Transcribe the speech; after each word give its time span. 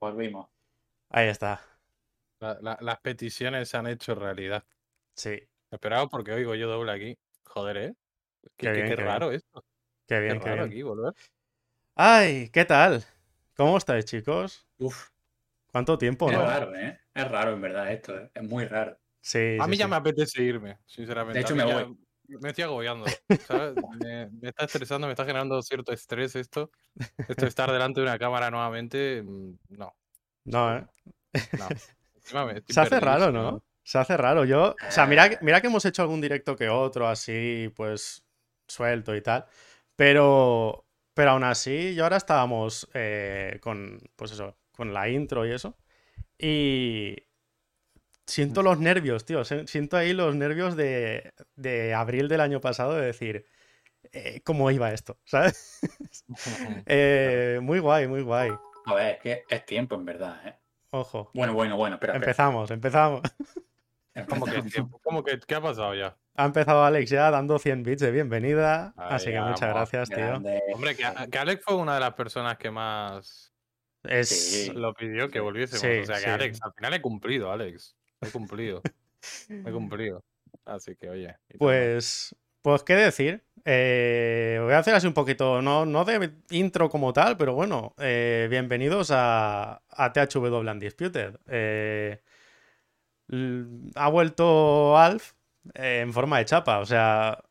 volvimos. 0.00 0.48
Ahí 1.10 1.28
está. 1.28 1.60
La- 2.40 2.58
la- 2.62 2.78
las 2.80 3.00
peticiones 3.00 3.68
se 3.68 3.76
han 3.76 3.86
hecho 3.86 4.14
realidad. 4.14 4.64
Sí. 5.14 5.40
Esperado 5.70 6.08
porque 6.08 6.32
oigo 6.32 6.54
yo 6.54 6.68
doble 6.68 6.92
aquí. 6.92 7.18
Joder, 7.44 7.76
¿eh? 7.76 7.94
Qué, 8.42 8.50
Qué 8.56 8.72
qué- 8.72 8.72
bien, 8.72 8.88
qué 8.88 8.96
qué 8.96 9.02
bien. 9.02 9.06
raro 9.06 9.32
esto. 9.32 9.64
Qué 10.06 10.20
Qué 10.20 10.20
bien, 10.20 10.40
qué 10.40 10.50
raro 10.50 10.54
bien. 10.54 10.70
aquí 10.70 10.82
volver. 10.82 11.14
Ay, 11.94 12.50
¿qué 12.50 12.64
tal? 12.64 13.04
¿Cómo 13.56 13.76
estáis, 13.78 14.04
chicos? 14.06 14.66
Uf, 14.78 15.10
¿Cuánto 15.72 15.98
tiempo, 15.98 16.30
es 16.30 16.38
no? 16.38 16.40
raro, 16.44 16.74
¿eh? 16.74 16.98
Es 17.14 17.30
raro 17.30 17.52
en 17.52 17.60
verdad 17.60 17.92
esto, 17.92 18.16
¿eh? 18.18 18.30
es 18.34 18.42
muy 18.42 18.64
raro. 18.66 18.98
Sí, 19.22 19.58
A 19.58 19.64
sí, 19.64 19.70
mí 19.70 19.76
ya 19.76 19.84
sí. 19.84 19.90
me 19.90 19.96
apetece 19.96 20.42
irme, 20.42 20.78
sinceramente. 20.86 21.38
De 21.38 21.40
hecho, 21.44 21.54
me 21.54 21.66
ya- 21.66 21.84
voy. 21.84 21.98
Me 22.40 22.50
estoy 22.50 22.64
agobiando. 22.64 23.06
¿sabes? 23.46 23.74
me, 24.00 24.30
me 24.30 24.48
está 24.48 24.64
estresando, 24.64 25.06
me 25.06 25.12
está 25.12 25.24
generando 25.24 25.60
cierto 25.62 25.92
estrés 25.92 26.36
esto. 26.36 26.70
Esto 27.28 27.44
de 27.44 27.48
estar 27.48 27.70
delante 27.72 28.00
de 28.00 28.06
una 28.06 28.18
cámara 28.18 28.50
nuevamente. 28.50 29.22
mm, 29.22 29.54
No, 29.70 29.94
No, 30.44 30.76
¿eh? 30.76 30.86
no. 31.58 31.68
Se 32.68 32.80
hace 32.80 33.00
raro. 33.00 33.32
¿no? 33.32 33.62
Se 33.82 33.98
hace 33.98 34.16
raro. 34.16 34.44
Yo, 34.44 34.70
o 34.88 34.90
sea, 34.92 35.06
mira, 35.06 35.28
que- 35.28 35.38
mira 35.42 35.60
que 35.60 35.66
hemos 35.66 35.84
hecho 35.84 36.02
algún 36.02 36.20
directo 36.20 36.54
que 36.56 36.68
otro, 36.68 37.08
así, 37.08 37.72
pues, 37.74 38.24
suelto 38.68 39.16
y 39.16 39.22
tal. 39.22 39.46
Pero, 39.96 40.86
pero 41.14 41.30
aún 41.32 41.44
así, 41.44 41.94
yo 41.94 42.04
ahora 42.04 42.16
estábamos 42.16 42.88
eh, 42.94 43.58
con, 43.62 43.98
pues 44.16 44.32
eso, 44.32 44.56
con 44.72 44.92
la 44.92 45.08
intro 45.08 45.46
y 45.46 45.52
eso. 45.52 45.76
Y 46.38 47.16
siento 48.30 48.62
los 48.62 48.78
nervios, 48.78 49.24
tío. 49.24 49.44
Siento 49.44 49.96
ahí 49.96 50.12
los 50.12 50.34
nervios 50.36 50.76
de, 50.76 51.32
de 51.56 51.94
abril 51.94 52.28
del 52.28 52.40
año 52.40 52.60
pasado 52.60 52.94
de 52.94 53.06
decir, 53.06 53.46
eh, 54.12 54.40
¿cómo 54.44 54.70
iba 54.70 54.92
esto? 54.92 55.18
¿Sabes? 55.24 55.80
Eh, 56.86 57.58
muy 57.62 57.78
guay, 57.78 58.06
muy 58.08 58.22
guay. 58.22 58.50
A 58.86 58.94
ver, 58.94 59.16
es 59.16 59.20
que 59.20 59.44
es 59.48 59.66
tiempo 59.66 59.94
en 59.94 60.04
verdad, 60.04 60.40
¿eh? 60.46 60.54
Ojo. 60.92 61.30
Bueno, 61.34 61.54
bueno, 61.54 61.76
bueno, 61.76 61.96
espera, 61.96 62.14
espera. 62.14 62.30
Empezamos, 62.30 62.70
empezamos. 62.70 63.20
¿Cómo 64.28 64.44
que, 64.46 64.62
qué- 64.64 64.84
cómo 65.02 65.22
que- 65.22 65.38
qué 65.46 65.54
ha 65.54 65.60
pasado 65.60 65.94
ya? 65.94 66.16
Ha 66.34 66.44
empezado 66.46 66.82
Alex 66.84 67.10
ya 67.10 67.30
dando 67.30 67.58
100 67.58 67.82
bits 67.82 68.02
de 68.02 68.10
bienvenida, 68.10 68.92
así 68.96 69.30
que 69.30 69.40
muchas 69.40 69.72
vamos, 69.72 69.90
gracias, 69.90 70.08
tío. 70.10 70.34
Hombre, 70.74 70.96
que, 70.96 71.04
que 71.30 71.38
Alex 71.38 71.62
fue 71.64 71.76
una 71.76 71.94
de 71.94 72.00
las 72.00 72.14
personas 72.14 72.56
que 72.58 72.70
más 72.70 73.52
Es 74.02 74.28
Sí. 74.30 74.72
lo 74.74 74.94
pidió 74.94 75.28
que 75.28 75.38
volviésemos. 75.40 75.80
Sí, 75.82 76.00
o 76.00 76.06
sea 76.06 76.16
que 76.16 76.22
sí. 76.22 76.30
Alex, 76.30 76.58
al 76.62 76.72
final 76.72 76.94
he 76.94 77.00
cumplido, 77.02 77.52
Alex. 77.52 77.96
He 78.20 78.30
cumplido. 78.30 78.82
he 79.48 79.72
cumplido. 79.72 80.24
Así 80.64 80.94
que, 80.96 81.08
oye. 81.08 81.36
pues, 81.58 82.34
pues 82.62 82.82
qué 82.82 82.94
decir. 82.94 83.44
Eh, 83.64 84.58
voy 84.62 84.72
a 84.72 84.78
hacer 84.78 84.94
así 84.94 85.06
un 85.06 85.14
poquito, 85.14 85.60
no, 85.60 85.84
no 85.84 86.04
de 86.04 86.32
intro 86.50 86.88
como 86.88 87.12
tal, 87.12 87.36
pero 87.36 87.54
bueno, 87.54 87.94
eh, 87.98 88.46
bienvenidos 88.50 89.10
a, 89.10 89.82
a 89.88 90.12
THW 90.12 90.56
Undisputed. 90.56 91.36
Eh, 91.46 92.22
ha 93.94 94.08
vuelto 94.08 94.96
Alf 94.96 95.32
en 95.74 96.12
forma 96.12 96.38
de 96.38 96.46
chapa, 96.46 96.78
o 96.78 96.86
sea, 96.86 97.44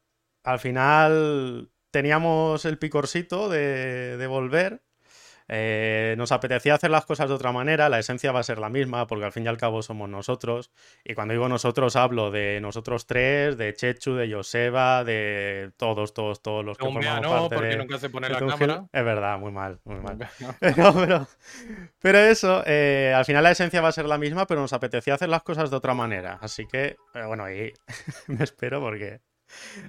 al 0.43 0.59
final 0.59 1.69
teníamos 1.91 2.65
el 2.65 2.79
picorcito 2.79 3.49
de, 3.49 4.17
de 4.17 4.27
volver. 4.27 4.81
Eh, 5.51 6.13
nos 6.17 6.31
apetecía 6.31 6.75
hacer 6.75 6.91
las 6.91 7.05
cosas 7.05 7.27
de 7.27 7.33
otra 7.33 7.51
manera, 7.51 7.89
la 7.89 7.97
esencia 7.97 8.31
va 8.31 8.39
a 8.39 8.43
ser 8.43 8.59
la 8.59 8.69
misma, 8.69 9.07
porque 9.07 9.25
al 9.25 9.31
fin 9.31 9.45
y 9.45 9.47
al 9.47 9.57
cabo 9.57 9.81
somos 9.81 10.07
nosotros. 10.07 10.71
Y 11.03 11.15
cuando 11.15 11.33
digo 11.33 11.49
nosotros, 11.49 11.95
hablo 11.95 12.29
de 12.29 12.59
nosotros 12.61 13.07
tres, 13.07 13.57
de 13.57 13.73
Chechu, 13.73 14.13
de 14.13 14.31
Joseba, 14.31 15.03
de 15.03 15.71
todos, 15.77 16.13
todos, 16.13 16.43
todos 16.43 16.63
los 16.63 16.77
que 16.77 16.85
día 16.85 16.93
formamos 16.93 17.21
no, 17.23 17.31
parte 17.31 17.55
porque 17.55 17.69
de, 17.69 17.77
nunca 17.77 17.97
se 17.97 18.09
pone 18.09 18.27
de 18.27 18.33
la 18.33 18.39
cámara. 18.39 18.85
Es 18.93 19.03
verdad, 19.03 19.39
muy 19.39 19.51
mal, 19.51 19.79
muy 19.83 19.99
mal. 19.99 20.17
No. 20.39 20.55
No, 20.79 20.93
pero, 20.93 21.27
pero 21.99 22.19
eso, 22.19 22.63
eh, 22.65 23.13
al 23.15 23.25
final 23.25 23.43
la 23.43 23.51
esencia 23.51 23.81
va 23.81 23.89
a 23.89 23.91
ser 23.91 24.05
la 24.05 24.17
misma, 24.17 24.45
pero 24.45 24.61
nos 24.61 24.71
apetecía 24.71 25.15
hacer 25.15 25.29
las 25.29 25.43
cosas 25.43 25.69
de 25.69 25.75
otra 25.75 25.93
manera. 25.93 26.37
Así 26.41 26.67
que, 26.67 26.95
eh, 27.13 27.25
bueno, 27.25 27.43
ahí 27.43 27.73
me 28.27 28.43
espero 28.43 28.79
porque 28.79 29.19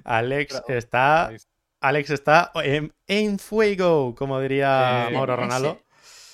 Alex 0.03 0.63
está, 0.67 1.27
Ahí 1.27 1.37
Alex 1.81 2.09
está 2.11 2.51
en, 2.63 2.93
en 3.07 3.39
fuego, 3.39 4.15
como 4.15 4.39
diría 4.39 5.07
Eh, 5.09 5.13
Mauro 5.13 5.33
ese- 5.33 5.41
Ronaldo. 5.41 5.81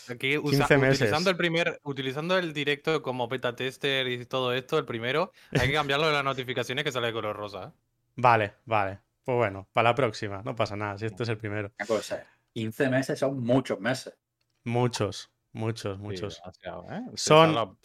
Aquí 0.09 0.37
usa- 0.37 0.59
15 0.67 0.77
meses. 0.77 0.95
utilizando 1.01 1.29
el 1.29 1.35
primer, 1.37 1.79
utilizando 1.83 2.37
el 2.37 2.53
directo 2.53 3.01
como 3.01 3.27
beta 3.27 3.55
tester 3.55 4.07
y 4.07 4.25
todo 4.25 4.53
esto, 4.53 4.77
el 4.77 4.85
primero, 4.85 5.31
hay 5.51 5.67
que 5.67 5.73
cambiarlo 5.73 6.07
de 6.07 6.13
las 6.13 6.23
notificaciones 6.23 6.83
que 6.85 6.91
sale 6.91 7.07
de 7.07 7.13
color 7.13 7.35
rosa. 7.35 7.63
¿eh? 7.63 7.71
Vale, 8.15 8.53
vale. 8.65 8.99
Pues 9.25 9.35
bueno, 9.37 9.67
para 9.73 9.89
la 9.89 9.95
próxima, 9.95 10.41
no 10.43 10.55
pasa 10.55 10.77
nada, 10.77 10.97
si 10.97 11.05
este 11.05 11.23
es 11.23 11.29
el 11.29 11.37
primero. 11.37 11.71
Una 11.77 11.85
cosa, 11.87 12.25
15 12.53 12.89
meses 12.89 13.19
son 13.19 13.41
muchos 13.41 13.79
meses. 13.81 14.17
Muchos, 14.63 15.29
muchos, 15.51 15.97
Sí, 15.97 16.03
muchos. 16.03 16.39
demasiado, 16.41 16.85
¿eh? 16.91 17.01
Sí, 17.15 17.27
Son- 17.27 17.77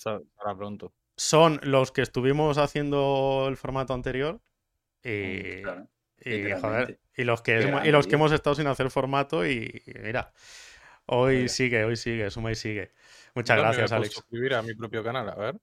pronto. 0.57 0.93
Son 1.17 1.61
los 1.65 1.91
que 1.93 2.03
estuvimos 2.03 2.57
haciendo 2.59 3.47
el 3.49 3.57
formato 3.57 3.93
anterior 3.95 4.41
y, 5.03 5.63
Claro. 5.63 5.89
Y, 6.25 6.31
literalmente. 6.31 6.61
joder, 6.61 7.01
y 7.17 7.25
los 7.25 7.43
que, 7.43 7.81
y 7.85 7.91
los 7.91 8.07
que 8.07 8.15
hemos 8.15 8.33
estado 8.33 8.55
sin 8.55 8.67
hacer 8.67 8.91
formato 8.91 9.47
y, 9.47 9.83
y 9.87 9.93
mira, 10.01 10.33
hoy 11.07 11.49
sigue, 11.49 11.85
hoy 11.85 11.97
sigue, 11.97 12.31
suma 12.31 12.51
y 12.53 12.55
sigue. 12.55 12.93
Muchas 13.35 13.57
Yo 13.57 13.63
me 13.63 13.69
gracias, 13.69 13.91
puedo 13.91 14.01
Alex. 14.03 14.15
suscribir 14.15 14.55
a 14.55 14.63
mi 14.63 14.75
propio 14.75 15.03
canal, 15.03 15.29
a 15.29 15.35
ver. 15.35 15.57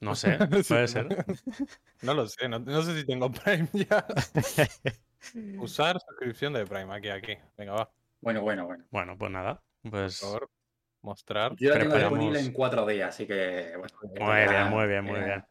No 0.00 0.14
sé, 0.14 0.38
puede 0.68 0.88
ser. 0.88 1.06
No 2.02 2.14
lo 2.14 2.26
sé, 2.26 2.48
no, 2.48 2.58
no 2.58 2.82
sé 2.82 2.98
si 2.98 3.06
tengo 3.06 3.30
Prime 3.44 3.68
ya. 3.74 4.06
Usar 5.58 5.98
suscripción 6.00 6.54
de 6.54 6.64
Prime, 6.66 6.94
aquí, 6.94 7.08
aquí. 7.10 7.36
Venga, 7.58 7.72
va, 7.72 7.90
Bueno, 8.20 8.40
bueno, 8.40 8.64
bueno. 8.66 8.84
Bueno, 8.90 9.18
pues 9.18 9.30
nada, 9.30 9.62
pues 9.82 10.18
por 10.20 10.28
favor. 10.30 10.50
Mostrar. 11.02 11.54
Yo 11.56 11.70
la 11.70 11.78
tengo 11.78 11.94
Preparamos- 11.94 12.10
disponible 12.18 12.40
en 12.40 12.52
cuatro 12.52 12.86
días, 12.86 13.08
así 13.10 13.26
que 13.26 13.72
bueno. 13.76 13.94
muy 14.02 14.48
bien, 14.48 14.68
muy 14.68 14.86
bien, 14.88 15.04
muy 15.04 15.20
eh, 15.20 15.24
bien. 15.24 15.44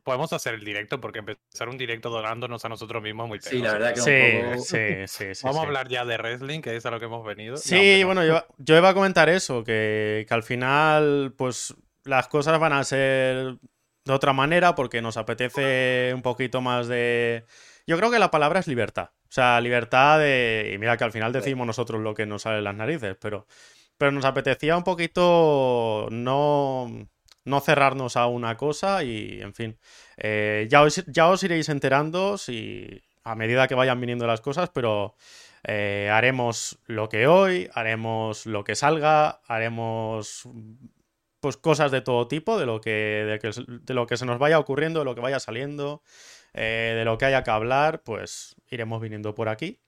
Podemos 0.00 0.32
hacer 0.32 0.54
el 0.54 0.64
directo 0.64 1.00
porque 1.00 1.20
empezar 1.20 1.68
un 1.68 1.76
directo 1.78 2.10
donándonos 2.10 2.64
a 2.64 2.68
nosotros 2.68 3.02
mismos 3.02 3.24
es 3.24 3.28
muy 3.28 3.40
Sí, 3.40 3.58
la 3.58 3.72
penoso, 3.72 3.78
verdad 3.78 3.94
que 3.94 4.00
un 4.00 4.06
Sí, 4.06 4.46
poco- 4.46 4.64
sí, 4.64 5.06
sí, 5.06 5.34
sí. 5.34 5.40
Vamos 5.44 5.56
sí. 5.60 5.64
a 5.64 5.66
hablar 5.66 5.88
ya 5.88 6.04
de 6.04 6.16
wrestling, 6.16 6.60
que 6.60 6.76
es 6.76 6.86
a 6.86 6.90
lo 6.90 6.98
que 6.98 7.06
hemos 7.06 7.24
venido. 7.24 7.52
No, 7.54 7.58
Sí, 7.58 7.98
no. 8.00 8.06
bueno, 8.06 8.24
yo, 8.24 8.44
yo 8.58 8.76
iba 8.76 8.88
a 8.88 8.94
comentar 8.94 9.28
eso, 9.28 9.64
que, 9.64 10.24
que 10.28 10.34
al 10.34 10.42
final, 10.42 11.34
pues 11.36 11.74
las 12.04 12.28
cosas 12.28 12.58
van 12.58 12.72
a 12.72 12.84
ser 12.84 13.56
de 14.04 14.12
otra 14.12 14.32
manera 14.32 14.74
porque 14.74 15.00
nos 15.02 15.16
apetece 15.16 16.12
un 16.14 16.22
poquito 16.22 16.60
más 16.60 16.88
de... 16.88 17.44
Yo 17.86 17.96
creo 17.96 18.10
que 18.10 18.18
la 18.18 18.30
palabra 18.30 18.60
es 18.60 18.66
libertad. 18.68 19.10
O 19.28 19.30
sea, 19.34 19.60
libertad 19.60 20.18
de... 20.18 20.72
Y 20.74 20.78
mira 20.78 20.96
que 20.96 21.04
al 21.04 21.12
final 21.12 21.32
decimos 21.32 21.66
nosotros 21.66 22.00
lo 22.00 22.12
que 22.14 22.26
nos 22.26 22.42
sale 22.42 22.58
en 22.58 22.64
las 22.64 22.74
narices, 22.74 23.16
pero, 23.20 23.46
pero 23.96 24.10
nos 24.12 24.24
apetecía 24.24 24.76
un 24.76 24.84
poquito 24.84 26.08
no, 26.10 26.90
no 27.44 27.60
cerrarnos 27.60 28.16
a 28.16 28.26
una 28.26 28.56
cosa 28.56 29.02
y, 29.04 29.40
en 29.40 29.54
fin, 29.54 29.78
eh, 30.16 30.66
ya, 30.70 30.82
os, 30.82 31.04
ya 31.06 31.28
os 31.28 31.42
iréis 31.42 31.68
enterando 31.68 32.38
si, 32.38 33.02
a 33.24 33.34
medida 33.34 33.68
que 33.68 33.74
vayan 33.74 34.00
viniendo 34.00 34.26
las 34.26 34.40
cosas, 34.40 34.70
pero... 34.70 35.14
Eh, 35.64 36.10
haremos 36.12 36.80
lo 36.86 37.08
que 37.08 37.28
hoy, 37.28 37.70
haremos 37.72 38.46
lo 38.46 38.64
que 38.64 38.74
salga, 38.74 39.40
haremos 39.46 40.48
pues 41.38 41.56
cosas 41.56 41.92
de 41.92 42.00
todo 42.00 42.26
tipo, 42.26 42.58
de 42.58 42.66
lo 42.66 42.80
que, 42.80 43.38
de 43.68 43.94
lo 43.94 44.06
que 44.08 44.16
se 44.16 44.26
nos 44.26 44.38
vaya 44.38 44.58
ocurriendo, 44.58 44.98
de 44.98 45.04
lo 45.04 45.14
que 45.14 45.20
vaya 45.20 45.38
saliendo, 45.38 46.02
eh, 46.52 46.94
de 46.96 47.04
lo 47.04 47.16
que 47.16 47.26
haya 47.26 47.44
que 47.44 47.50
hablar, 47.52 48.02
pues 48.02 48.56
iremos 48.70 49.00
viniendo 49.00 49.36
por 49.36 49.48
aquí. 49.48 49.80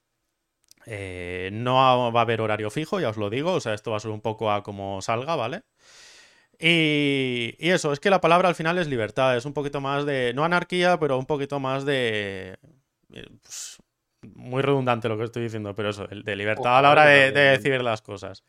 No 0.85 1.75
va 1.75 2.19
a 2.19 2.21
haber 2.21 2.39
horario 2.41 2.69
fijo, 2.69 2.99
ya 2.99 3.09
os 3.09 3.17
lo 3.17 3.29
digo, 3.29 3.53
o 3.53 3.59
sea, 3.59 3.73
esto 3.73 3.91
va 3.91 3.97
a 3.97 3.99
ser 3.99 4.11
un 4.11 4.21
poco 4.21 4.51
a 4.51 4.63
como 4.63 5.01
salga, 5.01 5.35
¿vale? 5.35 5.63
Y, 6.59 7.55
eso, 7.59 7.91
es 7.91 7.99
que 7.99 8.09
la 8.09 8.21
palabra 8.21 8.49
al 8.49 8.55
final 8.55 8.77
es 8.77 8.87
libertad, 8.87 9.35
es 9.35 9.45
un 9.45 9.53
poquito 9.53 9.81
más 9.81 10.05
de, 10.05 10.33
no 10.33 10.43
anarquía, 10.43 10.99
pero 10.99 11.17
un 11.17 11.25
poquito 11.25 11.59
más 11.59 11.85
de... 11.85 12.57
eh, 13.13 13.27
pues, 13.41 13.77
muy 14.33 14.61
redundante 14.61 15.07
lo 15.07 15.17
que 15.17 15.25
estoy 15.25 15.43
diciendo, 15.43 15.75
pero 15.75 15.89
eso, 15.89 16.07
de 16.07 16.35
libertad 16.35 16.79
a 16.79 16.81
la 16.81 16.91
hora 16.91 17.05
de, 17.05 17.31
de 17.31 17.41
decir 17.41 17.81
las 17.83 18.01
cosas. 18.01 18.43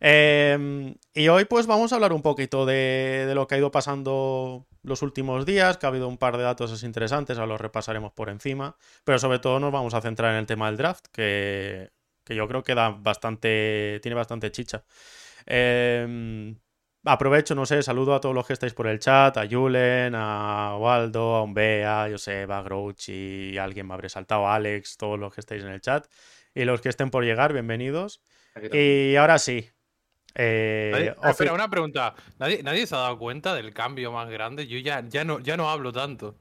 Eh, 0.00 0.94
y 1.14 1.28
hoy 1.28 1.44
pues 1.44 1.66
vamos 1.66 1.92
a 1.92 1.94
hablar 1.94 2.12
un 2.12 2.22
poquito 2.22 2.66
de, 2.66 3.24
de 3.26 3.34
lo 3.34 3.46
que 3.46 3.54
ha 3.54 3.58
ido 3.58 3.70
pasando 3.70 4.66
los 4.82 5.02
últimos 5.02 5.46
días, 5.46 5.76
que 5.76 5.86
ha 5.86 5.90
habido 5.90 6.08
un 6.08 6.18
par 6.18 6.36
de 6.36 6.42
datos 6.42 6.82
interesantes, 6.82 7.38
ahora 7.38 7.52
los 7.52 7.60
repasaremos 7.60 8.12
por 8.12 8.28
encima, 8.30 8.76
pero 9.04 9.18
sobre 9.18 9.38
todo 9.38 9.60
nos 9.60 9.70
vamos 9.70 9.94
a 9.94 10.00
centrar 10.00 10.32
en 10.32 10.38
el 10.38 10.46
tema 10.46 10.66
del 10.66 10.76
draft, 10.76 11.06
que, 11.12 11.90
que 12.24 12.34
yo 12.34 12.48
creo 12.48 12.64
que 12.64 12.74
da 12.74 12.90
bastante, 12.90 14.00
tiene 14.02 14.16
bastante 14.16 14.50
chicha. 14.50 14.84
Eh, 15.46 16.54
aprovecho, 17.04 17.54
no 17.54 17.66
sé, 17.66 17.82
saludo 17.82 18.14
a 18.14 18.20
todos 18.20 18.34
los 18.34 18.46
que 18.46 18.52
estáis 18.52 18.74
por 18.74 18.86
el 18.86 18.98
chat, 18.98 19.36
a 19.36 19.46
Julen, 19.48 20.14
a 20.14 20.76
Waldo, 20.78 21.36
a 21.36 21.42
Umbea, 21.42 22.04
a 22.04 22.10
Joseba, 22.10 22.58
a 22.58 22.62
Grouchy, 22.62 23.56
alguien 23.58 23.86
me 23.86 23.94
habré 23.94 24.08
saltado, 24.08 24.46
a 24.46 24.54
Alex, 24.54 24.96
todos 24.96 25.18
los 25.18 25.34
que 25.34 25.40
estáis 25.40 25.62
en 25.64 25.70
el 25.70 25.80
chat, 25.80 26.06
y 26.54 26.64
los 26.64 26.80
que 26.80 26.88
estén 26.88 27.10
por 27.10 27.24
llegar, 27.24 27.52
bienvenidos. 27.52 28.22
Y 28.72 29.16
ahora 29.16 29.38
sí. 29.38 29.68
eh, 30.34 31.14
ah, 31.22 31.30
espera, 31.30 31.52
una 31.52 31.68
pregunta. 31.68 32.14
¿Nadie, 32.38 32.62
nadie 32.62 32.86
se 32.86 32.94
ha 32.94 32.98
dado 32.98 33.18
cuenta 33.18 33.54
del 33.54 33.72
cambio 33.74 34.12
más 34.12 34.30
grande? 34.30 34.66
Yo 34.66 34.78
ya, 34.78 35.02
ya, 35.08 35.24
no, 35.24 35.40
ya 35.40 35.56
no 35.56 35.70
hablo 35.70 35.92
tanto. 35.92 36.36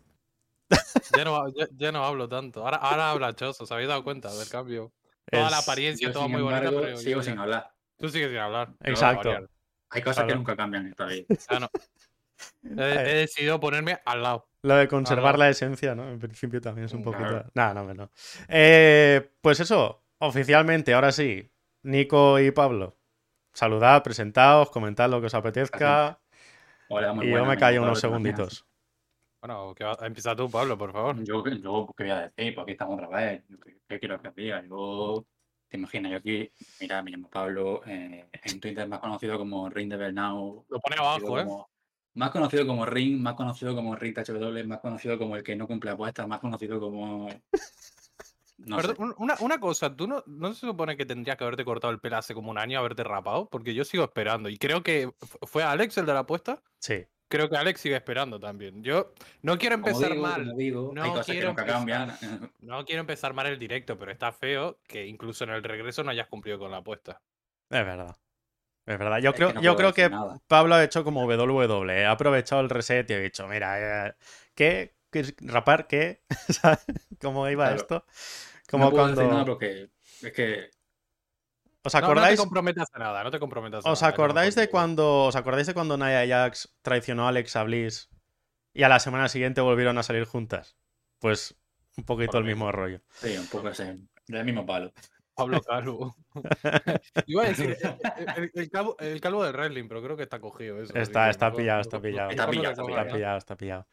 Ya 1.18 1.26
no, 1.26 1.46
ya, 1.50 1.68
ya 1.76 1.92
no 1.92 2.06
hablo 2.06 2.30
tanto. 2.30 2.64
Ahora, 2.64 2.78
ahora 2.78 3.12
habla 3.12 3.36
Choso, 3.36 3.66
¿os 3.66 3.72
habéis 3.72 3.90
dado 3.90 4.04
cuenta 4.04 4.34
del 4.34 4.48
cambio? 4.48 4.94
Toda 5.30 5.50
la 5.50 5.58
apariencia, 5.58 6.12
todo 6.14 6.30
muy 6.30 6.42
bonito, 6.42 6.98
sigo 7.00 7.18
yo 7.18 7.24
sin 7.24 7.36
ya- 7.36 7.42
hablar. 7.42 7.72
tú 7.98 8.10
sigues 8.10 8.30
sin 8.30 8.38
hablar. 8.40 8.70
Exacto. 8.82 9.51
Hay 9.92 10.02
cosas 10.02 10.26
que 10.26 10.36
nunca 10.36 10.56
cambian 10.56 10.86
en 10.86 10.92
esta 10.92 11.06
vida. 11.06 11.26
Ah, 11.50 11.60
no. 11.60 11.70
He, 12.64 12.94
he 12.96 13.14
decidido 13.16 13.60
ponerme 13.60 14.00
al 14.06 14.24
lado. 14.24 14.48
Lo 14.64 14.76
de 14.76 14.88
conservar 14.88 15.38
la 15.38 15.50
esencia, 15.50 15.96
¿no? 15.96 16.10
En 16.10 16.20
principio 16.20 16.62
también 16.62 16.86
es 16.86 16.94
un 16.94 17.04
Claro. 17.04 17.18
poquito. 17.18 17.52
Nada, 17.56 17.74
no, 17.84 17.94
no. 17.94 18.12
Eh, 18.48 19.32
pues 19.42 19.60
eso, 19.60 20.04
oficialmente, 20.20 20.94
ahora 20.94 21.12
sí. 21.12 21.52
Nico 21.84 22.40
y 22.40 22.52
Pablo, 22.52 22.96
saludad, 23.54 24.04
presentaos, 24.04 24.70
comentad 24.70 25.10
lo 25.10 25.20
que 25.20 25.28
os 25.28 25.34
apetezca. 25.34 26.20
Hola, 26.88 27.14
muy 27.14 27.26
Y 27.26 27.30
yo 27.30 27.32
buenas, 27.32 27.50
me 27.50 27.58
callo 27.58 27.82
unos 27.82 28.00
segunditos. 28.00 28.66
Bueno, 29.42 29.74
que 29.74 29.84
va- 29.84 29.98
empieza 30.04 30.36
tú, 30.36 30.50
Pablo, 30.52 30.78
por 30.78 30.92
favor. 30.94 31.16
Yo, 31.24 31.44
yo, 31.48 31.94
¿qué 31.98 32.04
voy 32.04 32.12
a 32.12 32.30
decir? 32.30 32.54
Pues 32.54 32.64
aquí 32.64 32.72
estamos 32.74 33.02
otra 33.02 33.10
vez. 33.18 33.44
Yo, 33.50 33.60
¿Qué, 33.60 33.78
qué 33.88 34.00
quiero 34.00 34.22
que 34.22 34.30
diga? 34.36 34.64
Yo, 34.68 35.26
te 35.72 35.78
imaginas, 35.78 36.12
yo 36.12 36.18
aquí, 36.18 36.52
mira, 36.82 37.02
me 37.02 37.12
llamo 37.12 37.30
Pablo, 37.30 37.82
eh, 37.86 38.28
en 38.44 38.60
Twitter 38.60 38.88
más 38.88 39.00
conocido 39.00 39.38
como 39.38 39.70
Ring 39.70 39.90
de 39.90 39.96
Bernau. 39.98 40.66
Lo 40.68 40.80
pone 40.80 40.98
abajo, 41.00 41.40
¿eh? 41.40 41.46
Más 42.14 42.30
conocido 42.30 42.68
como 42.68 42.86
Ring, 42.86 43.22
más 43.22 43.36
conocido 43.36 43.74
como 43.74 43.96
Ring 43.96 44.14
THW, 44.14 44.68
más 44.68 44.80
conocido 44.82 45.18
como 45.18 45.38
el 45.38 45.44
que 45.44 45.56
no 45.56 45.66
cumple 45.68 45.92
apuestas, 45.92 46.28
más 46.28 46.40
conocido 46.42 46.78
como... 46.80 47.30
No 48.58 48.76
Perdón, 48.76 49.16
una, 49.18 49.36
una 49.40 49.60
cosa, 49.60 49.96
¿tú 49.96 50.08
no, 50.08 50.22
no 50.28 50.54
se 50.54 50.68
supone 50.68 50.96
que 50.96 51.06
tendrías 51.06 51.36
que 51.38 51.46
haberte 51.46 51.66
cortado 51.66 51.92
el 51.92 52.00
pelo 52.00 52.18
hace 52.18 52.36
como 52.36 52.52
un 52.52 52.60
año, 52.60 52.78
haberte 52.78 53.04
rapado? 53.04 53.50
Porque 53.50 53.74
yo 53.74 53.84
sigo 53.86 54.04
esperando. 54.04 54.50
Y 54.50 54.58
creo 54.58 54.84
que 54.84 55.10
fu- 55.20 55.40
fue 55.48 55.64
Alex 55.64 55.98
el 55.98 56.06
de 56.06 56.14
la 56.14 56.20
apuesta. 56.20 56.62
Sí. 56.80 57.06
Creo 57.32 57.50
que 57.50 57.56
Alex 57.58 57.80
sigue 57.82 57.96
esperando 57.96 58.40
también. 58.40 58.84
Yo 58.84 59.14
no 59.42 59.58
quiero 59.58 59.76
empezar 59.76 60.12
digo, 60.12 60.22
mal. 60.22 60.54
digo, 60.56 60.92
No 60.94 61.16
que 61.16 61.32
quiero 61.32 61.48
nunca 61.48 61.66
cambian. 61.66 62.16
No 62.60 62.84
quiero 62.86 63.00
empezar 63.02 63.34
mal 63.34 63.48
el 63.48 63.58
directo, 63.58 63.98
pero 63.98 64.12
está 64.12 64.32
feo 64.34 64.80
que 64.88 65.08
incluso 65.08 65.46
en 65.46 65.52
el 65.52 65.64
regreso 65.64 66.04
no 66.04 66.12
hayas 66.12 66.28
cumplido 66.28 66.60
con 66.60 66.70
la 66.72 66.78
apuesta. 66.78 67.22
Es 67.70 67.86
verdad. 67.86 68.16
Es 68.86 69.00
verdad. 69.00 69.20
Yo 69.20 69.30
Es 69.30 69.36
creo, 69.38 69.48
que 69.50 69.54
no 69.56 69.62
yo 69.62 69.76
creo 69.78 69.94
que 69.94 70.10
nada. 70.10 70.40
Pablo 70.48 70.76
ha 70.76 70.84
hecho 70.84 71.04
como 71.06 71.26
WWE. 71.26 72.06
Ha 72.06 72.12
aprovechado 72.12 72.62
el 72.62 72.70
reset 72.70 73.10
y 73.10 73.14
ha 73.14 73.20
dicho, 73.20 73.48
mira, 73.48 74.08
eh, 74.10 74.14
¿qué? 74.54 74.96
¿Qué 75.10 75.20
es- 75.22 75.36
¿Rapar 75.40 75.88
qué? 75.88 76.24
¿Sabes 76.50 76.86
¿Cómo 77.22 77.48
iba 77.50 77.66
Claro. 77.68 77.82
esto? 77.82 78.06
Como 78.70 78.86
no 78.86 78.92
puedo 78.92 79.08
decir 79.08 79.24
nada 79.24 79.30
cuando... 79.34 79.52
porque 79.54 79.90
es 80.22 80.32
que 80.34 80.70
¿Os 81.84 81.94
No, 81.96 82.00
no 82.02 82.06
acordáis? 82.06 82.36
te 82.40 82.44
comprometas 82.44 82.88
a 82.94 83.00
nada, 83.00 83.24
no 83.24 83.32
te 83.32 83.40
comprometas 83.40 83.86
a 83.86 83.90
¿Os 83.92 84.02
nada. 84.02 84.12
yo 84.14 84.18
no 84.18 84.24
acordáis 84.24 84.56
de 84.56 84.70
cuando 84.70 85.24
os 85.26 85.36
acordáis 85.36 85.68
de 85.68 85.74
cuando 85.74 85.98
Nia 85.98 86.28
Jax 86.28 86.76
traicionó 86.82 87.26
a 87.26 87.30
Alexa 87.30 87.64
Bliss 87.64 88.10
y 88.74 88.84
a 88.84 88.90
la 88.90 89.00
semana 89.00 89.28
siguiente 89.30 89.62
volvieron 89.62 89.98
a 89.98 90.04
salir 90.04 90.26
juntas? 90.26 90.78
Pues 91.20 91.56
un 91.98 92.04
poquito 92.06 92.34
Por 92.34 92.42
el 92.42 92.48
mismo 92.48 92.72
rollo. 92.72 93.02
sí, 93.14 93.36
un 93.38 93.48
poco 93.48 93.70
ese, 93.70 93.98
del 94.28 94.46
mismo 94.46 94.66
palo. 94.66 94.94
Pablo 95.34 95.62
Calvo. 95.62 96.16
Iba 97.26 97.44
a 97.44 97.48
decir 97.48 97.78
el, 98.38 98.52
el- 98.54 98.70
calvo, 98.70 98.96
el 99.00 99.20
calvo 99.22 99.44
del 99.44 99.54
wrestling, 99.54 99.88
pero 99.88 100.04
creo 100.04 100.18
que 100.18 100.24
está 100.24 100.40
cogido 100.40 100.78
eso. 100.82 100.92
así 100.94 101.02
Está, 101.02 101.26
que 101.26 101.32
está 101.32 101.52
pillado, 101.52 101.82
está 101.82 102.00
pillado. 102.00 102.30
Está 102.30 102.48
pillado, 102.50 102.72
está 102.72 103.08
pillado, 103.14 103.38
está 103.38 103.56
pillado. 103.56 103.88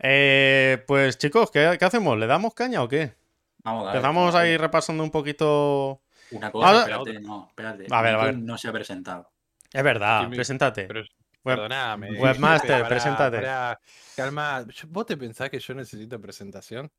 Eh, 0.00 0.82
pues 0.86 1.18
chicos, 1.18 1.50
¿qué, 1.50 1.76
qué 1.78 1.84
hacemos? 1.84 2.18
¿Le 2.18 2.26
damos 2.26 2.54
caña 2.54 2.82
o 2.82 2.88
qué? 2.88 3.14
Vamos 3.62 3.82
a 3.82 3.86
ver, 3.88 3.96
Empezamos 3.96 4.34
ahí 4.34 4.56
repasando 4.56 5.04
un 5.04 5.10
poquito. 5.10 6.02
Una 6.32 6.50
cosa, 6.50 6.66
Ahora- 6.68 6.80
espérate, 6.80 7.20
no, 7.20 7.46
espérate. 7.48 7.86
A 7.90 8.02
ver, 8.02 8.14
a 8.14 8.24
ver. 8.24 8.38
No 8.38 8.56
se 8.58 8.68
ha 8.68 8.72
presentado. 8.72 9.30
Es 9.72 9.82
verdad, 9.82 10.22
Jimmy, 10.22 10.36
preséntate. 10.36 10.84
Pero, 10.86 11.00
Web- 11.00 11.56
perdonadme. 11.56 12.10
Webmaster, 12.20 12.68
para- 12.82 12.88
preséntate. 12.88 13.36
para- 13.38 13.80
calma, 14.16 14.64
¿vos 14.88 15.06
te 15.06 15.16
pensás 15.16 15.48
que 15.50 15.58
yo 15.58 15.74
necesito 15.74 16.20
presentación? 16.20 16.90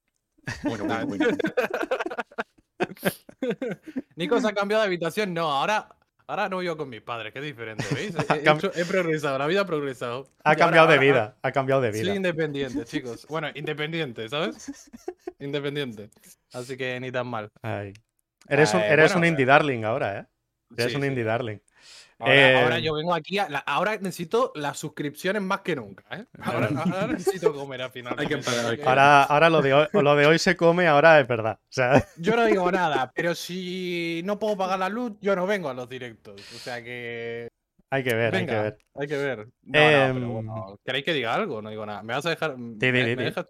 Bueno, 0.64 0.86
bueno, 0.86 1.06
bueno. 1.06 1.28
Nico 4.16 4.40
se 4.42 4.48
ha 4.48 4.54
cambiado 4.54 4.82
de 4.84 4.88
habitación. 4.88 5.34
No, 5.34 5.52
ahora, 5.52 5.96
ahora 6.28 6.50
no 6.50 6.60
vivo 6.60 6.78
con 6.78 6.90
mis 6.90 7.02
padres, 7.02 7.32
que 7.34 7.40
es 7.40 7.46
diferente, 7.46 7.86
¿veis? 7.94 8.16
He, 8.16 8.20
he 8.40 8.44
cam- 8.44 8.58
hecho- 8.58 8.72
he 8.76 8.86
progresado, 8.86 9.38
la 9.38 9.48
vida 9.48 9.62
ha 9.62 9.66
progresado. 9.66 10.28
Ha 10.44 10.52
Y 10.52 10.54
ahora- 10.54 10.58
cambiado 10.58 10.88
de 10.88 10.94
ahora- 10.96 11.06
vida, 11.06 11.38
ha 11.42 11.52
cambiado 11.52 11.82
de 11.82 11.92
Soy 11.92 12.02
vida. 12.02 12.16
independiente, 12.16 12.86
chicos. 12.86 13.26
Bueno, 13.28 13.50
independiente, 13.54 14.28
¿sabes? 14.30 14.90
Independiente. 15.40 16.10
Así 16.54 16.76
que 16.78 17.00
ni 17.00 17.12
tan 17.12 17.28
mal. 17.28 17.50
Ay. 17.62 17.94
Eres, 18.48 18.74
un, 18.74 18.82
Eh, 18.82 18.88
eres 18.90 19.06
bueno, 19.12 19.18
un 19.20 19.24
eh, 19.24 19.28
indie 19.30 19.46
darling 19.46 19.84
ahora, 19.84 20.20
¿eh? 20.20 20.26
Eres 20.78 20.92
Sí, 20.92 20.96
un 20.96 21.02
sí. 21.04 21.08
indie 21.08 21.24
darling. 21.24 21.58
Ahora, 22.20 22.62
ahora 22.62 22.78
Eh, 22.78 22.82
yo 22.84 22.94
vengo 22.94 23.16
aquí, 23.16 23.40
a 23.40 23.50
la- 23.50 23.60
ahora 23.60 23.98
necesito 23.98 24.52
las 24.56 24.78
suscripciones 24.78 25.42
más 25.42 25.62
que 25.62 25.76
nunca, 25.76 26.04
¿eh? 26.12 26.26
Ahora, 26.68 26.70
ahora 26.76 27.08
necesito 27.08 27.52
comer 27.52 27.82
al 27.82 27.92
final. 27.92 28.14
Hay 28.18 28.28
que 28.28 28.38
pagar 28.38 28.78
que- 28.78 28.84
Ahora, 28.84 29.24
ahora 29.24 29.50
lo, 29.50 29.62
de 29.64 29.74
hoy, 29.74 29.88
lo 29.92 30.16
de 30.16 30.28
hoy 30.28 30.38
se 30.38 30.56
come, 30.56 30.88
ahora 30.88 31.20
es 31.20 31.28
verdad. 31.28 31.60
O 31.64 31.66
sea, 31.72 32.06
Yo 32.18 32.36
no 32.36 32.46
digo 32.46 32.72
nada, 32.72 33.12
pero 33.16 33.34
si 33.34 34.22
no 34.24 34.38
puedo 34.38 34.56
pagar 34.56 34.78
la 34.80 34.90
luz, 34.90 35.14
yo 35.20 35.36
no 35.36 35.48
vengo 35.48 35.70
a 35.70 35.74
los 35.74 35.90
directos. 35.90 36.40
O 36.56 36.60
sea 36.60 36.84
que. 36.84 37.48
Hay 37.92 38.04
que 38.04 38.14
ver, 38.16 38.34
hay 38.34 38.46
que 38.46 38.52
Venga, 38.52 38.62
ver. 38.64 38.78
hay 38.96 39.08
que 39.08 39.18
ver. 39.18 39.38
No, 39.38 39.46
no, 39.46 39.52
pero 39.64 40.06
Em, 40.06 40.34
bueno, 40.34 40.80
¿Queréis 40.84 41.06
que 41.06 41.14
diga 41.14 41.34
algo? 41.36 41.62
No 41.62 41.70
digo 41.70 41.86
nada. 41.86 42.02
¿Me 42.04 42.14
vas 42.14 42.26
a 42.26 42.30
dejar.? 42.32 42.58
me- 42.58 42.76
dejas-. 43.16 43.48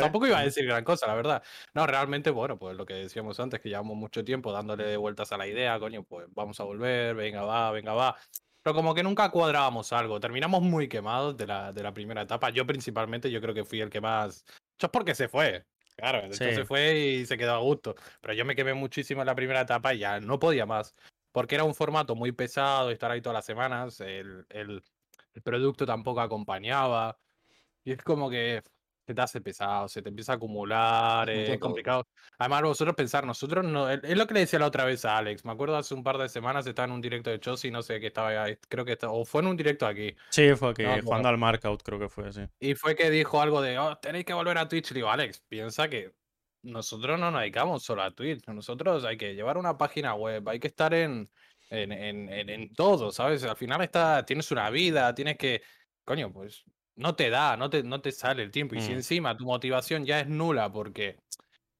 Tampoco 0.00 0.26
iba 0.26 0.38
a 0.38 0.44
decir 0.44 0.64
gran 0.64 0.84
cosa, 0.84 1.06
la 1.06 1.14
verdad. 1.14 1.42
No, 1.74 1.86
realmente, 1.86 2.30
bueno, 2.30 2.58
pues 2.58 2.76
lo 2.76 2.86
que 2.86 2.94
decíamos 2.94 3.38
antes, 3.40 3.60
que 3.60 3.68
llevamos 3.68 3.96
mucho 3.96 4.24
tiempo 4.24 4.52
dándole 4.52 4.96
vueltas 4.96 5.30
a 5.32 5.36
la 5.36 5.46
idea, 5.46 5.78
coño, 5.78 6.04
pues 6.04 6.26
vamos 6.30 6.58
a 6.60 6.64
volver, 6.64 7.14
venga, 7.14 7.42
va, 7.42 7.70
venga, 7.72 7.92
va. 7.92 8.16
Pero 8.62 8.74
como 8.74 8.94
que 8.94 9.02
nunca 9.02 9.28
cuadrábamos 9.30 9.92
algo. 9.92 10.18
Terminamos 10.20 10.62
muy 10.62 10.88
quemados 10.88 11.36
de 11.36 11.46
la, 11.46 11.72
de 11.72 11.82
la 11.82 11.92
primera 11.92 12.22
etapa. 12.22 12.48
Yo 12.50 12.64
principalmente, 12.66 13.30
yo 13.30 13.40
creo 13.42 13.52
que 13.54 13.64
fui 13.64 13.80
el 13.80 13.90
que 13.90 14.00
más. 14.00 14.44
Eso 14.78 14.86
es 14.86 14.90
porque 14.90 15.14
se 15.14 15.28
fue. 15.28 15.64
Claro, 15.96 16.26
hecho 16.26 16.34
Sí. 16.44 16.54
se 16.54 16.64
fue 16.64 16.98
y 16.98 17.26
se 17.26 17.36
quedó 17.36 17.52
a 17.54 17.58
gusto. 17.58 17.94
Pero 18.22 18.32
yo 18.34 18.44
me 18.46 18.56
quemé 18.56 18.72
muchísimo 18.72 19.20
en 19.20 19.26
la 19.26 19.34
primera 19.34 19.60
etapa 19.60 19.92
y 19.94 19.98
ya 19.98 20.18
no 20.18 20.38
podía 20.38 20.64
más. 20.64 20.94
Porque 21.34 21.56
era 21.56 21.64
un 21.64 21.74
formato 21.74 22.14
muy 22.14 22.30
pesado, 22.30 22.92
estar 22.92 23.10
ahí 23.10 23.20
todas 23.20 23.34
las 23.34 23.44
semanas. 23.44 24.00
El, 24.00 24.46
el- 24.50 24.84
el 25.34 25.42
producto 25.42 25.84
tampoco 25.84 26.20
acompañaba. 26.20 27.18
Y 27.84 27.90
es 27.90 27.98
como 28.04 28.30
que 28.30 28.62
se 29.06 29.14
te 29.14 29.20
hace 29.20 29.40
pesado, 29.40 29.88
se 29.88 30.00
te 30.00 30.08
empieza 30.10 30.32
a 30.32 30.36
acumular, 30.36 31.28
Es 31.28 31.40
mucho 31.40 31.52
es 31.54 31.58
todo. 31.58 31.68
complicado. 31.68 32.06
Además, 32.38 32.62
vosotros 32.62 32.94
pensar, 32.94 33.26
nosotros 33.26 33.64
no. 33.64 33.90
Es 33.90 34.00
es 34.04 34.16
lo 34.16 34.26
que 34.28 34.34
le 34.34 34.40
decía 34.40 34.60
la 34.60 34.66
otra 34.68 34.84
vez 34.84 35.04
a 35.04 35.18
Alex. 35.18 35.44
Me 35.44 35.50
acuerdo 35.50 35.76
hace 35.76 35.92
un 35.94 36.04
par 36.04 36.18
de 36.18 36.28
semanas 36.28 36.66
estaba 36.68 36.86
en 36.86 36.92
un 36.92 37.00
directo 37.00 37.30
de 37.30 37.40
Chelsea, 37.40 37.70
no 37.72 37.82
sé 37.82 37.98
qué 37.98 38.06
estaba 38.06 38.28
ahí, 38.44 38.56
creo 38.68 38.84
que 38.84 38.92
estaba, 38.92 39.12
o 39.12 39.24
fue 39.24 39.42
en 39.42 39.48
un 39.48 39.56
directo 39.56 39.86
aquí. 39.88 40.14
Sí, 40.30 40.54
fue 40.54 40.70
aquí, 40.70 40.84
No, 40.84 40.90
jugando 40.90 41.08
bueno. 41.10 41.28
al 41.30 41.38
markout, 41.38 41.82
creo 41.82 41.98
que 41.98 42.08
fue, 42.08 42.32
sí. 42.32 42.42
Y 42.60 42.76
fue 42.76 42.94
que 42.94 43.10
dijo 43.10 43.42
algo 43.42 43.60
de, 43.60 43.76
oh, 43.78 43.96
tenéis 43.98 44.24
que 44.24 44.34
volver 44.34 44.56
a 44.56 44.68
Twitch. 44.68 44.92
Le 44.92 44.94
digo, 45.00 45.10
Alex, 45.10 45.40
piensa 45.48 45.88
que 45.88 46.14
nosotros 46.64 47.18
no 47.20 47.30
nos 47.30 47.40
dedicamos 47.42 47.82
solo 47.84 48.02
a 48.02 48.10
Twitch. 48.14 48.46
Nosotros 48.48 49.04
hay 49.04 49.16
que 49.16 49.34
llevar 49.34 49.58
una 49.58 49.76
página 49.78 50.14
web, 50.14 50.48
hay 50.48 50.60
que 50.60 50.68
estar 50.68 50.92
en, 50.94 51.30
en, 51.70 51.92
en, 51.92 52.28
en- 52.32 52.48
en 52.50 52.74
todo, 52.74 53.10
¿sabes? 53.12 53.44
Al 53.44 53.56
final 53.56 53.82
está, 53.82 54.24
tienes 54.26 54.50
una 54.50 54.70
vida, 54.70 55.14
tienes 55.14 55.36
que, 55.38 55.62
coño, 56.04 56.32
pues 56.32 56.64
no 56.96 57.14
te 57.16 57.30
da, 57.30 57.56
no 57.56 57.70
te, 57.70 57.82
no 57.82 58.00
te 58.00 58.12
sale 58.12 58.42
el 58.42 58.50
tiempo. 58.50 58.74
Y 58.74 58.80
si 58.80 58.92
Mm. 58.92 58.94
encima 58.94 59.36
tu 59.36 59.44
motivación 59.44 60.04
ya 60.06 60.20
es 60.20 60.28
nula 60.28 60.70
porque, 60.72 61.16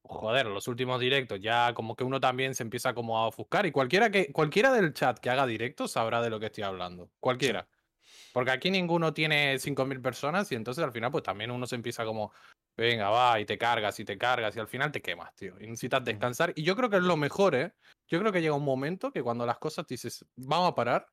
joder, 0.02 0.46
los 0.46 0.68
últimos 0.68 1.00
directos 1.00 1.40
ya 1.40 1.74
como 1.74 1.96
que 1.96 2.04
uno 2.04 2.20
también 2.20 2.54
se 2.54 2.62
empieza 2.64 2.94
como 2.94 3.18
a 3.18 3.28
ofuscar. 3.28 3.66
Y 3.66 3.72
cualquiera, 3.72 4.10
que, 4.10 4.32
cualquiera 4.32 4.72
del 4.72 4.92
chat 4.94 5.18
que 5.20 5.30
haga 5.30 5.46
directo 5.46 5.88
sabrá 5.88 6.22
de 6.22 6.30
lo 6.30 6.40
que 6.40 6.46
estoy 6.46 6.64
hablando. 6.64 7.10
Cualquiera. 7.20 7.68
Porque 8.34 8.50
aquí 8.50 8.68
ninguno 8.68 9.14
tiene 9.14 9.60
5.000 9.60 10.02
personas 10.02 10.50
y 10.50 10.56
entonces 10.56 10.82
al 10.82 10.90
final 10.90 11.12
pues 11.12 11.22
también 11.22 11.52
uno 11.52 11.68
se 11.68 11.76
empieza 11.76 12.04
como, 12.04 12.32
venga, 12.76 13.08
va, 13.08 13.38
y 13.38 13.44
te 13.44 13.56
cargas 13.56 14.00
y 14.00 14.04
te 14.04 14.18
cargas 14.18 14.56
y 14.56 14.58
al 14.58 14.66
final 14.66 14.90
te 14.90 15.00
quemas, 15.00 15.32
tío. 15.36 15.54
Y 15.60 15.68
necesitas 15.68 16.04
descansar. 16.04 16.52
Y 16.56 16.64
yo 16.64 16.74
creo 16.74 16.90
que 16.90 16.96
es 16.96 17.04
lo 17.04 17.16
mejor, 17.16 17.54
¿eh? 17.54 17.72
Yo 18.08 18.18
creo 18.18 18.32
que 18.32 18.42
llega 18.42 18.56
un 18.56 18.64
momento 18.64 19.12
que 19.12 19.22
cuando 19.22 19.46
las 19.46 19.58
cosas 19.58 19.86
te 19.86 19.94
dices, 19.94 20.26
vamos 20.34 20.72
a 20.72 20.74
parar, 20.74 21.06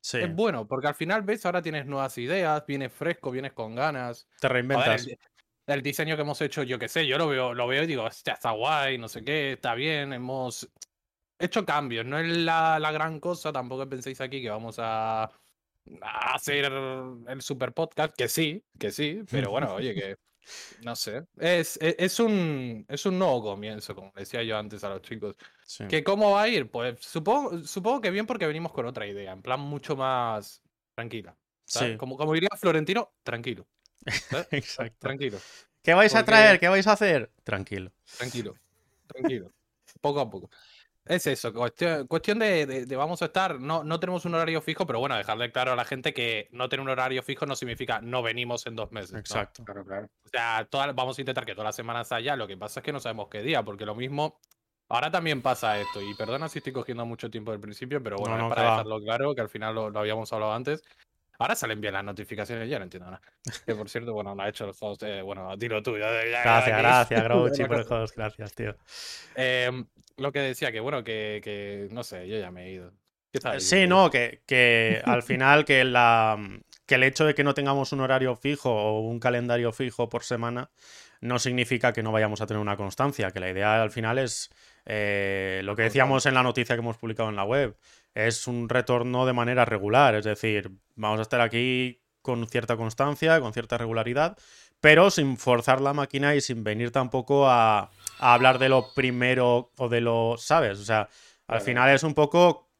Sí, 0.00 0.18
es 0.18 0.34
bueno, 0.34 0.68
porque 0.68 0.86
al 0.86 0.94
final 0.94 1.22
ves, 1.22 1.46
ahora 1.46 1.62
tienes 1.62 1.86
nuevas 1.86 2.18
ideas, 2.18 2.62
vienes 2.66 2.92
fresco, 2.92 3.30
vienes 3.30 3.54
con 3.54 3.74
ganas. 3.74 4.28
te 4.38 4.50
reinventas. 4.50 5.06
el, 5.06 5.18
el 5.66 5.82
diseño 5.82 6.14
que 6.14 6.20
hemos 6.20 6.42
hecho, 6.42 6.62
yo 6.62 6.78
qué 6.78 6.88
sé, 6.88 7.06
yo 7.06 7.16
lo 7.16 7.26
veo, 7.26 7.54
lo 7.54 7.66
veo 7.66 7.84
y 7.84 7.86
digo, 7.86 8.04
hostia, 8.04 8.34
está 8.34 8.50
guay, 8.50 8.98
no 8.98 9.08
sé 9.08 9.24
qué, 9.24 9.52
está 9.52 9.74
bien, 9.74 10.12
hemos 10.12 10.68
hecho 11.38 11.64
cambios, 11.64 12.04
no 12.04 12.18
es 12.18 12.28
la, 12.28 12.78
la 12.78 12.92
gran 12.92 13.18
cosa, 13.18 13.50
tampoco 13.50 13.88
penséis 13.88 14.20
aquí 14.20 14.42
que 14.42 14.50
vamos 14.50 14.76
a 14.78 15.30
hacer 16.02 16.64
el 17.28 17.42
super 17.42 17.72
podcast, 17.72 18.14
que 18.16 18.28
sí, 18.28 18.64
que 18.78 18.90
sí, 18.90 19.22
pero 19.30 19.50
bueno, 19.50 19.74
oye, 19.74 19.94
que 19.94 20.16
no 20.82 20.94
sé, 20.94 21.24
es, 21.38 21.78
es, 21.80 21.94
es 21.98 22.20
un, 22.20 22.84
es 22.88 23.06
un 23.06 23.18
nuevo 23.18 23.42
comienzo, 23.42 23.94
como 23.94 24.12
decía 24.14 24.42
yo 24.42 24.58
antes 24.58 24.84
a 24.84 24.90
los 24.90 25.02
chicos. 25.02 25.36
sí. 25.64 25.86
¿Que 25.88 26.04
¿Cómo 26.04 26.32
va 26.32 26.42
a 26.42 26.48
ir? 26.48 26.70
Pues 26.70 27.00
supongo, 27.00 27.62
supongo 27.64 28.00
que 28.00 28.10
bien 28.10 28.26
porque 28.26 28.46
venimos 28.46 28.72
con 28.72 28.86
otra 28.86 29.06
idea, 29.06 29.32
en 29.32 29.42
plan 29.42 29.60
mucho 29.60 29.96
más 29.96 30.62
tranquila. 30.94 31.36
Sí, 31.66 31.96
Como, 31.96 32.16
como 32.16 32.34
diría 32.34 32.50
Florentino, 32.58 33.14
tranquilo. 33.22 33.66
exacto. 34.50 34.98
Tranquilo. 34.98 35.38
¿Qué 35.82 35.94
vais 35.94 36.14
a 36.14 36.24
traer? 36.24 36.60
¿Qué 36.60 36.68
vais 36.68 36.86
a 36.86 36.92
hacer? 36.92 37.30
Tranquilo. 37.42 37.90
Tranquilo, 38.18 38.54
tranquilo. 39.06 39.50
Poco 40.00 40.20
a 40.20 40.28
poco. 40.30 40.50
Es 41.06 41.26
eso, 41.26 41.52
cuestión, 41.52 42.06
cuestión 42.06 42.38
de, 42.38 42.64
de- 42.64 42.86
de 42.86 42.96
vamos 42.96 43.20
a 43.20 43.26
estar, 43.26 43.60
no, 43.60 43.84
no 43.84 44.00
tenemos 44.00 44.24
un 44.24 44.34
horario 44.34 44.62
fijo, 44.62 44.86
pero 44.86 45.00
bueno, 45.00 45.16
dejarle 45.16 45.52
claro 45.52 45.72
a 45.72 45.76
la 45.76 45.84
gente 45.84 46.14
que 46.14 46.48
no 46.50 46.68
tener 46.70 46.80
un 46.82 46.88
horario 46.88 47.22
fijo 47.22 47.44
no 47.44 47.56
significa 47.56 48.00
no 48.00 48.22
venimos 48.22 48.66
en 48.66 48.74
dos 48.76 48.90
meses. 48.90 49.12
¿no? 49.12 49.18
Exacto. 49.18 49.64
Claro, 49.64 49.84
claro. 49.84 50.06
O 50.24 50.28
sea, 50.30 50.66
toda- 50.70 50.92
vamos 50.92 51.18
a 51.18 51.20
intentar 51.20 51.44
que 51.44 51.52
todas 51.52 51.66
las 51.66 51.76
semanas 51.76 52.10
haya, 52.12 52.36
lo 52.36 52.46
que 52.46 52.56
pasa 52.56 52.80
es 52.80 52.84
que 52.84 52.92
no 52.92 53.00
sabemos 53.00 53.28
qué 53.28 53.42
día, 53.42 53.62
porque 53.62 53.84
lo 53.86 53.94
mismo 53.94 54.38
Ahora 54.86 55.10
también 55.10 55.40
pasa 55.40 55.80
esto, 55.80 56.02
y 56.02 56.14
perdona 56.14 56.46
si 56.50 56.58
estoy 56.58 56.74
cogiendo 56.74 57.06
mucho 57.06 57.30
tiempo 57.30 57.50
del 57.52 57.58
principio, 57.58 58.02
pero 58.02 58.18
bueno, 58.18 58.36
No, 58.36 58.42
no, 58.42 58.48
es 58.50 58.54
para 58.54 58.62
va. 58.68 58.70
dejarlo 58.72 59.00
claro, 59.00 59.34
que 59.34 59.40
al 59.40 59.48
final 59.48 59.74
lo, 59.74 59.88
lo 59.88 59.98
habíamos 59.98 60.30
hablado 60.34 60.52
antes. 60.52 60.82
Ahora 61.38 61.54
salen 61.56 61.80
bien 61.80 61.92
las 61.94 62.04
notificaciones, 62.04 62.68
ya 62.68 62.78
no 62.78 62.84
entiendo 62.84 63.06
nada. 63.10 63.20
Que 63.66 63.74
por 63.74 63.88
cierto, 63.88 64.12
bueno, 64.12 64.34
no 64.34 64.42
ha 64.42 64.48
hecho 64.48 64.64
el 64.66 64.72
host, 64.78 65.02
eh, 65.02 65.22
bueno, 65.22 65.56
dilo 65.56 65.82
tú. 65.82 65.98
ya- 65.98 66.10
ya- 66.24 66.42
Gracias, 66.42 66.78
gracias, 66.78 67.24
Grouchy, 67.24 67.64
por 67.64 67.78
el 67.80 67.86
host. 67.92 68.16
Gracias, 68.16 68.54
tío. 68.54 68.76
Em, 69.34 69.86
lo 70.16 70.32
que 70.32 70.40
decía, 70.40 70.70
que 70.72 70.80
bueno, 70.80 71.02
que, 71.02 71.40
que 71.42 71.88
no 71.90 72.04
sé, 72.04 72.28
yo 72.28 72.38
ya 72.38 72.50
me 72.50 72.66
he 72.66 72.70
ido. 72.72 72.92
¿Qué 73.32 73.38
estabas 73.38 73.64
Sí, 73.64 73.86
no, 73.88 74.10
que, 74.10 74.42
que 74.46 75.02
al 75.04 75.24
final 75.24 75.64
que, 75.64 75.82
la, 75.84 76.38
que 76.86 76.94
el 76.94 77.02
hecho 77.02 77.24
de 77.24 77.34
que 77.34 77.42
no 77.42 77.52
tengamos 77.52 77.92
un 77.92 78.00
horario 78.00 78.36
fijo 78.36 78.70
o 78.70 79.00
un 79.00 79.18
calendario 79.18 79.72
fijo 79.72 80.08
por 80.08 80.22
semana 80.22 80.70
no 81.20 81.40
significa 81.40 81.92
que 81.92 82.02
no 82.04 82.12
vayamos 82.12 82.40
a 82.42 82.46
tener 82.46 82.60
una 82.60 82.76
constancia, 82.76 83.32
que 83.32 83.40
la 83.40 83.50
idea 83.50 83.82
al 83.82 83.90
final 83.90 84.18
es 84.18 84.50
eh, 84.84 85.62
lo 85.64 85.74
que 85.74 85.82
decíamos 85.82 86.26
en 86.26 86.34
la 86.34 86.42
noticia 86.44 86.76
que 86.76 86.80
hemos 86.80 86.98
publicado 86.98 87.28
en 87.28 87.34
la 87.36 87.44
web, 87.44 87.76
es 88.14 88.46
un 88.46 88.68
retorno 88.68 89.26
de 89.26 89.32
manera 89.32 89.64
regular, 89.64 90.14
es 90.14 90.24
decir, 90.24 90.70
vamos 90.94 91.18
a 91.18 91.22
estar 91.22 91.40
aquí 91.40 92.00
con 92.22 92.46
cierta 92.48 92.76
constancia, 92.76 93.40
con 93.40 93.52
cierta 93.52 93.76
regularidad, 93.76 94.38
pero 94.80 95.10
sin 95.10 95.36
forzar 95.36 95.80
la 95.80 95.92
máquina 95.92 96.34
y 96.34 96.40
sin 96.40 96.64
venir 96.64 96.90
tampoco 96.90 97.48
a, 97.48 97.90
a 98.18 98.34
hablar 98.34 98.58
de 98.58 98.68
lo 98.68 98.94
primero 98.94 99.72
o 99.76 99.88
de 99.88 100.00
lo, 100.00 100.36
¿sabes? 100.38 100.78
O 100.78 100.84
sea, 100.84 101.08
al 101.46 101.60
final 101.60 101.90
es 101.90 102.02
un 102.02 102.14
poco 102.14 102.70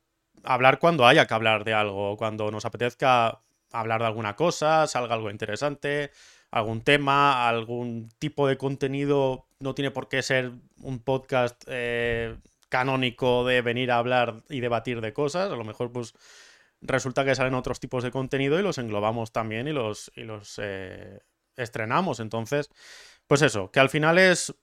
hablar 0.44 0.78
cuando 0.78 1.06
haya 1.06 1.26
que 1.26 1.34
hablar 1.34 1.64
de 1.64 1.74
algo, 1.74 2.16
cuando 2.16 2.50
nos 2.50 2.64
apetezca 2.64 3.40
hablar 3.72 4.00
de 4.00 4.06
alguna 4.06 4.36
cosa, 4.36 4.86
salga 4.86 5.14
algo 5.14 5.30
interesante, 5.30 6.10
algún 6.50 6.82
tema, 6.82 7.48
algún 7.48 8.08
tipo 8.18 8.46
de 8.46 8.56
contenido. 8.56 9.46
No 9.58 9.74
tiene 9.74 9.90
por 9.90 10.08
qué 10.08 10.22
ser 10.22 10.52
un 10.82 11.00
podcast 11.00 11.64
eh, 11.66 12.36
canónico 12.68 13.44
de 13.44 13.62
venir 13.62 13.90
a 13.90 13.98
hablar 13.98 14.44
y 14.48 14.60
debatir 14.60 15.00
de 15.00 15.12
cosas. 15.12 15.50
A 15.52 15.56
lo 15.56 15.64
mejor, 15.64 15.92
pues, 15.92 16.14
resulta 16.80 17.24
que 17.24 17.34
salen 17.34 17.54
otros 17.54 17.80
tipos 17.80 18.02
de 18.04 18.10
contenido 18.10 18.58
y 18.58 18.62
los 18.62 18.78
englobamos 18.78 19.32
también 19.32 19.68
y 19.68 19.72
los, 19.72 20.10
y 20.16 20.24
los 20.24 20.58
eh, 20.62 21.20
estrenamos. 21.56 22.20
Entonces, 22.20 22.68
pues 23.26 23.42
eso, 23.42 23.70
que 23.70 23.80
al 23.80 23.90
final 23.90 24.18
es 24.18 24.54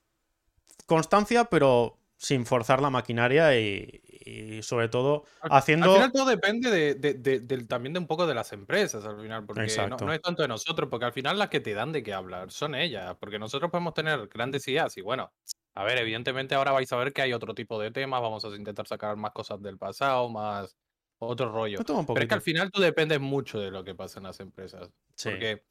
constancia, 0.86 1.44
pero 1.46 1.98
sin 2.16 2.46
forzar 2.46 2.80
la 2.80 2.90
maquinaria 2.90 3.58
y, 3.58 4.00
y 4.24 4.62
sobre 4.62 4.88
todo 4.88 5.24
haciendo... 5.50 5.86
Al 5.86 5.92
final 5.96 6.12
todo 6.12 6.26
depende 6.26 6.70
de, 6.70 6.94
de- 6.94 7.14
de- 7.14 7.40
del- 7.40 7.66
también 7.66 7.92
de 7.94 7.98
un 7.98 8.06
poco 8.06 8.26
de 8.28 8.34
las 8.34 8.52
empresas, 8.52 9.04
al 9.04 9.20
final, 9.20 9.44
porque 9.44 9.60
no 10.06 10.12
es 10.12 10.20
tanto 10.22 10.42
de 10.42 10.48
nosotros, 10.48 10.88
porque 10.88 11.06
al 11.06 11.12
final 11.12 11.36
las 11.38 11.48
que 11.48 11.58
te 11.60 11.74
dan 11.74 11.90
de 11.90 12.04
qué 12.04 12.12
hablar 12.12 12.52
son 12.52 12.76
ellas, 12.76 13.16
porque 13.18 13.40
nosotros 13.40 13.70
podemos 13.72 13.94
tener 13.94 14.28
grandes 14.28 14.68
ideas 14.68 14.96
y 14.96 15.00
bueno, 15.00 15.32
a 15.74 15.84
ver, 15.84 15.98
evidentemente 15.98 16.54
ahora 16.54 16.72
vais 16.72 16.92
a 16.92 16.96
ver 16.96 17.12
que 17.12 17.22
hay 17.22 17.32
otro 17.32 17.54
tipo 17.54 17.80
de 17.80 17.90
temas, 17.90 18.20
vamos 18.20 18.44
a 18.44 18.48
intentar 18.48 18.86
sacar 18.86 19.16
más 19.16 19.32
cosas 19.32 19.60
del 19.62 19.78
pasado, 19.78 20.28
más 20.28 20.76
otro 21.18 21.50
rollo. 21.52 21.78
Pero 21.84 22.20
es 22.20 22.26
que 22.28 22.34
al 22.34 22.42
final 22.42 22.70
tú 22.70 22.80
dependes 22.80 23.20
mucho 23.20 23.58
de 23.60 23.70
lo 23.70 23.84
que 23.84 23.94
pasa 23.94 24.18
en 24.18 24.24
las 24.24 24.40
empresas. 24.40 24.90
Sí. 25.14 25.30
Porque 25.30 25.64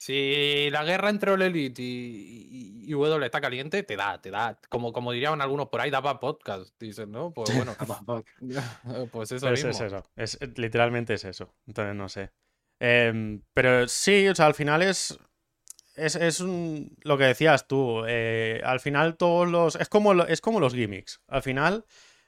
si 0.00 0.68
la 0.70 0.84
guerra 0.84 1.10
entre 1.10 1.32
All 1.32 1.42
Elite 1.42 1.82
y, 1.82 1.86
y, 2.84 2.84
y 2.86 2.92
W 2.92 3.24
está 3.24 3.40
caliente, 3.40 3.82
te 3.82 3.96
da, 3.96 4.20
te 4.20 4.30
da. 4.30 4.60
Como, 4.68 4.92
como 4.92 5.10
dirían 5.12 5.40
algunos 5.40 5.68
por 5.70 5.80
ahí, 5.80 5.90
da 5.90 6.00
para 6.02 6.20
podcast, 6.20 6.72
dicen, 6.78 7.10
¿no? 7.10 7.32
Pues 7.32 7.52
bueno, 7.56 7.74
pues 9.12 9.32
eso 9.32 9.46
Pues 9.48 9.64
mismo. 9.64 9.70
es 9.70 9.80
eso, 9.80 10.02
es, 10.14 10.38
es- 10.40 10.58
literalmente 10.58 11.14
es 11.14 11.24
eso. 11.24 11.54
Entonces 11.66 11.94
no 11.96 12.08
sé. 12.08 12.30
Em, 12.80 13.42
pero 13.52 13.88
sí, 13.88 14.28
o 14.28 14.34
sea, 14.34 14.46
al 14.46 14.54
final 14.54 14.82
es. 14.82 15.18
Es, 15.98 16.16
es 16.16 16.40
un- 16.40 16.96
lo 17.02 17.18
que 17.18 17.24
decías 17.24 17.66
tú. 17.68 18.04
eh, 18.06 18.60
al 18.64 18.80
final 18.80 19.16
todos 19.16 19.48
los. 19.48 19.76
Es 19.76 19.88
como, 19.88 20.12
es 20.24 20.40
como 20.40 20.60
los 20.60 20.74
gimmicks. 20.74 21.20
Al 21.28 21.42
final. 21.42 21.84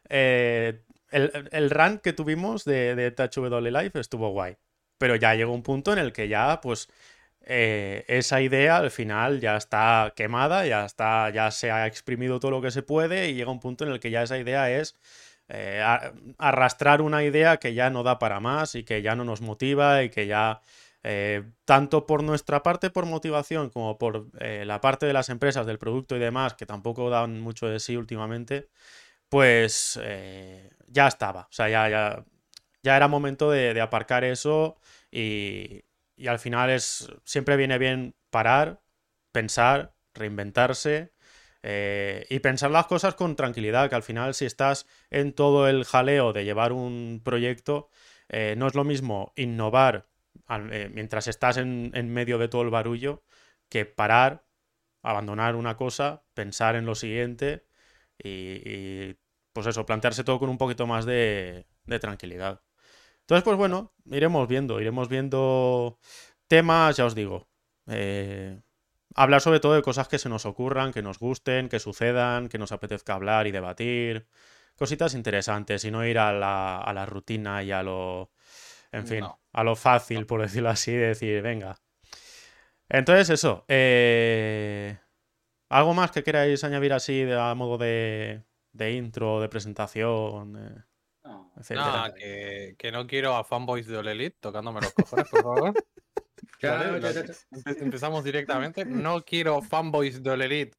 eh, 0.09 0.81
el, 1.11 1.49
el 1.53 1.71
run 1.71 1.99
que 1.99 2.13
tuvimos 2.13 2.65
de, 2.65 2.95
de 2.95 3.11
THW 3.11 3.71
Live 3.71 3.93
estuvo 3.95 4.31
guay. 4.31 4.57
Pero 4.99 5.17
ya 5.17 5.35
llegó 5.35 5.53
un 5.53 5.63
punto 5.63 5.93
en 5.93 5.99
el 5.99 6.13
que 6.13 6.29
ya, 6.29 6.61
pues. 6.61 6.89
eh, 7.43 8.05
esa 8.09 8.41
idea 8.43 8.77
al 8.79 8.91
final 8.91 9.41
ya 9.41 9.57
está 9.57 10.13
quemada, 10.17 10.67
ya 10.67 10.85
está, 10.87 11.31
ya 11.31 11.51
se 11.51 11.71
ha 11.71 11.87
exprimido 11.87 12.41
todo 12.41 12.51
lo 12.53 12.63
que 12.63 12.71
se 12.71 12.83
puede, 12.83 13.31
y 13.31 13.35
llega 13.35 13.51
un 13.51 13.61
punto 13.61 13.85
en 13.85 13.93
el 13.93 14.01
que 14.01 14.11
ya 14.11 14.23
esa 14.23 14.39
idea 14.39 14.71
es 14.71 14.97
arrastrar 16.39 17.03
una 17.03 17.23
idea 17.25 17.57
que 17.59 17.75
ya 17.75 17.91
no 17.91 18.03
da 18.03 18.19
para 18.19 18.41
más 18.41 18.75
y 18.75 18.85
que 18.85 19.03
ya 19.03 19.15
no 19.15 19.25
nos 19.25 19.41
motiva 19.41 20.03
y 20.03 20.11
que 20.11 20.27
ya, 20.27 20.61
eh, 21.03 21.45
tanto 21.65 22.07
por 22.07 22.23
nuestra 22.23 22.63
parte 22.63 22.91
por 22.91 23.07
motivación 23.07 23.71
como 23.71 23.99
por 23.99 24.29
eh, 24.39 24.65
la 24.67 24.81
parte 24.81 25.07
de 25.07 25.13
las 25.15 25.31
empresas, 25.31 25.67
del 25.67 25.79
producto 25.79 26.17
y 26.17 26.19
demás, 26.19 26.55
que 26.55 26.67
tampoco 26.67 27.09
dan 27.11 27.41
mucho 27.41 27.67
de 27.69 27.81
sí 27.81 27.97
últimamente, 27.97 28.69
pues 29.29 29.99
eh, 30.03 30.71
ya 30.89 31.09
estaba. 31.09 31.43
O 31.43 31.53
sea, 31.53 31.69
ya, 31.69 31.89
ya, 31.89 32.25
ya 32.83 32.97
era 32.97 33.09
momento 33.09 33.51
de, 33.51 33.75
de 33.75 33.81
aparcar 33.81 34.25
eso 34.25 34.79
y, 35.11 35.85
y 36.17 36.27
al 36.29 36.39
final 36.39 36.71
es, 36.71 37.09
siempre 37.25 37.57
viene 37.57 37.79
bien 37.79 38.15
parar, 38.31 38.83
pensar, 39.33 39.95
reinventarse 40.15 41.13
y 41.63 42.39
pensar 42.41 42.71
las 42.71 42.87
cosas 42.87 43.15
con 43.15 43.37
tranquilidad, 43.37 43.91
que 43.91 43.95
al 43.95 44.03
final 44.03 44.35
si 44.35 44.47
estás 44.47 44.87
en 45.11 45.35
todo 45.35 45.69
el 45.69 45.85
jaleo 45.85 46.33
de 46.33 46.45
llevar 46.45 46.73
un 46.73 47.21
proyecto, 47.23 47.91
no 48.57 48.67
es 48.67 48.75
lo 48.75 48.85
mismo 48.85 49.33
innovar 49.37 50.10
eh, 50.73 50.91
mientras 50.93 51.29
estás 51.29 51.57
en, 51.57 51.91
en 51.95 52.13
medio 52.13 52.39
de 52.39 52.49
todo 52.49 52.63
el 52.63 52.71
barullo 52.71 53.23
que 53.69 53.87
parar, 53.87 54.45
abandonar 55.03 55.57
una 55.57 55.77
cosa, 55.77 56.25
pensar 56.35 56.77
en 56.77 56.87
lo 56.87 56.95
siguiente 56.95 57.67
y, 58.19 58.31
y, 58.65 59.17
pues 59.53 59.67
eso, 59.67 59.87
plantearse 59.87 60.25
todo 60.25 60.39
con 60.39 60.51
un 60.51 60.59
poquito 60.59 60.87
más 60.87 61.07
de, 61.07 61.67
de 61.85 61.99
tranquilidad. 62.01 62.63
Entonces, 63.23 63.45
pues 63.45 63.57
bueno, 63.57 63.95
iremos 64.07 64.49
viendo, 64.49 64.81
iremos 64.81 65.09
viendo 65.09 65.99
temas, 66.49 66.97
ya 66.97 67.07
os 67.07 67.15
digo. 67.15 67.49
eh, 67.87 68.61
hablar 69.15 69.41
sobre 69.41 69.61
todo 69.61 69.75
de 69.75 69.83
cosas 69.83 70.09
que 70.09 70.19
se 70.19 70.29
nos 70.29 70.47
ocurran, 70.47 70.93
que 70.93 71.03
nos 71.03 71.19
gusten, 71.19 71.69
que 71.69 71.79
sucedan, 71.81 72.49
que 72.49 72.59
nos 72.59 72.73
apetezca 72.73 73.15
hablar 73.15 73.47
y 73.47 73.53
debatir. 73.53 74.29
Cositas 74.77 75.15
interesantes 75.15 75.85
y 75.85 75.91
no 75.91 76.07
ir 76.07 76.19
a 76.19 76.33
la, 76.33 76.79
a 76.79 76.93
la 76.95 77.07
rutina 77.07 77.63
y 77.63 77.73
a 77.73 77.83
lo, 77.83 78.33
en 78.93 79.07
fin, 79.07 79.21
No. 79.21 79.41
a 79.53 79.65
lo 79.65 79.77
fácil, 79.77 80.27
por 80.27 80.41
decirlo 80.43 80.71
así, 80.71 80.93
de 80.93 81.09
decir, 81.09 81.43
venga. 81.43 81.77
Entonces, 82.89 83.31
eso. 83.31 83.65
eh, 83.69 84.99
¿Algo 85.71 85.95
más 85.95 86.11
que 86.11 86.25
queráis 86.25 86.65
añadir 86.65 86.93
así 86.93 87.23
de, 87.23 87.39
a 87.39 87.55
modo 87.55 87.79
de, 87.79 88.43
de 88.73 88.93
intro, 88.93 89.41
de 89.41 89.49
presentación, 89.49 90.57
eh, 90.57 90.85
No. 91.25 91.53
Nada, 91.71 92.13
que, 92.15 92.75
que 92.79 92.91
no 92.91 93.07
quiero 93.07 93.37
a 93.37 93.45
fanboys 93.45 93.87
de 93.87 93.97
All 93.99 94.09
Elite 94.09 94.37
tocándome 94.41 94.81
los 94.81 94.93
cojones, 94.95 95.29
por 95.31 95.43
favor. 95.43 95.75
Claro, 96.59 96.93
¿Vale? 96.93 97.01
ya, 97.01 97.09
Lo- 97.09 97.13
ya, 97.15 97.27
ya. 97.27 97.35
empe- 97.53 97.83
Empezamos 97.83 98.25
directamente. 98.25 98.85
No 98.85 99.23
quiero 99.25 99.63
fanboys 99.63 100.23
de 100.23 100.31
All 100.31 100.43
Elite 100.43 100.73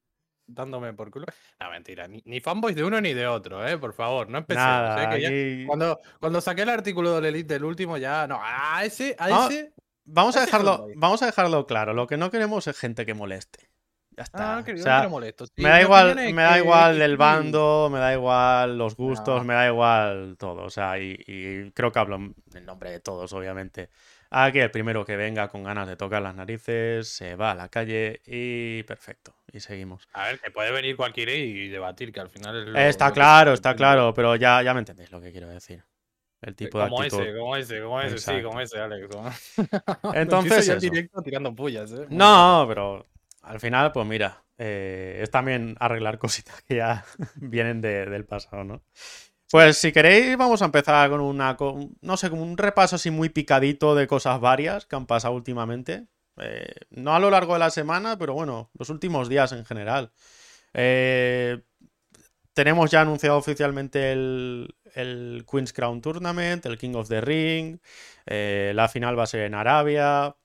dándome 0.48 0.94
por 0.94 1.12
culo. 1.12 1.26
No, 1.60 1.70
mentira. 1.72 2.08
Ni, 2.08 2.22
ni 2.26 2.40
fanboys 2.40 2.76
de 2.76 2.84
uno 2.84 3.00
ni 3.02 3.14
de 3.14 3.28
otro, 3.28 3.66
¿eh? 3.68 3.78
Por 3.78 3.94
favor, 3.94 4.30
no 4.30 4.40
empecemos. 4.40 4.68
Nada, 4.68 5.04
¿eh? 5.04 5.10
Que 5.16 5.22
ya- 5.22 5.28
aquí- 5.30 5.66
cuando, 5.68 6.00
cuando 6.20 6.42
saqué 6.42 6.64
el 6.64 6.70
artículo 6.70 7.12
de 7.12 7.18
All 7.18 7.26
Elite 7.26 7.54
del 7.54 7.64
último, 7.66 7.98
ya. 7.98 8.28
No, 8.28 8.40
a 8.44 8.84
ese, 8.84 9.16
a 9.20 9.46
ese. 9.48 9.74
Vamos 10.04 10.36
a 10.36 10.42
dejarlo, 10.42 10.88
vamos 10.96 11.22
a 11.22 11.28
dejarlo 11.28 11.66
claro. 11.68 11.94
Lo 11.94 12.08
que 12.08 12.18
no 12.18 12.32
queremos 12.32 12.68
es 12.68 12.78
gente 12.78 13.06
que 13.06 13.14
moleste. 13.14 13.70
Ya 14.18 14.24
está. 14.24 14.54
Ah, 14.54 14.56
no, 14.58 14.66
que 14.66 14.74
O 14.74 14.76
yo 14.76 14.84
sea, 14.84 15.08
no. 15.08 15.22
Sí, 15.22 15.62
me 15.64 15.70
da 15.70 15.82
igual, 15.82 16.16
me 16.16 16.42
da 16.42 16.58
igual 16.58 17.02
el 17.02 17.16
bando, 17.16 17.90
me 17.90 18.00
da 18.00 18.12
igual 18.14 18.78
los 18.78 18.98
gustos, 18.98 19.38
No. 19.40 19.44
me 19.46 19.54
da 19.54 19.68
igual 19.68 20.36
todo. 20.38 20.64
O 20.64 20.70
sea, 20.70 21.00
y, 21.00 21.18
y 21.28 21.72
creo 21.72 21.94
que 21.94 22.00
hablo 22.00 22.18
en 22.18 22.36
en 22.54 22.66
nombre 22.66 22.92
de 22.92 23.00
todos, 23.00 23.32
obviamente. 23.32 23.90
Aquí 24.30 24.60
el 24.60 24.72
primero 24.72 25.06
que 25.06 25.16
venga 25.16 25.48
con 25.48 25.64
ganas 25.64 25.88
de 25.88 25.96
tocar 25.96 26.22
las 26.22 26.36
narices, 26.36 27.08
se 27.08 27.36
va 27.36 27.52
a 27.52 27.56
la 27.56 27.70
calle 27.70 28.22
y 28.26 28.84
perfecto. 28.84 29.34
Y 29.54 29.60
seguimos. 29.60 30.08
A 30.14 30.28
ver, 30.28 30.40
que 30.40 30.52
puede 30.52 30.72
venir 30.72 30.96
cualquiera 30.96 31.34
y 31.34 31.68
debatir, 31.68 32.12
que 32.12 32.20
al 32.22 32.30
final 32.30 32.56
es 32.62 32.68
lo- 32.68 32.80
está 32.80 33.10
lo 33.10 33.14
claro, 33.14 33.54
está 33.54 33.76
claro, 33.76 34.14
pero 34.14 34.36
ya, 34.36 34.62
ya 34.64 34.74
me 34.74 34.80
entendéis 34.80 35.12
lo 35.12 35.20
que 35.22 35.32
quiero 35.32 35.48
decir. 35.50 35.84
El 36.42 36.56
tipo 36.56 36.80
de 36.80 36.86
como 36.86 37.02
actitud. 37.02 37.22
ese, 37.22 37.38
como 37.38 37.56
ese, 37.56 37.82
como 37.82 38.02
ese, 38.02 38.18
sí, 38.18 38.42
como 38.44 38.62
ese, 38.62 38.80
Alex. 38.80 39.10
¿no? 39.10 39.24
Entonces, 40.16 40.52
Empiezo 40.52 40.62
ya 40.68 40.74
el 40.74 40.78
eso. 40.80 40.90
directo 40.90 41.22
tirando 41.22 41.54
pullas, 41.54 41.92
¿eh? 41.92 42.08
No, 42.10 42.66
pero 42.68 43.06
al 43.44 43.60
final, 43.60 43.92
pues 43.92 44.08
mira, 44.08 44.44
eh, 44.58 45.20
es 45.22 45.30
también 45.30 45.76
arreglar 45.80 46.18
cositas 46.20 46.62
que 46.64 46.78
ya 46.78 47.06
vienen 47.36 47.82
de- 47.82 48.06
del 48.06 48.26
pasado, 48.26 48.64
¿no? 48.64 48.82
Pues 49.52 49.78
si 49.78 49.92
queréis, 49.92 50.38
vamos 50.38 50.62
a 50.62 50.66
empezar 50.66 51.10
con 51.10 51.20
una, 51.20 51.58
no 52.02 52.16
sé, 52.18 52.30
como 52.30 52.42
un 52.44 52.58
repaso 52.58 52.96
así 52.96 53.12
muy 53.12 53.28
picadito 53.30 53.96
de 53.96 54.08
cosas 54.08 54.40
varias 54.40 54.86
que 54.86 54.96
han 54.96 55.06
pasado 55.06 55.34
últimamente. 55.34 56.08
Eh, 56.42 56.74
no 56.92 57.14
a 57.16 57.20
lo 57.20 57.30
largo 57.30 57.54
de 57.54 57.60
la 57.60 57.70
semana, 57.70 58.18
pero 58.18 58.34
bueno, 58.34 58.70
los 58.78 58.90
últimos 58.90 59.30
días 59.30 59.52
en 59.52 59.66
general. 59.66 60.12
Eh, 60.74 61.62
tenemos 62.54 62.92
ya 62.92 63.02
anunciado 63.02 63.38
oficialmente 63.38 64.12
el, 64.12 64.76
el 64.96 65.46
Queen's 65.50 65.74
Crown 65.74 66.02
Tournament, 66.02 66.66
el 66.66 66.78
King 66.78 66.96
of 66.96 67.08
the 67.08 67.22
Ring. 67.22 67.80
eh, 68.26 68.74
la 68.76 68.90
final 68.90 69.18
va 69.18 69.24
a 69.24 69.28
ser 69.28 69.42
en 69.42 69.56
Arabia. 69.56 70.36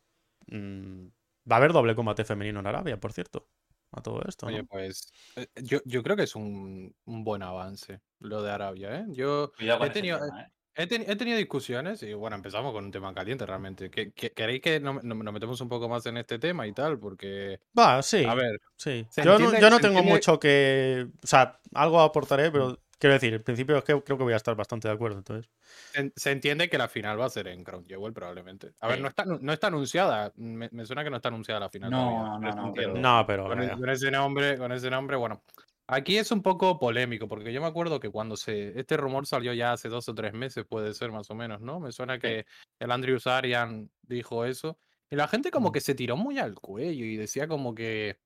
Mm, 0.47 1.07
va 1.51 1.57
a 1.57 1.59
haber 1.59 1.73
doble 1.73 1.95
combate 1.95 2.25
femenino 2.25 2.61
en 2.61 2.67
Arabia, 2.67 2.99
por 2.99 3.13
cierto. 3.13 3.49
a 3.93 4.03
todo 4.03 4.23
esto. 4.29 4.47
Oye, 4.47 4.63
pues 4.65 5.13
yo, 5.57 5.81
yo 5.85 6.03
creo 6.03 6.17
que 6.17 6.25
es 6.25 6.37
un, 6.37 6.95
un 7.05 7.25
buen 7.25 7.43
avance 7.43 8.01
lo 8.21 8.43
de 8.43 8.51
Arabia, 8.51 9.01
¿eh? 9.01 9.05
Yo 9.09 9.53
Cuidado 9.57 9.79
con 9.79 9.87
he 9.89 9.91
ese 9.91 10.01
tenido, 10.01 10.19
tema, 10.19 10.43
¿eh? 10.43 10.53
He, 10.77 10.87
teni- 10.89 11.05
he 11.09 11.17
tenido 11.17 11.37
discusiones 11.39 12.03
y 12.03 12.13
bueno, 12.15 12.37
empezamos 12.37 12.73
con 12.73 12.85
un 12.85 12.91
tema 12.91 13.13
caliente 13.15 13.45
realmente. 13.47 13.91
¿Qué- 13.91 14.13
qué- 14.13 14.31
¿Queréis 14.33 14.61
que 14.61 14.81
no- 14.81 15.01
no- 15.03 15.15
nos 15.15 15.33
metemos 15.35 15.61
un 15.61 15.69
poco 15.69 15.89
más 15.89 16.05
en 16.07 16.17
este 16.19 16.39
tema 16.39 16.67
y 16.67 16.73
tal? 16.73 16.99
Porque, 16.99 17.61
Va, 17.79 18.03
sí. 18.03 18.25
a 18.25 18.35
ver, 18.35 18.61
Sí. 18.77 19.07
Yo 19.17 19.39
no, 19.39 19.59
yo 19.59 19.71
no 19.71 19.79
tengo 19.81 19.99
entiende- 19.99 20.03
mucho 20.13 20.39
que. 20.39 21.07
O 21.23 21.27
sea, 21.27 21.59
algo 21.75 22.01
aportaré, 22.01 22.51
pero 22.51 22.79
quiero 22.99 23.15
decir, 23.15 23.35
en 23.35 23.43
principio 23.43 23.77
es 23.79 23.85
que 23.85 24.01
creo 24.03 24.17
que 24.19 24.25
voy 24.25 24.33
a 24.33 24.37
estar 24.37 24.55
bastante 24.55 24.89
de 24.89 24.95
acuerdo. 24.95 25.19
Entonces. 25.19 25.51
se, 25.93 26.13
se 26.15 26.31
entiende 26.31 26.69
que 26.71 26.79
la 26.79 26.89
final 26.89 27.19
va 27.21 27.25
a 27.27 27.31
ser 27.31 27.49
en 27.49 27.65
Crown 27.65 27.85
Jewel 27.85 28.13
probablemente. 28.13 28.73
A 28.81 28.87
ver, 28.89 28.97
Sí. 28.97 29.03
no 29.03 29.09
está, 29.09 29.25
no 29.25 29.53
está 29.53 29.67
anunciada. 29.67 30.33
Me, 30.37 30.69
me 30.73 30.85
suena 30.87 31.03
que 31.05 31.11
no 31.11 31.17
está 31.17 31.29
anunciada 31.29 31.59
la 31.61 31.69
final. 31.71 31.91
No, 31.91 31.99
todavía, 31.99 32.29
no, 32.29 32.41
pero 32.41 32.55
no, 32.57 32.73
pero- 32.75 32.95
No, 32.95 33.25
pero. 33.27 33.45
Con, 33.49 33.69
con 33.81 33.91
ese 33.91 34.11
nombre, 34.11 34.57
con 34.59 34.73
ese 34.73 34.91
nombre, 34.91 35.17
bueno. 35.17 35.43
Aquí 35.89 36.19
es 36.19 36.33
un 36.33 36.43
poco 36.43 36.79
polémico, 36.81 37.29
porque 37.29 37.53
yo 37.53 37.61
me 37.61 37.69
acuerdo 37.69 38.01
que 38.01 38.11
cuando 38.11 38.37
se. 38.37 38.79
Este 38.79 38.97
rumor 38.97 39.27
salió 39.27 39.53
ya 39.53 39.73
hace 39.73 39.89
dos 39.89 40.09
o 40.09 40.15
tres 40.15 40.33
meses, 40.33 40.65
puede 40.69 40.93
ser 40.95 41.13
más 41.13 41.31
o 41.31 41.35
menos, 41.37 41.61
¿no? 41.61 41.79
Me 41.79 41.93
suena 41.93 42.19
que 42.19 42.45
el 42.81 42.91
Andrews 42.91 43.27
Arian 43.29 43.91
dijo 44.03 44.45
eso. 44.45 44.79
Y 45.11 45.17
la 45.17 45.29
gente 45.29 45.53
como 45.53 45.71
que 45.71 45.81
se 45.81 45.95
tiró 45.95 46.17
muy 46.17 46.39
al 46.39 46.57
cuello 46.57 47.05
y 47.05 47.17
decía 47.17 47.47
como 47.49 47.75
que. 47.75 48.19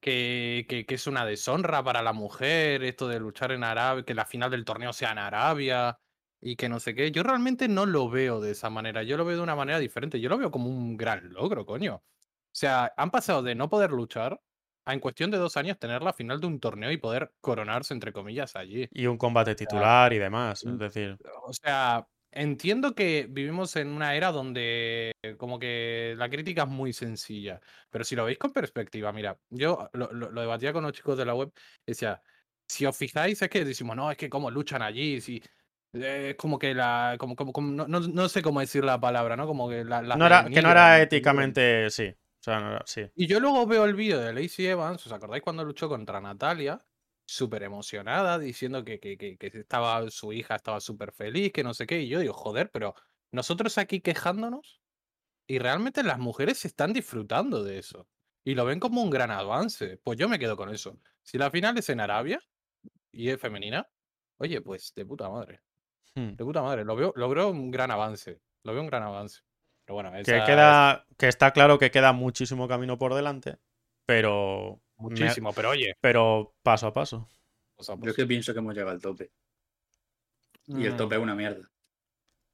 Que, 0.00 0.66
que, 0.68 0.86
que 0.86 0.94
es 0.94 1.08
una 1.08 1.26
deshonra 1.26 1.82
para 1.82 2.02
la 2.02 2.12
mujer 2.12 2.84
esto 2.84 3.08
de 3.08 3.18
luchar 3.18 3.50
en 3.52 3.64
Arabia, 3.64 4.04
que 4.04 4.14
la 4.14 4.24
final 4.26 4.50
del 4.50 4.64
torneo 4.64 4.92
sea 4.92 5.10
en 5.12 5.18
Arabia 5.18 5.98
y 6.40 6.56
que 6.56 6.68
no 6.68 6.80
sé 6.80 6.94
qué. 6.94 7.10
Yo 7.10 7.22
realmente 7.24 7.68
no 7.68 7.86
lo 7.86 8.08
veo 8.08 8.40
de 8.40 8.52
esa 8.52 8.70
manera, 8.70 9.02
yo 9.02 9.16
lo 9.16 9.24
veo 9.24 9.36
de 9.36 9.42
una 9.42 9.56
manera 9.56 9.78
diferente, 9.80 10.20
yo 10.20 10.28
lo 10.28 10.38
veo 10.38 10.50
como 10.52 10.68
un 10.68 10.96
gran 10.96 11.32
logro, 11.32 11.66
coño. 11.66 11.96
O 11.96 12.02
sea, 12.52 12.92
han 12.96 13.10
pasado 13.10 13.42
de 13.42 13.54
no 13.54 13.68
poder 13.68 13.90
luchar 13.90 14.40
a 14.88 14.94
en 14.94 15.00
cuestión 15.00 15.30
de 15.30 15.38
dos 15.38 15.56
años 15.56 15.78
tener 15.78 16.02
la 16.02 16.12
final 16.12 16.40
de 16.40 16.46
un 16.46 16.60
torneo 16.60 16.90
y 16.90 16.96
poder 16.96 17.32
coronarse, 17.40 17.92
entre 17.94 18.12
comillas, 18.12 18.56
allí. 18.56 18.88
Y 18.90 19.06
un 19.06 19.18
combate 19.18 19.54
titular 19.54 20.12
y 20.12 20.18
demás. 20.18 20.64
Es 20.64 20.78
decir. 20.78 21.16
O 21.44 21.52
sea, 21.52 22.06
entiendo 22.30 22.94
que 22.94 23.26
vivimos 23.28 23.76
en 23.76 23.88
una 23.88 24.14
era 24.14 24.32
donde 24.32 25.12
como 25.36 25.58
que 25.58 26.14
la 26.16 26.28
crítica 26.28 26.62
es 26.62 26.68
muy 26.68 26.92
sencilla, 26.92 27.60
pero 27.90 28.04
si 28.04 28.16
lo 28.16 28.24
veis 28.24 28.38
con 28.38 28.52
perspectiva, 28.52 29.12
mira, 29.12 29.38
yo 29.50 29.88
lo, 29.92 30.10
lo- 30.12 30.30
lo 30.30 30.40
debatía 30.40 30.72
con 30.72 30.84
los 30.84 30.92
chicos 30.92 31.18
de 31.18 31.24
la 31.26 31.34
web, 31.34 31.52
decía, 31.86 32.22
si 32.66 32.84
os 32.86 32.96
fijáis 32.96 33.40
es 33.42 33.48
que 33.48 33.64
decimos, 33.64 33.96
no, 33.96 34.10
es 34.10 34.16
que 34.16 34.28
cómo 34.28 34.50
luchan 34.50 34.82
allí, 34.82 35.20
si... 35.20 35.42
eh, 35.94 36.30
Es 36.30 36.36
como 36.36 36.58
que 36.58 36.74
la. 36.74 37.16
Como, 37.18 37.34
como, 37.36 37.52
como- 37.52 37.70
no, 37.72 37.86
no- 37.88 38.00
no 38.00 38.28
sé 38.28 38.42
cómo 38.42 38.60
decir 38.60 38.84
la 38.84 39.00
palabra, 39.00 39.36
¿no? 39.36 39.46
Como 39.46 39.68
que 39.68 39.84
la. 39.84 40.02
las 40.02 40.18
No 40.18 40.26
era, 40.26 40.44
que 40.48 40.60
no 40.62 40.70
era 40.70 41.00
éticamente. 41.00 41.88
Sí. 41.90 42.14
O 42.48 42.50
sea, 42.50 42.60
no 42.60 42.70
era- 42.70 42.82
sí. 42.86 43.02
Y 43.14 43.26
yo 43.26 43.40
luego 43.40 43.66
veo 43.66 43.84
el 43.84 43.94
vídeo 43.94 44.18
de 44.20 44.32
Lacey 44.32 44.66
Evans, 44.66 45.04
¿os 45.06 45.12
acordáis 45.12 45.42
cuando 45.42 45.64
luchó 45.64 45.88
contra 45.88 46.20
Natalia? 46.20 46.86
Súper 47.26 47.62
emocionada, 47.62 48.38
diciendo 48.38 48.84
que, 48.84 49.00
que, 49.00 49.18
que, 49.18 49.36
que 49.36 49.46
estaba, 49.48 50.08
su 50.10 50.32
hija 50.32 50.54
estaba 50.56 50.80
súper 50.80 51.12
feliz, 51.12 51.52
que 51.52 51.62
no 51.62 51.74
sé 51.74 51.86
qué. 51.86 52.00
Y 52.00 52.08
yo 52.08 52.20
digo, 52.20 52.32
joder, 52.32 52.70
pero 52.72 52.94
nosotros 53.32 53.76
aquí 53.76 54.00
quejándonos 54.00 54.80
y 55.48 55.58
realmente 55.58 56.02
las 56.02 56.18
mujeres 56.18 56.64
están 56.64 56.92
disfrutando 56.92 57.64
de 57.64 57.78
eso. 57.78 58.08
Y 58.44 58.54
lo 58.54 58.64
ven 58.64 58.80
como 58.80 59.02
un 59.02 59.10
gran 59.10 59.30
avance. 59.30 59.98
Pues 60.04 60.18
yo 60.18 60.28
me 60.28 60.38
quedo 60.38 60.56
con 60.56 60.70
eso. 60.70 60.98
Si 61.22 61.38
la 61.38 61.50
final 61.50 61.76
es 61.78 61.88
en 61.90 62.00
Arabia 62.00 62.40
y 63.12 63.30
es 63.30 63.40
femenina, 63.40 63.88
oye, 64.38 64.60
pues 64.62 64.92
de 64.94 65.06
puta 65.06 65.28
madre. 65.30 65.60
Hmm. 66.14 66.36
De 66.36 66.44
puta 66.44 66.62
madre. 66.62 66.84
Lo 66.84 66.96
veo, 66.96 67.12
lo 67.16 67.28
veo 67.28 67.50
un 67.50 67.70
gran 67.70 67.90
avance. 67.90 68.40
Lo 68.64 68.72
veo 68.72 68.82
un 68.82 68.88
gran 68.88 69.02
avance. 69.04 69.40
Pero 69.88 69.94
bueno, 69.94 70.12
Que 70.12 70.20
esa 70.20 70.44
queda. 70.44 71.06
Que 71.16 71.28
está 71.28 71.50
claro 71.52 71.78
que 71.78 71.90
queda 71.90 72.12
muchísimo 72.12 72.68
camino 72.68 72.98
por 72.98 73.14
delante. 73.14 73.56
Pero. 74.04 74.82
me- 74.98 75.04
muchísimo. 75.04 75.54
Pero 75.54 75.70
oye, 75.70 75.96
pero 75.98 76.54
paso 76.62 76.88
a 76.88 76.92
paso. 76.92 77.26
o 77.78 77.82
sea, 77.82 77.94
Yo 77.94 78.00
pues, 78.00 78.10
es 78.10 78.16
que 78.16 78.26
pienso 78.26 78.52
que 78.52 78.58
hemos 78.58 78.74
llegado 78.74 78.90
al 78.90 79.00
tope. 79.00 79.30
Y 80.66 80.84
el 80.84 80.92
mm, 80.92 80.96
tope 80.98 81.14
es 81.14 81.22
una 81.22 81.34
mierda. 81.34 81.70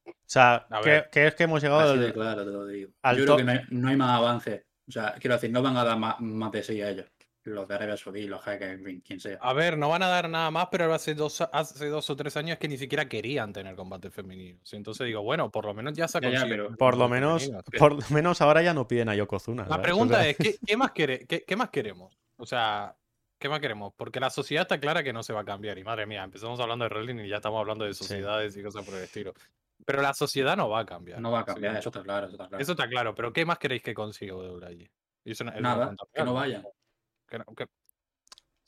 O 0.06 0.12
sea, 0.26 0.64
A 0.70 0.80
que, 1.10 1.26
es 1.26 1.34
que 1.34 1.42
hemos 1.42 1.60
llegado 1.60 1.80
al- 1.90 2.12
claro, 2.12 2.44
te 2.44 2.50
lo 2.52 2.66
digo. 2.66 2.92
al 3.02 3.16
Yo 3.16 3.24
creo 3.24 3.36
que 3.38 3.44
no 3.44 3.50
hay, 3.50 3.60
no 3.70 3.88
hay 3.88 3.96
más 3.96 4.16
avance. 4.16 4.66
O 4.86 4.92
sea, 4.92 5.14
quiero 5.18 5.34
decir, 5.34 5.50
no 5.50 5.60
van 5.60 5.76
a 5.76 5.82
dar 5.82 5.98
más, 5.98 6.20
más 6.20 6.52
de 6.52 6.62
sí 6.62 6.80
a 6.82 6.90
ellos. 6.90 7.06
Los 7.44 7.68
de 7.68 7.74
Arabia 7.74 7.96
Saudí, 7.98 8.26
los 8.26 8.42
jeques, 8.42 8.70
en 8.70 8.82
fin, 8.84 9.00
quien 9.06 9.20
sea. 9.20 9.38
A 9.42 9.52
ver, 9.52 9.76
no 9.76 9.90
van 9.90 10.02
a 10.02 10.08
dar 10.08 10.30
nada 10.30 10.50
más, 10.50 10.68
pero 10.70 10.92
hace 10.94 11.14
dos, 11.14 11.42
hace 11.42 11.88
dos 11.88 12.08
o 12.08 12.16
tres 12.16 12.36
años 12.38 12.56
que 12.56 12.68
ni 12.68 12.78
siquiera 12.78 13.06
querían 13.06 13.52
tener 13.52 13.76
combate 13.76 14.10
femenino. 14.10 14.58
Entonces 14.72 15.06
digo, 15.06 15.22
bueno, 15.22 15.50
por 15.50 15.66
lo 15.66 15.74
menos 15.74 15.92
ya 15.92 16.08
se 16.08 16.16
ha 16.16 16.20
Ya, 16.22 16.30
ya, 16.30 16.40
conseguido 16.40 16.66
pero- 16.68 16.76
Por 16.78 16.96
lo 16.96 17.08
menos, 17.08 17.50
por 17.78 17.92
lo 17.92 18.08
menos 18.08 18.40
ahora 18.40 18.62
ya 18.62 18.72
no 18.72 18.88
piden 18.88 19.10
a 19.10 19.14
Yokozuna. 19.14 19.66
La 19.68 19.82
pregunta 19.82 20.20
sea, 20.20 20.28
es, 20.30 20.36
¿qué, 20.38 20.56
qué 20.66 20.76
más 20.78 20.92
quere- 20.92 21.26
qué, 21.26 21.44
qué 21.46 21.54
más 21.56 21.68
queremos? 21.68 22.18
O 22.38 22.46
sea, 22.46 22.96
¿qué 23.38 23.50
más 23.50 23.60
queremos? 23.60 23.92
Porque 23.94 24.20
la 24.20 24.30
sociedad 24.30 24.62
está 24.62 24.80
clara 24.80 25.02
que 25.02 25.12
no 25.12 25.22
se 25.22 25.34
va 25.34 25.40
a 25.40 25.44
cambiar. 25.44 25.76
Y 25.78 25.84
madre 25.84 26.06
mía, 26.06 26.24
empezamos 26.24 26.58
hablando 26.60 26.86
de 26.86 26.88
wrestling 26.94 27.26
y 27.26 27.28
ya 27.28 27.36
estamos 27.36 27.60
hablando 27.60 27.84
de 27.84 27.92
Sí. 27.92 28.04
sociedades 28.04 28.56
y 28.56 28.62
cosas 28.62 28.86
por 28.86 28.94
el 28.94 29.02
estilo. 29.04 29.34
Pero 29.84 30.00
la 30.00 30.14
sociedad 30.14 30.56
no 30.56 30.70
va 30.70 30.80
a 30.80 30.86
cambiar. 30.86 31.20
No 31.20 31.30
va 31.30 31.40
a 31.40 31.44
cambiar, 31.44 31.76
eso 31.76 31.90
está 31.90 32.02
claro, 32.02 32.24
eso 32.26 32.36
está 32.36 32.48
claro. 32.48 32.62
Eso 32.62 32.72
está 32.72 32.88
claro, 32.88 33.14
pero 33.14 33.34
¿qué 33.34 33.44
más 33.44 33.58
queréis 33.58 33.82
que 33.82 33.92
consiga 33.92 34.32
W 34.32 34.64
allí? 34.66 34.88
Y 35.26 35.32
eso 35.32 35.44
no- 35.44 35.50
es 35.52 35.58
una 35.58 35.74
Nada, 35.76 35.94
que 36.12 36.24
no 36.24 36.32
vayan. 36.34 36.64
Que 37.34 37.38
no- 37.50 37.54
que- 37.56 37.66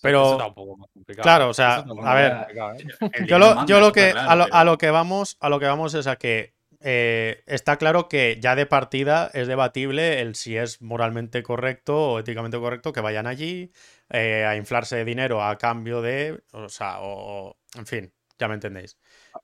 Pero- 0.03 0.23
eso 0.25 0.33
está 0.33 0.47
un 0.49 0.55
poco 0.55 0.77
más 0.77 0.89
complicado. 0.93 1.23
claro, 1.23 1.49
o 1.49 1.55
sea, 1.55 1.77
a 2.05 2.15
ver, 2.15 2.33
¿eh? 2.51 3.27
Yo 3.27 3.39
lo, 3.39 3.65
yo 3.67 3.81
lo 3.81 3.93
que 3.93 4.11
a, 4.11 4.37
lo, 4.37 4.47
a 4.53 4.65
lo 4.65 4.77
que 4.79 4.91
vamos 4.91 5.37
a 5.41 5.49
lo 5.49 5.59
que 5.59 5.67
vamos 5.67 5.95
es 5.95 6.07
a 6.07 6.17
que 6.17 6.55
eh, 6.81 7.43
está 7.47 7.79
claro 7.79 8.07
que 8.09 8.39
ya 8.41 8.55
de 8.55 8.67
partida 8.67 9.31
es 9.33 9.49
debatible 9.49 10.21
el 10.21 10.35
si 10.35 10.57
es 10.59 10.83
moralmente 10.83 11.43
correcto 11.43 11.97
o 12.13 12.19
éticamente 12.19 12.59
correcto 12.59 12.93
que 12.93 13.01
vayan 13.01 13.27
allí 13.27 13.73
eh, 14.11 14.45
a 14.45 14.55
inflarse 14.57 14.97
de 14.97 15.05
dinero 15.07 15.43
a 15.43 15.57
cambio 15.57 16.03
de, 16.03 16.43
o 16.53 16.69
sea, 16.69 16.99
o 17.01 17.57
en 17.75 17.87
fin, 17.87 18.13
ya 18.39 18.47
me 18.49 18.55
entendéis. 18.55 18.99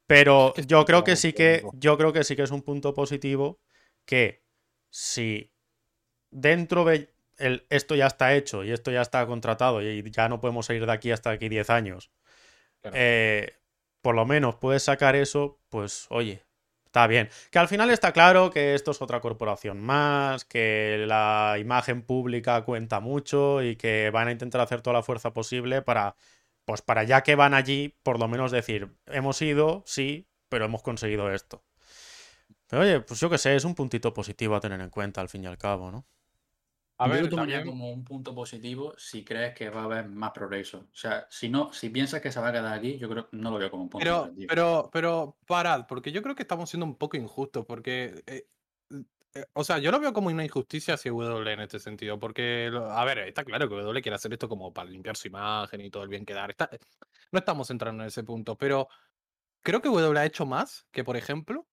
Pero 0.07 0.55
yo 0.67 0.85
creo 0.85 1.03
que 1.03 1.17
sí 1.17 1.33
que 1.33 1.65
yo 1.73 1.97
creo 1.97 2.13
que 2.13 2.23
sí 2.25 2.37
que 2.37 2.43
es 2.43 2.51
un 2.51 2.63
punto 2.63 2.93
positivo 2.93 3.59
que 4.05 4.45
si 4.91 5.51
dentro 6.31 6.85
de 6.85 7.13
el, 7.43 7.67
esto 7.71 7.95
ya 7.95 8.07
está 8.07 8.35
hecho 8.35 8.65
y 8.65 8.73
esto 8.73 8.91
ya 8.91 9.03
está 9.03 9.27
contratado 9.27 9.83
y 9.83 10.03
ya 10.11 10.29
no 10.29 10.41
podemos 10.41 10.67
salir 10.67 10.87
de 10.87 10.93
aquí 10.93 11.11
hasta 11.11 11.31
aquí 11.31 11.49
10 11.49 11.71
años 11.71 12.11
Claro. 12.81 12.97
eh, 12.99 13.55
por 14.03 14.15
lo 14.15 14.27
menos 14.27 14.57
puedes 14.57 14.83
sacar 14.83 15.17
eso, 15.17 15.61
pues 15.69 16.07
oye, 16.11 16.43
está 16.87 17.07
bien. 17.07 17.31
Que 17.51 17.59
al 17.59 17.69
final 17.69 17.91
está 17.91 18.13
claro 18.13 18.51
que 18.51 18.75
esto 18.75 18.91
es 18.91 19.01
otra 19.01 19.21
corporación 19.21 19.81
más, 19.81 20.45
que 20.45 21.05
la 21.07 21.57
imagen 21.61 22.03
pública 22.03 22.63
cuenta 22.65 23.01
mucho 23.01 23.63
y 23.63 23.77
que 23.77 24.11
van 24.11 24.29
a 24.29 24.33
intentar 24.33 24.61
hacer 24.61 24.83
toda 24.83 24.95
la 24.95 25.03
fuerza 25.03 25.33
posible 25.33 25.83
para, 25.83 26.17
pues 26.65 26.83
para 26.83 27.05
ya 27.05 27.23
que 27.23 27.37
van 27.37 27.55
allí, 27.55 27.97
por 28.03 28.19
lo 28.19 28.29
menos 28.29 28.51
decir, 28.51 28.93
hemos 29.07 29.41
ido, 29.41 29.85
sí, 29.87 30.29
pero 30.49 30.65
hemos 30.65 30.83
conseguido 30.83 31.33
esto. 31.33 31.63
Pero 32.67 32.83
oye, 32.83 33.01
pues 33.01 33.21
yo 33.21 33.31
qué 33.31 33.39
sé, 33.39 33.55
es 33.55 33.65
un 33.65 33.75
puntito 33.75 34.13
positivo 34.13 34.57
a 34.57 34.61
tener 34.61 34.81
en 34.81 34.91
cuenta 34.91 35.21
al 35.21 35.29
fin 35.29 35.45
y 35.45 35.47
al 35.47 35.59
cabo, 35.59 35.91
¿no? 35.93 36.07
A 37.05 37.07
Yo 37.09 37.13
ver, 37.15 37.23
lo 37.25 37.29
tomaría 37.31 37.57
también- 37.57 37.73
como 37.75 37.91
un 37.93 38.05
punto 38.05 38.35
positivo 38.35 38.95
si 38.97 39.25
crees 39.25 39.55
que 39.55 39.71
va 39.71 39.83
a 39.83 39.85
haber 39.85 40.09
más 40.09 40.31
progreso. 40.33 40.79
O 40.93 40.95
sea, 40.97 41.27
si 41.31 41.49
no, 41.49 41.73
si 41.73 41.91
piensas 41.91 42.21
que 42.21 42.31
se 42.31 42.41
va 42.41 42.49
a 42.49 42.53
quedar 42.53 42.73
aquí, 42.79 42.99
yo 42.99 43.09
creo 43.09 43.29
no 43.33 43.51
lo 43.51 43.59
veo 43.59 43.71
como 43.71 43.85
un 43.85 43.89
punto 43.89 44.05
Pero, 44.05 44.23
negativo. 44.25 44.47
pero, 44.49 44.91
pero, 44.93 45.37
parad, 45.47 45.87
porque 45.87 46.13
yo 46.13 46.23
creo 46.23 46.35
que 46.35 46.43
estamos 46.43 46.71
siendo 46.71 46.87
un 46.87 46.97
poco 46.97 47.17
injustos, 47.17 47.65
porque, 47.67 48.23
eh, 48.27 48.47
eh, 49.35 49.47
o 49.55 49.65
sea, 49.65 49.79
yo 49.79 49.91
lo 49.91 49.99
veo 49.99 50.13
como 50.13 50.29
una 50.29 50.45
injusticia 50.45 50.95
hacia 50.95 51.11
W 51.11 51.53
en 51.53 51.61
este 51.61 51.79
sentido, 51.79 52.19
porque, 52.19 52.71
a 52.91 53.05
ver, 53.05 53.19
está 53.21 53.45
claro 53.45 53.69
que 53.69 53.75
W 53.75 54.03
quiere 54.03 54.17
hacer 54.17 54.33
esto 54.33 54.49
como 54.49 54.73
para 54.73 54.91
limpiar 54.91 55.17
su 55.17 55.29
imagen 55.29 55.81
y 55.81 55.91
todo 55.91 56.03
el 56.03 56.09
bien 56.11 56.25
quedar. 56.27 56.51
Está, 56.51 56.69
no 57.33 57.39
estamos 57.39 57.71
entrando 57.71 58.03
en 58.03 58.09
ese 58.09 58.23
punto, 58.25 58.57
pero 58.59 58.89
creo 59.63 59.81
que 59.81 59.89
W 59.89 60.19
ha 60.21 60.27
hecho 60.27 60.45
más 60.47 60.87
que, 60.93 61.03
por 61.03 61.17
ejemplo, 61.17 61.67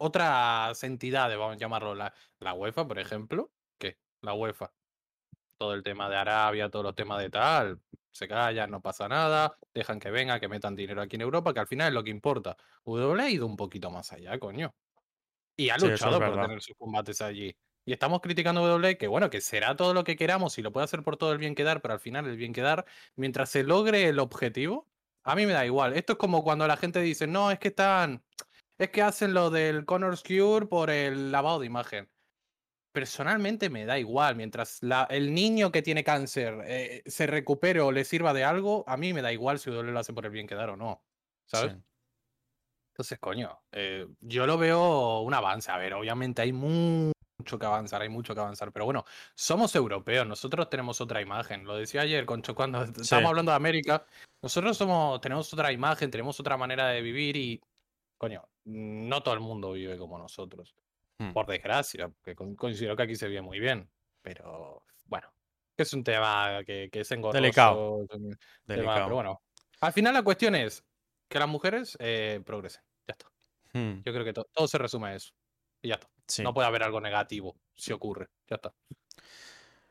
otras 0.00 0.82
entidades, 0.84 1.36
vamos 1.38 1.56
a 1.56 1.58
llamarlo 1.58 1.94
la, 1.94 2.12
la 2.40 2.54
UEFA, 2.54 2.86
por 2.86 2.98
ejemplo, 2.98 3.52
que 3.78 3.98
la 4.22 4.34
UEFA. 4.34 4.72
Todo 5.58 5.74
el 5.74 5.82
tema 5.82 6.08
de 6.08 6.16
Arabia, 6.16 6.70
todos 6.70 6.84
los 6.84 6.94
temas 6.94 7.20
de 7.20 7.30
tal, 7.30 7.80
se 8.10 8.28
callan, 8.28 8.70
no 8.70 8.80
pasa 8.80 9.08
nada, 9.08 9.56
dejan 9.74 9.98
que 9.98 10.10
venga, 10.10 10.40
que 10.40 10.48
metan 10.48 10.76
dinero 10.76 11.02
aquí 11.02 11.16
en 11.16 11.22
Europa, 11.22 11.52
que 11.52 11.60
al 11.60 11.66
final 11.66 11.88
es 11.88 11.94
lo 11.94 12.04
que 12.04 12.10
importa. 12.10 12.56
W 12.84 13.20
ha 13.20 13.30
ido 13.30 13.46
un 13.46 13.56
poquito 13.56 13.90
más 13.90 14.12
allá, 14.12 14.38
coño. 14.38 14.74
Y 15.56 15.70
ha 15.70 15.78
Sí, 15.78 15.86
eso 15.86 15.86
es 15.86 15.92
luchado 16.02 16.18
por 16.20 16.40
tener 16.40 16.62
sus 16.62 16.76
combates 16.76 17.20
allí. 17.20 17.56
Y 17.84 17.92
estamos 17.92 18.20
criticando 18.20 18.66
W, 18.66 18.98
que 18.98 19.08
bueno, 19.08 19.30
que 19.30 19.40
será 19.40 19.74
todo 19.74 19.94
lo 19.94 20.04
que 20.04 20.16
queramos 20.16 20.58
y 20.58 20.62
lo 20.62 20.72
puede 20.72 20.84
hacer 20.84 21.02
por 21.02 21.16
todo 21.16 21.32
el 21.32 21.38
bien 21.38 21.54
quedar, 21.54 21.80
pero 21.80 21.94
al 21.94 22.00
final 22.00 22.26
el 22.26 22.36
bien 22.36 22.52
quedar, 22.52 22.84
mientras 23.16 23.50
se 23.50 23.64
logre 23.64 24.08
el 24.08 24.18
objetivo, 24.18 24.86
a 25.24 25.34
mí 25.34 25.46
me 25.46 25.52
da 25.52 25.64
igual. 25.64 25.96
Esto 25.96 26.12
es 26.12 26.18
como 26.18 26.44
cuando 26.44 26.66
la 26.66 26.76
gente 26.76 27.00
dice, 27.00 27.26
no, 27.26 27.50
es 27.50 27.58
que 27.58 27.68
están, 27.68 28.22
es 28.78 28.90
que 28.90 29.02
hacen 29.02 29.34
lo 29.34 29.50
del 29.50 29.84
Connor's 29.84 30.22
Cure 30.22 30.66
por 30.66 30.90
el 30.90 31.32
lavado 31.32 31.60
de 31.60 31.66
imagen. 31.66 32.10
Personalmente 32.92 33.70
me 33.70 33.84
da 33.84 33.98
igual, 33.98 34.34
mientras 34.36 34.78
la- 34.82 35.06
el 35.10 35.32
niño 35.34 35.70
que 35.70 35.82
tiene 35.82 36.02
cáncer 36.02 36.58
eh, 36.64 37.02
se 37.06 37.26
recupere 37.26 37.80
o 37.80 37.92
le 37.92 38.04
sirva 38.04 38.32
de 38.32 38.44
algo, 38.44 38.84
a 38.88 38.96
mí 38.96 39.12
me 39.12 39.22
da 39.22 39.32
igual 39.32 39.58
si 39.58 39.70
W 39.70 39.92
lo 39.92 39.98
hace 39.98 40.12
por 40.12 40.24
el 40.24 40.32
bien 40.32 40.46
quedar 40.46 40.70
o 40.70 40.76
no. 40.76 41.04
¿Sabes? 41.46 41.72
Sí. 41.72 41.78
Entonces, 42.92 43.18
coño, 43.20 43.60
eh, 43.70 44.08
yo 44.20 44.46
lo 44.46 44.58
veo 44.58 45.20
un 45.20 45.32
avance. 45.32 45.70
A 45.70 45.76
ver, 45.76 45.94
obviamente 45.94 46.42
hay 46.42 46.52
mucho 46.52 47.12
que 47.58 47.66
avanzar, 47.66 48.02
hay 48.02 48.08
mucho 48.08 48.34
que 48.34 48.40
avanzar. 48.40 48.72
Pero 48.72 48.86
bueno, 48.86 49.04
somos 49.36 49.74
europeos, 49.76 50.26
nosotros 50.26 50.68
tenemos 50.68 51.00
otra 51.00 51.20
imagen. 51.20 51.64
Lo 51.64 51.76
decía 51.76 52.00
ayer, 52.00 52.26
Concho, 52.26 52.56
cuando 52.56 52.82
estábamos 52.82 53.28
hablando 53.30 53.52
de 53.52 53.56
América. 53.56 54.04
Nosotros 54.42 54.76
somos, 54.76 55.20
tenemos 55.20 55.52
otra 55.52 55.70
imagen, 55.72 56.10
tenemos 56.10 56.40
otra 56.40 56.56
manera 56.56 56.88
de 56.88 57.00
vivir 57.02 57.36
y, 57.36 57.60
coño, 58.18 58.48
no 58.64 59.22
todo 59.22 59.34
el 59.34 59.40
mundo 59.40 59.72
vive 59.72 59.96
como 59.96 60.18
nosotros. 60.18 60.74
Hmm. 61.18 61.32
Por 61.32 61.46
desgracia, 61.46 62.08
porque 62.08 62.34
considero 62.34 62.96
que 62.96 63.02
aquí 63.02 63.16
se 63.16 63.26
vive 63.26 63.42
muy 63.42 63.58
bien. 63.58 63.90
Pero 64.22 64.84
bueno, 65.06 65.28
es 65.76 65.92
un 65.92 66.04
tema 66.04 66.60
que, 66.64 66.88
es 66.92 67.10
engorroso. 67.10 67.40
Delicado. 67.40 68.06
Delicado. 68.64 69.04
pero 69.04 69.14
bueno, 69.14 69.42
al 69.80 69.92
final 69.92 70.14
la 70.14 70.22
cuestión 70.22 70.54
es 70.54 70.84
que 71.28 71.38
las 71.38 71.48
mujeres 71.48 71.96
eh, 72.00 72.40
progresen. 72.44 72.82
Ya 73.06 73.12
está. 73.12 73.26
Hmm. 73.72 74.02
Yo 74.04 74.12
creo 74.12 74.24
que 74.24 74.32
todo 74.32 74.68
se 74.68 74.78
resume 74.78 75.08
a 75.08 75.14
eso. 75.16 75.32
Y 75.82 75.88
ya 75.88 75.94
está. 75.94 76.08
No 76.42 76.54
puede 76.54 76.68
haber 76.68 76.82
algo 76.82 77.00
negativo 77.00 77.56
si 77.74 77.92
ocurre. 77.92 78.28
Ya 78.48 78.56
está. 78.56 78.72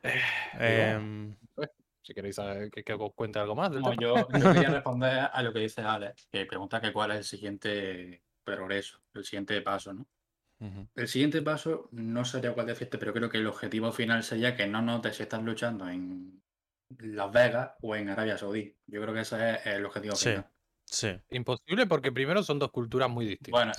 Eh, 0.59 0.91
em, 0.93 1.35
pues, 1.53 1.69
si 2.01 2.13
queréis 2.13 2.35
saber, 2.35 2.71
que, 2.71 2.93
os 2.93 3.13
cuente 3.13 3.39
algo 3.39 3.55
más. 3.55 3.71
yo, 3.99 4.15
quería 4.63 4.69
responder 4.69 5.29
a 5.33 5.41
lo 5.41 5.51
que 5.51 5.59
dice 5.59 5.81
Alex, 5.81 6.27
que 6.31 6.45
pregunta 6.45 6.79
que 6.79 6.93
cuál 6.93 7.11
es 7.11 7.17
el 7.17 7.23
siguiente 7.25 8.23
progreso, 8.43 9.01
el 9.15 9.25
siguiente 9.25 9.59
paso, 9.61 9.93
¿no? 9.93 10.07
El 10.96 11.08
siguiente 11.08 11.41
paso 11.41 11.88
no 11.91 12.26
sería 12.26 12.54
cuál 12.54 12.65
decirte, 12.65 12.98
pero 12.98 13.13
creo 13.13 13.30
que 13.30 13.38
el 13.38 13.48
objetivo 13.48 13.91
final 13.91 14.24
sería 14.24 14.56
que 14.56 14.65
no 14.65 14.82
notes 14.82 15.15
si 15.15 15.24
estás 15.24 15.43
luchando 15.43 15.88
en 15.88 16.41
Las 16.98 17.32
Vegas 17.32 17.72
o 17.82 17.96
en 17.96 18.10
Arabia 18.10 18.38
Saudí. 18.38 18.76
Yo 18.88 19.02
creo 19.02 19.13
que 19.13 19.22
ese 19.22 19.56
es 19.56 19.65
el 19.67 19.86
objetivo 19.86 20.15
final. 20.15 20.48
Sí. 20.86 21.10
Imposible 21.30 21.86
porque 21.86 22.12
primero 22.12 22.41
son 22.41 22.60
dos 22.60 22.72
culturas 22.72 23.10
muy 23.10 23.26
distintas. 23.26 23.52
Bueno. 23.52 23.74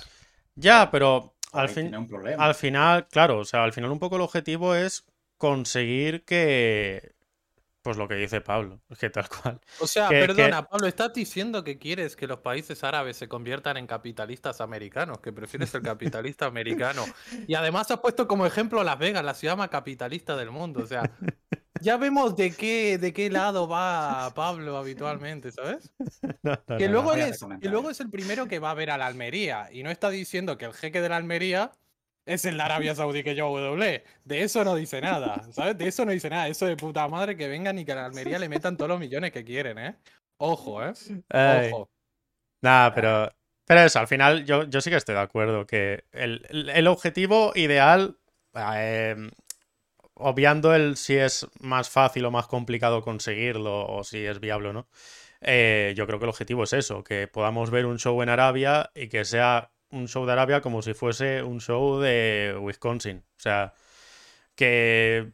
Ya, 0.55 0.89
pero 0.91 1.35
al, 1.51 1.69
fin, 1.69 1.93
al 2.37 2.55
final, 2.55 3.07
claro, 3.07 3.39
o 3.39 3.45
sea, 3.45 3.63
al 3.63 3.73
final 3.73 3.91
un 3.91 3.99
poco 3.99 4.17
el 4.17 4.21
objetivo 4.21 4.75
es 4.75 5.05
conseguir 5.37 6.23
que 6.25 7.13
pues 7.81 7.97
lo 7.97 8.07
que 8.07 8.15
dice 8.15 8.41
Pablo, 8.41 8.81
es 8.89 8.97
que 8.97 9.09
tal 9.09 9.27
cual. 9.29 9.59
O 9.79 9.87
sea, 9.87 10.09
perdona, 10.09 10.67
Pablo, 10.67 10.87
¿estás 10.87 11.13
diciendo 11.13 11.63
que 11.63 11.77
quieres 11.77 12.15
que 12.15 12.27
los 12.27 12.39
países 12.39 12.83
árabes 12.83 13.17
se 13.17 13.27
conviertan 13.27 13.77
en 13.77 13.87
capitalistas 13.87 14.61
americanos? 14.61 15.19
Que 15.19 15.31
prefieres 15.31 15.73
el 15.75 15.81
capitalista 15.81 16.45
americano. 16.45 17.05
Y 17.47 17.55
además 17.55 17.89
has 17.91 17.99
puesto 17.99 18.27
como 18.27 18.45
ejemplo 18.45 18.83
Las 18.83 18.99
Vegas, 18.99 19.23
la 19.23 19.33
ciudad 19.33 19.57
más 19.57 19.69
capitalista 19.69 20.35
del 20.35 20.51
mundo. 20.51 20.81
O 20.83 20.87
sea, 20.87 21.09
ya 21.81 21.97
vemos 21.97 22.35
de 22.35 22.51
qué, 22.51 22.97
de 22.97 23.13
qué 23.13 23.29
lado 23.29 23.67
va 23.67 24.33
Pablo 24.33 24.77
habitualmente, 24.77 25.51
¿sabes? 25.51 25.93
que, 26.77 26.89
luego 26.89 27.13
es, 27.13 27.45
que 27.61 27.69
luego 27.69 27.89
es 27.89 27.99
el 27.99 28.09
primero 28.09 28.47
que 28.47 28.59
va 28.59 28.71
a 28.71 28.75
ver 28.75 28.91
a 28.91 28.97
la 28.97 29.07
Almería. 29.07 29.69
Y 29.71 29.83
no 29.83 29.89
está 29.89 30.09
diciendo 30.09 30.57
que 30.57 30.65
el 30.65 30.73
jeque 30.73 31.01
de 31.01 31.09
la 31.09 31.17
Almería 31.17 31.71
es 32.25 32.45
el 32.45 32.57
de 32.57 32.63
Arabia 32.63 32.95
Saudí 32.95 33.23
que 33.23 33.35
yo 33.35 33.49
W. 33.49 34.03
De 34.23 34.41
eso 34.43 34.63
no 34.63 34.75
dice 34.75 35.01
nada, 35.01 35.41
¿sabes? 35.51 35.77
De 35.77 35.87
eso 35.87 36.05
no 36.05 36.11
dice 36.11 36.29
nada. 36.29 36.47
Eso 36.47 36.65
de 36.65 36.77
puta 36.77 37.07
madre 37.07 37.35
que 37.35 37.47
vengan 37.47 37.79
y 37.79 37.85
que 37.85 37.93
a 37.93 37.95
la 37.95 38.05
Almería 38.05 38.39
le 38.39 38.49
metan 38.49 38.77
todos 38.77 38.89
los 38.89 38.99
millones 38.99 39.31
que 39.31 39.43
quieren, 39.43 39.77
¿eh? 39.79 39.95
Ojo, 40.37 40.83
¿eh? 40.83 40.93
Ojo. 41.71 41.89
Nada, 42.61 42.93
pero, 42.93 43.31
pero 43.65 43.81
eso, 43.81 43.99
al 43.99 44.07
final 44.07 44.45
yo, 44.45 44.63
yo 44.63 44.81
sí 44.81 44.89
que 44.89 44.97
estoy 44.97 45.15
de 45.15 45.21
acuerdo 45.21 45.65
que 45.65 46.05
el, 46.11 46.87
objetivo 46.87 47.51
ideal, 47.55 48.17
em, 48.53 49.31
obviando 50.13 50.75
el 50.75 50.97
si 50.97 51.15
es 51.15 51.47
más 51.59 51.89
fácil 51.89 52.25
o 52.25 52.31
más 52.31 52.47
complicado 52.47 53.01
conseguirlo 53.01 53.85
o 53.87 54.03
si 54.03 54.25
es 54.25 54.39
viable 54.39 54.69
o 54.69 54.73
no, 54.73 54.87
eh, 55.41 55.93
yo 55.95 56.05
creo 56.05 56.19
que 56.19 56.25
el 56.25 56.29
objetivo 56.29 56.63
es 56.63 56.73
eso, 56.73 57.03
que 57.03 57.27
podamos 57.27 57.71
ver 57.71 57.85
un 57.85 57.99
show 57.99 58.21
en 58.21 58.29
Arabia 58.29 58.91
y 58.93 59.07
que 59.07 59.23
sea 59.25 59.71
un 59.91 60.07
show 60.07 60.25
de 60.25 60.31
Arabia 60.33 60.61
como 60.61 60.81
si 60.81 60.93
fuese 60.93 61.43
un 61.43 61.59
show 61.61 61.99
de 61.99 62.55
Wisconsin. 62.59 63.17
O 63.37 63.39
sea, 63.39 63.73
que, 64.55 65.31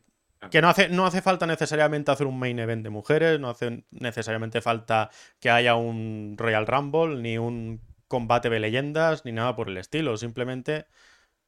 que 0.51 0.61
no, 0.61 0.69
hace, 0.69 0.89
no 0.89 1.05
hace 1.05 1.21
falta 1.21 1.45
necesariamente 1.47 2.11
hacer 2.11 2.27
un 2.27 2.39
main 2.39 2.59
event 2.59 2.83
de 2.83 2.89
mujeres, 2.89 3.39
no 3.39 3.49
hace 3.49 3.85
necesariamente 3.91 4.61
falta 4.61 5.09
que 5.39 5.49
haya 5.49 5.75
un 5.75 6.35
Royal 6.37 6.67
Rumble, 6.67 7.21
ni 7.21 7.37
un 7.37 7.81
combate 8.07 8.49
de 8.49 8.59
leyendas, 8.59 9.25
ni 9.25 9.31
nada 9.31 9.55
por 9.55 9.69
el 9.69 9.77
estilo. 9.77 10.17
Simplemente, 10.17 10.85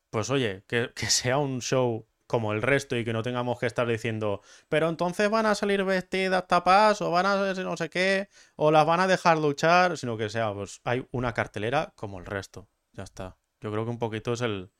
pues 0.09 0.29
oye, 0.29 0.63
que, 0.67 0.91
que 0.95 1.07
sea 1.07 1.37
un 1.37 1.61
show 1.61 2.07
como 2.27 2.53
el 2.53 2.61
resto 2.61 2.97
y 2.97 3.05
que 3.05 3.13
no 3.13 3.23
tengamos 3.23 3.59
que 3.59 3.65
estar 3.65 3.87
diciendo, 3.87 4.41
pero 4.69 4.89
entonces 4.89 5.29
van 5.29 5.45
a 5.45 5.55
salir 5.55 5.83
vestidas 5.85 6.47
tapas 6.47 7.01
o 7.01 7.09
van 7.11 7.25
a 7.25 7.53
no 7.53 7.77
sé 7.77 7.89
qué, 7.89 8.29
o 8.55 8.71
las 8.71 8.85
van 8.85 8.99
a 8.99 9.07
dejar 9.07 9.37
luchar, 9.39 9.97
sino 9.97 10.17
que 10.17 10.29
sea, 10.29 10.53
pues 10.53 10.81
hay 10.83 11.07
una 11.11 11.33
cartelera 11.33 11.93
como 11.95 12.19
el 12.19 12.25
resto. 12.25 12.67
Ya 12.97 13.03
está. 13.03 13.37
Yo 13.61 13.71
creo 13.71 13.85
que 13.85 13.91
un 13.91 13.99
poquito 13.99 14.33
es 14.33 14.41
el, 14.41 14.71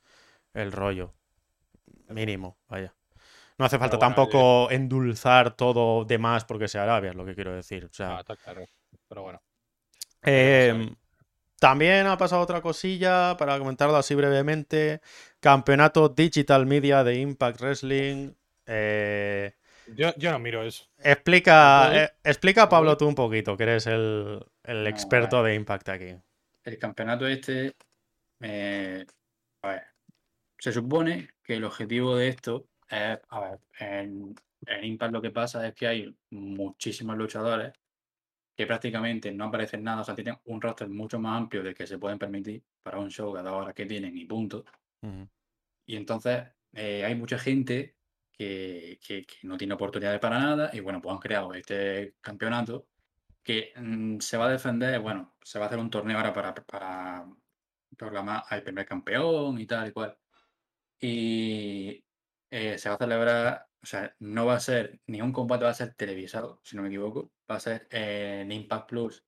rollo. 0.72 1.14
Mínimo, 2.08 2.58
vaya. 2.68 2.94
No 3.56 3.64
hace 3.64 3.78
falta 3.78 3.98
tampoco 3.98 4.70
endulzar 4.70 5.56
todo 5.56 6.04
de 6.04 6.18
más 6.18 6.44
porque 6.44 6.68
sea 6.68 6.82
Arabia, 6.82 7.10
es 7.10 7.16
lo 7.16 7.24
que 7.24 7.34
quiero 7.34 7.54
decir. 7.54 7.84
O 7.84 7.92
sea, 7.92 8.16
ah, 8.16 8.20
está 8.20 8.36
claro. 8.36 8.64
Pero 9.08 9.22
bueno. 9.22 9.40
Em, 10.22 10.94
también 11.60 12.06
ha 12.06 12.18
pasado 12.18 12.42
otra 12.42 12.60
cosilla, 12.60 13.36
para 13.36 13.58
comentarlo 13.58 13.96
así 13.96 14.14
brevemente. 14.14 15.00
Campeonato 15.40 16.08
Digital 16.08 16.66
Media 16.66 17.04
de 17.04 17.20
Impact 17.20 17.60
Wrestling. 17.60 18.32
Eh, 18.66 19.54
yo, 19.94 20.12
no 20.32 20.38
miro 20.38 20.64
eso. 20.64 20.84
Explica, 20.98 22.04
eh, 22.04 22.10
explica 22.24 22.68
Pablo 22.68 22.96
tú 22.96 23.06
un 23.06 23.14
poquito, 23.14 23.56
que 23.56 23.62
eres 23.62 23.86
el, 23.86 24.44
experto 24.64 25.42
de 25.42 25.54
Impact 25.54 25.88
aquí. 25.88 26.16
El 26.64 26.78
campeonato 26.78 27.26
este 27.26 27.74
eh, 28.40 29.06
a 29.62 29.68
ver, 29.68 29.82
se 30.58 30.72
supone 30.72 31.30
que 31.42 31.54
el 31.54 31.64
objetivo 31.64 32.16
de 32.16 32.28
esto 32.28 32.68
es, 32.88 33.18
a 33.28 33.40
ver, 33.40 33.60
en, 33.78 34.34
Impact 34.82 35.12
lo 35.12 35.22
que 35.22 35.30
pasa 35.30 35.66
es 35.66 35.74
que 35.74 35.86
hay 35.86 36.16
muchísimos 36.30 37.16
luchadores 37.16 37.72
que 38.56 38.66
prácticamente 38.66 39.30
no 39.32 39.44
aparecen 39.44 39.84
nada, 39.84 40.00
o 40.00 40.04
sea, 40.04 40.16
tienen 40.16 40.36
un 40.46 40.60
roster 40.60 40.88
mucho 40.88 41.20
más 41.20 41.38
amplio 41.38 41.62
del 41.62 41.74
que 41.74 41.86
se 41.86 41.98
pueden 41.98 42.18
permitir 42.18 42.64
para 42.82 42.98
un 42.98 43.08
show 43.08 43.32
cada 43.32 43.52
hora 43.52 43.72
que 43.72 43.86
tienen 43.86 44.18
y 44.18 44.24
punto. 44.24 44.64
Y 45.86 45.96
entonces 45.96 46.42
eh, 46.72 47.04
hay 47.04 47.14
mucha 47.14 47.38
gente 47.38 47.96
que, 48.32 48.98
no 49.42 49.56
tiene 49.56 49.74
oportunidades 49.74 50.20
para 50.20 50.38
nada 50.40 50.70
y 50.72 50.80
bueno, 50.80 51.00
pues 51.00 51.12
han 51.12 51.20
creado 51.20 51.54
este 51.54 52.14
campeonato 52.20 52.88
que 53.42 53.72
mm, 53.76 54.18
se 54.18 54.36
va 54.36 54.46
a 54.46 54.50
defender, 54.50 54.98
bueno, 55.00 55.36
se 55.42 55.58
va 55.58 55.66
a 55.66 55.68
hacer 55.68 55.78
un 55.78 55.90
torneo 55.90 56.18
ahora 56.18 56.32
para, 56.32 56.54
para 56.54 57.26
programa 57.96 58.40
al 58.48 58.62
primer 58.62 58.86
campeón 58.86 59.58
y 59.58 59.66
tal 59.66 59.88
y 59.88 59.92
cual. 59.92 60.16
Y 61.00 62.04
eh, 62.50 62.78
se 62.78 62.88
va 62.88 62.94
a 62.96 62.98
celebrar, 62.98 63.66
o 63.82 63.86
sea, 63.86 64.14
no 64.20 64.46
va 64.46 64.54
a 64.54 64.60
ser, 64.60 65.00
ni 65.06 65.20
un 65.20 65.32
combate 65.32 65.64
va 65.64 65.70
a 65.70 65.74
ser 65.74 65.94
televisado, 65.94 66.60
si 66.64 66.76
no 66.76 66.82
me 66.82 66.88
equivoco, 66.88 67.30
va 67.50 67.56
a 67.56 67.60
ser 67.60 67.86
en 67.90 68.50
Impact 68.50 68.88
Plus. 68.88 69.24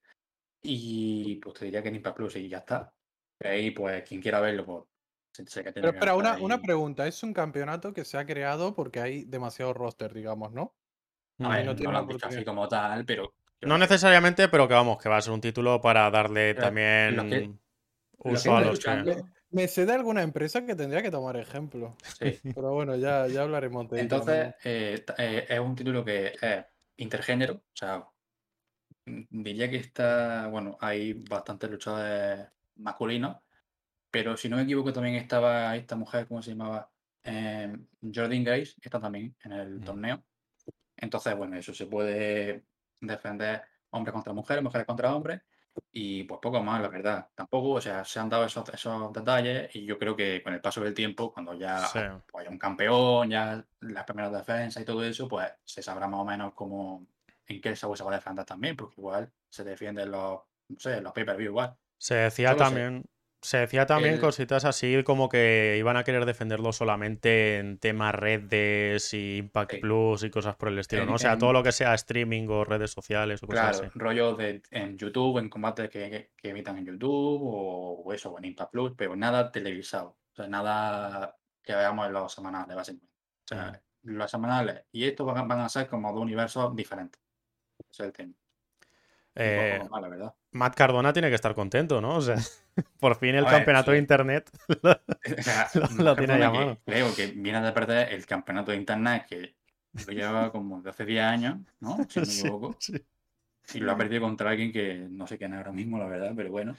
Y 0.62 1.36
pues 1.36 1.58
te 1.58 1.64
diría 1.66 1.82
que 1.82 1.88
en 1.88 1.96
Impact 1.96 2.16
Plus 2.16 2.36
y 2.36 2.48
ya 2.48 2.58
está. 2.58 2.92
Y 3.40 3.46
ahí, 3.46 3.70
pues, 3.70 4.02
quien 4.02 4.20
quiera 4.20 4.40
verlo, 4.40 4.66
pues, 4.66 4.84
Pero 5.74 5.90
espera, 5.90 6.14
una, 6.14 6.36
una 6.38 6.60
pregunta, 6.60 7.06
es 7.06 7.22
un 7.22 7.32
campeonato 7.32 7.92
que 7.94 8.04
se 8.04 8.18
ha 8.18 8.26
creado 8.26 8.74
porque 8.74 9.00
hay 9.00 9.24
demasiado 9.24 9.72
roster, 9.72 10.12
digamos, 10.12 10.52
¿no? 10.52 10.74
no, 11.38 11.74
tiene 11.74 11.92
lo 11.92 12.06
así 12.22 12.44
como 12.44 12.68
tal, 12.68 13.04
pero... 13.04 13.32
No 13.62 13.76
necesariamente, 13.76 14.48
pero 14.48 14.66
que 14.66 14.74
vamos, 14.74 14.98
que 15.02 15.08
va 15.08 15.18
a 15.18 15.22
ser 15.22 15.32
un 15.32 15.40
título 15.40 15.80
para 15.80 16.10
darle 16.10 16.54
también 16.54 17.60
me, 19.50 19.68
sé 19.68 19.86
de 19.86 19.92
alguna 19.92 20.22
empresa 20.22 20.64
que 20.64 20.74
tendría 20.74 21.02
que 21.02 21.10
tomar 21.10 21.36
ejemplo. 21.36 21.96
Sí. 22.18 22.38
Pero 22.54 22.72
bueno, 22.72 22.96
ya, 22.96 23.26
ya 23.26 23.42
hablaremos 23.42 23.88
de 23.90 24.00
Entonces, 24.00 24.54
eh, 24.64 25.04
eh, 25.18 25.46
es 25.48 25.58
un 25.60 25.74
título 25.74 26.04
que 26.04 26.34
es 26.40 26.64
intergénero, 26.96 27.54
o 27.54 27.76
sea, 27.76 28.06
mm, 29.06 29.22
diría 29.30 29.70
que 29.70 29.76
está, 29.76 30.48
bueno, 30.48 30.76
hay 30.80 31.14
bastantes 31.14 31.70
luchadores 31.70 32.46
masculinos, 32.76 33.38
pero 34.10 34.36
si 34.36 34.48
no 34.48 34.56
me 34.56 34.62
equivoco 34.62 34.92
también 34.92 35.14
estaba 35.14 35.74
esta 35.76 35.96
mujer, 35.96 36.26
¿cómo 36.26 36.42
se 36.42 36.50
llamaba? 36.50 36.90
Eh, 37.22 37.76
Jordan 38.02 38.44
Grace, 38.44 38.74
está 38.80 38.98
también 38.98 39.36
en 39.44 39.52
el 39.52 39.80
torneo. 39.80 40.22
Entonces, 40.96 41.36
bueno, 41.36 41.56
eso 41.56 41.72
se 41.72 41.86
puede 41.86 42.64
defender 43.00 43.62
hombres 43.90 44.12
contra 44.12 44.32
mujeres, 44.32 44.62
mujeres 44.62 44.86
contra 44.86 45.14
hombres. 45.14 45.40
Y 45.92 46.24
pues 46.24 46.40
poco 46.40 46.62
más, 46.62 46.80
la 46.80 46.88
verdad. 46.88 47.28
Tampoco, 47.34 47.70
o 47.70 47.80
sea, 47.80 48.04
se 48.04 48.20
han 48.20 48.28
dado 48.28 48.44
esos, 48.44 48.68
esos 48.68 49.12
detalles 49.12 49.74
y 49.74 49.84
yo 49.84 49.98
creo 49.98 50.16
que 50.16 50.42
con 50.42 50.54
el 50.54 50.60
paso 50.60 50.80
del 50.80 50.94
tiempo, 50.94 51.32
cuando 51.32 51.54
ya 51.54 51.88
pues, 51.92 52.46
hay 52.46 52.52
un 52.52 52.58
campeón, 52.58 53.30
ya 53.30 53.64
las 53.80 54.04
primeras 54.04 54.32
defensas 54.32 54.82
y 54.82 54.86
todo 54.86 55.04
eso, 55.04 55.28
pues 55.28 55.50
se 55.64 55.82
sabrá 55.82 56.06
más 56.06 56.20
o 56.20 56.24
menos 56.24 56.54
cómo, 56.54 57.06
en 57.46 57.60
qué 57.60 57.74
se 57.74 57.86
va 57.86 57.94
a 57.94 58.14
defender 58.14 58.44
también, 58.44 58.76
porque 58.76 58.94
igual 58.98 59.30
se 59.48 59.64
defienden 59.64 60.10
los, 60.10 60.40
no 60.68 60.78
sé, 60.78 61.00
los 61.00 61.12
pay-per-view 61.12 61.50
igual. 61.50 61.76
Se 61.98 62.14
decía 62.14 62.56
también, 62.56 63.04
se 63.42 63.58
decía 63.58 63.86
también 63.86 64.18
cositas 64.18 64.64
así 64.64 65.02
como 65.02 65.28
que 65.28 65.76
iban 65.78 65.96
a 65.96 66.04
querer 66.04 66.26
defenderlo 66.26 66.72
solamente 66.72 67.58
en 67.58 67.78
temas 67.78 68.14
redes 68.14 69.14
y 69.14 69.38
Impact 69.38 69.80
Plus 69.80 70.24
y 70.24 70.30
cosas 70.30 70.56
por 70.56 70.68
el 70.68 70.78
estilo, 70.78 71.06
¿no? 71.06 71.14
O 71.14 71.18
sea, 71.18 71.38
todo 71.38 71.52
lo 71.52 71.62
que 71.62 71.72
sea 71.72 71.94
streaming 71.94 72.48
o 72.48 72.64
redes 72.64 72.90
sociales 72.90 73.42
o 73.42 73.46
cosas 73.46 73.78
claro, 73.80 73.92
rollo 73.94 74.34
de, 74.34 74.62
en 74.70 74.98
YouTube, 74.98 75.38
en 75.38 75.48
combates 75.48 75.88
que, 75.88 76.30
que, 76.36 76.50
emitan 76.50 76.76
en 76.78 76.86
YouTube 76.86 77.40
o, 77.42 78.12
eso, 78.12 78.30
o 78.30 78.38
en 78.38 78.44
Impact 78.44 78.72
Plus, 78.72 78.92
pero 78.96 79.16
nada 79.16 79.50
televisado. 79.50 80.18
O 80.32 80.34
sea, 80.34 80.46
nada 80.46 81.36
que 81.62 81.74
veamos 81.74 82.06
en 82.06 82.12
los 82.12 82.32
semanales, 82.32 82.76
básicamente. 82.76 83.14
O 83.44 83.48
sea, 83.48 83.82
los 84.02 84.30
semanales 84.30 84.84
y 84.92 85.04
estos 85.04 85.26
van, 85.26 85.38
a- 85.38 85.42
van 85.44 85.60
a 85.60 85.68
ser 85.68 85.88
como 85.88 86.12
dos 86.12 86.22
universos 86.22 86.76
diferentes. 86.76 87.20
Ese 87.90 88.02
es 88.02 88.06
el 88.06 88.12
tema. 88.12 88.34
Eh, 89.34 89.80
la 89.90 90.08
verdad. 90.08 90.34
Matt 90.52 90.74
Cardona 90.74 91.12
tiene 91.12 91.28
que 91.28 91.34
estar 91.36 91.54
contento, 91.54 92.00
¿no? 92.00 92.16
O 92.16 92.20
sea, 92.20 92.36
por 93.00 93.16
fin 93.16 93.34
el 93.34 93.44
ver, 93.44 93.52
campeonato 93.54 93.90
de 93.90 93.96
sí. 93.98 94.00
internet. 94.00 94.50
O 95.38 95.42
sea, 95.42 95.68
Lo- 95.74 96.04
lo 96.04 96.16
tiene 96.16 96.38
llamado. 96.38 96.78
que 96.86 96.92
Creo 96.92 97.14
que 97.14 97.26
viene 97.28 97.60
de 97.60 97.72
perder 97.72 98.12
el 98.12 98.26
campeonato 98.26 98.70
de 98.72 98.76
internet 98.78 99.26
que 99.28 99.54
lo 100.06 100.12
lleva 100.12 100.50
como 100.52 100.80
de 100.82 100.90
hace 100.90 101.04
10 101.04 101.22
años, 101.24 101.58
¿no? 101.80 101.96
Si 102.08 102.20
no 102.20 102.26
me 102.26 102.32
Sí, 102.32 102.40
equivoco. 102.40 102.76
sí. 102.78 102.94
Y 103.74 103.78
lo 103.80 103.92
ha 103.92 103.96
perdido 103.96 104.22
contra 104.22 104.50
alguien 104.50 104.72
que 104.72 105.06
no 105.10 105.26
sé 105.26 105.38
quién 105.38 105.52
es 105.52 105.58
ahora 105.58 105.72
mismo, 105.72 105.98
la 105.98 106.06
verdad, 106.06 106.32
pero 106.36 106.50
bueno. 106.50 106.74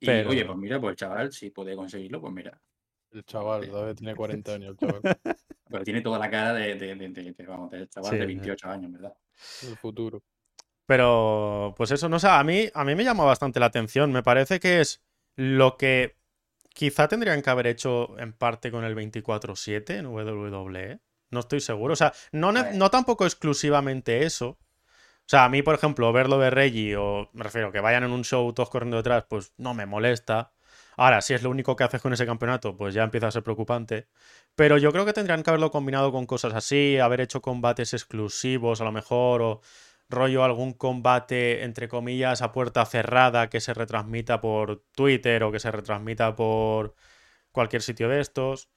Y 0.00 0.06
Pero- 0.06 0.30
oye, 0.30 0.44
pues 0.44 0.56
mira, 0.58 0.80
pues 0.80 0.92
el 0.92 0.96
chaval, 0.96 1.32
si 1.32 1.50
puede 1.50 1.74
conseguirlo, 1.76 2.20
pues 2.20 2.32
mira. 2.32 2.58
El 3.12 3.24
chaval, 3.24 3.64
Sí. 3.64 3.70
todavía 3.70 3.94
tiene 3.94 4.14
40 4.14 4.54
años, 4.54 4.70
el 4.70 4.76
chaval. 4.88 5.00
Pero 5.68 5.84
tiene 5.84 6.00
toda 6.02 6.18
la 6.18 6.30
cara 6.30 6.52
de, 6.54 6.74
de, 6.74 6.94
de, 6.94 7.08
de- 7.08 7.32
de, 7.32 7.46
vamos, 7.46 7.70
del 7.70 7.88
chaval 7.88 8.10
Sí, 8.10 8.16
de 8.16 8.22
sí. 8.22 8.26
28 8.26 8.68
años, 8.68 8.92
¿verdad? 8.92 9.14
El 9.68 9.76
futuro. 9.76 10.22
Pero, 10.86 11.74
pues 11.76 11.90
eso, 11.90 12.08
no 12.08 12.18
sé, 12.18 12.28
a 12.28 12.42
mí, 12.44 12.68
a 12.72 12.84
mí 12.84 12.94
me 12.94 13.04
llama 13.04 13.24
bastante 13.24 13.58
la 13.58 13.66
atención. 13.66 14.12
Me 14.12 14.22
parece 14.22 14.60
que 14.60 14.80
es 14.80 15.02
lo 15.36 15.76
que 15.76 16.16
quizá 16.74 17.08
tendrían 17.08 17.42
que 17.42 17.50
haber 17.50 17.68
hecho 17.68 18.18
en 18.18 18.32
parte 18.32 18.70
con 18.70 18.84
el 18.84 18.94
24-7 18.96 19.98
en 19.98 20.06
WWE. 20.06 21.00
No 21.30 21.40
estoy 21.40 21.60
seguro. 21.60 21.92
O 21.92 21.96
sea, 21.96 22.12
no, 22.32 22.52
no 22.52 22.90
tampoco 22.90 23.24
exclusivamente 23.24 24.24
eso. 24.24 24.58
O 25.26 25.28
sea, 25.28 25.44
a 25.44 25.48
mí, 25.48 25.62
por 25.62 25.74
ejemplo, 25.74 26.12
verlo 26.12 26.38
de 26.38 26.50
Reggie 26.50 26.96
o 26.96 27.30
me 27.32 27.42
refiero 27.42 27.72
que 27.72 27.80
vayan 27.80 28.04
en 28.04 28.12
un 28.12 28.24
show 28.24 28.52
todos 28.52 28.70
corriendo 28.70 28.96
detrás, 28.96 29.24
pues 29.28 29.52
no 29.56 29.74
me 29.74 29.84
molesta. 29.86 30.52
Ahora, 30.96 31.20
si 31.20 31.34
es 31.34 31.42
lo 31.42 31.50
único 31.50 31.76
que 31.76 31.84
haces 31.84 32.00
con 32.00 32.12
ese 32.12 32.26
campeonato, 32.26 32.76
pues 32.76 32.94
ya 32.94 33.02
empieza 33.02 33.26
a 33.26 33.30
ser 33.30 33.42
preocupante. 33.42 34.06
Pero 34.54 34.78
yo 34.78 34.92
creo 34.92 35.04
que 35.04 35.12
tendrían 35.12 35.42
que 35.42 35.50
haberlo 35.50 35.70
combinado 35.70 36.12
con 36.12 36.26
cosas 36.26 36.54
así, 36.54 36.98
haber 36.98 37.20
hecho 37.20 37.42
combates 37.42 37.92
exclusivos 37.92 38.80
a 38.80 38.84
lo 38.84 38.92
mejor, 38.92 39.42
o 39.42 39.60
rollo 40.08 40.44
algún 40.44 40.72
combate, 40.72 41.64
entre 41.64 41.88
comillas, 41.88 42.42
a 42.42 42.52
puerta 42.52 42.84
cerrada 42.86 43.48
que 43.48 43.60
se 43.60 43.74
retransmita 43.74 44.40
por 44.40 44.84
Twitter 44.94 45.42
o 45.42 45.52
que 45.52 45.60
se 45.60 45.70
retransmita 45.70 46.34
por 46.36 46.94
cualquier 47.52 47.82
sitio 47.82 48.08
de 48.08 48.20
estos. 48.20 48.68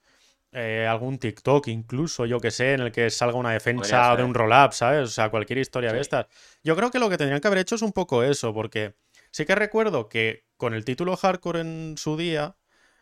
Eh, 0.52 0.84
algún 0.88 1.18
TikTok 1.18 1.68
incluso, 1.68 2.26
yo 2.26 2.40
que 2.40 2.50
sé, 2.50 2.72
en 2.72 2.80
el 2.80 2.90
que 2.90 3.08
salga 3.10 3.38
una 3.38 3.52
defensa 3.52 4.16
de 4.16 4.24
un 4.24 4.34
roll-up, 4.34 4.72
¿sabes? 4.72 5.02
O 5.04 5.12
sea, 5.12 5.30
cualquier 5.30 5.58
historia 5.58 5.92
de 5.92 6.00
estas. 6.00 6.26
Yo 6.64 6.74
creo 6.74 6.90
que 6.90 6.98
lo 6.98 7.08
que 7.08 7.16
tendrían 7.16 7.40
que 7.40 7.46
haber 7.46 7.60
hecho 7.60 7.76
es 7.76 7.82
un 7.82 7.92
poco 7.92 8.24
eso, 8.24 8.52
porque 8.52 8.94
sí 9.30 9.44
que 9.44 9.54
recuerdo 9.54 10.08
que 10.08 10.46
con 10.56 10.74
el 10.74 10.84
título 10.84 11.16
hardcore 11.16 11.60
en 11.60 11.94
su 11.96 12.16
día 12.16 12.56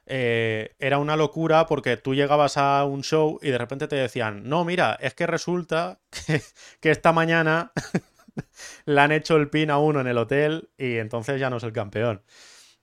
eh, 0.04 0.74
era 0.78 0.98
una 0.98 1.16
locura 1.16 1.66
porque 1.66 1.96
tú 1.96 2.14
llegabas 2.14 2.58
a 2.58 2.84
un 2.84 3.02
show 3.02 3.38
y 3.40 3.50
de 3.50 3.58
repente 3.58 3.88
te 3.88 3.96
decían, 3.96 4.42
no, 4.46 4.66
mira, 4.66 4.98
es 5.00 5.14
que 5.14 5.26
resulta 5.26 6.00
que, 6.26 6.42
que 6.80 6.90
esta 6.90 7.12
mañana 7.12 7.72
le 8.84 9.00
han 9.00 9.12
hecho 9.12 9.36
el 9.36 9.50
pin 9.50 9.70
a 9.70 9.78
uno 9.78 10.00
en 10.00 10.06
el 10.06 10.18
hotel 10.18 10.70
y 10.78 10.96
entonces 10.96 11.40
ya 11.40 11.50
no 11.50 11.58
es 11.58 11.62
el 11.62 11.72
campeón. 11.72 12.22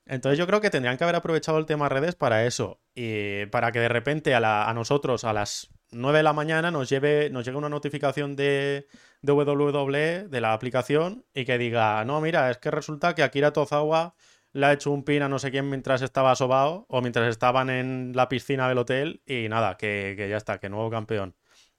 Entonces 0.06 0.38
yo 0.38 0.46
creo 0.46 0.62
que 0.62 0.70
tendrían 0.70 0.98
que 0.98 1.04
haber 1.04 1.15
aprovechado 1.15 1.58
el 1.58 1.65
tema 1.65 1.89
redes 1.89 2.15
para 2.15 2.46
eso 2.46 2.80
y 2.94 3.48
para 3.48 3.72
que 3.72 3.80
de 3.80 3.89
repente 3.89 4.36
a, 4.36 4.72
nosotros 4.76 5.24
a 5.24 5.34
las 5.34 5.70
9 5.91 6.20
de 6.20 6.24
la 6.24 6.34
mañana 6.34 6.70
nos 6.70 6.89
lleve 6.89 7.30
nos 7.32 7.44
llegue 7.46 7.58
una 7.58 7.70
notificación 7.70 8.36
de, 8.36 8.88
de 9.24 9.32
WWE 9.32 10.28
de 10.28 10.41
la 10.41 10.54
aplicación 10.54 11.26
y 11.34 11.46
que 11.46 11.58
diga, 11.58 12.06
no, 12.06 12.22
mira, 12.22 12.52
es 12.52 12.58
que 12.60 12.70
resulta 12.70 13.15
que 13.15 13.24
Akira 13.24 13.52
Tozawa 13.52 14.15
le 14.54 14.65
ha 14.68 14.74
hecho 14.74 14.91
un 14.91 15.04
pin 15.04 15.24
a 15.24 15.30
no 15.30 15.39
sé 15.39 15.52
quién 15.52 15.70
mientras 15.70 16.02
estaba 16.04 16.36
sobao 16.36 16.86
o 16.88 17.02
mientras 17.02 17.28
estaban 17.28 17.70
en 17.70 18.13
la 18.15 18.30
piscina 18.30 18.70
del 18.70 18.78
hotel 18.78 19.22
y 19.26 19.50
nada, 19.50 19.76
que, 19.76 20.13
que 20.15 20.30
ya 20.30 20.38
está, 20.38 20.60
que 20.60 20.70
nuevo 20.70 20.89
campeón. 20.89 21.36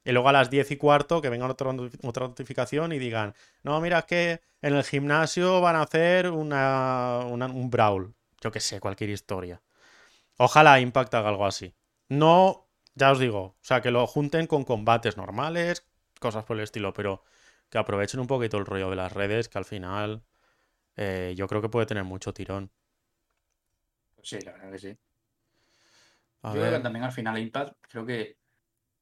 Y 0.07 0.13
luego 0.13 0.31
a 0.31 0.33
las 0.33 0.51
10 0.51 0.71
y 0.71 0.79
cuarto 0.79 1.21
que 1.23 1.31
venga 1.31 1.47
otra, 1.49 1.73
not- 1.75 1.95
otra 2.05 2.29
notificación 2.29 2.93
y 2.93 2.99
digan, 3.01 3.35
no, 3.65 3.81
mira, 3.83 4.01
es 4.01 4.07
que 4.07 4.41
en 4.63 4.75
el 4.77 4.85
gimnasio 4.85 5.61
van 5.61 5.77
a 5.77 5.83
hacer 5.83 6.31
una, 6.31 7.21
una- 7.29 7.47
un 7.49 7.71
brawl. 7.71 8.15
Yo 8.43 8.53
que 8.53 8.61
sé, 8.61 8.81
cualquier 8.81 9.11
historia. 9.11 9.63
Ojalá 10.39 10.81
Impact 10.81 11.15
haga 11.15 11.29
algo 11.31 11.47
así. 11.47 11.75
No, 12.09 12.69
ya 12.95 13.13
os 13.13 13.19
digo, 13.19 13.41
o 13.41 13.57
sea, 13.63 13.81
que 13.83 13.91
lo 13.91 14.07
junten 14.07 14.47
con 14.47 14.65
combates 14.65 15.17
normales, 15.17 15.87
cosas 16.21 16.45
por 16.45 16.57
el 16.57 16.63
estilo, 16.65 16.93
pero 16.95 17.23
que 17.71 17.79
aprovechen 17.79 18.21
un 18.21 18.27
poquito 18.29 18.59
el 18.59 18.67
rollo 18.67 18.91
de 18.91 18.97
las 18.97 19.13
redes, 19.13 19.49
que 19.49 19.59
al 19.59 19.65
final 19.67 20.23
eh, 20.97 21.35
yo 21.37 21.49
creo 21.49 21.63
que 21.63 21.69
puede 21.71 21.87
tener 21.87 22.05
mucho 22.05 22.35
tirón. 22.35 22.73
Sí, 24.23 24.39
la 24.43 24.53
verdad 24.53 24.73
que 24.73 24.79
sí. 24.79 24.99
A 26.43 26.53
Yo 26.55 26.61
creo 26.61 26.73
que 26.73 26.81
también 26.83 27.05
al 27.05 27.13
final 27.13 27.39
Impact 27.39 27.77
creo 27.89 28.07
que 28.07 28.37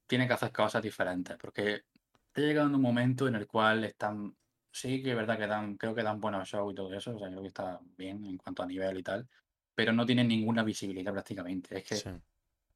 tiene 0.07 0.27
que 0.27 0.35
hacer 0.35 0.53
cosas 0.53 0.83
diferentes, 0.83 1.37
porque 1.39 1.85
está 2.27 2.41
llegando 2.41 2.77
un 2.79 2.83
momento 2.83 3.29
en 3.29 3.35
el 3.37 3.47
cual 3.47 3.85
están, 3.85 4.37
sí 4.73 5.03
que 5.03 5.11
es 5.11 5.17
verdad 5.17 5.39
que 5.39 5.47
dan, 5.47 5.77
creo 5.77 5.95
que 5.95 6.03
dan 6.03 6.21
buenos 6.21 6.49
shows 6.49 6.73
y 6.73 6.77
todo 6.77 6.93
eso, 6.95 7.15
o 7.17 7.19
sea, 7.19 7.29
creo 7.29 7.43
que 7.43 7.49
está 7.49 7.81
bien 7.97 8.25
en 8.25 8.37
cuanto 8.39 8.63
a 8.63 8.67
nivel 8.67 8.99
y 8.99 9.03
tal, 9.03 9.29
pero 9.75 9.93
no 9.93 10.07
tienen 10.07 10.29
ninguna 10.29 10.63
visibilidad 10.65 11.13
prácticamente. 11.13 11.79
Es 11.79 11.85
que 11.85 11.97
sí. 11.97 12.11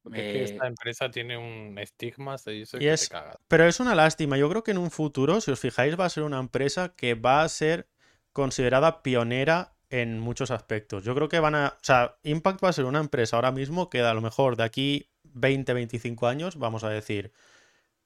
Porque 0.01 0.21
es 0.21 0.27
que 0.27 0.37
eh, 0.39 0.43
esta 0.43 0.67
empresa 0.67 1.11
tiene 1.11 1.37
un 1.37 1.77
estigma, 1.77 2.37
se 2.37 2.51
dice, 2.51 2.79
Y 2.79 2.85
que 2.85 2.93
es- 2.93 3.09
te 3.09 3.09
cagas. 3.09 3.37
Pero 3.47 3.65
es 3.67 3.79
una 3.79 3.95
lástima. 3.95 4.37
Yo 4.37 4.49
creo 4.49 4.63
que 4.63 4.71
en 4.71 4.77
un 4.77 4.91
futuro, 4.91 5.41
si 5.41 5.51
os 5.51 5.59
fijáis, 5.59 5.99
va 5.99 6.05
a 6.05 6.09
ser 6.09 6.23
una 6.23 6.39
empresa 6.39 6.95
que 6.95 7.15
va 7.15 7.41
a 7.41 7.49
ser 7.49 7.87
considerada 8.31 9.01
pionera 9.01 9.73
en 9.89 10.19
muchos 10.19 10.51
aspectos. 10.51 11.03
Yo 11.03 11.15
creo 11.15 11.29
que 11.29 11.39
van 11.39 11.55
a... 11.55 11.67
O 11.75 11.83
sea, 11.83 12.17
Impact 12.23 12.63
va 12.63 12.69
a 12.69 12.73
ser 12.73 12.85
una 12.85 12.99
empresa 12.99 13.35
ahora 13.35 13.51
mismo 13.51 13.89
que 13.89 14.01
a 14.01 14.13
lo 14.13 14.21
mejor 14.21 14.55
de 14.55 14.63
aquí 14.63 15.09
20, 15.23 15.73
25 15.73 16.27
años, 16.27 16.57
vamos 16.57 16.83
a 16.83 16.89
decir, 16.89 17.31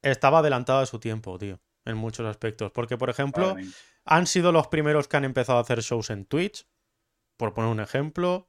estaba 0.02 0.40
adelantada 0.40 0.82
a 0.82 0.86
su 0.86 1.00
tiempo, 1.00 1.38
tío, 1.38 1.60
en 1.86 1.98
muchos 1.98 2.26
aspectos. 2.26 2.72
Porque, 2.72 2.98
por 2.98 3.10
ejemplo, 3.10 3.56
han 4.06 4.28
sido 4.28 4.52
los 4.52 4.68
primeros 4.68 5.08
que 5.08 5.18
han 5.18 5.26
empezado 5.26 5.58
a 5.58 5.62
hacer 5.62 5.82
shows 5.82 6.10
en 6.10 6.26
Twitch, 6.26 6.66
por 7.38 7.54
poner 7.54 7.72
un 7.72 7.80
ejemplo. 7.80 8.48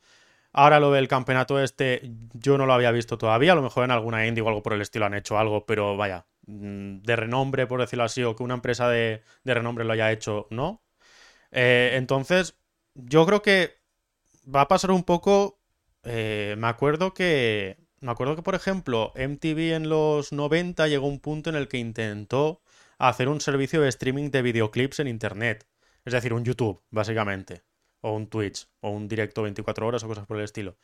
Ahora 0.53 0.79
lo 0.79 0.93
del 0.93 1.09
campeonato 1.09 1.61
este, 1.61 2.13
yo 2.33 2.57
no 2.59 2.67
lo 2.67 2.75
había 2.75 2.93
visto 2.93 3.19
todavía. 3.19 3.53
A 3.53 3.57
lo 3.57 3.63
mejor 3.63 3.85
en 3.85 3.91
alguna 3.91 4.27
indie 4.27 4.43
o 4.43 4.49
algo 4.49 4.63
por 4.63 4.73
el 4.73 4.83
estilo 4.83 5.07
han 5.07 5.15
hecho 5.15 5.37
algo, 5.37 5.67
pero 5.67 5.97
vaya, 5.97 6.27
mm, 6.47 6.99
de 6.99 7.17
renombre, 7.17 7.67
por 7.67 7.81
decirlo 7.81 8.05
así, 8.05 8.23
o 8.23 8.37
que 8.37 8.45
una 8.45 8.55
empresa 8.55 8.89
de, 8.89 9.23
de 9.43 9.55
renombre 9.55 9.85
lo 9.85 9.93
haya 9.93 10.13
hecho, 10.13 10.47
no. 10.51 10.85
Eh, 11.51 11.93
entonces, 11.95 12.57
yo 12.95 13.27
creo 13.27 13.43
que 13.43 13.77
va 14.55 14.63
a 14.63 14.69
pasar 14.69 14.91
un 14.91 15.05
poco. 15.05 15.61
eh, 16.05 16.55
me 16.59 16.69
acuerdo 16.69 17.15
que. 17.15 17.79
Me 18.01 18.11
acuerdo 18.13 18.37
que, 18.37 18.43
por 18.43 18.55
ejemplo, 18.55 19.13
MTV 19.17 19.75
en 19.75 19.89
los 19.89 20.33
90 20.33 20.89
llegó 20.89 21.07
a 21.07 21.09
un 21.09 21.21
punto 21.21 21.49
en 21.51 21.57
el 21.57 21.69
que 21.69 21.79
intentó 21.79 22.61
hacer 22.99 23.29
un 23.29 23.41
servicio 23.41 23.81
de 23.81 23.89
streaming 23.89 24.31
de 24.31 24.43
videoclips 24.43 25.01
en 25.01 25.09
internet. 25.09 25.67
Es 26.05 26.13
decir, 26.13 26.35
un 26.35 26.45
YouTube, 26.45 26.83
básicamente. 26.91 27.65
O 28.03 28.13
un 28.13 28.29
Twitch, 28.29 28.69
o 28.81 28.91
un 28.91 29.09
directo 29.09 29.43
24 29.43 29.87
horas 29.87 30.05
o 30.05 30.09
cosas 30.09 30.27
por 30.27 30.37
el 30.37 30.45
estilo. 30.45 30.77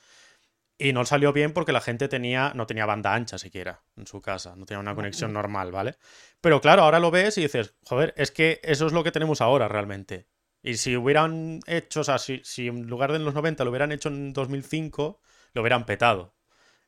Y 0.78 0.94
no 0.94 1.04
salió 1.04 1.34
bien 1.34 1.52
porque 1.52 1.72
la 1.72 1.82
gente 1.82 2.08
tenía, 2.08 2.52
no 2.54 2.66
tenía 2.66 2.86
banda 2.86 3.14
ancha 3.14 3.36
siquiera 3.36 3.82
en 3.96 4.06
su 4.06 4.22
casa, 4.22 4.56
no 4.56 4.64
tenía 4.64 4.80
una 4.80 4.94
conexión 4.94 5.30
normal, 5.30 5.70
¿vale? 5.72 5.96
Pero 6.40 6.62
claro, 6.62 6.82
ahora 6.84 7.00
lo 7.00 7.10
ves 7.10 7.36
y 7.36 7.42
dices, 7.42 7.74
joder, 7.84 8.14
es 8.16 8.30
que 8.30 8.60
eso 8.62 8.86
es 8.86 8.94
lo 8.94 9.04
que 9.04 9.12
tenemos 9.12 9.42
ahora 9.42 9.68
realmente. 9.68 10.26
Y 10.62 10.74
si 10.76 10.96
hubieran 10.96 11.60
hecho, 11.66 12.00
o 12.00 12.04
sea, 12.04 12.18
si, 12.18 12.40
si 12.44 12.68
en 12.68 12.86
lugar 12.86 13.10
de 13.12 13.16
en 13.16 13.24
los 13.24 13.34
90 13.34 13.64
lo 13.64 13.70
hubieran 13.70 13.92
hecho 13.92 14.08
en 14.08 14.32
2005, 14.32 15.20
lo 15.54 15.62
hubieran 15.62 15.86
petado. 15.86 16.34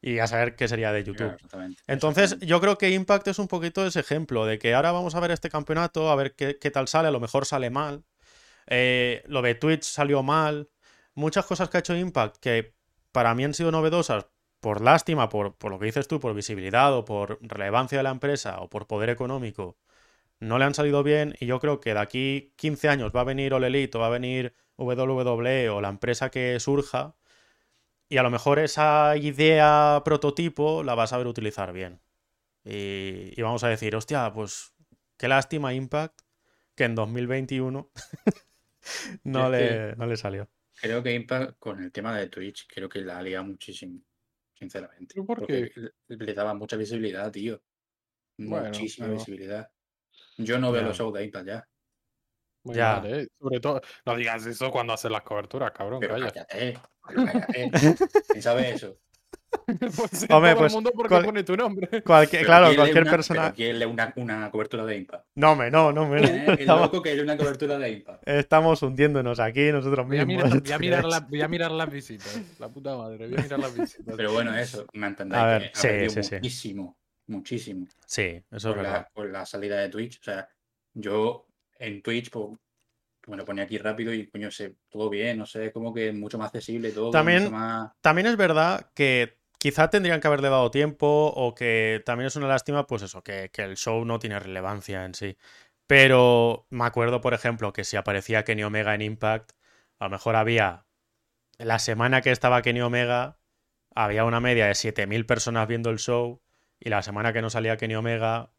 Y 0.00 0.18
a 0.18 0.26
saber 0.26 0.56
qué 0.56 0.66
sería 0.68 0.92
de 0.92 1.04
Claro, 1.04 1.32
YouTube. 1.32 1.34
exactamente. 1.34 1.82
Entonces, 1.86 2.24
exactamente. 2.24 2.46
yo 2.46 2.60
creo 2.60 2.78
que 2.78 2.90
Impact 2.90 3.28
es 3.28 3.38
un 3.38 3.48
poquito 3.48 3.86
ese 3.86 4.00
ejemplo 4.00 4.44
de 4.46 4.58
que 4.58 4.74
ahora 4.74 4.92
vamos 4.92 5.14
a 5.14 5.20
ver 5.20 5.30
este 5.30 5.48
campeonato, 5.48 6.10
a 6.10 6.16
ver 6.16 6.34
qué, 6.34 6.58
qué 6.58 6.70
tal 6.70 6.88
sale, 6.88 7.08
a 7.08 7.12
lo 7.12 7.20
mejor 7.20 7.46
sale 7.46 7.70
mal. 7.70 8.04
Eh, 8.66 9.22
lo 9.26 9.42
de 9.42 9.54
Twitch 9.54 9.84
salió 9.84 10.22
mal. 10.22 10.70
Muchas 11.14 11.46
cosas 11.46 11.68
que 11.68 11.76
ha 11.78 11.80
hecho 11.80 11.96
Impact 11.96 12.36
que 12.38 12.74
para 13.12 13.34
mí 13.34 13.44
han 13.44 13.54
sido 13.54 13.70
novedosas 13.70 14.26
por 14.60 14.80
lástima, 14.80 15.28
por, 15.28 15.56
por 15.56 15.70
lo 15.72 15.78
que 15.78 15.86
dices 15.86 16.08
tú, 16.08 16.20
por 16.20 16.34
visibilidad 16.34 16.92
o 16.94 17.04
por 17.04 17.38
relevancia 17.42 17.98
de 17.98 18.04
la 18.04 18.10
empresa 18.10 18.60
o 18.60 18.68
por 18.70 18.86
poder 18.86 19.10
económico, 19.10 19.76
no 20.42 20.58
le 20.58 20.64
han 20.64 20.74
salido 20.74 21.02
bien 21.02 21.34
y 21.40 21.46
yo 21.46 21.60
creo 21.60 21.80
que 21.80 21.94
de 21.94 22.00
aquí 22.00 22.52
15 22.56 22.88
años 22.88 23.12
va 23.14 23.20
a 23.20 23.24
venir 23.24 23.54
All 23.54 23.64
Elite 23.64 23.96
o 23.96 24.00
va 24.00 24.08
a 24.08 24.10
venir 24.10 24.54
WWE 24.76 25.68
o 25.70 25.80
la 25.80 25.88
empresa 25.88 26.30
que 26.30 26.58
surja 26.58 27.14
y 28.08 28.16
a 28.16 28.22
lo 28.22 28.30
mejor 28.30 28.58
esa 28.58 29.16
idea 29.16 30.02
prototipo 30.04 30.82
la 30.82 30.94
vas 30.94 31.10
a 31.10 31.14
saber 31.14 31.26
utilizar 31.28 31.72
bien. 31.72 32.00
Y, 32.64 33.32
y 33.38 33.42
vamos 33.42 33.64
a 33.64 33.68
decir, 33.68 33.94
hostia, 33.96 34.32
pues 34.32 34.74
qué 35.16 35.28
lástima 35.28 35.72
Impact 35.74 36.20
que 36.74 36.84
en 36.84 36.94
2021 36.94 37.90
no, 39.24 39.48
le, 39.50 39.96
no 39.96 40.06
le 40.06 40.16
salió. 40.16 40.48
Creo 40.80 41.02
que 41.02 41.12
Impact 41.14 41.58
con 41.58 41.82
el 41.82 41.92
tema 41.92 42.18
de 42.18 42.28
Twitch, 42.28 42.66
creo 42.66 42.88
que 42.88 43.00
la 43.00 43.18
ha 43.18 43.22
liado 43.22 43.44
muchísimo, 43.44 44.00
sinceramente. 44.54 45.14
¿Pero 45.14 45.24
por 45.26 45.38
Porque 45.38 45.70
le, 46.08 46.16
le 46.16 46.34
daba 46.34 46.52
mucha 46.54 46.76
visibilidad, 46.76 47.30
tío. 47.30 47.62
Bueno, 48.36 48.66
Muchísima 48.66 49.06
pero- 49.06 49.18
visibilidad. 49.18 49.70
Yo 50.44 50.58
no 50.58 50.72
veo 50.72 50.82
Ya. 50.82 50.88
los 50.88 50.96
shows 50.98 51.14
de 51.14 51.24
Impact 51.24 51.46
ya. 51.46 51.68
Muy 52.64 52.76
Ya. 52.76 53.00
mal, 53.00 53.12
¿eh? 53.12 53.28
Sobre 53.40 53.60
todo, 53.60 53.80
no 54.06 54.16
digas 54.16 54.46
eso 54.46 54.70
cuando 54.70 54.92
haces 54.92 55.10
las 55.10 55.22
coberturas, 55.22 55.72
cabrón, 55.72 55.98
Pero 56.00 56.14
calla. 56.14 56.30
cállate, 56.30 56.78
pero 57.08 57.24
cállate. 57.26 57.70
¿Quién 58.28 58.42
sabe 58.42 58.70
eso? 58.70 58.96
pues 59.66 60.26
Hombre, 60.30 60.50
todo 60.52 60.58
pues, 60.58 60.72
el 60.72 60.76
mundo 60.76 60.92
porque 60.94 61.08
cual- 61.08 61.24
pone 61.24 61.42
tu 61.44 61.56
nombre. 61.56 61.88
Cualquier, 62.04 62.44
claro, 62.44 62.66
¿quién 62.66 62.70
lee 62.70 62.76
cualquier 62.76 63.02
una- 63.02 63.10
persona. 63.10 63.52
¿quién 63.52 63.78
lee 63.78 63.84
una, 63.84 64.12
una 64.16 64.50
cobertura 64.50 64.84
de 64.86 64.96
Impact? 64.96 65.26
No, 65.34 65.56
me, 65.56 65.70
no, 65.70 65.92
no, 65.92 66.06
me. 66.08 66.20
¿Quién 66.20 66.34
es 66.36 66.48
el 66.48 66.60
estamos, 66.60 66.82
loco 66.82 67.02
que 67.02 67.14
lee 67.14 67.20
una 67.22 67.36
cobertura 67.36 67.78
de 67.78 67.90
Impact? 67.90 68.28
estamos 68.28 68.82
hundiéndonos 68.82 69.40
aquí 69.40 69.70
nosotros 69.72 70.06
Voy 70.06 70.18
a, 70.18 70.24
mismos. 70.26 70.44
mirar, 70.44 70.60
voy, 70.62 70.72
a 70.72 70.76
¿tú 70.76 70.80
mirar 70.80 71.00
crees? 71.00 71.12
la- 71.14 71.20
voy 71.28 71.40
a 71.42 71.48
mirar 71.48 71.70
las 71.72 71.90
visitas. 71.90 72.40
La 72.60 72.68
puta 72.68 72.96
madre, 72.96 73.26
voy 73.28 73.38
a 73.38 73.42
mirar 73.42 73.58
las 73.58 73.76
visitas. 73.76 74.14
Pero 74.16 74.32
bueno, 74.32 74.56
eso, 74.56 74.86
me 74.92 75.06
entendéis. 75.08 75.42
A 75.42 75.46
ver, 75.46 75.72
que 75.72 76.06
ha 76.06 76.08
sí, 76.08 76.22
sí, 76.22 76.40
sí. 76.50 76.80
Muchísimo. 77.26 77.86
Sí, 78.06 78.42
eso 78.50 78.70
es 78.70 78.76
verdad. 78.76 78.92
la, 78.92 79.08
por 79.12 79.30
la 79.30 79.46
salida 79.46 79.78
de 79.80 79.88
Twitch. 79.88 80.18
O 80.20 80.22
sea, 80.22 80.48
yo 80.94 81.46
en 81.78 82.02
Twitch, 82.02 82.30
pues, 82.30 82.58
me 83.26 83.36
lo 83.36 83.44
ponía 83.44 83.64
aquí 83.64 83.78
rápido 83.78 84.12
y 84.12 84.28
coño, 84.28 84.50
sé, 84.50 84.76
todo 84.88 85.08
bien, 85.08 85.38
no 85.38 85.46
sé, 85.46 85.72
como 85.72 85.94
que 85.94 86.12
mucho 86.12 86.38
más 86.38 86.48
accesible 86.48 86.90
todo. 86.92 87.10
También- 87.10 87.50
más... 87.50 87.92
También 88.00 88.26
es 88.26 88.36
verdad 88.36 88.90
que 88.94 89.38
quizá 89.58 89.90
tendrían 89.90 90.20
que 90.20 90.26
haberle 90.26 90.48
dado 90.48 90.70
tiempo 90.72 91.32
o 91.36 91.54
que 91.54 92.02
también 92.04 92.26
es 92.26 92.36
una 92.36 92.48
lástima, 92.48 92.86
pues 92.86 93.02
eso, 93.02 93.22
que, 93.22 93.50
que 93.52 93.62
el 93.62 93.76
show 93.76 94.04
no 94.04 94.18
tiene 94.18 94.38
relevancia 94.40 95.04
en 95.04 95.14
sí. 95.14 95.36
Pero 95.86 96.66
me 96.70 96.84
acuerdo, 96.84 97.20
por 97.20 97.34
ejemplo, 97.34 97.72
que 97.72 97.84
si 97.84 97.96
aparecía 97.96 98.44
Kenny 98.44 98.64
Omega 98.64 98.94
en 98.94 99.02
Impact, 99.02 99.52
a 99.98 100.04
lo 100.06 100.10
mejor 100.10 100.36
había. 100.36 100.86
La 101.58 101.78
semana 101.78 102.22
que 102.22 102.30
estaba 102.32 102.62
Kenny 102.62 102.80
Omega, 102.80 103.38
había 103.94 104.24
una 104.24 104.40
media 104.40 104.66
de 104.66 104.74
7.000 104.74 105.26
personas 105.26 105.68
viendo 105.68 105.90
el 105.90 105.98
show. 105.98 106.40
Y 106.84 106.90
la 106.90 107.02
semana 107.02 107.32
que 107.32 107.40
no 107.42 107.48
salía 107.48 107.76
Kenny 107.76 107.94
Omega, 107.94 108.50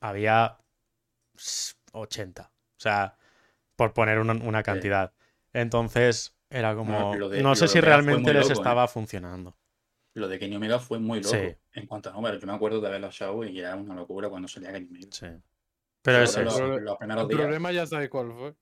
había 0.00 0.58
s- 1.36 1.74
80. 1.92 2.50
O 2.50 2.80
sea, 2.80 3.16
por 3.76 3.92
poner 3.92 4.18
una, 4.18 4.32
una 4.32 4.62
cantidad. 4.62 5.12
Entonces, 5.52 6.34
era 6.48 6.74
como. 6.74 7.14
de- 7.28 7.42
no 7.42 7.54
sé 7.54 7.68
si 7.68 7.80
realmente 7.80 8.32
les 8.32 8.42
loco, 8.44 8.50
¿eh? 8.50 8.54
estaba 8.54 8.88
funcionando. 8.88 9.56
Lo 10.14 10.28
de 10.28 10.38
Kenny 10.38 10.56
Omega 10.56 10.78
fue 10.78 10.98
muy 10.98 11.22
loco 11.22 11.34
Sí. 11.36 11.54
en 11.74 11.86
cuanto 11.86 12.08
a 12.10 12.12
números. 12.12 12.40
Yo 12.40 12.46
me 12.46 12.54
acuerdo 12.54 12.80
de 12.80 12.90
ver 12.90 13.00
los 13.00 13.14
shows 13.14 13.48
y 13.50 13.58
era 13.58 13.76
una 13.76 13.94
locura 13.94 14.28
cuando 14.30 14.48
salía 14.48 14.72
Kenny 14.72 14.86
Omega. 14.88 15.08
Sí. 15.10 15.26
Pero 16.02 16.16
Ahora 16.18 16.24
es 16.24 16.36
los, 16.38 16.80
los 16.82 16.96
primeros 16.98 17.22
El 17.24 17.28
días, 17.28 17.40
problema 17.40 17.72
ya 17.72 17.86
sabes 17.86 18.08
cuál 18.08 18.32
fue. 18.32 18.54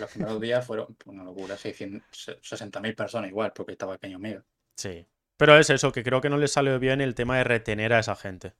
los 0.00 0.10
primeros 0.10 0.40
días 0.40 0.66
fueron 0.66 0.96
una 1.06 1.24
locura, 1.24 1.56
600, 1.56 2.02
60.000 2.42 2.94
personas 2.94 3.30
igual, 3.30 3.52
porque 3.54 3.72
estaba 3.72 3.96
Kenny 3.98 4.16
Omega. 4.16 4.44
Sí. 4.76 5.06
Pero 5.42 5.58
es 5.58 5.70
eso, 5.70 5.90
que 5.90 6.04
creo 6.04 6.20
que 6.20 6.30
no 6.30 6.36
les 6.38 6.52
salió 6.52 6.78
bien 6.78 7.00
el 7.00 7.16
tema 7.16 7.36
de 7.36 7.42
retener 7.42 7.92
a 7.94 7.98
esa 7.98 8.14
gente. 8.14 8.54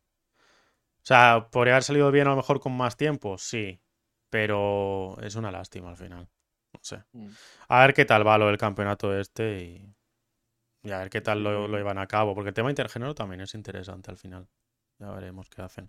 O 0.96 1.04
sea, 1.04 1.46
podría 1.52 1.74
haber 1.74 1.84
salido 1.84 2.10
bien 2.10 2.26
a 2.26 2.30
lo 2.30 2.36
mejor 2.36 2.58
con 2.58 2.76
más 2.76 2.96
tiempo, 2.96 3.38
sí. 3.38 3.80
Pero 4.30 5.16
es 5.22 5.36
una 5.36 5.52
lástima 5.52 5.90
al 5.90 5.96
final. 5.96 6.28
No 6.72 6.80
sé. 6.82 7.04
Mm. 7.12 7.28
A 7.68 7.82
ver 7.82 7.94
qué 7.94 8.04
tal 8.04 8.26
va 8.26 8.36
lo 8.36 8.48
del 8.48 8.58
campeonato 8.58 9.16
este 9.16 9.62
y, 9.62 9.94
y 10.82 10.90
a 10.90 10.98
ver 10.98 11.08
qué 11.08 11.20
tal 11.20 11.44
lo, 11.44 11.68
lo 11.68 11.78
llevan 11.78 11.98
a 11.98 12.08
cabo. 12.08 12.34
Porque 12.34 12.48
el 12.48 12.54
tema 12.54 12.70
intergénero 12.70 13.14
también 13.14 13.42
es 13.42 13.54
interesante 13.54 14.10
al 14.10 14.16
final. 14.16 14.48
Ya 14.98 15.08
veremos 15.12 15.48
qué 15.50 15.62
hacen. 15.62 15.88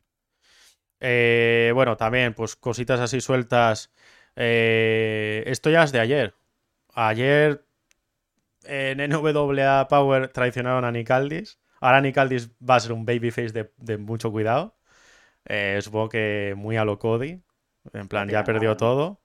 Eh, 0.99 1.71
bueno, 1.73 1.97
también, 1.97 2.35
pues 2.35 2.55
cositas 2.55 2.99
así 2.99 3.19
sueltas. 3.19 3.91
Eh, 4.35 5.43
esto 5.47 5.71
ya 5.71 5.81
es 5.85 5.91
de 5.91 6.01
ayer. 6.01 6.35
Ayer 6.93 7.65
en 8.65 8.99
NWA 9.09 9.87
Power 9.87 10.27
traicionaron 10.29 10.85
a 10.85 10.91
Nick 10.91 11.11
Aldis. 11.11 11.59
Ahora 11.81 12.01
Nick 12.01 12.17
Aldis 12.17 12.49
va 12.61 12.75
a 12.75 12.79
ser 12.79 12.93
un 12.93 13.05
babyface 13.05 13.49
de, 13.49 13.71
de 13.77 13.97
mucho 13.97 14.31
cuidado. 14.31 14.77
Eh, 15.45 15.79
supongo 15.81 16.09
que 16.09 16.53
muy 16.55 16.77
a 16.77 16.85
lo 16.85 16.99
Cody. 16.99 17.41
En 17.91 18.07
plan, 18.07 18.29
ya 18.29 18.43
perdió 18.43 18.77
todo. 18.77 19.21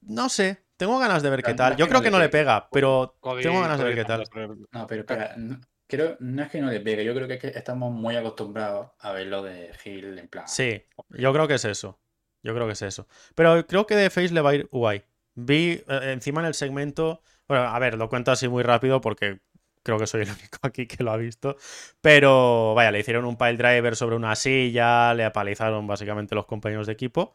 No 0.00 0.28
sé, 0.28 0.64
tengo 0.76 0.98
ganas 0.98 1.22
de 1.22 1.30
ver 1.30 1.42
qué 1.42 1.54
tal. 1.54 1.76
Yo 1.76 1.88
creo 1.88 2.02
que 2.02 2.10
no 2.10 2.18
le 2.18 2.28
pega, 2.28 2.68
pero 2.70 3.16
tengo 3.40 3.60
ganas 3.60 3.78
de 3.78 3.84
ver 3.84 3.94
qué 3.94 4.04
tal. 4.04 4.24
No, 4.72 4.86
pero 4.86 5.02
espera, 5.02 5.34
no, 5.36 5.60
creo, 5.86 6.16
no 6.20 6.42
es 6.42 6.48
que 6.48 6.60
no 6.60 6.70
le 6.70 6.80
pegue, 6.80 7.04
yo 7.04 7.14
creo 7.14 7.28
que 7.28 7.34
es 7.34 7.40
que 7.40 7.48
estamos 7.48 7.92
muy 7.92 8.16
acostumbrados 8.16 8.90
a 8.98 9.12
verlo 9.12 9.42
de 9.42 9.72
Gil 9.74 10.18
en 10.18 10.28
plan. 10.28 10.48
Sí, 10.48 10.82
yo 11.10 11.32
creo 11.32 11.46
que 11.46 11.54
es 11.54 11.64
eso. 11.64 12.00
Yo 12.42 12.54
creo 12.54 12.66
que 12.66 12.72
es 12.72 12.82
eso. 12.82 13.06
Pero 13.34 13.66
creo 13.66 13.86
que 13.86 13.94
de 13.94 14.08
Face 14.08 14.32
le 14.32 14.40
va 14.40 14.50
a 14.50 14.54
ir 14.54 14.68
guay. 14.72 15.04
Vi 15.34 15.84
eh, 15.86 16.12
encima 16.12 16.40
en 16.40 16.46
el 16.46 16.54
segmento. 16.54 17.22
Bueno, 17.50 17.64
a 17.64 17.78
ver, 17.80 17.98
lo 17.98 18.08
cuento 18.08 18.30
así 18.30 18.46
muy 18.48 18.62
rápido 18.62 19.00
porque 19.00 19.40
creo 19.82 19.98
que 19.98 20.06
soy 20.06 20.22
el 20.22 20.28
único 20.30 20.58
aquí 20.62 20.86
que 20.86 21.02
lo 21.02 21.10
ha 21.10 21.16
visto. 21.16 21.56
Pero 22.00 22.74
vaya, 22.74 22.92
le 22.92 23.00
hicieron 23.00 23.24
un 23.24 23.36
pile 23.36 23.56
driver 23.56 23.96
sobre 23.96 24.14
una 24.16 24.36
silla, 24.36 25.14
le 25.14 25.24
apalizaron 25.24 25.86
básicamente 25.86 26.34
los 26.36 26.46
compañeros 26.46 26.86
de 26.86 26.92
equipo. 26.92 27.34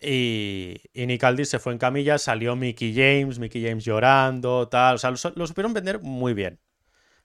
Y, 0.00 0.76
y 0.92 1.06
Nick 1.06 1.24
Aldis 1.24 1.48
se 1.48 1.58
fue 1.58 1.72
en 1.72 1.78
camilla, 1.78 2.18
salió 2.18 2.54
Mickey 2.54 2.94
James, 2.94 3.38
Mickey 3.40 3.64
James 3.66 3.84
llorando, 3.84 4.68
tal. 4.68 4.96
O 4.96 4.98
sea, 4.98 5.10
lo, 5.10 5.16
lo 5.34 5.46
supieron 5.48 5.74
vender 5.74 6.00
muy 6.00 6.32
bien. 6.34 6.60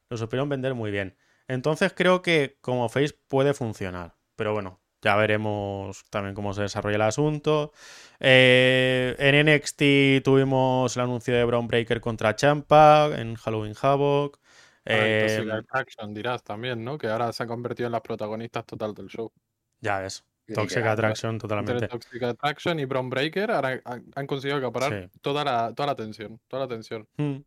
Lo 0.10 0.18
supieron 0.18 0.50
vender 0.50 0.76
muy 0.76 0.92
bien. 0.92 1.18
Entonces 1.50 1.94
creo 1.96 2.24
que 2.24 2.58
como 2.62 2.90
Face 2.90 3.16
puede 3.30 3.54
funcionar. 3.56 4.16
Pero 4.38 4.54
bueno, 4.54 4.81
ya 5.02 5.16
veremos 5.16 6.04
también 6.10 6.36
cómo 6.36 6.54
se 6.54 6.64
desarrolla 6.64 6.96
el 6.96 7.02
asunto. 7.04 7.72
Eh, 8.20 9.16
en 9.18 9.48
NXT 9.48 10.24
tuvimos 10.24 10.96
el 10.96 11.04
anuncio 11.04 11.34
de 11.34 11.44
Brown 11.44 11.68
Breaker 11.68 12.00
contra 12.00 12.36
Champa 12.36 13.10
en 13.16 13.36
Halloween 13.36 13.74
Havoc. 13.82 14.40
Eh, 14.86 15.26
Toxic 15.38 15.52
Attraction 15.54 16.14
dirás 16.14 16.44
también, 16.44 16.84
¿no? 16.84 16.98
Que 16.98 17.08
ahora 17.08 17.32
se 17.34 17.44
han 17.44 17.50
convertido 17.50 17.88
en 17.88 17.92
las 17.94 18.02
protagonistas 18.02 18.66
total 18.66 18.94
del 18.94 19.08
show. 19.08 19.32
ya 19.80 20.00
ves. 20.00 20.24
Toxic. 20.54 20.84
Attraction 20.86 21.38
totalmente. 21.40 21.88
Toxic 21.88 22.24
Attraction 22.24 22.80
y 22.80 22.86
Brown 22.86 23.10
Breaker 23.10 23.52
ahora 23.52 23.82
han, 24.16 24.28
conseguido 24.28 24.58
acaparar 24.58 25.10
Sí. 25.12 25.20
toda, 25.22 25.44
la, 25.46 25.74
toda 25.74 25.88
la 25.88 25.94
atención. 25.94 26.40
Toda 26.48 26.62
la 26.62 26.66
atención. 26.66 27.08
Mm. 27.18 27.38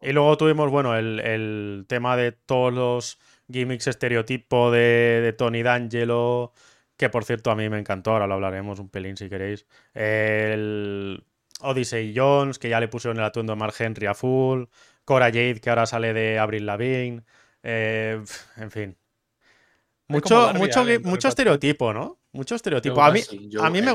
Y 0.00 0.12
luego 0.12 0.36
tuvimos, 0.36 0.70
bueno, 0.70 0.96
el, 0.96 1.20
el 1.20 1.84
tema 1.88 2.16
de 2.16 2.32
todos 2.32 2.72
los 2.72 3.18
gimmicks 3.52 3.86
estereotipo 3.86 4.70
de, 4.70 5.20
de 5.22 5.32
Tony 5.32 5.62
D'Angelo, 5.62 6.52
que 6.96 7.08
por 7.08 7.24
cierto 7.24 7.50
a 7.50 7.56
mí 7.56 7.68
me 7.68 7.78
encantó, 7.78 8.12
ahora 8.12 8.26
lo 8.26 8.34
hablaremos 8.34 8.78
un 8.78 8.88
pelín 8.88 9.16
si 9.16 9.28
queréis. 9.28 9.66
El 9.94 11.24
Odyssey 11.60 12.12
Jones, 12.16 12.58
que 12.58 12.68
ya 12.68 12.80
le 12.80 12.88
pusieron 12.88 13.18
el 13.18 13.24
atuendo 13.24 13.52
a 13.52 13.56
Mark 13.56 13.74
Henry 13.78 14.06
a 14.06 14.14
full. 14.14 14.64
Cora 15.04 15.26
Jade, 15.26 15.60
que 15.60 15.70
ahora 15.70 15.86
sale 15.86 16.12
de 16.12 16.38
Avril 16.38 16.66
Lavigne. 16.66 17.22
eh, 17.62 18.22
en 18.56 18.70
fin. 18.70 18.96
Mucho, 20.08 20.52
mucho, 20.54 20.84
mucho 21.02 21.28
estereotipo, 21.28 21.92
¿no? 21.92 22.18
Mucho 22.32 22.56
estereotipo. 22.56 22.96
Joe 22.96 23.08
A 23.08 23.10
mí, 23.10 23.20
a 23.60 23.70
mí 23.70 23.78
eh, 23.78 23.82
me, 23.82 23.92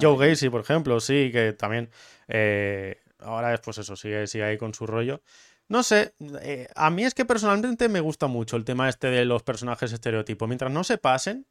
Joe. 0.00 0.28
Gacy, 0.28 0.50
por 0.50 0.62
ejemplo, 0.62 0.98
sí, 1.00 1.30
que 1.30 1.52
también 1.52 1.90
eh, 2.28 3.02
ahora 3.20 3.54
es 3.54 3.60
pues 3.60 3.78
eso, 3.78 3.94
sigue, 3.94 4.26
sigue 4.26 4.44
ahí 4.44 4.58
con 4.58 4.74
su 4.74 4.86
rollo. 4.86 5.22
No 5.68 5.82
sé, 5.82 6.14
eh, 6.42 6.68
a 6.74 6.90
mí 6.90 7.04
es 7.04 7.14
que 7.14 7.24
personalmente 7.24 7.88
me 7.88 8.00
gusta 8.00 8.26
mucho 8.26 8.56
el 8.56 8.64
tema 8.64 8.88
este 8.88 9.08
de 9.08 9.24
los 9.24 9.42
personajes 9.42 9.92
estereotipos. 9.92 10.48
Mientras 10.48 10.72
no 10.72 10.82
se 10.82 10.98
pasen, 10.98 11.46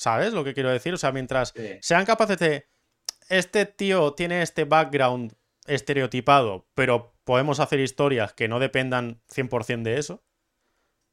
¿sabes 0.00 0.32
lo 0.32 0.44
que 0.44 0.54
quiero 0.54 0.70
decir? 0.70 0.94
O 0.94 0.96
sea, 0.96 1.12
mientras 1.12 1.52
Sí. 1.54 1.78
sean 1.82 2.06
capaces 2.06 2.38
de... 2.38 2.66
Este 3.28 3.66
tío 3.66 4.14
tiene 4.14 4.40
este 4.42 4.64
background 4.64 5.34
estereotipado, 5.66 6.66
pero 6.74 7.12
podemos 7.24 7.60
hacer 7.60 7.78
historias 7.80 8.32
que 8.32 8.48
no 8.48 8.58
dependan 8.58 9.20
100% 9.28 9.82
de 9.90 9.98
eso. 9.98 10.24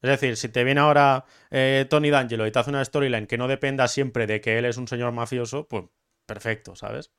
Es 0.00 0.10
decir, 0.10 0.36
si 0.36 0.48
te 0.48 0.64
viene 0.64 0.80
ahora 0.80 1.24
eh, 1.50 1.84
Tony 1.90 2.10
D'Angelo 2.10 2.46
y 2.46 2.50
te 2.50 2.58
hace 2.58 2.70
una 2.70 2.84
storyline 2.84 3.26
que 3.26 3.36
no 3.38 3.46
dependa 3.46 3.86
siempre 3.88 4.26
de 4.26 4.40
que 4.40 4.58
él 4.58 4.64
es 4.64 4.76
un 4.78 4.88
señor 4.88 5.12
mafioso, 5.12 5.68
pues 5.68 5.84
perfecto, 6.26 6.74
¿sabes? 6.76 7.12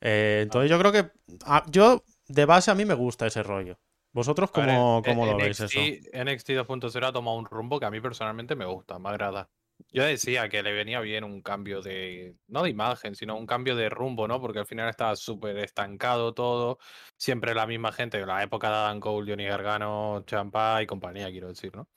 Eh, 0.00 0.40
entonces 0.42 0.70
yo 0.70 0.78
creo 0.78 0.92
que... 0.92 1.10
a- 1.46 1.64
yo, 1.70 2.04
de 2.28 2.44
base, 2.44 2.70
a 2.70 2.74
mí 2.74 2.84
me 2.84 2.94
gusta 2.94 3.26
ese 3.26 3.42
rollo. 3.42 3.78
¿Vosotros 4.12 4.50
ver, 4.50 4.64
cómo, 4.66 4.98
en- 4.98 5.04
cómo 5.04 5.24
en 5.24 5.30
lo 5.32 5.38
veis 5.38 5.58
NXT, 5.60 5.76
eso? 5.78 5.80
NXT 6.24 6.50
2.0 6.50 7.06
ha 7.06 7.12
tomado 7.12 7.36
un 7.38 7.46
rumbo 7.46 7.80
que 7.80 7.86
a 7.86 7.90
mí 7.90 8.00
personalmente 8.00 8.54
me 8.56 8.66
gusta, 8.66 8.98
me 8.98 9.08
agrada. 9.08 9.48
Yo 9.90 10.02
decía 10.04 10.48
que 10.48 10.62
le 10.62 10.72
venía 10.72 11.00
bien 11.00 11.24
un 11.24 11.40
cambio 11.42 11.80
de, 11.80 12.36
no 12.46 12.62
de 12.64 12.70
imagen, 12.70 13.14
sino 13.14 13.36
un 13.36 13.46
cambio 13.46 13.76
de 13.76 13.88
rumbo, 13.88 14.28
¿no? 14.28 14.40
Porque 14.40 14.58
al 14.60 14.66
final 14.66 14.88
estaba 14.88 15.16
súper 15.16 15.58
estancado 15.58 16.34
todo, 16.34 16.78
siempre 17.16 17.54
la 17.54 17.66
misma 17.66 17.92
gente, 17.92 18.24
la 18.26 18.42
época 18.42 18.68
de 18.68 18.74
Adam 18.74 19.00
Cole, 19.00 19.30
Johnny 19.30 19.46
Gargano, 19.46 20.22
Champa 20.26 20.82
y 20.82 20.86
compañía, 20.86 21.30
quiero 21.30 21.48
decir, 21.48 21.74
¿no? 21.74 21.88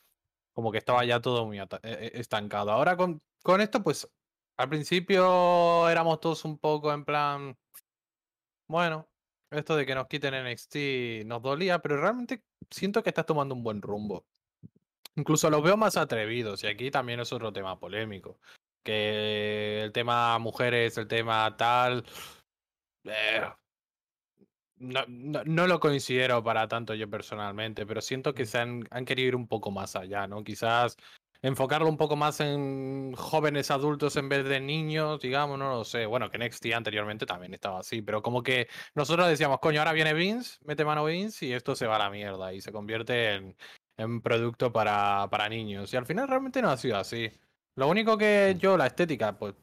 Como 0.54 0.72
que 0.72 0.78
estaba 0.80 1.06
ya 1.06 1.22
todo 1.22 1.46
muy 1.46 1.60
eh, 1.60 1.68
eh, 1.84 2.12
estancado. 2.16 2.72
Ahora 2.72 2.98
con, 2.98 3.22
con 3.44 3.62
esto, 3.62 3.84
pues, 3.84 4.10
al 4.58 4.70
principio 4.70 5.90
éramos 5.90 6.20
todos 6.20 6.46
un 6.46 6.60
poco 6.60 6.94
en 6.94 7.06
plan, 7.06 7.58
bueno, 8.68 9.10
esto 9.52 9.76
de 9.76 9.86
que 9.86 9.96
nos 9.96 10.08
quiten 10.08 10.34
NXT 10.34 11.26
nos 11.26 11.42
dolía, 11.42 11.80
pero 11.80 11.98
realmente 11.98 12.44
siento 12.70 13.04
que 13.04 13.10
estás 13.10 13.26
tomando 13.26 13.54
un 13.56 13.64
buen 13.64 13.82
rumbo. 13.82 14.26
Incluso 15.16 15.50
los 15.50 15.62
veo 15.64 15.78
más 15.78 15.98
atrevidos, 15.98 16.64
y 16.64 16.68
aquí 16.68 16.90
también 16.92 17.20
es 17.20 17.32
otro 17.34 17.52
tema 17.52 17.80
polémico. 17.80 18.40
Que 18.84 19.84
el 19.84 19.92
tema 19.92 20.40
mujeres, 20.40 20.98
el 20.98 21.08
tema 21.08 21.56
tal. 21.58 22.04
eh, 23.06 23.42
no, 24.78 25.02
no- 25.08 25.44
no 25.46 25.68
lo 25.68 25.80
considero 25.80 26.44
para 26.44 26.68
tanto 26.68 26.94
yo 26.96 27.10
personalmente, 27.10 27.86
pero 27.86 28.02
siento 28.02 28.34
que 28.34 28.46
se 28.46 28.58
han, 28.58 28.84
han 28.90 29.06
querido 29.06 29.28
ir 29.30 29.36
un 29.36 29.48
poco 29.48 29.70
más 29.72 29.96
allá, 29.96 30.28
¿no? 30.28 30.44
Quizás 30.44 30.96
enfocarlo 31.44 31.88
un 31.90 31.98
poco 31.98 32.16
más 32.16 32.40
en 32.40 33.14
jóvenes 33.16 33.72
adultos 33.72 34.16
en 34.16 34.30
vez 34.30 34.46
de 34.46 34.60
niños, 34.60 35.20
digamos, 35.22 35.58
no 35.60 35.70
lo 35.70 35.84
sé. 35.84 36.06
Bueno, 36.06 36.30
que 36.30 36.38
NXT 36.38 36.74
anteriormente 36.74 37.26
también 37.26 37.54
estaba 37.54 37.80
así, 37.80 38.02
pero 38.02 38.22
como 38.22 38.42
que 38.44 38.68
nosotros 38.96 39.28
decíamos, 39.28 39.60
coño, 39.60 39.80
ahora 39.80 39.94
viene 39.94 40.14
Vince, 40.14 40.58
mete 40.66 40.86
mano 40.86 41.06
Vince 41.06 41.46
y 41.48 41.54
esto 41.54 41.76
se 41.76 41.88
va 41.88 41.96
a 41.98 42.00
la 42.00 42.10
mierda 42.10 42.54
y 42.54 42.62
se 42.62 42.72
convierte 42.72 43.34
en, 43.36 43.56
en 43.98 44.22
producto 44.22 44.72
para, 44.72 45.28
para 45.30 45.50
niños. 45.50 45.94
Y 45.94 45.98
al 45.98 46.06
final 46.06 46.28
realmente 46.28 46.62
no 46.62 46.70
ha 46.70 46.78
sido 46.78 46.98
así. 46.98 47.32
Lo 47.76 47.88
único 47.88 48.18
que 48.18 48.56
yo, 48.60 48.78
la 48.78 48.88
estética, 48.88 49.38
pues 49.38 49.56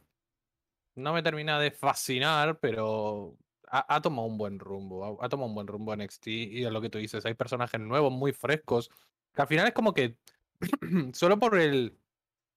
no 0.94 1.12
me 1.12 1.22
termina 1.22 1.58
de 1.58 1.70
fascinar, 1.70 2.58
pero 2.60 3.36
ha, 3.68 3.96
ha 3.96 4.00
tomado 4.02 4.26
un 4.26 4.38
buen 4.38 4.58
rumbo. 4.58 5.20
Ha, 5.20 5.26
ha 5.26 5.28
tomado 5.28 5.48
un 5.48 5.54
buen 5.54 5.66
rumbo 5.66 5.94
NXT 5.94 6.26
y 6.28 6.64
es 6.64 6.72
lo 6.72 6.80
que 6.80 6.90
tú 6.90 6.98
dices. 6.98 7.24
Hay 7.26 7.34
personajes 7.34 7.80
nuevos, 7.80 8.12
muy 8.12 8.32
frescos, 8.32 8.90
que 9.34 9.42
al 9.42 9.48
final 9.48 9.66
es 9.66 9.74
como 9.74 9.94
que 9.94 10.18
solo 11.12 11.38
por 11.38 11.58
el 11.58 11.98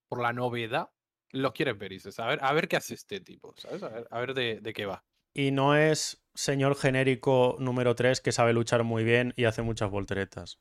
por 0.10 0.22
la 0.22 0.34
novedad 0.34 0.92
los 1.32 1.54
quieres 1.54 1.78
ver 1.78 1.94
y 1.94 1.96
dices, 1.96 2.20
a 2.20 2.26
ver, 2.26 2.40
a 2.42 2.52
ver 2.52 2.68
qué 2.68 2.76
hace 2.76 2.94
este 2.96 3.22
tipo, 3.22 3.54
¿sabes? 3.56 3.82
A 3.84 3.90
ver, 3.90 4.08
a 4.12 4.20
ver 4.20 4.34
de, 4.34 4.60
de 4.60 4.74
qué 4.74 4.86
va. 4.86 5.06
Y 5.34 5.52
no 5.52 5.76
es 5.78 6.22
señor 6.34 6.76
genérico 6.76 7.56
número 7.60 7.96
3 7.96 8.20
que 8.20 8.34
sabe 8.34 8.52
luchar 8.52 8.84
muy 8.84 9.06
bien 9.06 9.34
y 9.38 9.46
hace 9.46 9.62
muchas 9.62 9.90
volteretas. 9.90 10.60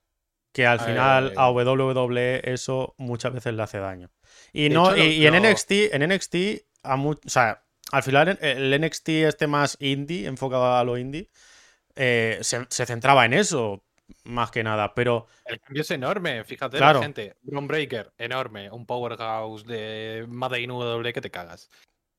Que 0.52 0.66
al 0.66 0.80
final 0.80 1.28
Eh. 1.30 1.34
a 1.36 1.50
WWE 1.50 2.40
eso 2.52 2.94
muchas 2.98 3.32
veces 3.32 3.54
le 3.54 3.62
hace 3.62 3.78
daño. 3.78 4.10
Y, 4.52 4.64
De 4.68 4.74
no, 4.74 4.92
hecho, 4.94 5.04
y, 5.04 5.26
en 5.26 5.34
NXT, 5.36 5.70
en 5.94 6.02
NXT, 6.02 6.34
a 6.82 6.96
mu- 6.96 7.12
o 7.12 7.28
sea, 7.28 7.62
al 7.92 8.02
final 8.02 8.38
el 8.40 8.72
NXT 8.80 9.08
este 9.26 9.46
más 9.46 9.76
indie, 9.80 10.26
enfocado 10.26 10.74
a 10.76 10.82
lo 10.84 10.98
indie, 10.98 11.28
eh, 11.96 12.38
se, 12.42 12.66
se 12.68 12.86
centraba 12.86 13.24
en 13.24 13.34
eso, 13.34 13.84
más 14.24 14.50
que 14.50 14.64
nada. 14.64 14.92
Pero 14.94 15.26
El 15.44 15.60
cambio 15.60 15.82
es 15.82 15.90
enorme, 15.92 16.42
fíjate 16.44 16.78
Claro. 16.78 16.98
la 16.98 17.04
gente. 17.04 17.36
Braun 17.42 17.68
Breaker, 17.68 18.12
enorme, 18.18 18.70
un 18.70 18.86
powerhouse 18.86 19.64
de 19.66 20.24
Made 20.28 20.60
in 20.60 20.70
W 20.70 21.12
que 21.12 21.20
te 21.20 21.30
cagas. 21.30 21.68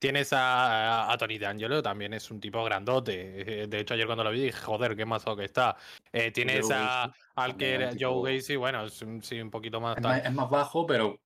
Tienes 0.01 0.33
a, 0.33 1.11
a 1.11 1.15
Tony 1.19 1.37
D'Angelo, 1.37 1.83
también 1.83 2.15
es 2.15 2.31
un 2.31 2.39
tipo 2.39 2.63
grandote. 2.63 3.61
eh, 3.63 3.67
De 3.67 3.79
hecho, 3.81 3.93
ayer 3.93 4.07
cuando 4.07 4.23
lo 4.23 4.31
vi 4.31 4.41
dije, 4.45 4.57
joder, 4.59 4.95
qué 4.95 5.05
mazo 5.05 5.35
que 5.35 5.45
está. 5.45 5.77
Eh, 6.11 6.31
tienes 6.31 6.65
Joe 6.65 6.73
a, 6.75 7.05
Gacy, 7.05 7.19
al 7.35 7.55
que 7.55 7.73
era 7.75 7.91
Joe 7.99 8.33
Gacy, 8.35 8.55
bueno, 8.55 8.83
es 8.85 8.99
un- 9.03 9.21
sí, 9.21 9.39
un 9.39 9.51
poquito 9.51 9.79
más. 9.79 9.97
Es 9.97 10.01
tal. 10.01 10.11
más, 10.17 10.25
es 10.25 10.33
más 10.33 10.49
bajo, 10.49 10.87
pero. 10.87 11.19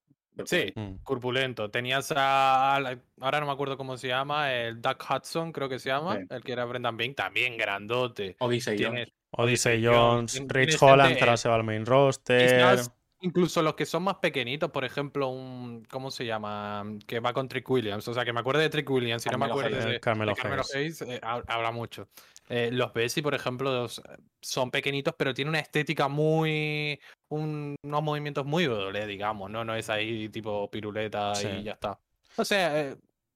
Sí, 0.44 0.74
Mm. 0.76 0.96
corpulento. 1.04 1.72
Tenías 1.72 2.12
a. 2.14 2.76
Ahora 3.22 3.40
no 3.40 3.46
me 3.46 3.54
acuerdo 3.54 3.78
cómo 3.78 3.96
se 3.96 4.10
llama, 4.10 4.52
el 4.54 4.82
Doug 4.82 4.98
Hudson, 5.10 5.54
creo 5.54 5.70
que 5.70 5.80
se 5.80 5.88
llama, 5.88 6.18
Sí. 6.18 6.26
el 6.30 6.44
que 6.44 6.52
era 6.52 6.66
Brendan 6.66 6.98
Bing, 6.98 7.16
también 7.16 7.56
grandote. 7.58 8.36
Odyssey 8.40 8.76
Jones. 8.78 8.92
Tienes 9.06 9.14
Odyssey 9.32 9.78
Odyssey 9.78 9.86
Jones, 9.86 10.36
Jones, 10.38 10.52
Rich 10.54 10.78
Holland, 10.82 11.18
ahora 11.22 11.34
eh, 11.36 11.38
se 11.38 11.48
va 11.48 11.56
al 11.56 11.64
main 11.64 11.86
roster. 11.86 12.42
Quizás 12.58 12.92
incluso 13.26 13.62
los 13.62 13.76
que 13.76 13.86
son 13.86 14.04
más 14.04 14.16
pequeñitos, 14.16 14.72
por 14.72 14.86
ejemplo, 14.86 15.28
un. 15.30 15.84
¿Cómo 15.90 16.12
se 16.12 16.26
llama? 16.26 16.84
Que 17.08 17.20
va 17.20 17.34
con 17.34 17.48
Trick 17.48 17.70
Williams. 17.70 18.08
O 18.08 18.14
sea, 18.14 18.24
que 18.24 18.32
me 18.34 18.40
acuerde 18.40 18.62
de 18.64 18.70
Trick 18.70 18.90
Williams 18.90 19.26
y 19.26 19.30
no 19.30 19.38
me 19.38 19.46
Hayes. 19.46 19.86
de, 19.86 20.00
Carmelo 20.00 20.32
de 20.32 20.38
Carmelo 20.42 20.62
Hayes. 20.74 21.02
Hayes, 21.02 21.02
eh, 21.02 21.20
hab- 21.22 21.44
habla 21.48 21.72
mucho. 21.72 22.08
Eh, 22.48 22.70
los 22.72 22.94
Bessie, 22.94 23.24
por 23.24 23.34
ejemplo, 23.34 23.72
los- 23.74 24.02
son 24.42 24.70
pequeñitos, 24.70 25.16
pero 25.18 25.34
tienen 25.34 25.50
una 25.50 25.60
estética 25.60 26.08
muy. 26.08 27.00
un- 27.30 27.76
unos 27.84 28.04
movimientos 28.04 28.46
muy 28.46 28.66
doble, 28.66 29.08
digamos, 29.08 29.50
¿no? 29.50 29.66
No 29.66 29.76
es 29.76 29.90
ahí 29.90 30.30
tipo 30.30 30.70
piruleta 30.70 31.34
Sí. 31.36 31.48
y 31.48 31.64
ya 31.64 31.72
está. 31.74 32.00
O 32.38 32.46
sea, 32.46 32.80
eh, 32.82 32.96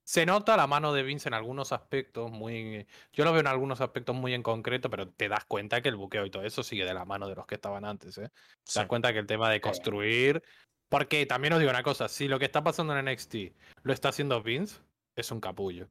se 0.10 0.26
nota 0.26 0.58
la 0.58 0.66
mano 0.66 0.92
de 0.92 1.04
Vince 1.04 1.30
en 1.30 1.36
algunos 1.36 1.72
aspectos 1.72 2.32
muy. 2.32 2.88
Yo 3.14 3.26
lo 3.26 3.32
veo 3.32 3.42
en 3.42 3.46
algunos 3.48 3.80
aspectos 3.80 4.16
muy 4.16 4.34
en 4.34 4.42
concreto, 4.42 4.90
pero 4.90 5.08
te 5.08 5.30
das 5.30 5.46
cuenta 5.46 5.82
que 5.82 5.90
el 5.90 5.98
buqueo 5.98 6.26
y 6.26 6.32
todo 6.32 6.42
eso 6.44 6.64
sigue 6.64 6.84
de 6.84 6.96
la 6.96 7.06
mano 7.06 7.30
de 7.30 7.36
los 7.36 7.46
que 7.46 7.54
estaban 7.54 7.86
antes, 7.86 8.18
¿eh? 8.18 8.30
Te 8.64 8.72
Sí. 8.72 8.80
das 8.80 8.88
cuenta 8.88 9.14
que 9.14 9.20
el 9.20 9.28
tema 9.28 9.52
de 9.52 9.62
construir. 9.62 10.42
Porque 10.90 11.28
también 11.28 11.54
os 11.54 11.60
digo 11.60 11.70
una 11.70 11.84
cosa: 11.84 12.08
si 12.08 12.28
lo 12.28 12.40
que 12.40 12.46
está 12.46 12.64
pasando 12.64 12.98
en 12.98 13.06
NXT 13.06 13.54
lo 13.84 13.94
está 13.94 14.10
haciendo 14.10 14.42
Vince, 14.42 14.80
es 15.16 15.30
un 15.30 15.40
capullo. 15.40 15.90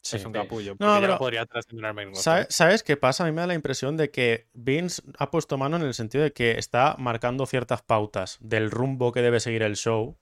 Sí. 0.00 0.14
Es 0.18 0.24
un 0.24 0.32
Sí. 0.32 0.38
capullo. 0.38 0.76
No, 0.78 0.94
pero- 1.00 1.14
lo 1.14 1.18
podría 1.18 1.42
estar 1.42 1.58
haciendo 1.58 1.82
en 1.82 1.88
el 1.88 1.94
main 1.94 2.08
roster. 2.10 2.22
¿Sabe- 2.22 2.46
¿Sabes 2.50 2.82
qué 2.84 2.96
pasa? 2.96 3.24
A 3.24 3.26
mí 3.26 3.32
me 3.32 3.40
da 3.40 3.48
la 3.48 3.54
impresión 3.54 3.96
de 3.96 4.12
que 4.12 4.46
Vince 4.52 5.02
ha 5.18 5.28
puesto 5.32 5.58
mano 5.58 5.74
en 5.74 5.82
el 5.82 5.94
sentido 5.94 6.22
de 6.22 6.32
que 6.32 6.52
está 6.52 6.94
marcando 7.00 7.44
ciertas 7.46 7.82
pautas 7.82 8.38
del 8.40 8.70
rumbo 8.70 9.10
que 9.10 9.22
debe 9.22 9.40
seguir 9.40 9.64
el 9.64 9.74
show, 9.74 10.16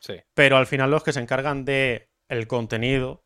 Sí. 0.00 0.16
pero 0.34 0.58
al 0.58 0.66
final 0.66 0.90
los 0.90 1.02
que 1.02 1.14
se 1.14 1.20
encargan 1.20 1.64
de 1.64 2.10
el 2.32 2.46
contenido, 2.46 3.24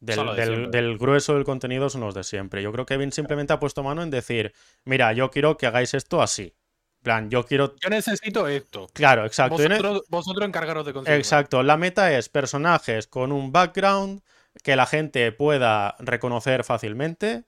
del, 0.00 0.70
de 0.70 0.96
grueso 0.98 1.34
del 1.34 1.44
contenido 1.44 1.88
son 1.88 2.00
los 2.00 2.14
de 2.14 2.24
siempre. 2.24 2.62
Yo 2.62 2.72
creo 2.72 2.84
que 2.84 2.96
Vince 2.96 3.16
simplemente 3.16 3.52
ha 3.52 3.60
puesto 3.60 3.82
mano 3.82 4.02
en 4.02 4.10
decir, 4.10 4.52
mira, 4.84 5.12
yo 5.12 5.30
quiero 5.30 5.56
que 5.56 5.66
hagáis 5.66 5.94
esto 5.94 6.20
así. 6.20 6.56
En 6.98 7.02
plan, 7.02 7.30
yo 7.30 7.46
quiero... 7.46 7.76
Yo 7.76 7.88
necesito 7.88 8.48
esto. 8.48 8.88
Claro, 8.92 9.24
exacto. 9.24 9.56
Vosotros, 9.56 10.02
vosotros 10.08 10.46
encargaros 10.46 10.84
de 10.84 10.92
conseguirlo. 10.92 11.18
Exacto, 11.18 11.62
la 11.62 11.76
meta 11.76 12.16
es 12.16 12.28
personajes 12.28 13.06
con 13.06 13.30
un 13.30 13.52
background 13.52 14.22
que 14.64 14.74
la 14.74 14.86
gente 14.86 15.30
pueda 15.32 15.94
reconocer 16.00 16.64
fácilmente 16.64 17.44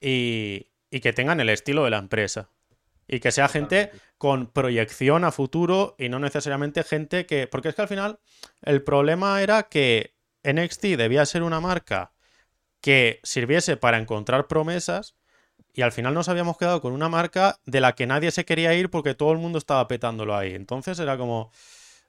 y, 0.00 0.68
y 0.90 1.00
que 1.00 1.12
tengan 1.12 1.38
el 1.40 1.50
estilo 1.50 1.84
de 1.84 1.90
la 1.90 1.98
empresa. 1.98 2.48
Y 3.06 3.20
que 3.20 3.32
sea 3.32 3.48
gente 3.48 3.90
con 4.16 4.46
proyección 4.46 5.24
a 5.24 5.32
futuro 5.32 5.96
y 5.98 6.08
no 6.08 6.18
necesariamente 6.18 6.82
gente 6.82 7.26
que... 7.26 7.46
Porque 7.46 7.68
es 7.68 7.74
que 7.74 7.82
al 7.82 7.88
final 7.88 8.20
el 8.62 8.82
problema 8.82 9.42
era 9.42 9.64
que 9.64 10.14
NXT 10.44 10.82
debía 10.96 11.26
ser 11.26 11.42
una 11.42 11.60
marca 11.60 12.12
que 12.80 13.20
sirviese 13.22 13.76
para 13.76 13.98
encontrar 13.98 14.46
promesas 14.46 15.14
y 15.72 15.82
al 15.82 15.92
final 15.92 16.14
nos 16.14 16.28
habíamos 16.28 16.56
quedado 16.56 16.80
con 16.80 16.92
una 16.92 17.08
marca 17.08 17.60
de 17.64 17.80
la 17.80 17.94
que 17.94 18.06
nadie 18.06 18.30
se 18.30 18.44
quería 18.44 18.74
ir 18.74 18.90
porque 18.90 19.14
todo 19.14 19.32
el 19.32 19.38
mundo 19.38 19.58
estaba 19.58 19.86
petándolo 19.86 20.36
ahí. 20.36 20.54
Entonces 20.54 20.98
era 20.98 21.16
como, 21.16 21.52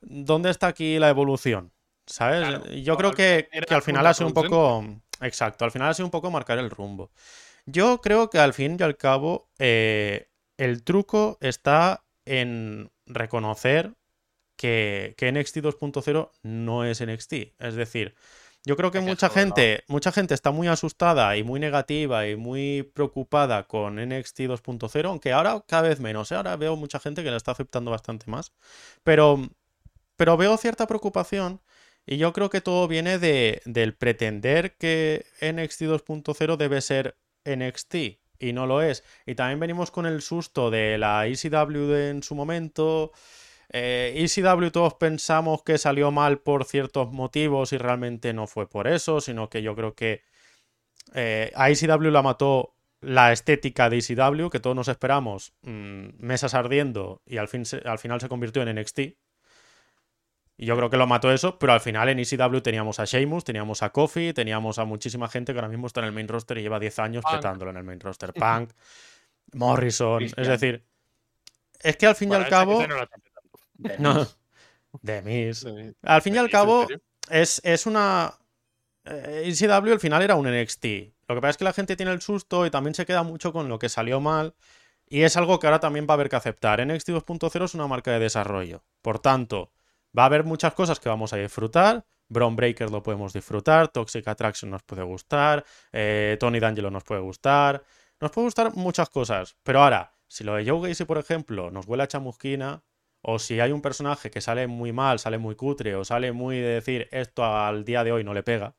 ¿dónde 0.01 0.49
está 0.49 0.67
aquí 0.67 0.97
la 0.97 1.09
evolución? 1.09 1.71
¿Sabes? 2.05 2.47
Claro, 2.47 2.65
Yo 2.71 2.97
creo 2.97 3.11
que, 3.11 3.47
que 3.67 3.73
al 3.73 3.82
final 3.82 4.07
ha 4.07 4.13
sido 4.13 4.27
un 4.27 4.34
poco... 4.34 4.86
Exacto, 5.21 5.65
al 5.65 5.71
final 5.71 5.89
ha 5.89 5.93
sido 5.93 6.07
un 6.07 6.11
poco 6.11 6.32
marcar 6.32 6.57
el 6.57 6.71
rumbo. 6.71 7.11
Yo 7.65 8.01
creo 8.01 8.29
que 8.29 8.39
al 8.39 8.53
fin 8.53 8.77
y 8.79 8.84
al 8.84 8.97
cabo 8.97 9.49
eh, 9.59 10.29
el 10.57 10.84
truco 10.84 11.38
está 11.41 12.03
en 12.25 12.91
reconocer 13.05 13.93
que, 14.62 15.16
que 15.18 15.32
NXT 15.32 15.57
2.0 15.57 16.30
no 16.43 16.86
es 16.86 17.03
NXT. 17.03 17.34
Es 17.57 17.74
decir, 17.74 18.14
yo 18.64 18.78
creo 18.78 18.91
que 18.91 18.99
Es 18.99 19.03
mucha 19.03 19.28
gente, 19.30 19.84
mucha 19.88 20.12
gente 20.12 20.36
está 20.36 20.51
muy 20.51 20.68
asustada 20.68 21.36
y 21.36 21.43
muy 21.43 21.59
negativa 21.59 22.28
y 22.28 22.36
muy 22.36 22.84
preocupada 22.93 23.64
con 23.68 23.95
NXT 23.95 24.41
2.0, 24.41 25.05
aunque 25.07 25.32
ahora 25.32 25.64
cada 25.68 25.89
vez 25.89 25.99
menos. 25.99 26.32
¿eh? 26.32 26.36
Ahora 26.36 26.55
veo 26.57 26.76
mucha 26.76 26.99
gente 26.99 27.24
que 27.24 27.32
la 27.32 27.38
está 27.38 27.53
aceptando 27.53 27.89
bastante 27.89 28.30
más. 28.30 28.53
Pero, 29.03 29.49
pero 30.16 30.38
veo 30.38 30.55
cierta 30.57 30.86
preocupación 30.86 31.59
y 32.05 32.18
yo 32.18 32.34
creo 32.34 32.51
que 32.51 32.62
todo 32.62 32.88
viene 32.88 33.18
de, 33.18 33.64
del 33.66 33.95
pretender 33.95 34.78
que 34.78 35.26
NXT 35.41 35.82
2.0 35.82 36.57
debe 36.57 36.82
ser 36.82 37.18
NXT 37.45 37.95
y 38.38 38.53
no 38.53 38.68
lo 38.68 38.84
es. 38.84 39.03
Y 39.26 39.34
también 39.34 39.59
venimos 39.59 39.89
con 39.89 40.05
el 40.05 40.22
susto 40.22 40.70
de 40.70 40.99
la 40.99 41.26
ECW 41.26 41.93
en 41.95 42.22
su 42.22 42.36
momento. 42.36 43.12
Eh, 43.74 44.13
ECW 44.17 44.69
todos 44.72 44.95
pensamos 44.95 45.63
que 45.63 45.78
salió 45.78 46.11
mal 46.11 46.39
por 46.39 46.65
ciertos 46.65 47.11
motivos 47.11 47.72
y 47.72 47.78
realmente 47.78 48.34
no 48.34 48.45
fue 48.47 48.69
por 48.69 48.88
eso, 48.88 49.22
sino 49.22 49.49
que 49.49 49.61
yo 49.61 49.76
creo 49.76 49.95
que 49.95 50.24
eh, 51.13 51.51
a 51.55 51.69
ECW 51.69 52.11
la 52.11 52.22
mató 52.22 52.76
la 52.99 53.32
estética 53.32 53.89
de 53.89 53.97
ECW, 53.99 54.49
que 54.49 54.59
todos 54.59 54.76
nos 54.76 54.88
esperamos, 54.88 55.53
mm, 55.61 56.09
mesas 56.19 56.53
ardiendo 56.53 57.22
y 57.26 57.38
al, 57.38 57.47
fin 57.47 57.65
se- 57.65 57.82
al 57.86 57.97
final 57.97 58.19
se 58.22 58.30
convirtió 58.30 58.61
en 58.61 58.69
NXT. 58.78 58.99
Y 60.57 60.65
yo 60.67 60.76
creo 60.76 60.89
que 60.91 60.97
lo 60.97 61.07
mató 61.07 61.32
eso, 61.32 61.57
pero 61.57 61.74
al 61.74 61.80
final 61.82 62.09
en 62.09 62.19
ECW 62.19 62.59
teníamos 62.61 62.99
a 62.99 63.05
Sheamus, 63.05 63.43
teníamos 63.43 63.82
a 63.82 63.89
Kofi, 63.91 64.34
teníamos 64.34 64.78
a 64.78 64.86
muchísima 64.86 65.28
gente 65.28 65.53
que 65.53 65.59
ahora 65.59 65.69
mismo 65.69 65.88
está 65.88 66.01
en 66.01 66.07
el 66.07 66.11
main 66.11 66.28
roster 66.28 66.57
y 66.59 66.61
lleva 66.61 66.80
10 66.80 66.99
años 66.99 67.24
Punk. 67.24 67.36
petándolo 67.36 67.72
en 67.72 67.78
el 67.78 67.84
main 67.84 67.99
roster. 67.99 68.32
Punk, 68.34 68.72
Morrison, 69.53 70.22
es 70.24 70.47
decir, 70.47 70.84
es 71.80 71.97
que 71.97 72.05
al 72.05 72.15
fin 72.15 72.32
y 72.32 72.36
al 72.36 72.47
cabo... 72.47 72.86
no 72.86 72.95
No, 73.97 74.13
Miz. 74.15 74.38
de 75.01 75.21
Miz. 75.21 75.59
Sí. 75.59 75.95
Al 76.03 76.21
fin 76.21 76.36
y 76.36 76.38
al 76.38 76.45
¿En 76.45 76.51
cabo, 76.51 76.88
es, 77.29 77.61
es 77.63 77.86
una. 77.86 78.34
eh, 79.05 79.43
ECW 79.45 79.91
al 79.93 79.99
final 79.99 80.21
era 80.21 80.36
un 80.36 80.47
NXT. 80.47 80.86
Lo 81.27 81.36
que 81.36 81.41
pasa 81.41 81.49
es 81.51 81.57
que 81.57 81.63
la 81.63 81.73
gente 81.73 81.95
tiene 81.95 82.11
el 82.11 82.21
susto 82.21 82.65
y 82.65 82.71
también 82.71 82.93
se 82.95 83.05
queda 83.05 83.23
mucho 83.23 83.53
con 83.53 83.69
lo 83.69 83.79
que 83.79 83.89
salió 83.89 84.19
mal. 84.19 84.53
Y 85.07 85.23
es 85.23 85.38
algo 85.38 85.59
que 85.59 85.67
ahora 85.67 85.79
también 85.79 86.05
va 86.09 86.13
a 86.13 86.15
haber 86.15 86.29
que 86.29 86.36
aceptar. 86.38 86.86
NXT 86.86 87.09
2.0 87.09 87.65
es 87.65 87.73
una 87.75 87.88
marca 87.88 88.11
de 88.11 88.19
desarrollo. 88.19 88.84
Por 89.01 89.19
tanto, 89.19 89.71
va 90.17 90.23
a 90.23 90.25
haber 90.27 90.43
muchas 90.43 90.73
cosas 90.73 90.99
que 90.99 91.09
vamos 91.09 91.34
a 91.34 91.38
disfrutar. 91.38 92.05
Braun 92.29 92.55
Breaker 92.55 92.89
lo 92.91 93.03
podemos 93.03 93.34
disfrutar. 93.34 93.89
Toxic 93.89 94.27
Attraction 94.27 94.71
nos 94.71 94.84
puede 94.84 95.03
gustar. 95.03 95.65
eh, 95.91 96.38
Tony 96.39 96.59
D'Angelo 96.59 96.89
nos 96.91 97.03
puede 97.03 97.21
gustar. 97.21 97.84
Nos 98.21 98.32
puede 98.32 98.47
gustar 98.47 98.75
muchas 98.75 99.09
cosas. 99.09 99.55
Pero 99.63 99.84
ahora, 99.84 100.13
si 100.27 100.43
lo 100.45 100.55
de 100.55 100.69
Joe 100.69 100.88
Gacy, 100.89 101.03
por 101.05 101.17
ejemplo, 101.17 101.71
nos 101.71 101.88
huele 101.88 102.03
a 102.03 102.07
chamusquina, 102.07 102.82
o 103.22 103.39
si 103.39 103.59
hay 103.59 103.72
un 103.72 103.82
personaje 103.82 104.32
que 104.32 104.41
sale 104.41 104.67
muy 104.67 104.91
mal, 104.91 105.19
sale 105.19 105.38
muy 105.38 105.55
cutre, 105.55 105.95
o 105.95 106.03
sale 106.03 106.32
muy 106.32 106.57
de 106.57 106.67
decir 106.67 107.07
esto 107.11 107.45
al 107.45 107.86
día 107.86 108.03
de 108.03 108.11
hoy 108.11 108.24
no 108.24 108.34
le 108.34 108.43
pega, 108.43 108.76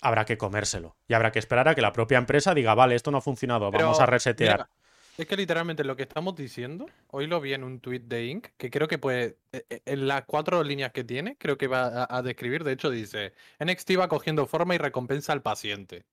habrá 0.00 0.24
que 0.24 0.38
comérselo. 0.38 0.96
Y 1.08 1.14
habrá 1.14 1.32
que 1.32 1.38
esperar 1.38 1.68
a 1.68 1.74
que 1.74 1.82
la 1.82 1.92
propia 1.92 2.18
empresa 2.18 2.54
diga, 2.54 2.74
vale, 2.74 2.94
esto 2.94 3.10
no 3.10 3.18
ha 3.18 3.22
funcionado, 3.22 3.70
vamos 3.70 4.00
a 4.00 4.06
resetear. 4.06 4.58
Mira, 4.58 4.70
es 5.18 5.26
que 5.26 5.36
literalmente 5.36 5.84
lo 5.84 5.96
que 5.96 6.02
estamos 6.02 6.34
diciendo, 6.34 6.86
hoy 7.08 7.26
lo 7.26 7.40
vi 7.40 7.54
en 7.54 7.64
un 7.64 7.80
tweet 7.80 8.00
de 8.00 8.26
Inc, 8.26 8.48
que 8.56 8.70
creo 8.70 8.88
que 8.88 8.98
puede, 8.98 9.38
eh, 9.52 9.80
en 9.84 10.08
las 10.08 10.24
cuatro 10.24 10.62
líneas 10.62 10.92
que 10.92 11.04
tiene, 11.04 11.36
creo 11.36 11.56
que 11.56 11.68
va 11.68 12.04
a, 12.04 12.16
a 12.18 12.22
describir, 12.22 12.64
de 12.64 12.72
hecho 12.72 12.90
dice, 12.90 13.32
NXT 13.64 13.98
va 13.98 14.08
cogiendo 14.08 14.46
forma 14.46 14.74
y 14.74 14.78
recompensa 14.78 15.32
al 15.32 15.42
paciente. 15.42 16.04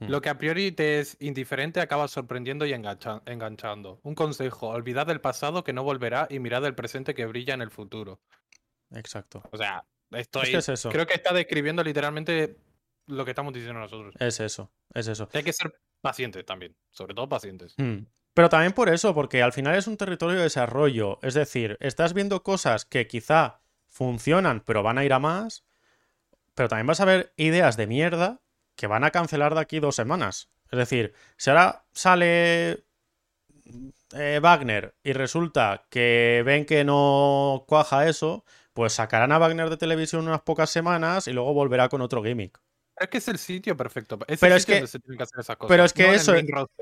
Mm. 0.00 0.08
Lo 0.08 0.20
que 0.20 0.28
a 0.28 0.38
priori 0.38 0.72
te 0.72 0.98
es 1.00 1.16
indiferente 1.20 1.80
acaba 1.80 2.08
sorprendiendo 2.08 2.66
y 2.66 2.72
engancha- 2.72 3.22
enganchando. 3.26 4.00
Un 4.02 4.14
consejo, 4.14 4.68
olvidad 4.68 5.06
del 5.06 5.20
pasado 5.20 5.62
que 5.62 5.72
no 5.72 5.84
volverá 5.84 6.26
y 6.30 6.40
mirad 6.40 6.64
el 6.64 6.74
presente 6.74 7.14
que 7.14 7.26
brilla 7.26 7.54
en 7.54 7.62
el 7.62 7.70
futuro. 7.70 8.20
Exacto. 8.90 9.42
O 9.52 9.56
sea, 9.56 9.84
estoy, 10.10 10.50
que 10.50 10.56
es 10.58 10.68
eso. 10.68 10.90
creo 10.90 11.06
que 11.06 11.14
está 11.14 11.32
describiendo 11.32 11.82
literalmente 11.84 12.56
lo 13.06 13.24
que 13.24 13.30
estamos 13.30 13.52
diciendo 13.52 13.80
nosotros. 13.80 14.14
Es 14.18 14.40
eso, 14.40 14.72
es 14.94 15.06
eso. 15.06 15.28
Hay 15.32 15.42
que 15.42 15.52
ser 15.52 15.72
pacientes 16.00 16.44
también, 16.44 16.74
sobre 16.90 17.14
todo 17.14 17.28
pacientes. 17.28 17.74
Mm. 17.78 18.06
Pero 18.34 18.48
también 18.48 18.72
por 18.72 18.88
eso, 18.88 19.14
porque 19.14 19.42
al 19.42 19.52
final 19.52 19.76
es 19.76 19.86
un 19.86 19.96
territorio 19.96 20.36
de 20.38 20.42
desarrollo. 20.42 21.20
Es 21.22 21.34
decir, 21.34 21.76
estás 21.80 22.14
viendo 22.14 22.42
cosas 22.42 22.84
que 22.84 23.06
quizá 23.06 23.60
funcionan, 23.86 24.60
pero 24.60 24.82
van 24.82 24.98
a 24.98 25.04
ir 25.04 25.12
a 25.12 25.20
más. 25.20 25.64
Pero 26.54 26.68
también 26.68 26.88
vas 26.88 27.00
a 27.00 27.04
ver 27.04 27.32
ideas 27.36 27.76
de 27.76 27.86
mierda 27.86 28.40
que 28.76 28.86
van 28.86 29.04
a 29.04 29.10
cancelar 29.10 29.54
de 29.54 29.60
aquí 29.60 29.80
dos 29.80 29.96
semanas. 29.96 30.48
Es 30.70 30.78
decir, 30.78 31.14
si 31.36 31.50
ahora 31.50 31.84
sale 31.92 32.84
eh, 34.16 34.40
Wagner 34.42 34.94
y 35.02 35.12
resulta 35.12 35.86
que 35.90 36.42
ven 36.44 36.64
que 36.66 36.84
no 36.84 37.64
cuaja 37.66 38.08
eso, 38.08 38.44
pues 38.72 38.92
sacarán 38.92 39.32
a 39.32 39.38
Wagner 39.38 39.70
de 39.70 39.76
televisión 39.76 40.26
unas 40.26 40.42
pocas 40.42 40.70
semanas 40.70 41.28
y 41.28 41.32
luego 41.32 41.54
volverá 41.54 41.88
con 41.88 42.00
otro 42.00 42.22
gimmick. 42.22 42.58
Es 42.96 43.08
que 43.08 43.18
es 43.18 43.28
el 43.28 43.38
sitio 43.38 43.76
perfecto. 43.76 44.18
Es 44.28 44.38
Pero 44.38 44.54
el 44.54 44.58
es 44.58 44.62
sitio 44.62 44.74
que- 44.74 44.80
donde 44.80 44.90
se 44.90 44.98
tienen 45.00 45.18
que 45.18 45.24
hacer 45.24 45.40
esas 45.40 45.56
cosas. 45.56 45.68
pero 45.68 45.84
es 45.84 45.92
que 45.92 46.02
no 46.02 46.08
en 46.08 46.14
el 46.14 46.20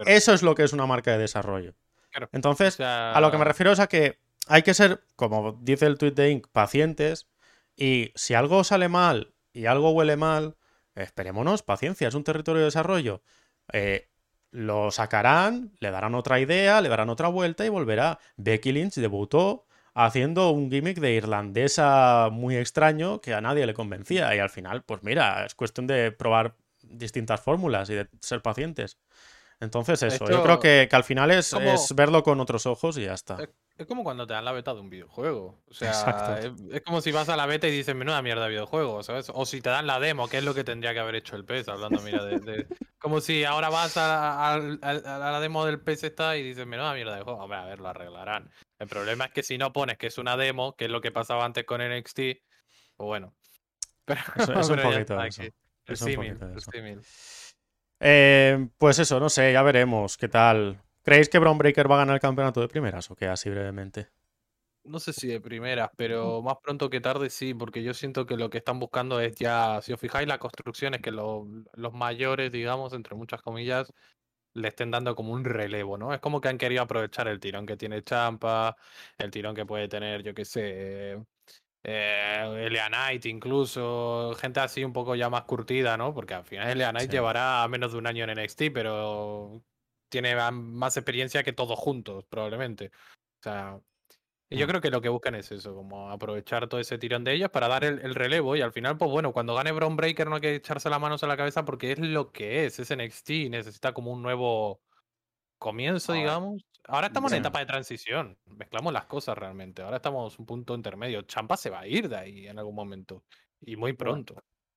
eso- 0.06 0.32
es 0.34 0.42
lo 0.42 0.54
que 0.54 0.64
es 0.64 0.72
una 0.72 0.86
marca 0.86 1.12
de 1.12 1.18
desarrollo. 1.18 1.74
Claro. 2.10 2.28
Entonces, 2.32 2.74
O 2.74 2.76
sea, 2.78 3.12
A 3.12 3.20
lo 3.20 3.30
que 3.30 3.38
me 3.38 3.44
refiero 3.44 3.72
es 3.72 3.80
a 3.80 3.86
que 3.86 4.18
hay 4.46 4.62
que 4.62 4.74
ser, 4.74 5.02
como 5.16 5.58
dice 5.62 5.86
el 5.86 5.96
tweet 5.96 6.12
de 6.12 6.30
Inc., 6.30 6.48
pacientes. 6.48 7.28
Y 7.76 8.12
si 8.14 8.34
algo 8.34 8.64
sale 8.64 8.88
mal 8.90 9.32
y 9.54 9.64
algo 9.64 9.92
huele 9.92 10.16
mal, 10.16 10.56
esperémonos, 10.94 11.62
paciencia, 11.62 12.08
es 12.08 12.14
un 12.14 12.24
territorio 12.24 12.60
de 12.60 12.66
desarrollo. 12.66 13.22
Eh, 13.72 14.08
lo 14.50 14.90
sacarán, 14.90 15.72
le 15.80 15.90
darán 15.90 16.14
otra 16.14 16.38
idea, 16.40 16.80
le 16.80 16.88
darán 16.88 17.08
otra 17.08 17.28
vuelta 17.28 17.64
y 17.64 17.68
volverá. 17.70 18.18
Becky 18.36 18.72
Lynch 18.72 18.94
debutó 18.96 19.64
haciendo 19.94 20.50
un 20.50 20.70
gimmick 20.70 20.98
de 21.00 21.12
irlandesa 21.12 22.28
muy 22.30 22.56
extraño 22.56 23.20
que 23.20 23.32
a 23.34 23.40
nadie 23.40 23.66
le 23.66 23.74
convencía. 23.74 24.34
Y 24.34 24.38
al 24.40 24.50
final, 24.50 24.82
pues 24.82 25.02
mira, 25.02 25.46
es 25.46 25.54
cuestión 25.54 25.86
de 25.86 26.12
probar 26.12 26.54
distintas 26.82 27.40
fórmulas 27.40 27.88
y 27.90 27.94
de 27.94 28.08
ser 28.20 28.42
pacientes. 28.42 28.98
Entonces 29.60 30.02
eso, 30.02 30.24
yo 30.28 30.42
creo 30.42 30.60
que, 30.60 30.88
que 30.90 30.96
al 30.96 31.04
final 31.04 31.30
es, 31.30 31.50
como- 31.54 31.64
es 31.74 31.94
verlo 31.94 32.22
con 32.22 32.40
otros 32.40 32.66
ojos 32.66 32.98
y 32.98 33.04
ya 33.04 33.14
está. 33.14 33.36
Es, 33.78 33.86
como 33.86 34.04
cuando 34.04 34.26
te 34.26 34.34
dan 34.34 34.44
la 34.44 34.52
beta 34.52 34.74
de 34.74 34.80
un 34.80 34.90
videojuego. 34.90 35.62
O 35.68 35.74
sea, 35.74 35.88
Exacto. 35.88 36.36
es, 36.36 36.74
es 36.74 36.82
como 36.82 37.00
si 37.00 37.10
vas 37.10 37.28
a 37.28 37.36
la 37.36 37.46
beta 37.46 37.66
y 37.66 37.70
dices, 37.70 37.94
menuda 37.94 38.20
mierda 38.22 38.44
de 38.44 38.50
videojuego, 38.50 39.02
¿sabes? 39.02 39.30
O 39.34 39.44
si 39.46 39.60
te 39.60 39.70
dan 39.70 39.86
la 39.86 39.98
demo, 39.98 40.28
que 40.28 40.38
es 40.38 40.44
lo 40.44 40.54
que 40.54 40.62
tendría 40.64 40.92
que 40.92 41.00
haber 41.00 41.14
hecho 41.16 41.36
el 41.36 41.44
PES, 41.44 41.68
hablando, 41.68 42.00
mira, 42.02 42.24
de... 42.24 42.38
de- 42.40 42.66
como 42.98 43.20
si 43.20 43.44
ahora 43.44 43.68
vas 43.70 43.96
a, 43.96 44.52
a- 44.52 44.54
a- 44.54 44.90
a 44.90 45.32
la 45.32 45.40
demo 45.40 45.64
del 45.64 45.80
PES 45.80 46.04
esta 46.04 46.36
y 46.36 46.42
dices, 46.42 46.66
menuda 46.66 46.94
mierda 46.94 47.16
de 47.16 47.22
juego. 47.22 47.40
Hombre, 47.40 47.58
a 47.58 47.64
ver, 47.64 47.80
lo 47.80 47.88
arreglarán. 47.88 48.50
El 48.78 48.88
problema 48.88 49.24
es 49.26 49.32
que 49.32 49.42
si 49.42 49.58
no 49.58 49.72
pones 49.72 49.98
que 49.98 50.06
es 50.08 50.18
una 50.18 50.36
demo, 50.36 50.76
que 50.76 50.84
es 50.84 50.90
lo 50.90 51.00
que 51.00 51.10
pasaba 51.10 51.44
antes 51.44 51.64
con 51.64 51.80
NXT, 51.80 52.16
pues 52.16 53.06
bueno. 53.06 53.34
Pero, 54.04 54.20
Eso- 54.36 54.52
es 54.60 54.68
un 54.68 54.76
pero 54.76 54.90
ya 54.90 54.96
poquito 54.98 55.14
está, 55.22 55.26
eso. 55.26 55.42
Es 55.86 56.02
un 56.02 56.08
símil, 56.10 56.36
poquito 56.36 56.58
eso. 56.58 56.70
Eh, 58.00 58.68
pues 58.78 58.98
eso, 58.98 59.20
no 59.20 59.28
sé, 59.28 59.52
ya 59.52 59.62
veremos 59.62 60.16
qué 60.16 60.28
tal. 60.28 60.82
¿Creéis 61.04 61.28
que 61.28 61.38
Braun 61.38 61.58
Breaker 61.58 61.90
va 61.90 61.96
a 61.96 61.98
ganar 61.98 62.14
el 62.16 62.20
campeonato 62.20 62.60
de 62.60 62.68
primeras 62.68 63.10
o 63.10 63.14
qué? 63.16 63.26
Así 63.26 63.50
brevemente. 63.50 64.08
No 64.84 64.98
sé 64.98 65.12
si 65.12 65.28
de 65.28 65.40
primeras, 65.40 65.90
pero 65.96 66.42
más 66.42 66.56
pronto 66.60 66.90
que 66.90 67.00
tarde 67.00 67.30
sí, 67.30 67.54
porque 67.54 67.84
yo 67.84 67.94
siento 67.94 68.26
que 68.26 68.36
lo 68.36 68.50
que 68.50 68.58
están 68.58 68.80
buscando 68.80 69.20
es 69.20 69.32
ya, 69.36 69.80
si 69.80 69.92
os 69.92 70.00
fijáis, 70.00 70.26
la 70.26 70.38
construcción 70.40 70.94
es 70.94 71.00
que 71.00 71.12
lo- 71.12 71.46
los 71.74 71.92
mayores, 71.92 72.50
digamos, 72.50 72.92
entre 72.92 73.14
muchas 73.14 73.42
comillas, 73.42 73.92
le 74.54 74.68
estén 74.68 74.90
dando 74.90 75.14
como 75.16 75.32
un 75.34 75.44
relevo, 75.44 75.98
¿no? 75.98 76.14
Es 76.14 76.20
como 76.20 76.40
que 76.40 76.48
han 76.48 76.58
querido 76.58 76.82
aprovechar 76.82 77.28
el 77.28 77.40
tirón 77.40 77.66
que 77.66 77.76
tiene 77.76 78.02
Champa, 78.04 78.76
el 79.18 79.30
tirón 79.30 79.54
que 79.54 79.66
puede 79.66 79.88
tener, 79.88 80.22
yo 80.24 80.34
qué 80.34 80.44
sé, 80.44 81.18
eh, 81.84 82.68
Knight 82.88 83.26
incluso, 83.26 84.34
gente 84.40 84.60
así 84.60 84.84
un 84.84 84.92
poco 84.92 85.14
ya 85.16 85.30
más 85.30 85.44
curtida, 85.44 85.96
¿no? 85.96 86.14
Porque 86.14 86.34
al 86.34 86.44
final 86.44 86.68
Elia 86.70 86.90
Knight 86.90 87.10
Sí. 87.10 87.12
llevará 87.12 87.66
menos 87.68 87.92
de 87.92 87.98
un 87.98 88.06
año 88.06 88.24
en 88.24 88.30
NXT, 88.30 88.70
pero 88.72 89.62
tiene 90.12 90.36
más 90.52 90.96
experiencia 90.98 91.42
que 91.42 91.54
todos 91.54 91.78
juntos, 91.78 92.24
probablemente. 92.28 92.90
O 93.40 93.42
sea, 93.42 93.80
y 94.50 94.58
yo 94.58 94.66
Mm. 94.66 94.68
creo 94.68 94.80
que 94.82 94.90
lo 94.90 95.00
que 95.00 95.08
buscan 95.08 95.34
es 95.34 95.50
eso, 95.50 95.74
como 95.74 96.10
aprovechar 96.10 96.68
todo 96.68 96.78
ese 96.78 96.98
tirón 96.98 97.24
de 97.24 97.32
ellos 97.32 97.48
para 97.48 97.68
dar 97.68 97.82
el, 97.84 98.00
el 98.00 98.14
relevo 98.14 98.54
y 98.54 98.60
al 98.60 98.72
final, 98.72 98.98
pues 98.98 99.10
bueno, 99.10 99.32
cuando 99.32 99.54
gane 99.54 99.72
Braun 99.72 99.96
Breaker 99.96 100.28
no 100.28 100.34
hay 100.34 100.40
que 100.42 100.54
echarse 100.56 100.90
las 100.90 101.00
manos 101.00 101.24
a 101.24 101.26
la 101.26 101.38
cabeza 101.38 101.64
porque 101.64 101.92
es 101.92 101.98
lo 101.98 102.30
que 102.30 102.66
es, 102.66 102.78
es 102.78 102.90
NXT, 102.90 103.48
necesita 103.48 103.94
como 103.94 104.12
un 104.12 104.20
nuevo 104.22 104.82
comienzo, 105.58 106.12
Ahora, 106.12 106.20
digamos. 106.20 106.66
Ahora 106.86 107.06
estamos 107.06 107.32
en 107.32 107.36
sí. 107.36 107.40
etapa 107.40 107.60
de 107.60 107.66
transición, 107.66 108.38
mezclamos 108.44 108.92
las 108.92 109.06
cosas 109.06 109.38
realmente, 109.38 109.80
ahora 109.80 109.96
estamos 109.96 110.34
en 110.34 110.40
un 110.42 110.46
punto 110.46 110.74
intermedio. 110.74 111.22
Champa 111.22 111.56
se 111.56 111.70
va 111.70 111.80
a 111.80 111.86
ir 111.86 112.10
de 112.10 112.16
ahí 112.16 112.46
en 112.48 112.58
algún 112.58 112.74
momento 112.74 113.24
y 113.60 113.76
muy 113.76 113.94
pronto. 113.94 114.34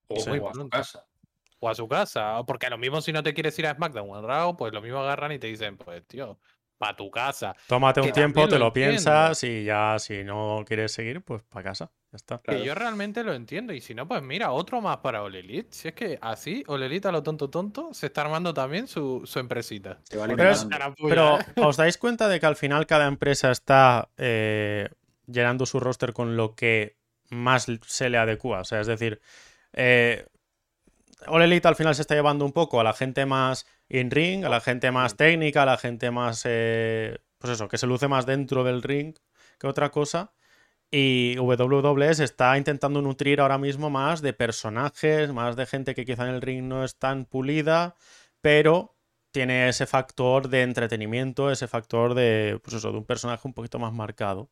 O, 0.07 0.13
o 0.13 0.49
a 0.49 0.53
su 0.53 0.69
casa. 0.69 1.05
O 1.65 1.69
a 1.69 1.73
su 1.73 1.87
casa, 1.87 2.37
o 2.37 2.45
porque 2.45 2.67
a 2.67 2.69
lo 2.69 2.77
mismo 2.77 3.01
si 3.01 3.11
no 3.11 3.23
te 3.23 3.33
quieres 3.33 3.57
ir 3.57 3.65
a 3.65 3.73
SmackDown 3.73 4.07
o 4.07 4.15
a 4.15 4.21
Raw, 4.21 4.55
pues 4.55 4.71
lo 4.71 4.83
mismo 4.83 4.99
agarran 4.99 5.31
y 5.31 5.39
te 5.39 5.47
dicen, 5.47 5.77
pues 5.77 6.05
tío, 6.05 6.37
para 6.77 6.95
tu 6.95 7.09
casa. 7.09 7.55
Tómate 7.67 8.01
un 8.01 8.07
Que 8.07 8.13
tiempo, 8.13 8.47
te 8.47 8.59
lo 8.59 8.71
piensas 8.71 9.43
y 9.43 9.63
ya 9.63 9.97
si 9.97 10.23
no 10.23 10.63
quieres 10.67 10.91
seguir, 10.91 11.23
pues 11.23 11.41
para 11.41 11.63
casa. 11.63 11.91
Ya 12.11 12.17
está. 12.17 12.41
Que 12.43 12.63
yo 12.63 12.75
realmente 12.75 13.23
lo 13.23 13.33
entiendo. 13.33 13.73
Y 13.73 13.81
si 13.81 13.95
no, 13.95 14.07
pues 14.07 14.21
mira, 14.21 14.51
otro 14.51 14.79
más 14.79 14.97
para 14.97 15.23
Olelit. 15.23 15.71
Si 15.71 15.87
es 15.87 15.95
que 15.95 16.19
así, 16.21 16.63
Olelit 16.67 17.03
a 17.07 17.11
lo 17.11 17.23
tonto 17.23 17.49
tonto, 17.49 17.93
se 17.95 18.05
está 18.05 18.21
armando 18.21 18.53
también 18.53 18.87
su, 18.87 19.23
su 19.25 19.39
empresita. 19.39 19.99
Se 20.03 20.17
va 20.17 20.27
Pero. 21.01 21.39
¿os 21.55 21.77
dais 21.77 21.97
cuenta 21.97 22.27
de 22.27 22.39
que 22.39 22.45
al 22.45 22.55
final 22.55 22.85
cada 22.85 23.07
empresa 23.07 23.49
está 23.49 24.09
eh, 24.17 24.89
llenando 25.25 25.65
su 25.65 25.79
roster 25.79 26.13
con 26.13 26.37
lo 26.37 26.53
que 26.53 26.97
más 27.29 27.65
se 27.87 28.09
le 28.09 28.19
adecua? 28.19 28.59
O 28.59 28.65
sea, 28.65 28.81
es 28.81 28.87
decir, 28.87 29.19
eh, 29.73 30.27
All 31.27 31.41
Elite 31.41 31.67
al 31.67 31.75
final 31.75 31.95
se 31.95 32.01
está 32.01 32.15
llevando 32.15 32.45
un 32.45 32.51
poco 32.51 32.79
a 32.79 32.83
la 32.83 32.93
gente 32.93 33.25
más 33.25 33.65
in-ring, 33.89 34.45
a 34.45 34.49
la 34.49 34.61
gente 34.61 34.91
más 34.91 35.15
técnica, 35.15 35.63
a 35.63 35.65
la 35.65 35.77
gente 35.77 36.11
más, 36.11 36.43
eh, 36.45 37.17
pues 37.37 37.53
eso, 37.53 37.67
que 37.67 37.77
se 37.77 37.87
luce 37.87 38.07
más 38.07 38.25
dentro 38.25 38.63
del 38.63 38.81
ring 38.83 39.15
que 39.59 39.67
otra 39.67 39.91
cosa. 39.91 40.33
Y 40.91 41.37
WWE 41.39 42.13
se 42.13 42.23
está 42.23 42.57
intentando 42.57 43.01
nutrir 43.01 43.41
ahora 43.41 43.57
mismo 43.57 43.89
más 43.89 44.21
de 44.21 44.33
personajes, 44.33 45.31
más 45.33 45.55
de 45.55 45.65
gente 45.65 45.95
que 45.95 46.05
quizá 46.05 46.27
en 46.27 46.35
el 46.35 46.41
ring 46.41 46.63
no 46.63 46.83
es 46.85 46.97
tan 46.97 47.25
pulida, 47.25 47.95
pero 48.41 48.95
tiene 49.31 49.67
ese 49.69 49.85
factor 49.87 50.47
de 50.47 50.61
entretenimiento, 50.61 51.51
ese 51.51 51.67
factor 51.67 52.13
de, 52.13 52.59
pues 52.63 52.75
eso, 52.75 52.91
de 52.91 52.97
un 52.99 53.05
personaje 53.05 53.47
un 53.47 53.53
poquito 53.53 53.79
más 53.79 53.93
marcado. 53.93 54.49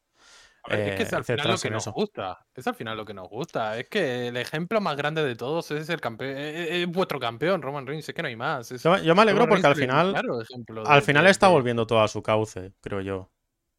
Es 0.70 0.96
que 0.96 1.04
es 1.04 1.12
eh, 1.12 1.16
al 1.18 1.24
final 1.26 1.48
lo 1.50 1.58
que 1.58 1.70
nos 1.70 1.84
eso. 1.84 1.92
gusta. 1.92 2.46
Es 2.56 2.66
al 2.68 2.76
final 2.76 2.96
lo 2.96 3.04
que 3.06 3.14
nos 3.14 3.28
gusta. 3.30 3.78
Es 3.78 3.90
que 3.90 4.30
el 4.30 4.38
ejemplo 4.38 4.80
más 4.80 4.96
grande 4.96 5.24
de 5.24 5.36
todos 5.36 5.70
es 5.72 5.90
el 5.90 6.00
campeón. 6.00 6.38
Es 6.38 6.88
vuestro 6.88 7.20
campeón, 7.20 7.62
Roman 7.62 7.86
Reigns. 7.86 8.08
Es 8.08 8.16
que 8.16 8.22
no 8.22 8.30
hay 8.30 8.36
más. 8.38 8.72
Es- 8.72 8.82
Yo, 8.84 8.98
yo 8.98 9.14
me 9.16 9.22
alegro 9.24 9.42
Roman 9.46 9.62
porque 9.62 9.68
al 9.68 9.76
Reigns 9.76 9.92
final, 9.92 10.12
claro 10.12 10.40
al 10.86 11.02
final 11.02 11.26
de- 11.26 11.32
está 11.32 11.48
de- 11.48 11.54
volviendo 11.54 11.86
todo 11.86 12.02
a 12.02 12.08
su 12.08 12.24
cauce, 12.24 12.72
creo 12.82 13.02
yo. 13.02 13.30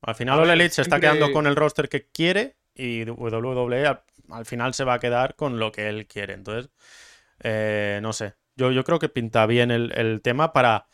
Al 0.03 0.14
final 0.14 0.41
ver, 0.41 0.51
Elite 0.51 0.74
se 0.74 0.82
está 0.82 1.01
quedando 1.01 1.32
con 1.32 1.47
el 1.47 1.57
roster 1.57 1.89
que 1.89 2.07
quiere 2.09 2.57
y 2.74 3.05
WWE 3.05 3.87
al, 3.87 4.03
al 4.30 4.45
final 4.45 4.74
se 4.74 4.85
va 4.85 4.95
a 4.95 4.99
quedar 4.99 5.37
con 5.37 5.59
lo 5.59 5.72
que 5.72 5.89
él 5.89 6.07
quiere. 6.07 6.35
Entonces, 6.35 6.70
eh, 7.41 7.99
no 8.03 8.12
sé. 8.12 8.35
Yo, 8.57 8.70
yo 8.70 8.85
creo 8.85 8.99
que 8.99 9.09
pinta 9.09 9.47
bien 9.47 9.70
el, 9.70 9.93
el 9.97 10.20
tema 10.20 10.53
para 10.53 10.87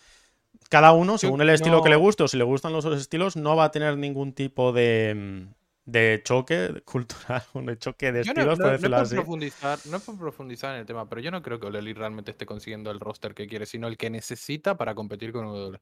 cada 0.69 0.93
uno, 0.93 1.19
según 1.19 1.41
el 1.43 1.51
estilo 1.51 1.83
que 1.83 1.91
le 1.91 1.97
guste 1.97 2.23
o 2.23 2.29
si 2.29 2.37
le 2.37 2.45
gustan 2.45 2.73
los 2.73 2.85
otros 2.85 3.01
estilos, 3.01 3.37
no 3.37 3.57
va 3.57 3.65
a 3.65 3.71
tener 3.73 3.97
ningún 3.99 4.33
tipo 4.33 4.73
de, 4.73 5.15
mm, 5.17 5.55
de 5.85 6.23
choque 6.25 6.83
cultural, 6.87 7.43
un 7.55 7.77
choque 7.79 8.13
de 8.13 8.21
Yo 8.23 8.35
no, 8.35 8.45
estilos, 8.45 8.59
no- 8.59 8.77
no 8.79 8.91
por 8.93 8.95
así. 8.95 9.25
profundizar, 9.25 9.81
no 9.85 9.97
es 9.99 10.03
por 10.03 10.19
profundizar 10.19 10.75
en 10.75 10.81
el 10.81 10.87
tema, 10.87 11.09
pero 11.09 11.21
yo 11.23 11.31
no 11.31 11.43
creo 11.43 11.59
que 11.59 11.67
Ole 11.69 11.79
Elite 11.81 11.99
realmente 12.01 12.31
esté 12.33 12.45
consiguiendo 12.47 12.91
el 12.91 13.01
roster 13.01 13.35
que 13.35 13.47
quiere, 13.47 13.65
sino 13.67 13.89
el 13.89 13.97
que 13.97 14.11
necesita 14.11 14.77
para 14.77 14.95
competir 14.95 15.33
con 15.33 15.47
WWE. 15.47 15.81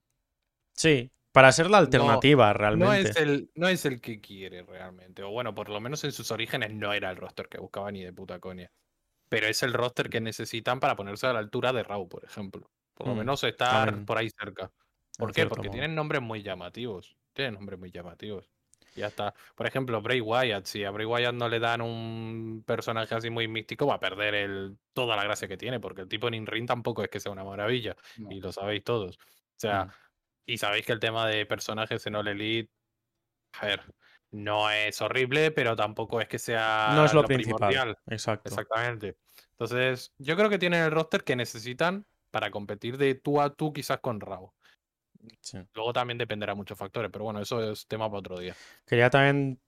Sí, 0.74 1.12
para 1.32 1.52
ser 1.52 1.68
la 1.70 1.76
alternativa 1.78 2.52
No 2.70 2.92
realmente. 2.94 3.12
es, 3.12 3.16
el, 3.16 3.50
no 3.54 3.68
es 3.68 3.84
el 3.86 4.00
que 4.00 4.20
quiere 4.20 4.62
realmente. 4.62 5.22
O 5.22 5.30
bueno, 5.30 5.54
por 5.54 5.68
lo 5.70 5.80
menos 5.80 6.04
en 6.04 6.12
sus 6.12 6.30
orígenes 6.30 6.72
no 6.74 6.92
era 6.92 7.10
el 7.10 7.16
roster 7.16 7.48
que 7.48 7.58
buscaba 7.58 7.90
ni 7.90 8.04
de 8.04 8.12
puta 8.12 8.40
coña. 8.40 8.70
Pero 9.28 9.46
es 9.48 9.62
el 9.64 9.74
roster 9.74 10.10
que 10.10 10.20
necesitan 10.20 10.80
para 10.80 10.96
ponerse 10.96 11.26
a 11.28 11.34
la 11.34 11.40
altura 11.40 11.72
de 11.72 11.84
Raw, 11.84 12.08
por 12.08 12.24
ejemplo. 12.24 12.70
Por 12.94 13.08
lo 13.08 13.14
Mm, 13.14 13.16
menos 13.16 13.44
estar 13.44 13.90
también. 13.90 14.06
por 14.06 14.18
ahí 14.18 14.30
cerca. 14.38 14.72
¿Por 15.16 15.32
en 15.34 15.34
qué? 15.34 15.46
Porque 15.46 15.70
modo. 15.70 15.70
tienen 15.70 15.94
nombres 15.94 16.22
muy 16.22 16.42
llamativos. 16.42 17.18
Tienen 17.34 17.54
nombres 17.54 17.78
muy 17.80 17.90
llamativos. 17.92 18.50
Ya 18.94 19.06
está. 19.08 19.34
Por 19.54 19.66
ejemplo, 19.66 20.00
Bray 20.02 20.20
Wyatt. 20.20 20.64
Si 20.66 20.84
a 20.84 20.90
Bray 20.90 21.06
Wyatt 21.06 21.34
no 21.34 21.48
le 21.48 21.60
dan 21.60 21.80
un 21.80 22.62
personaje 22.66 23.14
así 23.14 23.30
muy 23.30 23.46
místico, 23.48 23.86
va 23.86 23.94
a 23.94 24.00
perder 24.00 24.34
el, 24.34 24.76
toda 24.92 25.14
la 25.16 25.24
gracia 25.24 25.46
que 25.48 25.56
tiene. 25.56 25.78
Porque 25.80 26.02
el 26.02 26.08
tipo 26.08 26.28
en 26.28 26.34
in-ring 26.34 26.66
tampoco 26.66 27.02
es 27.02 27.08
que 27.08 27.20
sea 27.20 27.30
una 27.32 27.44
maravilla. 27.44 27.96
No. 28.16 28.30
Y 28.32 28.40
lo 28.40 28.52
sabéis 28.52 28.82
todos. 28.84 29.16
O 29.16 29.20
sea, 29.60 29.84
Mm. 29.84 29.90
y 30.46 30.58
sabéis 30.58 30.86
que 30.86 30.92
el 30.92 31.00
tema 31.00 31.26
de 31.26 31.46
personajes 31.46 32.06
en 32.06 32.16
All 32.16 32.28
Elite, 32.28 32.72
a 33.60 33.66
ver, 33.66 33.82
no 34.30 34.70
es 34.70 35.00
horrible, 35.00 35.50
pero 35.52 35.74
tampoco 35.76 36.20
es 36.20 36.28
que 36.28 36.38
sea 36.38 36.90
No 36.94 37.04
es 37.04 37.14
lo, 37.14 37.24
principal. 37.24 37.68
primordial. 37.70 37.98
Exacto. 38.08 38.48
Exactamente. 38.48 39.16
Entonces, 39.52 40.12
yo 40.18 40.36
creo 40.36 40.48
que 40.50 40.58
tienen 40.58 40.82
el 40.84 40.90
roster 40.90 41.24
que 41.24 41.34
necesitan 41.36 42.06
para 42.30 42.50
competir 42.50 42.98
de 42.98 43.14
tú 43.14 43.40
a 43.40 43.54
tú 43.54 43.72
quizás 43.72 44.00
con 44.00 44.20
Raw. 44.20 44.52
Sí. 45.40 45.58
Luego 45.74 45.92
también 45.92 46.18
dependerá 46.18 46.52
de 46.52 46.56
muchos 46.56 46.78
factores, 46.78 47.10
pero 47.12 47.24
bueno, 47.24 47.40
eso 47.40 47.72
es 47.72 47.86
tema 47.86 48.08
para 48.08 48.20
otro 48.20 48.38
día. 48.38 48.54
Quería 48.86 49.10
también 49.10 49.60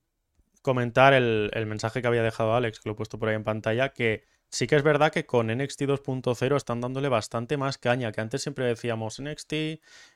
comentar 0.63 1.13
el, 1.13 1.51
el 1.53 1.67
mensaje 1.67 2.03
que 2.03 2.09
había 2.09 2.23
dejado 2.23 2.55
Alex, 2.55 2.81
que 2.81 2.89
lo 2.89 2.93
he 2.93 2.97
puesto 2.97 3.19
por 3.19 3.29
ahí 3.29 3.35
en 3.35 3.45
pantalla, 3.45 3.91
que 3.91 4.25
sí 4.51 4.67
que 4.67 4.77
es 4.77 4.83
verdad 4.83 5.13
que 5.13 5.27
con 5.27 5.51
NXT 5.51 5.83
2.0 5.83 6.57
están 6.57 6.81
dándole 6.81 7.09
bastante 7.09 7.57
más 7.57 7.79
caña, 7.79 8.13
que 8.13 8.21
antes 8.21 8.43
siempre 8.43 8.67
decíamos 8.67 9.19
NXT 9.19 9.53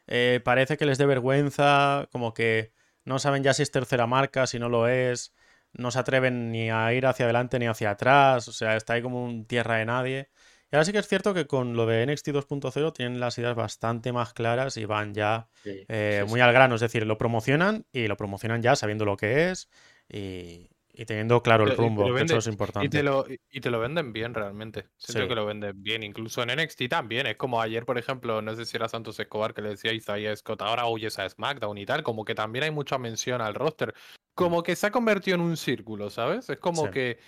eh, 0.07 0.41
parece 0.45 0.77
que 0.77 0.87
les 0.87 0.99
dé 0.99 1.07
vergüenza, 1.07 2.09
como 2.13 2.35
que 2.35 2.73
no 3.05 3.19
saben 3.19 3.43
ya 3.43 3.55
si 3.55 3.63
es 3.63 3.71
tercera 3.71 4.07
marca, 4.07 4.47
si 4.47 4.59
no 4.59 4.69
lo 4.69 4.89
es, 4.89 5.35
no 5.73 5.91
se 5.91 5.99
atreven 5.99 6.51
ni 6.51 6.71
a 6.71 6.93
ir 6.93 7.07
hacia 7.07 7.27
adelante 7.27 7.59
ni 7.59 7.67
hacia 7.67 7.91
atrás, 7.91 8.49
o 8.49 8.53
sea, 8.53 8.77
está 8.77 8.95
ahí 8.95 9.03
como 9.03 9.25
un 9.25 9.47
tierra 9.47 9.77
de 9.77 9.87
nadie. 9.87 10.31
Y 10.75 10.77
ahora 10.77 10.87
sí 10.87 10.91
que 10.91 10.99
es 10.99 11.07
cierto 11.07 11.33
que 11.35 11.47
con 11.47 11.77
lo 11.77 11.87
de 11.87 12.03
NXT 12.05 12.31
2.0 12.31 12.93
tienen 12.93 13.21
las 13.21 13.39
ideas 13.39 13.55
bastante 13.55 14.13
más 14.13 14.33
claras 14.33 14.77
y 14.77 14.87
van 14.87 15.15
ya 15.15 15.47
Sí, 15.63 15.85
eh, 15.87 16.23
sí, 16.25 16.29
muy 16.29 16.39
sí. 16.39 16.43
al 16.43 16.53
grano, 16.53 16.75
es 16.75 16.81
decir, 16.81 17.07
lo 17.07 17.17
promocionan 17.17 17.87
y 17.93 18.09
lo 18.09 18.17
promocionan 18.17 18.61
ya 18.61 18.75
sabiendo 18.75 19.05
lo 19.05 19.17
que 19.17 19.51
es 19.53 19.69
y, 20.09 20.69
y 20.93 21.05
teniendo 21.05 21.45
claro 21.45 21.63
el 21.63 21.77
rumbo, 21.77 22.13
que 22.13 22.23
eso 22.23 22.39
es 22.39 22.49
importante. 22.49 22.87
Y 22.87 22.89
te, 22.91 23.05
lo, 23.05 23.25
y- 23.31 23.39
y 23.53 23.61
te 23.61 23.71
lo 23.71 23.79
venden 23.79 24.13
bien 24.13 24.35
realmente. 24.35 24.89
Siento 24.97 25.23
Sí. 25.23 25.29
que 25.29 25.35
lo 25.37 25.47
venden 25.47 25.81
bien. 25.81 26.03
Incluso 26.03 26.43
en 26.43 26.51
NXT 26.51 26.89
también. 26.89 27.29
Es 27.29 27.37
como 27.37 27.61
ayer, 27.63 27.85
por 27.85 27.97
ejemplo, 27.97 28.43
no 28.43 28.57
sé 28.57 28.65
si 28.65 28.77
era 28.77 28.89
Santos 28.89 29.21
Escobar 29.21 29.55
que 29.55 29.63
le 29.63 29.69
decía 29.69 29.93
a 29.93 29.95
Isaiah 29.95 30.35
Scott, 30.35 30.61
ahora 30.63 30.87
huyes 30.89 31.21
a 31.21 31.29
SmackDown 31.31 31.79
y 31.79 31.87
tal. 31.87 32.03
Como 32.03 32.25
que 32.25 32.35
también 32.35 32.65
hay 32.65 32.73
mucha 32.73 32.99
mención 32.99 33.41
al 33.41 33.55
roster. 33.55 33.95
Como 34.35 34.65
que 34.65 34.75
se 34.75 34.89
ha 34.89 34.91
convertido 34.91 35.37
en 35.37 35.43
un 35.43 35.57
círculo, 35.57 36.11
¿sabes? 36.11 36.51
Es 36.51 36.59
como 36.59 36.87
Sí. 36.87 36.91
que 36.91 37.19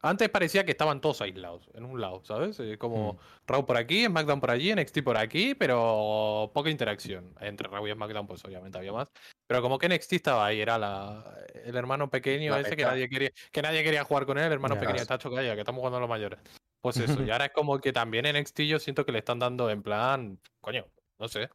antes 0.00 0.28
parecía 0.28 0.64
que 0.64 0.70
estaban 0.72 1.00
todos 1.00 1.20
aislados, 1.22 1.68
en 1.74 1.84
un 1.84 2.00
lado, 2.00 2.22
¿sabes? 2.24 2.60
Como 2.78 3.14
Mm. 3.14 3.18
Raw 3.46 3.66
por 3.66 3.76
aquí, 3.76 4.04
SmackDown 4.06 4.40
por 4.40 4.50
allí, 4.50 4.72
NXT 4.74 5.02
por 5.02 5.16
aquí, 5.16 5.54
pero 5.54 6.50
poca 6.54 6.70
interacción. 6.70 7.34
Entre 7.40 7.68
Raw 7.68 7.86
y 7.86 7.92
SmackDown, 7.92 8.26
pues 8.26 8.44
obviamente 8.44 8.78
había 8.78 8.92
más. 8.92 9.08
Pero 9.46 9.62
como 9.62 9.78
que 9.78 9.88
NXT 9.88 10.12
estaba 10.14 10.46
ahí, 10.46 10.60
era 10.60 10.78
la, 10.78 11.24
el 11.64 11.74
hermano 11.76 12.10
pequeño 12.10 12.52
La 12.52 12.60
ese 12.60 12.76
que 12.76 12.84
nadie, 12.84 13.08
quería, 13.08 13.30
que 13.50 13.62
nadie 13.62 13.82
quería 13.82 14.04
jugar 14.04 14.26
con 14.26 14.38
él, 14.38 14.44
el 14.44 14.52
hermano 14.52 14.74
Ya. 14.74 14.80
pequeño 14.80 15.00
de 15.00 15.06
Tacho 15.06 15.30
Calla, 15.30 15.54
que 15.54 15.60
estamos 15.60 15.78
jugando 15.80 15.96
a 15.98 16.00
los 16.00 16.08
mayores. 16.08 16.38
Pues 16.80 16.96
eso, 17.22 17.22
y 17.24 17.30
ahora 17.30 17.46
es 17.46 17.52
como 17.52 17.80
que 17.80 17.92
también 17.92 18.26
en 18.26 18.36
NXT 18.36 18.60
yo 18.62 18.78
siento 18.78 19.04
que 19.04 19.12
le 19.12 19.18
están 19.18 19.38
dando 19.38 19.70
en 19.70 19.82
plan, 19.82 20.40
coño, 20.60 20.86
no 21.18 21.28
sé. 21.28 21.48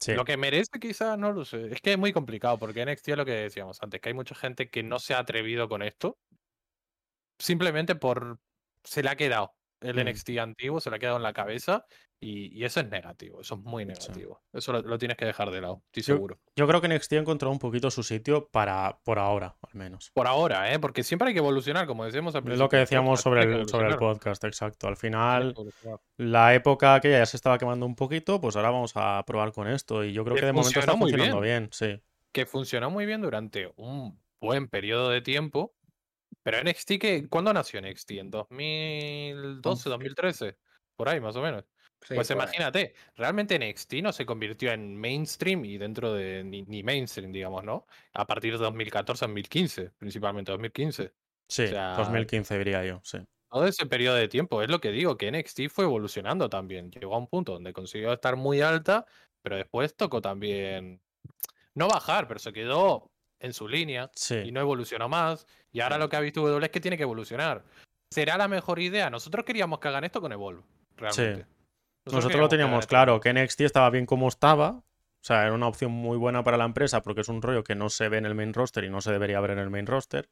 Sí. 0.00 0.12
Lo 0.14 0.24
que 0.24 0.36
merece 0.36 0.78
quizás, 0.80 1.18
no 1.18 1.32
lo 1.32 1.44
sé. 1.44 1.72
Es 1.72 1.80
que 1.80 1.92
es 1.92 1.98
muy 1.98 2.12
complicado, 2.12 2.58
porque 2.58 2.84
NXT 2.86 3.08
es 3.08 3.16
lo 3.16 3.24
que 3.24 3.32
decíamos 3.32 3.78
antes, 3.82 4.00
que 4.00 4.08
hay 4.08 4.14
mucha 4.14 4.34
gente 4.34 4.70
que 4.70 4.82
no 4.82 4.98
se 5.00 5.14
ha 5.14 5.18
atrevido 5.18 5.68
con 5.68 5.82
esto. 5.82 6.18
Simplemente 7.38 7.94
por... 7.94 8.38
Se 8.84 9.02
le 9.02 9.10
ha 9.10 9.16
quedado 9.16 9.54
el 9.80 9.94
Mm. 9.96 10.08
NXT 10.08 10.30
antiguo, 10.40 10.80
se 10.80 10.90
le 10.90 10.96
ha 10.96 10.98
quedado 10.98 11.18
en 11.18 11.22
la 11.22 11.32
cabeza. 11.32 11.84
Y, 12.20 12.46
y 12.58 12.64
eso 12.64 12.80
es 12.80 12.88
negativo, 12.90 13.40
eso 13.40 13.54
es 13.54 13.60
muy 13.60 13.84
negativo. 13.84 14.42
Eso 14.52 14.72
lo, 14.72 14.82
lo 14.82 14.98
tienes 14.98 15.16
que 15.16 15.24
dejar 15.24 15.52
de 15.52 15.60
lado, 15.60 15.82
estoy 15.86 16.02
Yo- 16.02 16.14
seguro. 16.16 16.40
Yo 16.56 16.66
creo 16.66 16.80
que 16.80 16.88
NXT 16.88 17.12
ha 17.12 17.16
encontrado 17.18 17.52
un 17.52 17.60
poquito 17.60 17.92
su 17.92 18.02
sitio 18.02 18.48
para 18.48 18.98
por 19.04 19.20
ahora, 19.20 19.54
al 19.62 19.74
menos. 19.78 20.10
Por 20.14 20.26
ahora, 20.26 20.72
¿eh? 20.72 20.80
Porque 20.80 21.04
siempre 21.04 21.28
hay 21.28 21.34
que 21.34 21.38
evolucionar, 21.38 21.86
como 21.86 22.04
decíamos 22.04 22.34
al 22.34 22.40
Es 22.40 22.44
principio. 22.46 22.64
lo 22.64 22.68
que 22.70 22.76
decíamos 22.78 23.20
sobre 23.20 23.46
que 23.46 23.54
el, 23.60 23.68
sobre 23.68 23.86
el 23.90 23.96
podcast, 23.98 24.42
exacto. 24.42 24.88
Al 24.88 24.96
final, 24.96 25.54
que 25.54 25.94
la 26.16 26.54
época 26.56 26.94
aquella 26.94 27.18
ya 27.18 27.26
se 27.26 27.36
estaba 27.36 27.56
quemando 27.56 27.86
un 27.86 27.94
poquito, 27.94 28.40
pues 28.40 28.56
ahora 28.56 28.70
vamos 28.70 28.94
a 28.96 29.22
probar 29.24 29.52
con 29.52 29.68
esto. 29.68 30.02
Y 30.02 30.12
yo 30.12 30.24
creo 30.24 30.34
Que 30.34 30.40
que 30.40 30.46
de 30.46 30.52
momento 30.54 30.80
está 30.80 30.96
funcionando 30.96 31.40
bien, 31.40 31.68
sí. 31.70 32.00
que 32.32 32.46
funcionó 32.46 32.90
muy 32.90 33.06
bien 33.06 33.20
durante 33.22 33.72
un 33.76 34.20
buen 34.40 34.66
periodo 34.66 35.10
de 35.10 35.20
tiempo. 35.20 35.72
Pero 36.42 36.62
NXT, 36.62 36.98
que, 36.98 37.28
¿cuándo 37.28 37.52
nació 37.52 37.80
NXT? 37.80 38.10
¿En 38.12 38.30
2012, 38.30 39.90
2013? 39.90 40.56
Por 40.96 41.08
ahí, 41.08 41.20
más 41.20 41.36
o 41.36 41.42
menos. 41.42 41.64
Sí, 42.00 42.14
pues 42.14 42.28
por 42.28 42.36
ahí. 42.36 42.44
imagínate, 42.44 42.94
realmente 43.16 43.58
NXT 43.58 43.94
no 44.02 44.12
se 44.12 44.24
convirtió 44.24 44.72
en 44.72 44.96
mainstream 44.96 45.64
y 45.64 45.78
dentro 45.78 46.14
de 46.14 46.44
ni, 46.44 46.62
ni 46.62 46.82
mainstream, 46.82 47.32
digamos, 47.32 47.64
¿no? 47.64 47.86
A 48.14 48.26
partir 48.26 48.52
de 48.52 48.58
2014, 48.58 49.24
2015, 49.26 49.90
principalmente 49.98 50.52
2015. 50.52 51.12
Sí, 51.48 51.66
sea, 51.68 51.94
2015 51.96 52.58
diría 52.58 52.84
yo, 52.84 53.00
sí. 53.02 53.18
Todo 53.50 53.66
ese 53.66 53.86
periodo 53.86 54.16
de 54.16 54.28
tiempo, 54.28 54.62
es 54.62 54.70
lo 54.70 54.78
que 54.80 54.92
digo, 54.92 55.16
que 55.16 55.30
NXT 55.30 55.68
fue 55.70 55.84
evolucionando 55.84 56.50
también. 56.50 56.90
Llegó 56.90 57.14
a 57.14 57.18
un 57.18 57.26
punto 57.26 57.52
donde 57.52 57.72
consiguió 57.72 58.12
estar 58.12 58.36
muy 58.36 58.60
alta, 58.60 59.06
pero 59.42 59.56
después 59.56 59.96
tocó 59.96 60.20
también 60.20 61.00
no 61.74 61.88
bajar, 61.88 62.28
pero 62.28 62.40
se 62.40 62.52
quedó 62.52 63.10
en 63.40 63.52
su 63.52 63.68
línea 63.68 64.10
y 64.44 64.52
no 64.52 64.60
evolucionó 64.60 65.08
más. 65.08 65.46
Y 65.72 65.80
ahora 65.80 65.96
Sí. 65.96 66.00
lo 66.02 66.08
que 66.08 66.16
ha 66.16 66.20
visto 66.20 66.40
W 66.42 66.64
es 66.64 66.70
que 66.70 66.80
tiene 66.80 66.96
que 66.96 67.02
evolucionar. 67.04 67.64
¿Será 68.10 68.36
la 68.38 68.48
mejor 68.48 68.78
idea? 68.78 69.10
Nosotros 69.10 69.44
queríamos 69.44 69.78
que 69.80 69.88
hagan 69.88 70.04
esto 70.04 70.20
con 70.20 70.32
Evolve, 70.32 70.62
realmente. 70.96 71.46
nosotros 72.06 72.40
lo 72.40 72.48
que 72.48 72.56
teníamos 72.56 72.86
claro, 72.86 73.20
que 73.20 73.32
NXT 73.32 73.60
estaba 73.62 73.90
bien 73.90 74.06
como 74.06 74.28
estaba. 74.28 74.70
O 74.70 75.24
sea, 75.28 75.42
era 75.42 75.52
una 75.52 75.66
opción 75.66 75.90
muy 75.90 76.16
buena 76.16 76.42
para 76.42 76.56
la 76.56 76.64
empresa 76.64 77.02
porque 77.02 77.20
es 77.20 77.28
un 77.28 77.42
rollo 77.42 77.64
que 77.64 77.74
no 77.74 77.90
se 77.90 78.08
ve 78.08 78.18
en 78.18 78.24
el 78.24 78.34
main 78.34 78.54
roster 78.54 78.84
y 78.84 78.88
no 78.88 79.00
se 79.00 79.12
debería 79.12 79.40
ver 79.40 79.50
en 79.50 79.58
el 79.58 79.68
main 79.68 79.86
roster. 79.86 80.30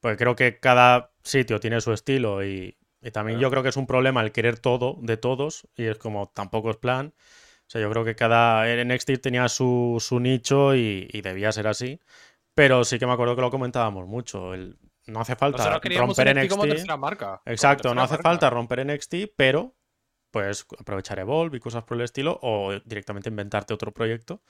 Porque 0.00 0.16
creo 0.18 0.36
que 0.36 0.58
cada 0.58 1.12
sitio 1.22 1.60
tiene 1.60 1.80
su 1.80 1.92
estilo 1.92 2.44
y, 2.44 2.76
y 3.00 3.10
también 3.10 3.38
Claro. 3.38 3.48
yo 3.48 3.50
creo 3.50 3.62
que 3.62 3.68
es 3.70 3.76
un 3.76 3.86
problema 3.86 4.20
el 4.20 4.32
querer 4.32 4.58
todo 4.58 4.98
de 5.00 5.16
todos 5.16 5.66
y 5.76 5.84
es 5.84 5.96
como 5.98 6.28
tampoco 6.28 6.70
es 6.70 6.76
plan. 6.76 7.14
Sea, 7.72 7.80
yo 7.80 7.90
creo 7.90 8.04
que 8.04 8.14
cada 8.14 8.66
NXT 8.84 9.12
tenía 9.22 9.48
su, 9.48 9.96
su 9.98 10.20
nicho 10.20 10.74
y, 10.74 11.08
y 11.10 11.22
debía 11.22 11.50
ser 11.52 11.66
así. 11.68 12.00
Pero 12.54 12.84
sí 12.84 12.98
que 12.98 13.06
me 13.06 13.12
acuerdo 13.14 13.34
que 13.34 13.40
lo 13.40 13.50
comentábamos 13.50 14.06
mucho. 14.06 14.52
El, 14.52 14.78
no 15.06 15.20
hace 15.20 15.36
falta 15.36 15.80
romper 15.96 16.36
NXT 16.36 16.48
como 16.50 16.66
NXT. 16.66 16.68
tercera 16.68 16.96
marca. 16.98 17.42
como 17.54 17.54
Exacto, 17.54 17.94
no 17.94 18.02
hace 18.02 18.14
marca. 18.16 18.22
falta 18.28 18.50
romper 18.50 18.86
NXT, 18.86 19.14
pero 19.36 19.74
pues 20.30 20.66
aprovechar 20.78 21.18
Evolve 21.18 21.56
y 21.56 21.60
cosas 21.60 21.84
por 21.84 21.96
el 21.96 22.02
estilo 22.04 22.38
o 22.42 22.78
directamente 22.84 23.30
inventarte 23.30 23.72
otro 23.72 23.92
proyecto 23.92 24.42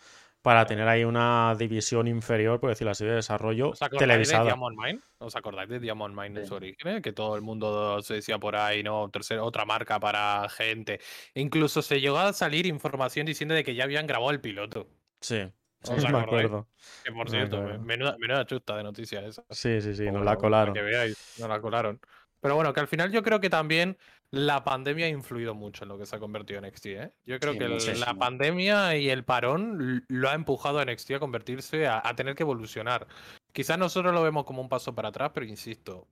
para 0.42 0.66
tener 0.66 0.86
ahí 0.88 1.04
una 1.04 1.54
división 1.56 2.08
inferior, 2.08 2.58
por 2.60 2.70
decirlo 2.70 2.90
así, 2.90 3.04
de 3.04 3.12
desarrollo 3.12 3.70
¿Os 3.70 3.80
acordáis 3.80 4.00
de 4.00 4.06
televisada. 4.06 4.44
Diamond 4.44 4.76
Mine? 4.78 5.00
¿Os 5.18 5.36
acordáis 5.36 5.68
de 5.70 5.78
Diamond 5.78 6.14
Mine 6.20 6.40
en 6.40 6.44
Sí. 6.44 6.48
su 6.48 6.54
origen? 6.56 7.00
Que 7.00 7.12
todo 7.12 7.36
el 7.36 7.42
mundo 7.42 8.02
se 8.02 8.14
decía 8.14 8.38
por 8.38 8.56
ahí, 8.56 8.82
¿no? 8.82 9.10
Otra 9.40 9.64
marca 9.64 10.00
para 10.00 10.48
gente. 10.48 11.00
E 11.34 11.40
incluso 11.40 11.80
se 11.80 12.00
llegó 12.00 12.18
a 12.18 12.32
salir 12.32 12.66
información 12.66 13.24
diciendo 13.24 13.54
de 13.54 13.62
que 13.64 13.74
ya 13.74 13.84
habían 13.84 14.06
grabado 14.06 14.30
el 14.32 14.40
piloto. 14.40 14.88
Sí, 15.20 15.42
sí, 15.82 15.92
¿Os 15.92 16.02
me 16.02 16.08
acordáis? 16.08 16.24
acuerdo. 16.46 16.68
Que 17.04 17.12
por 17.12 17.30
cierto, 17.30 17.56
me- 17.58 17.62
acuerdo. 17.62 17.84
menuda, 17.84 18.16
menuda 18.18 18.44
chusta 18.44 18.76
de 18.76 18.82
noticias 18.82 19.24
esa. 19.24 19.44
Sí, 19.50 19.80
sí, 19.80 19.94
sí, 19.94 20.10
nos 20.10 20.24
la 20.24 20.36
colaron. 20.36 20.74
que 20.74 20.82
veáis, 20.82 21.36
nos 21.38 21.48
la 21.48 21.60
colaron. 21.60 22.00
Pero 22.40 22.56
bueno, 22.56 22.72
que 22.72 22.80
al 22.80 22.88
final 22.88 23.12
yo 23.12 23.22
creo 23.22 23.38
que 23.40 23.48
también 23.48 23.96
la 24.32 24.64
pandemia 24.64 25.06
ha 25.06 25.10
influido 25.10 25.54
mucho 25.54 25.84
en 25.84 25.88
lo 25.90 25.98
que 25.98 26.06
se 26.06 26.16
ha 26.16 26.18
convertido 26.18 26.58
en 26.58 26.64
NXT. 26.64 26.86
¿eh? 26.86 27.12
Yo 27.26 27.38
creo 27.38 27.52
Sí, 27.52 27.58
que 27.58 27.64
el- 27.66 28.00
la 28.00 28.14
pandemia 28.14 28.96
y 28.96 29.10
el 29.10 29.24
parón 29.24 30.04
lo 30.08 30.28
ha 30.30 30.34
empujado 30.34 30.78
a 30.78 30.82
NXT 30.84 31.12
a 31.14 31.20
convertirse, 31.20 31.86
a, 31.86 32.00
a 32.02 32.16
tener 32.16 32.34
que 32.34 32.42
evolucionar. 32.42 33.06
Quizás 33.52 33.78
nosotros 33.78 34.14
lo 34.14 34.22
vemos 34.22 34.44
como 34.44 34.62
un 34.62 34.68
paso 34.70 34.94
para 34.94 35.10
atrás, 35.10 35.32
pero 35.34 35.44
insisto, 35.44 36.08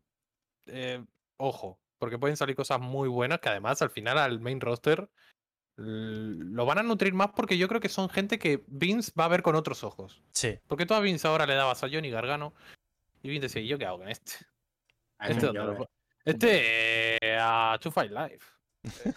eh, 0.67 1.03
ojo, 1.39 1.81
porque 1.99 2.19
pueden 2.19 2.37
salir 2.37 2.55
cosas 2.55 2.79
muy 2.81 3.09
buenas 3.09 3.41
que 3.41 3.49
además 3.49 3.81
al 3.83 3.91
final 3.91 4.19
al 4.19 4.39
main 4.41 4.61
roster 4.61 5.09
lo 5.77 6.67
van 6.67 6.79
a 6.79 6.83
nutrir 6.83 7.15
más 7.15 7.31
porque 7.35 7.57
yo 7.57 7.67
creo 7.69 7.81
que 7.81 7.89
son 7.89 8.11
gente 8.11 8.39
que 8.39 8.63
Vince 8.67 9.13
va 9.19 9.25
a 9.25 9.29
ver 9.29 9.43
con 9.43 9.55
otros 9.55 9.83
ojos. 9.83 10.23
Sí, 10.35 10.59
Porque 10.67 10.85
tú 10.85 10.93
a 10.93 11.01
Vince 11.01 11.27
ahora 11.27 11.47
le 11.47 11.55
dabas 11.55 11.83
a 11.83 11.89
Johnny 11.89 12.11
Gargano 12.11 12.53
y 13.23 13.31
Vince 13.31 13.47
decía, 13.47 13.63
¿y 13.63 13.67
yo 13.69 13.79
qué 13.79 13.87
hago 13.87 13.99
con 13.99 14.09
este? 14.11 14.33
Ay, 15.19 15.33
Este, 15.33 15.47
yo, 15.55 15.87
este, 16.25 17.17
eh, 17.21 17.39
a 17.41 17.79
Two 17.81 17.93
Fight 17.93 18.11
Live. 18.11 18.39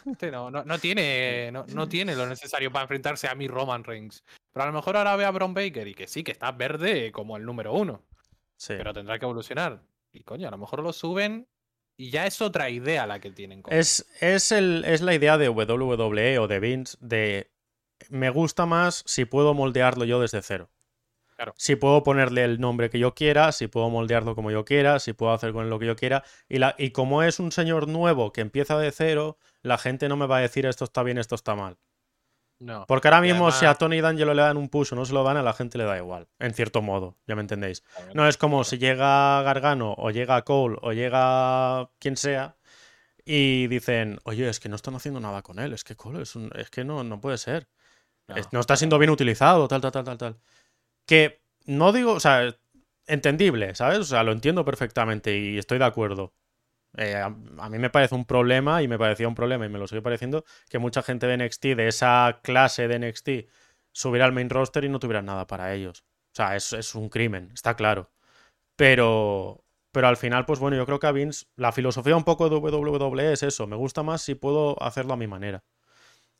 Este 0.06 0.30
no, 0.30 0.52
no, 0.52 0.64
no 0.64 0.78
tiene, 0.80 1.50
no, 1.54 1.66
no 1.68 1.88
tiene 1.88 2.16
lo 2.16 2.28
necesario 2.28 2.72
para 2.72 2.84
enfrentarse 2.84 3.28
a 3.28 3.36
mi 3.36 3.48
Roman 3.48 3.84
Reigns. 3.84 4.24
Pero 4.52 4.64
a 4.64 4.68
lo 4.68 4.74
mejor 4.74 4.98
ahora 4.98 5.16
ve 5.16 5.26
a 5.26 5.32
Braun 5.32 5.54
Baker 5.54 5.88
y 5.88 5.96
que 5.96 6.08
sí, 6.08 6.24
que 6.24 6.32
está 6.32 6.52
verde 6.52 7.12
como 7.12 7.38
el 7.38 7.46
número 7.46 7.74
uno. 7.74 8.04
sí. 8.58 8.74
Pero 8.78 8.94
tendrá 8.94 9.18
que 9.18 9.26
evolucionar. 9.26 9.82
Y 10.12 10.24
coño, 10.24 10.48
a 10.48 10.52
lo 10.52 10.58
mejor 10.58 10.84
lo 10.84 10.94
suben 10.94 11.48
y 11.98 12.10
ya 12.10 12.26
es 12.26 12.42
otra 12.42 12.70
idea 12.70 13.08
la 13.08 13.20
que 13.20 13.32
tienen. 13.32 13.62
con 13.62 13.74
Es, 13.74 14.06
es, 14.20 14.52
el, 14.52 14.84
es 14.86 15.02
la 15.02 15.14
idea 15.14 15.38
de 15.38 15.50
WWE 15.50 16.40
o 16.40 16.48
de 16.48 16.60
Vince 16.60 16.98
de 17.00 17.52
me 18.10 18.30
gusta 18.30 18.66
más 18.66 19.04
si 19.06 19.26
puedo 19.26 19.54
moldearlo 19.54 20.06
yo 20.06 20.20
desde 20.20 20.42
cero. 20.42 20.70
Claro. 21.36 21.54
Si 21.58 21.76
puedo 21.76 22.04
ponerle 22.04 22.44
el 22.44 22.60
nombre 22.60 22.90
que 22.90 23.00
yo 23.00 23.14
quiera, 23.16 23.52
si 23.52 23.68
puedo 23.68 23.90
moldearlo 23.90 24.36
como 24.36 24.52
yo 24.52 24.66
quiera, 24.66 25.00
si 25.00 25.14
puedo 25.14 25.34
hacer 25.34 25.52
con 25.54 25.64
él 25.66 25.70
lo 25.70 25.80
que 25.80 25.86
yo 25.88 25.96
quiera. 25.96 26.24
Y, 26.50 26.60
la, 26.60 26.76
y 26.78 26.92
como 26.92 27.24
es 27.24 27.40
un 27.40 27.52
señor 27.52 27.88
nuevo 27.88 28.32
que 28.32 28.42
empieza 28.42 28.78
de 28.78 28.92
cero, 28.92 29.38
la 29.62 29.78
gente 29.78 30.08
no 30.10 30.16
me 30.18 30.28
va 30.28 30.38
a 30.38 30.42
decir 30.42 30.66
esto 30.66 30.84
está 30.84 31.04
bien, 31.04 31.18
esto 31.18 31.36
está 31.36 31.56
mal. 31.56 31.78
No. 32.60 32.86
Porque 32.88 33.08
ahora 33.10 33.20
mismo 33.22 33.52
si 33.52 33.66
a 33.66 33.74
Tony 33.76 34.00
D'Angelo 34.00 34.34
le 34.34 34.42
dan 34.42 34.56
un 34.58 34.70
push 34.70 34.94
o 34.94 34.96
no 34.96 35.06
se 35.06 35.14
lo 35.14 35.24
dan, 35.24 35.36
a 35.36 35.42
la 35.42 35.54
gente 35.54 35.78
le 35.78 35.84
da 35.84 35.98
igual, 35.98 36.28
en 36.40 36.54
cierto 36.54 36.82
modo, 36.82 37.18
ya 37.28 37.36
me 37.36 37.42
entendéis. 37.42 37.84
No 38.14 38.26
es 38.28 38.38
como 38.38 38.64
si 38.64 38.78
llega 38.78 39.42
Gargano 39.42 39.94
o 39.98 40.12
llega 40.12 40.42
Cole 40.44 40.78
o 40.82 40.94
llega 40.94 41.90
quien 42.00 42.16
sea 42.16 42.56
y 43.26 43.68
dicen, 43.68 44.20
oye, 44.24 44.48
es 44.48 44.60
que 44.60 44.70
no 44.70 44.76
están 44.76 44.96
haciendo 44.96 45.20
nada 45.20 45.42
con 45.42 45.60
él, 45.60 45.74
es 45.74 45.84
que 45.84 45.96
Cole 45.96 46.22
es, 46.22 46.36
un- 46.36 46.52
es 46.56 46.70
que 46.70 46.84
no, 46.86 47.04
no 47.04 47.20
puede 47.20 47.38
ser. 47.38 47.68
Es- 48.38 48.48
No, 48.54 48.60
está 48.62 48.78
siendo 48.78 48.98
bien 48.98 49.10
utilizado, 49.10 49.68
tal, 49.68 49.82
tal, 49.82 49.92
tal, 49.92 50.04
tal, 50.06 50.18
tal. 50.18 50.38
Que 51.06 51.42
no 51.66 51.92
digo, 51.92 52.14
o 52.14 52.20
sea, 52.20 52.56
entendible, 53.08 53.76
¿sabes? 53.76 54.00
O 54.00 54.04
sea, 54.04 54.24
lo 54.24 54.32
entiendo 54.32 54.66
perfectamente 54.66 55.38
y 55.38 55.58
estoy 55.58 55.80
de 55.80 55.86
acuerdo. 55.86 56.34
Eh, 56.98 57.16
a, 57.16 57.26
a 57.26 57.70
mí 57.70 57.80
me 57.80 57.90
parece 57.90 58.16
un 58.16 58.26
problema 58.26 58.84
y 58.84 58.88
me 58.88 59.00
parecía 59.00 59.28
un 59.28 59.36
problema 59.36 59.66
y 59.66 59.70
me 59.70 59.80
lo 59.80 59.88
sigue 59.88 60.02
pareciendo 60.02 60.46
que 60.70 60.80
mucha 60.80 61.02
gente 61.02 61.28
de 61.28 61.38
NXT, 61.38 61.64
de 61.76 61.88
esa 61.88 62.40
clase 62.44 62.88
de 62.88 63.00
NXT, 63.00 63.30
subiera 63.92 64.26
al 64.26 64.34
main 64.34 64.50
roster 64.50 64.84
y 64.84 64.90
no 64.90 65.00
tuviera 65.00 65.22
nada 65.22 65.48
para 65.48 65.74
ellos. 65.74 66.06
O 66.34 66.36
sea, 66.36 66.56
es, 66.56 66.74
es 66.74 66.96
un 66.96 67.10
crimen, 67.10 67.52
está 67.54 67.76
claro. 67.76 68.12
Pero, 68.76 69.64
pero 69.92 70.08
al 70.08 70.18
final, 70.18 70.46
pues 70.46 70.60
bueno, 70.60 70.78
yo 70.78 70.86
creo 70.86 71.00
que 71.00 71.08
a 71.08 71.12
Vince, 71.12 71.46
la 71.56 71.72
filosofía 71.72 72.16
un 72.16 72.24
poco 72.24 72.50
de 72.50 72.56
WWE 72.56 73.34
es 73.34 73.44
eso. 73.44 73.68
Me 73.68 73.76
gusta 73.76 74.04
más 74.04 74.22
si 74.22 74.36
puedo 74.36 74.82
hacerlo 74.82 75.14
a 75.14 75.18
mi 75.18 75.28
manera. 75.28 75.64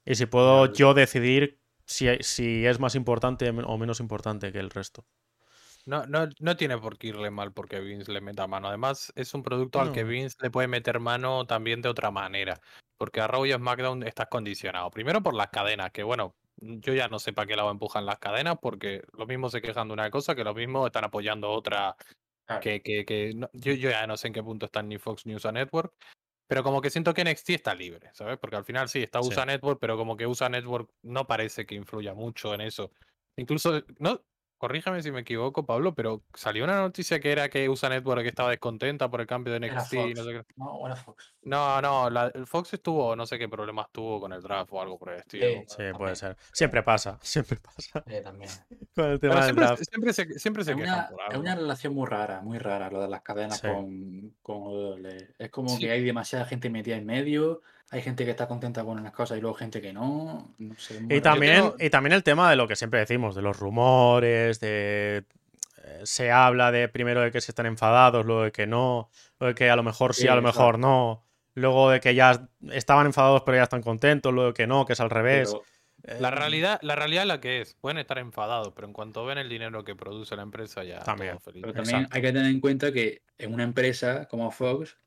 Y 0.06 0.16
si 0.16 0.26
puedo 0.26 0.72
yo 0.74 0.94
decidir 0.94 1.60
si, 1.86 2.08
si 2.22 2.66
es 2.66 2.80
más 2.80 2.96
importante 2.96 3.50
o 3.50 3.78
menos 3.78 4.00
importante 4.00 4.52
que 4.52 4.60
el 4.60 4.70
resto. 4.70 5.06
No, 5.86 6.06
no, 6.06 6.30
no 6.40 6.56
tiene 6.56 6.78
por 6.78 6.98
qué 6.98 7.08
irle 7.08 7.30
mal 7.30 7.52
porque 7.52 7.82
Vince 7.82 8.12
le 8.12 8.22
meta 8.22 8.48
mano. 8.48 8.70
Además, 8.70 9.12
es 9.16 9.34
un 9.34 9.44
producto 9.44 9.82
al 9.82 9.92
que. 9.92 10.04
Vince 10.06 10.38
le 10.42 10.50
puede 10.50 10.68
meter 10.70 11.00
mano 11.00 11.46
también 11.46 11.82
de 11.82 11.90
otra 11.90 12.10
manera. 12.10 12.60
Porque 12.98 13.20
a 13.20 13.28
Raw 13.28 13.46
y 13.46 13.52
a 13.52 13.58
SmackDown 13.58 14.04
estás 14.04 14.28
condicionado. 14.28 14.90
Primero 14.92 15.22
por 15.22 15.34
las 15.34 15.50
cadenas, 15.50 15.92
que 15.92 16.04
bueno, 16.04 16.36
yo 16.56 16.94
ya 16.94 17.10
no 17.10 17.20
sé 17.20 17.34
para 17.34 17.48
qué 17.48 17.58
lado 17.58 17.70
empujan 17.70 18.06
las 18.06 18.20
cadenas, 18.20 18.56
porque 18.62 19.02
lo 19.18 19.26
mismo 19.26 19.50
se 19.50 19.62
quejan 19.62 19.90
de 19.90 19.94
una 19.94 20.10
cosa, 20.10 20.36
que 20.36 20.46
lo 20.46 20.54
mismo 20.54 20.86
están 20.86 21.04
apoyando 21.04 21.52
otra 21.52 21.96
Claro. 22.46 22.62
que, 22.62 22.82
que, 22.82 23.06
que 23.06 23.34
no- 23.36 23.50
yo, 23.54 23.74
yo 23.74 23.90
ya 23.90 24.06
no 24.08 24.16
sé 24.18 24.28
en 24.28 24.34
qué 24.34 24.44
punto 24.44 24.66
están 24.68 24.88
ni 24.88 24.98
Fox 24.98 25.26
ni 25.26 25.34
USA 25.36 25.52
Network. 25.52 25.94
Pero 26.48 26.64
como 26.64 26.82
que 26.82 26.90
siento 26.90 27.14
que 27.14 27.24
NXT 27.24 27.50
está 27.52 27.74
libre, 27.74 28.10
¿sabes? 28.14 28.38
Porque 28.38 28.56
al 28.56 28.66
final 28.66 28.90
sí, 28.90 29.02
está 29.02 29.22
Sí. 29.22 29.30
USA 29.30 29.46
Network, 29.46 29.80
pero 29.80 29.98
como 29.98 30.18
que 30.18 30.28
USA 30.28 30.50
Network 30.50 30.92
no 31.02 31.26
parece 31.26 31.66
que 31.66 31.76
influya 31.76 32.14
mucho 32.14 32.54
en 32.54 32.62
eso. 32.62 32.92
Incluso, 33.38 33.84
no, 34.00 34.22
corríjame 34.64 35.04
si 35.04 35.12
me 35.12 35.20
equivoco, 35.20 35.66
Pablo, 35.66 35.94
pero 35.94 36.24
salió 36.34 36.64
una 36.64 36.80
noticia 36.80 37.20
que 37.20 37.34
era 37.34 37.50
que 37.50 37.68
USA 37.68 37.90
Network 37.90 38.26
estaba 38.26 38.50
descontenta 38.50 39.10
por 39.12 39.20
el 39.20 39.28
cambio 39.28 39.52
de 39.52 39.58
Era 39.68 39.76
NXT 39.76 39.94
y 39.94 40.14
no 40.14 40.24
sé 40.24 40.32
qué. 40.32 40.46
No, 40.56 40.66
o 40.76 40.88
era 40.88 40.96
Fox. 40.96 41.34
No, 41.42 41.82
no, 41.82 42.10
la- 42.10 42.32
el 42.34 42.48
Fox 42.48 42.74
estuvo, 42.74 43.14
no 43.14 43.26
sé 43.26 43.38
qué 43.38 43.50
problemas 43.50 43.88
tuvo 43.92 44.22
con 44.22 44.32
el 44.32 44.42
draft 44.42 44.72
o 44.72 44.82
algo 44.82 44.98
por 44.98 45.10
el 45.12 45.20
estilo. 45.20 45.46
Sí. 45.48 45.66
Sí, 45.68 45.84
puede 45.98 46.16
ser. 46.16 46.38
Siempre 46.54 46.82
pasa, 46.82 47.20
siempre 47.22 47.58
pasa 47.60 48.02
Eh, 48.08 48.22
también. 48.22 48.50
con 48.96 49.06
el 49.06 49.20
tema 49.20 49.44
siempre, 49.44 49.66
draft. 49.66 49.84
siempre 49.84 50.14
se, 50.14 50.40
siempre 50.40 50.64
se 50.64 50.72
Es 50.72 50.78
quejan 50.78 50.94
una, 50.94 51.10
por 51.10 51.20
es 51.34 51.38
una 51.40 51.56
relación 51.56 51.94
muy 51.94 52.08
rara, 52.08 52.40
muy 52.42 52.58
rara 52.58 52.90
lo 52.90 53.02
de 53.02 53.10
las 53.10 53.22
cadenas 53.22 53.60
Sí. 53.60 53.68
con, 53.68 54.34
con. 54.42 55.06
Es 55.38 55.50
como 55.52 55.68
Sí. 55.68 55.80
que 55.80 55.92
hay 55.92 56.04
demasiada 56.06 56.46
gente 56.46 56.70
metida 56.70 56.96
en 56.96 57.06
medio, 57.06 57.62
hay 57.92 58.02
gente 58.02 58.26
que 58.26 58.32
está 58.32 58.48
contenta 58.48 58.84
con 58.84 59.00
unas 59.00 59.14
cosas 59.14 59.38
y 59.38 59.42
luego 59.42 59.56
gente 59.56 59.82
que 59.82 59.94
no. 59.94 60.54
sé, 60.78 61.00
Y 61.10 61.22
también, 61.22 61.56
tengo- 61.56 61.76
y 61.80 61.90
también 61.90 62.14
el 62.14 62.24
tema 62.24 62.50
de 62.50 62.56
lo 62.56 62.68
que 62.68 62.76
siempre 62.76 63.00
decimos, 63.00 63.36
de 63.36 63.42
los 63.42 63.58
rumores, 63.60 64.60
de... 64.60 65.26
eh, 65.84 66.02
Se 66.04 66.32
habla 66.32 66.72
de 66.72 66.88
primero 66.90 67.22
de 67.22 67.32
que 67.32 67.42
se 67.42 67.52
están 67.52 67.66
enfadados, 67.68 68.26
luego 68.26 68.44
de 68.44 68.52
que 68.52 68.66
no, 68.68 69.10
luego 69.40 69.50
de 69.50 69.56
que 69.56 69.70
a 69.70 69.76
lo 69.76 69.84
mejor 69.84 70.14
sí, 70.16 70.22
Sí, 70.24 70.28
a 70.28 70.36
lo 70.36 70.42
mejor 70.42 70.80
no, 70.80 71.24
luego 71.56 71.90
de 71.92 72.00
que 72.00 72.16
ya 72.16 72.48
estaban 72.72 73.06
enfadados 73.06 73.44
pero 73.46 73.58
ya 73.58 73.64
están 73.64 73.82
contentos, 73.84 74.34
luego 74.34 74.50
de 74.50 74.54
que 74.56 74.68
no, 74.68 74.86
que 74.86 74.94
es 74.94 75.00
al 75.00 75.10
revés. 75.10 75.52
Pero 75.52 75.64
La 76.20 76.28
Eh, 76.30 76.32
realidad, 76.32 76.80
la 76.82 76.96
realidad 76.96 77.24
es 77.24 77.28
la 77.28 77.40
que 77.40 77.62
es. 77.62 77.76
Pueden 77.76 77.98
estar 77.98 78.18
enfadados, 78.18 78.74
pero 78.76 78.88
en 78.88 78.94
cuanto 78.94 79.24
ven 79.26 79.38
el 79.38 79.48
dinero 79.48 79.84
que 79.86 79.96
produce 79.96 80.36
la 80.36 80.42
empresa, 80.44 80.84
ya 80.84 81.00
También. 81.00 81.38
Pero 81.46 81.74
también 81.74 81.96
Exacto. 82.00 82.16
hay 82.16 82.22
que 82.22 82.34
tener 82.34 82.46
en 82.52 82.60
cuenta 82.60 82.92
que 82.92 83.22
en 83.38 83.54
una 83.54 83.64
empresa 83.64 84.28
como 84.28 84.52
Fox 84.52 84.98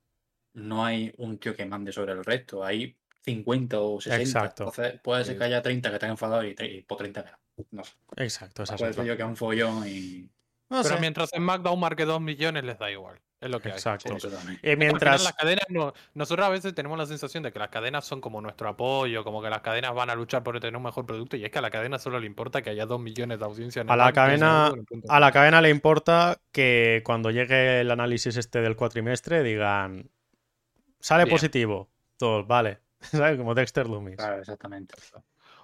no 0.57 0.85
hay 0.85 1.13
un 1.19 1.39
tío 1.39 1.55
que 1.55 1.67
mande 1.67 1.93
sobre 1.93 2.13
el 2.13 2.25
resto, 2.25 2.65
hay 2.65 2.97
50 3.25 3.79
o 3.79 4.01
60. 4.01 4.23
Exacto. 4.23 4.65
Entonces 4.65 5.01
puede 5.01 5.25
ser 5.25 5.37
que 5.37 5.45
haya 5.45 5.63
30 5.63 5.89
que 5.91 5.95
están 5.95 6.11
enfadados 6.11 6.47
y, 6.47 6.83
por 6.83 6.99
30 6.99 7.25
que 7.25 7.31
no. 7.31 7.39
No 7.71 7.85
sé. 7.85 7.93
Exacto, 8.17 8.63
es 8.63 8.73
Puede 8.73 8.93
ser 8.93 9.05
yo 9.05 9.17
que 9.17 9.23
es 9.23 9.29
un 9.29 9.37
follón 9.37 9.87
y. 9.87 10.29
No 10.69 10.83
Pero 10.83 10.97
sé. 10.97 11.01
mientras 11.01 11.33
en 11.33 11.43
SmackDown 11.43 11.79
marque 11.79 12.05
2 12.05 12.21
millones, 12.21 12.65
les 12.65 12.79
da 12.79 12.91
igual. 12.91 13.21
Es 13.41 13.51
lo 13.51 13.61
que 13.61 13.69
hay. 13.69 13.75
Exacto. 13.75 14.09
Sí, 14.09 14.17
eso 14.17 14.31
también. 14.31 14.59
Y 14.63 14.71
final 14.71 14.79
mientras... 14.79 15.23
las 15.23 15.35
cadenas 15.35 15.67
no, 15.69 15.93
nosotros 16.15 16.47
a 16.47 16.51
veces 16.51 16.75
tenemos 16.75 16.99
la 16.99 17.07
sensación 17.07 17.43
de 17.43 17.53
que 17.53 17.59
las 17.59 17.69
cadenas 17.69 18.05
son 18.05 18.21
como 18.21 18.41
nuestro 18.41 18.69
apoyo, 18.69 19.25
como 19.25 19.43
que 19.43 19.51
las 19.51 19.61
cadenas 19.61 19.95
van 19.95 20.11
a 20.11 20.15
luchar 20.15 20.43
por 20.43 20.59
tener 20.59 20.77
un 20.77 20.83
mejor 20.83 21.07
producto, 21.07 21.37
y 21.37 21.45
es 21.45 21.51
que 21.51 21.59
a 21.59 21.63
la 21.63 21.71
cadena 21.71 21.99
solo 21.99 22.19
le 22.19 22.27
importa 22.27 22.63
que 22.63 22.71
haya 22.71 22.87
2 22.87 22.99
millones 22.99 23.39
de 23.39 23.45
audiencia 23.45 23.83
en 23.83 23.91
A 23.91 23.93
el 23.93 23.99
la 23.99 24.13
cadena-. 24.13 24.73
A 25.09 25.21
la 25.21 25.33
cadena 25.33 25.61
le 25.61 25.71
importa 25.71 26.41
que 26.51 27.03
cuando 27.05 27.31
llegue 27.31 27.81
el 27.81 27.91
análisis 27.91 28.37
este 28.37 28.61
del 28.61 28.75
cuatrimestre 28.75 29.43
digan 29.43 30.11
sale 31.01 31.25
Bien. 31.25 31.35
positivo. 31.35 31.89
Todos, 32.19 32.47
vale. 32.47 32.79
¿Sabes? 33.01 33.37
Como 33.39 33.55
Dexter 33.55 33.89
Loomis. 33.89 34.17
Claro, 34.17 34.39
exactamente. 34.41 34.95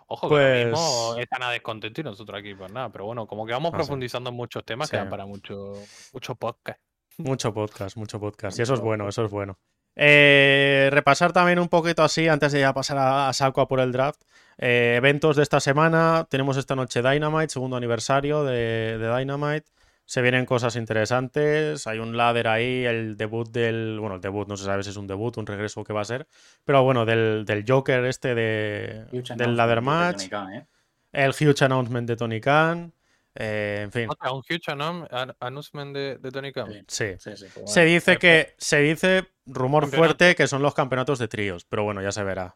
Ojo, 0.06 0.28
que 0.28 0.34
Pues- 0.34 0.66
mismo 0.66 1.14
están 1.18 1.42
a 1.42 1.50
descontento 1.50 2.00
y 2.00 2.04
nosotros 2.04 2.38
aquí 2.38 2.54
pues 2.54 2.70
nada, 2.72 2.90
pero 2.90 3.06
bueno, 3.06 3.26
como 3.26 3.46
que 3.46 3.52
vamos 3.52 3.72
No 3.72 3.78
sé. 3.78 3.84
profundizando 3.84 4.30
en 4.30 4.36
muchos 4.36 4.64
temas 4.64 4.90
que 4.90 4.96
Sí. 4.96 5.00
dan 5.00 5.08
para 5.10 5.24
mucho, 5.26 5.72
mucho 6.12 6.34
podcast. 6.34 6.80
Mucho 7.18 7.52
podcast, 7.54 7.96
mucho 7.96 8.20
podcast. 8.20 8.58
Y 8.58 8.62
eso 8.62 8.74
es 8.74 8.80
bueno, 8.80 9.08
eso 9.08 9.24
es 9.24 9.30
bueno. 9.30 9.58
Eh, 9.96 10.88
repasar 10.90 11.32
también 11.32 11.58
un 11.58 11.68
poquito 11.68 12.02
así, 12.02 12.26
antes 12.28 12.52
de 12.52 12.60
ya 12.60 12.72
pasar 12.72 12.96
a, 12.98 13.28
a 13.28 13.32
saco 13.32 13.60
a 13.60 13.68
por 13.68 13.80
el 13.80 13.92
draft. 13.92 14.22
eh, 14.58 14.94
eventos 14.96 15.36
de 15.36 15.42
esta 15.42 15.60
semana. 15.60 16.26
Tenemos 16.30 16.56
esta 16.58 16.74
noche 16.76 17.02
Dynamite, 17.02 17.48
segundo 17.48 17.76
aniversario 17.76 18.44
de, 18.44 18.98
de 18.98 19.16
Dynamite. 19.18 19.66
Se 20.12 20.20
vienen 20.20 20.44
cosas 20.44 20.76
interesantes. 20.76 21.86
Hay 21.86 21.98
un 21.98 22.18
ladder 22.18 22.46
ahí, 22.46 22.84
el 22.84 23.16
debut 23.16 23.48
del. 23.50 23.98
Bueno, 23.98 24.16
el 24.16 24.20
debut, 24.20 24.46
no 24.46 24.58
se 24.58 24.64
sabe 24.66 24.82
si 24.82 24.90
es 24.90 24.96
un 24.98 25.06
debut, 25.06 25.34
un 25.38 25.46
regreso 25.46 25.80
o 25.80 25.84
qué 25.84 25.94
va 25.94 26.02
a 26.02 26.04
ser. 26.04 26.26
Pero 26.66 26.82
bueno, 26.82 27.06
del, 27.06 27.44
del 27.46 27.64
Joker 27.66 28.04
este 28.04 28.34
de, 28.34 29.06
Huge 29.10 29.34
del 29.36 29.56
announcement 29.56 29.56
ladder 29.56 29.74
de 29.76 29.80
match. 29.80 30.28
Khan, 30.28 30.52
¿eh? 30.52 30.66
El 31.12 31.30
huge 31.30 31.64
announcement 31.64 32.06
de 32.06 32.16
Tony 32.16 32.42
Khan. 32.42 32.92
eh, 33.36 33.80
en 33.84 33.90
fin, 33.90 34.06
Otra, 34.10 34.32
un 34.32 34.40
huge 34.40 34.70
announcement 35.40 35.94
de, 35.96 36.18
de 36.18 36.30
Tony 36.30 36.52
Khan. 36.52 36.70
Sí, 36.88 37.14
sí. 37.18 37.30
sí, 37.34 37.36
sí. 37.38 37.46
Pues 37.54 37.72
Se 37.72 37.82
dice 37.86 38.18
que, 38.18 38.54
se 38.58 38.80
dice, 38.80 39.28
rumor 39.46 39.84
Campeonato. 39.84 39.96
fuerte, 40.18 40.34
que 40.34 40.46
son 40.46 40.60
los 40.60 40.74
campeonatos 40.74 41.20
de 41.20 41.28
tríos, 41.28 41.64
pero 41.64 41.84
bueno, 41.84 42.02
ya 42.02 42.12
se 42.12 42.22
verá. 42.22 42.54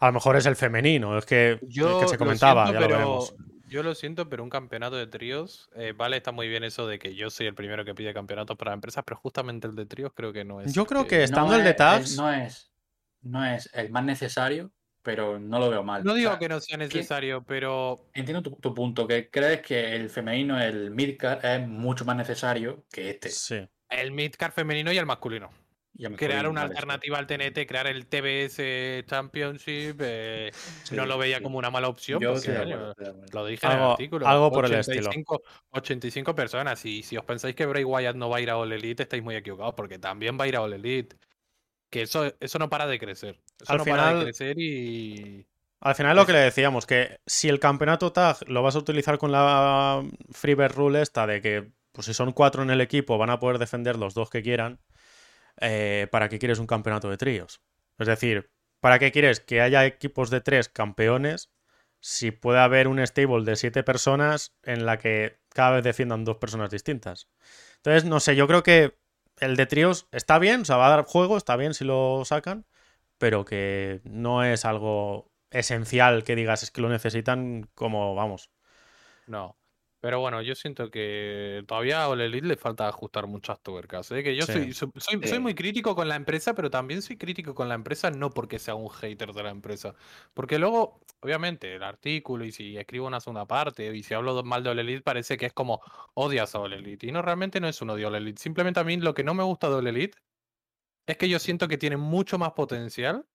A 0.00 0.06
lo 0.08 0.12
mejor 0.14 0.34
es 0.34 0.46
el 0.46 0.56
femenino, 0.56 1.16
es 1.16 1.24
que, 1.24 1.52
es 1.52 1.60
que 1.60 1.68
se 2.08 2.14
lo 2.14 2.18
comentaba, 2.18 2.64
siento, 2.66 2.80
ya 2.80 2.80
lo 2.80 2.86
pero- 2.88 2.98
veremos. 2.98 3.34
Yo 3.70 3.84
lo 3.84 3.94
siento, 3.94 4.28
pero 4.28 4.42
un 4.42 4.50
campeonato 4.50 4.96
de 4.96 5.06
tríos, 5.06 5.70
eh, 5.76 5.94
vale, 5.96 6.16
está 6.16 6.32
muy 6.32 6.48
bien 6.48 6.64
eso 6.64 6.88
de 6.88 6.98
que 6.98 7.14
yo 7.14 7.30
soy 7.30 7.46
el 7.46 7.54
primero 7.54 7.84
que 7.84 7.94
pide 7.94 8.12
campeonatos 8.12 8.56
para 8.56 8.72
empresas, 8.72 9.04
pero 9.06 9.16
justamente 9.20 9.68
el 9.68 9.76
de 9.76 9.86
tríos 9.86 10.10
creo 10.12 10.32
que 10.32 10.44
no 10.44 10.60
es. 10.60 10.74
Yo 10.74 10.84
creo 10.86 11.06
que 11.06 11.22
estando 11.22 11.52
No 11.52 11.56
el 11.58 11.62
de 11.62 11.70
es- 11.70 11.76
es- 12.10 12.16
no, 12.16 12.32
es, 12.32 12.72
no 13.22 13.46
es 13.46 13.70
el 13.72 13.90
más 13.90 14.04
necesario, 14.04 14.72
pero 15.02 15.38
no 15.38 15.60
lo 15.60 15.70
veo 15.70 15.84
mal. 15.84 16.02
No 16.02 16.12
O 16.12 16.14
digo 16.16 16.30
sea, 16.30 16.38
que 16.40 16.48
no 16.48 16.60
sea 16.60 16.78
necesario, 16.78 17.44
pero 17.44 18.08
Entiendo 18.12 18.42
tu, 18.42 18.56
tu 18.56 18.74
punto, 18.74 19.06
que 19.06 19.30
crees 19.30 19.62
que 19.62 19.94
el 19.94 20.10
femenino, 20.10 20.60
el 20.60 20.90
midcard, 20.90 21.44
es 21.44 21.66
mucho 21.68 22.04
más 22.04 22.16
necesario 22.16 22.84
que 22.90 23.10
este. 23.10 23.28
sí. 23.28 23.68
el 23.88 24.10
midcard 24.10 24.52
femenino 24.52 24.90
y 24.92 24.98
el 24.98 25.06
masculino. 25.06 25.50
Crear 26.16 26.48
una 26.48 26.62
alternativa 26.62 27.18
al 27.18 27.26
TNT, 27.26 27.66
crear 27.66 27.86
el 27.86 28.06
TBS 28.06 29.04
Championship, 29.06 29.96
eh, 30.00 30.50
Sí, 30.84 30.94
no 30.96 31.04
lo 31.04 31.18
veía 31.18 31.38
sí. 31.38 31.42
como 31.42 31.58
una 31.58 31.70
mala 31.70 31.88
opción. 31.88 32.20
Yo 32.20 32.32
porque, 32.34 32.52
acuerdo. 32.56 32.94
Lo 33.32 33.44
dije 33.46 33.66
en 33.66 33.72
Algo- 33.72 33.84
el 33.86 33.90
artículo. 33.92 34.26
algo 34.28 34.50
por 34.52 34.64
el 34.66 34.74
estilo. 34.74 35.08
85 35.10 35.42
85 35.70 36.34
personas. 36.34 36.84
Y 36.86 37.02
si 37.02 37.16
os 37.16 37.24
pensáis 37.24 37.54
que 37.54 37.66
Bray 37.66 37.84
Wyatt 37.84 38.16
no 38.16 38.28
va 38.30 38.38
a 38.38 38.40
ir 38.40 38.50
a 38.50 38.56
All 38.56 38.72
Elite, 38.72 39.02
estáis 39.02 39.22
muy 39.22 39.34
equivocados, 39.36 39.74
porque 39.74 39.98
también 39.98 40.38
va 40.40 40.44
a 40.44 40.48
ir 40.48 40.56
a 40.56 40.62
All 40.62 40.72
Elite. 40.72 41.16
Que 41.90 42.02
eso, 42.02 42.32
eso 42.40 42.58
no 42.58 42.70
para 42.70 42.86
de 42.86 42.98
crecer. 42.98 43.40
Eso 43.60 43.72
Al 43.72 43.78
no 43.78 43.84
para 43.84 44.02
final- 44.04 44.18
de 44.20 44.24
crecer 44.26 44.58
y. 44.58 45.46
Al 45.82 45.94
final 45.94 46.14
lo 46.14 46.26
que 46.26 46.32
le 46.32 46.40
decíamos, 46.40 46.84
que 46.86 47.16
si 47.26 47.48
el 47.48 47.58
campeonato 47.58 48.12
tag 48.12 48.36
lo 48.48 48.62
vas 48.62 48.76
a 48.76 48.78
utilizar 48.80 49.16
con 49.18 49.32
la 49.32 50.02
Freebird 50.30 50.74
Rule 50.74 51.00
esta 51.00 51.26
de 51.26 51.40
que, 51.40 51.70
pues 51.92 52.04
si 52.06 52.12
son 52.14 52.32
cuatro 52.32 52.62
en 52.62 52.68
el 52.70 52.82
equipo, 52.82 53.16
van 53.16 53.30
a 53.30 53.40
poder 53.40 53.58
defender 53.58 53.96
los 53.96 54.12
dos 54.12 54.28
que 54.28 54.42
quieran, 54.42 54.78
eh, 55.60 56.08
¿para 56.10 56.28
qué 56.28 56.38
quieres 56.38 56.58
un 56.58 56.66
campeonato 56.66 57.10
de 57.10 57.16
tríos? 57.16 57.60
Es 57.98 58.06
decir, 58.06 58.50
¿para 58.80 58.98
qué 58.98 59.12
quieres 59.12 59.40
que 59.40 59.60
haya 59.60 59.86
equipos 59.86 60.30
de 60.30 60.40
tres 60.40 60.68
campeones 60.68 61.50
si 62.00 62.30
puede 62.30 62.60
haber 62.60 62.88
un 62.88 63.04
stable 63.06 63.44
de 63.44 63.56
siete 63.56 63.82
personas 63.82 64.54
en 64.62 64.86
la 64.86 64.98
que 64.98 65.38
cada 65.50 65.72
vez 65.72 65.84
defiendan 65.84 66.24
dos 66.24 66.38
personas 66.38 66.70
distintas? 66.70 67.28
Entonces, 67.76 68.04
no 68.04 68.20
sé, 68.20 68.36
yo 68.36 68.46
creo 68.46 68.62
que 68.62 68.98
el 69.38 69.56
de 69.56 69.66
tríos 69.66 70.08
está 70.12 70.38
bien, 70.38 70.62
o 70.62 70.64
sea, 70.64 70.76
va 70.76 70.86
a 70.86 70.90
dar 70.90 71.04
juego, 71.04 71.36
está 71.36 71.56
bien 71.56 71.74
si 71.74 71.84
lo 71.84 72.24
sacan, 72.24 72.66
pero 73.18 73.44
que 73.44 74.00
no 74.04 74.44
es 74.44 74.64
algo 74.64 75.30
esencial 75.50 76.24
que 76.24 76.36
digas 76.36 76.62
es 76.62 76.70
que 76.70 76.80
lo 76.80 76.88
necesitan 76.88 77.68
como, 77.74 78.14
vamos. 78.14 78.50
No. 79.26 79.59
Pero 80.02 80.18
bueno, 80.20 80.40
yo 80.40 80.54
siento 80.54 80.90
que 80.90 81.62
todavía 81.68 82.02
a 82.04 82.08
All 82.08 82.20
Elite 82.22 82.46
le 82.46 82.56
falta 82.56 82.88
ajustar 82.88 83.26
muchas 83.26 83.60
tuercas. 83.62 84.10
¿eh? 84.12 84.22
Que 84.22 84.34
yo 84.34 84.46
Sí. 84.46 84.52
soy, 84.52 84.72
soy, 84.72 84.90
soy- 84.96 85.20
soy 85.20 85.28
Sí. 85.28 85.38
muy 85.38 85.54
crítico 85.54 85.94
con 85.94 86.08
la 86.08 86.16
empresa, 86.16 86.54
pero 86.54 86.70
también 86.70 87.02
soy 87.02 87.18
crítico 87.18 87.54
con 87.54 87.68
la 87.68 87.74
empresa 87.74 88.10
no 88.10 88.30
porque 88.30 88.58
sea 88.58 88.74
un 88.74 88.88
hater 88.88 89.32
de 89.34 89.42
la 89.42 89.50
empresa. 89.50 89.94
Porque 90.32 90.58
luego, 90.58 91.00
obviamente, 91.20 91.74
el 91.76 91.82
artículo 91.82 92.44
y 92.46 92.52
si 92.52 92.76
escribo 92.78 93.06
una 93.06 93.20
segunda 93.20 93.46
parte 93.46 93.94
y 93.94 94.02
si 94.02 94.14
hablo 94.14 94.42
mal 94.42 94.62
de 94.64 94.70
All 94.70 94.78
Elite 94.78 95.02
parece 95.02 95.36
que 95.36 95.46
es 95.46 95.52
como 95.52 95.80
odias 96.14 96.54
a 96.54 96.60
All 96.60 96.72
Elite. 96.72 97.06
Y 97.06 97.12
no, 97.12 97.20
realmente 97.22 97.60
no 97.60 97.68
es 97.68 97.82
un 97.82 97.90
odio 97.90 98.06
a 98.06 98.10
All 98.10 98.16
Elite. 98.16 98.40
Simplemente 98.40 98.80
a 98.80 98.84
mí 98.84 98.96
lo 98.96 99.12
que 99.12 99.22
no 99.24 99.34
me 99.34 99.42
gusta 99.44 99.68
de 99.68 99.74
All 99.76 99.86
Elite 99.86 100.16
es 101.06 101.16
que 101.16 101.28
yo 101.28 101.38
siento 101.38 101.68
que 101.68 101.76
tienen 101.78 102.00
mucho 102.00 102.38
más 102.38 102.52
potencial 102.52 103.26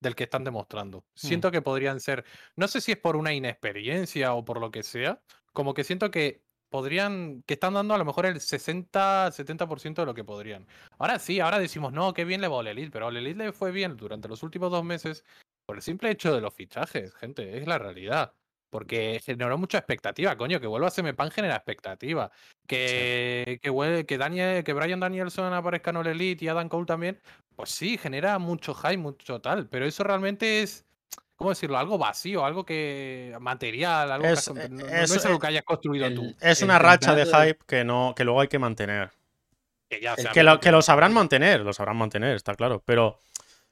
del 0.00 0.14
que 0.14 0.24
están 0.24 0.44
demostrando. 0.44 1.04
Siento 1.14 1.50
que 1.50 1.62
podrían 1.62 2.00
ser, 2.00 2.24
no 2.56 2.68
sé 2.68 2.80
si 2.80 2.92
es 2.92 2.98
por 2.98 3.16
una 3.16 3.32
inexperiencia 3.32 4.34
o 4.34 4.44
por 4.44 4.60
lo 4.60 4.70
que 4.70 4.82
sea, 4.82 5.22
como 5.52 5.74
que 5.74 5.84
siento 5.84 6.10
que 6.10 6.42
podrían, 6.68 7.42
que 7.46 7.54
están 7.54 7.74
dando 7.74 7.94
a 7.94 7.98
lo 7.98 8.04
mejor 8.04 8.26
el 8.26 8.36
60-70% 8.36 9.94
de 9.94 10.06
lo 10.06 10.14
que 10.14 10.24
podrían. 10.24 10.66
Ahora 10.98 11.18
sí, 11.18 11.40
ahora 11.40 11.58
decimos, 11.58 11.92
no, 11.92 12.12
qué 12.12 12.24
bien 12.24 12.40
le 12.40 12.48
va 12.48 12.56
a 12.56 12.58
All 12.58 12.68
Elite, 12.68 12.90
pero 12.90 13.06
a 13.06 13.08
All 13.08 13.16
Elite 13.16 13.44
le 13.44 13.52
fue 13.52 13.72
bien 13.72 13.96
durante 13.96 14.28
los 14.28 14.42
últimos 14.42 14.70
dos 14.70 14.84
meses 14.84 15.24
por 15.66 15.76
el 15.76 15.82
simple 15.82 16.10
hecho 16.10 16.34
de 16.34 16.40
los 16.40 16.54
fichajes, 16.54 17.14
gente, 17.14 17.58
es 17.58 17.66
la 17.66 17.78
realidad. 17.78 18.34
Porque 18.70 19.20
generó 19.24 19.56
mucha 19.56 19.78
expectativa, 19.78 20.36
coño, 20.36 20.60
que 20.60 20.66
vuelva 20.66 20.88
a 20.88 20.90
CM 20.90 21.14
genera 21.30 21.56
expectativa. 21.56 22.30
Que, 22.66 23.58
que, 23.62 23.70
vuel- 23.70 24.04
que, 24.04 24.18
Daniel, 24.18 24.62
que 24.62 24.72
Brian 24.74 25.00
Danielson 25.00 25.52
aparezca 25.54 25.90
en 25.90 25.96
All 25.96 26.06
Elite 26.06 26.44
y 26.44 26.48
Adam 26.48 26.68
Cole 26.68 26.84
también, 26.84 27.18
pues 27.56 27.70
sí, 27.70 27.96
genera 27.96 28.38
mucho 28.38 28.74
hype, 28.74 28.98
mucho 28.98 29.40
tal, 29.40 29.68
pero 29.68 29.86
eso 29.86 30.04
realmente 30.04 30.62
es, 30.62 30.84
¿cómo 31.36 31.50
decirlo? 31.50 31.78
Algo 31.78 31.96
vacío, 31.96 32.44
algo 32.44 32.66
que 32.66 33.34
material, 33.40 34.12
algo 34.12 34.24
que 34.26 34.32
Es- 34.32 34.48
has 34.48 34.56
eh, 34.56 34.68
no, 34.68 34.86
es- 34.86 35.24
algo 35.24 35.38
que 35.38 35.46
hayas 35.46 35.64
construido 35.64 36.12
tú. 36.12 36.36
Es 36.40 36.60
el 36.60 36.66
una 36.66 36.78
racha 36.78 37.14
de 37.14 37.24
hype 37.24 37.64
que, 37.66 37.84
no, 37.84 38.12
que 38.14 38.24
luego 38.24 38.42
hay 38.42 38.48
que 38.48 38.58
mantener. 38.58 39.10
Que, 39.88 40.02
ya 40.02 40.14
Que 40.16 40.42
lo, 40.42 40.60
que 40.60 40.70
lo 40.70 40.82
sabrán 40.82 41.14
mantener, 41.14 41.60
lo 41.60 41.72
sabrán 41.72 41.96
mantener, 41.96 42.36
está 42.36 42.54
claro. 42.54 42.82
Pero 42.84 43.18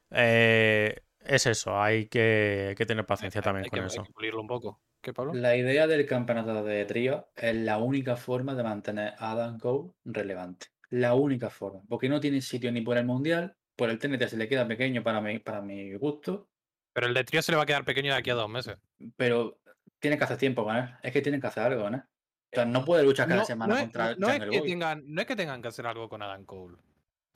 eh, 0.09 1.03
es 1.27 1.45
eso, 1.45 1.79
hay 1.79 2.07
que, 2.07 2.67
hay 2.69 2.75
que 2.75 2.85
tener 2.85 3.05
paciencia 3.05 3.39
hay- 3.39 3.43
también 3.43 3.63
hay 3.65 3.69
con 3.69 3.79
que, 3.79 3.83
hay 3.83 3.87
eso. 3.87 4.03
que 4.03 4.11
pulirlo 4.13 4.41
un 4.41 4.47
poco. 4.47 4.81
¿Qué, 5.01 5.13
Pablo? 5.13 5.33
La 5.33 5.55
idea 5.55 5.85
del 5.87 6.05
campeonato 6.05 6.63
de 6.63 6.85
trío 6.85 7.29
es 7.35 7.55
la 7.55 7.77
única 7.77 8.15
forma 8.15 8.55
de 8.55 8.63
mantener 8.63 9.13
a 9.19 9.31
Adam 9.31 9.59
Cole 9.59 9.91
relevante. 10.05 10.67
La 10.89 11.13
única 11.13 11.49
forma. 11.49 11.81
Porque 11.87 12.09
no 12.09 12.19
tiene 12.19 12.41
sitio 12.41 12.71
ni 12.71 12.81
por 12.81 12.97
el 12.97 13.05
mundial, 13.05 13.55
por 13.75 13.89
el 13.89 13.99
TNT 13.99 14.27
se 14.27 14.37
le 14.37 14.47
queda 14.47 14.67
pequeño 14.67 15.03
para 15.03 15.21
mi, 15.21 15.39
para 15.39 15.61
mi 15.61 15.93
gusto, 15.95 16.49
Pero 16.93 17.07
el 17.07 17.13
de 17.13 17.23
trío 17.23 17.41
se 17.43 17.51
le 17.51 17.57
va 17.57 17.63
a 17.63 17.65
quedar 17.67 17.85
pequeño 17.85 18.11
de 18.13 18.17
aquí 18.19 18.29
a 18.31 18.33
dos 18.35 18.49
meses. 18.49 18.77
pero 19.15 19.59
tiene 19.99 20.17
que 20.17 20.23
hacer 20.23 20.37
tiempo 20.37 20.63
con 20.63 20.75
él. 20.75 20.89
Es 21.03 21.11
que 21.11 21.21
tienen 21.21 21.39
que 21.41 21.47
hacer 21.47 21.63
algo 21.63 21.83
con 21.83 21.93
él. 21.95 22.01
O 22.01 22.55
sea, 22.55 22.65
no 22.65 22.83
puede 22.85 23.03
luchar 23.03 23.27
cada 23.27 23.41
No, 23.41 23.45
semana 23.45 23.73
no 23.73 23.77
es, 23.77 23.83
contra 23.83 24.15
no 24.15 24.29
es 24.29 24.39
que 24.49 24.61
tengan, 24.61 25.03
no 25.05 25.21
es 25.21 25.27
que 25.27 25.35
tengan 25.35 25.61
que 25.61 25.67
hacer 25.67 25.85
algo 25.85 26.07
con 26.09 26.21
Adam 26.21 26.45
Cole. 26.45 26.77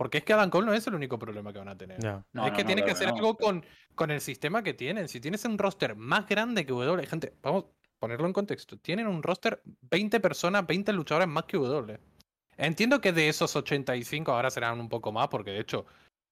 Porque 0.02 0.18
es 0.18 0.24
que 0.24 0.34
Adam 0.34 0.50
Cole 0.50 0.66
no 0.66 0.74
es 0.74 0.88
el 0.88 0.96
único 0.96 1.20
problema 1.20 1.54
que 1.54 1.60
van 1.60 1.68
a 1.68 1.78
tener. 1.78 2.04
No, 2.04 2.18
es 2.18 2.26
no, 2.34 2.44
que 2.46 2.64
no, 2.64 2.66
tienen 2.66 2.84
que 2.84 2.90
hacer 2.90 3.10
no, 3.10 3.14
algo 3.14 3.38
con, 3.38 3.64
con 3.94 4.10
el 4.10 4.20
sistema 4.20 4.64
que 4.64 4.74
tienen. 4.74 5.08
Si 5.08 5.22
tienes 5.22 5.46
un 5.46 5.60
roster 5.60 5.96
más 5.96 6.28
grande 6.28 6.66
que 6.66 6.74
W, 6.74 7.06
gente, 7.06 7.36
vamos 7.44 7.66
a 7.66 7.68
ponerlo 8.00 8.26
en 8.26 8.34
contexto. 8.34 8.80
Tienen 8.80 9.06
un 9.06 9.22
roster 9.22 9.62
20 9.64 10.20
personas, 10.20 10.66
20 10.66 10.92
luchadores 10.94 11.28
más 11.28 11.44
que 11.44 11.58
W. 11.58 12.00
Entiendo 12.58 13.00
que 13.00 13.14
de 13.14 13.30
esos 13.30 13.56
85 13.56 14.32
ahora 14.32 14.50
serán 14.50 14.80
un 14.80 14.90
poco 14.90 15.12
más, 15.12 15.28
porque 15.28 15.52
de 15.52 15.60
hecho 15.60 15.86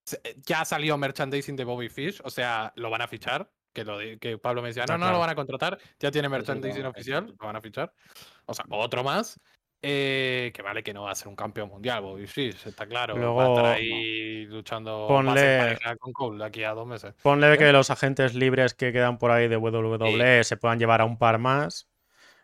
se- 0.03 0.19
ya 0.47 0.61
ha 0.61 0.65
salido 0.65 0.97
merchandising 0.97 1.55
de 1.55 1.63
Bobby 1.63 1.89
Fish, 1.89 2.21
o 2.23 2.31
sea, 2.31 2.73
lo 2.75 2.89
van 2.89 3.03
a 3.03 3.07
fichar. 3.07 3.51
Que, 3.71 3.85
lo 3.85 3.99
de- 3.99 4.17
que 4.17 4.39
Pablo 4.39 4.63
me 4.63 4.69
decía, 4.69 4.85
no, 4.87 4.93
no 4.93 4.97
claro. 5.01 5.13
lo 5.13 5.19
van 5.19 5.29
a 5.29 5.35
contratar, 5.35 5.77
ya 5.99 6.09
tiene 6.09 6.27
sí, 6.27 6.31
merchandising 6.31 6.85
a 6.85 6.89
oficial, 6.89 7.35
lo 7.39 7.45
van 7.45 7.55
a 7.55 7.61
fichar. 7.61 7.93
O 8.47 8.53
sea, 8.55 8.65
otro 8.67 9.03
más. 9.03 9.39
Eh, 9.81 10.51
que 10.53 10.61
vale 10.61 10.83
que 10.83 10.93
no 10.93 11.03
va 11.03 11.11
a 11.11 11.15
ser 11.15 11.29
un 11.29 11.37
campeón 11.37 11.69
mundial, 11.69 12.01
Bobby 12.01 12.27
Fish, 12.27 12.67
está 12.67 12.85
claro. 12.85 13.13
va 13.15 13.19
a 13.19 13.23
Luego, 13.23 13.55
estar 13.57 13.65
ahí 13.75 14.45
luchando 14.45 15.07
ponle- 15.07 15.77
con 15.99 16.11
Cole 16.11 16.37
de 16.39 16.45
aquí 16.45 16.63
a 16.65 16.71
dos 16.71 16.85
meses. 16.85 17.13
Ponle 17.23 17.57
que 17.57 17.71
los 17.71 17.89
agentes 17.89 18.35
libres 18.35 18.73
que 18.73 18.91
quedan 18.91 19.17
por 19.17 19.31
ahí 19.31 19.47
de 19.47 19.55
WWE 19.57 20.43
se 20.43 20.57
puedan 20.57 20.79
llevar 20.79 20.99
a 20.99 21.05
un 21.05 21.17
par 21.17 21.37
más. 21.39 21.87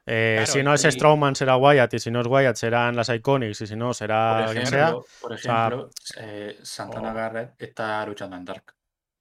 Eh, 0.05 0.35
Claro, 0.37 0.51
si 0.51 0.63
no 0.63 0.73
es 0.73 0.85
y- 0.85 0.91
Strowman 0.91 1.35
será 1.35 1.57
Wyatt 1.57 1.93
y 1.95 1.99
si 1.99 2.11
no 2.11 2.21
es 2.21 2.27
Wyatt 2.27 2.55
serán 2.55 2.95
las 2.95 3.09
Iconics 3.09 3.59
y 3.61 3.67
si 3.67 3.75
no 3.75 3.93
será 3.93 4.43
Por 4.45 4.53
quien 4.53 4.67
sea, 4.67 4.79
ejemplo, 4.89 5.05
por 5.19 5.37
sea, 5.39 5.65
ejemplo 5.67 5.89
eh, 6.19 6.57
Santana 6.61 7.11
Garrett 7.11 7.61
está 7.61 8.05
luchando 8.05 8.35
en 8.37 8.45
Dark. 8.45 8.75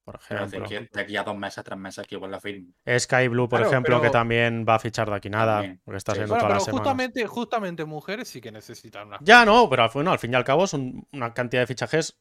Por 0.04 0.16
ejemplo. 0.16 0.68
de 0.68 0.88
aquí 1.00 1.16
a 1.16 1.22
dos 1.24 1.36
meses, 1.36 1.64
tres 1.64 1.78
meses, 1.78 2.06
que 2.06 2.14
igual 2.14 2.30
la 2.30 2.40
firme. 2.40 2.72
Sky 2.98 3.28
Blue, 3.28 3.48
por 3.48 3.58
Claro, 3.60 3.70
ejemplo, 3.72 4.00
que 4.02 4.10
también 4.10 4.64
va 4.68 4.74
a 4.76 4.78
fichar 4.78 5.08
de 5.08 5.16
aquí 5.16 5.30
nada, 5.30 5.56
También, 5.60 5.80
porque 5.84 5.96
está 5.98 6.12
sí. 6.12 6.16
siendo 6.18 6.34
Bueno, 6.34 6.48
todas 6.48 6.48
pero 6.50 6.54
las 6.56 6.64
semanas. 6.64 6.80
justamente, 7.08 7.26
justamente 7.26 7.84
mujeres 7.84 8.28
sí 8.28 8.40
que 8.40 8.52
necesitan 8.52 9.08
una 9.08 9.18
Ya 9.22 9.44
no, 9.44 9.68
pero 9.68 9.82
al, 9.84 9.90
fin- 9.90 10.04
no, 10.04 10.12
al 10.12 10.18
fin 10.18 10.32
y 10.32 10.36
al 10.36 10.44
cabo 10.44 10.64
es 10.64 10.74
un- 10.74 11.06
una 11.12 11.32
cantidad 11.34 11.62
de 11.62 11.66
fichajes 11.66 12.20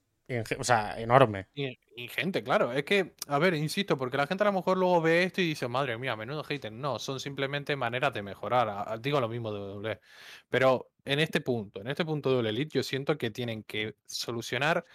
o 0.57 0.63
sea, 0.63 0.99
enorme. 0.99 1.47
ingente, 1.95 2.43
claro. 2.43 2.71
Es 2.71 2.85
que, 2.85 3.13
a 3.27 3.37
ver, 3.39 3.53
insisto, 3.55 3.97
porque 3.97 4.15
la 4.17 4.25
gente 4.25 4.43
a 4.43 4.47
lo 4.47 4.53
mejor 4.53 4.77
luego 4.77 5.01
ve 5.01 5.23
esto 5.23 5.41
y 5.41 5.49
dice, 5.49 5.67
madre 5.67 5.97
mía, 5.97 6.15
menudo 6.15 6.43
hater. 6.45 6.71
No, 6.71 6.97
son 6.97 7.19
simplemente 7.19 7.75
maneras 7.75 8.13
de 8.13 8.23
mejorar. 8.23 8.69
A- 8.69 8.93
a- 8.93 8.97
Digo 8.97 9.19
lo 9.19 9.27
mismo 9.27 9.51
de 9.51 9.59
WWE. 9.59 9.99
Pero 10.49 10.89
en 11.03 11.19
este 11.19 11.41
punto, 11.41 11.81
en 11.81 11.87
este 11.89 12.05
punto 12.05 12.41
de 12.41 12.49
Elite, 12.49 12.77
yo 12.77 12.83
siento 12.83 13.17
que 13.17 13.31
tienen 13.31 13.63
que 13.63 13.95
solucionar 14.07 14.85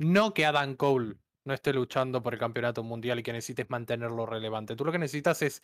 no 0.00 0.32
que 0.32 0.46
Adam 0.46 0.74
Cole 0.74 1.16
no 1.48 1.54
esté 1.54 1.72
luchando 1.72 2.22
por 2.22 2.34
el 2.34 2.38
campeonato 2.38 2.84
mundial 2.84 3.18
y 3.18 3.22
que 3.24 3.32
necesites 3.32 3.68
mantenerlo 3.70 4.26
relevante. 4.26 4.76
Tú 4.76 4.84
lo 4.84 4.92
que 4.92 4.98
necesitas 4.98 5.42
es 5.42 5.62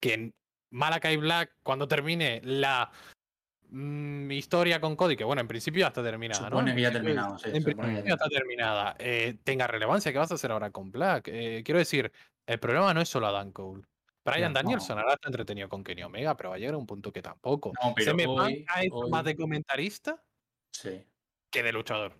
que 0.00 0.32
Malakai 0.70 1.16
Black, 1.16 1.56
cuando 1.62 1.86
termine 1.88 2.40
la 2.44 2.90
mm, 3.68 4.30
historia 4.32 4.80
con 4.80 4.96
Cody, 4.96 5.16
que 5.16 5.24
bueno, 5.24 5.40
en 5.40 5.48
principio 5.48 5.80
ya 5.80 5.86
está 5.88 6.02
terminada, 6.02 6.42
¿no? 6.42 6.48
Supone 6.56 6.70
En 6.72 6.76
que 6.76 6.82
ya 6.82 6.92
terminado, 6.92 7.38
sí, 7.38 7.48
En 7.48 7.62
se 7.62 7.74
principio 7.74 8.04
ya 8.04 8.14
está 8.14 8.28
terminada. 8.28 8.96
eh, 8.98 9.38
tenga 9.44 9.66
relevancia, 9.66 10.12
¿qué 10.12 10.18
vas 10.18 10.30
a 10.32 10.34
hacer 10.34 10.50
ahora 10.50 10.70
con 10.70 10.90
Black? 10.90 11.28
Eh, 11.28 11.62
quiero 11.64 11.78
decir, 11.78 12.12
el 12.46 12.58
problema 12.58 12.92
no 12.92 13.00
es 13.00 13.08
solo 13.08 13.28
Adam 13.28 13.52
Cole. 13.52 13.84
Brian 14.24 14.52
Danielson 14.52 14.98
ahora 14.98 15.14
está 15.14 15.28
entretenido 15.28 15.68
con 15.68 15.84
Kenny 15.84 16.02
Omega, 16.02 16.36
pero 16.36 16.50
va 16.50 16.56
a 16.56 16.58
llegar 16.58 16.74
a 16.74 16.78
un 16.78 16.86
punto 16.86 17.12
que 17.12 17.22
tampoco. 17.22 17.72
No, 17.80 17.94
pero 17.94 18.10
CM 18.10 18.24
Punk 18.24 18.38
hoy- 18.40 18.66
hecho 18.80 19.08
más 19.08 19.20
hoy- 19.22 19.26
de 19.32 19.36
comentarista 19.36 20.20
Sí. 20.72 21.06
que 21.48 21.62
de 21.62 21.72
luchador. 21.72 22.12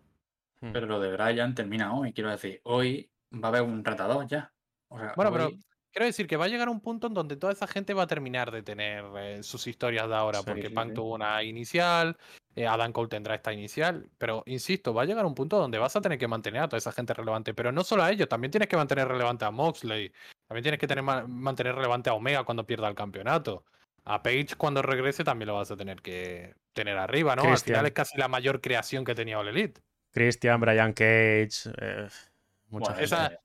Hmm. 0.61 0.73
Pero 0.73 0.87
lo 0.87 1.01
de 1.01 1.13
Brian 1.13 1.55
termina 1.55 1.95
hoy, 1.95 2.13
quiero 2.13 2.31
decir. 2.31 2.61
Hoy 2.65 3.11
va 3.33 3.47
a 3.47 3.49
haber 3.49 3.63
un 3.63 3.85
retador 3.85 4.27
ya. 4.27 4.53
O 4.89 4.99
sea, 4.99 5.13
Bueno, 5.17 5.33
pero 5.33 5.51
quiero 5.93 6.07
decir 6.07 6.27
que 6.27 6.37
va 6.37 6.47
a 6.47 6.49
llegar 6.49 6.69
un 6.69 6.81
punto 6.81 7.07
en 7.09 7.15
donde 7.15 7.37
toda 7.37 7.53
esa 7.53 7.67
gente 7.67 7.95
va 7.95 8.05
a 8.05 8.07
terminar 8.07 8.51
de 8.51 8.63
tener 8.63 9.05
eh, 9.19 9.43
sus 9.43 9.67
historias 9.67 10.09
de 10.09 10.15
ahora, 10.15 10.39
Sí, 10.39 10.45
porque 10.47 10.69
sí, 10.69 10.75
Punk 10.75 10.89
sí. 10.89 10.95
tuvo 10.95 11.15
una 11.15 11.43
inicial, 11.43 12.17
eh, 12.55 12.67
Adam 12.67 12.93
Cole 12.93 13.09
tendrá 13.09 13.35
esta 13.35 13.53
inicial, 13.53 14.09
pero 14.19 14.43
insisto, 14.47 14.95
va 14.95 15.03
a 15.03 15.05
llegar 15.07 15.27
un 15.27 15.35
punto 15.35 15.59
donde 15.59 15.79
vas 15.79 15.97
a 15.97 16.01
tener 16.01 16.19
que 16.19 16.29
mantener 16.29 16.63
a 16.63 16.69
toda 16.69 16.79
esa 16.79 16.93
gente 16.93 17.13
relevante, 17.15 17.53
pero 17.55 17.73
no 17.73 17.85
solo 17.85 18.03
a 18.03 18.11
ellos, 18.11 18.29
también 18.29 18.51
tienes 18.51 18.69
que 18.69 18.77
mantener 18.77 19.09
relevante 19.09 19.45
a 19.45 19.51
Moxley, 19.51 20.13
también 20.47 20.63
tienes 20.63 20.81
que 20.81 20.87
tener, 20.87 21.03
ma- 21.03 21.27
mantener 21.27 21.75
relevante 21.75 22.09
a 22.11 22.15
Omega 22.15 22.45
cuando 22.45 22.65
pierda 22.67 22.89
el 22.89 22.95
campeonato. 22.95 23.65
A 24.09 24.23
Page 24.23 24.55
cuando 24.57 24.83
regrese 24.83 25.25
también 25.25 25.49
lo 25.49 25.55
vas 25.57 25.71
a 25.73 25.77
tener 25.77 26.01
que 26.01 26.55
tener 26.73 26.97
arriba, 26.97 27.35
¿no? 27.35 27.43
Al 27.43 27.59
final 27.59 27.87
es 27.87 27.93
casi 27.93 28.17
la 28.17 28.29
mayor 28.29 28.61
creación 28.61 29.05
que 29.05 29.17
tenía 29.17 29.39
All 29.41 29.49
Elite. 29.49 29.81
Christian, 30.17 30.61
Brian 30.61 30.93
Cage, 30.93 31.71
eh, 31.81 32.09
mucha 32.69 32.93
bueno, 32.93 32.95
gente. 32.95 33.05
esa-. 33.05 33.39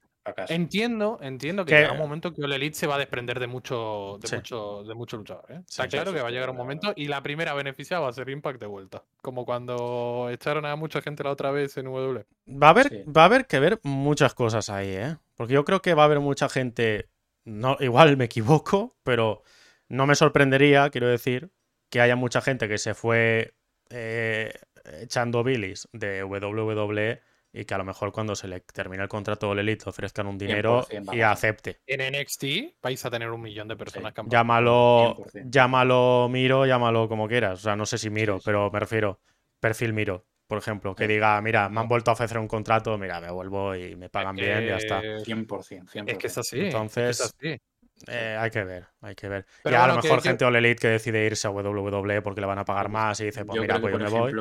Entiendo, 0.49 1.17
entiendo 1.21 1.65
que 1.65 1.73
llegará 1.73 1.93
un 1.93 1.99
momento 1.99 2.31
que 2.31 2.43
All 2.43 2.53
Elite 2.53 2.75
se 2.77 2.85
va 2.85 2.93
a 2.95 2.99
desprender 2.99 3.39
de 3.39 3.47
mucho, 3.47 4.19
de 4.21 4.27
Sí. 4.27 4.35
mucho, 4.35 4.83
de 4.83 4.93
mucho 4.93 5.17
luchador. 5.17 5.45
¿eh? 5.49 5.61
Está 5.67 5.83
Sí, 5.85 5.89
claro 5.89 6.11
sí, 6.11 6.17
que 6.17 6.21
va 6.21 6.27
a 6.27 6.31
llegar 6.31 6.51
un 6.51 6.57
momento 6.57 6.93
y 6.95 7.07
la 7.07 7.23
primera 7.23 7.55
beneficiada 7.55 8.01
va 8.03 8.09
a 8.09 8.13
ser 8.13 8.29
Impact 8.29 8.59
de 8.59 8.67
vuelta. 8.67 9.03
Como 9.23 9.45
cuando 9.45 10.29
echaron 10.31 10.65
a 10.67 10.75
mucha 10.75 11.01
gente 11.01 11.23
la 11.23 11.31
otra 11.31 11.49
vez 11.49 11.75
en 11.77 11.85
W. 11.85 12.23
Va 12.47 12.67
a, 12.67 12.69
haber, 12.69 12.89
Sí. 12.89 13.03
va 13.11 13.23
a 13.23 13.25
haber 13.25 13.47
que 13.47 13.59
ver 13.59 13.79
muchas 13.81 14.35
cosas 14.35 14.69
ahí, 14.69 14.89
¿eh? 14.89 15.17
Porque 15.35 15.55
yo 15.55 15.65
creo 15.65 15.81
que 15.81 15.95
va 15.95 16.03
a 16.03 16.05
haber 16.05 16.19
mucha 16.19 16.49
gente. 16.49 17.09
No, 17.43 17.75
igual 17.79 18.15
me 18.15 18.25
equivoco, 18.25 18.95
pero 19.01 19.41
no 19.89 20.05
me 20.05 20.13
sorprendería, 20.13 20.91
quiero 20.91 21.07
decir, 21.07 21.49
que 21.89 21.99
haya 21.99 22.15
mucha 22.15 22.41
gente 22.41 22.67
que 22.69 22.77
se 22.77 22.93
fue 22.93 23.55
eh, 23.89 24.53
echando 25.01 25.43
bilis 25.43 25.87
de 25.93 26.23
WWE 26.23 27.21
y 27.53 27.65
que 27.65 27.73
a 27.73 27.77
lo 27.77 27.83
mejor 27.83 28.11
cuando 28.13 28.33
se 28.35 28.47
le 28.47 28.61
termine 28.61 29.03
el 29.03 29.09
contrato 29.09 29.53
de 29.53 29.61
Elite 29.61 29.89
ofrezcan 29.89 30.25
un 30.27 30.37
dinero 30.37 30.83
100% 30.87 31.13
y 31.15 31.21
acepte. 31.21 31.81
En 31.85 31.99
NXT 32.01 32.77
vais 32.81 33.03
a 33.05 33.09
tener 33.09 33.29
un 33.29 33.41
millón 33.41 33.67
de 33.67 33.75
personas 33.75 34.11
Sí. 34.11 34.15
que 34.15 34.21
han 34.21 34.29
Llámalo, 34.29 35.15
100%. 35.17 35.49
llámalo 35.51 36.27
Miro, 36.29 36.65
llámalo 36.65 37.09
como 37.09 37.27
quieras. 37.27 37.59
O 37.59 37.61
sea, 37.63 37.75
no 37.75 37.85
sé 37.85 37.97
si 37.97 38.09
Miro, 38.09 38.35
Sí, 38.35 38.39
sí. 38.39 38.45
pero 38.45 38.71
me 38.71 38.79
refiero. 38.79 39.19
Perfil 39.59 39.91
Miro, 39.93 40.25
por 40.47 40.57
ejemplo. 40.59 40.95
Que 40.95 41.05
Sí. 41.07 41.13
diga, 41.13 41.39
mira, 41.41 41.67
me 41.69 41.81
han 41.81 41.87
vuelto 41.89 42.09
a 42.11 42.13
ofrecer 42.13 42.37
un 42.39 42.47
contrato, 42.47 42.97
mira, 42.97 43.19
me 43.19 43.29
vuelvo 43.31 43.75
y 43.75 43.95
me 43.97 44.09
pagan 44.09 44.35
bien 44.35 44.63
y 44.63 44.67
ya 44.67 44.77
está. 44.77 45.01
que- 45.01 45.19
100%, 45.19 45.61
100%. 45.87 46.11
Es 46.13 46.17
que 46.17 46.27
es 46.27 46.37
así. 46.37 46.55
es 46.57 46.61
que 46.61 46.67
Entonces, 46.67 47.19
es 47.19 47.33
así. 47.37 47.61
Eh, 48.07 48.35
hay 48.39 48.49
que 48.49 48.63
ver, 48.63 48.87
hay 49.01 49.13
que 49.13 49.27
ver. 49.27 49.45
Pero 49.61 49.73
ya 49.73 49.83
a 49.83 49.85
bueno, 49.87 49.97
lo 49.97 50.03
mejor 50.03 50.21
que- 50.23 50.29
gente 50.29 50.45
All 50.45 50.55
Elite 50.55 50.79
que 50.81 50.87
decide 50.87 51.23
irse 51.25 51.47
a 51.47 51.51
WWE 51.51 52.21
porque 52.23 52.41
le 52.41 52.47
van 52.47 52.57
a 52.59 52.65
pagar 52.65 52.89
más 52.89 53.19
y 53.19 53.25
dice, 53.25 53.43
pues 53.45 53.57
yo 53.57 53.61
mira, 53.61 53.79
pues 53.79 53.91
yo 53.93 53.99
me 53.99 54.09
voy. 54.09 54.33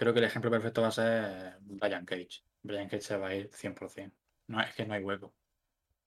Creo 0.00 0.14
que 0.14 0.20
el 0.20 0.24
ejemplo 0.24 0.50
perfecto 0.50 0.80
va 0.80 0.88
a 0.88 0.92
ser 0.92 1.58
Brian 1.60 2.06
Cage. 2.06 2.42
Brian 2.62 2.88
Cage 2.88 3.02
se 3.02 3.18
va 3.18 3.28
a 3.28 3.34
ir 3.34 3.50
100%. 3.50 4.10
No, 4.46 4.58
es 4.62 4.74
que 4.74 4.86
no 4.86 4.94
hay 4.94 5.02
hueco. 5.02 5.34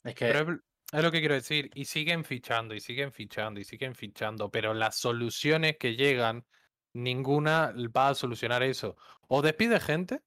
Es 0.04 0.16
que 0.16 0.32
es 0.32 1.04
lo 1.04 1.12
que 1.12 1.20
quiero 1.20 1.36
decir. 1.36 1.70
Y 1.76 1.86
siguen 1.86 2.26
fichando, 2.26 2.74
y 2.74 2.80
siguen 2.80 3.12
fichando, 3.12 3.60
y 3.60 3.64
siguen 3.64 3.94
fichando. 3.94 4.50
Pero 4.50 4.74
las 4.74 4.98
soluciones 4.98 5.78
que 5.78 5.96
llegan, 5.96 6.44
ninguna 6.94 7.72
va 7.96 8.10
a 8.10 8.16
solucionar 8.16 8.64
eso. 8.64 8.98
O 9.28 9.44
despide 9.44 9.80
gente, 9.80 10.22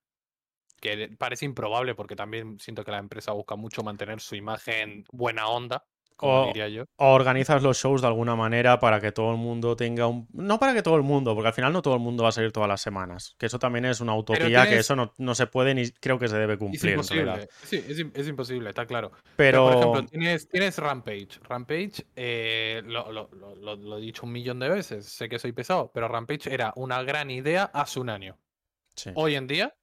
que 0.80 1.08
parece 1.18 1.44
improbable 1.44 1.96
porque 1.96 2.14
también 2.14 2.60
siento 2.60 2.84
que 2.84 2.92
la 2.92 2.98
empresa 2.98 3.32
busca 3.32 3.56
mucho 3.56 3.82
mantener 3.82 4.20
su 4.20 4.36
imagen 4.36 5.04
buena 5.10 5.48
onda. 5.48 5.84
Como 6.16 6.42
O- 6.42 6.46
diría 6.46 6.68
yo. 6.68 6.84
O 6.96 7.12
organizas 7.12 7.62
los 7.62 7.76
shows 7.78 8.00
de 8.00 8.06
alguna 8.08 8.34
manera 8.36 8.80
para 8.80 9.00
que 9.00 9.12
todo 9.12 9.30
el 9.32 9.36
mundo 9.36 9.76
tenga 9.76 10.06
un... 10.06 10.26
No 10.32 10.58
para 10.58 10.72
que 10.74 10.82
todo 10.82 10.96
el 10.96 11.02
mundo, 11.02 11.34
porque 11.34 11.48
al 11.48 11.54
final 11.54 11.72
no 11.72 11.82
todo 11.82 11.94
el 11.94 12.00
mundo 12.00 12.22
va 12.22 12.30
a 12.30 12.32
salir 12.32 12.52
todas 12.52 12.68
las 12.68 12.80
semanas. 12.80 13.34
Que 13.38 13.46
eso 13.46 13.58
también 13.58 13.84
es 13.84 14.00
una 14.00 14.14
utopía, 14.16 14.66
que 14.68 14.78
eso 14.78 14.96
no, 14.96 15.12
no 15.18 15.34
se 15.34 15.46
puede 15.46 15.74
ni 15.74 15.90
creo 15.90 16.18
que 16.18 16.28
se 16.28 16.36
debe 16.38 16.54
Es 16.54 16.58
cumplir 16.58 16.82
realidad. 16.98 17.40
imposible. 17.42 17.48
Sí, 17.64 17.76
es, 17.88 17.98
im- 17.98 18.12
es 18.14 18.26
imposible, 18.28 18.68
está 18.70 18.86
claro. 18.86 19.12
Pero, 19.36 19.36
Pero, 19.36 19.64
por 19.64 19.74
ejemplo, 19.76 20.02
tienes, 20.10 20.48
tienes 20.48 20.78
Rampage. 20.78 21.28
Rampage, 21.42 22.06
eh, 22.16 22.82
lo, 22.86 23.12
lo- 23.12 23.28
lo- 23.76 23.98
he 23.98 24.00
dicho 24.00 24.24
un 24.24 24.32
millón 24.32 24.58
de 24.58 24.68
veces, 24.68 25.06
sé 25.06 25.28
que 25.28 25.38
soy 25.38 25.52
pesado, 25.52 25.90
pero 25.92 26.08
Rampage 26.08 26.52
era 26.52 26.72
una 26.76 27.02
gran 27.02 27.30
idea 27.30 27.64
hace 27.74 28.00
un 28.00 28.08
año. 28.10 28.38
sí. 28.94 29.10
Hoy 29.14 29.34
en 29.34 29.46
día 29.46 29.74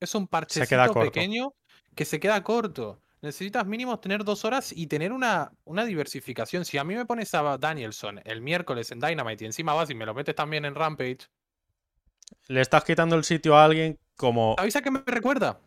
es 0.00 0.14
un 0.14 0.28
parchecito 0.28 0.94
pequeño 0.94 1.54
que 1.94 2.04
se 2.04 2.20
queda 2.20 2.42
corto. 2.42 3.00
Necesitas 3.20 3.66
mínimo 3.66 3.98
tener 3.98 4.24
dos 4.24 4.44
horas 4.44 4.72
y 4.72 4.86
tener 4.86 5.12
una, 5.12 5.50
una 5.64 5.84
diversificación. 5.84 6.64
Si 6.64 6.78
a 6.78 6.84
mí 6.84 6.94
me 6.94 7.04
pones 7.04 7.34
a 7.34 7.58
Danielson 7.58 8.20
el 8.24 8.40
miércoles 8.40 8.90
en 8.92 9.00
Dynamite 9.00 9.44
y 9.44 9.46
encima 9.46 9.74
vas 9.74 9.90
y 9.90 9.94
me 9.94 10.06
lo 10.06 10.14
metes 10.14 10.34
también 10.34 10.64
en 10.64 10.74
Rampage, 10.74 11.28
le 12.46 12.60
estás 12.60 12.84
quitando 12.84 13.16
el 13.16 13.24
sitio 13.24 13.56
a 13.56 13.64
alguien 13.64 13.98
como... 14.16 14.54
¿sabéis 14.56 14.76
a 14.76 14.82
qué 14.82 14.90
me 14.90 15.02
recuerda? 15.06 15.60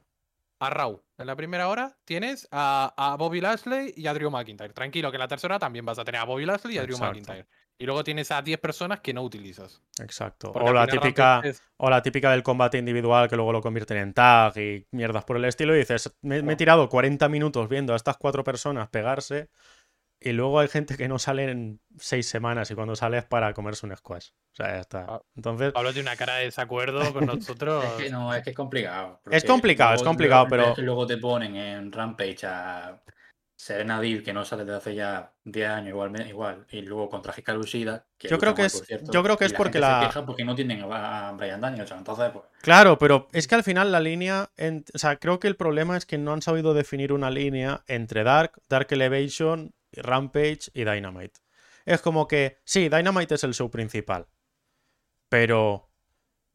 A 0.59 0.69
Raw. 0.69 1.01
En 1.17 1.27
la 1.27 1.35
primera 1.35 1.67
hora 1.69 1.97
tienes 2.05 2.47
a, 2.51 2.93
a 2.95 3.15
Bobby 3.15 3.41
Lashley 3.41 3.93
y 3.95 4.07
a 4.07 4.13
Drew 4.13 4.29
McIntyre. 4.29 4.73
Tranquilo, 4.73 5.11
que 5.11 5.17
en 5.17 5.21
la 5.21 5.27
tercera 5.27 5.55
hora 5.55 5.59
también 5.59 5.85
vas 5.85 5.99
a 5.99 6.05
tener 6.05 6.21
a 6.21 6.25
Bobby 6.25 6.45
Lashley 6.45 6.75
y 6.75 6.77
a 6.77 6.83
Drew 6.83 6.95
Exacto. 6.95 7.13
McIntyre. 7.13 7.47
Y 7.81 7.85
luego 7.85 8.03
tienes 8.03 8.29
a 8.31 8.41
10 8.41 8.59
personas 8.59 8.99
que 8.99 9.13
no 9.13 9.23
utilizas. 9.23 9.81
Exacto. 9.99 10.51
O 10.51 10.71
la, 10.71 10.85
típica, 10.85 11.41
es- 11.43 11.61
o 11.77 11.89
la 11.89 12.01
típica 12.03 12.29
del 12.31 12.43
combate 12.43 12.77
individual 12.77 13.27
que 13.27 13.35
luego 13.35 13.51
lo 13.51 13.61
convierten 13.61 13.97
en 13.97 14.13
tag 14.13 14.55
y 14.57 14.85
mierdas 14.91 15.23
por 15.25 15.37
el 15.37 15.45
estilo. 15.45 15.75
Y 15.75 15.79
dices, 15.79 16.15
me, 16.21 16.43
me 16.43 16.53
he 16.53 16.55
tirado 16.55 16.87
40 16.89 17.27
minutos 17.29 17.67
viendo 17.69 17.93
a 17.93 17.95
estas 17.95 18.17
cuatro 18.17 18.43
personas 18.43 18.87
pegarse 18.89 19.49
y 20.19 20.33
luego 20.33 20.59
hay 20.59 20.67
gente 20.67 20.95
que 20.95 21.07
no 21.07 21.17
sale 21.17 21.49
en 21.49 21.79
seis 21.97 22.27
semanas 22.29 22.69
y 22.69 22.75
cuando 22.75 22.95
sale 22.95 23.17
es 23.17 23.25
para 23.25 23.51
comerse 23.55 23.87
un 23.87 23.95
squash. 23.97 24.29
O 24.51 24.55
sea, 24.55 24.67
ya 24.75 24.79
está. 24.81 25.05
Ah. 25.09 25.21
Entonces, 25.35 25.71
Pablo 25.71 25.91
tiene 25.91 26.07
una 26.09 26.15
cara 26.17 26.35
de 26.35 26.45
desacuerdo 26.45 27.11
con 27.11 27.25
nosotros. 27.59 27.83
Es 27.83 27.91
que 28.03 28.09
no, 28.11 28.31
es 28.35 28.43
que 28.43 28.51
es 28.51 28.55
complicado. 28.55 29.19
Es 29.31 29.43
complicado, 29.43 29.95
es 29.95 30.03
complicado, 30.03 30.45
luego- 30.45 30.49
pero- 30.63 30.69
es 30.69 30.75
que 30.75 30.81
luego 30.83 31.07
te 31.07 31.17
ponen 31.17 31.55
en 31.55 31.91
Rampage 31.91 32.45
a 32.45 33.01
Serena 33.61 34.01
Deeb, 34.01 34.23
que 34.23 34.33
no 34.33 34.43
sale 34.43 34.65
desde 34.65 34.77
hace 34.77 34.95
ya 34.95 35.33
10 35.43 35.69
años, 35.69 35.89
igual, 35.89 36.27
igual 36.27 36.65
y 36.71 36.81
luego 36.81 37.07
contra 37.09 37.31
Hikaru 37.37 37.61
Shida. 37.63 38.07
Que 38.17 38.27
Yo 38.27 38.39
creo 38.39 38.55
que 38.55 38.65
es- 38.65 38.83
cierto, 38.87 39.11
yo 39.11 39.21
creo 39.21 39.37
que 39.37 39.45
es 39.45 39.53
porque 39.53 39.73
se 39.73 39.79
la- 39.81 40.07
queja 40.07 40.25
porque 40.25 40.43
no 40.43 40.55
tienen 40.55 40.81
a 40.91 41.29
a 41.29 41.31
Brian 41.33 41.61
Danielson. 41.61 41.99
Entonces, 41.99 42.31
pues. 42.33 42.43
Claro, 42.63 42.97
pero 42.97 43.27
es 43.33 43.47
que 43.47 43.53
al 43.53 43.63
final 43.63 43.91
la 43.91 43.99
línea, 43.99 44.49
en- 44.57 44.83
o 44.95 44.97
sea, 44.97 45.17
creo 45.17 45.39
que 45.39 45.47
el 45.47 45.57
problema 45.57 45.95
es 45.95 46.07
que 46.07 46.17
no 46.17 46.33
han 46.33 46.41
sabido 46.41 46.73
definir 46.73 47.13
una 47.13 47.29
línea 47.29 47.83
entre 47.87 48.23
Dark, 48.23 48.53
Dark 48.67 48.87
Elevation, 48.89 49.75
Rampage 49.91 50.71
y 50.73 50.83
Dynamite. 50.83 51.39
Es 51.85 52.01
como 52.01 52.27
que, 52.27 52.57
sí, 52.65 52.89
Dynamite 52.89 53.35
es 53.35 53.43
el 53.43 53.53
show 53.53 53.69
principal, 53.69 54.25
pero 55.29 55.87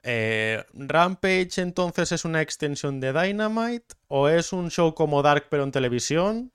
eh, 0.03 0.65
Rampage 0.73 1.61
entonces 1.61 2.11
es 2.13 2.25
una 2.25 2.43
extensión 2.43 2.99
de 2.99 3.13
Dynamite 3.13 3.95
o 4.09 4.29
es 4.29 4.53
un 4.53 4.71
show 4.73 4.93
como 4.95 5.23
Dark 5.23 5.47
pero 5.51 5.63
en 5.63 5.71
televisión. 5.71 6.53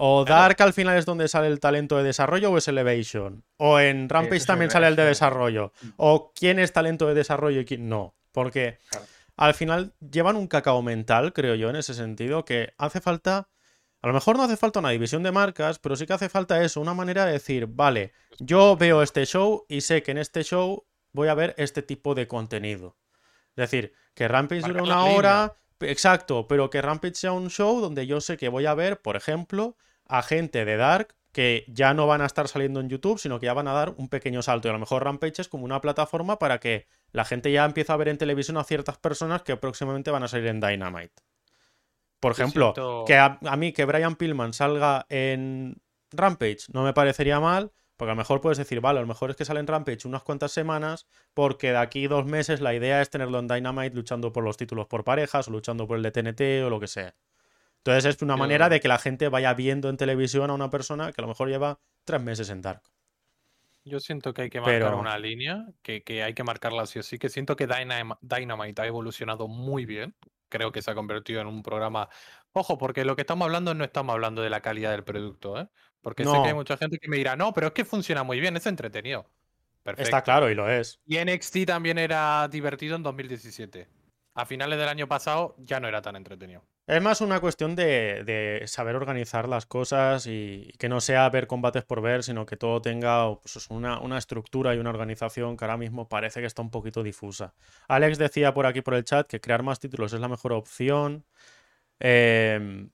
O 0.00 0.24
Claro. 0.24 0.42
Dark 0.42 0.62
al 0.62 0.72
final 0.72 0.96
es 0.96 1.06
donde 1.06 1.26
sale 1.26 1.48
el 1.48 1.58
talento 1.58 1.96
de 1.96 2.04
desarrollo 2.04 2.52
o 2.52 2.58
es 2.58 2.68
Elevation. 2.68 3.44
O 3.56 3.80
en 3.80 4.08
Rampage 4.08 4.36
eso 4.36 4.46
también 4.46 4.70
sale 4.70 4.86
el 4.86 4.94
de 4.96 5.04
desarrollo. 5.04 5.72
O 5.96 6.32
quién 6.34 6.58
es 6.60 6.72
talento 6.72 7.06
de 7.08 7.14
desarrollo 7.14 7.60
y 7.60 7.64
quién 7.64 7.88
no. 7.88 8.14
Porque 8.30 8.78
Claro. 8.90 9.06
al 9.36 9.54
final 9.54 9.94
llevan 10.00 10.36
un 10.36 10.46
cacao 10.46 10.82
mental, 10.82 11.32
creo 11.32 11.56
yo, 11.56 11.68
en 11.70 11.76
ese 11.76 11.94
sentido, 11.94 12.44
que 12.44 12.74
hace 12.78 13.00
falta. 13.00 13.48
A 14.00 14.06
lo 14.06 14.12
mejor 14.12 14.36
no 14.36 14.44
hace 14.44 14.56
falta 14.56 14.78
una 14.78 14.90
división 14.90 15.24
de 15.24 15.32
marcas, 15.32 15.80
pero 15.80 15.96
sí 15.96 16.06
que 16.06 16.12
hace 16.12 16.28
falta 16.28 16.62
eso, 16.62 16.80
una 16.80 16.94
manera 16.94 17.26
de 17.26 17.32
decir, 17.32 17.66
vale, 17.66 18.12
yo 18.38 18.76
veo 18.76 19.02
este 19.02 19.26
show 19.26 19.64
y 19.68 19.80
sé 19.80 20.04
que 20.04 20.12
en 20.12 20.18
este 20.18 20.44
show 20.44 20.86
voy 21.12 21.26
a 21.26 21.34
ver 21.34 21.56
este 21.58 21.82
tipo 21.82 22.14
de 22.14 22.28
contenido. 22.28 22.96
Es 23.56 23.62
decir, 23.68 23.92
que 24.14 24.28
Rampage 24.28 24.60
dure 24.62 24.82
una 24.82 25.04
hora, 25.06 25.56
exacto, 25.80 26.46
pero 26.46 26.70
que 26.70 26.80
Rampage 26.80 27.16
sea 27.16 27.32
un 27.32 27.50
show 27.50 27.80
donde 27.80 28.06
yo 28.06 28.20
sé 28.20 28.36
que 28.36 28.48
voy 28.48 28.66
a 28.66 28.74
ver, 28.74 29.00
por 29.02 29.16
ejemplo, 29.16 29.76
a 30.08 30.22
gente 30.22 30.64
de 30.64 30.76
Dark 30.76 31.14
que 31.32 31.64
ya 31.68 31.94
no 31.94 32.06
van 32.06 32.20
a 32.22 32.26
estar 32.26 32.48
saliendo 32.48 32.80
en 32.80 32.88
YouTube, 32.88 33.18
sino 33.20 33.38
que 33.38 33.46
ya 33.46 33.52
van 33.54 33.68
a 33.68 33.72
dar 33.72 33.94
un 33.96 34.08
pequeño 34.08 34.42
salto. 34.42 34.66
Y 34.66 34.70
a 34.70 34.72
lo 34.72 34.78
mejor 34.80 35.04
Rampage 35.04 35.42
es 35.42 35.48
como 35.48 35.64
una 35.64 35.80
plataforma 35.80 36.38
para 36.38 36.58
que 36.58 36.86
la 37.12 37.24
gente 37.24 37.52
ya 37.52 37.64
empiece 37.64 37.92
a 37.92 37.96
ver 37.96 38.08
en 38.08 38.18
televisión 38.18 38.56
a 38.56 38.64
ciertas 38.64 38.98
personas 38.98 39.42
que 39.42 39.56
próximamente 39.56 40.10
van 40.10 40.22
a 40.24 40.28
salir 40.28 40.46
en 40.48 40.60
Dynamite. 40.60 41.14
Por 42.20 42.32
ejemplo, 42.32 42.72
siento- 42.74 43.04
que 43.06 43.16
a, 43.16 43.38
a 43.44 43.56
mí 43.56 43.72
que 43.72 43.84
Brian 43.84 44.16
Pillman 44.16 44.52
salga 44.52 45.06
en 45.08 45.76
Rampage 46.10 46.64
no 46.72 46.82
me 46.82 46.92
parecería 46.92 47.38
mal, 47.38 47.70
porque 47.96 48.10
a 48.10 48.14
lo 48.14 48.18
mejor 48.18 48.40
puedes 48.40 48.58
decir, 48.58 48.80
vale, 48.80 48.98
a 48.98 49.02
lo 49.02 49.08
mejor 49.08 49.30
es 49.30 49.36
que 49.36 49.44
sale 49.44 49.60
en 49.60 49.66
Rampage 49.66 50.06
unas 50.08 50.22
cuantas 50.22 50.50
semanas, 50.52 51.06
porque 51.34 51.70
de 51.70 51.78
aquí 51.78 52.06
dos 52.08 52.24
meses 52.26 52.60
la 52.60 52.74
idea 52.74 53.00
es 53.02 53.10
tenerlo 53.10 53.38
en 53.38 53.46
Dynamite 53.48 53.94
luchando 53.94 54.32
por 54.32 54.42
los 54.44 54.56
títulos 54.56 54.86
por 54.86 55.04
parejas 55.04 55.46
o 55.48 55.50
luchando 55.52 55.86
por 55.86 55.96
el 55.98 56.02
de 56.02 56.10
TNT 56.10 56.64
o 56.66 56.70
lo 56.70 56.80
que 56.80 56.88
sea. 56.88 57.14
Entonces 57.90 58.16
es 58.16 58.22
una 58.22 58.36
manera 58.36 58.68
de 58.68 58.80
que 58.80 58.88
la 58.88 58.98
gente 58.98 59.28
vaya 59.28 59.54
viendo 59.54 59.88
en 59.88 59.96
televisión 59.96 60.50
a 60.50 60.54
una 60.54 60.70
persona 60.70 61.12
que 61.12 61.20
a 61.20 61.22
lo 61.22 61.28
mejor 61.28 61.48
lleva 61.48 61.80
tres 62.04 62.22
meses 62.22 62.50
en 62.50 62.60
Dark. 62.62 62.82
Yo 63.84 64.00
siento 64.00 64.34
que 64.34 64.42
hay 64.42 64.50
que 64.50 64.60
marcar 64.60 64.82
Pero- 64.82 64.98
una 64.98 65.18
línea, 65.18 65.66
que, 65.82 66.02
que 66.02 66.22
hay 66.22 66.34
que 66.34 66.44
marcarla 66.44 66.84
sí 66.86 66.98
o 66.98 67.02
sí, 67.02 67.18
que 67.18 67.28
siento 67.30 67.56
que 67.56 67.66
Dynam- 67.66 68.18
Dynamite 68.20 68.82
ha 68.82 68.86
evolucionado 68.86 69.48
muy 69.48 69.86
bien. 69.86 70.14
Creo 70.50 70.72
que 70.72 70.82
se 70.82 70.90
ha 70.90 70.94
convertido 70.94 71.40
en 71.40 71.46
un 71.46 71.62
programa. 71.62 72.08
Ojo, 72.52 72.76
porque 72.78 73.04
lo 73.04 73.14
que 73.16 73.22
estamos 73.22 73.44
hablando 73.46 73.74
no 73.74 73.84
estamos 73.84 74.12
hablando 74.14 74.42
de 74.42 74.50
la 74.50 74.60
calidad 74.60 74.90
del 74.92 75.04
producto, 75.04 75.58
¿eh? 75.60 75.68
Porque 76.00 76.24
sé 76.24 76.30
que 76.42 76.48
hay 76.48 76.54
mucha 76.54 76.76
gente 76.76 76.98
que 76.98 77.08
me 77.08 77.16
dirá, 77.16 77.36
no, 77.36 77.52
pero 77.52 77.68
es 77.68 77.72
que 77.72 77.84
funciona 77.84 78.22
muy 78.22 78.40
bien, 78.40 78.56
es 78.56 78.66
entretenido. 78.66 79.28
Perfecto. 79.82 80.02
Está 80.04 80.22
claro 80.22 80.50
y 80.50 80.54
lo 80.54 80.68
es. 80.70 81.00
Y 81.06 81.18
NXT 81.18 81.64
también 81.66 81.98
era 81.98 82.46
divertido 82.48 82.96
en 82.96 83.02
2017. 83.02 83.88
A 84.34 84.46
finales 84.46 84.78
del 84.78 84.88
año 84.88 85.08
pasado 85.08 85.54
ya 85.58 85.80
no 85.80 85.88
era 85.88 86.00
tan 86.02 86.16
entretenido. 86.16 86.62
Es 86.88 87.02
más 87.02 87.20
una 87.20 87.38
cuestión 87.38 87.76
de, 87.76 88.24
de 88.24 88.62
saber 88.66 88.96
organizar 88.96 89.46
las 89.46 89.66
cosas 89.66 90.26
y, 90.26 90.72
que 90.78 90.88
no 90.88 91.02
sea 91.02 91.28
ver 91.28 91.46
combates 91.46 91.84
por 91.84 92.00
ver, 92.00 92.22
sino 92.22 92.46
que 92.46 92.56
todo 92.56 92.80
tenga 92.80 93.38
pues, 93.40 93.66
una, 93.68 94.00
una 94.00 94.16
estructura 94.16 94.74
y 94.74 94.78
una 94.78 94.88
organización 94.88 95.58
que 95.58 95.66
ahora 95.66 95.76
mismo 95.76 96.08
parece 96.08 96.40
que 96.40 96.46
está 96.46 96.62
un 96.62 96.70
poquito 96.70 97.02
difusa. 97.02 97.52
Alex 97.88 98.16
decía 98.16 98.54
por 98.54 98.64
aquí 98.64 98.80
por 98.80 98.94
el 98.94 99.04
chat 99.04 99.26
que 99.26 99.38
crear 99.38 99.62
más 99.62 99.78
títulos 99.80 100.14
es 100.14 100.20
la 100.20 100.28
mejor 100.28 100.54
opción. 100.54 101.26
Eh, 102.00 102.88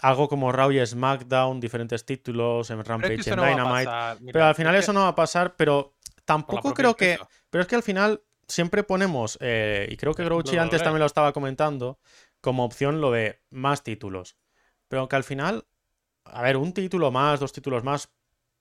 algo 0.00 0.26
como 0.26 0.50
Raw 0.50 0.72
y 0.72 0.84
SmackDown, 0.84 1.60
diferentes 1.60 2.06
títulos 2.06 2.70
en 2.70 2.80
es 2.80 2.88
Rampage 2.88 3.16
que 3.16 3.20
eso 3.20 3.30
en 3.30 3.36
no 3.36 3.42
va 3.42 3.48
a 3.48 3.50
Dynamite. 3.50 3.84
pasar. 3.84 4.20
Mira, 4.22 4.32
Pero 4.32 4.44
al 4.46 4.50
es 4.52 4.56
final 4.56 4.72
que 4.72 4.78
eso 4.78 4.92
no 4.94 5.00
va 5.00 5.08
a 5.08 5.14
pasar, 5.14 5.54
pero 5.54 5.92
tampoco 6.24 6.72
creo 6.72 6.96
que... 6.96 7.18
Pero 7.50 7.60
es 7.60 7.68
que 7.68 7.76
al 7.76 7.82
final 7.82 8.22
siempre 8.48 8.82
ponemos, 8.82 9.38
eh, 9.40 9.86
y 9.90 9.96
creo 9.96 10.14
que 10.14 10.24
Grouchy 10.24 10.56
antes 10.58 10.82
también 10.82 11.00
lo 11.00 11.06
estaba 11.06 11.32
comentando, 11.32 11.98
como 12.44 12.66
opción 12.66 13.00
lo 13.00 13.10
de 13.10 13.40
más 13.48 13.82
títulos. 13.82 14.36
Pero 14.88 15.08
que 15.08 15.16
al 15.16 15.24
final, 15.24 15.66
a 16.24 16.42
ver, 16.42 16.58
un 16.58 16.74
título 16.74 17.10
más, 17.10 17.40
dos 17.40 17.54
títulos 17.54 17.84
más, 17.84 18.12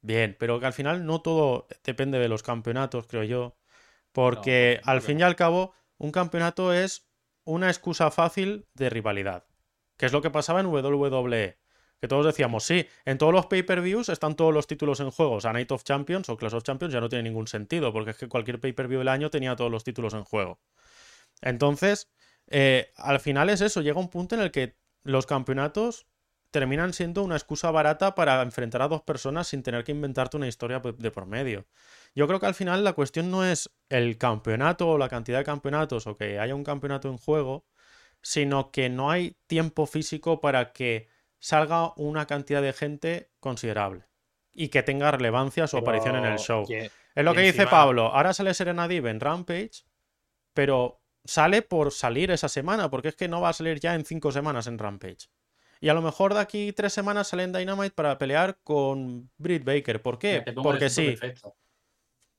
bien, 0.02 0.38
pero 0.40 0.58
que 0.62 0.66
al 0.66 0.72
final 0.72 1.06
no 1.06 1.22
todo 1.22 1.68
depende 1.84 2.18
de 2.18 2.30
los 2.30 2.44
campeonatos, 2.44 3.08
creo 3.08 3.24
yo. 3.24 3.58
Porque 4.14 4.80
al 4.86 5.02
fin 5.02 5.20
y 5.20 5.24
al 5.24 5.36
cabo, 5.36 5.74
un 5.98 6.14
campeonato 6.14 6.72
es 6.72 7.10
una 7.44 7.68
excusa 7.68 8.10
fácil 8.10 8.68
de 8.74 8.90
rivalidad. 8.90 9.46
Que 9.98 10.06
es 10.06 10.14
lo 10.14 10.22
que 10.22 10.32
pasaba 10.32 10.62
en 10.62 10.68
WWE. 10.68 11.58
Que 12.00 12.08
todos 12.08 12.26
decíamos, 12.26 12.64
sí, 12.64 12.88
en 13.04 13.18
todos 13.18 13.34
los 13.34 13.48
pay-per-views 13.48 14.08
están 14.08 14.38
todos 14.38 14.54
los 14.54 14.66
títulos 14.66 15.02
en 15.02 15.12
juego. 15.12 15.34
O 15.34 15.42
sea, 15.42 15.52
Night 15.52 15.72
of 15.74 15.84
Champions 15.84 16.30
o 16.30 16.38
Clash 16.38 16.56
of 16.56 16.64
Champions 16.64 16.94
ya 16.94 17.02
no 17.02 17.10
tiene 17.10 17.24
ningún 17.24 17.48
sentido, 17.48 17.92
porque 17.92 18.12
es 18.12 18.18
que 18.18 18.30
cualquier 18.30 18.62
pay-per-view 18.62 19.00
del 19.00 19.10
año 19.10 19.30
tenía 19.30 19.58
todos 19.58 19.72
los 19.72 19.84
títulos 19.84 20.14
en 20.14 20.24
juego. 20.24 20.62
Entonces, 21.42 22.10
eh, 22.48 22.92
al 22.98 23.20
final 23.20 23.50
es 23.50 23.62
eso, 23.62 23.82
llega 23.82 24.00
un 24.00 24.10
punto 24.10 24.36
en 24.36 24.42
el 24.42 24.52
que 24.52 24.76
los 25.04 25.26
campeonatos 25.26 26.08
terminan 26.52 26.94
siendo 26.94 27.24
una 27.24 27.36
excusa 27.36 27.72
barata 27.72 28.14
para 28.14 28.42
enfrentar 28.44 28.84
a 28.84 28.88
dos 28.88 29.02
personas 29.02 29.48
sin 29.48 29.64
tener 29.64 29.84
que 29.84 29.92
inventarte 29.92 30.38
una 30.38 30.48
historia 30.48 30.80
de 30.80 31.12
por 31.12 31.26
medio. 31.26 31.66
Yo 32.14 32.28
creo 32.28 32.40
que 32.40 32.46
al 32.46 32.54
final 32.54 32.84
la 32.84 32.94
cuestión 32.94 33.32
no 33.32 33.44
es 33.44 33.72
el 33.90 34.20
campeonato 34.20 34.88
o 34.88 34.98
la 35.00 35.10
cantidad 35.10 35.40
de 35.40 35.46
campeonatos 35.46 36.06
o 36.06 36.16
que 36.16 36.40
haya 36.40 36.54
un 36.54 36.64
campeonato 36.64 37.10
en 37.10 37.18
juego, 37.18 37.66
sino 38.22 38.70
que 38.70 38.90
no 38.90 39.10
hay 39.10 39.36
tiempo 39.48 39.88
físico 39.88 40.42
para 40.42 40.74
que 40.74 41.10
salga 41.40 41.94
una 41.98 42.28
cantidad 42.28 42.62
de 42.62 42.72
gente 42.72 43.32
considerable 43.40 44.06
y 44.52 44.70
que 44.70 44.84
tenga 44.84 45.12
relevancia 45.12 45.66
su 45.66 45.78
aparición 45.78 46.18
en 46.18 46.26
el 46.26 46.38
show. 46.38 46.66
Es 46.70 47.24
lo 47.24 47.34
que 47.34 47.42
dice 47.42 47.66
Pablo. 47.66 48.14
Ahora 48.14 48.34
sale 48.34 48.54
Serena 48.54 48.88
Deeb 48.88 49.08
en 49.08 49.20
Rampage, 49.20 49.84
pero 50.54 51.03
sale 51.26 51.62
por 51.62 51.92
salir 51.92 52.32
esa 52.32 52.50
semana, 52.50 52.90
porque 52.90 53.10
es 53.10 53.16
que 53.16 53.28
no 53.28 53.42
va 53.42 53.50
a 53.50 53.54
salir 53.54 53.80
ya 53.80 53.96
en 53.96 54.06
cinco 54.06 54.32
semanas 54.32 54.68
en 54.68 54.78
Rampage. 54.78 55.30
Y 55.80 55.90
a 55.90 55.94
lo 55.94 56.02
mejor 56.02 56.34
de 56.34 56.40
aquí 56.40 56.72
tres 56.72 56.94
semanas 56.94 57.28
sale 57.28 57.44
en 57.44 57.52
Dynamite 57.52 57.94
para 57.94 58.18
pelear 58.18 58.58
con 58.64 59.30
Britt 59.38 59.66
Baker. 59.66 60.02
¿Por 60.02 60.18
qué? 60.18 60.44
Porque 60.56 60.90
sí. 60.90 61.08
perfecto. 61.08 61.58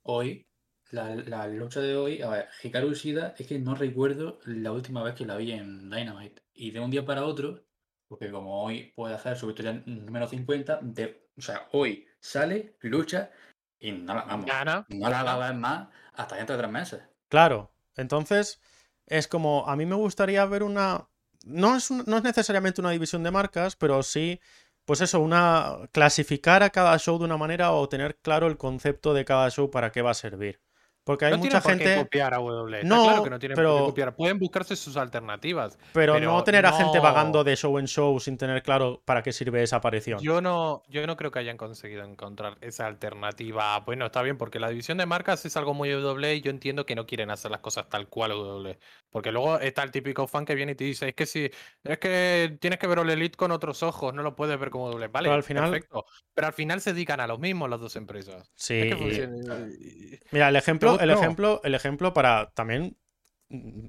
Hoy, 0.03 0.47
la, 0.91 1.15
la 1.15 1.47
lucha 1.49 1.81
de 1.81 1.95
hoy, 1.95 2.23
a 2.23 2.31
ver, 2.31 2.49
Hikaru 2.63 2.95
Shida 2.95 3.35
es 3.39 3.47
que 3.47 3.59
no 3.59 3.75
recuerdo 3.75 4.39
la 4.47 4.73
última 4.73 5.03
vez 5.03 5.15
que 5.15 5.27
la 5.27 5.37
vi 5.37 5.53
en 5.53 5.91
Dynamite. 5.91 6.43
Y 6.55 6.71
de 6.71 6.81
un 6.81 6.91
día 6.91 7.05
para 7.05 7.25
otro 7.25 7.65
Porque 8.09 8.31
como 8.31 8.63
hoy 8.65 8.93
puede 8.97 9.15
hacer 9.15 9.37
su 9.37 9.47
victoria 9.47 9.83
número 9.87 10.27
50, 10.27 10.79
de, 10.83 11.29
o 11.37 11.43
sea, 11.43 11.69
hoy 11.73 12.07
sale, 12.21 12.77
lucha 12.81 13.31
y 13.79 13.93
no 13.93 14.15
la, 14.15 14.23
vamos, 14.23 14.47
Gana. 14.47 14.87
no 14.89 15.11
la 15.11 15.23
va 15.23 15.35
a 15.35 15.51
ver 15.51 15.59
más 15.59 15.89
hasta 16.15 16.37
dentro 16.37 16.57
de 16.57 16.63
tres 16.63 16.73
meses. 16.73 17.03
Claro, 17.29 17.75
entonces 17.97 18.61
es 19.07 19.29
como, 19.29 19.69
a 19.69 19.77
mí 19.77 19.87
me 19.87 19.97
gustaría 19.97 20.45
ver 20.47 20.63
una... 20.63 21.09
No 21.45 21.77
es, 21.77 21.91
un- 21.91 22.05
no 22.07 22.17
es 22.19 22.23
necesariamente 22.25 22.81
una 22.81 22.91
división 22.91 23.23
de 23.23 23.31
marcas, 23.31 23.77
pero 23.77 24.03
sí, 24.03 24.41
pues 24.87 25.01
eso, 25.03 25.21
una... 25.21 25.79
clasificar 25.93 26.63
a 26.63 26.71
cada 26.71 26.99
show 26.99 27.19
de 27.19 27.25
una 27.27 27.37
manera 27.37 27.73
o 27.73 27.89
tener 27.89 28.17
claro 28.19 28.47
el 28.49 28.57
concepto 28.59 29.15
de 29.15 29.25
cada 29.25 29.51
show 29.51 29.71
para 29.71 29.93
qué 29.93 30.03
va 30.03 30.13
a 30.13 30.15
servir. 30.15 30.61
Porque 31.05 31.27
hay 31.27 31.33
no 31.33 31.39
mucha 31.39 31.61
tienen 31.61 31.63
por 31.63 31.79
qué 31.79 31.85
gente... 31.85 32.03
copiar 32.05 32.35
a. 32.35 32.39
Está 32.39 32.89
No, 32.89 33.05
claro 33.05 33.23
que 33.25 33.31
no 33.31 33.39
tienen 33.39 33.55
por 33.57 33.65
pero- 33.65 33.77
qué 33.79 33.85
copiar. 33.85 34.17
Pueden 34.17 34.39
buscarse 34.39 34.75
sus 34.75 34.97
alternativas. 34.97 35.79
Pero, 35.93 36.15
pero 36.15 36.33
no 36.33 36.43
tener 36.45 36.65
a 36.67 36.73
gente 36.73 36.99
vagando 36.99 37.45
de 37.45 37.55
show 37.57 37.79
en 37.79 37.87
show 37.87 38.19
sin 38.21 38.37
tener 38.39 38.63
claro 38.63 39.03
para 39.05 39.23
qué 39.23 39.33
sirve 39.33 39.63
esa 39.63 39.77
aparición. 39.77 40.19
Yo 40.21 40.41
no, 40.41 40.83
yo 40.89 41.07
no 41.07 41.17
creo 41.17 41.31
que 41.31 41.39
hayan 41.41 41.57
conseguido 41.59 42.05
encontrar 42.05 42.57
esa 42.63 42.87
alternativa. 42.87 43.79
Bueno, 43.81 44.07
está 44.07 44.23
bien, 44.23 44.39
porque 44.39 44.59
la 44.59 44.69
división 44.71 44.99
de 44.99 45.07
marcas 45.07 45.45
es 45.45 45.57
algo 45.57 45.75
muy 45.75 45.95
WWE 45.95 46.37
y 46.37 46.41
yo 46.41 46.51
entiendo 46.51 46.87
que 46.87 46.95
no 46.95 47.07
quieren 47.07 47.31
hacer 47.31 47.51
las 47.51 47.61
cosas 47.61 47.89
tal 47.89 48.09
cual 48.09 48.33
WWE. 48.33 48.79
Porque 49.11 49.31
luego 49.31 49.59
está 49.61 49.83
el 49.83 49.91
típico 49.91 50.27
fan 50.27 50.45
que 50.45 50.55
viene 50.55 50.73
y 50.73 50.75
te 50.75 50.85
dice, 50.85 51.09
es 51.09 51.15
que 51.15 51.27
si, 51.27 51.51
es 51.85 51.99
que 51.99 52.57
tienes 52.61 52.79
que 52.79 52.87
ver 52.87 52.99
All 52.99 53.11
Elite 53.11 53.37
con 53.37 53.51
otros 53.53 53.83
ojos, 53.83 54.13
no 54.15 54.23
lo 54.23 54.35
puedes 54.35 54.59
ver 54.59 54.71
como 54.71 54.89
WWE. 54.91 55.09
Vale, 55.09 55.27
Pero 55.27 55.35
al 55.35 55.43
final- 55.43 55.71
perfecto. 55.71 56.05
Pero 56.35 56.47
al 56.49 56.53
final 56.53 56.81
se 56.81 56.93
dedican 56.93 57.21
a 57.21 57.27
lo 57.27 57.39
mismo 57.39 57.69
las 57.69 57.79
dos 57.81 57.95
empresas. 57.97 58.51
Sí, 58.55 58.75
Es 58.75 58.95
que 58.97 59.01
y- 59.01 59.03
funciona- 59.03 59.69
y- 59.69 60.19
Mira, 60.33 60.49
el 60.49 60.57
ejemplo, 60.57 60.94
El 61.01 61.11
ejemplo, 61.11 61.61
el 61.65 61.75
ejemplo 61.75 62.13
para 62.13 62.51
también 62.51 62.97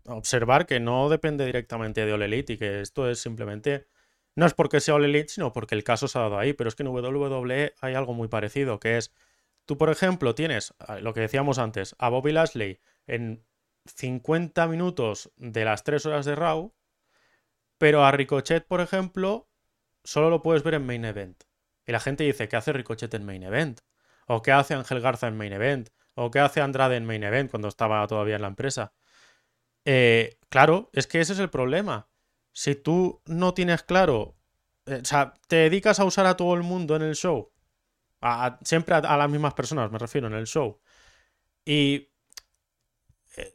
observar 0.05 0.65
que 0.65 0.79
no 0.79 1.09
depende 1.09 1.45
directamente 1.45 2.05
de 2.05 2.13
All 2.13 2.21
Elite 2.21 2.53
y 2.53 2.57
que 2.57 2.81
esto 2.81 3.09
es 3.09 3.19
simplemente. 3.19 3.87
No 4.35 4.45
es 4.45 4.53
porque 4.53 4.79
sea 4.79 4.95
All 4.95 5.05
Elite, 5.05 5.29
sino 5.29 5.53
porque 5.53 5.75
el 5.75 5.83
caso 5.83 6.07
se 6.07 6.17
ha 6.17 6.23
dado 6.23 6.37
ahí. 6.37 6.53
Pero 6.53 6.67
es 6.67 6.75
que 6.75 6.83
en 6.83 6.89
WWE 6.89 7.73
hay 7.81 7.93
algo 7.93 8.13
muy 8.13 8.27
parecido, 8.27 8.79
que 8.79 8.97
es. 8.97 9.13
Tú, 9.65 9.77
por 9.77 9.89
ejemplo, 9.89 10.35
tienes 10.35 10.75
ah, 10.79 10.99
lo 10.99 11.13
que 11.13 11.21
decíamos 11.21 11.57
antes, 11.57 11.95
a 11.97 12.09
Bobby 12.09 12.31
Lashley 12.31 12.79
en 13.07 13.43
50 13.85 14.67
minutos 14.67 15.31
de 15.37 15.65
las 15.65 15.83
3 15.83 16.05
horas 16.05 16.25
de 16.25 16.35
Raw, 16.35 16.73
pero 17.77 18.05
a 18.05 18.11
Ricochet, 18.11 18.65
por 18.67 18.81
ejemplo, 18.81 19.49
solo 20.03 20.29
lo 20.29 20.41
puedes 20.41 20.63
ver 20.63 20.75
en 20.75 20.85
Main 20.85 21.05
Event. 21.05 21.43
Y 21.85 21.91
la 21.91 21.99
gente 21.99 22.23
dice, 22.23 22.47
¿qué 22.47 22.55
hace 22.55 22.73
Ricochet 22.73 23.13
en 23.13 23.25
Main 23.25 23.43
Event? 23.43 23.81
¿O 24.27 24.41
qué 24.41 24.51
hace 24.51 24.73
Ángel 24.73 25.01
Garza 25.01 25.27
en 25.27 25.37
Main 25.37 25.53
Event? 25.53 25.89
¿O 26.15 26.31
qué 26.31 26.39
hace 26.39 26.61
Andrade 26.61 26.97
en 26.97 27.05
Main 27.05 27.23
Event 27.23 27.51
cuando 27.51 27.67
estaba 27.67 28.05
todavía 28.07 28.35
en 28.35 28.41
la 28.41 28.47
empresa? 28.47 28.93
Eh, 29.85 30.37
claro, 30.49 30.89
es 30.93 31.07
que 31.07 31.21
ese 31.21 31.33
es 31.33 31.39
el 31.39 31.49
problema. 31.49 32.09
Si 32.53 32.75
tú 32.75 33.21
no 33.25 33.53
tienes 33.53 33.83
claro, 33.83 34.35
eh, 34.85 34.99
o 35.01 35.05
sea, 35.05 35.33
te 35.47 35.57
dedicas 35.57 35.99
a 35.99 36.05
usar 36.05 36.25
a 36.25 36.37
todo 36.37 36.55
el 36.55 36.63
mundo 36.63 36.95
en 36.95 37.03
el 37.03 37.15
show, 37.15 37.51
a- 38.21 38.47
a- 38.47 38.59
siempre 38.63 38.95
a, 38.95 38.99
a 38.99 39.17
las 39.17 39.29
mismas 39.29 39.53
personas, 39.55 39.91
me 39.91 39.99
refiero, 39.99 40.27
en 40.27 40.33
el 40.35 40.47
show, 40.47 40.79
y 41.65 42.09
eh, 43.37 43.53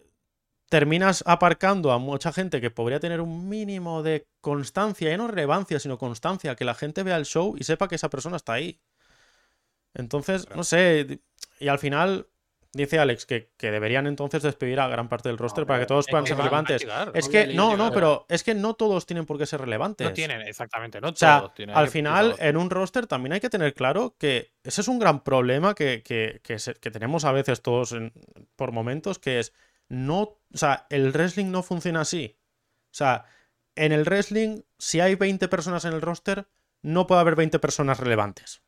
terminas 0.69 1.25
aparcando 1.27 1.93
a 1.93 1.99
mucha 1.99 2.33
gente 2.33 2.61
que 2.61 2.71
podría 2.71 3.01
tener 3.01 3.21
un 3.21 3.49
mínimo 3.49 4.03
de 4.05 4.29
constancia, 4.41 5.13
y 5.13 5.17
no 5.19 5.29
relevancia, 5.29 5.81
sino 5.81 5.99
constancia, 5.99 6.57
que 6.57 6.65
la 6.65 6.75
gente 6.77 7.03
vea 7.03 7.17
el 7.19 7.27
show 7.27 7.57
y 7.59 7.65
sepa 7.65 7.89
que 7.89 7.97
esa 7.97 8.11
persona 8.11 8.37
está 8.37 8.55
ahí. 8.55 8.81
Entonces, 9.95 10.49
no 10.55 10.65
sé, 10.65 11.21
y 11.59 11.69
al 11.69 11.79
final 11.79 12.29
dice 12.73 12.99
Alex 12.99 13.27
que, 13.27 13.51
que 13.57 13.71
deberían 13.71 14.07
entonces 14.07 14.43
despedir 14.43 14.79
a 14.81 14.87
gran 14.89 15.09
parte 15.09 15.29
del 15.29 15.39
roster 15.39 15.66
para 15.66 15.81
que 15.81 15.87
todos 15.87 16.07
puedan 16.07 16.25
ser 16.27 16.37
relevantes. 16.37 16.81
llegar. 16.83 17.11
Es 17.14 17.29
que, 17.29 17.47
no, 17.57 17.77
no, 17.77 17.85
pero 17.95 18.27
es 18.29 18.45
que 18.45 18.55
no 18.55 18.75
todos 18.75 19.07
tienen 19.07 19.27
por 19.27 19.39
qué 19.39 19.47
ser 19.47 19.61
relevantes. 19.61 20.07
No 20.07 20.12
tienen, 20.12 20.43
exactamente, 20.43 21.01
no 21.01 21.09
O 21.09 21.16
sea, 21.16 21.53
tienen 21.55 21.77
al 21.77 21.89
final, 21.89 22.27
en 22.49 22.57
un 22.57 22.71
roster 22.71 23.07
también 23.07 23.33
hay 23.33 23.41
que 23.41 23.51
tener 23.51 23.75
claro 23.75 24.14
que 24.18 24.53
ese 24.62 24.81
es 24.83 24.89
un 24.89 24.99
gran 24.99 25.25
problema 25.25 25.75
que, 25.75 26.03
que- 26.03 26.41
que 26.45 26.59
se- 26.59 26.75
tenemos 26.75 27.25
a 27.25 27.33
veces 27.33 27.61
todos 27.62 27.93
en- 27.93 28.12
por 28.57 28.73
momentos, 28.73 29.18
que 29.18 29.41
es 29.41 29.53
no, 29.89 30.21
o 30.21 30.39
sea, 30.55 30.87
el 30.91 31.12
wrestling 31.12 31.51
no 31.51 31.62
funciona 31.64 32.03
así. 32.03 32.37
O 32.87 32.95
sea, 32.95 33.25
en 33.75 33.91
el 33.93 34.05
wrestling, 34.05 34.61
si 34.79 35.01
hay 35.01 35.16
20 35.16 35.49
personas 35.49 35.85
en 35.85 35.93
el 35.95 36.01
roster, 36.03 36.47
no 36.83 37.07
puede 37.09 37.21
haber 37.21 37.35
20 37.35 37.59
personas 37.59 37.99
relevantes. 37.99 38.62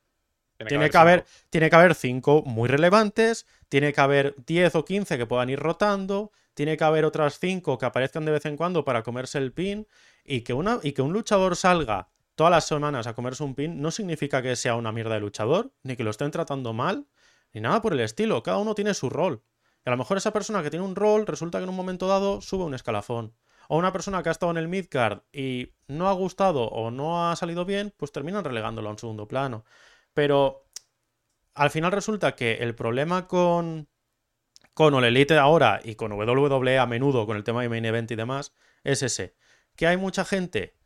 Tiene 0.68 0.90
que 0.90 0.96
haber, 0.96 1.20
cinco. 1.20 1.46
tiene 1.50 1.70
que 1.70 1.76
haber 1.76 1.94
5 1.94 2.42
muy 2.46 2.68
relevantes, 2.68 3.46
tiene 3.68 3.92
que 3.92 4.00
haber 4.00 4.34
10 4.46 4.74
o 4.74 4.84
15 4.84 5.18
que 5.18 5.26
puedan 5.26 5.50
ir 5.50 5.58
rotando, 5.58 6.32
tiene 6.54 6.76
que 6.76 6.84
haber 6.84 7.04
otras 7.04 7.38
5 7.38 7.78
que 7.78 7.86
aparezcan 7.86 8.24
de 8.24 8.32
vez 8.32 8.46
en 8.46 8.56
cuando 8.56 8.84
para 8.84 9.02
comerse 9.02 9.38
el 9.38 9.52
pin 9.52 9.86
y 10.24 10.42
que, 10.42 10.52
una, 10.52 10.78
y 10.82 10.92
que 10.92 11.02
un 11.02 11.12
luchador 11.12 11.56
salga 11.56 12.08
todas 12.34 12.50
las 12.50 12.66
semanas 12.66 13.06
a 13.06 13.14
comerse 13.14 13.44
un 13.44 13.54
pin 13.54 13.80
no 13.80 13.90
significa 13.90 14.42
que 14.42 14.56
sea 14.56 14.74
una 14.74 14.92
mierda 14.92 15.14
de 15.14 15.20
luchador, 15.20 15.72
ni 15.82 15.96
que 15.96 16.04
lo 16.04 16.10
estén 16.10 16.30
tratando 16.30 16.72
mal, 16.72 17.06
ni 17.52 17.60
nada 17.60 17.80
por 17.82 17.92
el 17.92 18.00
estilo. 18.00 18.42
Cada 18.42 18.58
uno 18.58 18.74
tiene 18.74 18.94
su 18.94 19.10
rol. 19.10 19.42
Y 19.84 19.88
a 19.88 19.92
lo 19.92 19.96
mejor 19.96 20.16
esa 20.16 20.32
persona 20.32 20.62
que 20.62 20.70
tiene 20.70 20.84
un 20.84 20.96
rol 20.96 21.26
resulta 21.26 21.58
que 21.58 21.64
en 21.64 21.70
un 21.70 21.76
momento 21.76 22.06
dado 22.06 22.40
sube 22.40 22.64
un 22.64 22.74
escalafón. 22.74 23.34
O 23.68 23.78
una 23.78 23.92
persona 23.92 24.22
que 24.22 24.28
ha 24.28 24.32
estado 24.32 24.52
en 24.52 24.58
el 24.58 24.68
midcard 24.68 25.20
y 25.32 25.72
no 25.86 26.08
ha 26.08 26.12
gustado 26.12 26.64
o 26.64 26.90
no 26.90 27.30
ha 27.30 27.36
salido 27.36 27.64
bien, 27.64 27.92
pues 27.96 28.12
terminan 28.12 28.44
relegándolo 28.44 28.88
a 28.88 28.92
un 28.92 28.98
segundo 28.98 29.28
plano. 29.28 29.64
Pero 30.14 30.68
al 31.54 31.70
final 31.70 31.92
resulta 31.92 32.34
que 32.34 32.54
el 32.54 32.74
problema 32.74 33.26
con, 33.26 33.88
con 34.74 34.94
All 34.94 35.04
Elite 35.04 35.38
ahora 35.38 35.80
y 35.82 35.94
con 35.94 36.12
WWE 36.12 36.78
a 36.78 36.86
menudo, 36.86 37.26
con 37.26 37.36
el 37.36 37.44
tema 37.44 37.62
de 37.62 37.68
main 37.68 37.84
event 37.84 38.10
y 38.10 38.16
demás, 38.16 38.54
es 38.84 39.02
ese. 39.02 39.36
Que 39.76 39.86
hay 39.86 39.96
mucha 39.96 40.24
gente 40.24 40.76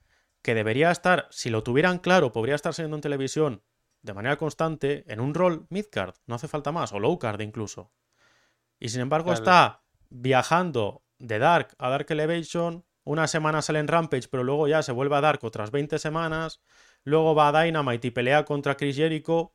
que 0.42 0.54
debería 0.54 0.90
estar, 0.90 1.26
si 1.30 1.50
lo 1.50 1.62
tuvieran 1.62 1.98
claro, 1.98 2.32
podría 2.32 2.54
estar 2.54 2.72
saliendo 2.72 2.96
en 2.96 3.00
televisión 3.02 3.62
de 4.02 4.14
manera 4.14 4.36
constante 4.36 5.04
en 5.08 5.18
un 5.18 5.34
rol 5.34 5.66
midcard, 5.68 6.14
no 6.26 6.36
hace 6.36 6.46
falta 6.46 6.70
más, 6.70 6.92
o 6.92 7.00
low 7.00 7.18
card 7.18 7.40
incluso. 7.40 7.92
Y 8.78 8.90
sin 8.90 9.00
embargo 9.00 9.26
Claro. 9.26 9.38
está 9.40 9.82
viajando 10.08 11.02
de 11.18 11.40
Dark 11.40 11.74
a 11.78 11.88
Dark 11.88 12.06
Elevation, 12.10 12.84
una 13.02 13.26
semana 13.26 13.62
sale 13.62 13.80
en 13.80 13.88
Rampage, 13.88 14.28
pero 14.30 14.44
luego 14.44 14.68
ya 14.68 14.82
se 14.82 14.92
vuelve 14.92 15.16
a 15.16 15.20
Dark 15.20 15.40
otras 15.42 15.72
20 15.72 15.98
semanas, 15.98 16.60
luego 17.06 17.34
va 17.34 17.48
a 17.48 17.62
Dynamite 17.64 18.08
y 18.08 18.10
pelea 18.10 18.44
contra 18.44 18.76
Chris 18.76 18.96
Jericho, 18.96 19.54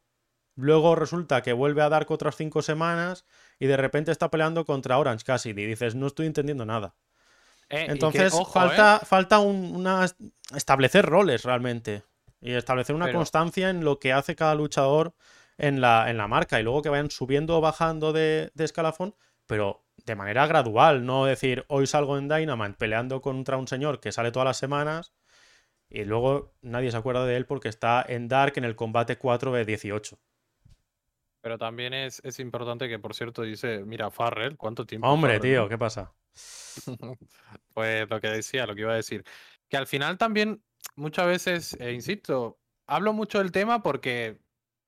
luego 0.55 0.95
resulta 0.95 1.41
que 1.43 1.53
vuelve 1.53 1.81
a 1.81 1.89
Dark 1.89 2.09
otras 2.09 2.35
5 2.35 2.61
semanas 2.61 3.25
y 3.59 3.67
de 3.67 3.77
repente 3.77 4.11
está 4.11 4.31
peleando 4.31 4.65
contra 4.65 4.97
Orange 4.97 5.23
Cassidy. 5.25 5.61
Y 5.63 5.65
dices, 5.67 5.93
no 5.95 6.07
estoy 6.07 6.25
entendiendo 6.27 6.65
nada. 6.65 6.95
Eh, 7.69 7.85
que, 7.85 7.91
Entonces 7.91 8.33
ojo, 8.33 8.51
falta, 8.51 8.99
eh, 9.01 9.05
falta 9.05 9.39
un- 9.39 9.75
una 9.75 10.05
establecer 10.55 11.05
roles 11.05 11.43
realmente 11.43 12.03
y 12.41 12.53
establecer 12.53 12.95
una 12.95 13.05
Pero- 13.05 13.19
constancia 13.19 13.69
en 13.69 13.83
lo 13.85 13.99
que 13.99 14.13
hace 14.13 14.35
cada 14.35 14.55
luchador 14.55 15.13
en 15.57 15.79
la, 15.79 16.09
en 16.09 16.17
la 16.17 16.27
marca 16.27 16.59
y 16.59 16.63
luego 16.63 16.81
que 16.81 16.89
vayan 16.89 17.11
subiendo 17.11 17.57
o 17.57 17.61
bajando 17.61 18.13
de, 18.13 18.51
de 18.55 18.63
escalafón, 18.65 19.13
pero 19.45 19.83
de 20.05 20.15
manera 20.15 20.47
gradual, 20.47 21.05
no 21.05 21.25
decir 21.25 21.65
hoy 21.67 21.85
salgo 21.85 22.17
en 22.17 22.27
Dynamite 22.27 22.73
peleando 22.77 23.21
contra 23.21 23.57
un 23.57 23.67
señor 23.67 23.99
que 23.99 24.11
sale 24.11 24.31
todas 24.31 24.47
las 24.47 24.57
semanas 24.57 25.13
y 25.91 26.05
luego 26.05 26.53
nadie 26.61 26.89
se 26.89 26.97
acuerda 26.97 27.25
de 27.25 27.35
él 27.35 27.45
porque 27.45 27.67
está 27.67 28.03
en 28.07 28.27
Dark 28.27 28.53
en 28.55 28.63
el 28.63 28.75
combate 28.75 29.17
4 29.17 29.51
de 29.51 29.65
18. 29.65 30.17
Pero 31.41 31.57
también 31.57 31.93
es, 31.93 32.21
es 32.23 32.39
importante 32.39 32.87
que, 32.87 32.99
por 32.99 33.13
cierto, 33.13 33.41
dice, 33.41 33.83
mira, 33.83 34.09
Farrell, 34.11 34.57
¿cuánto 34.57 34.85
tiempo? 34.85 35.07
Hombre, 35.07 35.33
Farrell, 35.33 35.51
tío? 35.51 35.69
¿qué 35.69 35.77
pasa? 35.77 36.13
Pues 37.73 38.09
lo 38.09 38.19
que 38.21 38.27
decía, 38.27 38.65
lo 38.65 38.75
que 38.75 38.81
iba 38.81 38.93
a 38.93 38.97
decir. 38.97 39.23
Que 39.69 39.77
al 39.77 39.87
final 39.87 40.17
también, 40.17 40.63
muchas 40.95 41.25
veces, 41.25 41.77
eh, 41.79 41.91
insisto, 41.93 42.59
hablo 42.85 43.13
mucho 43.13 43.39
del 43.39 43.51
tema 43.51 43.81
porque 43.81 44.39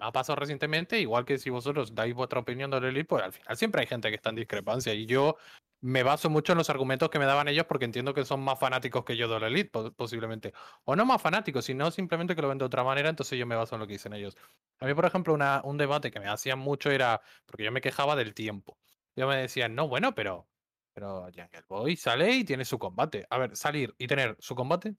ha 0.04 0.12
pasado 0.12 0.36
recientemente, 0.38 1.00
igual 1.00 1.26
que 1.26 1.38
si 1.38 1.50
vosotros 1.50 1.94
dais 1.96 2.14
vuestra 2.14 2.40
opinión 2.40 2.70
de 2.72 2.78
Elite, 2.78 3.06
pues 3.06 3.24
al 3.24 3.34
final 3.34 3.58
siempre 3.58 3.82
hay 3.82 3.88
gente 3.88 4.10
que 4.10 4.16
está 4.16 4.30
en 4.30 4.36
discrepancia. 4.36 4.94
Y 4.94 5.06
yo 5.06 5.38
me 5.82 6.04
baso 6.04 6.30
mucho 6.30 6.54
en 6.54 6.58
los 6.60 6.70
argumentos 6.70 7.10
que 7.10 7.20
me 7.20 7.26
daban 7.26 7.48
ellos 7.48 7.66
porque 7.66 7.86
entiendo 7.86 8.14
que 8.14 8.24
son 8.26 8.42
más 8.42 8.60
fanáticos 8.60 9.04
que 9.04 9.18
yo 9.18 9.28
de 9.28 9.40
la 9.40 9.48
Elite, 9.48 9.70
po- 9.70 9.92
posiblemente. 9.94 10.54
O 10.86 10.96
no 10.96 11.06
más 11.06 11.22
fanáticos, 11.22 11.66
sino 11.66 11.92
simplemente 11.92 12.36
que 12.36 12.42
lo 12.42 12.48
ven 12.50 12.58
de 12.58 12.66
otra 12.66 12.84
manera, 12.84 13.10
entonces 13.10 13.38
yo 13.38 13.46
me 13.46 13.56
baso 13.56 13.76
en 13.76 13.82
lo 13.82 13.88
que 13.88 13.94
dicen 13.94 14.14
ellos. 14.14 14.38
A 14.80 14.86
mí, 14.86 14.94
por 14.94 15.06
ejemplo, 15.06 15.34
una- 15.34 15.62
un 15.64 15.78
debate 15.78 16.12
que 16.12 16.20
me 16.20 16.28
hacían 16.30 16.60
mucho 16.60 16.90
era, 16.92 17.22
porque 17.46 17.64
yo 17.64 17.72
me 17.72 17.82
quejaba 17.82 18.16
del 18.16 18.34
tiempo. 18.34 18.78
Yo 19.16 19.28
me 19.28 19.38
decían, 19.38 19.76
no, 19.76 19.88
bueno, 19.88 20.14
pero 20.16 20.48
pero 20.96 21.24
Jungle 21.36 21.64
Boy 21.68 21.96
sale 21.96 22.32
y 22.34 22.44
tiene 22.44 22.66
su 22.66 22.78
combate. 22.78 23.26
A 23.32 23.38
ver, 23.40 23.56
salir 23.58 23.96
y 23.98 24.06
tener 24.08 24.36
su 24.40 24.54
combate. 24.56 24.96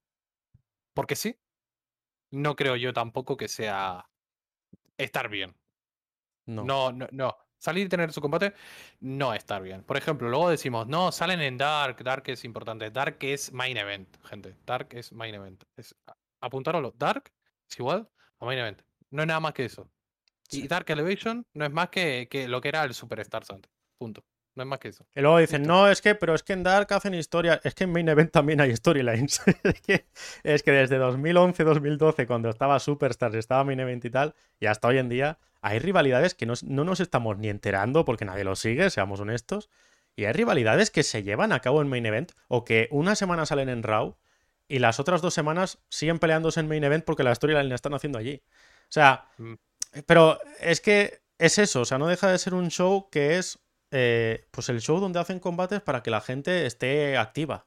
Porque 0.92 1.16
sí. 1.16 1.38
No 2.30 2.56
creo 2.56 2.74
yo 2.76 2.92
tampoco 2.92 3.36
que 3.36 3.48
sea 3.48 4.10
estar 4.98 5.28
bien. 5.28 5.54
No. 6.46 6.64
No, 6.64 6.92
no, 6.92 7.08
no. 7.10 7.36
Salir 7.58 7.86
y 7.86 7.88
tener 7.88 8.12
su 8.12 8.20
combate, 8.20 8.52
no 9.00 9.32
estar 9.32 9.62
bien. 9.62 9.82
Por 9.84 9.96
ejemplo, 9.96 10.28
luego 10.28 10.50
decimos, 10.50 10.86
no, 10.86 11.10
salen 11.10 11.40
en 11.40 11.56
Dark. 11.56 12.04
Dark 12.04 12.24
es 12.26 12.44
importante. 12.44 12.90
Dark 12.90 13.16
es 13.20 13.52
main 13.52 13.76
event, 13.78 14.16
gente. 14.24 14.54
Dark 14.66 14.88
es 14.90 15.12
main 15.12 15.34
event. 15.34 15.64
Es. 15.76 15.96
Dark 16.96 17.32
es 17.70 17.78
igual 17.78 18.10
a 18.38 18.44
main 18.44 18.58
event. 18.58 18.82
No 19.10 19.22
es 19.22 19.28
nada 19.28 19.40
más 19.40 19.54
que 19.54 19.64
eso. 19.64 19.90
Y. 20.50 20.68
Dark 20.68 20.90
Elevation 20.90 21.46
no 21.54 21.64
es 21.64 21.72
más 21.72 21.88
que, 21.88 22.28
que 22.30 22.48
lo 22.48 22.60
que 22.60 22.68
era 22.68 22.84
el 22.84 22.92
Superstars 22.92 23.50
antes. 23.50 23.72
Punto. 23.96 24.22
No 24.54 24.62
es 24.62 24.68
más 24.68 24.78
que 24.78 24.88
eso. 24.88 25.04
Y 25.14 25.20
luego 25.20 25.38
dicen, 25.38 25.62
no, 25.62 25.88
es 25.88 26.00
que, 26.00 26.14
pero 26.14 26.34
es 26.34 26.42
que 26.42 26.52
en 26.52 26.62
Dark 26.62 26.92
hacen 26.92 27.14
historia. 27.14 27.60
Es 27.64 27.74
que 27.74 27.84
en 27.84 27.92
Main 27.92 28.08
Event 28.08 28.30
también 28.30 28.60
hay 28.60 28.74
storylines. 28.76 29.42
es, 29.64 29.80
que, 29.80 30.06
es 30.44 30.62
que 30.62 30.70
desde 30.70 30.98
2011-2012, 31.00 32.26
cuando 32.26 32.50
estaba 32.50 32.78
Superstars, 32.78 33.34
estaba 33.34 33.64
Main 33.64 33.80
Event 33.80 34.04
y 34.04 34.10
tal, 34.10 34.34
y 34.60 34.66
hasta 34.66 34.88
hoy 34.88 34.98
en 34.98 35.08
día, 35.08 35.38
hay 35.60 35.78
rivalidades 35.78 36.34
que 36.34 36.46
no, 36.46 36.54
no 36.62 36.84
nos 36.84 37.00
estamos 37.00 37.38
ni 37.38 37.48
enterando 37.48 38.04
porque 38.04 38.24
nadie 38.24 38.44
lo 38.44 38.54
sigue, 38.56 38.90
seamos 38.90 39.20
honestos. 39.20 39.70
Y 40.16 40.26
hay 40.26 40.32
rivalidades 40.32 40.90
que 40.90 41.02
se 41.02 41.24
llevan 41.24 41.52
a 41.52 41.60
cabo 41.60 41.82
en 41.82 41.88
Main 41.88 42.06
Event 42.06 42.32
o 42.48 42.64
que 42.64 42.88
una 42.92 43.16
semana 43.16 43.46
salen 43.46 43.68
en 43.68 43.82
Raw 43.82 44.16
y 44.68 44.78
las 44.78 45.00
otras 45.00 45.20
dos 45.20 45.34
semanas 45.34 45.78
siguen 45.88 46.20
peleándose 46.20 46.60
en 46.60 46.68
Main 46.68 46.84
Event 46.84 47.04
porque 47.04 47.24
la 47.24 47.34
storyline 47.34 47.68
la 47.68 47.74
están 47.74 47.94
haciendo 47.94 48.18
allí. 48.18 48.42
O 48.88 48.92
sea, 48.92 49.28
Mm. 49.38 49.54
pero 50.06 50.38
es 50.60 50.80
que 50.80 51.20
es 51.38 51.58
eso, 51.58 51.82
o 51.82 51.84
sea, 51.84 51.98
no 51.98 52.06
deja 52.06 52.28
de 52.30 52.38
ser 52.38 52.54
un 52.54 52.68
show 52.70 53.08
que 53.10 53.38
es 53.38 53.58
eh, 53.96 54.48
pues 54.50 54.68
el 54.68 54.80
show 54.80 54.98
donde 55.00 55.20
hacen 55.20 55.38
combates 55.38 55.80
para 55.80 56.02
que 56.02 56.10
la 56.10 56.20
gente 56.20 56.66
esté 56.66 57.16
activa. 57.16 57.66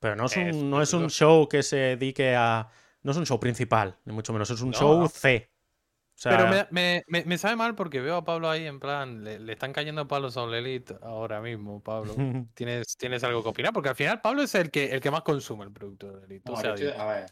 Pero 0.00 0.16
no 0.16 0.26
es 0.26 0.36
Es 0.36 0.54
un, 0.54 0.68
no 0.70 0.82
es 0.82 0.92
un 0.92 1.08
show 1.10 1.48
que 1.48 1.62
se 1.62 1.76
dedique 1.76 2.34
a... 2.36 2.68
No 3.02 3.12
es 3.12 3.16
un 3.16 3.24
show 3.26 3.38
principal, 3.38 3.96
ni 4.04 4.12
mucho 4.12 4.32
menos, 4.32 4.50
es 4.50 4.60
un 4.60 4.70
No, 4.70 4.76
show 4.78 5.00
no. 5.02 5.08
C. 5.08 5.50
O 5.50 6.20
sea, 6.20 6.36
Pero 6.36 6.48
me, 6.48 6.66
me- 6.72 7.04
me- 7.06 7.24
me 7.24 7.38
sabe 7.38 7.54
mal 7.54 7.76
porque 7.76 8.00
veo 8.00 8.16
a 8.16 8.24
Pablo 8.24 8.50
ahí 8.50 8.66
en 8.66 8.80
plan, 8.80 9.22
le, 9.22 9.38
le 9.38 9.52
están 9.52 9.72
cayendo 9.72 10.08
palos 10.08 10.36
a 10.36 10.42
All 10.42 10.54
Elite 10.54 10.96
ahora 11.00 11.40
mismo, 11.40 11.80
Pablo. 11.80 12.12
¿Tienes, 12.54 12.96
¿Tienes 12.96 13.22
algo 13.22 13.42
que 13.44 13.50
opinar? 13.50 13.72
Porque 13.72 13.90
al 13.90 13.94
final 13.94 14.20
Pablo 14.20 14.42
es 14.42 14.52
el 14.56 14.72
que, 14.72 14.86
el 14.92 15.00
que 15.00 15.12
más 15.12 15.22
consume 15.22 15.64
el 15.64 15.72
producto 15.72 16.10
de 16.18 16.26
Elite. 16.26 16.50
o 16.50 16.54
No, 16.56 16.60
sea, 16.60 16.74
yo 16.74 16.88
estoy, 16.88 17.00
a 17.00 17.06
ver, 17.06 17.26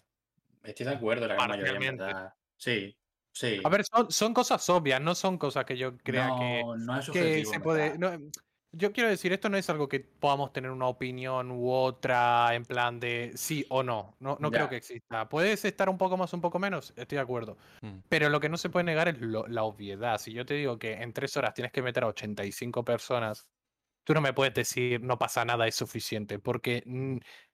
estoy 0.62 0.86
de 0.86 0.92
acuerdo 0.92 1.24
en 1.24 1.28
la 1.30 1.34
gran 1.34 1.48
mayoría. 1.48 2.34
Sí, 2.56 2.96
sí. 3.36 3.60
A 3.64 3.68
ver, 3.68 3.84
son, 3.84 4.10
son 4.10 4.34
cosas 4.34 4.68
obvias, 4.70 5.00
no 5.00 5.14
son 5.14 5.38
cosas 5.38 5.64
que 5.64 5.76
yo 5.76 5.96
crea 5.98 6.30
que, 6.38 6.62
no, 6.64 6.76
no 6.76 6.98
es 6.98 7.10
que 7.10 7.44
se 7.44 7.60
puede. 7.60 7.98
no, 7.98 8.10
yo 8.72 8.92
quiero 8.92 9.08
decir, 9.08 9.32
esto 9.32 9.48
no 9.48 9.56
es 9.56 9.70
algo 9.70 9.88
que 9.88 10.00
podamos 10.00 10.52
tener 10.52 10.70
una 10.70 10.86
opinión 10.86 11.50
u 11.50 11.70
otra 11.70 12.54
en 12.54 12.64
plan 12.64 13.00
de 13.00 13.32
sí 13.34 13.64
o 13.70 13.82
no. 13.82 14.16
No, 14.20 14.36
no 14.38 14.50
creo 14.50 14.68
que 14.68 14.76
exista. 14.76 15.28
¿Puedes 15.28 15.64
estar 15.64 15.88
un 15.88 15.96
poco 15.96 16.16
más, 16.16 16.32
un 16.34 16.42
poco 16.42 16.58
menos? 16.58 16.92
Estoy 16.96 17.16
de 17.16 17.22
acuerdo. 17.22 17.56
Mm. 17.80 17.98
Pero 18.08 18.28
lo 18.28 18.38
que 18.38 18.48
no 18.50 18.58
se 18.58 18.68
puede 18.68 18.84
negar 18.84 19.08
es 19.08 19.18
lo- 19.20 19.46
la 19.46 19.62
obviedad. 19.62 20.18
Si 20.18 20.32
yo 20.32 20.44
te 20.44 20.54
digo 20.54 20.78
que 20.78 20.92
en 20.94 21.12
tres 21.14 21.36
horas 21.38 21.54
tienes 21.54 21.72
que 21.72 21.80
meter 21.80 22.04
a 22.04 22.08
85 22.08 22.84
personas, 22.84 23.48
tú 24.04 24.12
no 24.12 24.20
me 24.20 24.34
puedes 24.34 24.52
decir 24.52 25.00
no 25.02 25.18
pasa 25.18 25.44
nada, 25.44 25.66
es 25.66 25.74
suficiente. 25.74 26.38
Porque 26.38 26.82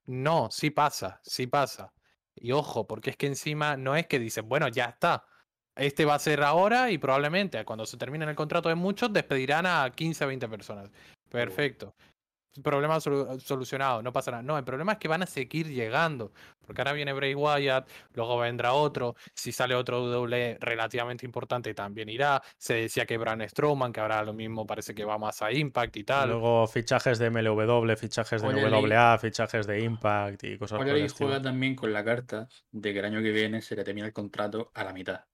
no, 0.07 0.51
sí 0.51 0.71
pasa, 0.71 1.21
sí 1.23 1.47
pasa. 1.47 1.93
Y 2.35 2.53
ojo, 2.53 2.87
porque 2.87 3.11
es 3.11 3.17
que 3.17 3.27
encima 3.27 3.77
no 3.77 3.95
es 3.95 4.07
que 4.07 4.19
dicen, 4.19 4.49
bueno, 4.49 4.67
ya 4.69 4.87
está. 4.87 5.25
Este 5.75 6.05
va 6.05 6.15
a 6.17 6.19
ser 6.19 6.43
ahora 6.43 6.91
y 6.91 6.99
probablemente 6.99 7.65
cuando 7.65 7.87
se 7.87 7.97
termine 7.97 8.25
el 8.27 8.35
contrato 8.35 8.69
de 8.69 8.75
muchos 8.75 9.13
despedirán 9.13 9.67
a 9.67 9.91
15 9.95 10.25
a 10.25 10.27
20 10.27 10.49
personas. 10.49 10.91
Perfecto. 11.31 11.95
Problema 12.63 12.99
solu- 12.99 13.41
solucionado, 13.41 14.03
no 14.03 14.13
pasa 14.13 14.31
nada. 14.31 14.43
No, 14.43 14.59
el 14.59 14.65
problema 14.65 14.93
es 14.93 14.99
que 14.99 15.09
van 15.09 15.23
a 15.23 15.27
seguir 15.27 15.69
llegando. 15.69 16.33
Porque 16.67 16.83
ahora 16.83 16.93
viene 16.93 17.15
Bray 17.15 17.35
Wyatt, 17.35 17.89
luego 18.13 18.39
vendrá 18.39 18.75
otro. 18.75 19.17
Si 19.35 19.53
sale 19.53 19.75
otro 19.75 20.03
WWE 20.03 20.59
relativamente 20.61 21.25
importante, 21.25 21.73
también 21.73 22.11
irá. 22.11 22.43
Se 22.59 22.75
decía 22.75 23.07
que 23.07 23.17
Braun 23.17 23.41
Strowman, 23.49 23.91
que 23.91 24.01
ahora 24.01 24.23
lo 24.23 24.35
mismo 24.35 24.67
parece 24.67 24.95
que 24.95 25.07
va 25.07 25.17
más 25.17 25.41
a 25.41 25.51
Impact 25.51 25.97
y 25.97 26.05
tal. 26.05 26.29
Luego 26.29 26.67
fichajes 26.67 27.19
de 27.19 27.31
MLW, 27.31 27.97
fichajes 27.97 28.43
de. 28.43 28.49
NWA, 28.69 29.17
fichajes 29.19 29.67
de 29.67 29.81
Impact 29.81 30.45
y 30.45 30.59
cosas 30.59 30.79
estilo. 30.87 31.29
juega 31.31 31.41
también 31.43 31.75
con 31.75 31.91
la 31.91 32.05
carta 32.05 32.49
de 32.71 32.93
que 32.93 32.99
el 32.99 33.05
año 33.07 33.23
que 33.23 33.31
viene 33.33 33.63
se 33.63 33.75
le 33.77 33.83
termina 33.83 34.07
el 34.09 34.13
contrato 34.13 34.71
a 34.75 34.85
la 34.85 34.93
mitad. 34.93 35.25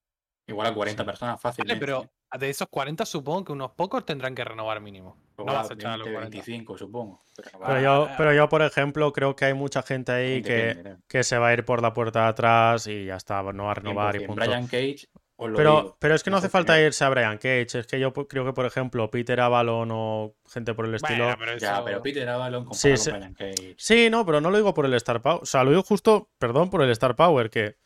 Igual 0.49 0.67
a 0.67 0.73
40 0.73 1.03
Sí. 1.03 1.05
personas 1.05 1.33
Vale, 1.35 1.41
fácilmente. 1.41 1.79
pero 1.79 2.05
de 2.39 2.49
esos 2.49 2.67
40 2.69 3.05
supongo 3.05 3.45
que 3.45 3.51
unos 3.51 3.71
pocos 3.71 4.05
tendrán 4.05 4.35
que 4.35 4.43
renovar 4.43 4.81
mínimo. 4.81 5.17
No 5.37 5.43
Igual 5.43 5.55
vas 5.55 5.69
a 5.71 5.73
echar 5.75 5.91
a 5.93 5.97
los 5.97 6.05
20, 6.07 6.13
40. 6.17 6.35
25, 6.37 6.77
supongo. 6.77 7.23
Pero, 7.65 7.81
yo, 7.81 8.09
pero 8.17 8.33
yo, 8.33 8.49
por 8.49 8.61
ejemplo, 8.61 9.13
creo 9.13 9.35
que 9.35 9.45
hay 9.45 9.53
mucha 9.53 9.81
gente 9.83 10.11
ahí 10.11 10.41
que, 10.41 10.69
¿eh? 10.71 10.97
que 11.07 11.23
se 11.23 11.37
va 11.37 11.49
a 11.49 11.53
ir 11.53 11.63
por 11.65 11.81
la 11.81 11.93
puerta 11.93 12.23
de 12.23 12.27
atrás 12.29 12.87
y 12.87 13.05
ya 13.05 13.15
está, 13.15 13.41
no 13.53 13.65
va 13.65 13.71
a 13.71 13.75
renovar 13.75 14.15
y 14.15 14.19
100%. 14.19 14.27
punto. 14.27 14.41
Brian 14.45 14.67
Cage, 14.67 15.07
Pero, 15.37 15.57
digo, 15.57 15.97
pero 15.99 16.15
es 16.15 16.23
que 16.23 16.29
no 16.31 16.37
hace 16.37 16.49
falta 16.49 16.81
irse 16.81 17.05
a 17.05 17.09
Brian 17.09 17.37
Cage. 17.37 17.79
Es 17.79 17.87
que 17.87 17.97
yo 17.99 18.11
creo 18.11 18.43
que, 18.43 18.51
por 18.51 18.65
ejemplo, 18.65 19.09
Peter 19.09 19.39
Avalon 19.39 19.89
o 19.91 20.35
gente 20.47 20.73
por 20.73 20.85
el 20.85 20.95
estilo. 20.95 21.23
Bueno, 21.25 21.37
pero 21.39 21.57
Ya, 21.57 21.81
pero 21.85 22.01
Peter 22.01 22.27
Avalon 22.27 22.63
Sí, 22.73 22.89
comparado 22.89 22.97
sí. 22.97 23.09
con 23.11 23.19
Brian 23.19 23.33
Cage. 23.35 23.75
Sí, 23.77 24.09
no, 24.09 24.25
pero 24.25 24.41
no 24.41 24.49
lo 24.51 24.57
digo 24.57 24.73
por 24.73 24.85
el 24.85 24.93
Star 24.95 25.21
Power. 25.21 25.39
O 25.43 25.45
sea, 25.45 25.63
lo 25.63 25.69
digo 25.69 25.83
justo, 25.83 26.29
perdón, 26.39 26.69
por 26.69 26.81
el 26.81 26.89
Star 26.91 27.15
Power, 27.15 27.49
que 27.49 27.77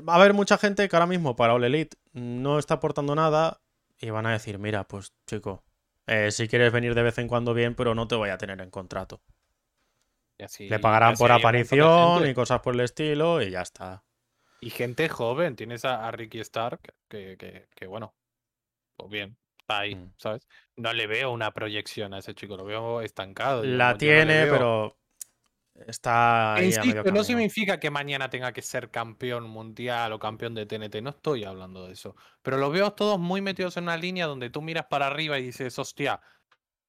va 0.00 0.14
a 0.14 0.16
haber 0.16 0.34
mucha 0.34 0.58
gente 0.58 0.88
que 0.88 0.96
ahora 0.96 1.06
mismo 1.06 1.36
para 1.36 1.54
All 1.54 1.64
Elite 1.64 1.96
no 2.12 2.58
está 2.58 2.74
aportando 2.74 3.14
nada 3.14 3.60
y 3.98 4.10
van 4.10 4.26
a 4.26 4.32
decir, 4.32 4.58
mira, 4.58 4.84
pues 4.88 5.12
chico, 5.26 5.62
eh, 6.06 6.30
si 6.30 6.48
quieres 6.48 6.72
venir 6.72 6.94
de 6.94 7.02
vez 7.02 7.18
en 7.18 7.28
cuando 7.28 7.54
bien, 7.54 7.74
pero 7.74 7.94
no 7.94 8.08
te 8.08 8.14
voy 8.16 8.30
a 8.30 8.38
tener 8.38 8.60
en 8.60 8.70
contrato. 8.70 9.20
y 10.38 10.44
así- 10.44 10.68
Le 10.68 10.78
pagarán 10.80 11.14
por 11.14 11.30
aparición 11.30 12.26
y 12.26 12.34
cosas 12.34 12.60
por 12.60 12.74
el 12.74 12.80
estilo 12.80 13.40
y 13.42 13.50
ya 13.50 13.60
está. 13.62 14.02
Y 14.60 14.70
gente 14.70 15.08
joven, 15.08 15.54
tienes 15.56 15.84
a, 15.84 16.06
a 16.08 16.10
Ricky 16.10 16.40
Stark, 16.40 16.80
que, 17.08 17.36
que, 17.36 17.68
que, 17.74 17.86
bueno, 17.86 18.14
pues 18.96 19.10
bien, 19.10 19.36
está 19.58 19.80
ahí, 19.80 19.94
Mm. 19.94 20.12
¿sabes? 20.16 20.48
No 20.76 20.92
le 20.92 21.06
veo 21.06 21.30
una 21.32 21.52
proyección 21.52 22.14
a 22.14 22.18
ese 22.18 22.34
chico, 22.34 22.56
lo 22.56 22.64
veo 22.64 23.02
estancado. 23.02 23.62
La 23.64 23.92
no 23.92 23.98
tiene, 23.98 24.44
veo. 24.44 24.52
pero 24.54 24.98
está 25.86 26.54
ahí 26.54 26.66
insisto, 26.66 27.10
no 27.10 27.24
significa 27.24 27.80
que 27.80 27.90
mañana 27.90 28.30
tenga 28.30 28.52
que 28.52 28.62
ser 28.62 28.90
campeón 28.90 29.48
mundial 29.48 30.12
o 30.12 30.18
campeón 30.18 30.54
de 30.54 30.66
TNT, 30.66 31.02
no 31.02 31.10
estoy 31.10 31.44
hablando 31.44 31.86
de 31.86 31.92
eso. 31.92 32.14
Pero 32.42 32.56
los 32.56 32.72
veo 32.72 32.92
todos 32.92 33.18
muy 33.18 33.40
metidos 33.40 33.76
en 33.76 33.84
una 33.84 33.96
línea 33.96 34.26
donde 34.26 34.50
tú 34.50 34.62
miras 34.62 34.86
para 34.86 35.06
arriba 35.06 35.38
y 35.38 35.42
dices, 35.42 35.78
hostia, 35.78 36.20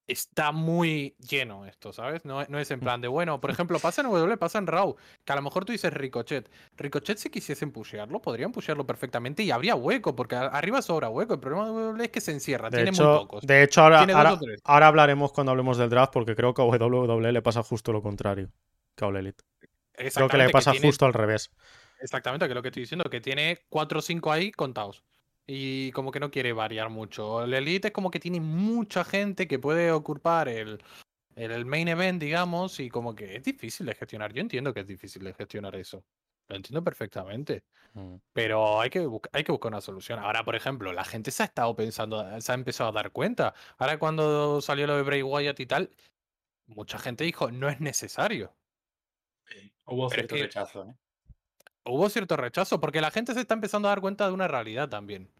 está 0.06 0.52
muy 0.52 1.16
lleno 1.18 1.64
esto, 1.66 1.92
¿sabes? 1.92 2.24
No, 2.24 2.44
no 2.44 2.58
es 2.58 2.70
en 2.70 2.80
plan 2.80 3.00
de, 3.00 3.08
bueno, 3.08 3.40
por 3.40 3.50
ejemplo, 3.50 3.78
pasa 3.78 4.02
en 4.02 4.08
W, 4.08 4.36
pasa 4.36 4.58
en 4.58 4.66
Raw, 4.66 4.96
que 5.24 5.32
a 5.32 5.36
lo 5.36 5.42
mejor 5.42 5.64
tú 5.64 5.72
dices 5.72 5.92
Ricochet. 5.92 6.50
Ricochet 6.76 7.18
si 7.18 7.30
quisiesen 7.30 7.72
pushearlo, 7.72 8.20
podrían 8.20 8.52
pushearlo 8.52 8.86
perfectamente 8.86 9.42
y 9.42 9.50
habría 9.50 9.74
hueco, 9.74 10.14
porque 10.14 10.36
arriba 10.36 10.82
sobra 10.82 11.08
hueco. 11.08 11.34
El 11.34 11.40
problema 11.40 11.66
de 11.68 11.72
W 11.72 12.04
es 12.04 12.10
que 12.10 12.20
se 12.20 12.32
encierra, 12.32 12.68
De 12.68 12.76
tiene 12.78 12.90
muy 12.90 13.00
hecho, 13.00 13.20
pocos. 13.20 13.46
de 13.46 13.62
hecho 13.62 13.80
ahora 13.82 14.86
hablaremos 14.86 15.32
cuando 15.32 15.52
hablemos 15.52 15.78
del 15.78 15.88
draft 15.88 16.12
porque 16.12 16.36
creo 16.36 16.52
que 16.52 16.62
a 16.62 16.66
WWE 16.66 17.32
le 17.32 17.42
pasa 17.42 17.62
justo 17.62 17.92
lo 17.92 18.02
contrario 18.02 18.50
All 19.02 19.16
Elite. 19.16 19.42
Creo 19.92 20.28
que 20.28 20.36
le 20.36 20.50
pasa 20.50 20.72
tiene- 20.72 20.86
justo 20.86 21.06
al 21.06 21.12
revés. 21.12 21.50
Exactamente, 22.00 22.46
que 22.46 22.52
es 22.52 22.54
lo 22.54 22.62
que 22.62 22.68
estoy 22.68 22.82
diciendo, 22.82 23.08
que 23.08 23.20
tiene 23.20 23.60
4 23.68 23.98
o 24.00 24.02
5 24.02 24.30
ahí 24.32 24.50
contados. 24.52 25.02
Y 25.46 25.92
como 25.92 26.10
que 26.10 26.20
no 26.20 26.30
quiere 26.30 26.52
variar 26.52 26.90
mucho. 26.90 27.44
El 27.44 27.54
Elite 27.54 27.88
es 27.88 27.92
como 27.94 28.10
que 28.10 28.18
tiene 28.20 28.40
mucha 28.40 29.04
gente 29.04 29.46
que 29.46 29.58
puede 29.58 29.92
ocupar 29.92 30.48
el, 30.48 30.82
el, 31.36 31.50
el 31.50 31.64
main 31.66 31.88
event, 31.88 32.20
digamos, 32.20 32.80
y 32.80 32.88
como 32.88 33.14
que 33.14 33.36
es 33.36 33.42
difícil 33.42 33.86
de 33.86 33.94
gestionar. 33.94 34.32
Yo 34.32 34.40
entiendo 34.40 34.72
que 34.74 34.80
es 34.80 34.86
difícil 34.86 35.22
de 35.24 35.34
gestionar 35.34 35.76
eso. 35.76 36.04
Lo 36.48 36.56
entiendo 36.56 36.82
perfectamente. 36.82 37.62
Mm. 37.94 38.16
Pero 38.32 38.80
hay 38.80 38.90
que, 38.90 39.06
hay 39.32 39.44
que 39.44 39.52
buscar 39.52 39.70
una 39.70 39.80
solución. 39.80 40.18
Ahora, 40.18 40.44
por 40.44 40.56
ejemplo, 40.56 40.92
la 40.92 41.04
gente 41.04 41.30
se 41.30 41.42
ha 41.42 41.46
estado 41.46 41.74
pensando, 41.76 42.40
se 42.40 42.52
ha 42.52 42.54
empezado 42.54 42.90
a 42.90 42.92
dar 42.92 43.12
cuenta. 43.12 43.54
Ahora 43.78 43.98
cuando 43.98 44.60
salió 44.60 44.86
lo 44.86 44.96
de 44.96 45.02
Bray 45.02 45.22
Wyatt 45.22 45.60
y 45.60 45.66
tal, 45.66 45.90
mucha 46.66 46.98
gente 46.98 47.24
dijo, 47.24 47.50
no 47.50 47.68
es 47.68 47.80
necesario. 47.80 48.54
Hubo 49.86 50.08
Pero 50.08 50.08
es 50.08 50.12
cierto 50.14 50.34
que- 50.36 50.42
rechazo, 50.42 50.84
¿eh? 50.84 50.94
Hubo 51.86 52.08
cierto 52.08 52.36
rechazo, 52.36 52.80
porque 52.80 53.00
la 53.02 53.10
gente 53.10 53.34
se 53.34 53.40
está 53.40 53.52
empezando 53.54 53.88
a 53.88 53.90
dar 53.90 54.00
cuenta 54.00 54.26
de 54.26 54.32
una 54.32 54.48
realidad 54.48 54.88
también. 54.88 55.30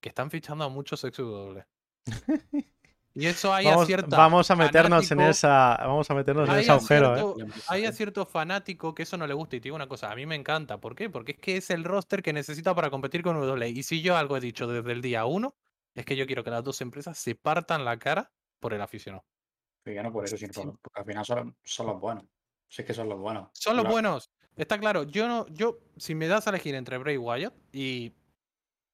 Que 0.00 0.08
están 0.10 0.30
fichando 0.30 0.64
a 0.64 0.68
muchos 0.68 1.02
ex 1.04 1.16
W. 1.18 1.64
Y 3.18 3.24
eso 3.28 3.54
hay 3.54 3.66
a 3.66 3.70
Vamos, 3.70 3.86
cierta 3.86 4.14
vamos 4.14 4.50
a 4.50 4.56
meternos 4.56 5.10
en 5.10 5.22
esa, 5.22 5.74
vamos 5.80 6.10
a 6.10 6.14
meternos 6.14 6.46
en 6.50 6.54
hay 6.54 6.60
ese 6.60 6.70
a 6.70 6.74
agujero, 6.74 7.16
¿eh? 7.16 7.34
cierto- 7.34 7.62
Hay 7.68 7.86
a 7.86 7.88
a 7.88 7.92
cierto 7.92 8.26
fanático 8.26 8.94
que 8.94 9.04
eso 9.04 9.16
no 9.16 9.26
le 9.26 9.32
gusta. 9.32 9.56
Y 9.56 9.60
te 9.60 9.64
digo 9.64 9.76
una 9.76 9.88
cosa, 9.88 10.12
a 10.12 10.14
mí 10.14 10.26
me 10.26 10.34
encanta. 10.34 10.78
¿Por 10.78 10.94
qué? 10.94 11.08
Porque 11.08 11.32
es 11.32 11.38
que 11.38 11.56
es 11.56 11.70
el 11.70 11.82
roster 11.84 12.22
que 12.22 12.34
necesita 12.34 12.74
para 12.74 12.90
competir 12.90 13.22
con 13.22 13.34
W. 13.40 13.70
Y 13.70 13.82
si 13.84 14.02
yo 14.02 14.18
algo 14.18 14.36
he 14.36 14.40
dicho 14.40 14.66
desde 14.66 14.92
el 14.92 15.00
día 15.00 15.24
uno, 15.24 15.54
es 15.94 16.04
que 16.04 16.14
yo 16.14 16.26
quiero 16.26 16.44
que 16.44 16.50
las 16.50 16.62
dos 16.62 16.82
empresas 16.82 17.16
se 17.16 17.34
partan 17.34 17.86
la 17.86 17.98
cara 17.98 18.30
por 18.60 18.74
el 18.74 18.82
aficionado. 18.82 19.24
Pero 19.82 19.94
ya 19.94 20.02
no 20.02 20.12
por 20.12 20.26
eso, 20.26 20.36
sino 20.36 20.52
por- 20.52 20.78
porque 20.78 21.00
al 21.00 21.06
final 21.06 21.24
son, 21.24 21.56
son 21.64 21.86
los 21.86 21.98
buenos. 21.98 22.24
Si 22.68 22.82
es 22.82 22.86
que 22.86 22.94
son 22.94 23.08
los 23.08 23.18
buenos. 23.18 23.48
Son 23.52 23.76
los 23.76 23.86
buenos. 23.88 24.30
Está 24.56 24.78
claro. 24.78 25.04
Yo 25.04 25.28
no, 25.28 25.46
yo, 25.48 25.78
si 25.96 26.14
me 26.14 26.26
das 26.28 26.46
a 26.46 26.50
elegir 26.50 26.74
entre 26.74 26.98
Bray 26.98 27.16
Wyatt 27.16 27.54
y 27.72 28.14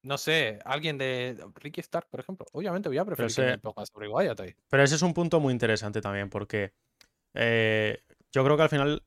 no 0.03 0.19
sé, 0.19 0.59
alguien 0.65 0.99
de 0.99 1.39
Ricky 1.55 1.81
Stark, 1.81 2.09
por 2.11 2.19
ejemplo, 2.21 2.45
obviamente 2.53 2.89
voy 2.89 2.99
a 2.99 3.05
preferir 3.05 3.29
que 3.29 3.43
ese- 3.43 3.51
me 3.53 3.59
pongas 3.59 3.91
a 3.95 3.99
Bray 3.99 4.09
Wyatt 4.11 4.41
ahí. 4.41 4.55
Pero 4.69 4.83
ese 4.83 4.97
es 4.97 5.03
un 5.03 5.15
punto 5.15 5.39
muy 5.39 5.53
interesante 5.53 6.01
también, 6.01 6.29
porque 6.29 6.73
eh, 7.35 8.03
yo 8.33 8.45
creo 8.45 8.57
que 8.57 8.63
al 8.65 8.69
final, 8.69 9.03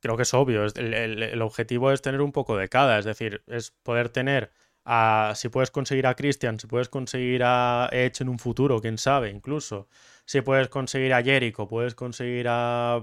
creo 0.00 0.16
que 0.16 0.22
es 0.22 0.32
obvio, 0.34 0.64
el, 0.64 0.94
el- 0.94 1.22
el 1.22 1.42
objetivo 1.42 1.90
es 1.90 2.00
tener 2.00 2.20
un 2.20 2.30
poco 2.32 2.56
de 2.56 2.68
cada, 2.68 2.98
es 2.98 3.04
decir, 3.04 3.42
es 3.48 3.72
poder 3.82 4.08
tener 4.08 4.52
a, 4.84 5.32
si 5.34 5.48
puedes 5.48 5.70
conseguir 5.72 6.06
a 6.06 6.14
Christian, 6.14 6.60
si 6.60 6.66
puedes 6.68 6.88
conseguir 6.88 7.42
a 7.44 7.88
Edge 7.90 8.20
en 8.22 8.28
un 8.28 8.38
futuro, 8.38 8.80
quién 8.80 8.98
sabe, 8.98 9.30
incluso, 9.30 9.88
si 10.26 10.42
puedes 10.42 10.68
conseguir 10.68 11.12
a 11.14 11.22
Jericho, 11.22 11.66
puedes 11.66 11.94
conseguir 11.94 12.46
a... 12.48 13.02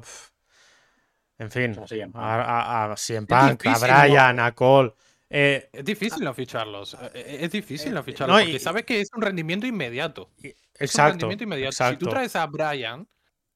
en 1.41 1.51
fin, 1.51 1.75
O 1.79 1.87
sea, 1.87 2.07
a, 2.13 2.83
a, 2.83 2.93
a 2.93 2.95
Punk, 2.95 3.65
a 4.39 4.51
Cole. 4.53 4.93
eh, 5.29 5.69
Es 5.73 5.85
difícil 5.85 6.23
no 6.23 6.33
ficharlos. 6.33 6.95
eh, 7.13 7.37
Es 7.41 7.51
difícil 7.51 7.93
no 7.93 8.01
eh, 8.01 8.03
ficharlos 8.03 8.37
no, 8.37 8.43
porque 8.43 8.57
y- 8.57 8.59
sabes 8.59 8.85
que 8.85 9.01
es 9.01 9.09
un 9.15 9.21
rendimiento 9.21 9.65
inmediato. 9.65 10.29
Y- 10.37 10.49
Es 10.49 10.55
un 10.55 10.85
Exacto, 10.85 11.11
rendimiento 11.11 11.43
inmediato. 11.45 11.71
Si 11.71 11.77
tú 11.79 11.83
exacto. 12.05 12.09
traes 12.09 12.35
a 12.35 12.45
Brian, 12.47 13.07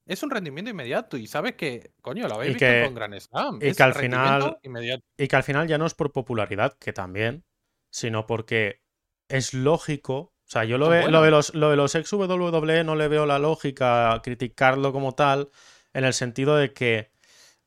es 0.07 0.23
un 0.23 0.29
rendimiento 0.31 0.71
inmediato. 0.71 1.17
Y 1.17 1.27
sabes 1.27 1.53
que, 1.55 1.91
coño, 2.01 2.27
lo 2.27 2.35
habéis 2.35 2.51
Y 2.51 2.53
visto 2.55 2.65
que- 2.65 2.83
con 2.85 2.95
Gran 2.95 3.19
Slam. 3.19 3.59
y 3.61 3.67
es 3.67 3.77
que 3.77 3.83
al 3.83 3.93
final- 3.93 4.57
Inmediato. 4.63 5.03
Y 5.17 5.27
que 5.27 5.35
al 5.35 5.43
final 5.43 5.67
ya 5.67 5.77
no 5.77 5.85
es 5.85 5.93
por 5.93 6.11
popularidad, 6.11 6.77
que 6.79 6.91
también, 6.93 7.43
sino 7.91 8.25
porque 8.25 8.81
es 9.27 9.53
lógico. 9.53 10.15
O 10.15 10.47
sea, 10.47 10.63
yo 10.63 10.77
lo, 10.77 10.89
ve- 10.89 11.09
lo, 11.09 11.21
de 11.23 11.31
los, 11.31 11.53
lo 11.55 11.69
de 11.71 11.75
los 11.75 11.93
ex 11.95 12.11
WWE 12.13 12.83
no 12.83 12.95
le 12.95 13.07
veo 13.07 13.25
la 13.25 13.39
lógica 13.39 14.13
a 14.13 14.21
criticarlo 14.21 14.91
como 14.93 15.13
tal, 15.13 15.49
en 15.93 16.03
el 16.05 16.13
sentido 16.13 16.55
de 16.57 16.73
que 16.73 17.09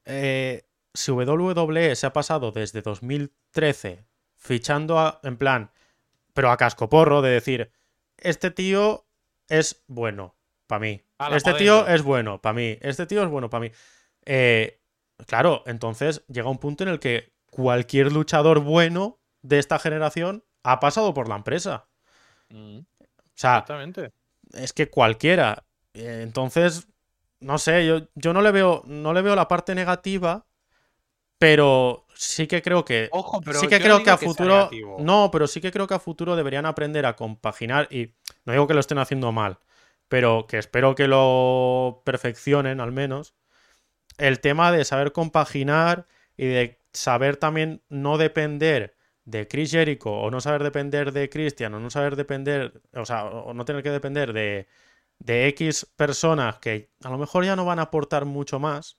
eh, 0.08 0.64
si 0.94 1.12
WWE 1.12 1.94
se 1.94 2.06
ha 2.06 2.12
pasado 2.12 2.50
desde 2.50 2.82
2013 2.82 4.04
fichando 4.36 4.98
a- 4.98 5.20
en 5.22 5.36
plan, 5.36 5.70
pero 6.34 6.50
a 6.50 6.56
cascoporro, 6.56 7.22
de 7.22 7.30
decir, 7.30 7.70
este 8.16 8.50
tío 8.50 9.06
es 9.48 9.82
bueno 9.86 10.34
para 10.66 10.80
mí, 10.80 11.02
Ala, 11.18 11.36
este 11.36 11.54
tío 11.54 11.86
es 11.86 12.02
bueno 12.02 12.40
para 12.40 12.52
mí, 12.54 12.76
este 12.80 13.06
tío 13.06 13.22
es 13.22 13.28
bueno 13.28 13.48
para 13.50 13.62
mí. 13.62 13.70
Eh, 14.26 14.80
claro, 15.26 15.62
entonces 15.66 16.22
llega 16.28 16.48
un 16.50 16.58
punto 16.58 16.84
en 16.84 16.90
el 16.90 17.00
que 17.00 17.32
cualquier 17.50 18.12
luchador 18.12 18.60
bueno 18.60 19.18
de 19.42 19.58
esta 19.58 19.78
generación 19.78 20.44
ha 20.62 20.80
pasado 20.80 21.14
por 21.14 21.28
la 21.28 21.36
empresa. 21.36 21.88
Mm, 22.50 22.78
O 22.80 22.84
sea, 23.34 23.58
Exactamente. 23.58 24.12
es 24.52 24.72
que 24.72 24.90
cualquiera. 24.90 25.64
Eh, 25.94 26.20
Entonces, 26.22 26.86
no 27.40 27.58
sé, 27.58 27.86
yo, 27.86 28.08
yo 28.14 28.32
no 28.32 28.42
le 28.42 28.50
veo, 28.50 28.82
no 28.86 29.12
le 29.12 29.22
veo 29.22 29.36
la 29.36 29.48
parte 29.48 29.74
negativa, 29.74 30.46
pero 31.38 32.06
sí 32.14 32.46
que 32.46 32.62
creo 32.62 32.84
que. 32.84 33.08
Ojo, 33.12 33.40
pero 33.40 33.60
sí 33.60 33.68
que 33.68 33.80
creo 33.80 33.98
no 33.98 34.04
que 34.04 34.10
a 34.10 34.16
futuro. 34.16 34.70
no, 34.98 35.30
pero 35.30 35.46
sí 35.46 35.60
que 35.60 35.70
creo 35.70 35.86
que 35.86 35.94
a 35.94 36.00
futuro 36.00 36.36
deberían 36.36 36.66
aprender 36.66 37.06
a 37.06 37.16
compaginar. 37.16 37.88
Y 37.90 38.14
no 38.44 38.52
digo 38.52 38.66
que 38.66 38.74
lo 38.74 38.80
estén 38.80 38.98
haciendo 38.98 39.30
mal, 39.32 39.58
pero 40.08 40.46
que 40.48 40.58
espero 40.58 40.94
que 40.94 41.06
lo 41.08 42.02
perfeccionen 42.04 42.80
al 42.80 42.92
menos. 42.92 43.34
El 44.18 44.40
tema 44.40 44.72
de 44.72 44.84
saber 44.84 45.12
compaginar 45.12 46.08
y 46.36 46.46
de 46.46 46.80
saber 46.92 47.36
también 47.36 47.82
no 47.88 48.18
depender 48.18 48.96
de 49.24 49.46
Chris 49.46 49.70
Jericho 49.70 50.10
o 50.10 50.30
no 50.30 50.40
saber 50.40 50.64
depender 50.64 51.12
de 51.12 51.28
Christian 51.28 51.74
o 51.74 51.80
no 51.80 51.90
saber 51.90 52.16
depender, 52.16 52.80
o 52.94 53.06
sea, 53.06 53.26
o 53.26 53.54
no 53.54 53.64
tener 53.64 53.82
que 53.82 53.90
depender 53.90 54.32
de, 54.32 54.66
de 55.18 55.48
X 55.48 55.86
personas 55.96 56.58
que 56.58 56.90
a 57.02 57.10
lo 57.10 57.18
mejor 57.18 57.44
ya 57.44 57.56
no 57.56 57.64
van 57.64 57.78
a 57.78 57.82
aportar 57.82 58.24
mucho 58.24 58.58
más, 58.58 58.98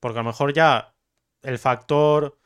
porque 0.00 0.18
a 0.18 0.22
lo 0.22 0.28
mejor 0.28 0.52
ya 0.52 0.94
el 1.42 1.58
factor 1.58 2.38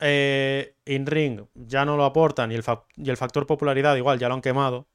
eh, 0.00 0.76
in-ring 0.84 1.46
ya 1.54 1.84
no 1.84 1.96
lo 1.96 2.04
aportan 2.04 2.52
y 2.52 2.54
el, 2.54 2.64
y 2.96 3.10
el 3.10 3.16
factor 3.16 3.46
popularidad 3.46 3.96
igual 3.96 4.18
ya 4.18 4.28
lo 4.28 4.34
han 4.34 4.42
quemado. 4.42 4.88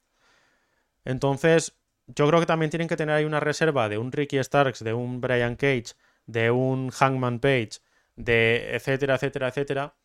Entonces, 1.06 1.78
yo 2.08 2.28
creo 2.28 2.40
que 2.40 2.46
también 2.46 2.70
tienen 2.70 2.88
que 2.88 2.98
tener 2.98 3.16
ahí 3.16 3.26
una 3.26 3.40
reserva 3.40 3.90
de 3.90 3.98
un 3.98 4.12
Ricky 4.12 4.38
Starks, 4.42 4.84
de 4.84 4.94
un 4.94 5.22
Brian 5.22 5.56
Cage, 5.56 5.96
de 6.26 6.52
un 6.52 6.90
Hangman 6.92 7.40
Page, 7.40 7.80
de 8.16 8.76
etcétera, 8.76 9.16
etcétera, 9.16 9.48
etcétera, 9.50 9.96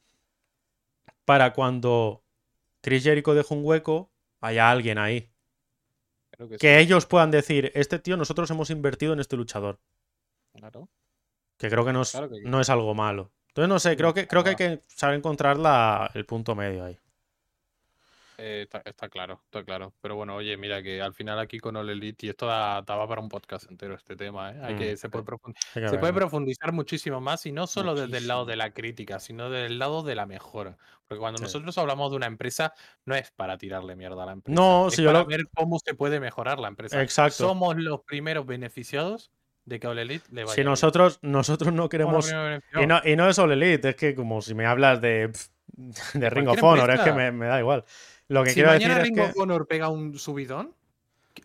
para 1.24 1.52
cuando 1.52 2.24
Chris 2.80 3.04
Jericho 3.04 3.34
deje 3.34 3.54
un 3.54 3.64
hueco, 3.64 4.10
haya 4.40 4.70
alguien 4.70 4.98
ahí. 4.98 5.30
Creo 6.38 6.48
que 6.48 6.58
sí, 6.58 6.66
ellos 6.68 7.04
puedan 7.06 7.30
decir, 7.30 7.72
este 7.74 7.98
tío, 7.98 8.16
nosotros 8.16 8.48
hemos 8.50 8.70
invertido 8.70 9.12
en 9.12 9.20
este 9.20 9.36
luchador. 9.36 9.80
claro. 10.56 10.88
Que 11.58 11.68
creo 11.68 11.84
que 11.84 11.92
no 11.92 12.02
es, 12.02 12.12
Claro 12.12 12.28
que 12.28 12.36
sí. 12.36 12.42
no 12.44 12.60
es 12.60 12.70
algo 12.70 12.94
malo. 12.94 13.32
Entonces, 13.48 13.68
no 13.68 13.78
sé, 13.80 13.96
creo 13.96 14.14
que, 14.14 14.28
creo 14.28 14.44
que 14.44 14.50
hay 14.50 14.56
que 14.56 14.82
saber 14.86 15.16
encontrar 15.16 15.58
la- 15.58 16.08
el 16.14 16.24
punto 16.24 16.54
medio 16.54 16.84
ahí. 16.84 16.96
Eh, 18.40 18.62
está, 18.62 18.80
está 18.84 19.08
claro, 19.08 19.40
está 19.46 19.64
claro. 19.64 19.92
Pero 20.00 20.14
bueno, 20.14 20.36
oye, 20.36 20.56
mira 20.56 20.80
que 20.80 21.02
al 21.02 21.12
final 21.12 21.40
aquí 21.40 21.58
con 21.58 21.74
All 21.74 21.90
Elite, 21.90 22.26
y 22.26 22.28
esto 22.30 22.46
da- 22.46 22.82
daba 22.82 23.08
para 23.08 23.20
un 23.20 23.28
podcast 23.28 23.68
entero 23.68 23.94
este 23.96 24.14
tema, 24.14 24.52
¿eh? 24.52 24.60
Hay 24.62 24.76
que, 24.76 24.92
Mm, 24.94 24.96
se 24.96 25.08
puede, 25.08 25.24
profund- 25.24 25.56
Hay 25.74 25.82
que 25.82 25.88
se 25.88 25.98
puede 25.98 26.12
profundizar 26.12 26.70
muchísimo 26.72 27.20
más 27.20 27.44
y 27.46 27.52
no 27.52 27.66
solo 27.66 27.96
desde 27.96 28.18
el 28.18 28.28
lado 28.28 28.44
de 28.44 28.54
la 28.54 28.70
crítica, 28.72 29.18
sino 29.18 29.50
desde 29.50 29.66
el 29.66 29.80
lado 29.80 30.04
de 30.04 30.14
la 30.14 30.24
mejora. 30.26 30.76
Porque 31.08 31.18
cuando 31.18 31.38
Sí. 31.38 31.44
nosotros 31.44 31.76
hablamos 31.78 32.10
de 32.12 32.16
una 32.16 32.26
empresa, 32.26 32.72
no 33.06 33.16
es 33.16 33.32
para 33.32 33.58
tirarle 33.58 33.96
mierda 33.96 34.22
a 34.22 34.26
la 34.26 34.32
empresa. 34.32 34.54
No, 34.60 34.86
es 34.86 34.94
si 34.94 35.02
yo 35.02 35.08
para 35.08 35.20
lo- 35.20 35.26
ver 35.26 35.48
cómo 35.54 35.78
se 35.84 35.94
puede 35.94 36.20
mejorar 36.20 36.60
la 36.60 36.68
empresa. 36.68 37.02
Exacto. 37.02 37.38
Somos 37.48 37.76
los 37.76 38.02
primeros 38.02 38.46
beneficiados 38.46 39.32
de 39.64 39.80
que 39.80 39.86
All 39.88 39.98
Elite 39.98 40.26
le 40.30 40.44
vaya 40.44 40.54
Si 40.54 40.60
bien. 40.60 40.70
nosotros, 40.70 41.18
nosotros 41.22 41.72
no 41.74 41.88
queremos. 41.88 42.32
Y 42.80 42.86
no, 42.86 43.00
y 43.04 43.16
no 43.16 43.28
es 43.28 43.36
All 43.40 43.50
Elite, 43.50 43.88
es 43.90 43.96
que 43.96 44.14
como 44.14 44.40
si 44.42 44.54
me 44.54 44.64
hablas 44.64 45.00
de, 45.00 45.32
de 46.14 46.30
Ring 46.30 46.48
of 46.48 46.62
Honor, 46.62 46.90
es 46.90 47.00
que 47.00 47.08
empresa. 47.10 47.32
me, 47.32 47.32
me 47.32 47.46
da 47.46 47.58
igual. 47.58 47.84
Lo 48.28 48.44
que 48.44 48.50
si 48.50 48.54
quiero 48.56 48.70
mañana 48.70 48.98
decir 48.98 49.14
Ring 49.14 49.18
es 49.26 49.34
que. 49.34 49.40
Honor 49.40 49.66
pega 49.66 49.88
un 49.88 50.18
subidón, 50.18 50.74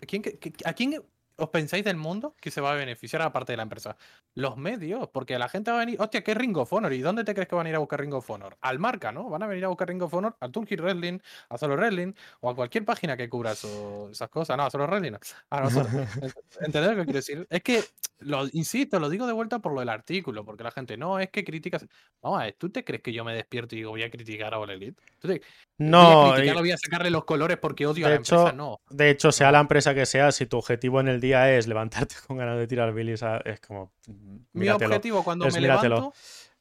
¿a 0.01 0.05
quién, 0.05 0.22
que- 0.22 0.38
que- 0.38 0.53
¿a 0.65 0.73
quién 0.73 1.01
os 1.35 1.49
pensáis 1.49 1.84
del 1.84 1.97
mundo 1.97 2.35
que 2.39 2.51
se 2.51 2.61
va 2.61 2.72
a 2.73 2.76
beneficiar 2.76 3.22
aparte 3.23 3.53
de 3.53 3.57
la 3.57 3.64
empresa? 3.64 3.95
Los 4.35 4.57
medios, 4.57 5.10
porque 5.10 5.38
la 5.39 5.49
gente 5.49 5.72
va 5.72 5.77
a 5.77 5.80
venir, 5.80 5.99
hostia, 5.99 6.23
¿qué 6.23 6.31
es 6.31 6.38
Ring 6.38 6.55
of 6.57 6.72
Honor? 6.73 6.93
¿Y 6.93 6.99
dónde 7.01 7.23
te 7.23 7.34
crees 7.34 7.47
que 7.47 7.55
van 7.55 7.65
a 7.65 7.69
ir 7.69 7.76
a 7.76 7.80
buscar 7.80 7.99
Ring 8.01 8.14
of 8.14 8.30
Honor? 8.30 8.57
Al 8.61 8.80
marca, 8.80 9.11
¿no? 9.11 9.30
Van 9.30 9.41
a 9.43 9.47
venir 9.47 9.65
a 9.65 9.68
buscar 9.69 9.88
Ring 9.88 10.01
of 10.01 10.14
Honor 10.14 10.35
al 10.39 10.51
Turkey 10.51 10.77
Wrestling, 10.77 11.19
a 11.49 11.57
Solo 11.57 11.76
Wrestling 11.76 12.14
o 12.41 12.49
a 12.49 12.55
cualquier 12.55 12.85
página 12.85 13.15
que 13.18 13.30
cubra 13.30 13.51
eso- 13.53 14.10
esas 14.11 14.30
cosas. 14.30 14.57
No, 14.57 14.65
a 14.65 14.69
Solo 14.69 14.85
Wrestling. 14.88 15.11
no. 15.14 15.19
A 15.49 15.61
nosotros. 15.61 15.93
¿Entendés 16.61 16.91
lo 16.91 16.97
que 16.97 17.03
quiero 17.05 17.14
decir? 17.19 17.47
Es 17.49 17.61
que, 17.64 17.84
lo, 18.19 18.48
insisto, 18.53 18.99
lo 18.99 19.10
digo 19.10 19.27
de 19.27 19.34
vuelta 19.34 19.60
por 19.60 19.73
lo 19.73 19.80
del 19.81 19.90
artículo, 19.90 20.45
porque 20.45 20.64
la 20.64 20.72
gente, 20.72 20.95
no, 20.98 21.19
es 21.19 21.30
que 21.30 21.44
criticas. 21.44 21.85
Vamos 22.22 22.40
a 22.40 22.45
ver, 22.45 22.56
¿tú 22.57 22.69
te 22.69 22.84
crees 22.84 23.02
que 23.02 23.11
yo 23.11 23.23
me 23.23 23.34
despierto 23.35 23.76
y 23.76 23.80
digo, 23.80 23.91
voy 23.91 24.03
a 24.03 24.10
criticar 24.10 24.53
a 24.53 24.60
All 24.60 24.69
Elite? 24.69 25.02
¿Tú 25.19 25.27
te- 25.27 25.34
voy 25.34 25.41
a 25.41 25.90
No, 25.90 26.31
criticarlo, 26.34 26.60
y- 26.61 26.64
voy 26.64 26.72
a 26.72 26.77
sacarle 26.77 27.10
los 27.10 27.26
colores 27.26 27.57
porque 27.57 27.85
odio 27.85 28.06
a 28.06 28.10
la 28.10 28.15
empresa? 28.15 28.52
No. 28.53 28.80
de 28.90 29.10
hecho, 29.10 29.31
sea 29.31 29.52
la 29.52 29.60
empresa 29.60 29.94
que 29.94 30.06
sea, 30.06 30.31
si 30.31 30.45
tu 30.45 30.57
objetivo 30.57 30.99
en 31.02 31.07
el 31.10 31.19
día 31.19 31.53
es 31.56 31.68
levantarte 31.68 32.15
con 32.27 32.38
ganas 32.38 32.57
de 32.57 32.68
tirar 32.68 32.94
bilis, 32.94 33.23
a- 33.23 33.38
es 33.38 33.60
como. 33.60 33.91
mm, 34.07 34.38
Mi 34.53 34.69
objetivo 34.69 35.23
cuando 35.23 35.48
es 35.48 35.53
me 35.53 35.61
míratelo. 35.61 35.95
levanto, 35.95 36.14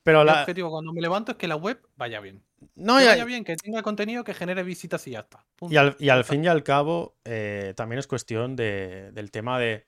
Pero 0.03 0.21
mi 0.21 0.27
la. 0.27 0.41
objetivo 0.41 0.71
cuando 0.71 0.93
me 0.93 1.01
levanto 1.01 1.33
es 1.33 1.39
que 1.39 1.47
la 1.47 1.57
web 1.57 1.81
vaya 1.97 2.19
bien. 2.21 2.43
No, 2.75 2.99
que 2.99 3.07
vaya 3.07 3.25
bien, 3.25 3.45
que 3.45 3.55
tenga 3.57 3.83
contenido 3.83 4.25
que 4.25 4.35
genere 4.35 4.63
visitas 4.65 5.07
y 5.07 5.13
ya 5.13 5.21
está. 5.21 5.45
y 5.69 5.77
al, 5.77 5.97
y 5.99 6.09
al 6.09 6.25
fin 6.25 6.45
y 6.45 6.49
al 6.49 6.63
cabo, 6.65 7.17
eh, 7.25 7.73
también 7.77 7.99
es 8.01 8.07
cuestión 8.09 8.57
de- 8.57 9.13
del 9.13 9.31
tema 9.31 9.59
de. 9.59 9.87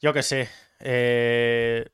Yo 0.00 0.12
qué 0.12 0.22
sé. 0.22 0.48
eh, 0.80 1.88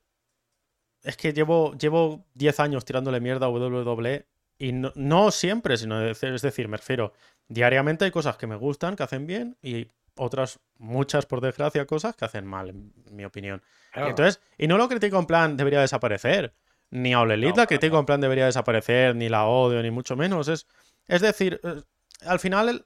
es 1.02 1.16
que 1.16 1.32
llevo, 1.32 1.74
llevo 1.76 2.24
10 2.34 2.60
años 2.60 2.84
tirándole 2.84 3.20
mierda 3.20 3.46
a 3.46 3.50
WWE 3.50 4.26
y 4.58 4.72
no, 4.72 4.92
no 4.94 5.30
siempre, 5.30 5.76
sino 5.76 6.00
es 6.06 6.22
es 6.22 6.42
decir, 6.42 6.68
me 6.68 6.76
refiero, 6.76 7.12
diariamente 7.48 8.04
hay 8.04 8.10
cosas 8.12 8.36
que 8.36 8.46
me 8.46 8.54
gustan, 8.56 8.94
que 8.94 9.02
hacen 9.02 9.26
bien 9.26 9.56
y 9.62 9.88
otras, 10.16 10.60
muchas 10.78 11.26
por 11.26 11.40
desgracia, 11.40 11.86
cosas 11.86 12.14
que 12.14 12.24
hacen 12.24 12.46
mal, 12.46 12.68
en 12.68 12.92
mi 13.10 13.24
opinión. 13.24 13.62
Claro. 13.92 14.10
Entonces, 14.10 14.40
y 14.58 14.66
no 14.68 14.78
lo 14.78 14.88
critico 14.88 15.18
en 15.18 15.26
plan 15.26 15.56
debería 15.56 15.80
desaparecer. 15.80 16.54
Ni 16.90 17.14
a 17.14 17.20
No, 17.24 17.24
la 17.24 17.66
critico 17.66 17.98
en 17.98 18.04
plan 18.06 18.20
debería 18.20 18.44
desaparecer, 18.44 19.16
ni 19.16 19.28
la 19.30 19.46
odio, 19.46 19.82
ni 19.82 19.90
mucho 19.90 20.14
menos. 20.14 20.48
Es, 20.48 20.66
es 21.08 21.22
decir, 21.22 21.58
eh, 21.64 21.82
al 22.26 22.38
final 22.38 22.68
el- 22.68 22.84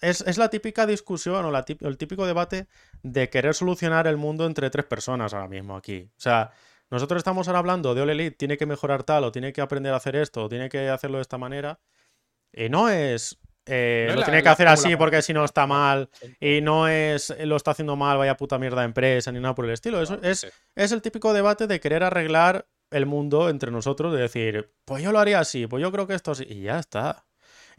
es, 0.00 0.20
es 0.22 0.38
la 0.38 0.48
típica 0.50 0.86
discusión 0.86 1.44
o 1.44 1.50
la 1.50 1.64
el 1.80 1.98
típico 1.98 2.26
debate 2.26 2.66
de 3.02 3.28
querer 3.30 3.54
solucionar 3.54 4.06
el 4.06 4.16
mundo 4.16 4.46
entre 4.46 4.70
tres 4.70 4.84
personas 4.86 5.34
ahora 5.34 5.48
mismo 5.48 5.76
aquí. 5.76 6.08
O 6.16 6.20
sea, 6.20 6.50
nosotros 6.90 7.18
estamos 7.18 7.46
ahora 7.48 7.60
hablando 7.60 7.94
de 7.94 8.02
All 8.02 8.10
Elite, 8.10 8.36
tiene 8.36 8.56
que 8.56 8.66
mejorar 8.66 9.04
tal, 9.04 9.24
o 9.24 9.32
tiene 9.32 9.52
que 9.52 9.60
aprender 9.60 9.92
a 9.92 9.96
hacer 9.96 10.16
esto, 10.16 10.44
o 10.44 10.48
tiene 10.48 10.68
que 10.68 10.88
hacerlo 10.88 11.18
de 11.18 11.22
esta 11.22 11.38
manera. 11.38 11.78
Y 12.52 12.68
no 12.68 12.88
es. 12.88 13.38
eh, 13.66 14.04
No 14.06 14.10
es 14.10 14.14
lo 14.16 14.20
la- 14.20 14.26
tiene 14.26 14.42
que 14.42 14.48
hacer 14.48 14.66
así 14.68 14.96
porque 14.96 15.22
si 15.22 15.32
no 15.32 15.44
está 15.44 15.66
mal. 15.66 16.08
Y 16.40 16.60
no 16.62 16.88
es 16.88 17.30
eh, 17.30 17.46
lo 17.46 17.56
está 17.56 17.70
haciendo 17.72 17.94
mal, 17.94 18.18
vaya 18.18 18.36
puta 18.36 18.58
mierda 18.58 18.80
de 18.80 18.86
empresa, 18.86 19.30
ni 19.30 19.38
nada 19.38 19.54
por 19.54 19.66
el 19.66 19.70
estilo. 19.70 20.02
Es, 20.02 20.40
Sí. 20.40 20.48
es 20.74 20.90
el 20.92 21.00
típico 21.02 21.32
debate 21.32 21.66
de 21.68 21.78
querer 21.78 22.02
arreglar 22.02 22.66
el 22.90 23.06
mundo 23.06 23.48
entre 23.50 23.70
nosotros, 23.70 24.12
de 24.12 24.22
decir, 24.22 24.72
pues 24.84 25.00
yo 25.04 25.12
lo 25.12 25.20
haría 25.20 25.38
así, 25.38 25.68
pues 25.68 25.80
yo 25.80 25.92
creo 25.92 26.08
que 26.08 26.14
esto 26.14 26.34
sí, 26.34 26.44
y 26.48 26.62
ya 26.62 26.80
está. 26.80 27.24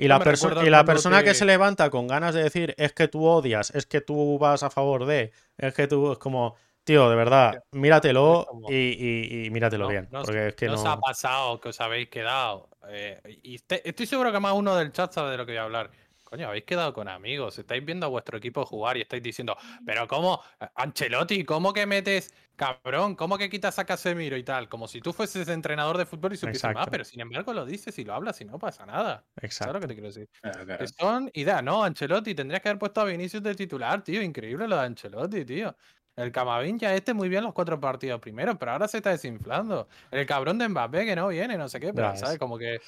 Y 0.03 0.07
la, 0.07 0.19
perso- 0.19 0.65
y 0.65 0.69
la 0.69 0.83
persona 0.83 1.23
que 1.23 1.33
se 1.33 1.45
levanta 1.45 1.89
con 1.89 2.07
ganas 2.07 2.33
de 2.33 2.43
decir, 2.43 2.73
es 2.77 2.93
que 2.93 3.07
tú 3.07 3.25
odias, 3.25 3.69
es 3.75 3.85
que 3.85 4.01
tú 4.01 4.37
vas 4.39 4.63
a 4.63 4.69
favor 4.69 5.05
de, 5.05 5.31
es 5.57 5.73
que 5.73 5.87
tú, 5.87 6.11
es 6.13 6.17
como, 6.17 6.55
tío, 6.83 7.09
de 7.09 7.15
verdad, 7.15 7.63
míratelo 7.71 8.47
y, 8.67 8.73
y- 8.75 9.45
y 9.45 9.49
míratelo 9.51 9.83
No, 9.85 9.89
bien, 9.89 10.07
no 10.11 10.23
porque 10.23 10.47
es 10.47 10.55
que 10.55 10.65
¿No 10.65 10.73
no... 10.73 10.79
os 10.81 10.85
ha 10.87 10.99
pasado 10.99 11.61
que 11.61 11.69
os 11.69 11.79
habéis 11.81 12.09
quedado? 12.09 12.69
Eh, 12.89 13.21
y 13.43 13.55
este- 13.55 13.87
estoy 13.87 14.07
seguro 14.07 14.31
que 14.31 14.39
más 14.39 14.53
uno 14.53 14.75
del 14.75 14.91
chat 14.91 15.11
sabe 15.13 15.31
de 15.31 15.37
lo 15.37 15.45
que 15.45 15.51
voy 15.51 15.59
a 15.59 15.63
hablar. 15.63 15.91
Coño, 16.23 16.47
habéis 16.47 16.63
quedado 16.63 16.93
con 16.93 17.09
amigos, 17.09 17.59
estáis 17.59 17.83
viendo 17.85 18.05
a 18.05 18.09
vuestro 18.09 18.37
equipo 18.37 18.65
jugar 18.65 18.95
y 18.95 19.01
estáis 19.01 19.21
diciendo, 19.21 19.57
pero 19.85 20.07
¿cómo? 20.07 20.41
Ancelotti, 20.75 21.43
¿cómo 21.43 21.73
que 21.73 21.85
metes, 21.85 22.33
cabrón? 22.61 23.15
¿Cómo 23.15 23.38
que 23.38 23.49
quitas 23.49 23.79
a 23.79 23.85
Casemiro 23.85 24.38
y 24.38 24.43
tal? 24.43 24.69
Como 24.69 24.88
si 24.88 25.01
tú 25.01 25.13
fueses 25.13 25.47
entrenador 25.47 25.97
de 25.97 26.05
fútbol 26.05 26.33
y 26.33 26.38
supieses 26.38 26.71
más, 26.73 26.88
pero 26.89 27.03
sin 27.03 27.19
embargo 27.21 27.53
lo 27.53 27.65
dices 27.65 27.97
y 27.99 28.03
lo 28.05 28.13
hablas 28.13 28.39
y 28.41 28.45
no 28.45 28.59
pasa 28.59 28.85
nada. 28.85 29.25
¿Sabes 29.35 29.43
Exacto. 29.43 29.73
lo 29.73 29.79
que 29.79 29.88
te 29.88 29.93
quiero 29.95 30.07
decir? 30.07 30.29
Claro, 30.41 30.65
claro. 30.65 30.77
Que 30.77 30.88
son 30.88 31.29
ideas, 31.33 31.63
no, 31.63 31.83
Ancelotti, 31.83 32.35
tendrías 32.35 32.61
que 32.61 32.69
haber 32.69 32.79
puesto 32.79 33.01
a 33.01 33.05
Vinicius 33.05 33.43
de 33.43 33.55
titular, 33.55 34.03
tío. 34.03 34.21
Increíble 34.21 34.67
lo 34.67 34.75
de 34.77 34.83
Ancelotti, 34.83 35.45
tío. 35.45 35.75
El 36.15 36.31
Camavinga 36.31 36.93
este 36.93 37.13
muy 37.13 37.29
bien 37.29 37.43
los 37.43 37.53
cuatro 37.53 37.79
partidos 37.79 38.19
primero, 38.21 38.57
pero 38.59 38.73
ahora 38.73 38.88
se 38.88 38.97
está 38.97 39.11
desinflando. 39.11 39.88
El 40.11 40.25
cabrón 40.25 40.57
de 40.59 40.67
Mbappé 40.69 41.05
que 41.05 41.15
no 41.15 41.27
viene, 41.29 41.57
no 41.57 41.67
sé 41.69 41.79
qué, 41.79 41.93
pero 41.93 42.11
Ya 42.11 42.15
¿sabes? 42.15 42.33
es. 42.33 42.39
Como 42.39 42.57
que. 42.57 42.79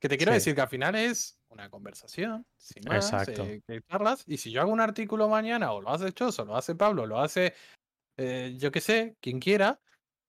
Que 0.00 0.08
te 0.08 0.16
quiero 0.18 0.32
Sí. 0.32 0.34
decir 0.34 0.54
que 0.54 0.60
al 0.62 0.68
final 0.68 0.94
es 0.96 1.38
una 1.48 1.70
conversación, 1.70 2.46
sin 2.58 2.84
más, 2.88 3.12
Exacto. 3.12 3.42
eh, 3.44 3.60
que 3.66 3.80
charlas, 3.82 4.24
y 4.26 4.36
si 4.38 4.50
yo 4.52 4.60
hago 4.60 4.72
un 4.72 4.80
artículo 4.80 5.28
mañana, 5.28 5.72
o 5.72 5.80
lo 5.80 5.90
hace 5.90 6.12
Choso, 6.12 6.44
lo 6.44 6.56
hace 6.56 6.74
Pablo, 6.74 7.06
lo 7.06 7.20
hace, 7.20 7.54
eh, 8.16 8.54
yo 8.58 8.70
qué 8.72 8.80
sé, 8.80 9.16
quien 9.20 9.40
quiera, 9.40 9.80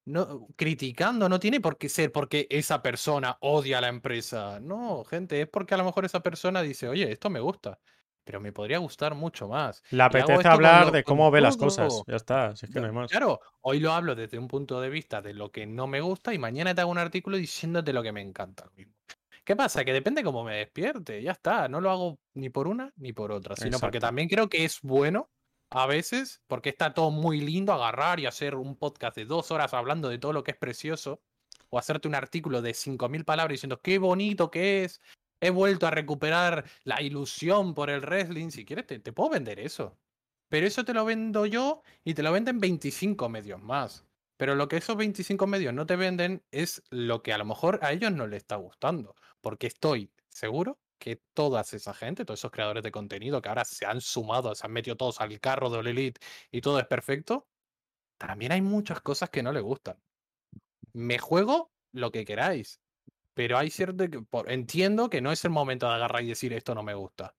no, 0.06 0.48
criticando, 0.58 1.30
no 1.30 1.40
tiene 1.40 1.62
por 1.62 1.78
qué 1.78 1.90
ser 1.90 2.12
porque 2.12 2.48
esa 2.50 2.82
persona 2.82 3.38
odia 3.42 3.78
a 3.80 3.82
la 3.82 3.88
empresa. 3.90 4.60
No, 4.60 5.04
gente, 5.06 5.42
es 5.42 5.48
porque 5.50 5.74
a 5.76 5.78
lo 5.78 5.86
mejor 5.86 6.06
esa 6.06 6.22
persona 6.22 6.62
dice, 6.62 6.88
oye, 6.90 7.12
esto 7.12 7.30
me 7.30 7.40
gusta, 7.40 7.80
pero 8.26 8.40
me 8.42 8.52
podría 8.54 8.80
gustar 8.80 9.16
mucho 9.16 9.48
más. 9.48 9.82
Le 9.92 10.04
apetece 10.04 10.48
hablar 10.48 10.86
lo- 10.88 10.92
de 10.92 11.04
cómo 11.04 11.32
ve 11.32 11.42
las 11.42 11.58
cosas. 11.58 12.04
Ya 12.08 12.16
está, 12.18 12.56
si 12.56 12.66
es 12.66 12.72
que 12.72 12.80
no 12.82 12.88
hay 12.88 12.94
más. 12.94 13.10
Claro, 13.12 13.40
hoy 13.62 13.80
lo 13.80 13.94
hablo 13.94 14.16
desde 14.16 14.40
un 14.40 14.48
punto 14.48 14.82
de 14.82 14.90
vista 14.90 15.22
de 15.22 15.34
lo 15.34 15.52
que 15.52 15.66
no 15.66 15.88
me 15.88 16.02
gusta 16.02 16.34
y 16.34 16.40
mañana 16.40 16.76
te 16.76 16.82
hago 16.82 16.92
un 16.92 16.98
artículo 16.98 17.38
diciéndote 17.38 17.94
lo 17.94 18.04
que 18.04 18.12
me 18.12 18.22
encanta. 18.22 18.70
¿Qué 19.46 19.56
pasa? 19.56 19.84
Que 19.84 19.94
depende 19.94 20.24
cómo 20.24 20.44
me 20.44 20.56
despierte, 20.58 21.22
ya 21.22 21.32
está. 21.34 21.68
No 21.68 21.82
lo 21.82 21.92
hago 21.92 22.20
ni 22.34 22.50
por 22.50 22.68
una 22.68 22.92
ni 22.96 23.14
por 23.14 23.32
otra, 23.32 23.56
sino 23.58 23.80
porque 23.80 24.00
también 24.00 24.30
creo 24.30 24.48
que 24.50 24.64
es 24.66 24.80
bueno 24.82 25.30
a 25.74 25.88
veces, 25.88 26.42
porque 26.48 26.70
está 26.70 26.94
todo 26.94 27.10
muy 27.10 27.42
lindo 27.42 27.74
agarrar 27.74 28.20
y 28.20 28.28
hacer 28.28 28.56
un 28.56 28.76
podcast 28.76 29.16
de 29.16 29.26
dos 29.26 29.50
horas 29.52 29.74
hablando 29.74 30.08
de 30.08 30.20
todo 30.20 30.32
lo 30.32 30.44
que 30.44 30.52
es 30.52 30.58
precioso, 30.58 31.22
o 31.70 31.80
hacerte 31.80 32.08
un 32.08 32.14
artículo 32.16 32.62
de 32.62 32.74
5.000 32.74 33.26
palabras 33.26 33.56
diciendo 33.56 33.82
qué 33.82 33.98
bonito 33.98 34.52
que 34.52 34.84
es, 34.84 35.02
he 35.42 35.50
vuelto 35.50 35.88
a 35.88 35.92
recuperar 35.92 36.66
la 36.84 37.02
ilusión 37.02 37.74
por 37.74 37.90
el 37.90 38.02
wrestling. 38.02 38.52
Si 38.52 38.66
quieres, 38.66 38.86
te, 38.86 39.00
te 39.00 39.12
puedo 39.12 39.32
vender 39.32 39.60
eso. 39.60 39.98
Pero 40.48 40.68
eso 40.68 40.86
te 40.86 40.94
lo 40.94 41.06
vendo 41.06 41.48
yo 41.48 41.82
y 42.04 42.14
te 42.14 42.22
lo 42.22 42.32
venden 42.32 42.60
25 42.60 43.28
medios 43.28 43.62
más. 43.62 44.06
Pero 44.38 44.54
lo 44.54 44.68
que 44.68 44.78
esos 44.78 44.96
25 44.96 45.48
medios 45.48 45.74
no 45.74 45.88
te 45.88 45.96
venden 45.96 46.44
es 46.52 46.84
lo 46.92 47.24
que 47.24 47.34
a 47.34 47.40
lo 47.40 47.46
mejor 47.46 47.80
a 47.82 47.92
ellos 47.92 48.12
no 48.12 48.28
les 48.28 48.38
está 48.38 48.58
gustando. 48.58 49.16
Porque 49.42 49.68
estoy 49.68 50.12
seguro 50.30 50.80
que 51.04 51.22
toda 51.34 51.62
esa 51.62 51.94
gente, 51.94 52.24
todos 52.24 52.40
esos 52.40 52.52
creadores 52.52 52.82
de 52.84 52.92
contenido 52.92 53.42
que 53.42 53.50
ahora 53.50 53.66
se 53.66 53.86
han 53.86 54.00
sumado, 54.00 54.56
se 54.56 54.66
han 54.66 54.72
metido 54.72 54.96
todos 54.96 55.20
al 55.20 55.38
carro 55.42 55.70
de 55.70 55.82
Elite 55.92 56.22
y 56.50 56.62
todo 56.62 56.80
es 56.80 56.88
perfecto, 56.88 57.50
también 58.18 58.52
hay 58.54 58.62
muchas 58.62 59.02
cosas 59.02 59.30
que 59.30 59.44
no 59.44 59.52
les 59.54 59.64
gustan. 59.64 60.02
Me 60.94 61.20
juego 61.20 61.74
lo 61.94 62.12
que 62.12 62.26
queráis, 62.26 62.82
pero 63.36 63.58
hay 63.58 63.70
cierto 63.72 64.10
que 64.10 64.22
por- 64.22 64.52
entiendo 64.52 65.10
que 65.10 65.22
no 65.22 65.32
es 65.32 65.46
el 65.46 65.52
momento 65.52 65.88
de 65.90 65.96
agarrar 65.96 66.24
y 66.24 66.30
decir 66.30 66.54
esto 66.54 66.76
no 66.76 66.84
me 66.84 66.96
gusta. 66.96 67.36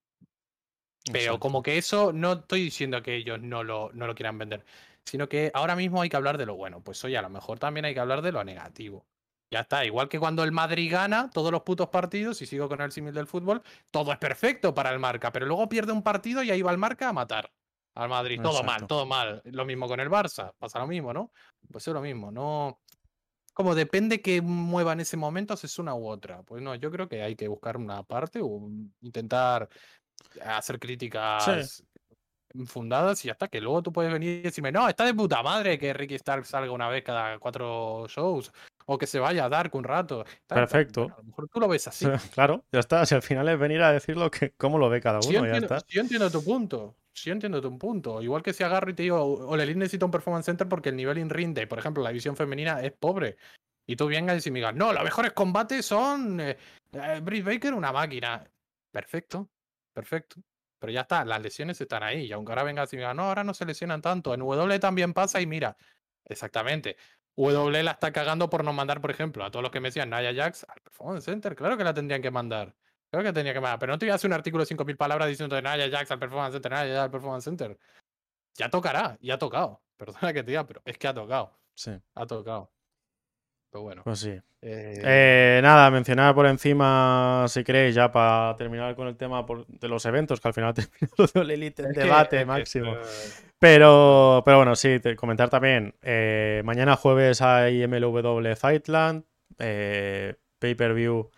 Pero 1.11 1.39
Exacto. 1.39 1.39
como 1.39 1.63
que 1.63 1.77
eso 1.77 2.13
no 2.13 2.33
estoy 2.33 2.61
diciendo 2.63 3.01
que 3.01 3.15
ellos 3.15 3.41
no 3.41 3.63
lo, 3.63 3.91
no 3.93 4.07
lo 4.07 4.15
quieran 4.15 4.37
vender, 4.37 4.65
sino 5.05 5.29
que 5.29 5.51
ahora 5.53 5.75
mismo 5.75 6.01
hay 6.01 6.09
que 6.09 6.17
hablar 6.17 6.37
de 6.37 6.45
lo 6.45 6.55
bueno. 6.55 6.83
Pues 6.83 7.03
oye, 7.03 7.17
a 7.17 7.21
lo 7.21 7.29
mejor 7.29 7.59
también 7.59 7.85
hay 7.85 7.93
que 7.93 7.99
hablar 7.99 8.21
de 8.21 8.31
lo 8.31 8.43
negativo. 8.43 9.07
Ya 9.51 9.59
está, 9.61 9.85
igual 9.85 10.09
que 10.09 10.19
cuando 10.19 10.43
el 10.43 10.51
Madrid 10.51 10.91
gana 10.91 11.29
todos 11.31 11.51
los 11.51 11.61
putos 11.61 11.89
partidos, 11.89 12.41
y 12.41 12.45
sigo 12.45 12.67
con 12.67 12.81
el 12.81 12.91
símil 12.91 13.13
del 13.13 13.27
fútbol, 13.27 13.61
todo 13.91 14.11
es 14.11 14.17
perfecto 14.17 14.73
para 14.73 14.91
el 14.91 14.99
marca, 14.99 15.31
pero 15.31 15.45
luego 15.45 15.69
pierde 15.69 15.91
un 15.91 16.01
partido 16.01 16.41
y 16.43 16.51
ahí 16.51 16.61
va 16.61 16.71
el 16.71 16.77
marca 16.77 17.09
a 17.09 17.13
matar 17.13 17.51
al 17.93 18.09
Madrid. 18.09 18.41
Todo 18.41 18.63
mal, 18.63 18.87
todo 18.87 19.05
mal. 19.05 19.41
Lo 19.45 19.65
mismo 19.65 19.87
con 19.87 19.99
el 19.99 20.09
Barça, 20.09 20.53
pasa 20.57 20.79
lo 20.79 20.87
mismo, 20.87 21.13
¿no? 21.13 21.31
Pues 21.71 21.87
es 21.87 21.93
lo 21.93 22.01
mismo, 22.01 22.31
no. 22.31 22.81
Como 23.53 23.73
depende 23.73 24.21
que 24.21 24.41
mueva 24.41 24.93
en 24.93 24.99
ese 24.99 25.15
momento, 25.15 25.55
si 25.55 25.67
es 25.67 25.79
una 25.79 25.95
u 25.95 26.07
otra. 26.07 26.43
Pues 26.43 26.61
no, 26.61 26.75
yo 26.75 26.91
creo 26.91 27.07
que 27.07 27.21
hay 27.23 27.35
que 27.35 27.47
buscar 27.47 27.77
una 27.77 28.03
parte 28.03 28.41
o 28.43 28.69
intentar 29.01 29.69
hacer 30.43 30.79
críticas 30.79 31.83
fundadas 32.65 33.23
y 33.23 33.27
ya 33.27 33.33
está, 33.33 33.47
que 33.47 33.61
luego 33.61 33.83
tú 33.83 33.91
puedes 33.91 34.11
venir 34.11 34.39
y 34.39 34.41
decirme, 34.41 34.71
no, 34.71 34.87
está 34.87 35.05
de 35.05 35.13
puta 35.13 35.41
madre 35.43 35.77
que 35.77 35.93
Ricky 35.93 36.15
Stark 36.15 36.45
salga 36.45 36.71
una 36.71 36.89
vez 36.89 37.03
cada 37.03 37.39
cuatro 37.39 38.07
shows 38.07 38.51
o 38.85 38.97
que 38.97 39.07
se 39.07 39.19
vaya 39.19 39.45
a 39.45 39.49
Dark 39.49 39.75
un 39.75 39.83
rato. 39.83 40.25
Tal, 40.47 40.59
Perfecto. 40.59 41.03
a 41.03 41.17
lo 41.17 41.23
mejor 41.23 41.49
tú 41.49 41.59
lo 41.59 41.67
ves 41.67 41.87
así. 41.87 42.05
Claro, 42.33 42.65
ya 42.71 42.79
está. 42.79 43.05
Si 43.05 43.15
al 43.15 43.21
final 43.21 43.47
es 43.49 43.59
venir 43.59 43.81
a 43.81 43.91
decir 43.91 44.17
lo 44.17 44.29
que, 44.29 44.51
cómo 44.57 44.77
lo 44.77 44.89
ve 44.89 45.01
cada 45.01 45.19
uno, 45.19 45.31
ya 45.31 45.39
entiendo, 45.39 45.65
está. 45.65 45.79
sí, 45.79 45.85
yo 45.95 46.01
entiendo 46.01 46.29
tu 46.29 46.43
punto. 46.43 46.95
Sí, 47.13 47.29
yo 47.29 47.33
entiendo 47.33 47.61
tu 47.61 47.77
punto. 47.77 48.21
Igual 48.21 48.43
que 48.43 48.53
si 48.53 48.63
agarro 48.63 48.91
y 48.91 48.93
te 48.93 49.03
digo, 49.03 49.23
Olelín 49.23 49.79
necesita 49.79 50.05
un 50.05 50.11
performance 50.11 50.45
center 50.45 50.67
porque 50.67 50.89
el 50.89 50.97
nivel 50.97 51.17
in 51.17 51.29
ring 51.29 51.53
de, 51.53 51.65
por 51.65 51.79
ejemplo, 51.79 52.03
la 52.03 52.09
división 52.09 52.35
femenina 52.35 52.81
es 52.81 52.91
pobre. 52.91 53.37
Y 53.87 53.95
tú 53.95 54.07
vengas 54.07 54.45
y 54.45 54.51
me 54.51 54.59
digas, 54.59 54.75
no, 54.75 54.91
los 54.91 55.03
mejores 55.03 55.31
combates 55.31 55.85
son 55.85 56.39
eh, 56.39 56.57
eh, 56.91 57.19
Britt 57.23 57.45
Baker, 57.45 57.73
una 57.73 57.91
máquina. 57.91 58.43
Perfecto, 58.91 59.49
perfecto. 59.93 60.41
Pero 60.79 60.91
ya 60.91 61.01
está, 61.01 61.25
las 61.25 61.41
lesiones 61.41 61.79
están 61.79 62.03
ahí. 62.03 62.25
Y 62.25 62.31
aunque 62.31 62.51
ahora 62.51 62.63
me 62.63 62.73
digas, 62.73 63.15
no, 63.15 63.23
ahora 63.23 63.43
no 63.43 63.53
se 63.53 63.65
lesionan 63.65 64.01
tanto. 64.01 64.33
En 64.33 64.41
W 64.41 64.79
también 64.79 65.13
pasa 65.13 65.41
y 65.41 65.47
mira, 65.47 65.77
exactamente. 66.25 66.97
W 67.37 67.83
la 67.83 67.91
está 67.91 68.11
cagando 68.11 68.49
por 68.49 68.63
no 68.63 68.73
mandar, 68.73 69.01
por 69.01 69.11
ejemplo, 69.11 69.43
a 69.43 69.51
todos 69.51 69.63
los 69.63 69.71
que 69.71 69.79
me 69.79 69.89
decían 69.89 70.09
Naya 70.09 70.33
Jax 70.33 70.65
al 70.69 70.81
Performance 70.81 71.25
Center. 71.25 71.55
Claro 71.55 71.77
que 71.77 71.83
la 71.83 71.93
tendrían 71.93 72.21
que 72.21 72.31
mandar. 72.31 72.75
Creo 73.11 73.23
que 73.23 73.33
tenía 73.33 73.53
que 73.53 73.59
mandar. 73.59 73.79
Pero 73.79 73.93
no 73.93 73.99
te 73.99 74.05
voy 74.05 74.11
a 74.11 74.15
hacer 74.15 74.29
un 74.29 74.33
artículo 74.33 74.63
de 74.63 74.67
5.000 74.67 74.97
palabras 74.97 75.27
diciendo 75.27 75.55
de 75.55 75.61
Naya 75.61 75.89
Jax 75.89 76.11
al 76.11 76.19
Performance 76.19 76.53
Center, 76.53 76.71
Naya 76.71 76.93
Jax 76.93 77.03
al 77.03 77.11
Performance 77.11 77.43
Center. 77.43 77.77
Ya 78.57 78.69
tocará, 78.69 79.17
y 79.19 79.31
ha 79.31 79.37
tocado. 79.37 79.81
Perdona 79.97 80.33
que 80.33 80.43
te 80.43 80.51
diga, 80.51 80.65
pero 80.65 80.81
es 80.85 80.97
que 80.97 81.07
ha 81.07 81.13
tocado. 81.13 81.57
Sí, 81.73 81.91
Ha 82.15 82.25
tocado. 82.25 82.74
Pero 83.75 83.83
bueno. 83.83 84.03
pues 84.05 84.19
sí. 84.19 84.29
eh, 84.61 85.01
Eh, 85.03 85.59
nada, 85.61 85.91
mencionar 85.91 86.33
por 86.33 86.45
encima, 86.45 87.43
si 87.49 87.61
queréis, 87.65 87.93
ya 87.93 88.09
para 88.09 88.55
terminar 88.55 88.95
con 88.95 89.09
el 89.09 89.17
tema 89.17 89.45
por- 89.45 89.67
de 89.67 89.87
los 89.89 90.05
eventos, 90.05 90.39
que 90.39 90.47
al 90.47 90.53
final 90.53 90.73
terminó 90.89 91.11
lo 91.17 91.27
de 91.27 91.39
All 91.41 91.51
Elite 91.51 91.83
que- 91.83 91.89
debate 91.99 92.37
es 92.37 92.41
que 92.43 92.45
máximo. 92.45 92.95
Pero, 93.59 94.41
pero 94.45 94.57
bueno, 94.57 94.77
sí, 94.77 94.99
te- 95.01 95.17
comentar 95.17 95.49
también. 95.49 95.93
eh, 96.01 96.61
mañana 96.63 96.95
jueves 96.95 97.41
hay 97.41 97.83
MLW 97.85 98.55
Fightland. 98.55 99.25
Pay-per-view 100.59 101.31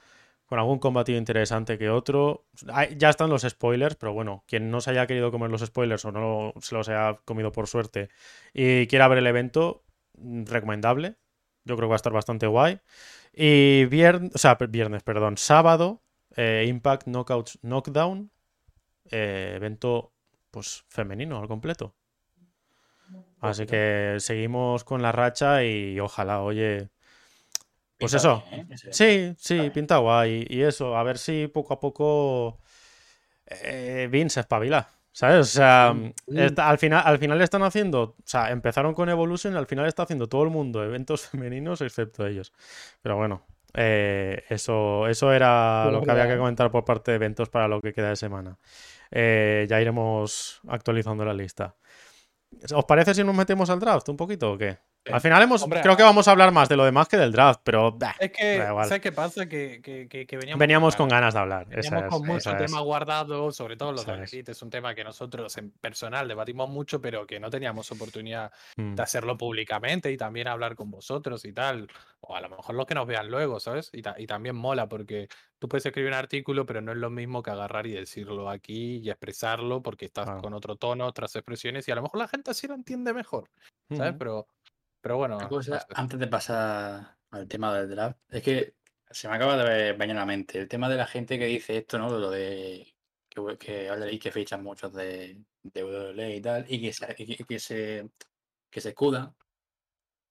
con 0.46 0.60
algún 0.60 0.78
combatido 0.80 1.18
interesante 1.18 1.78
que 1.80 1.90
otro. 1.90 2.46
Hay- 2.72 2.96
ya 2.98 3.10
están 3.10 3.30
los 3.32 3.42
spoilers, 3.42 3.96
pero 3.96 4.14
bueno, 4.14 4.44
quien 4.48 4.70
no 4.72 4.80
se 4.80 4.92
haya 4.92 5.08
querido 5.08 5.32
comer 5.32 5.50
los 5.50 5.62
spoilers 5.66 6.06
o 6.06 6.12
no 6.12 6.54
se 6.62 6.76
los 6.76 6.88
haya 6.88 7.18
comido 7.26 7.52
por 7.52 7.68
suerte 7.68 8.10
y 8.54 8.86
quiera 8.88 9.08
ver 9.08 9.18
el 9.18 9.28
evento, 9.28 9.84
mm, 10.20 10.46
recomendable. 10.46 11.16
Yo 11.68 11.76
creo 11.76 11.88
que 11.88 11.92
va 11.92 11.96
a 11.96 11.98
estar 12.04 12.14
bastante 12.14 12.48
guay. 12.48 12.80
Y 13.34 13.86
viernes, 13.86 14.32
o 14.36 14.38
sea, 14.38 14.56
viernes, 14.56 15.04
perdón, 15.04 15.38
sábado, 15.38 16.02
eh, 16.36 16.66
Impact 16.68 17.08
Knockouts 17.08 17.60
Knockdown. 17.62 18.32
eh, 19.12 19.54
evento 19.56 20.14
pues 20.52 20.86
femenino 20.90 21.40
al 21.40 21.48
completo. 21.48 21.96
Así 23.40 23.66
que 23.66 24.18
seguimos 24.20 24.84
con 24.84 25.02
la 25.02 25.12
racha 25.12 25.64
y 25.64 26.00
ojalá, 26.00 26.42
oye. 26.42 26.90
Pues 28.00 28.12
Pinta 28.12 28.18
eso. 28.18 28.44
bien, 28.52 28.68
¿eh? 28.72 28.78
Sí, 28.92 29.36
sí, 29.38 29.70
pinta 29.72 29.98
guay. 29.98 30.46
Y 30.50 30.62
eso, 30.62 30.96
a 30.98 31.04
ver 31.04 31.18
si 31.18 31.48
poco 31.48 31.74
a 31.74 31.80
poco 31.80 32.60
eh, 33.48 34.08
Vince 34.12 34.36
se 34.36 34.40
espabila. 34.42 34.90
¿Sabes? 35.18 35.40
O 35.48 35.58
sea, 35.58 35.94
Mm, 35.96 36.38
está- 36.38 36.70
al, 36.70 36.78
final, 36.78 37.02
al 37.04 37.18
final 37.18 37.42
están 37.42 37.64
haciendo. 37.64 38.02
O 38.04 38.16
sea, 38.24 38.52
empezaron 38.52 38.94
con 38.94 39.10
Evolution 39.10 39.56
y 39.56 39.58
al 39.58 39.66
final 39.66 39.88
está 39.88 40.04
haciendo 40.04 40.28
todo 40.30 40.44
el 40.44 40.52
mundo 40.52 40.84
eventos 40.84 41.22
femeninos 41.44 41.82
excepto 41.82 42.28
ellos. 42.28 42.54
Pero 43.02 43.16
bueno, 43.18 43.44
eh, 43.74 44.44
eso, 44.48 45.08
eso 45.08 45.34
era 45.34 45.90
lo 45.90 46.04
que 46.04 46.12
había 46.12 46.28
que 46.28 46.38
comentar 46.38 46.70
por 46.70 46.86
parte 46.86 47.10
de 47.10 47.16
eventos 47.16 47.50
para 47.50 47.68
lo 47.68 47.82
que 47.82 47.94
queda 47.94 48.10
de 48.10 48.16
semana. 48.16 48.60
Eh, 49.10 49.66
ya 49.68 49.82
iremos 49.82 50.62
actualizando 50.68 51.26
la 51.26 51.34
lista. 51.34 51.74
¿Os 52.76 52.86
parece 52.86 53.16
si 53.16 53.24
nos 53.24 53.34
metemos 53.36 53.72
al 53.72 53.80
draft 53.80 54.08
un 54.10 54.18
poquito 54.18 54.52
o 54.52 54.58
qué? 54.60 54.78
Al 55.12 55.22
final 55.22 55.42
hemos, 55.44 55.62
Hombre, 55.64 55.82
creo 55.82 55.96
que 55.98 56.04
vamos 56.04 56.28
a 56.28 56.32
hablar 56.32 56.52
más 56.52 56.70
de 56.70 56.76
lo 56.78 56.86
demás 56.86 57.08
que 57.08 57.18
del 57.18 57.32
draft, 57.32 57.62
pero 57.64 57.92
bah, 57.92 58.16
Es 58.20 58.32
que. 58.32 58.58
¿sabes 58.58 59.00
qué 59.00 59.12
pasa? 59.12 59.48
Que, 59.48 59.82
que, 59.82 60.08
que- 60.08 60.26
que 60.28 60.38
veníamos, 60.38 60.60
veníamos 60.60 60.96
con 60.96 61.10
ganas. 61.10 61.34
de 61.34 61.40
hablar. 61.40 61.68
Veníamos 61.68 62.04
es, 62.04 62.10
con 62.10 62.26
mucho 62.28 62.52
es. 62.52 62.58
tema 62.58 62.80
guardado, 62.82 63.52
sobre 63.52 63.78
todo 63.78 63.92
los 63.92 64.06
de 64.06 64.24
es. 64.24 64.34
Elite. 64.34 64.52
Es 64.52 64.62
un 64.62 64.70
tema 64.70 64.94
que 64.96 65.04
nosotros 65.04 65.56
en 65.58 65.72
personal 65.72 66.28
debatimos 66.28 66.70
mucho, 66.70 67.02
pero 67.02 67.26
que 67.28 67.40
no 67.40 67.50
teníamos 67.50 67.92
oportunidad 67.92 68.52
Mm, 68.78 68.96
de 68.96 69.02
hacerlo 69.04 69.38
públicamente 69.38 70.12
y 70.12 70.18
también 70.18 70.48
hablar 70.48 70.76
con 70.76 70.90
vosotros 70.92 71.44
y 71.46 71.54
tal. 71.54 71.88
O 72.22 72.36
a 72.36 72.42
lo 72.42 72.50
mejor 72.50 72.76
los 72.76 72.86
que 72.86 72.96
nos 72.96 73.08
vean 73.08 73.30
luego, 73.30 73.60
¿sabes? 73.60 73.90
Y, 73.94 74.02
ta- 74.02 74.16
y 74.18 74.28
también 74.28 74.56
mola 74.56 74.88
porque 74.90 75.28
tú 75.60 75.68
puedes 75.68 75.86
escribir 75.86 76.10
un 76.12 76.18
artículo, 76.18 76.66
pero 76.66 76.82
no 76.82 76.92
es 76.92 76.98
lo 76.98 77.10
mismo 77.10 77.42
que 77.42 77.52
agarrar 77.52 77.88
y 77.88 77.92
decirlo 77.92 78.50
aquí 78.50 78.98
y 78.98 79.10
expresarlo 79.10 79.82
porque 79.82 80.06
estás 80.06 80.26
Claro. 80.26 80.42
con 80.42 80.54
otro 80.54 80.76
tono, 80.76 81.06
otras 81.06 81.36
expresiones 81.36 81.88
y 81.88 81.92
a 81.92 81.96
lo 81.96 82.02
mejor 82.04 82.20
la 82.20 82.28
gente 82.28 82.52
así 82.52 82.68
lo 82.68 82.74
entiende 82.76 83.14
mejor, 83.14 83.50
¿sabes? 83.90 84.10
ujú. 84.12 84.18
Pero, 84.20 84.48
pero 85.02 85.18
bueno, 85.18 85.38
Una 85.38 85.48
cosa, 85.48 85.86
antes 85.96 86.20
de 86.20 86.28
pasar 86.28 87.18
al 87.32 87.48
tema 87.48 87.74
del 87.78 87.90
draft, 87.90 88.18
es 88.30 88.42
que 88.44 88.74
se 89.10 89.28
me 89.30 89.36
acaba 89.36 89.56
de 89.58 89.94
bañar 89.94 90.16
la 90.18 90.26
mente. 90.26 90.60
El 90.60 90.68
tema 90.68 90.90
de 90.90 90.98
la 90.98 91.08
gente 91.08 91.40
que 91.40 91.46
dice 91.46 91.78
esto, 91.78 91.98
¿no? 91.98 92.12
De 92.14 92.20
lo 92.20 92.30
de 92.30 92.94
que, 93.30 93.58
que 93.58 93.90
habla 93.90 94.12
y 94.12 94.20
que 94.20 94.32
fichan 94.32 94.64
muchos 94.64 94.94
de, 94.94 95.42
de 95.64 95.84
WWE 95.84 96.36
y 96.36 96.42
tal, 96.42 96.66
y 96.68 96.82
que 96.82 96.94
se, 96.94 97.16
y 97.18 97.36
que, 97.44 97.60
se, 97.60 98.10
que 98.70 98.82
se 98.82 98.90
escudan 98.90 99.34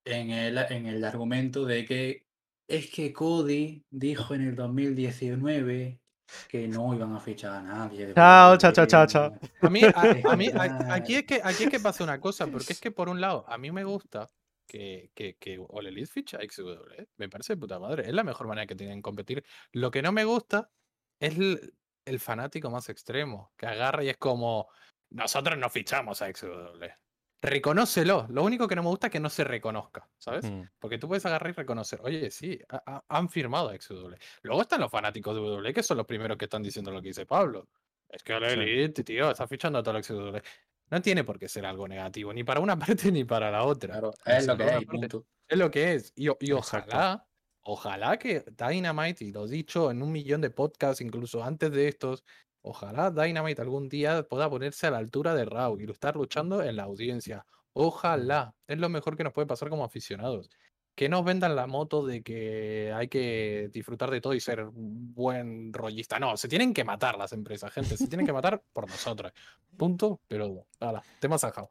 en 0.04 0.30
el, 0.30 0.58
en 0.58 0.86
el 0.86 1.04
argumento 1.04 1.64
de 1.64 1.84
que 1.84 2.26
es 2.68 2.90
que 2.90 3.12
Cody 3.12 3.84
dijo 3.90 4.34
en 4.34 4.42
el 4.42 4.56
2019 4.56 6.00
que 6.48 6.66
no 6.68 6.92
iban 6.94 7.14
a 7.14 7.20
fichar 7.20 7.52
a 7.54 7.62
nadie. 7.62 8.12
Chao, 8.14 8.56
chao, 8.56 8.70
WWE, 8.70 8.72
chao, 8.72 8.86
chao, 8.86 9.06
chao. 9.06 9.38
A 9.60 9.70
mí, 9.70 9.82
a, 9.84 10.32
a 10.32 10.36
mí 10.36 10.48
a- 10.52 10.94
aquí, 10.94 11.14
es 11.14 11.24
que, 11.24 11.40
aquí 11.42 11.64
es 11.64 11.70
que 11.70 11.80
pasa 11.80 12.02
una 12.04 12.20
cosa, 12.20 12.46
porque 12.48 12.72
es 12.72 12.80
que 12.80 12.90
por 12.90 13.08
un 13.08 13.20
lado, 13.20 13.44
a 13.48 13.56
mí 13.58 13.70
me 13.70 13.84
gusta 13.84 14.28
que, 14.66 15.10
que, 15.14 15.36
que 15.36 15.58
All 15.68 15.86
Elite 15.86 16.06
ficha 16.10 16.38
a 16.38 16.42
XW. 16.48 17.04
Me 17.16 17.28
parece 17.28 17.54
de 17.54 17.56
puta 17.60 17.78
madre. 17.78 18.04
Es 18.06 18.12
la 18.14 18.24
mejor 18.24 18.46
manera 18.48 18.66
que 18.66 18.74
tienen 18.74 18.98
de 18.98 19.02
competir. 19.02 19.44
Lo 19.72 19.90
que 19.90 20.02
no 20.02 20.12
me 20.12 20.24
gusta 20.24 20.70
es 21.20 21.36
el 22.04 22.20
fanático 22.20 22.70
más 22.70 22.88
extremo, 22.88 23.52
que 23.56 23.66
agarra 23.66 24.04
y 24.04 24.08
es 24.10 24.16
como, 24.16 24.68
nosotros 25.10 25.56
no 25.58 25.68
fichamos 25.70 26.22
a 26.22 26.32
XW. 26.32 26.84
Reconócelo. 27.42 28.26
Lo 28.30 28.42
único 28.42 28.66
que 28.66 28.74
no 28.74 28.82
me 28.82 28.88
gusta 28.88 29.06
es 29.08 29.12
que 29.12 29.20
no 29.20 29.28
se 29.30 29.44
reconozca, 29.44 30.08
¿sabes? 30.18 30.50
Mm. 30.50 30.62
Porque 30.78 30.98
tú 30.98 31.06
puedes 31.06 31.24
agarrar 31.26 31.50
y 31.50 31.54
reconocer, 31.54 32.00
oye, 32.02 32.30
sí, 32.30 32.58
ha- 32.68 32.82
ha- 32.86 33.04
han 33.08 33.28
firmado 33.28 33.68
a 33.68 33.74
XW. 33.78 34.14
Luego 34.42 34.62
están 34.62 34.80
los 34.80 34.90
fanáticos 34.90 35.34
de 35.34 35.40
W, 35.42 35.72
que 35.74 35.82
son 35.82 35.98
los 35.98 36.06
primeros 36.06 36.38
que 36.38 36.46
están 36.46 36.62
diciendo 36.62 36.90
lo 36.90 37.00
que 37.02 37.08
dice 37.08 37.26
Pablo. 37.26 37.68
Es 38.08 38.22
que 38.22 38.36
Sí. 38.38 38.44
Elite, 38.60 39.04
tío, 39.04 39.30
está 39.30 39.46
fichando 39.46 39.78
a 39.78 39.82
todo 39.82 39.96
el 39.96 40.02
XW. 40.04 40.38
No 40.90 41.02
tiene 41.02 41.24
por 41.24 41.38
qué 41.38 41.48
ser 41.48 41.66
algo 41.66 41.88
negativo, 41.88 42.32
ni 42.32 42.44
para 42.44 42.60
una 42.60 42.78
parte 43.10 43.10
ni 43.12 43.24
para 43.24 43.50
la 43.50 43.64
otra. 43.64 43.92
Claro, 43.94 44.12
Es 44.24 44.38
es 44.38 44.46
lo 44.46 44.56
que 44.56 44.64
es, 44.64 44.70
y 44.82 44.84
parte- 44.86 44.86
punto. 45.08 45.26
Es 45.48 45.58
lo 45.58 45.70
que 45.70 45.94
es. 45.94 46.12
Y, 46.16 46.28
o- 46.28 46.36
y 46.40 46.52
Exacto. 46.52 46.90
ojalá, 46.96 47.28
ojalá 47.60 48.18
que 48.18 48.44
Dynamite, 48.56 49.24
y 49.24 49.32
lo 49.32 49.46
he 49.46 49.50
dicho 49.50 49.90
en 49.90 50.02
un 50.02 50.12
millón 50.12 50.40
de 50.40 50.50
podcasts, 50.50 51.00
incluso 51.00 51.42
antes 51.44 51.70
de 51.72 51.88
estos, 51.88 52.24
ojalá 52.62 53.10
Dynamite 53.10 53.62
algún 53.62 53.88
día 53.88 54.22
pueda 54.24 54.48
ponerse 54.50 54.86
a 54.86 54.90
la 54.90 54.98
altura 54.98 55.34
de 55.34 55.44
Raw 55.44 55.78
y 55.80 55.90
estar 55.90 56.16
luchando 56.16 56.62
en 56.62 56.76
la 56.76 56.84
audiencia. 56.84 57.46
Ojalá. 57.72 58.54
Es 58.66 58.78
lo 58.78 58.88
mejor 58.88 59.16
que 59.16 59.24
nos 59.24 59.32
puede 59.32 59.46
pasar 59.46 59.68
como 59.68 59.84
aficionados. 59.84 60.48
Que 60.96 61.08
nos 61.10 61.24
vendan 61.24 61.54
la 61.54 61.66
moto 61.68 62.04
de 62.06 62.22
que 62.22 62.90
hay 62.92 63.06
que 63.08 63.68
disfrutar 63.72 64.10
de 64.10 64.20
todo 64.20 64.32
y 64.34 64.40
ser 64.40 64.62
un 64.64 65.14
buen 65.14 65.72
rollista. 65.72 66.18
No, 66.18 66.36
se 66.38 66.48
tienen 66.48 66.72
que 66.74 66.84
matar 66.84 67.18
las 67.18 67.32
empresas, 67.32 67.70
gente. 67.70 67.96
Se 67.98 68.08
tienen 68.08 68.26
que 68.26 68.32
matar 68.32 68.62
por 68.72 68.88
nosotros. 68.88 69.30
Punto, 69.76 70.20
pero 70.26 70.66
nada, 70.80 71.02
tema 71.20 71.38
zanjado. 71.38 71.70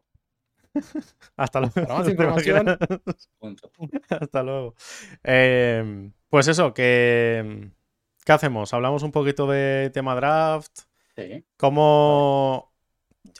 Hasta 1.37 1.59
luego. 1.59 1.73
Para 1.73 1.93
más 1.95 2.05
¿Te 2.05 2.11
información- 2.11 2.61
imaginas? 2.61 3.29
Punto. 3.39 3.71
Hasta 4.09 4.43
luego. 4.43 4.75
Eh, 5.23 6.11
pues 6.29 6.47
eso, 6.47 6.73
que. 6.73 7.71
¿Qué 8.23 8.31
hacemos? 8.31 8.73
Hablamos 8.73 9.01
un 9.03 9.11
poquito 9.11 9.47
de 9.47 9.89
tema 9.93 10.15
draft. 10.15 10.81
Sí. 11.15 11.43
¿Cómo. 11.57 12.71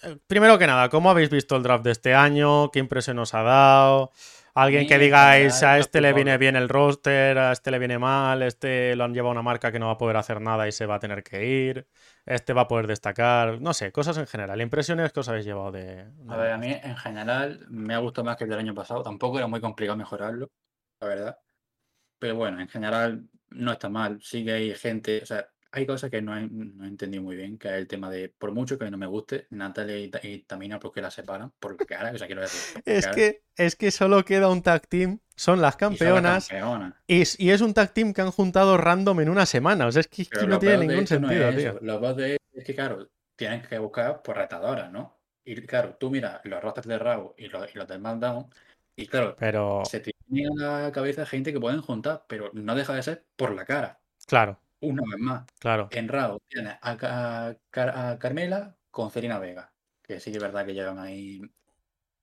eh, 0.03 0.17
Primero 0.27 0.57
que 0.57 0.65
nada, 0.67 0.89
¿cómo 0.89 1.09
habéis 1.11 1.29
visto 1.29 1.55
el 1.55 1.63
draft 1.63 1.83
de 1.83 1.91
este 1.91 2.13
año? 2.15 2.71
¿Qué 2.71 2.79
impresión 2.79 3.19
os 3.19 3.33
ha 3.35 3.43
dado? 3.43 4.11
Alguien 4.57 4.87
que 4.87 4.97
digáis, 4.97 5.61
a 5.63 5.77
este 5.77 5.99
le 5.99 6.13
viene 6.13 6.37
bien 6.37 6.55
el 6.55 6.69
roster, 6.69 7.37
a 7.37 7.51
este 7.51 7.71
le 7.71 7.77
viene 7.77 7.99
mal, 7.99 8.41
este 8.41 8.95
lo 8.95 9.03
han 9.03 9.13
llevado 9.13 9.31
a 9.31 9.33
una 9.33 9.41
marca 9.41 9.69
que 9.69 9.79
no 9.79 9.87
va 9.87 9.91
a 9.91 9.97
poder 9.97 10.15
hacer 10.15 10.39
nada 10.39 10.65
y 10.65 10.71
se 10.71 10.85
va 10.85 10.95
a 10.95 10.99
tener 10.99 11.23
que 11.23 11.45
ir, 11.45 11.87
este 12.25 12.53
va 12.53 12.61
a 12.61 12.67
poder 12.69 12.87
destacar, 12.87 13.59
no 13.59 13.73
sé, 13.73 13.91
cosas 13.91 14.17
en 14.17 14.27
general, 14.27 14.61
impresiones 14.61 15.11
que 15.11 15.19
os 15.19 15.27
habéis 15.27 15.43
llevado 15.43 15.73
de... 15.73 16.05
A 16.29 16.37
ver, 16.37 16.51
a 16.53 16.57
mí 16.57 16.71
en 16.71 16.95
general 16.95 17.65
me 17.69 17.93
ha 17.93 17.97
gustado 17.97 18.23
más 18.23 18.37
que 18.37 18.45
el 18.45 18.49
del 18.49 18.59
año 18.59 18.73
pasado. 18.73 19.03
Tampoco 19.03 19.37
era 19.37 19.47
muy 19.47 19.59
complicado 19.59 19.97
mejorarlo, 19.97 20.49
la 21.01 21.07
verdad. 21.07 21.39
Pero 22.17 22.35
bueno, 22.35 22.61
en 22.61 22.69
general 22.69 23.27
no 23.49 23.73
está 23.73 23.89
mal. 23.89 24.21
Sí 24.21 24.45
que 24.45 24.53
hay 24.53 24.75
gente, 24.75 25.21
o 25.21 25.25
sea, 25.25 25.49
hay 25.75 25.85
cosas 25.85 26.09
que 26.11 26.21
no 26.21 26.37
he, 26.37 26.47
no 26.47 26.85
he 26.85 26.87
entendido 26.87 27.23
muy 27.23 27.35
bien, 27.35 27.57
que 27.57 27.67
es 27.69 27.73
el 27.75 27.87
tema 27.87 28.09
de, 28.09 28.29
por 28.29 28.51
mucho 28.53 28.77
que 28.79 28.89
no 28.91 28.97
me 28.97 29.07
guste, 29.07 29.47
Natalia 29.51 29.97
y, 29.97 30.09
Ta- 30.09 30.19
y 30.23 30.39
Tamina, 30.43 30.79
¿por 30.79 30.91
qué 30.93 31.01
las 31.01 31.13
separan? 31.13 31.51
Por 31.59 31.83
cara, 31.85 32.11
o 32.13 32.17
sea, 32.17 32.27
quiero 32.27 32.41
decir. 32.41 32.61
Es 32.85 33.05
cara, 33.05 33.13
que, 33.15 33.43
es 33.57 33.75
que 33.75 33.91
solo 33.91 34.23
queda 34.25 34.49
un 34.49 34.61
tag 34.61 34.87
team, 34.87 35.19
son 35.35 35.61
las 35.61 35.75
y 35.87 35.97
son 35.97 36.13
las 36.13 36.47
campeonas, 36.47 36.49
y, 37.07 37.21
es- 37.21 37.39
y 37.39 37.51
es 37.51 37.61
un 37.61 37.73
tag 37.73 37.93
team 37.93 38.13
que 38.13 38.21
han 38.21 38.31
juntado 38.31 38.77
random 38.77 39.19
en 39.21 39.29
una 39.29 39.45
semana, 39.45 39.87
o 39.87 39.91
sea, 39.91 40.01
es 40.01 40.07
que, 40.07 40.25
Pero 40.29 40.47
no 40.47 40.59
tiene 40.59 40.77
ningún 40.77 41.07
no 41.19 41.31
sentido, 41.31 41.49
es 41.49 41.55
tío. 41.55 41.79
Lo 41.81 41.99
peor 41.99 42.15
de 42.15 42.37
es 42.53 42.63
que, 42.63 42.75
claro, 42.75 43.09
tienen 43.35 43.61
que 43.61 43.77
buscar 43.79 44.21
por 44.21 44.37
retadoras, 44.37 44.91
¿no? 44.91 45.19
Y 45.43 45.55
claro, 45.61 45.95
tú 45.99 46.09
miras 46.09 46.41
los 46.45 46.61
rosters 46.63 46.87
de 46.87 46.97
Raw 46.97 47.35
y 47.37 47.47
los, 47.47 47.73
y 47.73 47.77
los 47.77 47.87
del 47.87 47.99
SmackDown, 47.99 48.49
y 48.95 49.07
claro, 49.07 49.37
Pero, 49.39 49.83
se 49.83 49.99
te 49.99 50.11
viene 50.27 50.63
a 50.65 50.81
la 50.83 50.91
cabeza 50.91 51.25
gente 51.25 51.53
que 51.53 51.59
pueden 51.59 51.81
juntar, 51.81 52.25
pero 52.27 52.49
no 52.53 52.75
deja 52.75 52.93
de 52.95 53.03
ser 53.03 53.25
por 53.35 53.53
la 53.53 53.65
cara. 53.65 54.01
claro, 54.27 54.59
Una 54.81 55.01
vez 55.09 55.19
más, 55.19 55.45
claro. 55.59 55.87
en 55.91 56.07
Raw 56.07 56.39
tienes 56.47 56.77
a, 56.81 56.97
Ca- 56.97 57.47
a 57.49 57.57
Car- 57.71 57.97
a 57.97 58.19
Carmela 58.19 58.77
con 58.91 59.11
Celina 59.11 59.39
Vega, 59.39 59.73
que 60.01 60.19
sí 60.19 60.31
que 60.31 60.37
es 60.37 60.43
verdad 60.43 60.65
que 60.65 60.73
llevan 60.73 60.99
ahí. 60.99 61.41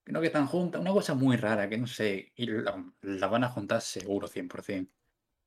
No 0.06 0.20
que 0.20 0.26
están 0.28 0.46
juntas, 0.46 0.80
una 0.80 0.92
cosa 0.92 1.14
muy 1.14 1.36
rara, 1.36 1.68
que 1.68 1.78
no 1.78 1.86
sé, 1.86 2.32
y 2.36 2.46
la, 2.46 2.84
la 3.02 3.26
van 3.28 3.44
a 3.44 3.48
juntar 3.48 3.80
seguro, 3.80 4.26
100%. 4.28 4.92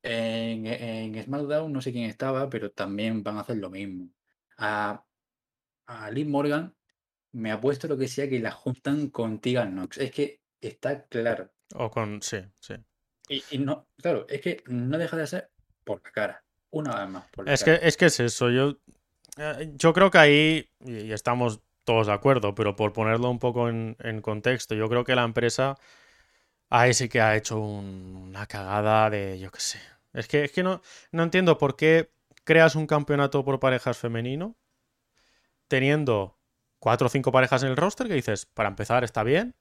En, 0.02 0.66
en 0.66 1.22
SmackDown 1.24 1.72
no 1.72 1.80
sé 1.82 1.92
quién 1.92 2.04
estaba, 2.10 2.48
pero 2.48 2.70
también 2.72 3.22
van 3.22 3.38
a 3.38 3.40
hacer 3.40 3.56
lo 3.58 3.70
mismo. 3.70 4.10
A, 4.58 5.04
a 5.86 6.10
Liv 6.10 6.28
Morgan 6.28 6.74
me 7.32 7.52
apuesto 7.52 7.88
lo 7.88 7.98
que 7.98 8.08
sea 8.08 8.28
que 8.28 8.40
la 8.40 8.52
juntan 8.52 9.10
con 9.10 9.40
Tegan 9.40 9.74
Nox. 9.74 9.98
Es 9.98 10.12
que 10.12 10.40
está 10.60 11.06
claro. 11.06 11.52
O 11.74 11.90
con, 11.90 12.22
sí, 12.22 12.38
sí. 12.60 12.74
Y, 13.28 13.44
y 13.50 13.58
no, 13.58 13.88
claro, 13.96 14.26
es 14.28 14.40
que 14.40 14.62
no 14.68 14.98
deja 14.98 15.16
de 15.16 15.26
ser 15.26 15.50
por 15.84 16.02
la 16.04 16.12
cara. 16.12 16.45
Una 16.70 16.96
vez 17.00 17.08
más, 17.08 17.24
Es 17.46 17.64
que, 17.64 17.78
es 17.82 17.96
que 17.96 18.06
es 18.06 18.20
eso. 18.20 18.50
Yo, 18.50 18.76
eh, 19.38 19.72
yo 19.74 19.92
creo 19.92 20.10
que 20.10 20.18
ahí, 20.18 20.70
y 20.80 21.12
estamos 21.12 21.60
todos 21.84 22.06
de 22.08 22.12
acuerdo, 22.12 22.54
pero 22.54 22.76
por 22.76 22.92
ponerlo 22.92 23.30
un 23.30 23.38
poco 23.38 23.68
en, 23.68 23.96
en 24.00 24.20
contexto, 24.20 24.74
yo 24.74 24.88
creo 24.88 25.04
que 25.04 25.14
la 25.14 25.24
empresa 25.24 25.76
ahí 26.70 26.94
sí 26.94 27.08
que 27.08 27.20
ha 27.20 27.36
hecho 27.36 27.58
un- 27.60 28.16
una 28.30 28.46
cagada 28.46 29.10
de, 29.10 29.38
yo 29.38 29.50
qué 29.50 29.60
sé. 29.60 29.80
Es 30.14 30.28
que, 30.28 30.44
es 30.44 30.52
que 30.52 30.62
no, 30.62 30.82
no 31.12 31.22
entiendo 31.24 31.58
por 31.58 31.76
qué 31.76 32.10
creas 32.44 32.76
un 32.76 32.86
campeonato 32.86 33.44
por 33.44 33.60
parejas 33.60 33.98
femenino 33.98 34.56
teniendo 35.68 36.38
cuatro 36.78 37.06
o 37.06 37.10
cinco 37.10 37.32
parejas 37.32 37.62
en 37.62 37.70
el 37.70 37.76
roster 37.76 38.08
que 38.08 38.14
dices, 38.14 38.46
para 38.46 38.68
empezar 38.68 39.04
está 39.04 39.22
bien. 39.22 39.54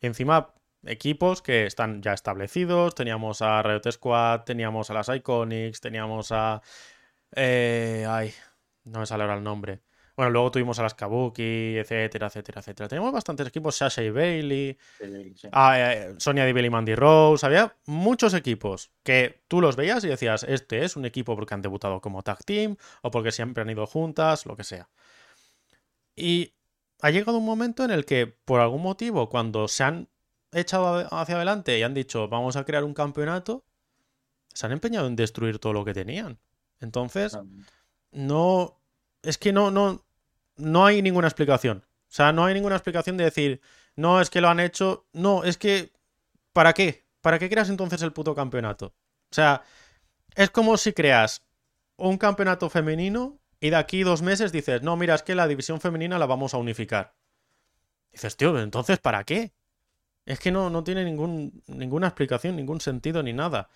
Y 0.00 0.06
encima 0.06 0.54
equipos 0.86 1.42
que 1.42 1.66
están 1.66 2.02
ya 2.02 2.12
establecidos. 2.12 2.94
Teníamos 2.94 3.42
a 3.42 3.62
Riot 3.62 3.90
Squad, 3.92 4.42
teníamos 4.42 4.90
a 4.90 4.94
las 4.94 5.08
Iconics, 5.08 5.80
teníamos 5.80 6.32
a... 6.32 6.62
eh, 7.34 8.06
ay, 8.08 8.32
no 8.84 9.00
me 9.00 9.06
sale 9.06 9.22
ahora 9.24 9.36
el 9.36 9.42
nombre. 9.44 9.80
Bueno, 10.16 10.30
luego 10.30 10.52
tuvimos 10.52 10.78
a 10.78 10.84
las 10.84 10.94
Kabuki, 10.94 11.76
etcétera, 11.76 12.28
etcétera, 12.28 12.60
etcétera. 12.60 12.88
Teníamos 12.88 13.12
bastantes 13.12 13.48
equipos, 13.48 13.74
Sasha 13.76 14.00
y 14.00 14.10
Bailey, 14.10 14.78
Sí, 15.00 15.34
sí. 15.34 15.48
a, 15.50 15.92
eh, 15.92 16.14
Sonia 16.18 16.44
Deville 16.44 16.68
y 16.68 16.70
Mandy 16.70 16.94
Rose. 16.94 17.44
Había 17.44 17.74
muchos 17.86 18.32
equipos 18.34 18.92
que 19.02 19.42
tú 19.48 19.60
los 19.60 19.74
veías 19.74 20.04
y 20.04 20.08
decías, 20.08 20.44
este 20.44 20.84
es 20.84 20.94
un 20.94 21.04
equipo 21.04 21.34
porque 21.34 21.54
han 21.54 21.62
debutado 21.62 22.00
como 22.00 22.22
tag 22.22 22.44
team 22.44 22.76
o 23.02 23.10
porque 23.10 23.32
siempre 23.32 23.62
han 23.62 23.70
ido 23.70 23.86
juntas, 23.86 24.46
lo 24.46 24.54
que 24.56 24.62
sea. 24.62 24.88
Y 26.14 26.54
ha 27.02 27.10
llegado 27.10 27.38
un 27.38 27.44
momento 27.44 27.84
en 27.84 27.90
el 27.90 28.04
que, 28.04 28.26
por 28.28 28.60
algún 28.60 28.82
motivo, 28.82 29.28
cuando 29.28 29.66
se 29.66 29.82
han 29.84 30.08
echado 30.54 31.06
hacia 31.14 31.36
adelante 31.36 31.78
y 31.78 31.82
han 31.82 31.94
dicho, 31.94 32.28
vamos 32.28 32.56
a 32.56 32.64
crear 32.64 32.84
un 32.84 32.94
campeonato, 32.94 33.64
se 34.52 34.66
han 34.66 34.72
empeñado 34.72 35.06
en 35.06 35.16
destruir 35.16 35.58
todo 35.58 35.72
lo 35.72 35.84
que 35.84 35.94
tenían. 35.94 36.38
Entonces, 36.80 37.38
no. 38.12 38.80
Es 39.22 39.38
que 39.38 39.52
no, 39.52 39.70
no, 39.70 40.04
no 40.56 40.86
hay 40.86 41.02
ninguna 41.02 41.28
explicación. 41.28 41.84
O 41.86 42.12
sea, 42.14 42.32
no 42.32 42.44
hay 42.44 42.54
ninguna 42.54 42.76
explicación 42.76 43.16
de 43.16 43.24
decir, 43.24 43.60
no, 43.96 44.20
es 44.20 44.30
que 44.30 44.40
lo 44.40 44.48
han 44.48 44.60
hecho. 44.60 45.06
No, 45.12 45.44
es 45.44 45.58
que. 45.58 45.92
¿Para 46.52 46.72
qué? 46.72 47.04
¿Para 47.20 47.38
qué 47.38 47.48
creas 47.48 47.68
entonces 47.68 48.02
el 48.02 48.12
puto 48.12 48.34
campeonato? 48.34 48.86
O 48.86 49.34
sea, 49.34 49.62
es 50.34 50.50
como 50.50 50.76
si 50.76 50.92
creas 50.92 51.42
un 51.96 52.18
campeonato 52.18 52.68
femenino 52.70 53.40
y 53.60 53.70
de 53.70 53.76
aquí 53.76 54.02
dos 54.02 54.22
meses 54.22 54.52
dices, 54.52 54.82
no, 54.82 54.96
mira, 54.96 55.14
es 55.14 55.22
que 55.22 55.34
la 55.34 55.48
división 55.48 55.80
femenina 55.80 56.18
la 56.18 56.26
vamos 56.26 56.54
a 56.54 56.58
unificar. 56.58 57.14
Dices, 58.12 58.36
tío, 58.36 58.60
entonces, 58.60 58.98
¿para 58.98 59.24
qué? 59.24 59.52
Es 60.26 60.40
que 60.40 60.50
no, 60.50 60.70
no 60.70 60.84
tiene 60.84 61.04
ningún, 61.04 61.62
ninguna 61.66 62.08
explicación, 62.08 62.56
ningún 62.56 62.80
sentido 62.80 63.22
ni 63.22 63.32
nada. 63.32 63.68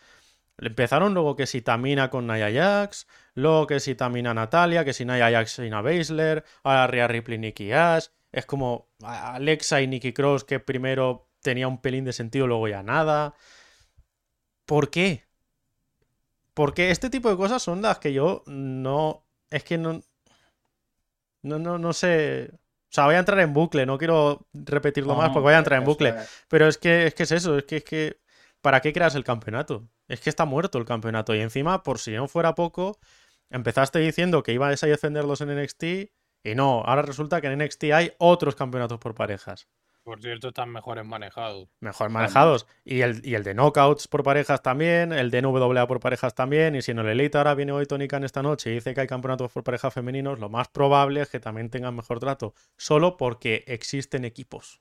Empezaron 0.59 1.15
luego 1.15 1.37
que 1.37 1.47
si 1.47 1.63
Tamina 1.63 2.11
con 2.11 2.27
Nia 2.27 2.51
Jax, 2.53 3.07
luego 3.35 3.67
que 3.67 3.81
si 3.81 3.95
Tamina 3.95 4.35
Natalia, 4.35 4.85
que 4.85 4.93
si 4.93 5.05
Nia 5.05 5.31
Jax 5.31 5.61
y 5.61 5.67
Ina 5.67 5.83
Baszler, 5.83 6.45
ahora 6.65 6.87
Rhea 6.89 7.07
Ripley, 7.07 7.39
Nikki 7.39 7.73
Ash. 7.73 8.07
Es 8.33 8.45
como 8.45 8.89
Alexa 9.03 9.81
y 9.81 9.87
Nikki 9.87 10.13
Cross 10.13 10.45
que 10.45 10.61
primero 10.61 11.29
tenía 11.43 11.69
un 11.69 11.81
pelín 11.81 12.05
de 12.05 12.13
sentido, 12.13 12.47
luego 12.47 12.69
ya 12.69 12.83
nada. 12.83 13.35
¿Por 14.67 14.91
qué? 14.91 15.25
Porque 16.55 16.91
este 16.91 17.09
tipo 17.09 17.31
de 17.31 17.37
cosas 17.37 17.63
son 17.63 17.83
las 17.83 17.99
que 18.01 18.13
yo 18.13 18.43
no. 18.47 19.25
Es 19.51 19.63
que 19.65 19.79
no. 19.79 20.03
No, 21.43 21.59
no, 21.59 21.79
no 21.79 21.93
sé. 21.93 22.51
O 22.91 22.91
sea, 22.91 23.05
voy 23.05 23.17
a 23.17 23.19
entrar 23.19 23.39
en 23.41 23.53
bucle, 23.53 23.85
no 23.87 23.99
quiero 23.99 24.47
repetirlo 24.55 25.15
más 25.15 25.29
porque 25.35 25.43
voy 25.45 25.53
a 25.55 25.59
entrar 25.59 25.79
en 25.79 25.85
bucle. 25.85 26.09
es- 26.11 26.15
Pero 26.49 26.67
es 26.69 26.79
que, 26.79 27.07
es 27.07 27.15
que 27.15 27.23
es 27.25 27.33
eso, 27.33 27.59
es 27.59 27.65
que 27.65 27.77
es 27.77 27.85
que. 27.85 28.21
¿Para 28.61 28.81
qué 28.81 28.93
creas 28.93 29.15
el 29.15 29.23
campeonato? 29.25 29.89
Es 30.09 30.21
que 30.21 30.31
está 30.31 30.45
muerto 30.45 30.79
el 30.79 30.85
campeonato. 30.85 31.35
Y 31.35 31.41
encima, 31.41 31.83
por 31.85 31.99
si 32.01 32.13
no 32.13 32.27
fuera 32.29 32.55
poco, 32.55 32.99
empezaste 33.51 33.99
diciendo 34.01 34.43
que 34.43 34.53
ibas 34.53 34.83
a 34.83 34.87
defenderlos 34.87 35.41
en 35.43 35.51
NXT. 35.51 35.85
Y 36.45 36.55
no, 36.55 36.83
ahora 36.85 37.03
resulta 37.03 37.41
que 37.41 37.47
en 37.49 37.61
NXT 37.61 37.85
hay 37.93 38.13
otros 38.19 38.57
campeonatos 38.57 38.99
por 38.99 39.15
parejas. 39.15 39.69
Por 40.09 40.23
cierto, 40.23 40.49
están 40.49 40.71
mejores 40.71 41.05
manejados. 41.05 41.69
Mejor 41.81 42.09
manejados. 42.09 42.67
Y 42.83 43.03
el, 43.03 43.21
y 43.27 43.35
el 43.35 43.43
de 43.43 43.53
knockouts 43.53 44.09
por 44.09 44.23
parejas 44.23 44.63
también, 44.63 45.13
el 45.13 45.31
de 45.31 45.43
NWA 45.43 45.87
por 45.87 46.01
parejas 46.01 46.35
también. 46.35 46.75
Y 46.77 46.81
si 46.81 46.93
en 46.93 47.01
el 47.01 47.09
Elite 47.09 47.37
ahora 47.37 47.55
viene 47.55 47.73
hoy 47.73 47.85
Tony 47.85 48.09
Khan 48.09 48.25
esta 48.25 48.43
noche 48.43 48.71
y 48.71 48.75
dice 48.77 48.95
que 48.95 49.03
hay 49.03 49.07
campeonatos 49.07 49.53
por 49.53 49.65
parejas 49.65 49.93
femeninos, 49.93 50.39
lo 50.39 50.49
más 50.49 50.69
probable 50.69 51.21
es 51.21 51.29
que 51.29 51.41
también 51.41 51.69
tengan 51.69 51.95
mejor 51.95 52.21
trato. 52.21 52.55
Solo 52.79 53.19
porque 53.19 53.65
existen 53.67 54.25
equipos. 54.25 54.81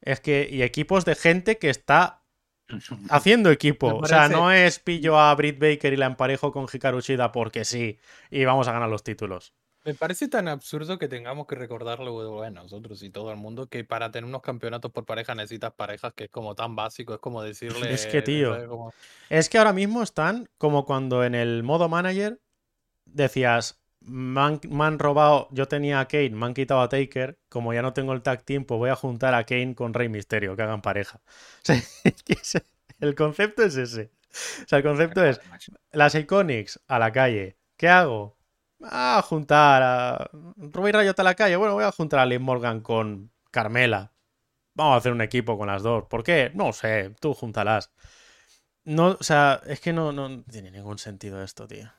Es 0.00 0.20
que, 0.20 0.48
y 0.50 0.62
equipos 0.62 1.04
de 1.04 1.14
gente 1.14 1.58
que 1.58 1.68
está 1.68 2.22
Haciendo 3.10 3.50
equipo. 3.50 3.96
O 3.96 4.06
sea, 4.06 4.30
no 4.30 4.50
es 4.50 4.78
pillo 4.78 5.18
a 5.18 5.34
Britt 5.34 5.58
Baker 5.58 5.92
y 5.92 5.96
la 5.96 6.06
emparejo 6.06 6.52
con 6.52 6.66
Hikaru 6.72 7.00
Shida 7.00 7.32
porque 7.32 7.66
sí 7.66 7.98
y 8.30 8.46
vamos 8.46 8.66
a 8.66 8.72
ganar 8.72 8.88
los 8.88 9.04
títulos. 9.04 9.52
Me 9.84 9.94
parece 9.94 10.28
tan 10.28 10.46
absurdo 10.46 10.96
que 10.98 11.08
tengamos 11.08 11.46
que 11.46 11.56
recordarle, 11.56 12.08
bueno, 12.10 12.62
nosotros 12.62 13.02
y 13.02 13.10
todo 13.10 13.32
el 13.32 13.36
mundo, 13.36 13.66
que 13.68 13.82
para 13.84 14.12
tener 14.12 14.28
unos 14.28 14.42
campeonatos 14.42 14.92
por 14.92 15.04
pareja 15.04 15.34
necesitas 15.34 15.72
parejas, 15.72 16.12
que 16.14 16.24
es 16.24 16.30
como 16.30 16.54
tan 16.54 16.76
básico, 16.76 17.14
es 17.14 17.20
como 17.20 17.42
decirle... 17.42 17.92
Es 17.92 18.06
que, 18.06 18.22
tío. 18.22 18.68
Como- 18.68 18.94
Es 19.28 19.48
que 19.48 19.58
ahora 19.58 19.72
mismo 19.72 20.02
están 20.02 20.48
como 20.58 20.84
cuando 20.84 21.24
en 21.24 21.34
el 21.34 21.64
modo 21.64 21.88
manager 21.88 22.40
decías, 23.06 23.80
me 24.00 24.40
han, 24.40 24.60
me 24.68 24.84
han 24.84 24.98
robado, 24.98 25.48
yo 25.50 25.66
tenía 25.66 26.00
a 26.00 26.06
Kane, 26.08 26.30
me 26.30 26.46
han 26.46 26.54
quitado 26.54 26.80
a 26.80 26.88
Taker, 26.88 27.38
como 27.48 27.72
ya 27.74 27.82
no 27.82 27.92
tengo 27.92 28.12
el 28.12 28.22
tag 28.22 28.44
team, 28.44 28.64
pues 28.64 28.78
voy 28.78 28.90
a 28.90 28.96
juntar 28.96 29.34
a 29.34 29.44
Kane 29.44 29.74
con 29.74 29.94
Rey 29.94 30.08
Misterio, 30.08 30.54
que 30.56 30.62
hagan 30.62 30.82
pareja. 30.82 31.20
O 31.64 32.44
sea, 32.44 32.62
el 33.00 33.14
concepto 33.16 33.62
es 33.64 33.76
ese. 33.76 34.10
O 34.64 34.68
sea, 34.68 34.78
el 34.78 34.84
concepto 34.84 35.24
es, 35.24 35.40
las 35.90 36.14
Iconics 36.14 36.80
a 36.86 36.98
la 37.00 37.10
calle, 37.12 37.56
¿qué 37.76 37.88
hago? 37.88 38.36
A 38.84 39.22
juntar 39.22 39.82
a 39.82 40.30
Rubí 40.56 40.90
Rayot 40.92 41.18
a 41.18 41.22
la 41.22 41.34
calle, 41.34 41.56
bueno, 41.56 41.74
voy 41.74 41.84
a 41.84 41.92
juntar 41.92 42.20
a 42.20 42.26
Liv 42.26 42.40
Morgan 42.40 42.80
con 42.80 43.30
Carmela. 43.50 44.12
Vamos 44.74 44.94
a 44.94 44.98
hacer 44.98 45.12
un 45.12 45.22
equipo 45.22 45.58
con 45.58 45.68
las 45.68 45.82
dos. 45.82 46.04
¿Por 46.10 46.24
qué? 46.24 46.52
No 46.54 46.72
sé, 46.72 47.14
tú 47.20 47.34
júntalas. 47.34 47.92
No, 48.84 49.08
o 49.20 49.24
sea, 49.24 49.62
es 49.66 49.80
que 49.80 49.92
no, 49.92 50.12
no 50.12 50.44
tiene 50.44 50.70
ningún 50.70 50.98
sentido 50.98 51.42
esto, 51.42 51.66
tío. 51.68 51.90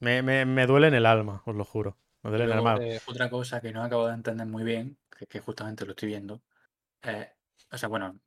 Me, 0.00 0.22
me, 0.22 0.44
me 0.46 0.66
duele 0.66 0.88
en 0.88 0.94
el 0.94 1.06
alma, 1.06 1.42
os 1.46 1.56
lo 1.56 1.64
juro. 1.64 1.98
Me 2.22 2.30
duele 2.30 2.44
en 2.46 2.50
el 2.52 2.58
alma. 2.58 2.80
eh, 2.80 3.00
otra 3.06 3.30
cosa 3.30 3.60
que 3.60 3.72
no 3.72 3.82
acabo 3.82 4.06
de 4.08 4.14
entender 4.14 4.46
muy 4.46 4.64
bien, 4.64 4.98
que, 5.16 5.26
que 5.26 5.40
justamente 5.40 5.84
lo 5.84 5.92
estoy 5.92 6.08
viendo, 6.08 6.42
eh, 7.02 7.32
o 7.72 7.78
sea, 7.78 7.88
bueno, 7.88 8.20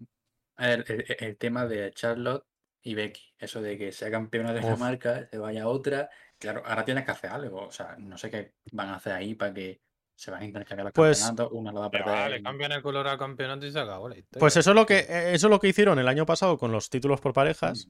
el, 0.58 0.86
el- 0.90 1.06
el 1.20 1.38
tema 1.38 1.68
de 1.68 1.92
Charlotte 1.94 2.46
y 2.84 2.96
Becky, 2.96 3.36
eso 3.40 3.62
de 3.62 3.78
que 3.78 3.92
sea 3.94 4.12
campeona 4.12 4.54
de 4.54 4.62
una 4.62 4.76
Uf. 4.76 4.78
marca, 4.78 5.28
se 5.30 5.38
vaya 5.40 5.64
a 5.66 5.68
otra, 5.70 6.10
claro, 6.44 6.64
ahora 6.66 6.86
tienes 6.86 7.06
que 7.06 7.12
hacer 7.12 7.30
algo, 7.32 7.68
o 7.68 7.72
sea, 7.72 7.96
no 7.98 8.18
sé 8.18 8.30
qué 8.30 8.54
van 8.72 8.90
a 8.90 8.96
hacer 8.96 9.14
ahí 9.14 9.34
para 9.36 9.54
que 9.54 9.82
se 10.16 10.30
van 10.30 10.42
a 10.44 10.46
intercambiar 10.46 10.86
los 10.86 10.94
Pues- 10.94 11.20
campeonatos, 11.24 11.58
una 11.58 11.72
lo 11.72 11.80
va 11.80 11.86
a 11.88 11.92
perder. 11.92 12.08
vale, 12.14 12.38
y- 12.38 12.44
cambian 12.44 12.72
el 12.74 12.82
color 12.82 13.08
al 13.08 13.18
campeonato 13.18 13.66
y 13.66 13.72
se 13.72 13.80
acabó 13.80 14.08
la 14.10 14.18
historia. 14.18 14.40
Pues 14.40 14.56
eso 14.58 14.70
es 14.72 14.76
lo 14.76 14.86
que, 14.86 15.00
eh, 15.00 15.34
eso 15.34 15.48
es 15.48 15.50
lo 15.52 15.60
que 15.60 15.70
hicieron 15.70 15.98
el 16.00 16.08
año 16.08 16.26
pasado 16.26 16.58
con 16.58 16.72
los 16.72 16.90
títulos 16.90 17.20
por 17.20 17.34
parejas. 17.34 17.88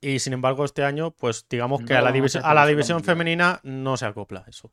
Y 0.00 0.18
sin 0.20 0.32
embargo, 0.32 0.64
este 0.64 0.82
año, 0.82 1.10
pues 1.10 1.46
digamos 1.48 1.82
que 1.84 1.92
No 1.92 1.98
a 1.98 2.02
la, 2.02 2.12
división, 2.12 2.42
a 2.44 2.54
la 2.54 2.66
femenina 3.02 3.60
no 3.64 3.96
se 3.98 4.06
acopla 4.06 4.44
eso. 4.48 4.72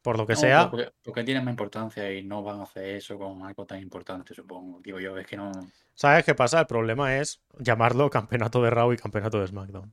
Por 0.00 0.16
lo 0.16 0.26
que 0.26 0.32
No, 0.34 0.38
sea, 0.38 0.70
Porque, 0.70 0.92
porque 1.02 1.24
tienen 1.24 1.44
más 1.44 1.50
importancia 1.52 2.10
y 2.12 2.22
no 2.22 2.42
van 2.42 2.60
a 2.60 2.62
hacer 2.62 2.96
eso 2.96 3.18
con 3.18 3.42
algo 3.44 3.66
tan 3.66 3.80
importante, 3.82 4.32
supongo. 4.34 4.80
Digo 4.80 4.98
yo, 5.00 5.18
es 5.18 5.26
que 5.26 5.36
no. 5.36 5.50
¿sabes 5.94 6.24
qué 6.24 6.34
pasa? 6.34 6.60
El 6.60 6.66
problema 6.66 7.16
es 7.16 7.42
llamarlo 7.58 8.08
campeonato 8.08 8.62
de 8.62 8.70
Raw 8.70 8.92
y 8.92 8.96
campeonato 8.96 9.40
de 9.40 9.48
SmackDown. 9.48 9.92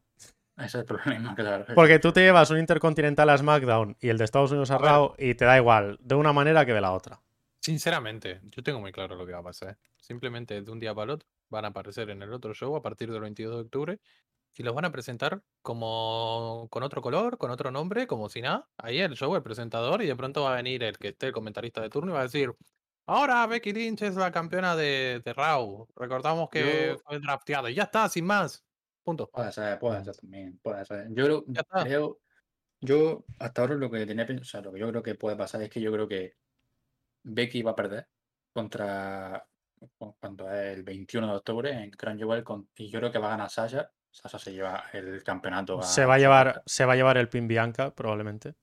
Ese 0.58 0.66
es 0.66 0.76
el 0.76 0.86
problema, 0.86 1.34
claro. 1.36 1.66
Porque 1.74 2.00
tú 2.00 2.12
te 2.12 2.22
llevas 2.22 2.50
un 2.52 2.60
Intercontinental 2.60 3.30
a 3.30 3.38
SmackDown 3.38 3.98
y 4.00 4.10
el 4.10 4.18
de 4.18 4.24
Estados 4.26 4.52
Unidos 4.52 4.72
a. 4.72 4.78
Raw 4.78 5.16
y 5.18 5.36
te 5.36 5.46
da 5.46 5.58
igual, 5.58 5.98
de 6.02 6.16
una 6.16 6.34
manera 6.34 6.66
que 6.66 6.74
de 6.74 6.82
la 6.82 6.92
otra. 6.92 7.20
Sinceramente, 7.60 8.42
yo 8.52 8.62
tengo 8.62 8.80
muy 8.82 8.92
claro 8.92 9.16
lo 9.16 9.26
que 9.26 9.32
va 9.32 9.40
a 9.40 9.44
pasar. 9.44 9.78
Simplemente 9.98 10.62
de 10.62 10.70
un 10.72 10.80
día 10.80 10.94
para 10.94 11.06
el 11.06 11.10
otro 11.12 11.30
van 11.50 11.66
a 11.66 11.70
aparecer 11.70 12.10
en 12.10 12.22
el 12.22 12.34
otro 12.34 12.54
show 12.54 12.76
a 12.76 12.82
partir 12.82 13.12
del 13.12 13.22
22 13.22 13.56
de 13.56 13.62
octubre 13.62 14.00
y 14.56 14.64
los 14.64 14.76
van 14.76 14.86
a 14.86 14.92
presentar 14.92 15.42
como 15.62 16.68
con 16.70 16.84
otro 16.84 17.02
color, 17.02 17.38
con 17.38 17.52
otro 17.52 17.72
nombre, 17.72 18.06
como 18.06 18.30
si 18.30 18.42
nada. 18.42 18.68
Ahí 18.78 19.00
el 19.00 19.16
show, 19.16 19.36
el 19.36 19.42
presentador, 19.44 20.02
y 20.04 20.08
de 20.08 20.16
pronto 20.16 20.44
va 20.44 20.54
a 20.54 20.56
venir 20.58 20.84
el 20.84 20.98
que 20.98 21.10
esté 21.10 21.28
el 21.28 21.34
comentarista 21.34 21.82
de 21.82 21.90
turno 21.90 22.12
y 22.12 22.14
va 22.16 22.20
a 22.20 22.24
decir: 22.24 22.54
Ahora 23.08 23.48
Becky 23.48 23.74
Lynch 23.74 24.02
es 24.04 24.16
la 24.16 24.32
campeona 24.32 24.76
de, 24.76 25.22
de 25.24 25.34
Raw. 25.34 25.88
Recordamos 25.96 26.50
que 26.50 26.90
Yo- 26.94 26.98
fue 27.00 27.20
drafteada. 27.20 27.72
Y 27.72 27.76
ya 27.76 27.84
está, 27.84 28.08
sin 28.10 28.26
más. 28.26 28.64
Punto. 29.04 29.30
Puede 29.30 29.52
ser, 29.52 29.78
puede 29.80 30.04
ser 30.04 30.16
también, 30.16 30.58
puede 30.60 30.86
ser. 30.86 31.08
Yo 31.12 31.44
creo, 31.84 32.20
yo 32.80 33.26
hasta 33.40 33.62
ahora 33.62 33.76
lo 33.76 33.90
que 33.92 34.06
tenía 34.06 34.26
pensado, 34.26 34.42
o 34.42 34.46
sea, 34.46 34.62
lo 34.62 34.74
que 34.74 34.80
yo 34.80 34.90
creo 34.90 35.04
que 35.04 35.16
puede 35.16 35.36
pasar 35.36 35.62
es 35.62 35.70
que 35.70 35.82
yo 35.82 35.92
creo 35.92 36.08
que 36.08 36.36
Becky 37.24 37.62
va 37.62 37.72
a 37.72 37.76
perder 37.76 38.08
contra 38.54 39.46
cu- 39.98 40.16
cuando 40.20 40.50
es 40.52 40.76
el 40.78 40.84
21 40.84 41.28
de 41.28 41.36
octubre 41.36 41.72
en 41.72 41.92
Crown 41.92 42.18
Jewel 42.18 42.44
con- 42.44 42.70
y 42.78 42.90
yo 42.90 43.00
creo 43.00 43.12
que 43.12 43.20
va 43.20 43.28
a 43.28 43.32
ganar 43.32 43.50
Sasha. 43.50 43.90
Sasha 44.10 44.38
se 44.40 44.54
lleva 44.54 44.86
el 44.94 45.24
campeonato 45.24 45.80
a 45.80 45.84
Se 45.84 46.06
va 46.06 46.16
a 46.16 46.20
llevar, 46.20 46.62
se 46.66 46.86
va 46.86 46.94
a 46.94 46.96
llevar 46.96 47.18
el 47.18 47.30
pin 47.30 47.48
Bianca, 47.48 47.94
probablemente. 47.94 48.56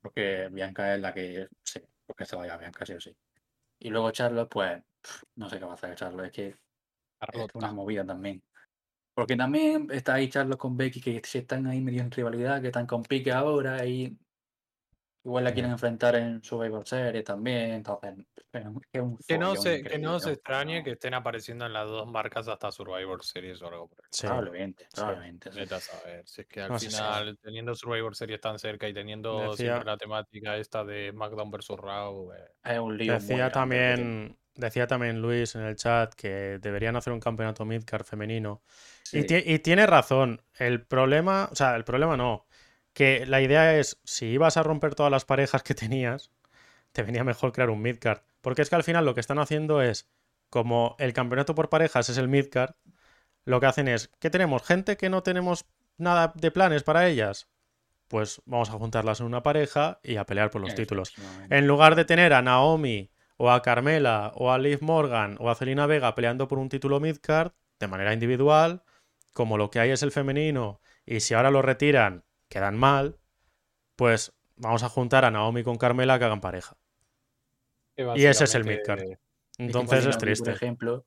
porque 0.00 0.48
Bianca 0.52 0.94
es 0.94 1.00
la 1.00 1.12
que 1.12 1.48
sí, 1.64 1.80
porque 2.06 2.24
se 2.24 2.36
va 2.36 2.42
a 2.42 2.44
llevar 2.46 2.60
Bianca 2.60 2.86
sí 2.86 2.92
o 2.92 3.00
sí. 3.00 3.16
Y 3.80 3.90
luego 3.90 4.10
Charlotte, 4.12 4.48
pues 4.48 4.80
no 5.34 5.50
sé 5.50 5.58
qué 5.58 5.64
va 5.64 5.72
a 5.72 5.74
hacer 5.74 5.94
Charlotte, 5.96 6.26
es 6.26 6.32
que 6.32 6.46
es 6.48 6.56
una 7.54 7.72
movida 7.72 8.04
también. 8.06 8.40
Porque 9.16 9.34
también 9.34 9.88
está 9.90 10.12
ahí 10.14 10.28
Charlos 10.28 10.58
con 10.58 10.76
Becky, 10.76 11.00
que 11.00 11.22
se 11.24 11.38
están 11.38 11.66
ahí 11.66 11.80
medio 11.80 12.02
en 12.02 12.10
rivalidad, 12.10 12.60
que 12.60 12.66
están 12.66 12.86
con 12.86 13.02
pique 13.02 13.32
ahora 13.32 13.82
y 13.86 14.14
igual 15.24 15.42
la 15.42 15.54
quieren 15.54 15.72
enfrentar 15.72 16.14
en 16.16 16.44
Survivor 16.44 16.86
Series 16.86 17.24
también, 17.24 17.72
entonces 17.72 18.12
es 18.52 18.66
un- 18.66 18.82
es 18.92 19.00
un 19.02 19.16
Que 19.26 19.38
no, 19.38 19.56
se, 19.56 19.82
que 19.82 19.98
no 19.98 20.20
se 20.20 20.32
extrañe 20.32 20.84
que 20.84 20.90
estén 20.92 21.14
apareciendo 21.14 21.64
en 21.64 21.72
las 21.72 21.88
dos 21.88 22.06
marcas 22.06 22.46
hasta 22.46 22.70
Survivor 22.70 23.24
Series 23.24 23.60
o 23.62 23.68
algo 23.68 23.88
por 23.88 24.00
el 24.04 24.06
Sí. 24.10 24.26
Probablemente, 24.26 24.86
probablemente. 24.94 25.50
sí. 25.50 25.58
Vete 25.60 25.74
a 25.76 25.80
saber, 25.80 26.28
si 26.28 26.42
es 26.42 26.46
que 26.46 26.60
al 26.60 26.72
No 26.72 26.78
si- 26.78 26.88
final, 26.88 27.38
teniendo 27.42 27.74
Survivor 27.74 28.14
Series 28.14 28.40
tan 28.40 28.58
cerca 28.58 28.86
y 28.86 28.92
teniendo 28.92 29.50
Decía- 29.52 29.56
siempre 29.56 29.84
la 29.86 29.96
temática 29.96 30.58
esta 30.58 30.84
de 30.84 31.10
SmackDown 31.10 31.50
vs. 31.50 31.68
Raw, 31.78 32.32
eh, 32.34 32.36
Es 32.64 32.78
un 32.78 32.98
lío 32.98 33.14
muy 33.14 33.20
Decía 33.22 33.36
grande, 33.48 33.52
también, 33.54 34.38
decía 34.56 34.86
también 34.86 35.20
Luis 35.20 35.54
en 35.54 35.62
el 35.62 35.76
chat 35.76 36.14
que 36.14 36.58
deberían 36.60 36.96
hacer 36.96 37.12
un 37.12 37.20
campeonato 37.20 37.64
midcard 37.64 38.04
femenino. 38.04 38.62
Y, 39.12 39.22
Sí. 39.22 39.42
y 39.44 39.58
tiene 39.60 39.86
razón. 39.86 40.42
El 40.58 40.82
problema, 40.82 41.48
o 41.52 41.54
sea, 41.56 41.76
el 41.76 41.84
problema 41.84 42.16
no. 42.16 42.46
Que 42.92 43.26
la 43.26 43.40
idea 43.40 43.78
es, 43.78 44.00
si 44.04 44.26
ibas 44.26 44.56
a 44.56 44.62
romper 44.62 44.94
todas 44.94 45.12
las 45.12 45.24
parejas 45.24 45.62
que 45.62 45.74
tenías, 45.74 46.30
te 46.92 47.02
venía 47.02 47.24
mejor 47.24 47.52
crear 47.52 47.70
un 47.70 47.82
midcard. 47.82 48.20
Porque 48.40 48.62
es 48.62 48.70
que 48.70 48.76
al 48.76 48.84
final 48.84 49.04
lo 49.04 49.14
que 49.14 49.20
están 49.20 49.38
haciendo 49.38 49.82
es, 49.82 50.08
como 50.50 50.96
el 50.98 51.12
campeonato 51.12 51.54
por 51.54 51.68
parejas 51.68 52.08
es 52.08 52.18
el 52.18 52.28
midcard, 52.28 52.74
lo 53.44 53.60
que 53.60 53.66
hacen 53.66 53.88
es, 53.88 54.10
¿qué 54.18 54.30
tenemos? 54.30 54.62
Gente 54.62 54.96
que 54.96 55.10
no 55.10 55.22
tenemos 55.22 55.66
nada 55.98 56.32
de 56.34 56.50
planes 56.50 56.82
para 56.82 57.06
ellas. 57.06 57.48
Pues 58.08 58.40
vamos 58.46 58.70
a 58.70 58.74
juntarlas 58.74 59.20
en 59.20 59.26
una 59.26 59.42
pareja 59.42 59.98
y 60.02 60.16
a 60.16 60.24
pelear 60.24 60.50
por 60.50 60.60
los 60.60 60.74
títulos. 60.74 61.12
En 61.50 61.66
lugar 61.66 61.96
de 61.96 62.04
tener 62.04 62.32
a 62.32 62.40
Naomi 62.42 63.10
o 63.36 63.50
a 63.50 63.62
Carmela 63.62 64.32
o 64.34 64.50
a 64.50 64.58
Liv 64.58 64.80
Morgan 64.82 65.36
o 65.40 65.50
a 65.50 65.54
Celina 65.54 65.86
Vega 65.86 66.14
peleando 66.14 66.48
por 66.48 66.58
un 66.58 66.68
título 66.68 67.00
midcard 67.00 67.52
de 67.78 67.88
manera 67.88 68.12
individual, 68.12 68.82
como 69.32 69.58
lo 69.58 69.70
que 69.70 69.80
hay 69.80 69.90
es 69.90 70.02
el 70.02 70.12
femenino 70.12 70.80
y 71.04 71.20
si 71.20 71.34
ahora 71.34 71.50
lo 71.50 71.62
retiran 71.62 72.24
quedan 72.48 72.76
mal, 72.76 73.18
pues 73.96 74.32
vamos 74.56 74.82
a 74.82 74.88
juntar 74.88 75.24
a 75.24 75.30
Naomi 75.30 75.62
con 75.62 75.76
Carmela 75.76 76.18
que 76.18 76.24
hagan 76.24 76.40
pareja. 76.40 76.76
Y 77.96 78.24
ese 78.24 78.44
es 78.44 78.54
el 78.54 78.64
midcard. 78.64 79.00
Es 79.00 79.08
que 79.08 79.18
Entonces 79.58 80.06
es 80.06 80.18
triste. 80.18 80.50
Por 80.50 80.54
ejemplo, 80.54 81.06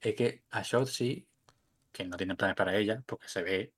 es 0.00 0.14
que 0.14 0.44
a 0.50 0.62
Shotzi, 0.62 1.26
que 1.92 2.04
no 2.04 2.16
tiene 2.16 2.34
planes 2.36 2.56
para 2.56 2.76
ella, 2.76 3.02
porque 3.06 3.28
se 3.28 3.42
ve, 3.42 3.72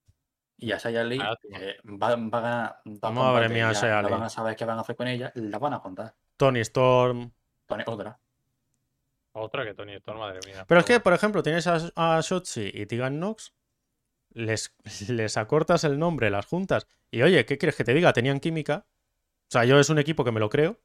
y 0.57 0.73
a 0.73 0.79
Shia 0.79 1.05
Lee, 1.05 1.20
Ah, 1.23 1.37
eh, 1.53 1.77
va, 1.85 2.16
va 2.16 2.39
a 2.39 2.41
ganar 2.41 3.12
Madre 3.12 3.49
mía, 3.49 3.73
ya 3.73 3.81
Shia 3.81 4.03
no 4.03 4.11
van 4.11 4.25
a 4.25 4.29
saber 4.29 4.57
qué 4.57 4.65
van 4.65 4.79
a 4.79 4.81
hacer 4.81 4.97
con 4.97 5.07
ella, 5.07 5.31
la 5.37 5.59
van 5.59 5.75
a 5.75 5.79
juntar. 5.79 6.15
Tony 6.37 6.61
Storm. 6.61 7.33
Pone 7.69 7.85
otra. 7.86 8.19
Otra 9.32 9.65
que 9.65 9.74
Tony 9.74 9.95
Storm, 9.95 10.19
madre 10.19 10.40
mía. 10.47 10.65
Pero 10.66 10.81
es 10.81 10.86
que, 10.86 10.99
por 10.99 11.12
ejemplo, 11.12 11.43
tienes 11.45 11.66
a, 11.69 11.78
a 11.95 12.20
Shotzi 12.20 12.70
y 12.74 12.86
Tegan 12.86 13.20
Nox, 13.20 13.53
les, 14.31 14.74
les 15.09 15.36
acortas 15.36 15.85
el 15.85 15.99
nombre, 15.99 16.31
las 16.31 16.47
juntas, 16.47 16.89
y 17.11 17.23
oye, 17.23 17.45
¿qué 17.47 17.57
quieres 17.59 17.77
que 17.77 17.85
te 17.85 17.95
diga? 17.95 18.12
Tenían 18.12 18.40
química. 18.40 18.86
O 18.89 19.51
sea, 19.51 19.65
yo 19.65 19.78
es 19.78 19.89
un 19.90 19.99
equipo 19.99 20.24
que 20.24 20.32
me 20.32 20.40
lo 20.40 20.51
creo. 20.51 20.78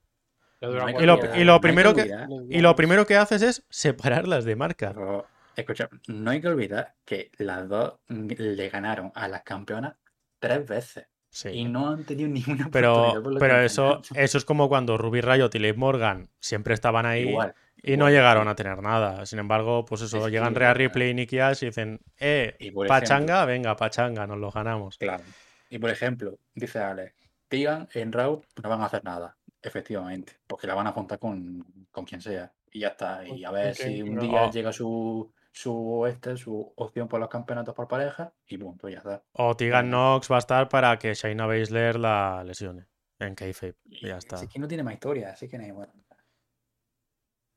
Y 1.01 1.05
lo- 1.05 1.15
y 1.35 1.43
primero 1.60 1.93
que- 1.93 2.03
Y 2.49 2.61
lo 2.61 2.76
primero 2.76 3.05
que 3.05 3.18
haces 3.18 3.41
es 3.41 3.65
separarlas 3.69 4.45
de 4.45 4.55
marca. 4.55 4.93
Pero, 4.93 5.27
escucha, 5.55 5.89
no 6.07 6.31
hay 6.31 6.39
que 6.39 6.47
olvidar 6.47 6.95
que 7.05 7.31
las 7.38 7.68
dos 7.68 7.95
le 8.07 8.69
ganaron 8.69 9.11
a 9.15 9.27
las 9.27 9.43
campeonas 9.43 9.95
tres 10.39 10.65
veces 10.65 11.07
y 11.51 11.65
no 11.65 11.89
han 11.89 12.03
tenido 12.05 12.30
ninguna 12.30 12.69
Pero, 12.72 13.10
oportunidad 13.10 13.39
pero 13.39 13.61
eso, 13.61 14.01
eso 14.15 14.38
es 14.38 14.45
como 14.45 14.69
cuando 14.69 14.97
Ruby 14.97 15.22
Riot 15.22 15.49
y 15.53 15.60
Liv 15.60 15.77
Morgan 15.77 16.30
siempre 16.39 16.73
estaban 16.73 17.05
ahí 17.05 17.30
Igual. 17.30 17.53
y 17.81 17.97
no 17.97 18.10
llegaron 18.10 18.43
sí. 18.45 18.49
a 18.49 18.55
tener 18.55 18.81
nada. 18.81 19.26
Sin 19.26 19.39
embargo, 19.39 19.84
pues 19.85 20.01
eso, 20.01 20.26
Es 20.27 20.31
llegan 20.31 20.53
Rhea. 20.55 20.73
Ripley 20.73 21.10
y 21.10 21.14
Nikki 21.14 21.39
Ash 21.39 21.64
y 21.64 21.68
dicen, 21.68 21.99
eh, 22.19 22.55
Y 22.60 22.72
pachanga, 22.72 23.45
venga, 23.45 23.76
pachanga, 23.76 24.27
nos 24.27 24.38
lo 24.38 24.51
ganamos. 24.51 24.97
Claro. 24.97 25.23
Y 25.69 25.80
por 25.80 25.89
ejemplo, 25.89 26.38
dice 26.53 26.80
Alex, 26.80 27.15
Tegan 27.47 27.88
en 27.93 28.11
Raw 28.11 28.41
no 28.61 28.69
van 28.69 28.81
a 28.81 28.85
hacer 28.85 29.03
nada, 29.03 29.35
efectivamente, 29.61 30.34
porque 30.47 30.68
la 30.68 30.76
van 30.76 30.88
a 30.88 30.91
juntar 30.91 31.19
con, 31.19 31.65
con 31.91 32.05
quien 32.05 32.22
sea. 32.22 32.51
Y 32.72 32.80
ya 32.81 32.89
está. 32.89 33.23
Y 33.27 33.43
a 33.43 33.51
ver 33.51 33.76
si 33.76 34.01
un 34.01 34.15
no. 34.15 34.22
día 34.22 34.43
Oh. 34.45 34.51
llega 34.51 34.72
su, 34.72 35.31
su 35.55 36.05
este, 36.07 36.35
su 36.35 36.73
opción 36.77 37.07
por 37.07 37.19
los 37.19 37.30
campeonatos 37.30 37.75
por 37.75 37.88
pareja, 37.88 38.34
y 38.47 38.57
punto, 38.57 38.89
ya 38.89 38.97
está. 38.97 39.23
O 39.34 39.55
Tegan 39.55 39.85
Bueno. 39.85 40.13
Nox 40.15 40.30
va 40.31 40.38
a 40.38 40.39
estar 40.39 40.67
para 40.67 40.97
que 40.97 41.13
Shayna 41.13 41.45
Baszler 41.45 41.99
la 41.99 42.43
lesione 42.43 42.88
en 43.19 43.35
kayfabe. 43.35 43.75
Y 43.85 44.07
ya 44.07 44.17
está. 44.17 44.35
Así 44.38 44.47
que 44.47 44.57
no 44.59 44.67
tiene 44.67 44.84
más 44.84 44.95
historia, 44.95 45.30
así 45.31 45.47
que 45.47 45.57
no 45.57 45.63
hay 45.63 45.71
bueno. 45.71 45.93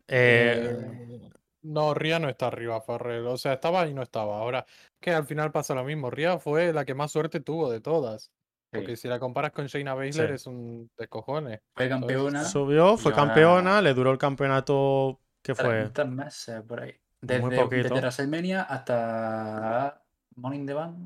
Eh, 0.09 0.77
Eh, 0.78 1.31
No, 1.62 1.94
Ria 1.94 2.20
no 2.20 2.28
está 2.28 2.47
arriba, 2.47 2.81
Farrell. 2.81 3.27
O 3.27 3.36
sea, 3.36 3.55
estaba 3.55 3.89
y 3.89 3.94
no 3.94 4.02
estaba. 4.02 4.39
Ahora, 4.39 4.64
que 5.01 5.10
al 5.10 5.24
final 5.24 5.51
pasa 5.51 5.74
lo 5.74 5.82
mismo. 5.82 6.10
Ria 6.10 6.39
fue 6.39 6.73
la 6.73 6.85
que 6.85 6.94
más 6.94 7.10
suerte 7.10 7.40
tuvo 7.40 7.70
de 7.73 7.81
todas. 7.81 8.31
Porque 8.70 8.94
Sí. 8.94 9.02
si 9.02 9.09
la 9.09 9.18
comparas 9.18 9.51
con 9.52 9.66
Shayna 9.66 9.94
Baszler 9.94 10.28
Sí. 10.28 10.35
es 10.35 10.47
un 10.47 10.90
descojones. 10.97 11.60
Fue 11.74 11.89
campeona. 11.89 12.44
Subió, 12.44 12.97
fue 12.97 13.10
ahora- 13.12 13.24
campeona, 13.24 13.82
le 13.82 13.94
duró 13.94 14.12
el 14.12 14.18
campeonato 14.18 15.20
que 15.43 15.55
fue. 15.56 15.64
30 15.90 16.05
meses 16.05 16.62
por 16.62 16.81
ahí. 16.82 16.94
Muy 17.20 17.28
Desde, 17.51 17.56
poquito. 17.62 17.82
desde 17.82 17.94
WrestleMania 18.01 18.62
hasta 18.62 20.02
Morning 20.36 20.66
the 20.66 20.72
Bank. 20.74 20.97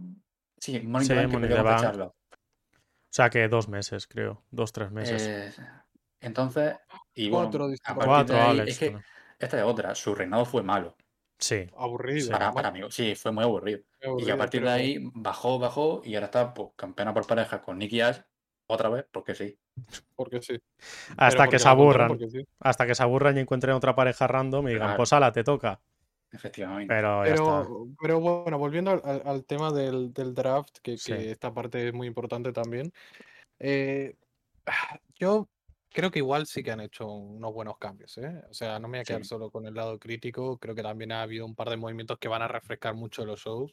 Sí, 0.59 0.81
Morning 0.81 1.07
Sí, 1.07 1.15
the 1.15 1.27
Bank 1.27 1.41
que 1.43 1.49
the 1.49 1.63
Bank. 1.63 2.01
O 2.01 3.13
sea 3.13 3.31
que 3.31 3.49
dos 3.49 3.69
meses, 3.69 4.07
creo. 4.07 4.45
Dos, 4.51 4.73
tres 4.73 4.91
meses. 4.91 5.27
Eh, 5.27 5.53
entonces, 6.21 6.77
y 7.15 7.31
bueno, 7.31 7.47
Cuatro 7.47 7.65
a 7.65 7.69
distintos. 7.69 8.07
partir 8.07 8.09
Cuatro, 8.09 8.35
de 8.37 8.41
ahí, 8.43 8.51
Alex. 8.61 8.71
es 8.71 8.79
que 8.79 8.99
esta 9.39 9.57
es 9.59 9.65
otra, 9.65 9.95
su 9.95 10.15
reinado 10.15 10.45
fue 10.45 10.63
malo. 10.63 10.97
Sí. 11.39 11.67
Aburrido. 11.77 12.31
Para, 12.31 12.49
muy 12.49 12.55
para 12.55 12.71
mí, 12.71 12.81
sí, 12.91 13.15
fue 13.15 13.33
muy 13.33 13.45
aburrido. 13.45 13.81
Y 14.19 14.31
a 14.31 14.37
partir 14.37 14.63
de 14.63 14.71
ahí 14.71 15.11
bajó, 15.15 15.59
bajó 15.59 16.03
y 16.05 16.15
ahora 16.15 16.27
está 16.27 16.53
pues, 16.53 16.69
campeona 16.77 17.15
por 17.15 17.27
pareja 17.27 17.63
con 17.63 17.79
Nicky 17.79 18.01
Ash 18.03 18.19
otra 18.67 18.91
vez, 18.91 19.07
porque 19.11 19.35
sí. 19.35 19.59
Porque 20.15 20.43
sí. 20.43 20.61
Hasta 21.17 21.39
Pero 21.45 21.51
que 21.53 21.59
se 21.59 21.69
aburran. 21.69 22.19
sí. 22.31 22.47
Hasta 22.61 22.87
que 22.87 22.95
se 22.95 23.03
aburran 23.03 23.37
y 23.39 23.41
encuentren 23.41 23.75
otra 23.75 23.95
pareja 23.97 24.27
random 24.27 24.67
y 24.69 24.73
digan, 24.73 24.89
Claro. 24.89 24.97
pues 24.99 25.13
ala, 25.15 25.33
te 25.33 25.43
toca. 25.43 25.81
Efectivamente. 26.33 26.93
Pero. 26.95 27.23
Pero, 27.25 27.89
pero 28.01 28.21
bueno, 28.21 28.59
volviendo 28.59 29.01
al, 29.03 29.45
tema 29.45 29.73
del, 29.73 30.13
del 30.13 30.35
draft, 30.35 30.79
que, 30.83 30.97
Sí. 30.97 31.13
que 31.13 31.31
esta 31.33 31.53
parte 31.53 31.89
es 31.89 31.95
muy 31.95 32.07
importante 32.07 32.53
también. 32.53 32.93
eh, 33.59 34.17
yo 35.19 35.49
creo 35.91 36.11
que 36.11 36.21
igual 36.21 36.47
sí 36.47 36.63
que 36.63 36.71
han 36.71 36.81
hecho 36.81 37.07
unos 37.07 37.53
buenos 37.53 37.77
cambios, 37.79 38.17
¿eh? 38.19 38.43
O 38.49 38.55
sea, 38.55 38.79
no 38.79 38.89
me 38.89 38.99
voy 38.99 39.03
a 39.03 39.05
quedar 39.05 39.23
Sí. 39.23 39.29
solo 39.29 39.51
con 39.51 39.67
el 39.67 39.75
lado 39.75 39.99
crítico. 39.99 40.59
Creo 40.59 40.75
que 40.75 40.83
también 40.83 41.13
ha 41.13 41.23
habido 41.23 41.45
un 41.47 41.55
par 41.55 41.69
de 41.69 41.77
movimientos 41.77 42.19
que 42.19 42.29
van 42.29 42.43
a 42.43 42.49
refrescar 42.49 42.95
mucho 42.95 43.25
los 43.27 43.41
shows. 43.41 43.73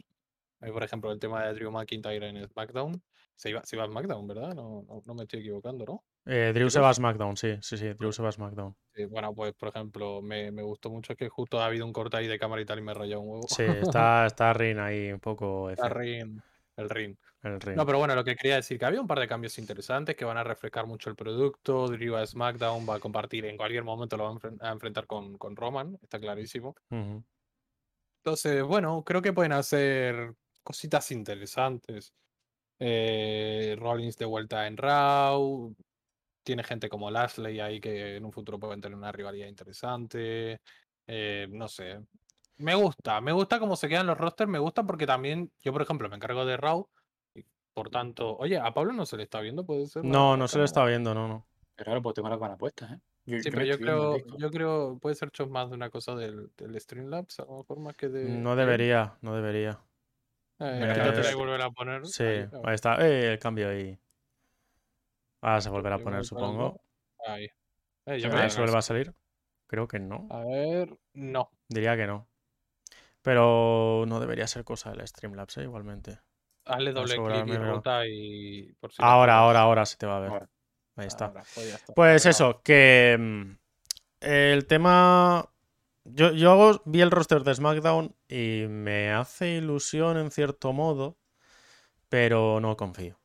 Por 0.60 0.84
ejemplo, 0.84 1.12
el 1.12 1.20
tema 1.20 1.46
de 1.46 1.54
Drew 1.54 1.72
McIntyre 1.72 2.28
en 2.30 2.48
SmackDown. 2.48 3.02
Se 3.36 3.52
iba, 3.52 3.64
se 3.64 3.76
iba 3.76 3.86
a 3.86 3.88
SmackDown, 3.88 4.28
¿verdad? 4.28 4.56
No, 4.56 4.84
no, 4.88 5.04
no 5.06 5.14
me 5.14 5.24
estoy 5.24 5.42
equivocando, 5.42 5.86
¿no? 5.86 6.04
Eh, 6.28 6.52
Drew 6.54 6.70
se 6.70 6.80
va 6.80 6.90
a. 6.90 6.94
SmackDown, 6.94 7.38
sí, 7.38 7.58
sí, 7.62 7.78
sí. 7.78 7.94
Drew 7.94 8.12
se 8.12 8.22
va 8.22 8.30
a 8.30 8.32
SmackDown. 8.32 8.76
Sí, 8.94 9.06
bueno, 9.06 9.34
pues, 9.34 9.54
por 9.54 9.70
ejemplo, 9.70 10.22
me, 10.22 10.52
me 10.52 10.64
gustó 10.64 10.90
mucho 10.90 11.16
que 11.16 11.30
justo 11.30 11.60
ha 11.60 11.66
habido 11.68 11.86
un 11.86 11.94
corte 11.94 12.18
ahí 12.18 12.28
de 12.28 12.40
cámara 12.40 12.62
y 12.62 12.66
tal 12.66 12.80
y 12.80 12.82
me 12.82 12.94
rayó 12.94 13.20
un 13.22 13.30
huevo. 13.30 13.48
Sí, 13.48 13.64
está, 13.64 14.26
está 14.28 14.54
Rin 14.54 14.80
ahí 14.80 15.12
un 15.12 15.20
poco. 15.20 15.70
Está 15.70 15.90
Rin, 15.90 16.42
el 16.76 16.90
Rin. 16.90 17.18
No, 17.76 17.86
pero 17.86 18.00
bueno, 18.00 18.16
lo 18.16 18.24
que 18.24 18.36
quería 18.36 18.56
decir, 18.56 18.80
que 18.80 18.86
había 18.86 19.00
un 19.00 19.08
par 19.08 19.20
de 19.20 19.28
cambios 19.28 19.58
interesantes 19.60 20.16
que 20.16 20.26
van 20.26 20.38
a 20.38 20.44
refrescar 20.44 20.86
mucho 20.88 21.10
el 21.10 21.16
producto. 21.16 21.88
Drew 21.88 22.16
a 22.16 22.26
SmackDown 22.26 22.88
va 22.90 22.96
a 22.96 23.00
compartir, 23.00 23.46
en 23.46 23.56
cualquier 23.56 23.84
momento 23.84 24.18
lo 24.18 24.24
va 24.26 24.30
a 24.32 24.34
enfren- 24.34 24.58
a 24.62 24.72
enfrentar 24.72 25.06
con, 25.06 25.38
con 25.38 25.56
Roman, 25.56 25.98
está 26.02 26.20
clarísimo. 26.20 26.76
Entonces, 28.24 28.64
bueno, 28.64 29.04
creo 29.04 29.22
que 29.22 29.34
pueden 29.34 29.54
hacer 29.54 30.34
cositas 30.64 31.12
interesantes. 31.12 32.14
Eh, 32.80 33.76
Rollins 33.80 34.18
de 34.18 34.26
vuelta 34.26 34.68
en 34.68 34.78
Raw. 34.78 35.76
Tiene 36.48 36.64
gente 36.64 36.88
como 36.88 37.12
Lashley 37.12 37.60
ahí 37.60 37.82
que 37.82 38.16
en 38.16 38.24
un 38.24 38.32
futuro 38.32 38.58
pueden 38.58 38.80
tener 38.80 38.98
una 38.98 39.12
rivalidad 39.12 39.48
interesante. 39.50 40.62
Eh, 41.06 41.46
no 41.52 41.68
sé. 41.68 42.00
Me 42.56 42.74
gusta, 42.74 43.20
me 43.20 43.34
gusta 43.34 43.60
cómo 43.60 43.76
se 43.76 43.90
quedan 43.90 44.08
los 44.08 44.18
rosters, 44.18 44.50
me 44.50 44.58
gusta 44.58 44.84
porque 44.84 45.06
también 45.06 45.52
yo, 45.62 45.74
por 45.74 45.82
ejemplo, 45.82 46.08
me 46.08 46.16
encargo 46.16 46.46
de 46.46 46.56
Raw. 46.56 46.88
y 47.36 47.44
por 47.74 47.90
tanto, 47.90 48.38
oye, 48.38 48.58
a 48.58 48.74
Pablo 48.74 48.94
no 48.94 49.06
se 49.06 49.18
le 49.18 49.24
está 49.24 49.42
viendo, 49.42 49.66
puede 49.66 49.88
ser. 49.88 50.06
la- 50.06 50.10
No, 50.10 50.32
la 50.32 50.38
no 50.38 50.48
se 50.48 50.54
cámara? 50.54 50.66
está 50.68 50.86
viendo, 50.86 51.14
no, 51.14 51.28
no. 51.28 51.46
Pero 51.76 51.92
ahora 51.92 52.02
pues 52.02 52.16
tengo 52.16 52.30
las 52.30 52.40
ganas 52.40 52.58
puestas, 52.58 52.92
¿eh? 52.94 53.00
Yo, 53.26 53.40
Sí, 53.40 53.50
yo 53.50 53.52
pero 53.52 53.66
yo 53.66 53.78
creo, 53.78 54.18
yo 54.38 54.50
creo, 54.52 55.00
puede 55.00 55.16
ser 55.16 55.28
hecho 55.28 55.48
más 55.48 55.70
de 55.70 55.76
una 55.76 55.90
cosa 55.90 56.16
del, 56.16 56.50
del 56.56 56.80
Streamlabs, 56.80 57.42
a 57.42 57.44
lo 57.46 57.58
mejor 57.58 57.80
más 57.80 57.98
que 57.98 58.08
de. 58.08 58.24
No 58.24 58.56
debería, 58.56 59.18
no 59.20 59.36
debería. 59.36 59.78
Eh, 60.60 60.94
y 60.96 61.20
es- 61.28 61.36
volver 61.36 61.62
a 61.62 61.70
poner. 61.72 62.06
Sí, 62.06 62.24
ahí 62.24 62.74
está. 62.74 63.06
Eh, 63.06 63.34
el 63.34 63.38
cambio 63.40 63.68
ahí. 63.68 64.00
Ahora 65.42 65.62
se 65.62 65.70
volverá 65.70 65.96
a 65.96 66.00
poner, 66.00 66.26
supongo. 66.26 66.82
Ahí. 67.28 67.50
Eh, 68.06 68.20
yo 68.20 68.30
creo 68.30 68.48
que 68.48 68.72
no 68.72 68.78
a 68.78 68.82
salir. 68.82 69.14
Creo 69.68 69.88
que 69.88 70.00
no. 70.00 70.28
A 70.32 70.44
ver, 70.46 70.98
no. 71.14 71.52
Diría 71.68 71.96
que 71.98 72.08
no. 72.08 72.28
Pero 73.22 74.06
no 74.08 74.20
debería 74.20 74.48
ser 74.48 74.64
cosa 74.64 74.92
del 74.92 75.06
Streamlabs, 75.06 75.58
¿eh? 75.58 75.64
igualmente. 75.64 76.20
Hazle 76.66 76.94
doble 76.94 77.16
clic 77.16 77.48
y 77.48 77.58
rota 77.58 78.08
y. 78.08 78.74
Por 78.80 78.92
si 78.92 79.02
Ahora, 79.02 79.38
ahora, 79.38 79.62
ahora 79.62 79.86
se 79.86 79.98
te 79.98 80.06
va 80.06 80.18
a 80.18 80.20
ver. 80.22 80.30
Ahora. 80.32 80.50
Ahí 80.96 81.08
está. 81.08 81.26
Ahora, 81.26 81.44
pues 81.54 81.74
está. 81.74 81.94
Pues 81.94 82.26
eso, 82.26 82.62
que 82.64 83.18
mm, 83.20 83.52
el 84.22 84.66
tema... 84.66 85.50
Yo, 86.06 86.32
yo 86.32 86.82
vi 86.86 87.02
el 87.02 87.12
roster 87.12 87.44
de 87.44 87.54
SmackDown 87.54 88.16
y 88.30 88.66
me 88.70 89.12
hace 89.12 89.58
ilusión 89.58 90.18
en 90.18 90.32
cierto 90.32 90.72
modo, 90.72 91.18
pero 92.08 92.62
no 92.62 92.78
confío. 92.78 93.20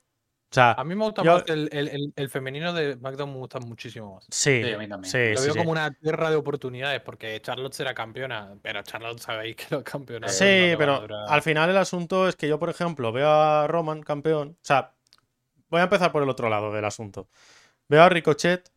O 0.53 0.55
sea, 0.55 0.73
A 0.73 0.85
mí 0.85 0.95
me 0.95 1.05
gusta 1.05 1.23
yo- 1.23 1.33
más 1.33 1.45
el, 1.49 1.71
el- 1.73 1.89
el- 1.89 2.13
el 2.15 2.29
femenino 2.29 2.75
de 2.75 2.93
SmackDown, 2.93 3.31
me 3.33 3.39
gusta 3.39 3.59
muchísimo 3.59 4.17
más. 4.17 4.27
sí, 4.31 4.63
Sí, 4.63 4.71
a 4.73 4.77
mí 4.77 4.87
también. 4.87 5.11
sí, 5.11 5.31
Lo 5.33 5.39
sí, 5.39 5.45
veo 5.47 5.53
sí. 5.55 5.59
como 5.59 5.71
una 5.73 5.91
tierra 5.95 6.29
de 6.29 6.37
oportunidades, 6.37 7.01
porque 7.01 7.41
Charlotte 7.41 7.73
será 7.73 7.95
campeona, 7.95 8.55
pero 8.61 8.83
Charlotte 8.83 9.19
sabéis 9.19 9.57
que 9.57 9.65
los 9.75 9.83
campeonatos. 9.83 10.37
Sí, 10.37 10.45
no 10.73 10.79
pero 10.79 11.01
durar- 11.01 11.25
al 11.27 11.41
final 11.43 11.71
el 11.71 11.79
asunto 11.79 12.29
es 12.29 12.37
que 12.37 12.49
yo, 12.49 12.59
por 12.59 12.69
ejemplo, 12.69 13.13
veo 13.13 13.31
a 13.31 13.67
Roman 13.67 14.03
campeón. 14.03 14.51
O 14.61 14.65
sea, 14.65 14.93
voy 15.71 15.81
a 15.81 15.85
empezar 15.85 16.13
por 16.13 16.23
el 16.23 16.29
otro 16.29 16.51
lado 16.51 16.71
del 16.71 16.85
asunto. 16.85 17.29
Veo 17.89 18.03
a 18.03 18.11
Ricochet, 18.11 18.71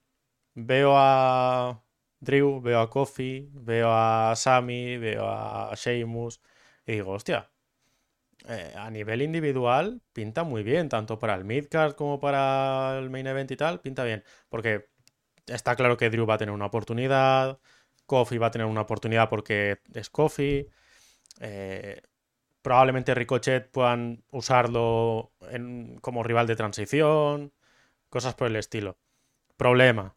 veo 0.53 0.93
a 0.95 1.81
Drew, 2.21 2.61
veo 2.61 2.79
a 2.79 2.89
Kofi, 2.89 3.49
veo 3.51 3.89
a 3.91 4.33
Sami, 4.37 4.97
veo 4.97 5.25
a 5.27 5.73
Sheamus. 5.75 6.39
Y 6.87 6.93
digo, 6.93 7.11
hostia, 7.11 7.49
eh, 8.47 8.73
a 8.75 8.89
nivel 8.91 9.21
individual 9.21 10.01
pinta 10.13 10.43
muy 10.43 10.63
bien, 10.63 10.89
tanto 10.89 11.19
para 11.19 11.35
el 11.35 11.45
midcard 11.45 11.93
como 11.95 12.19
para 12.19 12.97
el 12.99 13.09
main 13.09 13.27
event 13.27 13.51
y 13.51 13.57
tal, 13.57 13.81
pinta 13.81 14.03
bien. 14.03 14.23
Porque 14.49 14.89
está 15.47 15.75
claro 15.75 15.97
que 15.97 16.09
Drew 16.09 16.25
va 16.25 16.35
a 16.35 16.37
tener 16.37 16.53
una 16.53 16.65
oportunidad, 16.67 17.59
Kofi 18.05 18.37
va 18.37 18.47
a 18.47 18.51
tener 18.51 18.67
una 18.67 18.81
oportunidad 18.81 19.29
porque 19.29 19.79
es 19.93 20.09
Kofi. 20.09 20.67
eh, 21.39 22.01
probablemente 22.65 23.13
Ricochet 23.13 23.69
puedan 23.69 24.23
usarlo 24.31 25.33
como 26.01 26.23
rival 26.23 26.47
de 26.47 26.55
transición, 26.55 27.53
cosas 28.09 28.33
por 28.33 28.47
el 28.47 28.55
estilo. 28.55 28.97
Problema, 29.55 30.15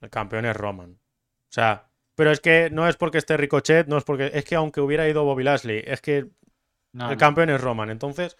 el 0.00 0.08
campeón 0.10 0.46
es 0.46 0.56
Roman. 0.56 0.92
O 0.92 1.52
sea, 1.52 1.90
pero 2.14 2.30
es 2.30 2.40
que 2.40 2.70
no 2.70 2.88
es 2.88 2.96
porque 2.96 3.18
esté 3.18 3.36
Ricochet, 3.36 3.88
no 3.88 3.98
es 3.98 4.04
porque 4.04 4.30
es 4.32 4.44
que 4.46 4.54
aunque 4.54 4.80
hubiera 4.80 5.06
ido 5.06 5.24
Bobby 5.24 5.44
Lashley, 5.44 5.82
es 5.86 6.00
que 6.00 6.30
No, 6.96 7.10
el 7.10 7.12
no. 7.12 7.18
campeón 7.18 7.50
es 7.50 7.60
Roman. 7.60 7.90
Entonces, 7.90 8.36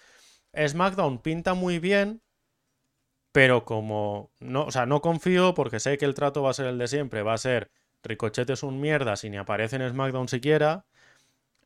SmackDown 0.56 1.18
pinta 1.18 1.52
muy 1.54 1.78
bien, 1.78 2.22
pero 3.32 3.64
como 3.64 4.32
no, 4.40 4.64
o 4.64 4.70
sea, 4.70 4.86
no 4.86 5.02
confío 5.02 5.52
porque 5.52 5.78
sé 5.78 5.98
que 5.98 6.06
el 6.06 6.14
trato 6.14 6.42
va 6.42 6.50
a 6.50 6.54
ser 6.54 6.66
el 6.66 6.78
de 6.78 6.88
siempre, 6.88 7.22
va 7.22 7.34
a 7.34 7.38
ser 7.38 7.70
Ricochet 8.02 8.48
es 8.48 8.62
un 8.62 8.80
mierda 8.80 9.16
si 9.16 9.28
ni 9.28 9.36
aparece 9.36 9.76
en 9.76 9.88
SmackDown 9.88 10.28
siquiera 10.28 10.86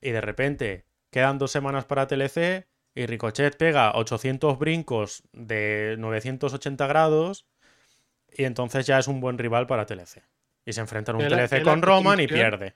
y 0.00 0.10
de 0.10 0.20
repente 0.20 0.86
quedan 1.10 1.38
dos 1.38 1.52
semanas 1.52 1.84
para 1.84 2.08
TLC 2.08 2.66
y 2.94 3.06
Ricochet 3.06 3.56
pega 3.56 3.92
800 3.94 4.58
brincos 4.58 5.22
de 5.32 5.94
980 5.98 6.86
grados 6.88 7.46
y 8.32 8.44
entonces 8.44 8.84
ya 8.86 8.98
es 8.98 9.06
un 9.06 9.20
buen 9.20 9.38
rival 9.38 9.68
para 9.68 9.86
TLC. 9.86 10.22
Y 10.64 10.72
se 10.72 10.80
enfrenta 10.80 11.12
en 11.12 11.18
un 11.18 11.28
TLC 11.28 11.62
con 11.62 11.82
Roman 11.82 12.18
y 12.18 12.26
pierde. 12.26 12.74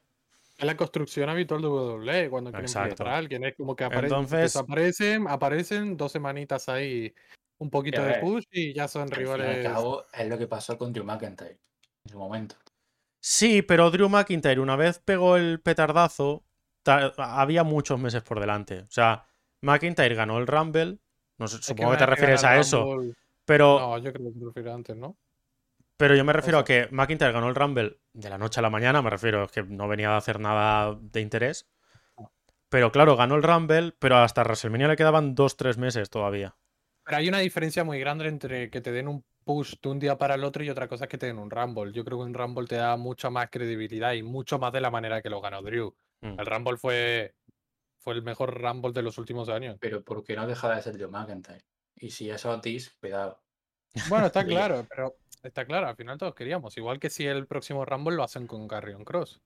Es 0.56 0.64
la 0.64 0.76
construcción 0.76 1.28
habitual 1.28 1.62
de 1.62 1.68
WWE 1.68 2.30
cuando 2.30 2.50
quieren 2.50 2.66
Exacto. 2.66 3.04
a 3.06 3.16
alguien. 3.16 3.44
Es 3.44 3.56
como 3.56 3.74
que 3.74 3.84
aparecen, 3.84 4.04
Entonces- 4.18 4.40
desaparecen, 4.52 5.26
aparecen 5.28 5.96
dos 5.96 6.12
semanitas 6.12 6.68
ahí, 6.68 7.12
un 7.58 7.70
poquito 7.70 8.02
de 8.04 8.14
push 8.20 8.44
y 8.52 8.72
ya 8.72 8.86
son 8.86 9.02
Al 9.02 9.08
fin 9.14 9.26
y 9.26 9.30
al 9.30 9.38
rivales. 9.40 9.66
cabo, 9.66 10.04
es 10.12 10.28
lo 10.28 10.38
que 10.38 10.46
pasó 10.46 10.78
con 10.78 10.92
Drew 10.92 11.04
McIntyre 11.04 11.58
en 12.04 12.10
su 12.10 12.18
momento. 12.18 12.56
Sí, 13.20 13.62
pero 13.62 13.90
Drew 13.90 14.08
McIntyre, 14.08 14.60
una 14.60 14.76
vez 14.76 14.98
pegó 15.00 15.36
el 15.36 15.60
petardazo, 15.60 16.44
ta- 16.84 17.12
había 17.16 17.64
muchos 17.64 17.98
meses 17.98 18.22
por 18.22 18.38
delante. 18.38 18.80
O 18.80 18.90
sea, 18.90 19.26
McIntyre 19.62 20.14
ganó 20.14 20.38
el 20.38 20.46
Rumble. 20.46 20.98
No 21.38 21.48
sé, 21.48 21.60
supongo 21.62 21.92
que 21.92 21.96
te 21.98 22.06
refieres 22.06 22.44
a 22.44 22.58
eso. 22.58 22.84
Rumble- 22.84 23.14
Pero, 23.46 23.78
No, 23.80 23.98
yo 23.98 24.12
creo 24.12 24.32
que 24.32 24.38
te 24.38 24.44
refieres 24.46 24.72
antes, 24.72 24.96
¿no? 24.96 25.16
pero 25.96 26.14
yo 26.16 26.24
me 26.24 26.32
refiero 26.32 26.58
a 26.58 26.64
que 26.64 26.88
McIntyre 26.90 27.32
ganó 27.32 27.48
el 27.48 27.54
Rumble 27.54 27.98
de 28.14 28.30
la 28.30 28.38
noche 28.38 28.60
a 28.60 28.62
la 28.62 28.70
mañana. 28.70 29.02
Me 29.02 29.10
refiero, 29.10 29.44
es 29.44 29.52
que 29.52 29.62
no 29.62 29.86
venía 29.86 30.10
a 30.10 30.16
hacer 30.16 30.40
nada 30.40 30.98
de 30.98 31.20
interés. 31.20 31.68
Pero 32.70 32.90
claro, 32.90 33.16
ganó 33.16 33.34
el 33.36 33.42
Rumble, 33.42 33.92
pero 33.98 34.16
hasta 34.16 34.42
WrestleMania 34.42 34.88
le 34.88 34.96
quedaban 34.96 35.34
dos, 35.34 35.56
tres 35.56 35.76
meses 35.76 36.10
todavía. 36.10 36.56
Pero 37.04 37.18
hay 37.18 37.28
una 37.28 37.38
diferencia 37.38 37.84
muy 37.84 38.00
grande 38.00 38.26
entre 38.26 38.70
que 38.70 38.80
te 38.80 38.90
den 38.90 39.08
un 39.08 39.24
push 39.44 39.74
de 39.82 39.88
un 39.90 39.98
día 39.98 40.16
para 40.16 40.34
el 40.34 40.44
otro 40.44 40.64
y 40.64 40.70
otra 40.70 40.88
cosa 40.88 41.04
es 41.04 41.10
que 41.10 41.18
te 41.18 41.26
den 41.26 41.38
un 41.38 41.50
Rumble. 41.50 41.92
Yo 41.92 42.04
creo 42.04 42.18
que 42.18 42.24
un 42.24 42.34
Rumble 42.34 42.66
te 42.66 42.76
da 42.76 42.96
mucha 42.96 43.30
más 43.30 43.50
credibilidad 43.50 44.14
y 44.14 44.22
mucho 44.22 44.58
más 44.58 44.72
de 44.72 44.80
la 44.80 44.90
manera 44.90 45.20
que 45.20 45.28
lo 45.28 45.40
ganó 45.40 45.62
Drew. 45.62 45.94
Mm. 46.22 46.40
El 46.40 46.46
Rumble 46.46 46.76
fue, 46.78 47.34
fue 47.98 48.14
el 48.14 48.22
mejor 48.22 48.60
Rumble 48.60 48.92
de 48.92 49.02
los 49.02 49.18
últimos 49.18 49.48
años. 49.50 49.76
Pero 49.80 50.02
porque 50.02 50.34
no 50.34 50.46
deja 50.46 50.74
de 50.74 50.82
ser 50.82 50.96
Drew 50.96 51.10
McIntyre. 51.10 51.64
Y 51.96 52.10
si 52.10 52.30
eso 52.30 52.50
a 52.50 52.60
ti, 52.60 52.78
cuidado. 52.98 53.40
Bueno, 54.08 54.26
está 54.26 54.44
claro, 54.44 54.86
pero 54.88 55.16
está 55.48 55.64
claro, 55.64 55.86
al 55.88 55.96
final 55.96 56.18
todos 56.18 56.34
queríamos. 56.34 56.76
Igual 56.76 56.98
que 56.98 57.10
si 57.10 57.26
el 57.26 57.46
próximo 57.46 57.84
Rumble 57.84 58.16
lo 58.16 58.22
hacen 58.24 58.46
con 58.46 58.66
Carrion 58.68 59.04
Cross. 59.04 59.40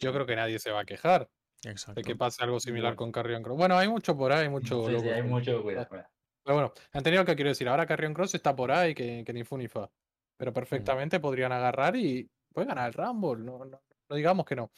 yo 0.00 0.12
creo 0.12 0.26
que 0.26 0.34
nadie 0.36 0.58
se 0.58 0.70
va 0.72 0.80
a 0.80 0.84
quejar 0.84 1.28
Exacto. 1.64 2.00
de 2.00 2.04
que 2.04 2.16
pase 2.16 2.42
algo 2.42 2.58
similar 2.60 2.96
con 2.96 3.12
Carrion 3.12 3.42
Cross. 3.42 3.56
Bueno, 3.56 3.76
hay 3.78 3.88
mucho 3.88 4.16
por 4.16 4.32
ahí, 4.32 4.48
mucho 4.48 4.84
Sí, 4.86 4.90
loco. 4.92 5.04
sí, 5.04 5.08
hay 5.10 5.22
mucho 5.22 5.62
cuidado. 5.62 5.86
Pero 5.90 6.54
bueno, 6.56 6.72
han 6.92 7.02
tenido 7.02 7.22
lo 7.22 7.26
que 7.26 7.36
quiero 7.36 7.48
decir. 7.50 7.68
Ahora 7.68 7.86
Carrion 7.86 8.12
Cross 8.12 8.34
está 8.34 8.54
por 8.56 8.70
ahí, 8.72 8.94
que, 8.94 9.22
que 9.24 9.32
ni 9.32 9.44
fu 9.44 9.56
ni 9.56 9.68
fa. 9.68 9.88
Pero 10.36 10.50
Mm. 10.50 10.54
perfectamente 10.54 11.20
podrían 11.20 11.52
agarrar 11.52 11.94
y 11.96 12.28
puede 12.52 12.66
ganar 12.66 12.88
el 12.88 12.92
Rumble. 12.94 13.44
No, 13.44 13.64
no, 13.64 13.80
no 14.08 14.16
digamos 14.16 14.44
que 14.44 14.56
no. 14.56 14.70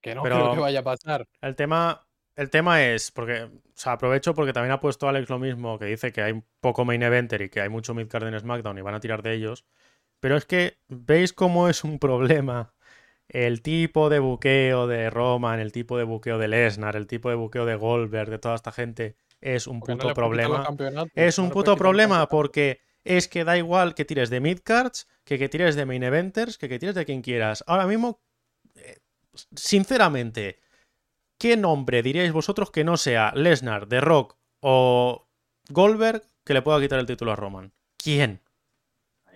Que 0.00 0.14
no 0.14 0.22
Pero- 0.22 0.36
creo 0.36 0.52
que 0.54 0.60
vaya 0.60 0.80
a 0.80 0.84
pasar. 0.84 1.26
El 1.40 1.56
tema, 1.56 2.06
el 2.36 2.48
tema 2.50 2.84
es, 2.84 3.10
porque, 3.10 3.42
o 3.44 3.50
sea, 3.74 3.92
aprovecho 3.92 4.34
porque 4.34 4.52
también 4.52 4.72
ha 4.72 4.80
puesto 4.80 5.08
Alex 5.08 5.28
lo 5.30 5.38
mismo, 5.38 5.78
que 5.78 5.86
dice 5.86 6.12
que 6.12 6.22
hay 6.22 6.42
poco 6.60 6.84
main 6.84 7.02
eventer 7.02 7.42
y 7.42 7.48
que 7.50 7.60
hay 7.60 7.68
mucho 7.70 7.92
midcard 7.94 8.26
en 8.28 8.38
SmackDown 8.38 8.78
y 8.78 8.82
van 8.82 8.94
a 8.94 9.00
tirar 9.00 9.22
de 9.22 9.34
ellos. 9.34 9.64
Pero 10.20 10.36
es 10.36 10.44
que, 10.44 10.78
¿veis 10.88 11.32
cómo 11.32 11.68
es 11.68 11.82
un 11.82 11.98
problema 11.98 12.74
el 13.28 13.62
tipo 13.62 14.10
de 14.10 14.18
buqueo 14.18 14.86
de 14.86 15.08
Roman, 15.08 15.60
el 15.60 15.72
tipo 15.72 15.96
de 15.96 16.04
buqueo 16.04 16.38
de 16.38 16.48
Lesnar, 16.48 16.96
el 16.96 17.06
tipo 17.06 17.30
de 17.30 17.36
buqueo 17.36 17.64
de 17.64 17.76
Goldberg, 17.76 18.30
de 18.30 18.38
toda 18.38 18.54
esta 18.54 18.70
gente? 18.70 19.16
Es 19.40 19.66
un 19.66 19.80
Porque 19.80 19.96
puto 19.96 20.14
problema. 20.14 20.68
Es 21.14 21.38
un 21.38 21.50
puto 21.50 21.76
problema 21.76 22.28
porque 22.28 22.80
es 23.04 23.28
que 23.28 23.44
da 23.44 23.56
igual 23.56 23.94
que 23.94 24.04
tires 24.04 24.28
de 24.28 24.40
midcards, 24.40 25.08
que 25.24 25.38
que 25.38 25.48
tires 25.48 25.74
de 25.74 25.86
main 25.86 26.02
eventers, 26.02 26.58
que 26.58 26.68
que 26.68 26.78
tires 26.78 26.94
de 26.94 27.06
quien 27.06 27.22
quieras. 27.22 27.64
Ahora 27.66 27.86
mismo, 27.86 28.20
eh, 28.74 28.98
sinceramente, 29.54 30.60
¿qué 31.38 31.56
nombre 31.56 32.02
diríais 32.02 32.32
vosotros 32.32 32.70
que 32.70 32.84
no 32.84 32.98
sea 32.98 33.32
Lesnar, 33.34 33.86
The 33.86 34.02
Rock 34.02 34.36
o 34.60 35.26
Goldberg 35.70 36.22
que 36.44 36.52
le 36.52 36.62
pueda 36.62 36.80
quitar 36.80 36.98
el 36.98 37.06
título 37.06 37.32
a 37.32 37.36
Roman? 37.36 37.72
¿Quién? 37.96 38.42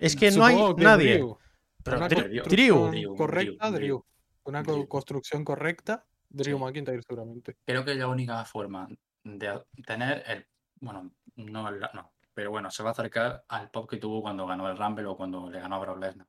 Es 0.00 0.16
que 0.16 0.30
no 0.30 0.44
hay 0.44 0.56
que 0.74 0.82
nadie. 0.82 1.14
Drew. 1.18 1.38
Pero 1.82 1.96
Una 1.98 2.08
Drew- 2.08 2.44
Drew. 2.44 3.16
correcta, 3.16 3.70
Drew, 3.70 3.78
Drew. 3.78 4.04
Una 4.44 4.62
construcción 4.88 5.44
correcta, 5.44 6.06
Drew 6.28 6.58
Sí. 6.58 6.64
McIntyre 6.64 7.02
seguramente. 7.02 7.56
Creo 7.64 7.84
que 7.84 7.92
es 7.92 7.96
la 7.98 8.08
única 8.08 8.44
forma 8.44 8.88
de 9.22 9.60
tener 9.86 10.22
el. 10.26 10.46
Bueno, 10.80 11.10
no, 11.36 11.68
el- 11.68 11.80
no. 11.94 12.12
Pero 12.34 12.50
bueno, 12.50 12.70
se 12.70 12.82
va 12.82 12.90
a 12.90 12.92
acercar 12.92 13.44
al 13.48 13.70
pop 13.70 13.88
que 13.88 13.96
tuvo 13.98 14.20
cuando 14.22 14.46
ganó 14.46 14.68
el 14.68 14.76
Rumble 14.76 15.06
o 15.06 15.16
cuando 15.16 15.48
le 15.50 15.60
ganó 15.60 15.76
a 15.76 15.78
Brock 15.78 15.98
Lesnar. 16.00 16.26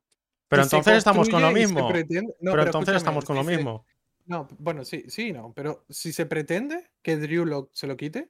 Pero 0.47 0.63
se 0.63 0.75
entonces 0.75 0.97
estamos 0.99 1.27
con 1.29 1.41
lo 1.41 1.47
se 1.47 1.53
mismo. 1.55 1.87
pretende- 1.89 2.35
no, 2.41 2.51
Pero 2.51 2.63
entonces 2.65 2.95
estamos 2.95 3.25
con 3.25 3.35
si 3.37 3.43
lo 3.43 3.49
se- 3.49 3.55
mismo. 3.57 3.85
No, 4.27 4.47
bueno, 4.59 4.85
sí, 4.85 5.05
sí, 5.07 5.31
no. 5.33 5.51
Pero 5.53 5.85
si 5.89 6.13
se 6.13 6.25
pretende 6.25 6.91
que 7.01 7.17
Drew 7.17 7.45
lo- 7.45 7.69
se 7.73 7.87
lo 7.87 7.97
quite, 7.97 8.29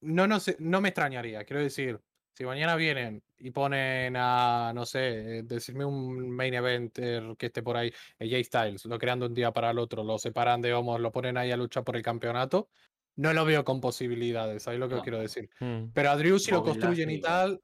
no, 0.00 0.26
no, 0.26 0.40
sé, 0.40 0.56
no 0.58 0.80
me 0.80 0.88
extrañaría. 0.88 1.44
Quiero 1.44 1.62
decir, 1.62 2.00
si 2.36 2.44
mañana 2.44 2.76
vienen 2.76 3.22
y 3.38 3.50
ponen 3.50 4.14
a, 4.16 4.72
no 4.74 4.84
sé, 4.84 5.38
eh, 5.38 5.42
decirme 5.42 5.84
un 5.86 6.30
main 6.30 6.52
eventer 6.52 7.34
que 7.38 7.46
esté 7.46 7.62
por 7.62 7.76
ahí, 7.76 7.90
AJ 8.20 8.44
Styles, 8.44 8.84
lo 8.84 8.98
crean 8.98 9.20
de 9.20 9.26
un 9.26 9.34
día 9.34 9.52
para 9.52 9.70
el 9.70 9.78
otro, 9.78 10.04
lo 10.04 10.18
separan 10.18 10.60
de 10.60 10.74
Homos, 10.74 11.00
lo 11.00 11.10
ponen 11.12 11.38
ahí 11.38 11.50
a 11.50 11.56
luchar 11.56 11.82
por 11.84 11.96
el 11.96 12.02
campeonato, 12.02 12.68
no 13.16 13.32
lo 13.32 13.44
veo 13.46 13.64
con 13.64 13.80
posibilidades, 13.80 14.64
¿sabéis 14.64 14.80
lo 14.80 14.88
que 14.88 14.94
os 14.96 15.00
No. 15.00 15.04
quiero 15.04 15.18
decir? 15.18 15.48
Mm. 15.60 15.92
Pero 15.94 16.10
a 16.10 16.16
Drew 16.16 16.38
si 16.38 16.50
lo 16.50 16.62
construyen 16.62 17.10
y 17.10 17.20
tal, 17.20 17.62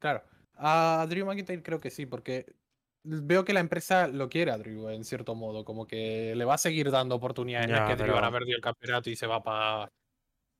claro. 0.00 0.24
A 0.54 1.06
Drew 1.08 1.24
McIntyre 1.24 1.62
creo 1.62 1.78
que 1.80 1.90
sí, 1.90 2.04
porque 2.06 2.46
veo 3.04 3.44
que 3.44 3.52
la 3.52 3.60
empresa 3.60 4.08
lo 4.08 4.28
quiere 4.28 4.50
a 4.50 4.58
Drew 4.58 4.88
en 4.90 5.04
cierto 5.04 5.34
modo, 5.36 5.64
como 5.64 5.86
que 5.86 6.34
le 6.34 6.44
va 6.44 6.54
a 6.54 6.58
seguir 6.58 6.90
dando 6.90 7.14
oportunidades. 7.14 7.68
Ya, 7.70 7.86
que 7.86 7.94
Drew 7.94 8.06
pero- 8.06 8.14
ahora 8.16 8.32
perdido 8.32 8.56
el 8.56 8.62
campeonato 8.62 9.08
y 9.08 9.14
se 9.16 9.26
va 9.28 9.40
para... 9.42 9.88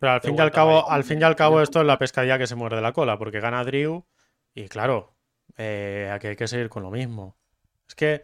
Pero 0.01 0.13
al 0.13 0.21
fin 0.23 0.35
y 0.37 0.41
al 0.41 0.51
cabo, 0.51 0.91
al 0.91 1.05
fin 1.05 1.21
y 1.21 1.25
al 1.25 1.37
cabo, 1.37 1.61
esto 1.61 1.81
es 1.81 1.87
la 1.87 1.99
pescadilla 1.99 2.39
que 2.39 2.47
se 2.47 2.57
muerde 2.57 2.81
la 2.81 2.93
cola, 2.93 3.19
porque 3.19 3.39
gana 3.39 3.63
Drew 3.65 4.05
y 4.55 4.67
claro, 4.69 5.15
eh, 5.59 6.11
aquí 6.13 6.29
hay 6.29 6.37
que 6.37 6.49
seguir 6.49 6.71
con 6.71 6.83
lo 6.83 6.91
mismo. 6.91 7.37
Es 7.87 7.95
que 7.95 8.23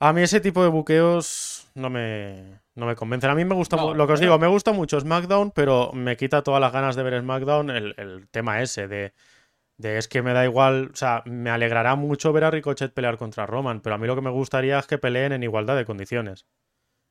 a 0.00 0.12
mí 0.12 0.20
ese 0.20 0.40
tipo 0.40 0.62
de 0.62 0.68
buqueos 0.68 1.70
no 1.74 1.90
me, 1.90 2.60
no 2.74 2.86
me 2.86 2.96
convencen. 2.96 3.30
A 3.30 3.36
mí 3.36 3.44
me 3.44 3.54
gusta, 3.54 3.76
No, 3.76 3.94
lo 3.94 4.06
que 4.08 4.14
os 4.14 4.20
eh. 4.20 4.24
digo, 4.24 4.36
me 4.40 4.48
gusta 4.48 4.72
mucho 4.72 4.98
SmackDown, 4.98 5.52
pero 5.52 5.92
me 5.92 6.16
quita 6.16 6.42
todas 6.42 6.60
las 6.60 6.72
ganas 6.72 6.96
de 6.96 7.04
ver 7.04 7.20
SmackDown 7.20 7.70
el, 7.70 7.94
el 7.96 8.28
tema 8.28 8.60
ese 8.60 8.88
de, 8.88 9.12
de 9.76 9.96
es 9.96 10.08
que 10.08 10.22
me 10.22 10.32
da 10.32 10.44
igual, 10.44 10.90
o 10.92 10.96
sea, 10.96 11.22
me 11.24 11.50
alegrará 11.50 11.94
mucho 11.94 12.32
ver 12.32 12.42
a 12.42 12.50
Ricochet 12.50 12.92
pelear 12.92 13.16
contra 13.16 13.46
Roman, 13.46 13.80
pero 13.80 13.94
a 13.94 13.98
mí 13.98 14.08
lo 14.08 14.16
que 14.16 14.22
me 14.22 14.30
gustaría 14.30 14.76
es 14.78 14.88
que 14.88 14.98
peleen 14.98 15.32
en 15.32 15.44
igualdad 15.44 15.76
de 15.76 15.84
condiciones. 15.84 16.46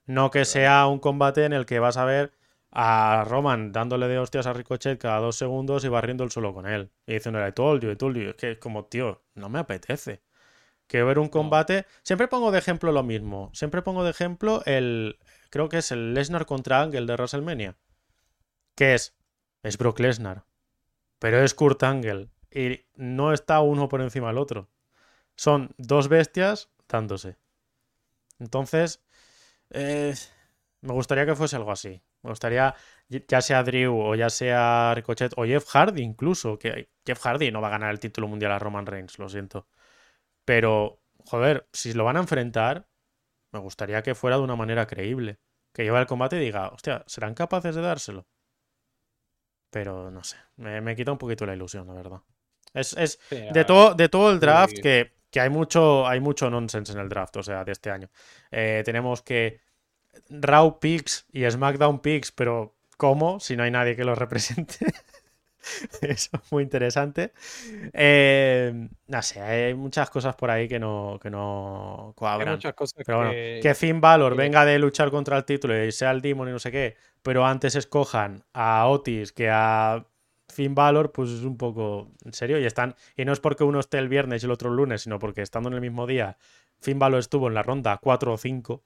No 0.06 0.32
que 0.32 0.44
sea 0.44 0.86
un 0.88 0.99
combate 0.99 1.45
en 1.45 1.53
el 1.53 1.65
que 1.65 1.80
vas 1.80 1.95
a 1.95 2.06
ver 2.06 2.34
a 2.72 3.23
Roman 3.27 3.72
dándole 3.72 4.07
de 4.07 4.19
hostias 4.19 4.45
a 4.48 4.53
Ricochet 4.53 4.99
cada 4.99 5.19
dos 5.19 5.38
segundos 5.38 5.84
y 5.85 5.89
barriendo 5.89 6.23
el 6.23 6.31
suelo 6.31 6.53
con 6.53 6.68
él. 6.68 6.91
Y 7.06 7.14
diciéndole, 7.14 7.48
I 7.49 7.52
told 7.53 7.81
you, 7.84 7.91
I 7.91 7.95
told 7.95 8.18
you. 8.18 8.30
Es 8.30 8.35
que 8.35 8.52
es 8.52 8.57
como, 8.60 8.85
tío, 8.85 9.23
no 9.35 9.49
me 9.49 9.60
apetece. 9.60 10.22
Quiero 10.88 11.06
ver 11.07 11.19
un 11.19 11.30
combate. 11.30 11.85
Siempre 12.03 12.27
pongo 12.27 12.52
de 12.52 12.60
ejemplo 12.60 12.91
lo 12.91 13.03
mismo. 13.03 13.52
Siempre 13.53 13.81
pongo 13.81 14.03
de 14.03 14.11
ejemplo 14.11 14.64
el. 14.65 15.19
Creo 15.49 15.69
que 15.69 15.80
es 15.80 15.91
el 15.91 16.14
Lesnar 16.14 16.45
contra 16.45 16.81
Angle 16.81 17.06
de 17.06 17.14
WrestleMania. 17.14 17.77
Que 18.76 18.94
es. 18.95 19.15
Es 19.64 19.77
Brock 19.77 19.99
Lesnar. 19.99 20.45
Pero 21.19 21.44
es 21.44 21.53
Kurt 21.53 21.84
Angle. 21.84 22.30
Y 22.52 22.85
no 22.95 23.34
está 23.34 23.60
uno 23.61 23.89
por 23.89 24.02
encima 24.02 24.27
del 24.27 24.38
otro. 24.38 24.69
Son 25.35 25.73
dos 25.77 26.07
bestias 26.07 26.69
dándose. 26.88 27.38
Entonces. 28.39 29.02
eh, 29.72 30.15
me 30.81 30.94
gustaría 30.94 31.26
que 31.26 31.35
fuese 31.35 31.56
algo 31.56 31.72
así. 31.72 32.02
Me 32.23 32.30
gustaría, 32.30 32.76
ya 33.10 33.41
sea 33.41 33.64
Drew 33.64 33.99
o 33.99 34.15
ya 34.15 34.30
sea 34.30 34.94
Ricochet 34.95 35.34
o 35.38 35.45
Jeff 35.45 35.68
Hardy 35.69 36.02
incluso, 36.02 36.57
que 36.57 36.89
Jeff 37.06 37.19
Hardy 37.26 37.52
no 37.52 37.61
va 37.61 37.68
a 37.68 37.72
ganar 37.72 37.91
el 37.91 37.99
título 37.99 38.27
mundial 38.27 38.52
a 38.52 38.60
Roman 38.60 38.85
Reigns, 38.85 39.19
lo 39.19 39.30
siento. 39.30 39.68
Pero, 40.45 41.02
joder, 41.26 41.68
si 41.73 41.94
lo 41.94 42.06
van 42.06 42.18
a 42.18 42.22
enfrentar, 42.22 42.88
me 43.52 43.60
gustaría 43.60 44.02
que 44.02 44.15
fuera 44.15 44.38
de 44.38 44.44
una 44.44 44.56
manera 44.56 44.88
creíble. 44.88 45.39
Que 45.73 45.84
lleve 45.84 45.99
el 45.99 46.07
combate 46.07 46.38
y 46.38 46.39
diga, 46.39 46.69
hostia, 46.69 47.03
¿serán 47.07 47.34
capaces 47.34 47.76
de 47.76 47.81
dárselo? 47.81 48.27
Pero 49.69 50.10
no 50.10 50.23
sé, 50.23 50.38
me, 50.56 50.81
me 50.81 50.95
quita 50.95 51.11
un 51.11 51.18
poquito 51.18 51.45
la 51.45 51.53
ilusión, 51.53 51.85
la 51.88 51.94
verdad. 51.94 52.22
Es, 52.73 52.94
es, 52.98 53.19
de 53.30 53.65
todo, 53.65 53.94
de 53.94 54.10
todo 54.10 54.31
el 54.31 54.39
draft, 54.39 54.73
que, 54.81 55.14
que 55.30 55.39
hay 55.39 55.49
mucho, 55.49 56.07
hay 56.07 56.19
mucho 56.19 56.49
nonsense 56.49 56.94
en 56.94 56.99
el 56.99 57.10
draft, 57.10 57.38
o 57.38 57.44
sea, 57.44 57.64
de 57.64 57.72
este 57.72 57.91
año. 57.91 58.10
Eh, 58.52 58.81
tenemos 58.85 59.22
que 59.22 59.60
Raw 60.29 60.79
Picks 60.79 61.25
y 61.31 61.49
SmackDown 61.49 61.99
Picks, 61.99 62.31
pero 62.31 62.75
¿cómo? 62.97 63.39
Si 63.39 63.55
no 63.55 63.63
hay 63.63 63.71
nadie 63.71 63.95
que 63.95 64.03
los 64.03 64.17
represente. 64.17 64.75
Eso 66.01 66.29
es 66.41 66.51
muy 66.51 66.63
interesante. 66.63 67.34
Eh, 67.93 68.88
no 69.07 69.21
sé, 69.21 69.41
hay 69.41 69.73
muchas 69.73 70.09
cosas 70.09 70.35
por 70.35 70.49
ahí 70.49 70.67
que 70.67 70.79
no, 70.79 71.19
que 71.21 71.29
no 71.29 72.07
Hay 72.09 72.13
cuadran. 72.15 72.53
muchas 72.55 72.73
cosas 72.73 73.03
Pero 73.05 73.17
bueno, 73.17 73.31
que... 73.31 73.59
que 73.61 73.75
Finn 73.75 73.99
Balor 73.99 74.34
que- 74.34 74.38
venga 74.38 74.63
de 74.65 74.79
luchar 74.79 75.11
contra 75.11 75.38
el 75.38 75.45
título 75.45 75.84
y 75.84 75.91
sea 75.91 76.11
el 76.11 76.21
Demon 76.21 76.47
y 76.47 76.51
no 76.51 76.59
sé 76.59 76.71
qué, 76.71 76.95
pero 77.21 77.45
antes 77.45 77.75
escojan 77.75 78.43
a 78.53 78.88
Otis 78.88 79.34
que 79.34 79.49
a 79.49 80.05
Finn 80.47 80.73
Balor, 80.73 81.11
pues 81.11 81.29
es 81.31 81.41
un 81.43 81.57
poco 81.57 82.11
en 82.23 82.31
serio. 82.34 82.57
Y 82.59 82.65
están, 82.65 82.95
y 83.17 83.25
no 83.25 83.34
es 83.34 83.39
porque 83.41 83.65
uno 83.65 83.79
esté 83.81 83.97
el 83.97 84.07
viernes 84.07 84.43
y 84.43 84.45
el 84.45 84.51
otro 84.51 84.69
el 84.69 84.77
lunes, 84.77 85.01
sino 85.01 85.19
porque 85.19 85.41
estando 85.41 85.67
en 85.69 85.75
el 85.75 85.81
mismo 85.81 86.07
día, 86.07 86.38
Finn 86.79 86.99
Balor 86.99 87.19
estuvo 87.19 87.47
en 87.49 87.53
la 87.53 87.63
ronda 87.63 87.97
4 88.01 88.34
o 88.34 88.38
5. 88.38 88.81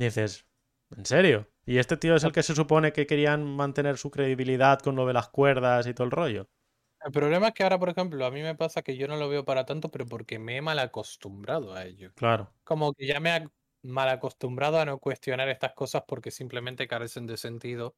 Dices, 0.00 0.48
¿en 0.96 1.04
serio? 1.04 1.52
Y 1.66 1.76
este 1.78 1.96
tío 1.98 2.16
es 2.16 2.24
el 2.24 2.32
que 2.32 2.42
se 2.42 2.54
supone 2.54 2.92
que 2.94 3.06
querían 3.06 3.44
mantener 3.44 3.98
su 3.98 4.10
credibilidad 4.10 4.78
con 4.80 4.96
lo 4.96 5.06
de 5.06 5.12
las 5.12 5.28
cuerdas 5.28 5.86
y 5.86 5.92
todo 5.92 6.06
el 6.06 6.10
rollo. 6.10 6.50
El 7.02 7.12
problema 7.12 7.48
es 7.48 7.54
que 7.54 7.62
ahora, 7.62 7.78
por 7.78 7.88
ejemplo, 7.88 8.24
a 8.26 8.30
mí 8.30 8.42
me 8.42 8.54
pasa 8.54 8.82
que 8.82 8.96
yo 8.96 9.08
no 9.08 9.16
lo 9.16 9.28
veo 9.28 9.44
para 9.44 9.64
tanto, 9.64 9.90
pero 9.90 10.06
porque 10.06 10.38
me 10.38 10.56
he 10.58 10.62
mal 10.62 10.78
acostumbrado 10.78 11.72
a 11.74 11.84
ello. 11.86 12.12
Claro. 12.14 12.54
Como 12.64 12.92
que 12.92 13.06
ya 13.06 13.20
me 13.20 13.34
he 13.36 13.48
mal 13.82 14.08
acostumbrado 14.10 14.78
a 14.78 14.84
no 14.84 14.98
cuestionar 14.98 15.48
estas 15.48 15.72
cosas 15.74 16.02
porque 16.06 16.30
simplemente 16.30 16.86
carecen 16.88 17.26
de 17.26 17.36
sentido 17.38 17.96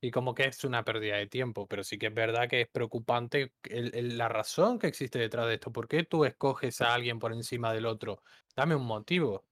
y 0.00 0.10
como 0.12 0.34
que 0.34 0.44
es 0.46 0.64
una 0.64 0.84
pérdida 0.84 1.16
de 1.18 1.26
tiempo, 1.28 1.68
pero 1.68 1.84
sí 1.84 1.98
que 1.98 2.08
es 2.08 2.14
verdad 2.14 2.48
que 2.48 2.62
es 2.62 2.68
preocupante 2.70 3.54
el- 3.64 3.94
el- 3.96 4.18
la 4.18 4.28
razón 4.28 4.78
que 4.78 4.88
existe 4.88 5.18
detrás 5.20 5.46
de 5.48 5.54
esto. 5.54 5.72
¿Por 5.72 5.88
qué 5.88 6.04
tú 6.04 6.24
escoges 6.26 6.80
a 6.82 6.94
alguien 6.94 7.18
por 7.20 7.32
encima 7.32 7.72
del 7.74 7.86
otro? 7.86 8.22
Dame 8.56 8.74
un 8.76 8.86
motivo. 8.86 9.46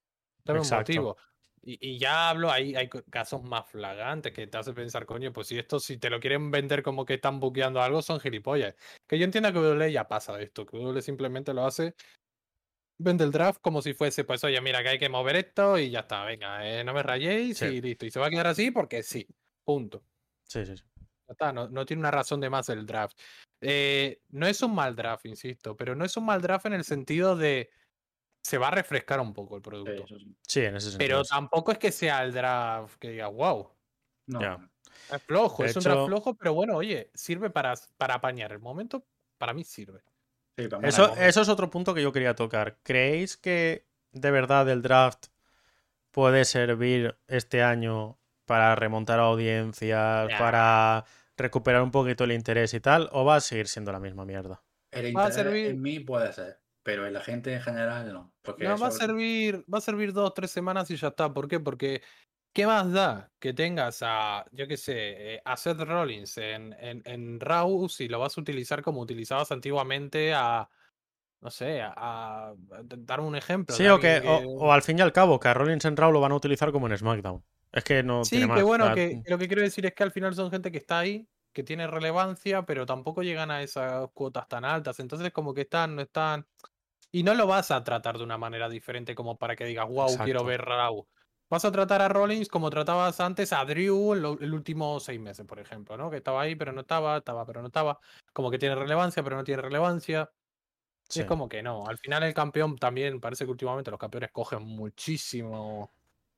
Dame 0.44 0.60
Exacto. 0.60 0.62
un 0.62 0.68
motivo. 0.70 1.16
Y, 1.62 1.78
y 1.94 1.98
ya 1.98 2.30
hablo, 2.30 2.50
hay, 2.50 2.74
hay 2.76 2.88
casos 2.88 3.42
más 3.42 3.66
flagantes 3.68 4.32
que 4.32 4.46
te 4.46 4.58
hace 4.58 4.72
pensar, 4.72 5.06
coño, 5.06 5.32
pues 5.32 5.48
si 5.48 5.58
esto, 5.58 5.80
si 5.80 5.98
te 5.98 6.10
lo 6.10 6.20
quieren 6.20 6.50
vender 6.50 6.82
como 6.82 7.04
que 7.04 7.14
están 7.14 7.40
buqueando 7.40 7.82
algo, 7.82 8.02
son 8.02 8.20
gilipollas. 8.20 8.74
Que 9.06 9.18
yo 9.18 9.24
entiendo 9.24 9.52
que 9.52 9.58
WWE 9.58 9.92
ya 9.92 10.08
pasa 10.08 10.36
de 10.36 10.44
esto, 10.44 10.64
que 10.66 10.76
WWE 10.76 11.02
simplemente 11.02 11.52
lo 11.54 11.64
hace, 11.66 11.94
vende 13.00 13.24
el 13.24 13.30
draft 13.30 13.60
como 13.60 13.82
si 13.82 13.94
fuese, 13.94 14.24
pues 14.24 14.42
oye, 14.44 14.60
mira 14.60 14.82
que 14.82 14.88
hay 14.90 14.98
que 14.98 15.08
mover 15.08 15.36
esto 15.36 15.78
y 15.78 15.90
ya 15.90 16.00
está, 16.00 16.24
venga, 16.24 16.68
eh, 16.68 16.84
no 16.84 16.92
me 16.92 17.02
rayéis 17.02 17.58
Sí. 17.58 17.66
y 17.66 17.80
listo. 17.80 18.06
Y 18.06 18.10
se 18.10 18.20
va 18.20 18.26
a 18.26 18.30
quedar 18.30 18.48
así 18.48 18.70
porque 18.70 19.02
sí, 19.02 19.26
punto. 19.64 20.04
Sí, 20.44 20.64
sí, 20.66 20.76
sí. 20.76 20.84
Ya 20.96 21.32
está, 21.32 21.52
no, 21.52 21.68
no 21.68 21.84
tiene 21.84 22.00
una 22.00 22.10
razón 22.10 22.40
de 22.40 22.50
más 22.50 22.68
el 22.70 22.86
draft. 22.86 23.18
Eh, 23.60 24.22
no 24.30 24.46
es 24.46 24.62
un 24.62 24.74
mal 24.74 24.96
draft, 24.96 25.26
insisto, 25.26 25.76
pero 25.76 25.94
no 25.94 26.04
es 26.04 26.16
un 26.16 26.24
mal 26.24 26.40
draft 26.40 26.66
en 26.66 26.72
el 26.72 26.84
sentido 26.84 27.36
de 27.36 27.70
se 28.48 28.58
va 28.58 28.68
a 28.68 28.70
refrescar 28.70 29.20
un 29.20 29.34
poco 29.34 29.56
el 29.56 29.62
producto. 29.62 30.06
sí. 30.06 30.34
Sí, 30.46 30.60
en 30.64 30.76
ese 30.76 30.90
sentido. 30.90 31.06
Pero 31.06 31.22
tampoco 31.24 31.72
es 31.72 31.78
que 31.78 31.92
sea 31.92 32.24
el 32.24 32.32
draft 32.32 32.96
que 32.98 33.10
diga, 33.10 33.28
wow, 33.28 33.70
No, 34.26 34.70
es 35.10 35.22
flojo, 35.26 35.62
De 35.62 35.68
es 35.68 35.76
un 35.76 35.82
draft 35.84 36.06
flojo, 36.06 36.34
pero 36.34 36.54
bueno, 36.54 36.76
oye, 36.76 37.10
sirve 37.14 37.50
para, 37.50 37.74
para 37.98 38.14
apañar. 38.14 38.52
El 38.52 38.60
momento, 38.60 39.06
para 39.36 39.52
mí 39.52 39.64
sirve. 39.64 40.02
Sí, 40.56 40.68
también 40.68 40.88
Eso, 40.88 41.14
eso 41.16 41.42
es 41.42 41.48
otro 41.48 41.68
punto 41.70 41.92
que 41.94 42.02
yo 42.02 42.12
quería 42.12 42.34
tocar. 42.34 42.78
¿Creéis 42.82 43.36
que 43.36 43.86
de 44.12 44.30
verdad 44.30 44.68
el 44.70 44.80
draft 44.80 45.26
puede 46.10 46.44
servir 46.44 47.18
este 47.26 47.62
año 47.62 48.18
para 48.46 48.74
remontar 48.74 49.20
audiencias, 49.20 50.30
para 50.38 51.04
recuperar 51.36 51.82
un 51.82 51.90
poquito 51.90 52.24
el 52.24 52.32
interés 52.32 52.72
y 52.74 52.80
tal, 52.80 53.08
o 53.12 53.24
va 53.24 53.36
a 53.36 53.40
seguir 53.40 53.68
siendo 53.68 53.92
la 53.92 54.00
misma 54.00 54.24
mierda? 54.24 54.62
El 54.90 55.16
Va 55.16 55.24
a 55.24 55.28
interés 55.28 55.52
servir- 55.52 55.70
en 55.70 55.82
mí 55.82 56.00
puede 56.00 56.32
ser, 56.32 56.60
pero 56.88 57.06
en 57.06 57.12
la 57.12 57.20
gente 57.20 57.52
en 57.52 57.60
general 57.60 58.10
no. 58.10 58.32
Porque 58.40 58.64
No, 58.66 58.78
va 58.78 58.86
a 58.86 58.90
servir, 58.90 59.62
va 59.72 59.76
a 59.76 59.80
servir 59.82 60.14
dos, 60.14 60.32
tres 60.32 60.50
semanas 60.50 60.90
y 60.90 60.96
ya 60.96 61.08
está. 61.08 61.30
¿Por 61.34 61.46
qué? 61.46 61.60
Porque 61.60 62.00
¿qué 62.54 62.66
más 62.66 62.90
da 62.90 63.30
que 63.38 63.52
tengas 63.52 63.98
a, 64.02 64.46
yo 64.52 64.66
qué 64.66 64.78
sé, 64.78 65.34
eh, 65.34 65.42
a 65.44 65.58
Seth 65.58 65.80
Rollins 65.80 66.38
en, 66.38 66.74
en, 66.80 67.02
en 67.04 67.40
Raw 67.40 67.90
si 67.90 68.08
lo 68.08 68.20
vas 68.20 68.38
a 68.38 68.40
utilizar 68.40 68.80
como 68.80 69.02
utilizabas 69.02 69.52
antiguamente 69.52 70.32
a, 70.32 70.66
no 71.42 71.50
sé, 71.50 71.82
a, 71.82 71.92
a- 71.94 72.48
a- 72.52 72.56
darme 72.82 73.26
un 73.26 73.36
ejemplo. 73.36 73.76
Sí, 73.76 73.86
o 73.86 74.00
que, 74.00 74.22
o, 74.26 74.64
o 74.66 74.72
al 74.72 74.80
fin 74.80 74.98
y 74.98 75.02
al 75.02 75.12
cabo, 75.12 75.38
que 75.38 75.48
a 75.48 75.52
Rollins 75.54 75.84
en 75.84 75.94
Raw 75.98 76.10
lo 76.10 76.20
van 76.22 76.32
a 76.32 76.36
utilizar 76.36 76.72
como 76.72 76.86
en 76.86 76.96
SmackDown. 76.96 77.44
Es 77.70 77.84
que 77.84 78.02
no 78.02 78.22
Sí, 78.22 78.30
tiene 78.30 78.46
más. 78.46 78.62
bueno, 78.62 78.94
que 78.94 79.20
que 79.22 79.30
lo 79.30 79.36
que 79.36 79.46
quiero 79.46 79.60
decir 79.60 79.84
es 79.84 79.92
que 79.92 80.04
al 80.04 80.10
final 80.12 80.34
son 80.34 80.50
gente 80.50 80.72
que 80.72 80.78
está 80.78 81.00
ahí, 81.00 81.28
que 81.52 81.62
tiene 81.64 81.86
relevancia, 81.86 82.62
pero 82.64 82.86
tampoco 82.86 83.22
llegan 83.22 83.50
a 83.50 83.62
esas 83.62 84.08
cuotas 84.14 84.48
tan 84.48 84.64
altas. 84.64 85.00
Entonces, 85.00 85.32
como 85.32 85.52
que 85.52 85.62
están, 85.62 85.96
no 85.96 86.02
están. 86.02 86.46
Y 87.10 87.22
no 87.22 87.34
lo 87.34 87.46
vas 87.46 87.70
a 87.70 87.82
tratar 87.82 88.18
de 88.18 88.24
una 88.24 88.38
manera 88.38 88.68
diferente 88.68 89.14
como 89.14 89.38
para 89.38 89.56
que 89.56 89.64
digas, 89.64 89.88
wow, 89.88 90.16
quiero 90.24 90.44
ver 90.44 90.62
Raw. 90.62 91.06
Vas 91.50 91.64
a 91.64 91.72
tratar 91.72 92.02
a 92.02 92.08
Rollins 92.08 92.48
como 92.48 92.68
tratabas 92.68 93.20
antes 93.20 93.54
a 93.54 93.64
Drew 93.64 94.12
el 94.12 94.52
último 94.52 95.00
seis 95.00 95.18
meses, 95.18 95.46
por 95.46 95.58
ejemplo, 95.58 95.96
¿no? 95.96 96.10
Que 96.10 96.18
estaba 96.18 96.42
ahí, 96.42 96.54
pero 96.54 96.72
no 96.72 96.82
estaba, 96.82 97.16
estaba, 97.16 97.46
pero 97.46 97.62
no 97.62 97.68
estaba. 97.68 97.98
Como 98.34 98.50
que 98.50 98.58
tiene 98.58 98.74
relevancia, 98.74 99.22
pero 99.22 99.36
no 99.36 99.44
tiene 99.44 99.62
relevancia. 99.62 100.30
Y 101.14 101.20
es 101.20 101.26
como 101.26 101.48
que 101.48 101.62
no. 101.62 101.86
Al 101.86 101.96
final 101.96 102.22
el 102.24 102.34
campeón 102.34 102.76
también, 102.76 103.18
parece 103.18 103.46
que 103.46 103.50
últimamente 103.50 103.90
los 103.90 103.98
campeones 103.98 104.30
cogen 104.30 104.62
muchísimo 104.62 105.90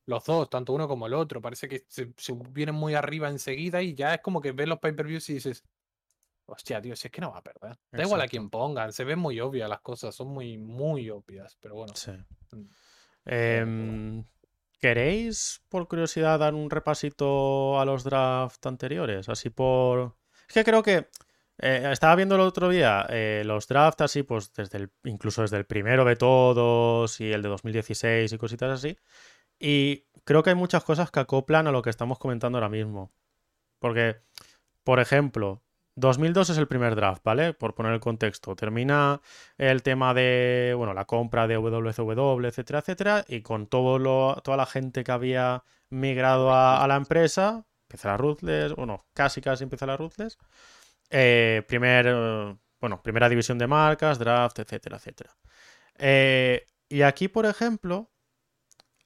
los 0.06 0.24
dos, 0.24 0.48
tanto 0.48 0.72
uno 0.72 0.86
como 0.86 1.08
el 1.08 1.14
otro. 1.14 1.40
Parece 1.40 1.68
que 1.68 1.84
se, 1.88 2.12
se 2.16 2.32
vienen 2.50 2.76
muy 2.76 2.94
arriba 2.94 3.28
enseguida 3.28 3.82
y 3.82 3.94
ya 3.94 4.14
es 4.14 4.20
como 4.20 4.40
que 4.40 4.52
ves 4.52 4.68
los 4.68 4.78
pay-per-views 4.78 5.28
y 5.30 5.34
dices, 5.34 5.64
hostia, 6.50 6.80
tío, 6.80 6.96
si 6.96 7.08
es 7.08 7.12
que 7.12 7.20
no 7.20 7.32
va 7.32 7.38
a 7.38 7.42
perder. 7.42 7.78
Da 7.90 8.02
igual 8.02 8.20
a 8.20 8.28
quién 8.28 8.50
pongan, 8.50 8.92
se 8.92 9.04
ven 9.04 9.18
muy 9.18 9.40
obvias 9.40 9.68
las 9.68 9.80
cosas, 9.80 10.14
son 10.14 10.28
muy, 10.28 10.58
muy 10.58 11.10
obvias, 11.10 11.56
pero 11.60 11.76
bueno. 11.76 11.94
Sí. 11.94 12.12
Mm. 12.52 12.66
Em, 13.26 14.24
¿Queréis, 14.80 15.62
por 15.68 15.86
curiosidad, 15.88 16.38
dar 16.38 16.54
un 16.54 16.70
repasito 16.70 17.78
a 17.78 17.84
los 17.84 18.02
drafts 18.02 18.66
anteriores? 18.66 19.28
Así 19.28 19.50
por... 19.50 20.16
Es 20.48 20.54
que 20.54 20.64
creo 20.64 20.82
que 20.82 21.08
eh, 21.58 21.88
estaba 21.92 22.16
viendo 22.16 22.34
el 22.36 22.40
otro 22.40 22.70
día 22.70 23.06
eh, 23.10 23.42
los 23.44 23.68
drafts 23.68 24.00
así, 24.00 24.22
pues 24.22 24.52
desde 24.54 24.78
el, 24.78 24.90
incluso 25.04 25.42
desde 25.42 25.58
el 25.58 25.66
primero 25.66 26.06
de 26.06 26.16
todos 26.16 27.20
y 27.20 27.30
el 27.30 27.42
de 27.42 27.50
2016 27.50 28.32
y 28.32 28.38
cositas 28.38 28.70
así. 28.70 28.96
Y 29.58 30.06
creo 30.24 30.42
que 30.42 30.50
hay 30.50 30.56
muchas 30.56 30.82
cosas 30.82 31.10
que 31.10 31.20
acoplan 31.20 31.66
a 31.66 31.72
lo 31.72 31.82
que 31.82 31.90
estamos 31.90 32.18
comentando 32.18 32.56
ahora 32.56 32.70
mismo. 32.70 33.12
Porque, 33.78 34.22
por 34.82 35.00
ejemplo, 35.00 35.62
2002 35.96 36.50
es 36.50 36.58
el 36.58 36.68
primer 36.68 36.94
draft, 36.94 37.22
¿vale? 37.24 37.52
Por 37.52 37.74
poner 37.74 37.92
el 37.92 38.00
contexto. 38.00 38.56
Termina 38.56 39.20
el 39.58 39.82
tema 39.82 40.14
de, 40.14 40.74
bueno, 40.76 40.94
la 40.94 41.04
compra 41.04 41.46
de 41.46 41.56
WCW, 41.56 42.46
etcétera, 42.46 42.80
etcétera, 42.80 43.24
y 43.28 43.42
con 43.42 43.66
todo 43.66 43.98
lo, 43.98 44.40
toda 44.42 44.56
la 44.56 44.66
gente 44.66 45.04
que 45.04 45.12
había 45.12 45.64
migrado 45.90 46.54
a, 46.54 46.86
la 46.86 46.96
empresa, 46.96 47.66
empieza 47.82 48.08
la 48.08 48.16
Ruthless, 48.16 48.74
bueno, 48.74 49.06
casi 49.14 49.40
casi 49.40 49.64
empieza 49.64 49.86
la 49.86 49.96
Ruthless, 49.96 50.38
eh, 51.10 51.62
primer, 51.68 52.06
eh, 52.08 52.56
bueno, 52.80 53.02
primera 53.02 53.28
división 53.28 53.58
de 53.58 53.66
marcas, 53.66 54.18
draft, 54.18 54.60
etcétera, 54.60 54.96
etcétera. 54.96 55.36
Eh, 55.98 56.66
y 56.88 57.02
aquí, 57.02 57.28
por 57.28 57.46
ejemplo, 57.46 58.10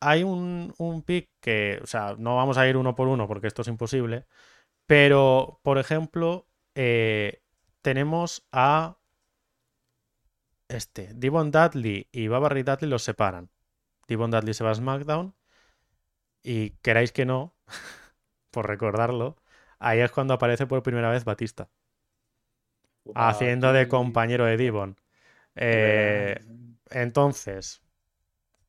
hay 0.01 0.23
un, 0.23 0.75
un 0.79 1.03
pick 1.03 1.31
que, 1.41 1.81
o 1.83 1.87
sea, 1.87 2.15
no 2.19 2.37
vamos 2.37 2.59
a 2.59 2.69
ir 2.69 2.77
uno 2.77 2.95
por 2.95 3.09
uno 3.09 3.27
porque 3.27 3.47
esto 3.49 3.63
es 3.63 3.69
imposible, 3.69 4.27
pero, 4.87 5.61
por 5.63 5.79
ejemplo, 5.79 6.49
eh, 6.75 7.43
tenemos 7.83 8.47
a 8.53 8.97
este, 10.69 11.11
Devon 11.15 11.51
Dudley 11.51 12.09
y 12.11 12.29
Barbary 12.29 12.63
Dudley 12.63 12.91
los 12.91 13.03
separan. 13.03 13.51
Devon 14.09 14.31
Dudley 14.31 14.55
se 14.55 14.65
va 14.65 14.71
a 14.71 14.75
SmackDown 14.75 15.35
y 16.43 16.71
queráis 16.83 17.13
que 17.13 17.25
no, 17.25 17.55
por 18.51 18.69
recordarlo, 18.69 19.37
ahí 19.79 20.01
es 20.01 20.11
cuando 20.11 20.35
aparece 20.35 20.67
por 20.67 20.83
primera 20.83 21.11
vez 21.11 21.25
Batista, 21.25 21.69
haciendo 23.15 23.73
de 23.73 23.89
compañero 23.89 24.45
de 24.45 24.57
Devon. 24.57 24.97
Eh, 25.57 26.41
entonces, 26.91 27.83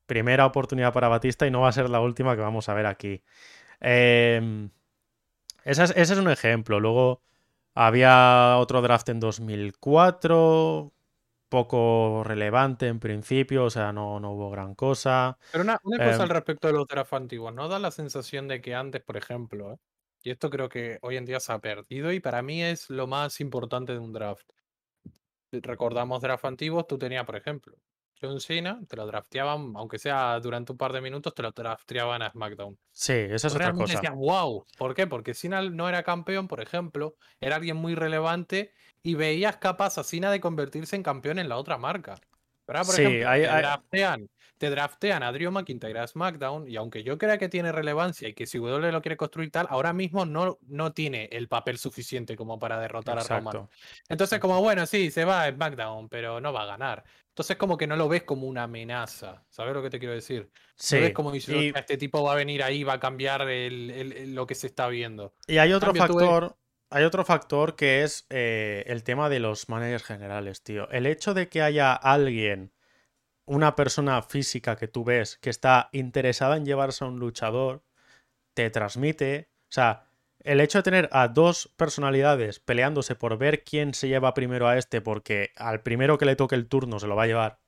primera 0.06 0.46
oportunidad 0.46 0.92
para 0.92 1.08
Batista 1.08 1.46
y 1.46 1.50
no 1.50 1.60
va 1.60 1.68
a 1.68 1.72
ser 1.72 1.90
la 1.90 2.00
última 2.00 2.36
que 2.36 2.42
vamos 2.42 2.68
a 2.68 2.74
ver 2.74 2.86
aquí. 2.86 3.22
Eh, 3.80 4.68
ese, 5.64 5.84
es, 5.84 5.90
ese 5.96 6.12
es 6.14 6.18
un 6.18 6.30
ejemplo. 6.30 6.80
Luego 6.80 7.22
había 7.76 8.56
otro 8.58 8.80
draft 8.82 9.08
en 9.10 9.20
2004, 9.20 10.94
poco 11.48 12.22
relevante 12.24 12.88
en 12.88 12.98
principio, 13.00 13.64
o 13.64 13.70
sea, 13.70 13.92
no, 13.92 14.18
no 14.18 14.32
hubo 14.32 14.50
gran 14.50 14.74
cosa. 14.74 15.38
Pero 15.50 15.62
una, 15.64 15.78
una 15.84 15.98
cosa 16.00 16.22
Em, 16.22 16.22
al 16.22 16.28
respecto 16.30 16.66
de 16.68 16.72
los 16.74 16.86
drafts 16.86 17.12
antiguos, 17.12 17.54
¿no 17.54 17.68
da 17.68 17.78
la 17.78 17.90
sensación 17.90 18.48
de 18.48 18.60
que 18.62 18.74
antes, 18.74 19.02
por 19.02 19.16
ejemplo, 19.16 19.74
¿eh? 19.74 19.76
y 20.22 20.30
esto 20.30 20.50
creo 20.50 20.68
que 20.68 20.98
hoy 21.02 21.16
en 21.16 21.26
día 21.26 21.38
se 21.38 21.52
ha 21.52 21.58
perdido 21.60 22.12
y 22.12 22.20
para 22.20 22.42
mí 22.42 22.62
es 22.62 22.90
lo 22.90 23.06
más 23.06 23.40
importante 23.40 23.92
de 23.92 23.98
un 23.98 24.12
draft. 24.12 24.50
Recordamos 25.52 26.20
draft 26.22 26.44
antiguos, 26.44 26.86
tú 26.86 26.98
tenías, 26.98 27.24
por 27.24 27.36
ejemplo, 27.36 27.76
John 28.20 28.40
Cena, 28.40 28.80
te 28.88 28.96
lo 28.96 29.06
drafteaban, 29.06 29.72
aunque 29.76 29.98
sea 29.98 30.38
durante 30.40 30.72
un 30.72 30.78
par 30.78 30.92
de 30.92 31.00
minutos, 31.00 31.34
te 31.34 31.42
lo 31.42 31.52
drafteaban 31.52 32.22
a 32.22 32.30
SmackDown. 32.30 32.78
Sí, 32.92 33.12
esa 33.12 33.48
es 33.48 33.54
otra 33.54 33.72
cosa. 33.72 33.94
decías, 33.94 34.14
wow. 34.14 34.64
¿Por 34.78 34.94
qué? 34.94 35.06
Porque 35.06 35.34
Cena 35.34 35.60
no 35.62 35.88
era 35.88 36.02
campeón, 36.02 36.48
por 36.48 36.60
ejemplo, 36.60 37.16
era 37.40 37.56
alguien 37.56 37.76
muy 37.76 37.94
relevante 37.94 38.72
y 39.02 39.14
veías 39.14 39.58
capaz 39.58 39.98
a 39.98 40.04
Cena 40.04 40.30
de 40.30 40.40
convertirse 40.40 40.96
en 40.96 41.02
campeón 41.02 41.38
en 41.38 41.48
la 41.48 41.56
otra 41.58 41.76
marca. 41.78 42.16
Pero 42.64 42.78
ahora, 42.80 42.86
por 42.86 42.94
Sí, 42.96 43.02
ejemplo, 43.02 43.28
hay- 43.28 43.42
te, 43.42 43.48
hay- 43.48 43.62
draftean, 43.62 44.30
te 44.58 44.70
draftean 44.70 45.22
a 45.22 45.30
Drew 45.30 45.52
McIntyre 45.52 46.00
a 46.00 46.06
SmackDown 46.08 46.68
y 46.68 46.74
aunque 46.76 47.04
yo 47.04 47.16
crea 47.16 47.38
que 47.38 47.48
tiene 47.48 47.70
relevancia 47.70 48.28
y 48.28 48.34
que 48.34 48.46
si 48.46 48.58
W 48.58 48.90
lo 48.90 49.02
quiere 49.02 49.16
construir 49.16 49.52
tal, 49.52 49.66
ahora 49.70 49.92
mismo 49.92 50.26
no, 50.26 50.58
no 50.62 50.92
tiene 50.92 51.28
el 51.30 51.46
papel 51.46 51.78
suficiente 51.78 52.34
como 52.34 52.58
para 52.58 52.80
derrotar 52.80 53.18
a 53.18 53.22
Roman. 53.22 53.54
Exacto. 53.54 53.70
Entonces, 54.08 54.40
como 54.40 54.60
bueno, 54.60 54.84
sí, 54.86 55.12
se 55.12 55.24
va 55.24 55.44
a 55.44 55.52
SmackDown, 55.52 56.08
pero 56.08 56.40
no 56.40 56.52
va 56.52 56.62
a 56.62 56.66
ganar. 56.66 57.04
Entonces, 57.36 57.56
como 57.58 57.76
que 57.76 57.86
no 57.86 57.96
lo 57.96 58.08
ves 58.08 58.22
como 58.22 58.46
una 58.46 58.62
amenaza. 58.62 59.44
¿Sabes 59.50 59.74
lo 59.74 59.82
que 59.82 59.90
te 59.90 59.98
quiero 59.98 60.14
decir? 60.14 60.50
Sí, 60.74 60.94
No 60.96 61.02
ves 61.02 61.12
como 61.12 61.30
diciendo, 61.30 61.62
y- 61.62 61.66
"Hostia, 61.66 61.80
este 61.80 61.98
tipo 61.98 62.22
va 62.22 62.32
a 62.32 62.36
venir 62.36 62.62
ahí, 62.62 62.82
va 62.82 62.94
a 62.94 62.98
cambiar 62.98 63.42
el- 63.42 63.90
el- 63.90 64.12
el- 64.14 64.34
lo 64.34 64.46
que 64.46 64.54
se 64.54 64.68
está 64.68 64.88
viendo. 64.88 65.34
Y 65.46 65.58
hay 65.58 65.74
otro 65.74 65.88
cambio, 65.92 66.06
tú 66.06 66.16
ves- 66.16 66.26
factor, 66.28 66.56
hay 66.88 67.04
otro 67.04 67.26
factor 67.26 67.76
que 67.76 68.04
es 68.04 68.24
eh, 68.30 68.84
el 68.86 69.04
tema 69.04 69.28
de 69.28 69.40
los 69.40 69.68
managers 69.68 70.02
generales, 70.04 70.62
tío. 70.62 70.88
El 70.88 71.04
hecho 71.04 71.34
de 71.34 71.50
que 71.50 71.60
haya 71.60 71.92
alguien, 71.92 72.72
una 73.44 73.76
persona 73.76 74.22
física 74.22 74.76
que 74.76 74.88
tú 74.88 75.04
ves 75.04 75.36
que 75.36 75.50
está 75.50 75.90
interesada 75.92 76.56
en 76.56 76.64
llevarse 76.64 77.04
a 77.04 77.08
un 77.08 77.18
luchador, 77.18 77.84
te 78.54 78.70
transmite, 78.70 79.50
o 79.64 79.72
sea, 79.72 80.05
el 80.46 80.60
hecho 80.60 80.78
de 80.78 80.84
tener 80.84 81.08
a 81.10 81.26
dos 81.26 81.72
personalidades 81.76 82.60
peleándose 82.60 83.16
por 83.16 83.36
ver 83.36 83.64
quién 83.64 83.94
se 83.94 84.06
lleva 84.06 84.32
primero 84.32 84.68
a 84.68 84.78
este, 84.78 85.00
porque 85.00 85.50
al 85.56 85.82
primero 85.82 86.18
que 86.18 86.24
le 86.24 86.36
toque 86.36 86.54
el 86.54 86.68
turno 86.68 87.00
se 87.00 87.08
lo 87.08 87.16
va 87.16 87.24
a 87.24 87.26
llevar, 87.26 87.58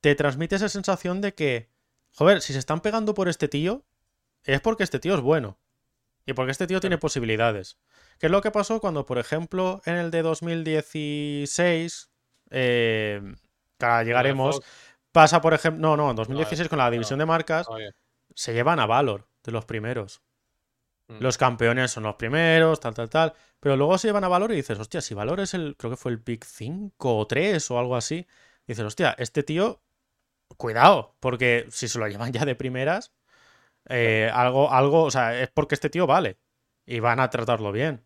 te 0.00 0.14
transmite 0.14 0.54
esa 0.56 0.68
sensación 0.68 1.20
de 1.20 1.34
que, 1.34 1.70
joder, 2.12 2.40
si 2.40 2.52
se 2.52 2.60
están 2.60 2.80
pegando 2.80 3.14
por 3.14 3.28
este 3.28 3.48
tío, 3.48 3.84
es 4.44 4.60
porque 4.60 4.84
este 4.84 5.00
tío 5.00 5.14
es 5.14 5.20
bueno. 5.20 5.58
Y 6.24 6.34
porque 6.34 6.52
este 6.52 6.68
tío 6.68 6.78
tiene 6.80 6.98
posibilidades. 6.98 7.78
¿Qué 8.20 8.26
es 8.26 8.32
lo 8.32 8.42
que 8.42 8.52
pasó 8.52 8.80
cuando, 8.80 9.04
por 9.04 9.18
ejemplo, 9.18 9.82
en 9.84 9.96
el 9.96 10.12
de 10.12 10.22
2016, 10.22 12.10
eh, 12.50 13.20
que 13.76 13.86
ahora 13.86 14.04
llegaremos, 14.04 14.62
pasa, 15.10 15.40
por 15.40 15.52
ejemplo, 15.52 15.80
no, 15.80 15.96
no, 15.96 16.10
en 16.10 16.16
2016 16.16 16.68
con 16.68 16.78
la 16.78 16.92
división 16.92 17.18
de 17.18 17.26
marcas, 17.26 17.66
se 18.36 18.54
llevan 18.54 18.78
a 18.78 18.86
Valor 18.86 19.26
de 19.42 19.50
los 19.50 19.64
primeros. 19.64 20.22
Mm. 21.08 21.18
Los 21.20 21.38
campeones 21.38 21.90
son 21.90 22.04
los 22.04 22.16
primeros, 22.16 22.80
tal, 22.80 22.94
tal, 22.94 23.10
tal. 23.10 23.34
Pero 23.60 23.76
luego 23.76 23.98
se 23.98 24.08
llevan 24.08 24.24
a 24.24 24.28
Valor 24.28 24.52
y 24.52 24.56
dices, 24.56 24.78
hostia, 24.78 25.00
si 25.00 25.14
Valor 25.14 25.40
es 25.40 25.54
el, 25.54 25.76
creo 25.76 25.90
que 25.90 25.96
fue 25.96 26.12
el 26.12 26.20
pick 26.20 26.44
5 26.44 27.16
o 27.16 27.26
3 27.26 27.70
o 27.70 27.78
algo 27.78 27.96
así. 27.96 28.26
Dices, 28.66 28.84
hostia, 28.84 29.14
este 29.18 29.42
tío, 29.42 29.82
cuidado, 30.56 31.16
porque 31.20 31.66
si 31.70 31.88
se 31.88 31.98
lo 31.98 32.08
llevan 32.08 32.32
ya 32.32 32.44
de 32.44 32.54
primeras, 32.54 33.12
eh, 33.88 34.30
algo, 34.32 34.72
algo, 34.72 35.04
o 35.04 35.10
sea, 35.10 35.40
es 35.40 35.50
porque 35.50 35.74
este 35.74 35.90
tío 35.90 36.06
vale. 36.06 36.38
Y 36.86 37.00
van 37.00 37.20
a 37.20 37.30
tratarlo 37.30 37.72
bien. 37.72 38.04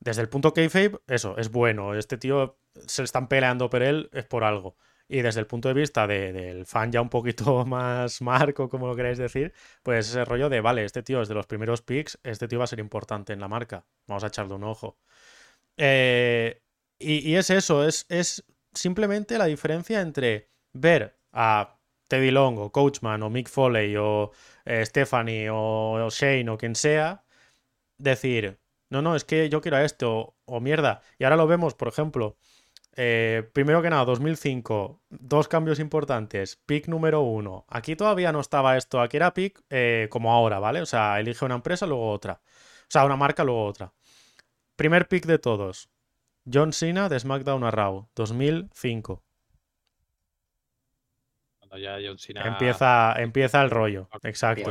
Desde 0.00 0.22
el 0.22 0.28
punto 0.28 0.52
kayfabe, 0.54 1.00
eso, 1.08 1.36
es 1.38 1.50
bueno. 1.50 1.94
Este 1.94 2.18
tío 2.18 2.58
se 2.86 3.02
están 3.02 3.28
peleando 3.28 3.70
por 3.70 3.82
él, 3.82 4.10
es 4.12 4.24
por 4.24 4.44
algo. 4.44 4.76
Y 5.08 5.22
desde 5.22 5.40
el 5.40 5.46
punto 5.46 5.68
de 5.68 5.74
vista 5.74 6.06
de- 6.06 6.32
del 6.32 6.66
fan 6.66 6.90
ya 6.92 7.00
un 7.00 7.08
poquito 7.08 7.64
más 7.66 8.20
marco, 8.22 8.68
como 8.68 8.86
lo 8.88 8.96
queráis 8.96 9.18
decir, 9.18 9.52
pues 9.82 10.08
ese 10.08 10.24
rollo 10.24 10.48
de, 10.48 10.60
vale, 10.60 10.84
este 10.84 11.02
tío 11.02 11.22
es 11.22 11.28
de 11.28 11.34
los 11.34 11.46
primeros 11.46 11.82
picks, 11.82 12.18
este 12.24 12.48
tío 12.48 12.58
va 12.58 12.64
a 12.64 12.68
ser 12.68 12.80
importante 12.80 13.32
en 13.32 13.40
la 13.40 13.48
marca. 13.48 13.84
Vamos 14.06 14.24
a 14.24 14.28
echarle 14.28 14.54
un 14.54 14.64
ojo. 14.64 14.98
Eh, 15.76 16.62
y, 16.98 17.34
es 17.34 17.50
eso, 17.50 17.86
es, 17.86 18.06
es 18.08 18.44
simplemente 18.72 19.38
la 19.38 19.46
diferencia 19.46 20.00
entre 20.00 20.50
ver 20.72 21.18
a 21.32 21.78
Teddy 22.08 22.30
Long 22.30 22.58
o 22.58 22.72
Coachman 22.72 23.22
o 23.22 23.30
Mick 23.30 23.48
Foley 23.48 23.96
o 23.96 24.32
eh, 24.64 24.84
Stephanie 24.86 25.48
o, 25.50 26.08
Shane 26.10 26.48
o 26.50 26.56
quien 26.58 26.74
sea, 26.74 27.24
decir, 27.98 28.60
no, 28.90 29.02
no, 29.02 29.16
es 29.16 29.24
que 29.24 29.48
yo 29.48 29.60
quiero 29.60 29.78
a 29.78 29.84
esto 29.84 30.36
o, 30.44 30.60
mierda. 30.60 31.02
Y 31.18 31.24
ahora 31.24 31.36
lo 31.36 31.46
vemos, 31.46 31.74
por 31.74 31.88
ejemplo, 31.88 32.36
eh, 32.98 33.46
primero 33.52 33.82
que 33.82 33.90
nada, 33.90 34.06
2005, 34.06 35.02
dos 35.10 35.48
cambios 35.48 35.78
importantes. 35.78 36.56
Pick 36.56 36.88
número 36.88 37.20
uno. 37.20 37.66
Aquí 37.68 37.94
todavía 37.94 38.32
no 38.32 38.40
estaba 38.40 38.78
esto, 38.78 39.02
aquí 39.02 39.18
era 39.18 39.34
pick 39.34 39.62
eh, 39.68 40.08
como 40.10 40.32
ahora, 40.32 40.58
¿vale? 40.58 40.80
O 40.80 40.86
sea, 40.86 41.20
elige 41.20 41.44
una 41.44 41.56
empresa, 41.56 41.86
luego 41.86 42.10
otra. 42.10 42.40
O 42.42 42.88
sea, 42.88 43.04
una 43.04 43.16
marca, 43.16 43.44
luego 43.44 43.66
otra. 43.66 43.92
Primer 44.76 45.08
pick 45.08 45.26
de 45.26 45.38
todos. 45.38 45.90
John 46.50 46.72
Cena 46.72 47.10
de 47.10 47.20
SmackDown 47.20 47.64
a 47.64 47.70
Raw, 47.70 48.08
2005. 48.14 49.22
Cuando 51.58 51.78
ya 51.78 51.98
John 52.02 52.18
Cena... 52.18 52.46
Empieza, 52.46 53.14
empieza 53.18 53.60
el 53.60 53.70
rollo, 53.70 54.08
exacto. 54.22 54.70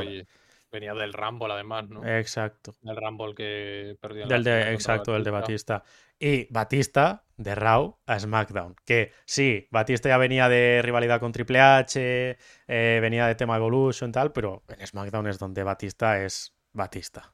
venía 0.72 0.94
del 0.96 1.14
Rumble 1.14 1.54
además, 1.54 1.90
¿no? 1.90 2.04
Exacto. 2.08 2.74
Del 2.82 2.96
Rumble 2.96 3.36
que 3.36 3.98
perdió. 4.02 4.26
Del 4.26 4.44
de, 4.44 4.74
exacto, 4.74 5.14
del 5.14 5.24
de 5.24 5.32
Batista. 5.32 5.84
Y 6.18 6.52
Batista 6.52 7.25
de 7.38 7.56
Raw 7.56 7.99
a 8.06 8.20
SmackDown. 8.20 8.76
Que 8.86 9.12
sí, 9.26 9.68
Batista 9.72 10.10
ya 10.10 10.18
venía 10.18 10.49
de 10.49 10.82
rivalidad 10.84 11.20
con 11.20 11.32
Triple 11.32 11.60
H, 11.60 12.38
eh, 12.68 12.99
venía 13.02 13.28
de 13.28 13.36
tema 13.36 13.57
Evolution 13.57 14.10
y 14.10 14.14
tal, 14.14 14.32
pero 14.32 14.64
en 14.68 14.86
SmackDown 14.86 15.28
es 15.28 15.40
donde 15.40 15.64
Batista 15.64 16.24
es 16.24 16.56
Batista. 16.74 17.34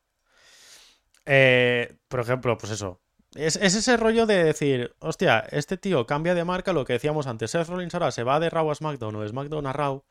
Eh, 1.25 1.97
por 2.07 2.19
ejemplo, 2.19 2.57
pues 2.57 2.71
eso. 2.71 3.01
Es, 3.33 3.55
ese 3.55 3.95
rollo 3.95 4.25
de 4.25 4.43
decir, 4.43 4.93
hostia, 4.99 5.39
este 5.51 5.77
tío 5.77 6.05
cambia 6.05 6.35
de 6.35 6.43
marca, 6.43 6.73
lo 6.73 6.83
que 6.83 6.93
decíamos 6.93 7.27
antes. 7.27 7.51
Seth 7.51 7.69
Rollins 7.69 7.93
ahora 7.93 8.11
se 8.11 8.23
va 8.23 8.39
de 8.39 8.49
Raw 8.49 8.69
a 8.69 8.75
SmackDown 8.75 9.15
o 9.15 9.21
de 9.21 9.29
SmackDown 9.29 9.67
a 9.67 9.73
Raw 9.73 10.03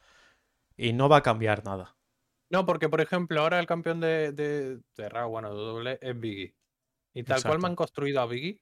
y 0.77 0.95
no 0.95 1.09
va 1.09 1.19
a 1.19 1.23
cambiar 1.23 1.65
nada. 1.65 1.97
No, 2.49 2.65
porque 2.65 2.89
por 2.89 3.01
ejemplo, 3.01 3.43
ahora 3.43 3.61
el 3.61 3.67
campeón 3.67 4.01
de, 4.01 4.33
de, 4.33 5.09
Raw, 5.09 5.29
bueno, 5.29 5.55
de 5.55 5.61
doble, 5.61 5.99
es 6.01 6.19
Biggie. 6.19 6.55
Y 7.13 7.23
tal 7.25 7.43
cual 7.43 7.59
me 7.59 7.69
han 7.69 7.77
construido 7.77 8.21
a 8.21 8.27
Biggie, 8.27 8.61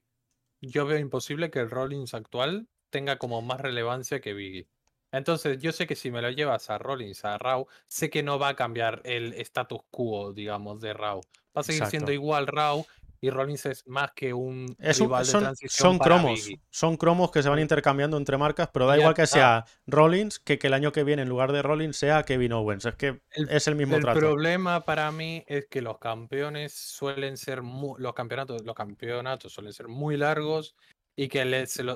yo 0.61 0.85
veo 0.85 0.97
imposible 0.97 1.49
que 1.49 1.59
el 1.59 1.69
Rollins 1.69 2.13
actual 2.13 2.67
tenga 2.89 3.17
como 3.17 3.41
más 3.41 3.61
relevancia 3.61 4.19
que 4.19 4.33
Biggie. 4.33 4.67
Entonces, 5.11 5.59
yo 5.59 5.71
sé 5.71 5.87
que 5.87 5.95
si 5.95 6.11
me 6.11 6.21
lo 6.21 6.29
llevas 6.29 6.69
a 6.69 6.77
Rollins, 6.77 7.25
a 7.25 7.37
Raw, 7.37 7.67
sé 7.87 8.09
que 8.09 8.21
no 8.21 8.37
va 8.37 8.49
a 8.49 8.55
cambiar 8.55 9.01
el 9.05 9.33
status 9.33 9.81
quo, 9.89 10.33
digamos, 10.33 10.81
de 10.81 10.93
Raw. 10.93 11.21
Va 11.55 11.61
a 11.61 11.63
seguir 11.63 11.85
siendo 11.87 12.11
igual 12.11 12.45
Raw 12.45 12.85
y 13.21 13.29
Rollins 13.29 13.65
es 13.65 13.87
más 13.87 14.11
que 14.13 14.33
un 14.33 14.75
rival 14.77 15.25
son, 15.25 15.41
de 15.41 15.45
transición 15.45 15.91
son 15.91 15.99
cromos, 15.99 16.49
son 16.69 16.97
cromos 16.97 17.31
que 17.31 17.43
se 17.43 17.49
van 17.49 17.59
intercambiando 17.59 18.17
entre 18.17 18.37
marcas, 18.37 18.69
pero 18.71 18.87
da 18.87 18.97
igual 18.97 19.13
que 19.13 19.27
sea 19.27 19.65
Rollins 19.87 20.39
que 20.39 20.57
que 20.59 20.67
el 20.67 20.73
año 20.73 20.91
que 20.91 21.03
viene 21.03 21.23
en 21.23 21.29
lugar 21.29 21.51
de 21.51 21.61
Rollins 21.61 21.97
sea 21.97 22.23
Kevin 22.23 22.53
Owens, 22.53 22.85
es 22.85 22.95
que 22.95 23.21
es 23.31 23.67
el 23.67 23.75
mismo 23.75 23.99
trato. 23.99 24.19
El 24.19 24.25
problema 24.25 24.85
para 24.85 25.11
mí 25.11 25.43
es 25.47 25.67
que 25.67 25.81
los 25.81 25.97
campeones 25.97 26.73
suelen 26.73 27.37
ser 27.37 27.61
los 27.63 28.13
campeonatos, 28.13 28.63
los 28.63 28.75
campeonatos 28.75 29.51
suelen 29.51 29.73
ser 29.73 29.87
muy 29.87 30.17
largos 30.17 30.75
y 31.15 31.27
que 31.27 31.43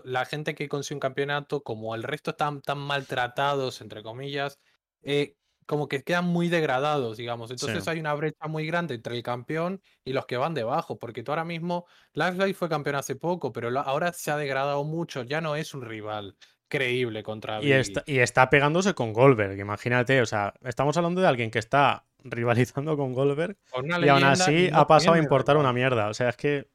la 0.03 0.25
gente 0.25 0.53
que 0.53 0.67
consigue 0.67 0.95
un 0.95 0.99
campeonato, 0.99 1.63
como 1.63 1.95
el 1.95 2.03
resto 2.03 2.31
están 2.31 2.61
tan 2.61 2.79
maltratados, 2.79 3.79
entre 3.79 4.03
comillas, 4.03 4.59
eh, 5.01 5.37
como 5.65 5.87
que 5.87 6.03
quedan 6.03 6.25
muy 6.25 6.49
degradados, 6.49 7.17
digamos. 7.17 7.51
Entonces 7.51 7.87
hay 7.87 7.99
una 7.99 8.13
brecha 8.13 8.47
muy 8.47 8.65
grande 8.65 8.95
entre 8.95 9.15
el 9.15 9.23
campeón 9.23 9.81
y 10.03 10.13
los 10.13 10.25
que 10.25 10.37
van 10.37 10.53
debajo, 10.53 10.97
porque 10.97 11.23
tú 11.23 11.31
ahora 11.31 11.45
mismo, 11.45 11.85
Lashley 12.13 12.53
fue 12.53 12.69
campeón 12.69 12.95
hace 12.95 13.15
poco, 13.15 13.51
pero 13.51 13.77
ahora 13.79 14.13
se 14.13 14.31
ha 14.31 14.37
degradado 14.37 14.83
mucho, 14.83 15.23
ya 15.23 15.41
no 15.41 15.55
es 15.55 15.73
un 15.73 15.81
rival 15.83 16.35
creíble 16.67 17.21
contra 17.21 17.61
y 17.61 17.71
está, 17.71 18.03
y 18.07 18.17
está 18.17 18.49
pegándose 18.49 18.95
con 18.95 19.13
Goldberg, 19.13 19.59
imagínate, 19.59 20.21
o 20.21 20.25
sea, 20.25 20.55
estamos 20.63 20.97
hablando 20.97 21.21
de 21.21 21.27
alguien 21.27 21.51
que 21.51 21.59
está 21.59 22.05
rivalizando 22.23 22.97
con 22.97 23.13
Goldberg 23.13 23.57
y 24.01 24.07
aún 24.07 24.23
así 24.23 24.69
ha 24.73 24.87
pasado 24.87 25.15
a 25.15 25.19
importar 25.19 25.57
una 25.57 25.71
mierda, 25.71 26.09
o 26.09 26.13
sea, 26.13 26.29
es 26.29 26.37
que... 26.37 26.67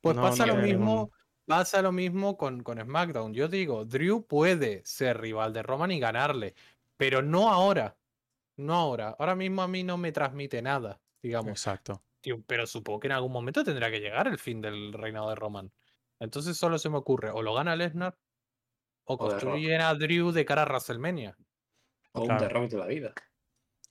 Pues 0.00 0.16
pasa 0.16 0.46
lo 0.46 0.56
mismo 0.56 1.12
Pasa 1.50 1.82
lo 1.82 1.90
mismo 1.90 2.36
con, 2.36 2.62
con 2.62 2.80
SmackDown. 2.80 3.34
Yo 3.34 3.48
digo, 3.48 3.84
Drew 3.84 4.24
puede 4.24 4.82
ser 4.84 5.20
rival 5.20 5.52
de 5.52 5.64
Roman 5.64 5.90
y 5.90 5.98
ganarle, 5.98 6.54
pero 6.96 7.22
no 7.22 7.50
ahora. 7.50 7.96
No 8.60 8.74
ahora. 8.74 9.16
Ahora 9.18 9.34
mismo 9.34 9.62
a 9.62 9.68
mí 9.68 9.82
no 9.82 9.96
me 9.96 10.12
transmite 10.12 10.60
nada, 10.62 11.00
digamos. 11.22 11.50
Exacto. 11.50 12.02
pero 12.46 12.66
supongo 12.66 13.00
que 13.00 13.08
en 13.08 13.12
algún 13.12 13.32
momento 13.32 13.64
tendrá 13.64 13.90
que 13.90 14.00
llegar 14.00 14.28
el 14.28 14.38
fin 14.38 14.60
del 14.60 14.92
reinado 14.92 15.30
de 15.30 15.34
Roman. 15.34 15.72
Entonces 16.20 16.56
solo 16.56 16.78
se 16.78 16.90
me 16.90 16.98
ocurre, 16.98 17.30
o 17.30 17.40
lo 17.42 17.54
gana 17.54 17.74
Lesnar, 17.74 18.18
o, 19.04 19.16
construyen 19.16 19.80
a 19.80 19.94
Drew 19.94 20.30
de 20.30 20.44
cara 20.44 20.62
a 20.62 20.66
WrestleMania. 20.66 21.36
O 22.12 22.22
un 22.22 22.36
The 22.36 22.48
Rock 22.48 22.70
de 22.70 22.76
la 22.76 22.86
vida. 22.86 23.14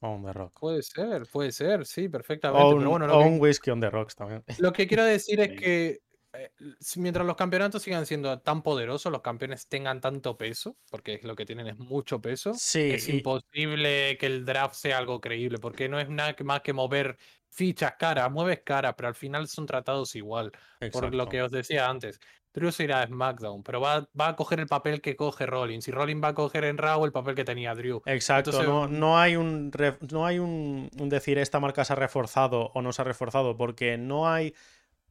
O 0.01 0.11
un 0.11 0.23
The 0.23 0.33
Rock. 0.33 0.59
Puede 0.59 0.83
ser, 0.83 1.25
puede 1.31 1.51
ser, 1.51 1.85
sí, 1.85 2.07
perfectamente. 2.07 2.63
O 2.63 2.75
un, 2.75 2.85
o 3.03 3.19
un 3.19 3.41
whisky 3.41 3.71
on 3.71 3.79
The 3.79 3.89
Rocks 3.89 4.15
también. 4.15 4.43
Lo 4.59 4.71
que 4.71 4.87
quiero 4.87 5.03
decir 5.03 5.39
es 5.39 5.59
que 5.59 5.99
eh, 6.34 6.51
mientras 6.97 7.26
los 7.26 7.35
campeonatos 7.35 7.81
sigan 7.81 8.06
siendo 8.06 8.39
tan 8.39 8.61
poderosos, 8.61 9.11
los 9.11 9.22
campeones 9.22 9.68
tengan 9.68 9.99
tanto 9.99 10.38
peso, 10.38 10.77
porque 10.91 11.19
lo 11.23 11.35
que 11.35 11.45
tienen 11.45 11.68
es 11.68 11.80
mucho 11.80 12.22
peso, 12.22 12.51
es 12.51 13.10
imposible 13.10 14.18
que 14.19 14.27
el 14.27 14.45
draft 14.45 14.76
sea 14.76 14.99
algo 14.99 15.19
creíble, 15.19 15.57
porque 15.57 15.89
no 15.89 15.99
es 15.99 16.10
nada 16.10 16.35
más 16.43 16.61
que 16.61 16.73
mover 16.73 17.18
fichas, 17.49 17.95
cara, 17.97 18.30
mueves 18.30 18.61
cara, 18.64 18.95
pero 18.95 19.07
al 19.07 19.15
final 19.15 19.47
son 19.47 19.65
tratados 19.65 20.15
igual. 20.15 20.51
Por 20.91 21.15
lo 21.15 21.27
que 21.27 21.41
os 21.41 21.51
decía 21.51 21.89
antes, 21.89 22.19
Drew 22.53 22.72
se 22.72 22.84
irá 22.84 23.01
a 23.01 23.07
SmackDown, 23.07 23.64
pero 23.64 23.81
va, 23.81 24.07
a 24.18 24.35
coger 24.35 24.60
el 24.60 24.68
papel 24.68 25.01
que 25.01 25.15
coge 25.15 25.47
Rollins, 25.47 25.88
y 25.88 25.91
Rollins 25.91 26.23
va 26.23 26.30
a 26.30 26.35
coger 26.35 26.65
en 26.65 26.77
Raw 26.77 27.06
el 27.06 27.11
papel 27.11 27.34
que 27.34 27.43
tenía 27.43 27.73
Drew. 27.73 28.01
Exacto, 28.06 28.64
no, 28.64 28.88
no, 28.88 29.19
hay, 29.19 29.35
un, 29.35 29.72
no 30.11 30.26
hay 30.27 30.38
un 30.38 30.89
decir 31.10 31.39
esta 31.39 31.60
marca 31.60 31.84
se 31.85 31.93
ha 31.93 31.95
reforzado 31.95 32.72
o 32.76 32.81
no 32.84 32.93
se 32.93 33.01
ha 33.01 33.06
reforzado, 33.06 33.57
porque 33.57 33.97
no 33.97 34.30
hay 34.30 34.53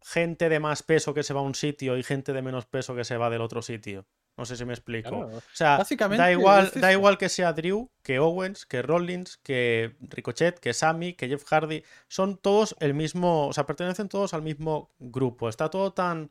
gente 0.03 0.49
de 0.49 0.61
más 0.61 0.83
peso 0.83 1.15
que 1.15 1.23
se 1.23 1.35
va 1.35 1.41
a 1.41 1.45
un 1.45 1.55
sitio 1.55 1.97
y 1.97 2.03
gente 2.03 2.33
de 2.33 2.43
menos 2.43 2.67
peso 2.67 2.95
que 2.95 3.05
se 3.05 3.17
va 3.17 3.31
del 3.31 3.43
otro 3.43 3.63
sitio. 3.63 4.07
No 4.39 4.45
sé 4.45 4.57
si 4.57 4.65
me 4.65 4.73
explico. 4.73 5.19
o 5.19 5.43
sea, 5.53 5.85
da 6.17 6.31
igual, 6.31 6.71
da 6.77 6.93
igual 6.93 7.19
que 7.19 7.29
sea 7.29 7.53
Drew, 7.53 7.91
que 8.05 8.21
Owens, 8.21 8.67
que 8.67 8.83
Rollins, 8.83 9.37
que 9.39 9.97
Ricochet, 10.01 10.61
que 10.61 10.73
Sammy, 10.73 11.15
que 11.15 11.29
Jeff 11.29 11.45
Hardy. 11.45 11.83
Son 12.07 12.37
todos 12.37 12.77
el 12.79 12.95
mismo, 12.95 13.49
o 13.49 13.53
sea, 13.53 13.67
pertenecen 13.67 14.09
todos 14.09 14.35
al 14.35 14.43
mismo 14.43 14.93
grupo. 15.01 15.49
Está 15.49 15.69
todo 15.69 15.93
tan. 15.93 16.31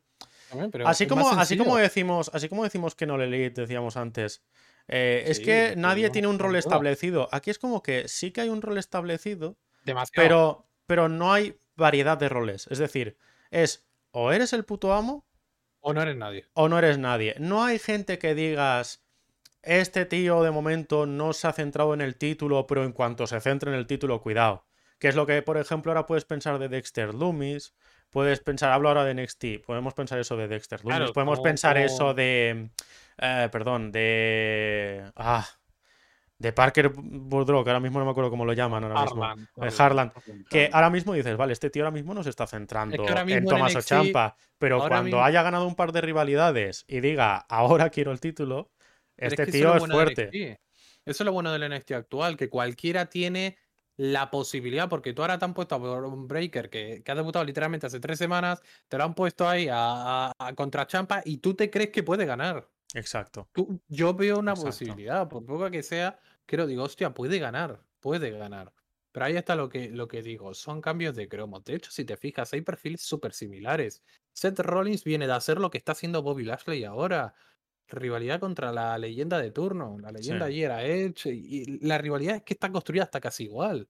así 0.86 1.06
como, 1.06 1.28
así 1.28 1.58
como 1.58 1.76
decimos, 1.76 2.30
así 2.32 2.48
como 2.48 2.64
decimos 2.64 2.94
que 2.94 3.04
no 3.04 3.18
le 3.18 3.24
Elite, 3.24 3.60
decíamos 3.60 3.98
antes. 3.98 4.42
Eh, 4.88 5.24
es 5.26 5.38
que 5.38 5.74
nadie 5.76 6.08
tiene 6.08 6.28
un 6.28 6.38
rol 6.38 6.56
establecido. 6.56 7.28
Aquí 7.30 7.50
es 7.50 7.58
como 7.58 7.82
que 7.82 8.08
sí 8.08 8.30
que 8.30 8.40
hay 8.40 8.48
un 8.48 8.62
rol 8.62 8.78
establecido, 8.78 9.58
pero, 10.14 10.66
pero 10.86 11.10
no 11.10 11.30
hay 11.30 11.60
variedad 11.76 12.16
de 12.16 12.30
roles. 12.30 12.66
Es 12.70 12.78
decir, 12.78 13.18
es 13.50 13.88
o 14.10 14.32
eres 14.32 14.52
el 14.52 14.64
puto 14.64 14.92
amo 14.92 15.28
o 15.80 15.92
no 15.92 16.02
eres 16.02 16.16
nadie. 16.16 16.46
O 16.54 16.68
no 16.68 16.78
eres 16.78 16.98
nadie. 16.98 17.34
No 17.38 17.64
hay 17.64 17.78
gente 17.78 18.18
que 18.18 18.34
digas, 18.34 19.04
este 19.62 20.04
tío 20.04 20.42
de 20.42 20.50
momento 20.50 21.06
no 21.06 21.32
se 21.32 21.46
ha 21.48 21.52
centrado 21.52 21.94
en 21.94 22.00
el 22.00 22.16
título, 22.16 22.66
pero 22.66 22.84
en 22.84 22.92
cuanto 22.92 23.26
se 23.26 23.40
centre 23.40 23.70
en 23.70 23.78
el 23.78 23.86
título, 23.86 24.20
cuidado. 24.20 24.66
Que 24.98 25.08
es 25.08 25.14
lo 25.14 25.26
que, 25.26 25.40
por 25.42 25.56
ejemplo, 25.56 25.92
ahora 25.92 26.06
puedes 26.06 26.24
pensar 26.24 26.58
de 26.58 26.68
Dexter 26.68 27.14
Loomis, 27.14 27.74
puedes 28.10 28.40
pensar, 28.40 28.72
hablo 28.72 28.88
ahora 28.88 29.04
de 29.04 29.14
NXT, 29.14 29.64
podemos 29.64 29.94
pensar 29.94 30.18
eso 30.18 30.36
de 30.36 30.48
Dexter 30.48 30.84
Loomis, 30.84 31.12
podemos 31.12 31.40
pensar 31.40 31.78
eso 31.78 32.14
de... 32.14 32.70
Eh, 33.18 33.48
perdón, 33.50 33.92
de... 33.92 35.10
Ah, 35.14 35.46
de 36.38 36.52
Parker 36.52 36.92
Boudreau, 36.94 37.64
que 37.64 37.70
ahora 37.70 37.80
mismo 37.80 37.98
no 37.98 38.04
me 38.04 38.12
acuerdo 38.12 38.30
cómo 38.30 38.44
lo 38.44 38.52
llaman 38.52 38.84
ahora 38.84 39.02
mismo. 39.02 39.24
Harlan. 39.78 40.12
Que 40.48 40.70
ahora 40.72 40.88
mismo 40.88 41.12
dices, 41.12 41.36
vale, 41.36 41.52
este 41.52 41.70
tío 41.70 41.82
ahora 41.82 41.90
mismo 41.90 42.14
no 42.14 42.22
se 42.22 42.30
está 42.30 42.46
centrando 42.46 43.04
en 43.06 43.44
Tomás 43.44 43.74
Ochampa, 43.74 44.36
pero 44.58 44.78
cuando 44.86 45.22
haya 45.22 45.42
ganado 45.42 45.66
un 45.66 45.74
par 45.74 45.92
de 45.92 46.00
rivalidades 46.00 46.84
y 46.86 47.00
diga, 47.00 47.38
ahora 47.48 47.90
quiero 47.90 48.12
el 48.12 48.20
título, 48.20 48.70
este 49.16 49.46
tío 49.46 49.74
es, 49.74 49.86
fuerte. 49.86 50.60
Eso 51.04 51.22
es 51.22 51.26
lo 51.26 51.32
bueno 51.32 51.52
del 51.52 51.74
NXT 51.74 51.92
actual, 51.92 52.36
que 52.36 52.48
cualquiera 52.48 53.06
tiene 53.06 53.56
la 53.96 54.30
posibilidad, 54.30 54.88
porque 54.88 55.12
tú 55.12 55.22
ahora 55.22 55.38
te 55.38 55.44
han 55.44 55.54
puesto 55.54 55.74
a 55.74 55.78
un 55.78 56.28
Breaker 56.28 56.70
que, 56.70 57.02
ha 57.04 57.14
debutado 57.16 57.44
literalmente 57.44 57.86
hace 57.86 57.98
tres 57.98 58.16
semanas, 58.16 58.62
te 58.86 58.96
lo 58.96 59.04
han 59.04 59.14
puesto 59.14 59.48
ahí 59.48 59.68
a, 59.70 60.32
contra 60.54 60.86
Champa 60.86 61.20
y 61.24 61.38
tú 61.38 61.54
te 61.54 61.68
crees 61.68 61.90
que 61.90 62.04
puede 62.04 62.24
ganar. 62.24 62.68
Exacto. 62.94 63.48
yo 63.88 64.14
veo 64.14 64.38
una 64.38 64.54
posibilidad, 64.54 65.28
por 65.28 65.44
poco 65.44 65.70
que 65.70 65.82
sea, 65.82 66.18
creo, 66.48 66.66
digo, 66.66 66.82
hostia, 66.82 67.12
puede 67.14 67.38
ganar, 67.38 67.84
puede 68.00 68.30
ganar. 68.30 68.72
Pero 69.12 69.26
ahí 69.26 69.36
está 69.36 69.54
lo 69.54 69.68
que, 69.68 69.90
lo 69.90 70.08
que 70.08 70.22
digo, 70.22 70.54
son 70.54 70.80
cambios 70.80 71.14
de 71.14 71.28
cromos. 71.28 71.64
De 71.64 71.74
hecho, 71.74 71.90
si 71.90 72.04
te 72.04 72.16
fijas, 72.16 72.52
hay 72.52 72.62
perfiles 72.62 73.02
súper 73.02 73.32
similares. 73.32 74.02
Seth 74.32 74.58
Rollins 74.60 75.04
viene 75.04 75.26
de 75.26 75.34
hacer 75.34 75.58
lo 75.58 75.70
que 75.70 75.78
está 75.78 75.92
haciendo 75.92 76.22
Bobby 76.22 76.44
Lashley 76.44 76.84
ahora. 76.84 77.34
Rivalidad 77.88 78.40
contra 78.40 78.72
la 78.72 78.96
leyenda 78.98 79.38
de 79.38 79.50
turno. 79.50 79.98
La 80.00 80.10
leyenda 80.10 80.46
ayer 80.46 80.66
era 80.66 80.84
Edge. 80.84 81.30
Y 81.30 81.78
la 81.86 81.98
rivalidad 81.98 82.36
es 82.36 82.42
que 82.42 82.54
está 82.54 82.70
construida 82.70 83.04
hasta 83.04 83.20
casi 83.20 83.44
igual. 83.44 83.88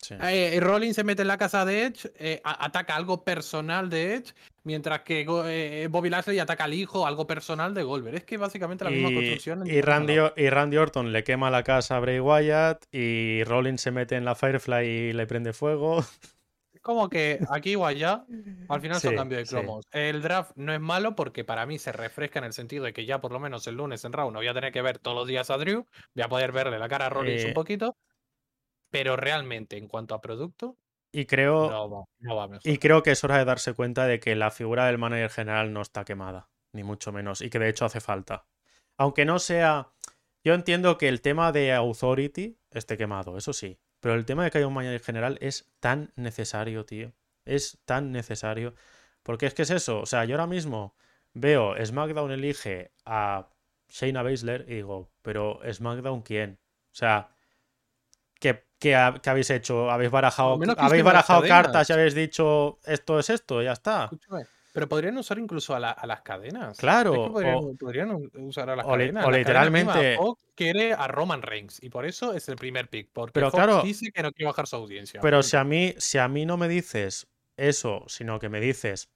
Sí. 0.00 0.14
Eh, 0.14 0.54
eh, 0.54 0.60
Rollins 0.60 0.94
se 0.94 1.04
mete 1.04 1.22
en 1.22 1.28
la 1.28 1.38
casa 1.38 1.64
de 1.64 1.84
Edge, 1.84 2.10
eh, 2.18 2.40
ataca 2.44 2.94
algo 2.94 3.24
personal 3.24 3.90
de 3.90 4.14
Edge, 4.14 4.32
mientras 4.62 5.00
que 5.00 5.26
eh, 5.46 5.88
Bobby 5.90 6.08
Lashley 6.08 6.38
ataca 6.38 6.64
al 6.64 6.74
hijo, 6.74 7.06
algo 7.06 7.26
personal 7.26 7.74
de 7.74 7.82
Goldberg. 7.82 8.16
Es 8.16 8.24
que 8.24 8.36
básicamente 8.36 8.84
la 8.84 8.90
misma 8.90 9.12
construcción. 9.12 9.66
y 9.66 9.80
Randy, 9.80 10.16
y 10.36 10.50
Randy 10.50 10.76
Orton 10.76 11.12
le 11.12 11.24
quema 11.24 11.50
la 11.50 11.64
casa 11.64 11.96
a 11.96 12.00
Bray 12.00 12.20
Wyatt 12.20 12.84
y 12.92 13.42
Rollins 13.44 13.80
se 13.80 13.90
mete 13.90 14.16
en 14.16 14.24
la 14.24 14.34
Firefly 14.34 14.86
y 14.86 15.12
le 15.12 15.26
prende 15.26 15.52
fuego. 15.52 16.04
Es 16.78 16.80
como 16.80 17.08
que 17.08 17.40
aquí 17.50 17.74
o 17.74 17.84
allá, 17.84 18.24
al 18.68 18.80
final 18.80 19.00
son 19.00 19.16
cambios 19.16 19.40
de 19.40 19.46
sí. 19.46 19.50
cromos. 19.50 19.84
El 19.90 20.22
draft 20.22 20.52
no 20.54 20.72
es 20.72 20.78
malo 20.78 21.16
porque 21.16 21.42
para 21.42 21.66
mí 21.66 21.76
se 21.76 21.90
refresca 21.90 22.38
en 22.38 22.44
el 22.44 22.52
sentido 22.52 22.84
de 22.84 22.92
que 22.92 23.04
ya 23.04 23.20
por 23.20 23.32
lo 23.32 23.40
menos 23.40 23.66
el 23.66 23.74
lunes 23.74 24.04
en 24.04 24.12
Raw 24.12 24.30
no 24.30 24.38
voy 24.38 24.46
a 24.46 24.54
tener 24.54 24.72
que 24.72 24.80
ver 24.80 24.98
todos 24.98 25.16
los 25.16 25.26
días 25.26 25.50
a 25.50 25.58
Drew, 25.58 25.86
voy 26.14 26.22
a 26.22 26.28
poder 26.28 26.52
verle 26.52 26.78
la 26.78 26.88
cara 26.88 27.06
a 27.06 27.08
Rollins 27.08 27.46
un 27.46 27.52
poquito, 27.52 27.96
pero 28.90 29.16
realmente 29.16 29.76
en 29.76 29.88
cuanto 29.88 30.14
a 30.14 30.20
producto, 30.20 30.76
Y 31.12 31.26
creo, 31.26 31.70
no 31.70 31.90
va, 31.90 32.04
no 32.20 32.36
va 32.36 32.48
mejor. 32.48 32.70
y 32.70 32.78
creo 32.78 33.02
que 33.02 33.10
es 33.12 33.24
hora 33.24 33.38
de 33.38 33.44
darse 33.44 33.72
cuenta 33.74 34.06
de 34.06 34.20
que 34.20 34.34
la 34.36 34.50
figura 34.50 34.86
del 34.86 34.98
manager 34.98 35.30
general 35.30 35.72
no 35.72 35.82
está 35.82 36.04
quemada, 36.04 36.48
ni 36.72 36.82
mucho 36.84 37.12
menos, 37.12 37.40
y 37.40 37.50
que 37.50 37.58
de 37.58 37.68
hecho 37.68 37.84
hace 37.84 38.00
falta. 38.00 38.44
Aunque 38.96 39.24
no 39.24 39.38
sea. 39.38 39.90
Yo 40.44 40.54
entiendo 40.54 40.98
que 40.98 41.08
el 41.08 41.20
tema 41.20 41.52
de 41.52 41.72
Authority 41.72 42.58
esté 42.70 42.96
quemado, 42.96 43.36
eso 43.36 43.52
sí. 43.52 43.78
Pero 44.00 44.14
el 44.14 44.24
tema 44.24 44.44
de 44.44 44.50
que 44.50 44.58
haya 44.58 44.66
un 44.68 44.74
manager 44.74 45.00
general 45.00 45.38
es 45.40 45.70
tan 45.80 46.12
necesario, 46.16 46.84
tío. 46.84 47.12
Es 47.44 47.80
tan 47.84 48.12
necesario. 48.12 48.74
Porque 49.22 49.46
es 49.46 49.54
que 49.54 49.62
es 49.62 49.70
eso. 49.70 50.00
O 50.00 50.06
sea, 50.06 50.24
yo 50.24 50.36
ahora 50.36 50.46
mismo 50.46 50.94
veo 51.34 51.74
SmackDown 51.84 52.30
elige 52.30 52.92
a 53.04 53.48
Shayna 53.88 54.22
Baszler 54.22 54.64
y 54.68 54.76
digo, 54.76 55.10
pero 55.22 55.60
¿SmackDown 55.70 56.22
quién? 56.22 56.58
O 56.92 56.94
sea, 56.94 57.30
¿qué, 58.40 58.64
qué 58.78 58.94
ha- 58.96 59.14
qué 59.22 59.30
habéis 59.30 59.50
hecho? 59.50 59.90
¿Habéis 59.90 60.10
barajado, 60.10 60.58
habéis 60.78 61.04
barajado 61.04 61.42
cartas 61.46 61.88
y 61.90 61.92
habéis 61.92 62.14
dicho 62.14 62.78
esto 62.84 63.18
es 63.18 63.30
esto? 63.30 63.62
Ya 63.62 63.72
está. 63.72 64.04
Escúchame, 64.04 64.44
pero 64.72 64.88
podrían 64.88 65.16
usar 65.18 65.38
incluso 65.38 65.74
a, 65.74 65.80
la- 65.80 65.90
a 65.90 66.06
las 66.06 66.20
cadenas. 66.22 66.76
Claro, 66.78 67.12
Es 67.14 67.20
que 67.20 67.30
podrían, 67.32 67.54
o- 67.56 67.74
podrían 67.78 68.30
usar 68.34 68.70
a 68.70 68.76
las 68.76 68.86
o 68.86 68.90
cadenas. 68.90 69.26
o 69.26 69.30
literalmente- 69.30 70.16
Fox 70.16 70.42
quiere 70.54 70.92
a 70.92 71.08
Roman 71.08 71.42
Reigns 71.42 71.82
y 71.82 71.88
por 71.90 72.04
eso 72.06 72.32
es 72.34 72.48
el 72.48 72.56
primer 72.56 72.88
pick. 72.88 73.10
Porque 73.12 73.32
Pero 73.32 73.50
Fox 73.50 73.56
claro, 73.64 73.82
dice 73.82 74.12
que 74.12 74.22
no 74.22 74.30
quiere 74.32 74.46
bajar 74.48 74.66
su 74.66 74.76
audiencia. 74.76 75.20
Pero 75.20 75.42
si 75.42 75.56
a 75.56 75.64
mí, 75.64 75.94
si 75.98 76.18
a 76.18 76.28
mí 76.28 76.46
no 76.46 76.56
me 76.56 76.68
dices 76.68 77.26
eso, 77.56 78.04
sino 78.06 78.38
que 78.38 78.48
me 78.48 78.60
dices, 78.60 79.10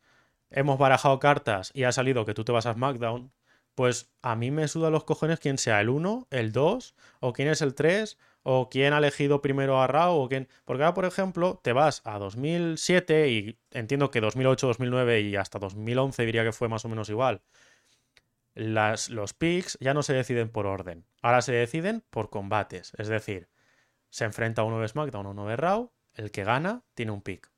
hemos 0.51 0.79
barajado 0.79 1.19
cartas 1.21 1.71
y 1.75 1.85
ha 1.85 1.93
salido 1.93 2.25
que 2.25 2.35
tú 2.35 2.45
te 2.45 2.51
vas 2.53 2.67
a 2.67 2.75
SmackDown, 2.75 3.33
pues 3.75 4.11
a 4.21 4.35
mí 4.37 4.51
me 4.51 4.67
suda 4.69 4.91
los 4.91 5.05
cojones 5.05 5.39
quién 5.41 5.57
sea 5.59 5.81
el 5.81 5.89
1, 5.89 6.27
el 6.31 6.53
2, 6.53 6.95
o 7.21 7.33
quién 7.33 7.49
es 7.49 7.63
el 7.63 7.75
3, 7.75 8.19
o 8.43 8.69
quién 8.69 8.93
ha 8.93 8.99
elegido 8.99 9.41
primero 9.43 9.81
a 9.81 9.87
Raw, 9.87 10.17
o 10.17 10.29
quién... 10.29 10.49
Porque 10.65 10.83
ahora, 10.83 10.95
por 10.95 11.05
ejemplo, 11.05 11.61
te 11.63 11.73
vas 11.73 12.03
a 12.05 12.19
2007 12.19 13.29
y 13.31 13.59
entiendo 13.71 14.11
que 14.11 14.21
2008, 14.21 14.67
2009 14.67 15.21
y 15.21 15.37
hasta 15.37 15.59
2011 15.59 16.25
diría 16.27 16.45
que 16.45 16.53
fue 16.53 16.69
más 16.69 16.85
o 16.85 16.89
menos 16.89 17.09
igual. 17.09 17.43
Las, 18.55 19.11
los 19.11 19.33
picks 19.33 19.79
ya 19.81 19.95
no 19.95 20.03
se 20.03 20.13
deciden 20.13 20.51
por 20.51 20.67
orden, 20.67 21.07
ahora 21.23 21.41
se 21.41 21.53
deciden 21.53 22.05
por 22.11 22.29
combates, 22.29 22.93
es 22.99 23.09
decir, 23.09 23.49
se 24.11 24.27
enfrenta 24.27 24.63
uno 24.63 24.79
de 24.79 24.89
SmackDown, 24.89 25.27
uno 25.27 25.47
de 25.47 25.57
Raw, 25.57 25.91
el 26.13 26.31
que 26.31 26.45
gana 26.45 26.85
tiene 26.95 27.13
un 27.13 27.23
pick 27.23 27.51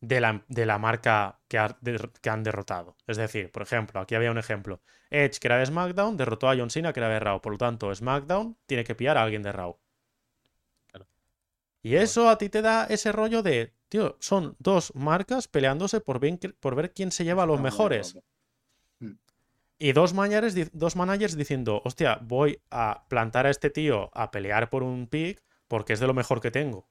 de 0.00 0.20
la, 0.20 0.44
de 0.48 0.66
la 0.66 0.78
marca 0.78 1.40
que, 1.48 1.58
ha- 1.58 1.76
de- 1.80 2.10
que 2.20 2.30
han 2.30 2.42
derrotado. 2.44 2.96
Es 3.06 3.16
decir, 3.16 3.50
por 3.50 3.62
ejemplo, 3.62 4.00
aquí 4.00 4.14
había 4.14 4.30
un 4.30 4.38
ejemplo. 4.38 4.80
Edge, 5.10 5.38
que 5.40 5.48
era 5.48 5.58
de 5.58 5.66
SmackDown, 5.66 6.16
derrotó 6.16 6.48
a 6.48 6.56
John 6.56 6.70
Cena, 6.70 6.92
que 6.92 7.00
era 7.00 7.08
de 7.08 7.18
Raw. 7.18 7.40
Por 7.40 7.52
lo 7.52 7.58
tanto, 7.58 7.94
SmackDown 7.94 8.56
tiene 8.66 8.84
que 8.84 8.94
pillar 8.94 9.16
a 9.18 9.22
alguien 9.22 9.42
de 9.42 9.52
Raw. 9.52 9.76
Claro. 10.90 11.06
Y 11.82 11.96
eso 11.96 12.28
a 12.28 12.38
ti 12.38 12.48
te 12.48 12.62
da 12.62 12.84
ese 12.84 13.10
rollo 13.12 13.42
de, 13.42 13.72
tío, 13.88 14.16
son 14.20 14.54
dos 14.58 14.94
marcas 14.94 15.48
peleándose 15.48 16.00
por, 16.00 16.20
por 16.60 16.74
ver 16.74 16.92
quién 16.92 17.10
se 17.10 17.24
lleva 17.24 17.42
a 17.42 17.46
los 17.46 17.60
mejores. 17.60 18.18
Mm. 19.00 19.12
Y 19.78 19.92
dos 19.92 20.12
managers, 20.12 20.54
dos 20.72 20.96
managers 20.96 21.36
diciendo, 21.36 21.80
hostia, 21.84 22.18
voy 22.22 22.60
a 22.70 23.04
plantar 23.08 23.46
a 23.46 23.50
este 23.50 23.70
tío 23.70 24.10
a 24.14 24.30
pelear 24.30 24.70
por 24.70 24.82
un 24.82 25.06
pick 25.06 25.42
porque 25.68 25.92
es 25.92 26.00
de 26.00 26.06
lo 26.06 26.14
mejor 26.14 26.40
que 26.40 26.50
tengo. 26.50 26.88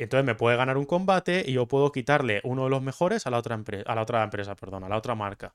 Y 0.00 0.04
entonces 0.04 0.24
me 0.24 0.34
puede 0.34 0.56
ganar 0.56 0.78
un 0.78 0.86
combate 0.86 1.44
y 1.46 1.52
yo 1.52 1.68
puedo 1.68 1.92
quitarle 1.92 2.40
uno 2.44 2.64
de 2.64 2.70
los 2.70 2.80
mejores 2.80 3.26
a 3.26 3.30
la 3.30 3.36
otra, 3.36 3.62
a 3.84 3.94
la 3.94 4.00
otra 4.00 4.24
empresa, 4.24 4.54
perdón, 4.56 4.82
a 4.82 4.88
la 4.88 4.96
otra 4.96 5.14
marca. 5.14 5.54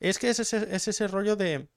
Es 0.00 0.18
que 0.18 0.30
es 0.30 0.40
ese, 0.40 0.66
es 0.74 0.88
ese 0.88 1.06
rollo 1.06 1.36
de... 1.36 1.68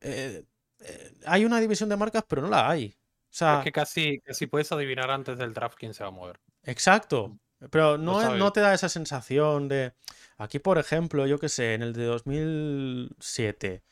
eh, 0.00 0.44
eh, 0.80 1.12
hay 1.24 1.44
una 1.44 1.60
división 1.60 1.88
de 1.88 1.96
marcas, 1.96 2.24
pero 2.26 2.42
no 2.42 2.48
la 2.48 2.68
hay. 2.68 2.96
O 2.96 3.28
sea, 3.30 3.58
Es 3.58 3.64
que 3.64 3.70
casi, 3.70 4.18
casi 4.22 4.48
puedes 4.48 4.72
adivinar 4.72 5.08
antes 5.12 5.38
del 5.38 5.54
draft 5.54 5.76
quién 5.78 5.94
se 5.94 6.02
va 6.02 6.08
a 6.08 6.12
mover. 6.12 6.40
Exacto. 6.64 7.38
Pero 7.70 7.96
no 7.96 8.52
te 8.52 8.60
da 8.60 8.74
esa 8.74 8.88
sensación 8.88 9.68
de. 9.68 9.92
Aquí, 10.36 10.58
por 10.58 10.78
ejemplo, 10.78 11.28
yo 11.28 11.38
que 11.38 11.48
sé, 11.48 11.74
en 11.74 11.82
el 11.82 11.92
de 11.92 12.06
2007, 12.06 13.84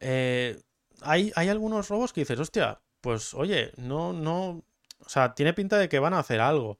eh, 0.00 0.58
hay, 1.02 1.32
hay 1.36 1.48
algunos 1.50 1.90
robos 1.90 2.14
que 2.14 2.22
dices, 2.22 2.40
hostia, 2.40 2.80
pues 3.02 3.34
oye, 3.34 3.72
no, 3.76 4.14
no. 4.14 4.64
O 5.06 5.08
sea, 5.08 5.34
tiene 5.34 5.52
pinta 5.54 5.78
de 5.78 5.88
que 5.88 5.98
van 5.98 6.14
a 6.14 6.20
hacer 6.20 6.40
algo. 6.40 6.78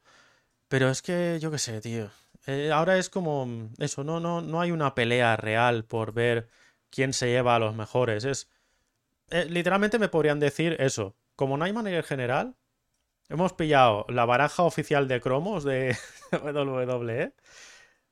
Pero 0.69 0.91
es 0.91 1.03
que, 1.03 1.39
yo 1.41 1.51
qué 1.51 1.59
sé, 1.59 1.81
tío. 1.81 2.11
eh, 2.47 2.71
ahora 2.73 2.99
es 2.99 3.11
como 3.11 3.47
mm, 3.47 3.75
eso, 3.79 4.05
no, 4.05 4.21
no, 4.21 4.43
no 4.43 4.61
hay 4.61 4.71
una 4.73 4.95
pelea 4.95 5.37
real 5.37 5.85
por 5.85 6.13
ver 6.15 6.49
quién 6.91 7.13
se 7.13 7.29
lleva 7.29 7.57
a 7.57 7.59
los 7.59 7.75
mejores. 7.75 8.25
Es. 8.25 8.51
eh, 9.31 9.47
literalmente 9.47 9.99
me 9.99 10.09
podrían 10.09 10.41
decir 10.41 10.77
eso. 10.81 11.17
Como 11.37 11.57
no 11.57 11.65
hay 11.65 11.73
manager 11.73 12.05
general, 12.05 12.57
Hemos 13.29 13.55
pillado 13.55 14.07
la 14.09 14.27
baraja 14.27 14.65
oficial 14.65 15.09
de 15.09 15.21
cromos 15.21 15.65
de 15.65 15.97
WWE. 16.33 17.35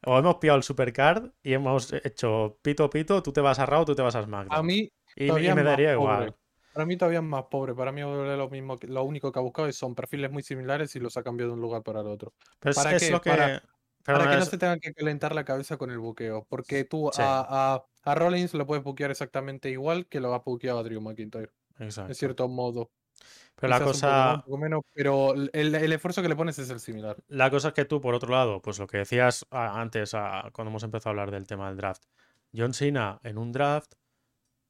O 0.04 0.18
hemos 0.18 0.36
pillado 0.36 0.58
el 0.58 0.62
Supercard 0.64 1.30
y 1.42 1.54
hemos 1.54 1.92
hecho 1.92 2.58
pito 2.62 2.90
pito, 2.90 3.22
tú 3.22 3.32
te 3.32 3.40
vas 3.40 3.58
a 3.58 3.66
Raw, 3.66 3.84
tú 3.84 3.94
te 3.94 4.02
vas 4.02 4.14
a 4.16 4.22
SmackDown. 4.24 4.58
A 4.58 4.62
mí, 4.62 4.88
y, 5.16 5.26
y 5.26 5.52
me 5.52 5.62
daría 5.62 5.94
pobre. 5.94 5.94
igual. 5.94 6.36
Para 6.72 6.86
mí 6.86 6.96
todavía 6.96 7.18
es 7.18 7.24
más 7.24 7.44
pobre. 7.50 7.74
Para 7.74 7.92
mí 7.92 8.00
lo, 8.00 8.48
mismo, 8.50 8.78
lo 8.82 9.04
único 9.04 9.30
que 9.32 9.38
ha 9.38 9.42
buscado 9.42 9.68
es- 9.68 9.76
son 9.76 9.94
perfiles 9.94 10.30
muy 10.30 10.42
similares 10.42 10.94
y 10.96 11.00
los 11.00 11.16
ha 11.16 11.22
cambiado 11.22 11.50
de 11.50 11.54
un 11.56 11.60
lugar 11.62 11.82
para 11.82 12.00
el 12.00 12.06
otro. 12.06 12.32
Pero 12.58 12.70
es, 12.70 12.76
¿para 12.76 12.96
es 12.96 13.02
qué? 13.02 13.10
lo 13.10 13.20
que. 13.20 13.30
Para- 13.30 13.60
que 14.04 14.12
no 14.36 14.42
es- 14.42 14.48
se 14.48 14.58
tengan 14.58 14.80
que 14.80 14.92
calentar 14.94 15.34
la 15.34 15.44
cabeza 15.44 15.76
con 15.76 15.90
el 15.90 15.98
buqueo. 15.98 16.46
Porque 16.48 16.84
tú 16.84 17.10
Sí. 17.12 17.22
a, 17.22 17.74
a, 17.74 17.84
a 18.10 18.14
Rollins 18.14 18.52
lo 18.54 18.66
puedes 18.66 18.82
buquear 18.82 19.10
exactamente 19.10 19.70
igual 19.70 20.06
que 20.06 20.20
lo 20.20 20.34
ha 20.34 20.38
buqueado 20.40 20.78
a 20.80 20.82
Drew 20.82 21.00
McIntyre. 21.00 21.50
Exacto. 21.78 22.08
De 22.08 22.14
cierto 22.14 22.48
modo. 22.48 22.90
Pero 23.54 23.68
la 23.70 23.78
Quizás 23.78 23.92
cosa. 23.92 24.34
un 24.36 24.42
poco 24.42 24.58
menos, 24.58 24.80
pero 24.92 25.34
el, 25.34 25.50
el 25.52 25.92
esfuerzo 25.92 26.22
que 26.22 26.28
le 26.28 26.34
pones 26.34 26.58
es 26.58 26.70
el 26.70 26.80
similar. 26.80 27.16
La 27.28 27.50
cosa 27.50 27.68
es 27.68 27.74
que 27.74 27.84
tú, 27.84 28.00
por 28.00 28.14
otro 28.14 28.32
lado, 28.32 28.60
pues 28.60 28.78
lo 28.80 28.86
que 28.88 28.96
decías 28.98 29.46
antes, 29.50 30.10
cuando 30.52 30.70
hemos 30.70 30.82
empezado 30.82 31.10
a 31.10 31.12
hablar 31.12 31.30
del 31.30 31.46
tema 31.46 31.68
del 31.68 31.76
draft. 31.76 32.02
John 32.56 32.74
Cena 32.74 33.20
en 33.22 33.38
un 33.38 33.52
draft 33.52 33.92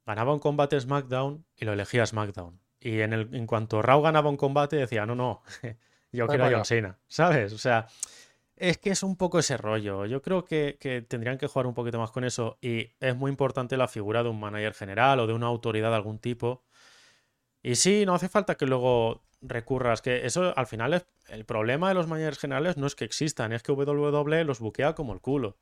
ganaba 0.07 0.33
un 0.33 0.39
combate 0.39 0.81
SmackDown 0.81 1.45
y 1.57 1.65
lo 1.65 1.73
elegía 1.73 2.07
SmackDown. 2.07 2.61
Y 2.81 3.01
en, 3.01 3.13
el, 3.13 3.35
en 3.35 3.47
cuanto 3.47 3.81
Raw 3.83 4.03
ganaba 4.03 4.29
un 4.29 4.37
combate, 4.37 4.77
decía, 4.77 5.07
no, 5.07 5.15
no, 5.15 5.43
yo 6.13 6.27
quiero 6.27 6.45
a 6.45 6.49
John 6.49 6.55
acá". 6.57 6.65
Cena, 6.65 6.99
¿sabes? 7.07 7.53
O 7.53 7.59
sea, 7.59 7.87
es 8.57 8.79
que 8.79 8.91
es 8.91 9.03
un 9.03 9.17
poco 9.17 9.39
ese 9.39 9.57
rollo. 9.57 10.07
Yo 10.07 10.23
creo 10.23 10.45
que, 10.45 10.77
que 10.81 11.03
tendrían 11.03 11.39
que 11.39 11.47
jugar 11.47 11.67
un 11.67 11.75
poquito 11.75 11.99
más 11.99 12.11
con 12.11 12.25
eso. 12.25 12.59
Y 12.61 12.91
es 13.01 13.17
muy 13.17 13.31
importante 13.31 13.77
la 13.77 13.89
figura 13.89 14.23
de 14.23 14.29
un 14.29 14.41
manager 14.41 14.75
general 14.75 15.21
o 15.21 15.27
de 15.27 15.33
una 15.33 15.47
autoridad 15.47 15.91
de 15.91 15.97
algún 15.97 16.19
tipo. 16.19 16.65
Y 17.63 17.77
sí, 17.77 18.05
no 18.05 18.15
hace 18.15 18.29
falta 18.29 18.57
que 18.57 18.67
luego 18.67 19.23
recurras, 19.43 20.03
que 20.03 20.27
eso 20.27 20.57
al 20.57 20.67
final 20.67 20.95
es 20.95 21.07
el 21.29 21.45
problema 21.45 21.89
de 21.89 21.95
los 21.95 22.07
managers 22.07 22.39
generales 22.39 22.77
no 22.77 22.87
es 22.87 22.95
que 22.95 23.05
existan, 23.05 23.53
es 23.53 23.63
que 23.63 23.73
WWE 23.73 24.45
los 24.45 24.61
buquea 24.61 24.95
como 24.95 25.13
el 25.13 25.21
culo. 25.21 25.57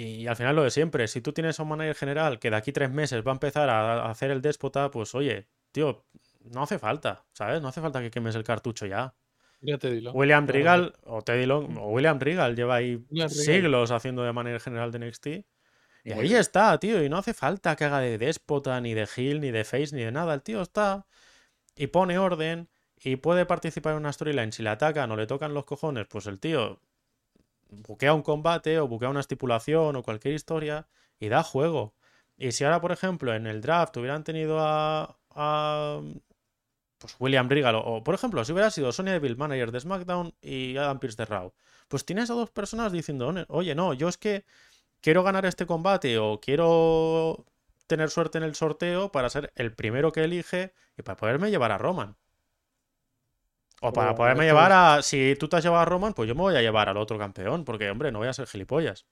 Y, 0.00 0.26
al 0.26 0.36
final 0.36 0.56
lo 0.56 0.62
de 0.62 0.70
siempre, 0.70 1.08
si 1.08 1.20
tú 1.20 1.32
tienes 1.32 1.58
a 1.58 1.62
un 1.62 1.68
manager 1.70 1.94
general 1.94 2.38
que 2.38 2.50
de 2.50 2.56
aquí 2.56 2.72
tres 2.72 2.90
meses 2.90 3.26
va 3.26 3.32
a 3.32 3.34
empezar 3.34 3.68
a, 3.68 4.04
a 4.04 4.10
hacer 4.10 4.30
el 4.30 4.40
déspota, 4.40 4.90
pues 4.90 5.14
oye, 5.14 5.48
tío, 5.72 6.04
no 6.44 6.62
hace 6.62 6.78
falta, 6.78 7.26
¿sabes? 7.32 7.60
No 7.60 7.68
hace 7.68 7.80
falta 7.80 8.00
que 8.00 8.10
quemes 8.10 8.34
el 8.34 8.44
cartucho 8.44 8.86
ya. 8.86 9.14
Ya 9.60 9.78
te 9.78 9.90
digo. 9.90 10.12
William. 10.12 10.46
Regal 10.46 10.94
o 11.04 11.22
Teddy 11.22 11.46
Long 11.46 11.76
o 11.78 11.88
William 11.90 12.18
Regal 12.18 12.56
lleva 12.56 12.76
ahí 12.76 13.04
Regal. 13.10 13.30
siglos 13.30 13.90
haciendo 13.90 14.22
de 14.22 14.32
manager 14.32 14.60
general 14.60 14.90
de 14.90 14.98
NXT. 15.00 15.26
Y 15.26 16.14
Muy 16.14 16.20
ahí 16.20 16.28
bien. 16.28 16.40
está, 16.40 16.78
tío, 16.78 17.04
y 17.04 17.10
no 17.10 17.18
hace 17.18 17.34
falta 17.34 17.76
que 17.76 17.84
haga 17.84 18.00
de 18.00 18.16
déspota, 18.16 18.80
ni 18.80 18.94
de 18.94 19.06
heel, 19.14 19.40
ni 19.40 19.50
de 19.50 19.64
face, 19.64 19.94
ni 19.94 20.02
de 20.02 20.12
nada. 20.12 20.32
El 20.32 20.42
tío 20.42 20.62
está 20.62 21.06
y 21.76 21.88
pone 21.88 22.18
orden 22.18 22.70
y 22.96 23.16
puede 23.16 23.44
participar 23.44 23.92
en 23.92 23.98
una 23.98 24.12
storyline. 24.12 24.52
Si 24.52 24.62
le 24.62 24.70
atacan 24.70 25.10
o 25.10 25.16
le 25.16 25.26
tocan 25.26 25.52
los 25.52 25.66
cojones, 25.66 26.06
pues 26.08 26.26
el 26.26 26.40
tío 26.40 26.80
buquea 27.70 28.14
un 28.14 28.22
combate 28.22 28.78
o 28.80 28.88
buquea 28.88 29.08
una 29.08 29.20
estipulación 29.20 29.96
o 29.96 30.02
cualquier 30.02 30.34
historia 30.34 30.88
y 31.18 31.28
da 31.28 31.42
juego. 31.42 31.94
Y 32.36 32.52
si 32.52 32.64
ahora, 32.64 32.80
por 32.80 32.92
ejemplo, 32.92 33.34
en 33.34 33.46
el 33.46 33.60
draft 33.60 33.96
hubieran 33.96 34.24
tenido 34.24 34.58
a, 34.60 35.18
a, 35.30 36.00
pues 36.98 37.16
William 37.18 37.48
Regal 37.48 37.76
o, 37.76 38.04
por 38.04 38.14
ejemplo, 38.14 38.44
si 38.44 38.52
hubiera 38.52 38.70
sido 38.70 38.92
Sonya 38.92 39.12
Deville, 39.12 39.36
manager 39.36 39.72
de 39.72 39.80
SmackDown 39.80 40.34
y 40.40 40.76
Adam 40.76 40.98
Pearce 41.00 41.16
de 41.16 41.24
Raw, 41.26 41.52
pues 41.88 42.04
tienes 42.04 42.30
a 42.30 42.34
dos 42.34 42.50
personas 42.50 42.92
diciendo, 42.92 43.34
oye, 43.48 43.74
no, 43.74 43.94
yo 43.94 44.08
es 44.08 44.18
que 44.18 44.44
quiero 45.00 45.22
ganar 45.22 45.46
este 45.46 45.66
combate 45.66 46.18
o 46.18 46.40
quiero 46.40 47.46
tener 47.86 48.10
suerte 48.10 48.38
en 48.38 48.44
el 48.44 48.54
sorteo 48.54 49.10
para 49.10 49.30
ser 49.30 49.52
el 49.56 49.74
primero 49.74 50.12
que 50.12 50.24
elige 50.24 50.72
y 50.96 51.02
para 51.02 51.16
poderme 51.16 51.50
llevar 51.50 51.72
a 51.72 51.78
Roman. 51.78 52.16
O 53.80 53.92
para 53.92 54.14
poderme 54.14 54.44
llevar 54.44 54.72
a. 54.72 55.02
Si 55.02 55.34
tú 55.38 55.48
te 55.48 55.56
has 55.56 55.64
llevado 55.64 55.82
a 55.82 55.84
Roman, 55.86 56.12
pues 56.12 56.28
yo 56.28 56.34
me 56.34 56.42
voy 56.42 56.54
a 56.56 56.60
llevar 56.62 56.88
al 56.88 56.96
otro 56.98 57.18
campeón, 57.18 57.64
porque, 57.64 57.90
hombre, 57.90 58.12
no 58.12 58.18
voy 58.18 58.28
a 58.28 58.32
ser 58.32 58.46
gilipollas. 58.46 59.06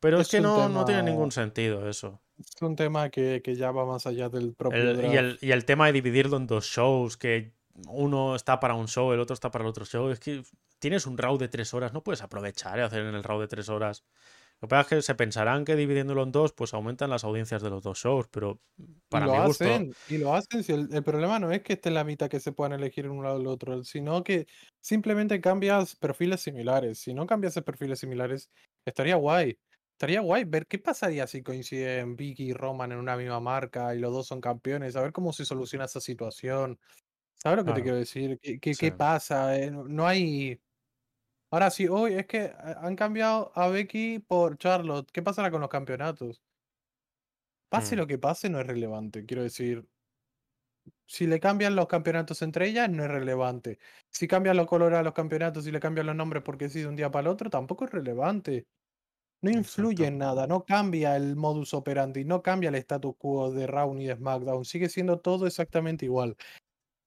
Pero 0.00 0.16
es, 0.20 0.22
Es 0.26 0.30
que 0.30 0.40
no, 0.40 0.68
no 0.68 0.84
tiene 0.84 1.00
tema- 1.02 1.10
ningún 1.10 1.32
sentido 1.32 1.88
eso. 1.88 2.20
Es 2.38 2.60
un 2.60 2.76
tema 2.76 3.08
que, 3.10 3.40
que 3.42 3.54
ya 3.56 3.70
va 3.70 3.84
más 3.86 4.06
allá 4.06 4.28
del 4.28 4.54
propio 4.54 4.78
El- 4.78 5.04
y, 5.12 5.16
el, 5.16 5.38
y 5.40 5.52
el 5.52 5.64
tema 5.64 5.86
de 5.86 5.92
dividirlo 5.92 6.36
en 6.36 6.46
dos 6.46 6.66
shows, 6.66 7.16
que 7.16 7.52
uno 7.88 8.34
está 8.36 8.58
para 8.60 8.74
un 8.74 8.88
show, 8.88 9.12
el 9.12 9.20
otro 9.20 9.34
está 9.34 9.50
para 9.50 9.64
el 9.64 9.68
otro 9.70 9.84
show, 9.84 10.08
es 10.10 10.18
que 10.20 10.42
tienes 10.78 11.06
un 11.06 11.16
round 11.18 11.40
de 11.40 11.48
tres 11.48 11.72
horas, 11.74 11.92
no 11.92 12.02
puedes 12.02 12.22
aprovechar 12.22 12.78
y 12.78 12.82
hacer 12.82 13.00
en 13.06 13.14
el 13.14 13.22
round 13.22 13.42
de 13.42 13.48
tres 13.48 13.68
horas. 13.68 14.04
Lo 14.60 14.68
que 14.68 14.70
pasa 14.70 14.80
es 14.82 14.88
que 14.88 15.02
se 15.02 15.14
pensarán 15.14 15.64
que 15.64 15.76
dividiéndolo 15.76 16.22
en 16.22 16.32
dos, 16.32 16.52
pues 16.52 16.74
aumentan 16.74 17.10
las 17.10 17.24
audiencias 17.24 17.62
de 17.62 17.70
los 17.70 17.82
dos 17.82 17.98
shows, 17.98 18.28
pero 18.30 18.60
para 19.08 19.26
y 19.26 19.28
lo 19.28 19.34
mi 19.34 19.38
gusto. 19.38 19.70
hacen, 19.70 19.96
y 20.06 20.18
lo 20.18 20.34
hacen. 20.34 20.62
Si 20.64 20.72
el, 20.72 20.88
el 20.92 21.02
problema 21.04 21.38
no 21.38 21.52
es 21.52 21.62
que 21.62 21.74
esté 21.74 21.88
en 21.90 21.94
la 21.94 22.04
mitad 22.04 22.28
que 22.28 22.40
se 22.40 22.52
puedan 22.52 22.72
elegir 22.72 23.04
en 23.06 23.12
un 23.12 23.22
lado 23.24 23.36
o 23.36 23.40
el 23.40 23.46
otro, 23.46 23.84
sino 23.84 24.22
que 24.24 24.46
simplemente 24.80 25.40
cambias 25.40 25.96
perfiles 25.96 26.40
similares. 26.42 26.98
Si 27.00 27.14
no 27.14 27.26
cambias 27.26 27.54
perfiles 27.64 28.00
similares, 28.00 28.50
estaría 28.84 29.16
guay. 29.16 29.58
Estaría 29.92 30.20
guay 30.20 30.44
ver 30.44 30.66
qué 30.66 30.78
pasaría 30.78 31.26
si 31.26 31.42
coinciden 31.42 32.16
Vicky 32.16 32.50
y 32.50 32.52
Roman 32.52 32.92
en 32.92 32.98
una 32.98 33.16
misma 33.16 33.40
marca 33.40 33.94
y 33.94 33.98
los 33.98 34.12
dos 34.12 34.26
son 34.26 34.40
campeones, 34.42 34.94
a 34.96 35.00
ver 35.02 35.12
cómo 35.12 35.32
se 35.32 35.46
soluciona 35.46 35.86
esa 35.86 36.00
situación. 36.00 36.78
¿Sabes 37.36 37.58
lo 37.58 37.64
que 37.66 37.74
te 37.74 37.82
quiero 37.82 37.98
decir? 37.98 38.38
¿Qué, 38.42 38.60
qué, 38.60 38.76
Sí. 38.76 38.90
qué 38.90 38.92
pasa? 38.92 39.58
Eh, 39.58 39.70
no 39.72 40.06
hay. 40.06 40.60
Ahora 41.50 41.70
sí, 41.70 41.86
hoy 41.88 42.14
es 42.14 42.26
que 42.26 42.52
han 42.58 42.96
cambiado 42.96 43.52
a 43.54 43.68
Becky 43.68 44.18
por 44.20 44.58
Charlotte. 44.58 45.10
¿Qué 45.12 45.22
pasará 45.22 45.50
con 45.50 45.60
los 45.60 45.70
campeonatos? 45.70 46.42
Pase 47.68 47.94
Mm. 47.94 47.96
lo 47.96 48.08
que 48.08 48.18
pase, 48.18 48.48
no 48.50 48.60
es 48.60 48.66
relevante. 48.66 49.24
Quiero 49.24 49.42
decir, 49.44 49.88
si 51.06 51.26
le 51.26 51.40
cambian 51.40 51.76
los 51.76 51.86
campeonatos 51.88 52.42
entre 52.42 52.68
ellas, 52.68 52.90
no 52.90 53.04
es 53.04 53.10
relevante. 53.10 53.78
Si 54.10 54.26
cambian 54.28 54.56
los 54.56 54.66
colores 54.66 54.98
a 54.98 55.02
los 55.02 55.12
campeonatos 55.14 55.66
y 55.66 55.72
le 55.72 55.80
cambian 55.80 56.06
los 56.06 56.16
nombres 56.16 56.42
porque 56.42 56.68
sí 56.68 56.80
de 56.80 56.88
un 56.88 56.96
día 56.96 57.10
para 57.10 57.22
el 57.22 57.28
otro, 57.28 57.50
tampoco 57.50 57.84
es 57.86 57.90
relevante. 57.92 58.66
No 59.42 59.50
influye 59.52 60.06
Exacto. 60.06 60.08
en 60.08 60.18
nada, 60.18 60.46
no 60.48 60.64
cambia 60.66 61.16
el 61.16 61.36
modus 61.36 61.74
operandi, 61.74 62.24
no 62.24 62.42
cambia 62.42 62.70
el 62.70 62.76
status 62.76 63.14
quo 63.18 63.52
de 63.52 63.66
Raw 63.68 63.94
ni 63.94 64.06
de 64.06 64.16
SmackDown, 64.16 64.64
sigue 64.64 64.88
siendo 64.88 65.20
todo 65.20 65.46
exactamente 65.46 66.06
igual. 66.06 66.36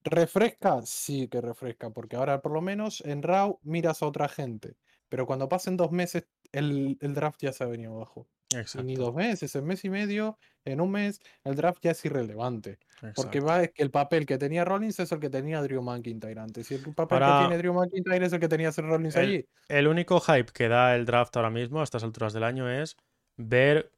¿Refresca? 0.04 0.82
Sí 0.84 1.28
que 1.28 1.42
refresca, 1.42 1.90
porque 1.90 2.16
ahora 2.16 2.42
por 2.42 2.52
lo 2.54 2.62
menos 2.62 3.02
en 3.02 3.22
Raw 3.22 3.60
miras 3.64 4.02
a 4.02 4.08
otra 4.08 4.30
gente, 4.30 4.78
pero 5.10 5.26
cuando 5.26 5.50
pasen 5.50 5.78
dos 5.78 5.92
meses 5.92 6.28
el, 6.52 6.98
el 7.02 7.14
draft 7.14 7.42
ya 7.42 7.54
se 7.54 7.64
ha 7.64 7.68
venido 7.68 7.96
abajo. 7.96 8.28
Y 8.52 8.56
ni 8.56 8.62
Exacto. 8.62 8.94
dos 8.96 9.14
meses, 9.14 9.54
en 9.56 9.66
mes 9.66 9.86
y 9.86 9.90
medio, 9.92 10.40
en 10.66 10.82
un 10.82 10.90
mes, 10.90 11.20
el 11.44 11.56
draft 11.56 11.80
ya 11.84 11.92
es 11.92 12.04
irrelevante. 12.04 12.80
Porque 13.14 13.38
exacto. 13.38 13.46
va 13.46 13.64
es 13.64 13.72
que 13.72 13.84
el 13.84 13.92
papel 13.92 14.26
que 14.26 14.40
tenía 14.40 14.66
Rollins 14.66 15.00
es 15.00 15.12
el 15.12 15.20
que 15.20 15.30
tenía 15.30 15.62
Drew 15.62 15.84
McIntyre 15.84 16.40
antes. 16.40 16.72
Y 16.72 16.74
el 16.76 16.82
papel 16.96 17.22
Ahora, 17.22 17.42
que 17.44 17.48
tiene 17.48 17.58
Drew 17.62 17.74
McIntyre 17.74 18.26
es 18.26 18.34
el 18.34 18.40
que 18.40 18.48
tenía 18.48 18.72
Seth 18.72 18.86
Rollins 18.86 19.16
el- 19.18 19.22
allí. 19.26 19.46
El 19.68 19.88
único 19.88 20.20
hype 20.20 20.52
que 20.52 20.68
da 20.68 20.96
el 20.96 21.06
draft 21.06 21.36
ahora 21.38 21.52
mismo, 21.52 21.82
a 21.82 21.84
estas 21.84 22.04
alturas 22.04 22.34
del 22.34 22.44
año, 22.44 22.68
es 22.72 22.98
ver 23.38 23.92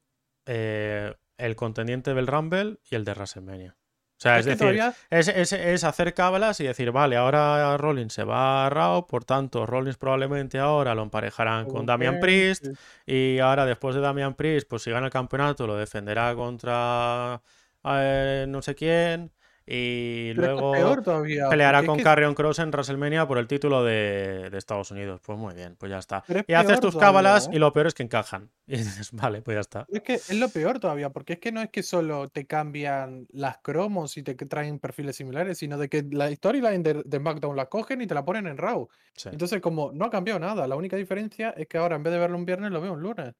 eh, 0.46 1.16
el 1.38 1.56
contendiente 1.56 2.14
del 2.14 2.28
Rumble 2.28 2.78
y 2.90 2.96
el 2.96 3.06
de 3.06 3.14
WrestleMania. 3.14 3.78
O 4.22 4.24
sea, 4.24 4.38
es, 4.38 4.46
que 4.46 4.52
decir, 4.52 4.60
todavía 4.78 4.94
es, 5.10 5.28
es- 5.30 5.52
es 5.54 5.84
hacer 5.84 6.14
cábalas 6.14 6.60
y 6.60 6.66
decir, 6.66 6.92
vale, 6.92 7.18
ahora 7.18 7.76
Rollins 7.78 8.14
se 8.14 8.24
va 8.24 8.68
a 8.68 8.70
Raw, 8.70 9.08
por 9.08 9.26
tanto, 9.26 9.66
Rollins 9.66 9.98
probablemente 9.98 10.60
ahora 10.60 10.94
lo 10.94 11.02
emparejarán 11.02 11.66
con 11.66 11.88
Damian 11.88 12.14
Priest 12.20 12.68
y 13.08 13.40
ahora 13.40 13.66
después 13.66 13.96
de 13.96 14.02
Damian 14.02 14.36
Priest, 14.36 14.68
pues 14.70 14.84
si 14.84 14.92
gana 14.92 15.08
el 15.08 15.12
campeonato 15.12 15.66
lo 15.66 15.76
defenderá 15.76 16.36
contra 16.36 17.42
eh, 17.84 18.46
no 18.48 18.62
sé 18.62 18.76
quién 18.76 19.32
y 19.74 20.34
Pero 20.36 20.54
luego 20.54 20.72
peor 20.74 21.02
todavía. 21.02 21.48
peleará 21.50 21.86
con 21.86 21.98
que- 21.98 22.04
Carrion 22.04 22.34
Cross 22.36 22.60
en 22.60 22.70
WrestleMania 22.72 23.26
por 23.26 23.38
el 23.38 23.48
título 23.48 23.84
de, 23.86 24.50
de 24.50 24.58
Estados 24.58 24.92
Unidos. 24.92 25.22
Pues 25.26 25.40
muy 25.40 25.54
bien, 25.56 25.78
pues 25.78 25.90
ya 25.90 25.98
está. 26.00 26.24
Pero 26.28 26.42
es 26.42 26.46
Y 26.50 26.54
haces 26.54 26.82
tus 26.82 26.94
todavía, 26.94 27.08
cábalas 27.08 27.48
¿eh? 27.48 27.52
y 27.54 27.60
lo 27.60 27.72
peor 27.72 27.88
es 27.88 27.94
que 27.94 28.04
encajan. 28.04 28.50
Y 28.68 28.78
dices, 28.78 29.12
vale, 29.12 29.42
pues 29.42 29.56
ya 29.56 29.62
está. 29.62 29.86
Es 29.90 30.02
que 30.02 30.14
es 30.16 30.34
lo 30.34 30.48
peor 30.50 30.80
todavía, 30.80 31.10
porque 31.10 31.34
es 31.34 31.40
que 31.40 31.52
no 31.52 31.62
es 31.62 31.70
que 31.70 31.84
solo 31.84 32.28
te 32.30 32.46
cambian 32.48 33.28
las 33.32 33.58
cromos 33.60 34.16
y 34.18 34.24
te 34.24 34.34
traen 34.36 34.80
perfiles 34.80 35.16
similares, 35.18 35.58
sino 35.58 35.78
de 35.78 35.90
que 35.90 36.06
la 36.10 36.30
storyline 36.34 36.82
de, 36.84 37.02
de 37.06 37.18
SmackDown 37.18 37.56
la 37.58 37.66
cogen 37.68 38.02
y 38.02 38.08
te 38.08 38.14
la 38.14 38.24
ponen 38.26 38.48
en 38.48 38.58
Raw. 38.58 38.88
Sí. 39.16 39.30
Entonces, 39.32 39.62
como 39.62 39.92
no 39.94 40.06
ha 40.06 40.10
cambiado 40.10 40.40
nada, 40.40 40.68
la 40.68 40.76
única 40.76 40.96
diferencia 40.98 41.50
es 41.58 41.68
que 41.68 41.78
ahora 41.78 41.96
en 41.98 42.04
vez 42.04 42.14
de 42.14 42.20
verlo 42.20 42.38
un 42.38 42.46
viernes, 42.46 42.72
lo 42.72 42.80
veo 42.82 42.94
un 42.94 43.02
lunes. 43.02 43.34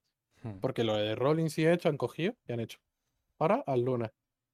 Hmm. 0.44 0.60
Porque 0.60 0.84
lo 0.84 0.96
de 0.98 1.16
Rollins 1.16 1.58
y 1.60 1.66
Edge 1.66 1.88
han 1.88 1.98
cogido 1.98 2.34
y 2.48 2.52
han 2.54 2.60
hecho. 2.60 2.80
Ahora 3.40 3.64
al 3.66 3.82
lunes. 3.82 4.12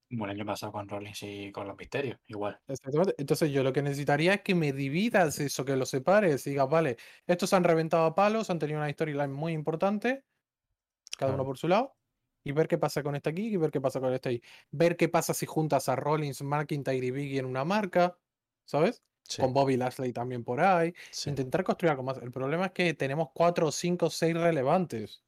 Como 0.08 0.24
el 0.24 0.30
año 0.30 0.46
pasado 0.46 0.72
con 0.72 0.88
Rollins 0.88 1.22
y 1.22 1.52
con 1.52 1.66
los 1.66 1.76
misterios, 1.76 2.18
igual. 2.26 2.58
Exactamente. 2.66 3.14
Entonces 3.18 3.50
yo 3.50 3.62
lo 3.62 3.72
que 3.72 3.82
necesitaría 3.82 4.34
es 4.34 4.40
que 4.40 4.54
me 4.54 4.72
dividas 4.72 5.38
eso, 5.38 5.64
que 5.64 5.76
lo 5.76 5.84
separes 5.84 6.46
y 6.46 6.50
digas, 6.50 6.68
vale, 6.68 6.96
estos 7.26 7.52
han 7.52 7.64
reventado 7.64 8.04
a 8.06 8.14
palos, 8.14 8.48
han 8.48 8.58
tenido 8.58 8.78
una 8.78 8.90
storyline 8.90 9.30
muy 9.32 9.52
importante, 9.52 10.24
cada 11.18 11.34
uno 11.34 11.44
por 11.44 11.58
su 11.58 11.68
lado, 11.68 11.96
y 12.44 12.52
ver 12.52 12.68
qué 12.68 12.78
pasa 12.78 13.02
con 13.02 13.14
este 13.16 13.30
aquí 13.30 13.48
y 13.48 13.56
ver 13.58 13.70
qué 13.70 13.80
pasa 13.80 14.00
con 14.00 14.12
este 14.14 14.28
ahí. 14.30 14.42
Ver 14.70 14.96
qué 14.96 15.08
pasa 15.08 15.34
si 15.34 15.44
juntas 15.46 15.88
a 15.90 15.96
Rollins, 15.96 16.42
McIntyre 16.42 17.06
y 17.06 17.10
Biggie 17.10 17.38
en 17.40 17.46
una 17.46 17.64
marca, 17.64 18.18
¿sabes? 18.64 19.02
Sí, 19.24 19.42
Con 19.42 19.52
Bobby 19.52 19.76
Lashley 19.76 20.12
también 20.12 20.42
por 20.44 20.60
ahí. 20.60 20.94
sí. 21.10 21.30
Intentar 21.30 21.64
construir 21.64 21.90
algo 21.90 22.02
más. 22.02 22.18
El 22.18 22.32
problema 22.32 22.66
es 22.66 22.72
que 22.72 22.94
tenemos 22.94 23.28
cuatro, 23.34 23.70
cinco, 23.72 24.08
seis 24.10 24.34
relevantes. 24.34 25.22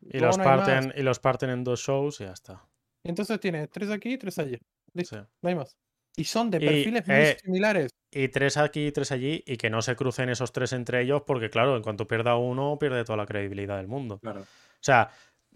Y 0.00 0.18
los, 0.20 0.36
no 0.36 0.44
hay 0.44 0.52
más. 0.52 0.68
parten, 0.68 0.92
y 0.96 1.02
los 1.02 1.18
parten 1.20 1.50
en 1.50 1.64
dos 1.64 1.80
shows 1.80 2.20
y 2.20 2.24
ya 2.24 2.32
está. 2.32 2.69
Y 3.04 3.08
entonces 3.10 3.40
tienes 3.40 3.70
tres 3.70 3.90
aquí 3.90 4.12
y 4.14 4.18
tres 4.18 4.38
allí. 4.38 4.58
Listo, 4.94 5.16
Sí. 5.16 5.22
no 5.42 5.48
hay 5.48 5.54
más. 5.54 5.76
Y 6.16 6.24
son 6.24 6.50
de 6.50 6.58
Y, 6.58 6.66
perfiles 6.66 7.06
muy 7.06 7.16
eh, 7.16 7.36
similares. 7.42 7.90
Y 8.10 8.28
tres 8.28 8.56
aquí 8.56 8.88
y 8.88 8.92
tres 8.92 9.12
allí 9.12 9.42
y 9.46 9.56
que 9.56 9.70
no 9.70 9.80
se 9.82 9.96
crucen 9.96 10.28
esos 10.28 10.52
tres 10.52 10.72
entre 10.72 11.02
ellos 11.02 11.22
porque, 11.26 11.48
claro, 11.50 11.76
en 11.76 11.82
cuanto 11.82 12.08
pierda 12.08 12.36
uno, 12.36 12.78
pierde 12.78 13.04
toda 13.04 13.16
la 13.16 13.26
credibilidad 13.26 13.76
del 13.76 13.86
mundo. 13.88 14.18
Claro. 14.18 14.40
O 14.42 14.46
sea, 14.82 15.10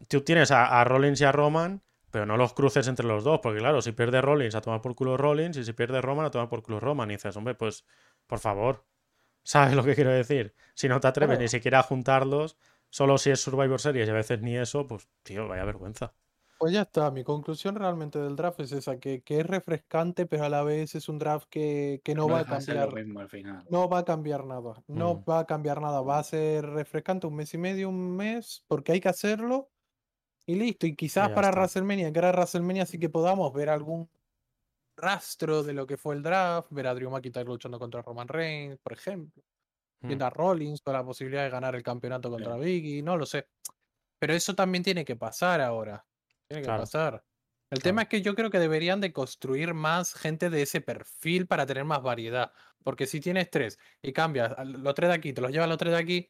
tú 0.08 0.20
tienes 0.22 0.50
a, 0.52 0.80
a 0.80 0.84
Rollins 0.84 1.20
y 1.20 1.24
a 1.24 1.32
Roman, 1.32 1.82
pero 2.10 2.26
no 2.26 2.36
los 2.36 2.54
cruces 2.54 2.86
entre 2.86 3.06
los 3.06 3.24
dos, 3.24 3.40
porque 3.42 3.58
claro, 3.58 3.82
si 3.82 3.90
pierde 3.92 4.20
Rollins, 4.22 4.54
a 4.54 4.60
tomar 4.60 4.80
por 4.80 4.94
culo 4.94 5.16
Rollins, 5.16 5.56
y 5.56 5.64
si 5.64 5.72
pierde 5.72 6.00
Roman, 6.00 6.26
a 6.26 6.30
tomar 6.30 6.48
por 6.48 6.62
culo 6.62 6.78
Roman. 6.80 7.10
Y 7.10 7.14
dices, 7.14 7.36
hombre, 7.36 7.54
pues, 7.56 7.84
por 8.28 8.38
favor, 8.38 8.86
¿sabes 9.44 9.74
lo 9.74 9.82
que 9.84 9.94
quiero 9.96 10.10
decir? 10.12 10.54
Si 10.74 10.88
no 10.88 11.00
te 11.00 11.08
atreves 11.08 11.36
Claro. 11.36 11.42
ni 11.42 11.48
siquiera 11.48 11.80
a 11.80 11.82
juntarlos, 11.82 12.56
solo 12.90 13.18
si 13.18 13.30
es 13.30 13.40
Survivor 13.40 13.80
Series 13.80 14.06
y 14.08 14.10
a 14.12 14.14
veces 14.14 14.40
ni 14.40 14.56
eso, 14.56 14.86
pues, 14.86 15.08
tío, 15.24 15.48
vaya 15.48 15.64
vergüenza. 15.64 16.14
Pues 16.64 16.72
ya 16.72 16.82
está, 16.82 17.10
mi 17.10 17.24
conclusión 17.24 17.74
realmente 17.76 18.18
del 18.18 18.36
draft 18.36 18.60
es 18.60 18.72
esa, 18.72 18.98
que, 18.98 19.22
que 19.22 19.40
es 19.40 19.46
refrescante, 19.46 20.24
pero 20.24 20.44
a 20.44 20.48
la 20.48 20.62
vez 20.62 20.94
es 20.94 21.10
un 21.10 21.18
draft 21.18 21.46
que, 21.50 22.00
que 22.02 22.14
no 22.14 22.30
va 22.30 22.38
a 22.40 22.44
lo 22.44 22.46
cambiar, 22.46 22.88
mismo 22.94 23.20
al 23.20 23.28
final. 23.28 23.68
no 23.68 23.88
va 23.88 23.98
a 24.00 24.04
cambiar 24.06 24.46
nada, 24.46 24.84
no 24.88 25.16
Mm. 25.16 25.24
va 25.24 25.40
a 25.40 25.46
cambiar 25.46 25.80
nada, 25.82 26.02
va 26.02 26.18
a 26.20 26.24
ser 26.24 26.66
refrescante 26.66 27.26
un 27.26 27.36
mes 27.36 27.54
y 27.54 27.58
medio, 27.58 27.90
un 27.90 28.16
mes, 28.16 28.64
porque 28.68 28.92
hay 28.92 29.00
que 29.00 29.10
hacerlo 29.10 29.72
y 30.46 30.56
listo. 30.56 30.86
Y 30.86 30.96
quizás 30.96 31.30
ya 31.30 31.32
para 31.32 31.50
está. 31.50 31.52
WrestleMania, 31.52 32.12
que 32.12 32.18
era 32.20 32.32
WrestleMania, 32.32 32.86
sí 32.86 32.98
que 32.98 33.10
podamos 33.10 33.52
ver 33.54 33.70
algún 33.70 34.10
rastro 34.96 35.62
de 35.62 35.74
lo 35.74 35.86
que 35.86 35.98
fue 35.98 36.14
el 36.16 36.22
draft, 36.22 36.68
ver 36.72 36.86
a 36.88 36.94
Drew 36.94 37.10
McIntyre 37.10 37.46
luchando 37.46 37.78
contra 37.78 38.02
Roman 38.02 38.28
Reigns, 38.28 38.78
por 38.82 38.92
ejemplo, 38.94 39.42
Mm. 40.02 40.22
a 40.22 40.30
Rollins 40.30 40.82
con 40.82 40.94
la 40.94 41.04
posibilidad 41.04 41.44
de 41.44 41.50
ganar 41.50 41.74
el 41.76 41.82
campeonato 41.82 42.30
contra 42.30 42.52
Claro. 42.52 42.64
Biggie, 42.64 43.02
no 43.02 43.16
lo 43.16 43.26
sé. 43.26 43.48
Pero 44.20 44.34
eso 44.34 44.54
también 44.54 44.84
tiene 44.84 45.04
que 45.04 45.16
pasar 45.16 45.60
ahora. 45.60 46.06
Tiene 46.48 46.62
que 46.62 46.66
Claro. 46.66 46.82
pasar. 46.82 47.24
El 47.70 47.78
Claro. 47.80 47.82
tema 47.82 48.02
es 48.02 48.08
que 48.08 48.22
yo 48.22 48.34
creo 48.34 48.50
que 48.50 48.58
deberían 48.58 49.00
de 49.00 49.12
construir 49.12 49.74
más 49.74 50.14
gente 50.14 50.50
de 50.50 50.62
ese 50.62 50.80
perfil 50.80 51.46
para 51.46 51.66
tener 51.66 51.84
más 51.84 52.02
variedad. 52.02 52.52
Porque 52.82 53.06
si 53.06 53.20
tienes 53.20 53.50
tres 53.50 53.78
y 54.02 54.12
cambias 54.12 54.54
los 54.64 54.94
tres 54.94 55.08
de 55.08 55.14
aquí, 55.14 55.32
te 55.32 55.40
los 55.40 55.50
llevas 55.50 55.64
a 55.64 55.68
los 55.68 55.78
tres 55.78 55.92
de 55.92 55.98
aquí 55.98 56.28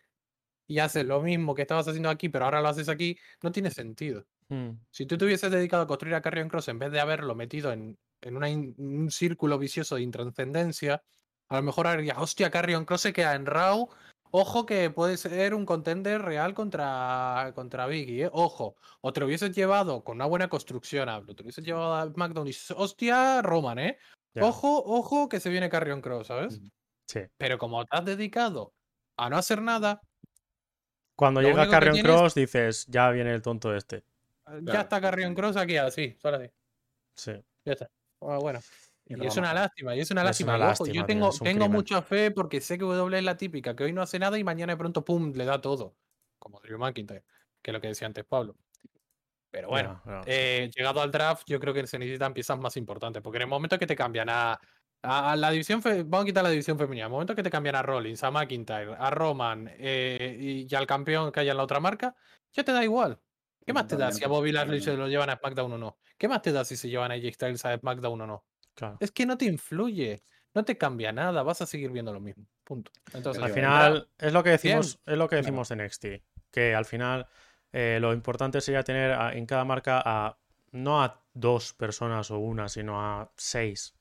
y 0.66 0.78
haces 0.78 1.04
lo 1.04 1.20
mismo 1.20 1.54
que 1.54 1.62
estabas 1.62 1.86
haciendo 1.88 2.08
aquí, 2.08 2.28
pero 2.28 2.44
ahora 2.44 2.62
lo 2.62 2.68
haces 2.68 2.88
aquí, 2.88 3.18
no 3.42 3.50
tiene 3.52 3.70
sentido. 3.70 4.24
Mm. 4.48 4.70
Si 4.90 5.04
tú 5.06 5.18
te 5.18 5.24
hubieses 5.24 5.50
dedicado 5.50 5.82
a 5.82 5.86
construir 5.86 6.14
a 6.14 6.22
Carrion 6.22 6.48
Cross 6.48 6.68
en 6.68 6.78
vez 6.78 6.92
de 6.92 7.00
haberlo 7.00 7.34
metido 7.34 7.72
en, 7.72 7.98
en 8.22 8.36
una 8.36 8.48
in- 8.48 8.74
un 8.78 9.10
círculo 9.10 9.58
vicioso 9.58 9.96
de 9.96 10.02
intrascendencia, 10.02 11.02
a 11.48 11.56
lo 11.56 11.62
mejor 11.62 11.86
harías, 11.88 12.16
hostia, 12.18 12.50
Carrion 12.50 12.84
Cross 12.86 13.02
se 13.02 13.12
queda 13.12 13.34
en 13.34 13.44
Raw. 13.46 13.90
Ojo 14.36 14.66
que 14.66 14.90
puede 14.90 15.16
ser 15.16 15.54
un 15.54 15.64
contender 15.64 16.20
real 16.20 16.54
contra, 16.54 17.52
contra 17.54 17.86
Biggie, 17.86 18.24
¿eh? 18.24 18.30
Ojo. 18.32 18.74
O 19.00 19.12
te 19.12 19.20
lo 19.20 19.26
hubieses 19.26 19.54
llevado 19.54 20.02
con 20.02 20.16
una 20.16 20.26
buena 20.26 20.48
construcción, 20.48 21.08
hablo. 21.08 21.36
Te 21.36 21.42
lo 21.42 21.46
hubieses 21.46 21.64
llevado 21.64 21.94
a 21.94 22.04
SmackDown 22.10 22.44
y 22.48 22.50
dices, 22.50 22.74
hostia, 22.76 23.42
Roman, 23.42 23.78
¿eh? 23.78 23.96
Ya. 24.34 24.44
Ojo, 24.44 24.82
ojo, 24.84 25.28
que 25.28 25.38
se 25.38 25.50
viene 25.50 25.70
Carrion 25.70 26.00
Cross, 26.00 26.26
¿sabes? 26.26 26.60
Sí. 27.06 27.20
Pero 27.36 27.58
como 27.58 27.84
te 27.84 27.96
has 27.96 28.04
dedicado 28.04 28.74
a 29.16 29.30
no 29.30 29.36
hacer 29.36 29.62
nada, 29.62 30.00
Cuando 31.16 31.40
llega 31.40 31.68
Carrion 31.70 31.94
tienes- 31.94 32.10
Cross, 32.12 32.34
dices, 32.34 32.86
ya 32.88 33.10
viene 33.12 33.32
el 33.32 33.40
tonto 33.40 33.72
este. 33.72 34.02
ya 34.48 34.60
Claro. 34.64 34.80
está 34.80 35.00
Carrion 35.00 35.36
Cross 35.36 35.56
aquí, 35.56 35.76
así, 35.76 36.16
solo 36.20 36.38
así. 36.38 36.50
Sí. 37.14 37.32
Ya 37.64 37.74
está. 37.74 37.88
Ah, 38.20 38.38
bueno. 38.40 38.58
Y 39.06 39.26
es 39.26 39.36
una 39.36 39.52
lástima, 39.54 39.94
y 39.96 40.00
es 40.00 40.10
una 40.10 40.22
Es 40.22 40.24
lástima. 40.24 40.54
una 40.56 40.68
ojo, 40.70 40.86
yo 40.88 41.04
tengo, 41.04 41.40
tengo 41.42 41.68
mucha 41.68 42.02
fe 42.02 42.30
porque 42.30 42.60
sé 42.60 42.78
que 42.78 42.84
W 42.84 43.18
es 43.18 43.24
la 43.24 43.36
típica, 43.36 43.76
que 43.76 43.84
hoy 43.84 43.92
no 43.92 44.02
hace 44.02 44.18
nada 44.18 44.38
y 44.38 44.44
mañana 44.44 44.72
de 44.74 44.76
pronto, 44.78 45.04
pum, 45.04 45.32
le 45.34 45.44
da 45.44 45.60
todo. 45.60 45.96
Como 46.38 46.60
Drew 46.60 46.78
McIntyre, 46.78 47.24
que 47.62 47.70
es 47.70 47.72
lo 47.74 47.80
que 47.80 47.88
decía 47.88 48.06
antes 48.06 48.24
Pablo. 48.24 48.56
Pero 49.50 49.68
bueno, 49.68 50.02
eh, 50.26 50.70
llegado 50.74 51.00
al 51.00 51.12
draft, 51.12 51.44
yo 51.46 51.60
creo 51.60 51.72
que 51.74 51.86
se 51.86 51.98
necesitan 51.98 52.34
piezas 52.34 52.58
más 52.58 52.76
importantes, 52.76 53.22
porque 53.22 53.36
en 53.38 53.42
el 53.42 53.48
momento 53.48 53.78
que 53.78 53.86
te 53.86 53.96
cambian 53.96 54.28
a, 54.28 54.58
A, 55.02 55.32
a 55.32 55.36
la 55.36 55.50
división, 55.50 55.80
vamos 56.06 56.22
a 56.24 56.26
quitar 56.26 56.42
la 56.44 56.50
división 56.50 56.78
femenina. 56.78 57.06
Al 57.06 57.12
momento 57.12 57.34
que 57.34 57.42
te 57.42 57.50
cambian 57.50 57.76
a 57.76 57.82
Rollins, 57.82 58.24
a 58.24 58.30
McIntyre, 58.30 58.94
a 58.98 59.10
Roman 59.10 59.70
eh, 59.78 60.36
y, 60.40 60.66
y 60.72 60.74
al 60.76 60.86
campeón 60.86 61.30
que 61.32 61.40
haya 61.40 61.52
en 61.52 61.58
la 61.58 61.64
otra 61.64 61.78
marca, 61.80 62.16
ya 62.52 62.64
te 62.64 62.72
da 62.72 62.82
igual. 62.84 63.20
¿Qué 63.66 63.72
más 63.74 63.86
te 63.86 63.96
da 63.96 64.12
si 64.12 64.24
a 64.24 64.28
Bobby 64.28 64.52
Lashley 64.52 64.80
se 64.80 64.96
lo 64.96 65.08
llevan 65.08 65.30
a 65.30 65.36
SmackDown 65.36 65.72
o 65.74 65.78
no? 65.78 65.98
¿Qué 66.18 66.28
más 66.28 66.42
te 66.42 66.52
da 66.52 66.64
si 66.64 66.76
se 66.76 66.88
llevan 66.88 67.10
a 67.12 67.14
AJ 67.14 67.34
Styles 67.34 67.64
a 67.66 67.76
SmackDown 67.78 68.20
o 68.22 68.26
no? 68.26 68.46
Claro. 68.74 68.96
Es 69.00 69.10
que 69.10 69.26
no 69.26 69.36
te 69.38 69.44
influye, 69.46 70.22
no 70.54 70.64
te 70.64 70.76
cambia 70.76 71.12
nada, 71.12 71.42
vas 71.42 71.62
a 71.62 71.66
seguir 71.66 71.90
viendo 71.90 72.12
lo 72.12 72.20
mismo. 72.20 72.46
Punto. 72.64 72.90
Entonces, 73.12 73.42
Al 73.42 73.50
final, 73.52 74.08
es 74.18 74.32
lo 74.32 74.42
que 74.42 74.50
decimos, 74.50 75.00
es 75.06 75.16
lo 75.18 75.28
que 75.28 75.36
Claro. 75.36 75.42
decimos 75.44 75.70
en 75.70 75.80
NXT. 75.80 76.06
Que 76.50 76.74
al 76.74 76.84
final 76.84 77.26
eh, 77.72 77.98
lo 78.00 78.12
importante 78.12 78.60
sería 78.60 78.84
tener 78.84 79.10
a- 79.12 79.34
en 79.34 79.46
cada 79.46 79.64
marca 79.64 80.00
a 80.04 80.38
no 80.72 81.02
a 81.02 81.24
dos 81.32 81.72
personas 81.74 82.30
o 82.30 82.38
una, 82.38 82.68
sino 82.68 83.00
a 83.00 83.32
seis. 83.36 83.94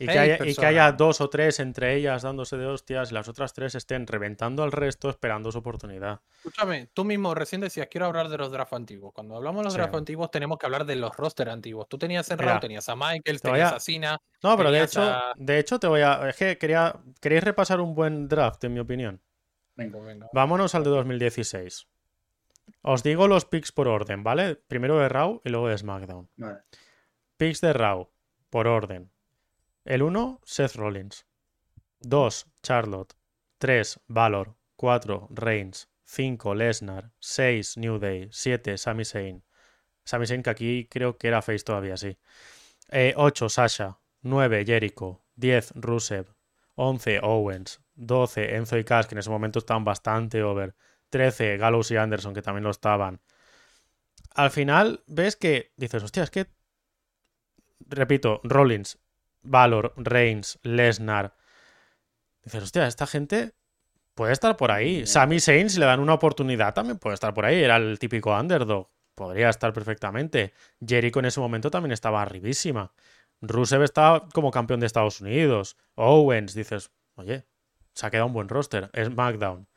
Y 0.00 0.06
que, 0.06 0.16
haya, 0.16 0.46
y 0.46 0.54
que 0.54 0.64
haya 0.64 0.92
dos 0.92 1.20
o 1.20 1.28
tres 1.28 1.58
entre 1.58 1.96
ellas 1.96 2.22
dándose 2.22 2.56
de 2.56 2.66
hostias 2.66 3.10
y 3.10 3.14
las 3.14 3.26
otras 3.28 3.52
tres 3.52 3.74
estén 3.74 4.06
reventando 4.06 4.62
al 4.62 4.70
resto 4.70 5.10
esperando 5.10 5.50
su 5.50 5.58
oportunidad. 5.58 6.20
Escúchame, 6.36 6.86
tú 6.94 7.04
mismo 7.04 7.34
recién 7.34 7.60
decías, 7.60 7.88
quiero 7.90 8.06
hablar 8.06 8.28
de 8.28 8.38
los 8.38 8.52
drafts 8.52 8.74
antiguos. 8.74 9.12
Cuando 9.12 9.34
hablamos 9.34 9.58
de 9.60 9.64
los 9.64 9.72
Sí. 9.72 9.78
drafts 9.78 9.96
antiguos, 9.96 10.30
tenemos 10.30 10.56
que 10.56 10.66
hablar 10.66 10.84
de 10.86 10.94
los 10.94 11.16
roster 11.16 11.48
antiguos. 11.48 11.88
Tú 11.88 11.98
tenías 11.98 12.30
en 12.30 12.38
Raw, 12.38 12.60
tenías 12.60 12.88
a 12.88 12.94
Michael, 12.94 13.40
te 13.40 13.48
tenías 13.48 13.72
a- 13.72 13.76
a 13.76 13.80
Cena. 13.80 14.18
No, 14.42 14.56
pero 14.56 14.70
de 14.70 14.84
hecho, 14.84 15.02
a- 15.02 15.32
de 15.36 15.58
hecho 15.58 15.80
te 15.80 15.88
voy 15.88 16.02
a. 16.02 16.28
Es 16.28 16.36
que 16.36 16.56
quería. 16.58 16.94
¿Queréis 17.20 17.42
repasar 17.42 17.80
un 17.80 17.96
buen 17.96 18.28
draft, 18.28 18.62
en 18.62 18.74
mi 18.74 18.78
opinión? 18.80 19.20
Venga. 19.74 19.98
Venga. 19.98 20.28
Vámonos 20.32 20.76
al 20.76 20.84
de 20.84 20.90
2016. 20.90 21.88
Os 22.82 23.02
digo 23.02 23.26
los 23.26 23.46
picks 23.46 23.72
por 23.72 23.88
orden, 23.88 24.22
¿vale? 24.22 24.54
Primero 24.54 24.96
de 24.98 25.08
Raw 25.08 25.40
y 25.44 25.48
luego 25.48 25.66
de 25.68 25.76
SmackDown. 25.76 26.28
Vale. 26.36 26.58
Picks 27.36 27.60
de 27.60 27.72
Raw, 27.72 28.08
por 28.50 28.68
orden. 28.68 29.10
El 29.88 30.02
1, 30.02 30.42
Seth 30.44 30.74
Rollins. 30.74 31.24
2, 32.00 32.46
Charlotte. 32.62 33.14
3, 33.56 34.00
Valor. 34.08 34.54
4, 34.76 35.28
Reigns. 35.30 35.88
5, 36.04 36.54
Lesnar. 36.54 37.12
6, 37.20 37.78
New 37.78 37.98
Day. 37.98 38.28
7, 38.30 38.76
Sami 38.76 39.06
Zayn. 39.06 39.42
Sami 40.04 40.26
Zayn 40.26 40.42
que 40.42 40.50
aquí 40.50 40.88
creo 40.90 41.16
que 41.16 41.28
era 41.28 41.40
face 41.40 41.64
todavía, 41.64 41.96
sí. 41.96 42.18
8, 42.92 43.48
Sasha. 43.48 43.98
9, 44.20 44.66
Jericho. 44.66 45.24
10, 45.36 45.72
Rusev. 45.76 46.34
11, 46.74 47.20
Owens. 47.22 47.80
12, 47.94 48.56
Enzo 48.56 48.76
y 48.76 48.84
Cass, 48.84 49.06
que 49.06 49.14
en 49.14 49.20
ese 49.20 49.30
momento 49.30 49.58
estaban 49.58 49.86
bastante 49.86 50.42
over. 50.42 50.74
13, 51.08 51.56
Gallows 51.56 51.90
y 51.92 51.96
Anderson, 51.96 52.34
que 52.34 52.42
también 52.42 52.64
lo 52.64 52.70
estaban. 52.70 53.22
Al 54.34 54.50
final 54.50 55.02
ves 55.06 55.36
que 55.36 55.72
dices, 55.78 56.02
hostia, 56.02 56.24
es 56.24 56.30
que 56.30 56.50
repito, 57.80 58.42
Rollins, 58.44 58.98
Valor, 59.42 59.94
Reigns, 59.96 60.58
Lesnar. 60.62 61.34
Dices, 62.42 62.62
hostia, 62.62 62.86
esta 62.86 63.06
gente 63.06 63.54
puede 64.14 64.32
estar 64.32 64.56
por 64.56 64.70
ahí. 64.70 65.06
Sami 65.06 65.40
Zayn, 65.40 65.70
si 65.70 65.78
le 65.78 65.86
dan 65.86 66.00
una 66.00 66.14
oportunidad, 66.14 66.74
también 66.74 66.98
puede 66.98 67.14
estar 67.14 67.34
por 67.34 67.44
ahí. 67.44 67.62
Era 67.62 67.76
el 67.76 67.98
típico 67.98 68.34
underdog. 68.34 68.88
Podría 69.14 69.48
estar 69.48 69.72
perfectamente. 69.72 70.52
Jericho 70.84 71.18
en 71.18 71.26
ese 71.26 71.40
momento 71.40 71.70
también 71.70 71.92
estaba 71.92 72.22
arribísima. 72.22 72.92
Rusev 73.40 73.82
estaba 73.82 74.28
como 74.28 74.50
campeón 74.50 74.80
de 74.80 74.86
Estados 74.86 75.20
Unidos. 75.20 75.76
Owens, 75.94 76.54
dices, 76.54 76.90
oye, 77.16 77.44
se 77.94 78.06
ha 78.06 78.10
quedado 78.10 78.26
un 78.26 78.32
buen 78.32 78.48
roster. 78.48 78.90
SmackDown. 78.94 79.68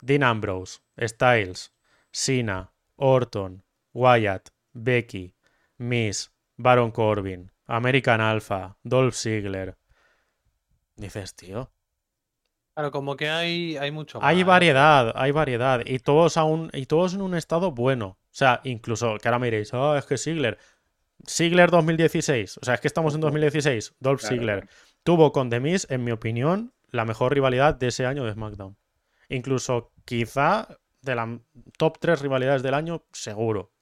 Dean 0.00 0.22
Ambrose, 0.22 0.80
Styles, 1.00 1.72
Cena, 2.12 2.72
Orton, 2.96 3.64
Wyatt, 3.92 4.50
Becky, 4.72 5.34
Miss, 5.78 6.30
Baron 6.56 6.90
Corbin, 6.90 7.50
American 7.66 8.20
Alpha, 8.20 8.76
Dolph 8.82 9.14
Ziggler. 9.14 9.76
Dices, 10.96 11.34
tío. 11.34 11.70
Claro, 12.74 12.90
como 12.90 13.16
que 13.16 13.28
hay, 13.30 13.76
hay 13.78 13.90
mucho 13.90 14.18
Hay 14.22 14.38
más. 14.38 14.46
variedad, 14.46 15.12
hay 15.16 15.30
variedad. 15.30 15.80
Y 15.86 15.98
todos 15.98 16.36
aún, 16.36 16.70
y 16.74 16.86
todos 16.86 17.14
en 17.14 17.22
un 17.22 17.34
estado 17.34 17.72
bueno. 17.72 18.06
O 18.18 18.18
sea, 18.30 18.60
incluso, 18.64 19.16
que 19.16 19.28
ahora 19.28 19.38
me 19.38 19.46
diréis, 19.46 19.72
oh, 19.72 19.96
es 19.96 20.04
que 20.04 20.18
Ziggler. 20.18 20.58
Ziggler 21.26 21.70
2016. 21.70 22.58
O 22.58 22.64
sea, 22.64 22.74
es 22.74 22.80
que 22.80 22.88
estamos 22.88 23.14
en 23.14 23.20
2016. 23.22 23.94
Dolph 23.98 24.20
Claro, 24.20 24.34
Ziggler. 24.34 24.68
Tuvo 25.02 25.32
con 25.32 25.48
The 25.48 25.60
Miz, 25.60 25.86
en 25.90 26.04
mi 26.04 26.10
opinión, 26.10 26.74
la 26.90 27.04
mejor 27.04 27.32
rivalidad 27.32 27.74
de 27.74 27.88
ese 27.88 28.04
año 28.04 28.24
de 28.24 28.32
SmackDown. 28.34 28.76
Incluso, 29.30 29.92
quizá, 30.04 30.68
de 31.00 31.14
la 31.14 31.40
top 31.78 31.98
3 31.98 32.20
rivalidades 32.20 32.62
del 32.62 32.74
año, 32.74 33.06
seguro. 33.12 33.72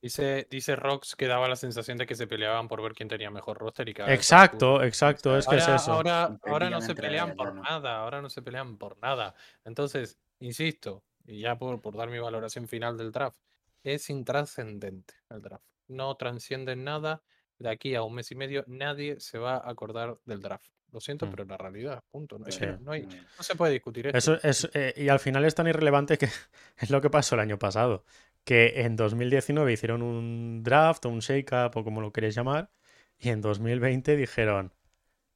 Dice, 0.00 0.46
dice 0.50 0.76
Rox 0.76 1.16
que 1.16 1.26
daba 1.26 1.48
la 1.48 1.56
sensación 1.56 1.98
de 1.98 2.06
que 2.06 2.14
se 2.14 2.26
peleaban 2.28 2.68
por 2.68 2.80
ver 2.82 2.92
quién 2.92 3.08
tenía 3.08 3.30
mejor 3.30 3.58
roster 3.58 3.88
y 3.88 3.94
cada 3.94 4.08
vez 4.08 4.18
se 4.24 4.34
Exacto, 4.34 4.82
exacto, 4.84 5.36
es 5.36 5.46
que 5.48 5.56
Ahora, 5.56 5.74
es 5.74 5.82
eso. 5.82 5.92
ahora, 5.92 6.38
ahora 6.46 6.70
no 6.70 6.80
se 6.80 6.94
pelean 6.94 7.34
por 7.34 7.52
¿no? 7.54 7.62
nada, 7.62 7.96
ahora 7.96 8.22
no 8.22 8.30
se 8.30 8.40
pelean 8.42 8.78
por 8.78 8.96
nada. 9.02 9.34
Entonces, 9.64 10.18
insisto, 10.38 11.02
y 11.26 11.40
ya 11.40 11.58
por, 11.58 11.80
por 11.82 11.96
dar 11.96 12.08
mi 12.10 12.18
valoración 12.20 12.68
final 12.68 12.96
del 12.96 13.10
draft, 13.10 13.40
es 13.82 14.08
intrascendente 14.08 15.14
el 15.30 15.42
draft. 15.42 15.64
No 15.88 16.14
trasciende 16.16 16.72
en 16.72 16.84
nada. 16.84 17.22
De 17.58 17.68
aquí 17.68 17.96
a 17.96 18.02
un 18.02 18.14
mes 18.14 18.30
y 18.30 18.36
medio 18.36 18.62
nadie 18.68 19.18
se 19.18 19.36
va 19.38 19.56
a 19.56 19.68
acordar 19.70 20.16
del 20.26 20.40
draft. 20.40 20.68
Lo 20.92 21.00
siento, 21.00 21.26
Mm. 21.26 21.30
pero 21.30 21.42
es 21.42 21.48
la 21.48 21.56
realidad, 21.56 22.04
punto. 22.10 22.38
No, 22.38 22.50
Sí. 22.50 22.64
hay- 22.86 23.08
se 23.40 23.56
puede 23.56 23.72
discutir 23.72 24.06
esto. 24.06 24.16
Eso 24.16 24.38
es, 24.42 24.70
eh, 24.74 24.94
y 24.96 25.08
al 25.08 25.18
final 25.18 25.44
es 25.44 25.54
tan 25.56 25.66
irrelevante 25.66 26.16
que 26.18 26.26
es 26.76 26.90
lo 26.90 27.00
que 27.00 27.10
pasó 27.10 27.34
el 27.34 27.40
año 27.40 27.58
pasado. 27.58 28.04
Que 28.48 28.80
en 28.80 28.96
2019 28.96 29.74
hicieron 29.74 30.00
un 30.00 30.62
draft 30.62 31.04
o 31.04 31.10
un 31.10 31.18
shake-up 31.18 31.76
o 31.76 31.84
como 31.84 32.00
lo 32.00 32.14
queréis 32.14 32.34
llamar. 32.34 32.70
Y 33.18 33.28
en 33.28 33.42
2020 33.42 34.16
dijeron, 34.16 34.72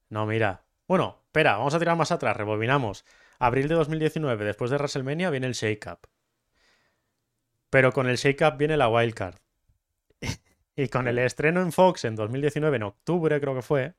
no, 0.09 0.25
mira. 0.25 0.65
Bueno, 0.89 1.21
espera, 1.27 1.59
vamos 1.59 1.75
a 1.75 1.79
tirar 1.79 1.95
más 1.95 2.11
atrás, 2.11 2.35
rebobinamos. 2.35 3.05
Abril 3.39 3.69
de 3.69 3.75
2019, 3.75 4.47
después 4.47 4.71
de 4.71 4.79
WrestleMania, 4.79 5.29
viene 5.29 5.47
el 5.47 5.53
shake-up. 5.53 6.09
Pero 7.69 7.93
con 7.93 8.09
el 8.09 8.17
shake-up 8.17 8.57
viene 8.57 8.79
la 8.79 8.89
wildcard. 8.89 9.37
y 10.77 10.89
con 10.89 11.07
el 11.07 11.19
estreno 11.19 11.61
en 11.61 11.71
Fox 11.71 12.07
en 12.07 12.17
2019, 12.17 12.77
en 12.77 12.83
octubre 12.83 13.39
creo 13.43 13.55
que 13.55 13.61
fue, 13.61 13.95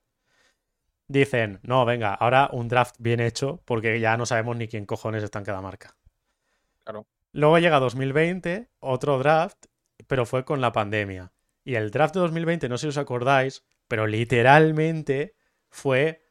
dicen, 1.08 1.60
no, 1.62 1.86
venga, 1.86 2.16
ahora 2.16 2.50
un 2.52 2.68
draft 2.68 2.96
bien 2.98 3.20
hecho 3.20 3.62
porque 3.66 4.00
ya 4.00 4.18
no 4.18 4.26
sabemos 4.26 4.58
ni 4.58 4.68
quién 4.68 4.88
cojones 4.88 5.22
está 5.22 5.38
en 5.38 5.46
cada 5.46 5.62
marca. 5.62 5.96
Claro. 6.84 7.06
Luego 7.34 7.58
llega 7.60 7.80
2020, 7.80 8.70
otro 8.80 9.18
draft, 9.20 9.66
pero 10.08 10.26
fue 10.26 10.46
con 10.46 10.62
la 10.62 10.72
pandemia. 10.72 11.34
Y 11.66 11.76
el 11.76 11.92
draft 11.92 12.14
de 12.14 12.22
2020, 12.22 12.70
no 12.70 12.78
sé 12.78 12.84
si 12.84 12.90
os 12.90 12.98
acordáis, 12.98 13.64
pero 13.88 14.08
literalmente 14.08 15.36
fue 15.70 16.22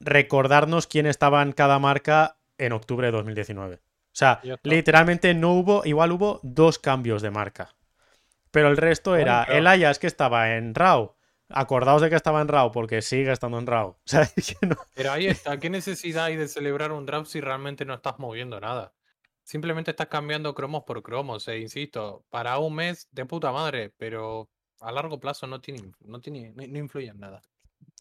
recordarnos 0.00 0.86
quién 0.86 1.06
estaba 1.06 1.42
en 1.42 1.52
cada 1.52 1.78
marca 1.78 2.38
en 2.58 2.72
octubre 2.72 3.06
de 3.06 3.12
2019. 3.12 3.76
O 3.76 3.80
sea, 4.12 4.40
literalmente 4.64 5.34
no 5.34 5.52
hubo, 5.52 5.82
igual 5.84 6.12
hubo 6.12 6.40
dos 6.42 6.78
cambios 6.78 7.22
de 7.22 7.30
marca. 7.30 7.74
Pero 8.50 8.68
el 8.68 8.76
resto 8.76 9.14
era 9.16 9.44
el 9.44 9.66
Ayas 9.66 9.98
que 9.98 10.08
estaba 10.08 10.56
en 10.56 10.74
Raw. 10.74 11.14
Acordaos 11.48 12.02
de 12.02 12.10
que 12.10 12.16
estaba 12.16 12.40
en 12.40 12.48
Raw 12.48 12.72
porque 12.72 13.00
sigue 13.02 13.32
estando 13.32 13.58
en 13.58 13.66
Raw. 13.66 13.90
O 13.98 14.00
sea, 14.04 14.22
es 14.22 14.56
que 14.58 14.66
no- 14.66 14.76
Pero 14.94 15.12
ahí 15.12 15.26
está, 15.26 15.58
¿qué 15.58 15.70
necesidad 15.70 16.24
hay 16.24 16.36
de 16.36 16.48
celebrar 16.48 16.92
un 16.92 17.06
draft 17.06 17.30
si 17.30 17.40
realmente 17.40 17.84
no 17.84 17.94
estás 17.94 18.18
moviendo 18.18 18.60
nada? 18.60 18.92
Simplemente 19.50 19.90
estás 19.90 20.06
cambiando 20.06 20.54
cromos 20.54 20.84
por 20.84 21.02
cromos, 21.02 21.48
e 21.48 21.58
insisto, 21.58 22.24
para 22.30 22.56
un 22.58 22.72
mes 22.72 23.08
de 23.10 23.24
puta 23.26 23.50
madre, 23.50 23.92
pero 23.98 24.48
a 24.78 24.92
largo 24.92 25.18
plazo 25.18 25.48
no 25.48 25.60
tiene, 25.60 25.90
no 26.04 26.20
tiene, 26.20 26.52
no, 26.54 26.64
no 26.68 26.78
influye 26.78 27.08
en 27.08 27.18
nada. 27.18 27.42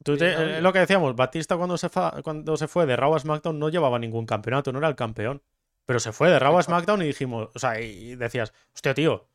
Tú 0.04 0.16
te- 0.16 0.32
eh, 0.32 0.62
lo 0.62 0.72
que 0.72 0.78
decíamos, 0.78 1.16
Batista 1.16 1.58
cuando 1.58 1.76
se, 1.76 1.90
fa- 1.90 2.22
cuando 2.24 2.56
se 2.56 2.68
fue 2.68 2.86
de 2.86 2.96
Raw 2.96 3.16
a 3.16 3.20
SmackDown 3.20 3.58
no 3.58 3.70
llevaba 3.70 3.98
ningún 3.98 4.28
campeonato, 4.28 4.72
no 4.72 4.78
era 4.78 4.90
el 4.90 4.96
campeón. 4.96 5.42
Pero 5.88 6.00
se 6.00 6.12
fue 6.12 6.30
de 6.30 6.38
Raw 6.38 6.56
a. 6.56 6.62
SmackDown 6.62 7.02
y 7.02 7.06
dijimos, 7.08 7.50
o 7.56 7.58
sea, 7.58 7.82
y 7.82 8.16
decías, 8.16 8.54
hostia, 8.76 8.94
tío, 8.94 9.26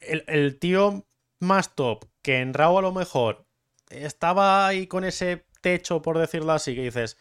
el, 0.00 0.24
el 0.28 0.58
tío 0.58 1.04
más 1.40 1.74
top 1.74 2.06
que 2.22 2.38
en 2.40 2.54
Raw 2.54 2.78
a 2.78 2.82
lo 2.82 2.92
mejor 2.92 3.44
estaba 3.90 4.66
ahí 4.66 4.86
con 4.86 5.04
ese 5.04 5.44
techo, 5.60 6.00
por 6.00 6.16
decirlo 6.16 6.52
así, 6.52 6.74
que 6.74 6.84
dices, 6.84 7.18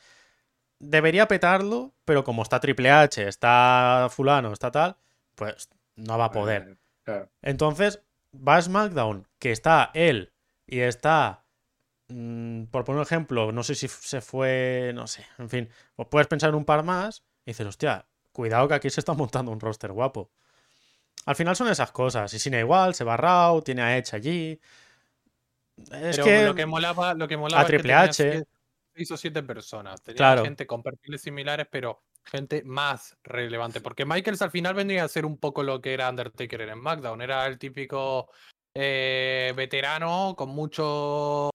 debería 0.80 1.28
petarlo, 1.28 1.94
pero 2.06 2.24
como 2.24 2.44
está 2.44 2.60
Triple 2.60 2.92
H, 2.92 3.28
está 3.28 4.08
fulano, 4.12 4.54
está 4.54 4.72
tal, 4.72 4.98
pues 5.36 5.70
no 5.96 6.18
va 6.18 6.26
a 6.26 6.32
poder. 6.32 6.78
Eh. 7.06 7.26
Entonces, 7.42 8.02
va 8.36 8.58
a 8.58 8.62
SmackDown, 8.62 9.28
que 9.40 9.52
está 9.52 9.92
él 9.94 10.34
y 10.66 10.80
está, 10.80 11.46
mm, 12.10 12.66
por 12.66 12.84
poner 12.84 13.00
un 13.00 13.04
ejemplo, 13.04 13.52
no 13.52 13.64
sé 13.64 13.76
si 13.76 13.88
se 13.88 14.22
fue, 14.22 14.92
no 14.94 15.08
sé, 15.08 15.26
en 15.38 15.50
fin, 15.50 15.70
pues 15.96 16.08
puedes 16.10 16.28
pensar 16.28 16.50
en 16.50 16.56
un 16.56 16.66
par 16.66 16.84
más 16.84 17.24
y 17.46 17.52
dices, 17.52 17.68
hostia, 17.68 18.06
cuidado 18.32 18.68
que 18.68 18.76
aquí 18.76 18.90
se 18.90 19.00
está 19.00 19.14
montando 19.14 19.52
un 19.52 19.60
roster 19.60 19.92
guapo. 19.92 20.32
Al 21.26 21.36
final 21.36 21.56
son 21.56 21.68
esas 21.68 21.92
cosas, 21.92 22.34
y 22.34 22.40
Sina 22.40 22.60
igual, 22.60 22.96
se 22.96 23.04
va 23.04 23.16
a 23.16 23.18
Raw, 23.18 23.62
tiene 23.62 23.82
a 23.82 23.98
Edge 23.98 24.16
allí. 24.16 24.62
Es 25.78 26.18
Pero 26.18 26.24
que, 26.24 26.46
lo 26.46 26.56
que 26.56 26.66
molaba, 26.66 27.14
lo 27.14 27.28
que 27.28 27.38
molaba 27.38 27.64
es 27.64 27.68
que 27.68 27.74
Triple 27.74 27.94
H. 27.94 28.46
seis 28.98 29.12
o 29.12 29.18
siete 29.18 29.44
personas. 29.44 30.02
Tenía 30.02 30.18
Claro. 30.18 30.44
gente 30.44 30.66
con 30.66 30.82
perfiles 30.82 31.22
similares, 31.22 31.68
pero 31.72 32.02
gente 32.26 32.64
más 32.64 33.16
relevante. 33.24 33.80
Porque 33.80 34.06
Michaels 34.06 34.42
al 34.42 34.52
final 34.52 34.74
vendría 34.74 35.04
a 35.04 35.08
ser 35.08 35.26
un 35.26 35.38
poco 35.38 35.62
lo 35.64 35.80
que 35.80 35.94
era 35.94 36.10
Undertaker 36.10 36.62
en 36.62 36.74
SmackDown. 36.80 37.22
Era 37.22 37.46
el 37.46 37.58
típico 37.60 38.30
eh, 38.76 39.54
veterano 39.56 40.36
con 40.38 40.50
mucho 40.50 41.50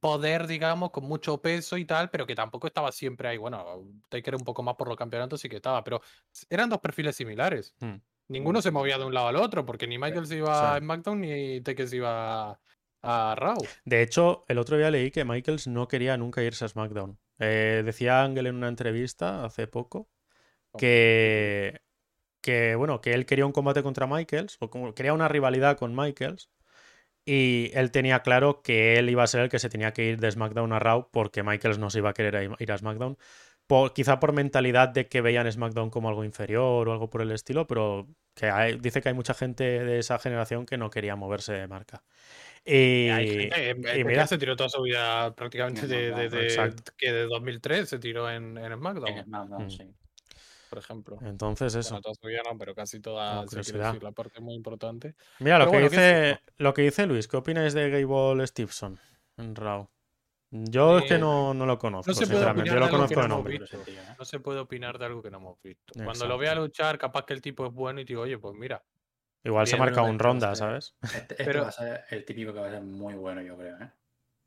poder, 0.00 0.46
digamos, 0.46 0.90
con 0.90 1.04
mucho 1.04 1.40
peso 1.40 1.76
y 1.76 1.84
tal, 1.84 2.10
pero 2.10 2.26
que 2.26 2.34
tampoco 2.34 2.66
estaba 2.66 2.90
siempre 2.92 3.28
ahí. 3.28 3.36
Bueno, 3.36 3.84
Taker 4.08 4.34
un 4.36 4.44
poco 4.44 4.62
más 4.62 4.74
por 4.74 4.88
los 4.88 4.96
campeonatos 4.96 5.40
sí 5.40 5.48
que 5.48 5.56
estaba, 5.56 5.82
pero 5.84 6.00
eran 6.50 6.68
dos 6.68 6.80
perfiles 6.80 7.14
similares. 7.16 7.74
Hmm. 7.80 7.96
Ninguno 8.28 8.60
se 8.62 8.70
movía 8.70 8.98
de 8.98 9.04
un 9.04 9.14
lado 9.14 9.28
al 9.28 9.36
otro, 9.36 9.64
porque 9.64 9.86
ni 9.86 9.98
Michael 9.98 10.26
se 10.26 10.36
iba 10.38 10.54
Sí. 10.58 10.76
a 10.76 10.78
SmackDown 10.78 11.20
ni 11.20 11.60
Taker 11.60 11.88
se 11.88 11.96
iba 11.96 12.58
a 13.02 13.34
Raw. 13.36 13.58
De 13.84 14.02
hecho, 14.02 14.44
el 14.48 14.58
otro 14.58 14.76
día 14.76 14.90
leí 14.90 15.10
que 15.10 15.24
Michaels 15.24 15.66
no 15.66 15.88
quería 15.88 16.16
nunca 16.16 16.42
irse 16.42 16.64
a 16.64 16.68
SmackDown. 16.68 17.18
Eh, 17.38 17.82
decía 17.84 18.22
Ángel 18.22 18.46
en 18.46 18.54
una 18.54 18.68
entrevista 18.68 19.44
hace 19.44 19.66
poco 19.66 20.08
que, 20.78 21.80
bueno, 22.76 23.00
que 23.00 23.14
él 23.14 23.26
quería 23.26 23.46
un 23.46 23.52
combate 23.52 23.82
contra 23.82 24.06
Michaels, 24.06 24.56
o 24.60 24.70
como 24.70 24.94
quería 24.94 25.12
una 25.12 25.28
rivalidad 25.28 25.76
con 25.78 25.94
Michaels, 25.94 26.50
y 27.24 27.70
él 27.74 27.90
tenía 27.90 28.20
claro 28.20 28.62
que 28.62 28.98
él 28.98 29.08
iba 29.10 29.22
a 29.22 29.28
ser 29.28 29.42
el 29.42 29.48
que 29.48 29.58
se 29.58 29.68
tenía 29.68 29.92
que 29.92 30.04
ir 30.04 30.18
de 30.18 30.30
SmackDown 30.30 30.72
a 30.72 30.78
Raw 30.78 31.08
porque 31.12 31.42
Michaels 31.42 31.78
no 31.78 31.90
se 31.90 31.98
iba 31.98 32.10
a 32.10 32.14
querer 32.14 32.50
ir 32.58 32.72
a 32.72 32.78
SmackDown. 32.78 33.16
Quizá 33.94 34.20
por 34.20 34.32
mentalidad 34.32 34.88
de 34.88 35.08
que 35.08 35.22
veían 35.22 35.50
SmackDown 35.50 35.88
como 35.88 36.08
algo 36.08 36.24
inferior 36.24 36.88
o 36.88 36.92
algo 36.92 37.08
por 37.08 37.22
el 37.22 37.30
estilo, 37.30 37.66
pero 37.66 38.06
que 38.34 38.46
hay- 38.46 38.78
dice 38.78 39.00
que 39.00 39.08
hay 39.08 39.14
mucha 39.14 39.34
gente 39.34 39.64
de 39.64 39.98
esa 39.98 40.18
generación 40.18 40.66
que 40.66 40.76
no 40.76 40.90
quería 40.90 41.16
moverse 41.16 41.52
de 41.54 41.66
marca. 41.68 42.02
Gente, 42.64 43.70
eh, 43.70 43.74
y 43.76 43.80
Taker 43.82 44.06
mira, 44.06 44.26
se 44.26 44.38
tiró 44.38 44.54
toda 44.56 44.68
su 44.68 44.82
vida 44.82 45.34
prácticamente 45.34 45.82
En 45.82 45.88
de, 46.30 46.82
que 46.96 47.12
de 47.12 47.22
2003 47.26 47.88
se 47.88 47.98
tiró 47.98 48.30
en, 48.30 48.56
en 48.56 48.72
SmackDown, 48.74 49.08
En 49.08 49.24
SmackDown, 49.24 49.66
Mm. 49.66 49.70
sí. 49.70 49.90
por 50.70 50.78
ejemplo. 50.78 51.18
entonces 51.22 51.74
eso. 51.74 51.90
Bueno, 51.90 52.02
toda 52.02 52.14
su 52.14 52.26
vida 52.28 52.40
no, 52.50 52.56
pero 52.56 52.74
casi 52.74 53.00
toda, 53.00 53.32
quiero 53.32 53.46
curiosidad. 53.48 53.86
decir, 53.88 54.02
la 54.02 54.12
parte 54.12 54.40
muy 54.40 54.54
importante. 54.54 55.14
Mira, 55.40 55.58
lo 55.58 55.64
Pero 55.64 55.72
que, 55.72 55.76
bueno, 55.88 55.90
dice, 55.90 56.40
lo 56.58 56.72
que 56.74 56.82
dice 56.82 57.06
Luis, 57.06 57.26
¿qué 57.28 57.36
opináis 57.36 57.74
de 57.74 57.90
Gable 57.90 58.46
Stevenson 58.46 58.98
en 59.38 59.54
Raw? 59.56 59.88
Yo 60.54 60.98
es 60.98 61.04
que 61.06 61.14
Eh, 61.14 61.18
no, 61.18 61.54
no 61.54 61.64
lo 61.66 61.78
conozco, 61.78 62.12
se 62.12 62.20
puede 62.26 62.28
sinceramente. 62.36 62.70
Yo 62.70 62.76
lo 62.78 62.88
conozco 62.90 63.20
de 63.22 63.28
no 63.28 63.34
nombre. 63.36 63.58
visto. 63.58 63.76
¿eh? 63.86 63.98
No 64.18 64.24
se 64.24 64.38
puede 64.38 64.60
opinar 64.60 64.98
de 64.98 65.06
algo 65.06 65.22
que 65.22 65.30
no 65.30 65.38
hemos 65.38 65.62
visto. 65.62 65.92
Cuando 65.94 66.10
Exacto. 66.12 66.28
lo 66.28 66.38
vea 66.38 66.54
luchar, 66.54 66.98
capaz 66.98 67.24
que 67.24 67.32
el 67.32 67.40
tipo 67.40 67.66
es 67.66 67.72
bueno 67.72 68.00
y 68.00 68.04
digo, 68.04 68.22
oye, 68.22 68.38
pues 68.38 68.54
mira. 68.54 68.82
Igual 69.44 69.66
se 69.66 69.72
Bien, 69.74 69.80
marca 69.80 69.94
pero 69.96 70.04
un 70.06 70.10
este 70.12 70.22
ronda, 70.24 70.48
ser- 70.48 70.56
¿sabes? 70.56 70.94
Este, 71.02 71.18
este 71.18 71.44
Pero- 71.44 71.62
va 71.62 71.68
a 71.68 71.72
ser 71.72 72.04
el 72.10 72.24
típico 72.24 72.52
que 72.52 72.60
va 72.60 72.68
a 72.68 72.70
ser 72.70 72.82
muy 72.82 73.14
bueno, 73.14 73.42
yo 73.42 73.56
creo, 73.56 73.76
¿eh? 73.78 73.90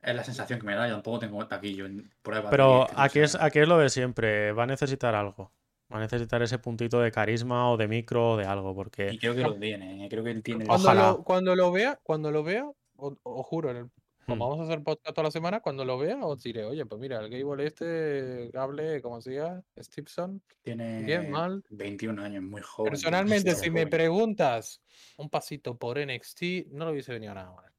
Es 0.02 0.16
la 0.16 0.24
sensación 0.24 0.60
que 0.60 0.66
me 0.68 0.76
da, 0.76 0.88
yo 0.88 0.94
tampoco 0.96 1.20
tengo 1.20 1.48
taquillo 1.48 1.86
en 1.88 2.12
pruebas. 2.22 2.46
de 2.46 2.52
Pero 2.52 2.86
que 2.86 2.92
este 2.92 3.02
aquí 3.02 3.20
es, 3.20 3.36
aquí 3.36 3.60
es 3.60 3.68
lo 3.68 3.78
de 3.80 3.90
siempre. 3.90 4.52
Va 4.52 4.64
a 4.64 4.68
necesitar 4.68 5.16
algo. 5.16 5.52
Va 5.92 5.98
a 5.98 6.02
necesitar 6.02 6.42
ese 6.44 6.60
puntito 6.60 7.00
de 7.00 7.12
carisma 7.12 7.72
o 7.72 7.78
de 7.78 7.88
micro 7.88 8.32
o 8.32 8.38
de 8.38 8.46
algo, 8.46 8.72
Y 8.72 8.76
porque... 8.76 9.18
creo 9.20 9.34
que 9.36 9.42
lo 9.42 9.56
tiene, 9.56 10.06
¿eh? 10.06 10.10
creo 10.10 10.24
que 10.24 10.32
él 10.32 10.44
tiene... 10.44 10.66
Cuando 10.66 10.88
Ojalá. 10.90 11.08
lo, 11.12 11.24
cuando 11.24 11.56
lo 11.56 11.72
vea, 11.72 12.00
cuando 12.04 12.32
lo 12.32 12.44
vea, 12.44 12.70
os, 12.98 13.16
juro, 13.24 13.72
en 13.72 13.78
el- 13.78 13.84
como 13.90 14.05
Hmm. 14.28 14.40
vamos 14.40 14.60
a 14.60 14.64
hacer 14.64 14.82
podcast 14.84 15.14
toda 15.16 15.24
la 15.26 15.32
semana, 15.32 15.60
cuando 15.60 15.86
lo 15.86 15.98
vea, 15.98 16.18
os 16.26 16.42
diré, 16.42 16.66
oye, 16.66 16.86
pues 16.86 17.00
mira, 17.00 17.20
el 17.20 17.30
Gable 17.30 17.66
este, 17.68 18.50
Gable, 18.52 19.02
como 19.02 19.22
se 19.22 19.32
diga, 19.32 19.62
Stevenson, 19.78 20.42
Tiene 20.64 21.04
bien, 21.04 21.30
mal. 21.30 21.64
21 21.70 22.20
años, 22.24 22.42
muy 22.44 22.62
joven. 22.62 22.92
Personalmente, 22.92 23.54
si 23.56 23.70
me 23.70 23.86
preguntas 23.88 24.82
un 25.18 25.30
pasito 25.30 25.78
por 25.78 26.00
NXT, 26.00 26.68
no 26.72 26.86
lo 26.86 26.92
hubiese 26.92 27.14
venido 27.14 27.34
nada 27.36 27.52
mal. 27.52 27.72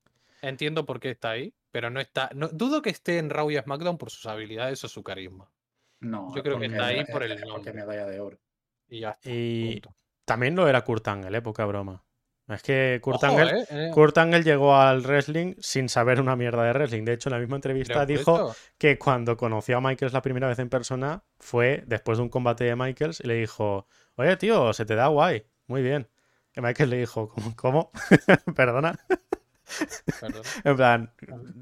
Entiendo 0.42 0.86
por 0.86 1.00
qué 1.00 1.10
está 1.10 1.30
ahí, 1.30 1.52
pero 1.72 1.90
no 1.90 1.98
está. 1.98 2.30
No, 2.34 2.48
dudo 2.48 2.80
que 2.82 2.90
esté 2.90 3.18
en 3.18 3.30
Raw 3.30 3.50
y 3.50 3.56
SmackDown 3.58 3.98
por 3.98 4.10
sus 4.10 4.26
habilidades 4.26 4.84
o 4.84 4.88
su 4.88 5.02
carisma. 5.02 5.50
No, 6.00 6.32
yo 6.36 6.42
creo 6.42 6.58
que 6.60 6.66
está 6.66 6.86
ahí 6.86 7.00
es- 7.00 7.10
por 7.10 7.22
el 7.22 7.40
nombre. 7.40 7.72
medalla 7.72 8.06
de 8.06 8.20
oro. 8.20 8.38
Y 8.88 9.00
ya 9.00 9.10
está. 9.10 9.30
Y 9.30 9.72
punto. 9.80 9.96
también 10.24 10.54
lo 10.54 10.68
era 10.68 10.84
Kurt 10.84 11.08
Angle, 11.08 11.38
¿eh? 11.38 11.42
Poca 11.42 11.64
broma. 11.64 12.04
Es 12.48 12.62
que 12.62 13.00
Kurt 13.02 13.24
Ojo, 13.24 13.26
Angle... 13.26 13.60
eh, 13.60 13.66
eh, 13.70 13.90
Kurt 13.92 14.16
Angle 14.18 14.42
llegó 14.42 14.76
al 14.76 15.02
wrestling 15.02 15.54
sin 15.58 15.88
saber 15.88 16.20
una 16.20 16.36
mierda 16.36 16.62
de 16.62 16.72
wrestling. 16.72 17.04
De 17.04 17.14
hecho, 17.14 17.28
en 17.28 17.34
la 17.34 17.38
misma 17.40 17.56
entrevista 17.56 18.06
dijo 18.06 18.54
que 18.78 18.98
cuando 18.98 19.36
conoció 19.36 19.78
a 19.78 19.80
Michaels 19.80 20.12
la 20.12 20.22
primera 20.22 20.46
vez 20.46 20.58
en 20.60 20.68
persona 20.68 21.24
fue 21.40 21.82
después 21.86 22.18
de 22.18 22.22
un 22.22 22.28
combate 22.28 22.64
de 22.64 22.76
Michaels 22.76 23.20
y 23.20 23.26
le 23.26 23.34
dijo, 23.34 23.88
oye 24.14 24.36
tío, 24.36 24.72
se 24.72 24.84
te 24.84 24.94
da 24.94 25.08
guay, 25.08 25.44
muy 25.66 25.82
bien. 25.82 26.08
Que 26.52 26.62
Michaels 26.62 26.90
le 26.90 26.98
dijo, 26.98 27.28
¿cómo? 27.28 27.56
¿Cómo? 27.56 27.90
Perdona. 28.54 28.98
Perdón. 30.18 30.42
En 30.64 30.76
plan, 30.76 31.12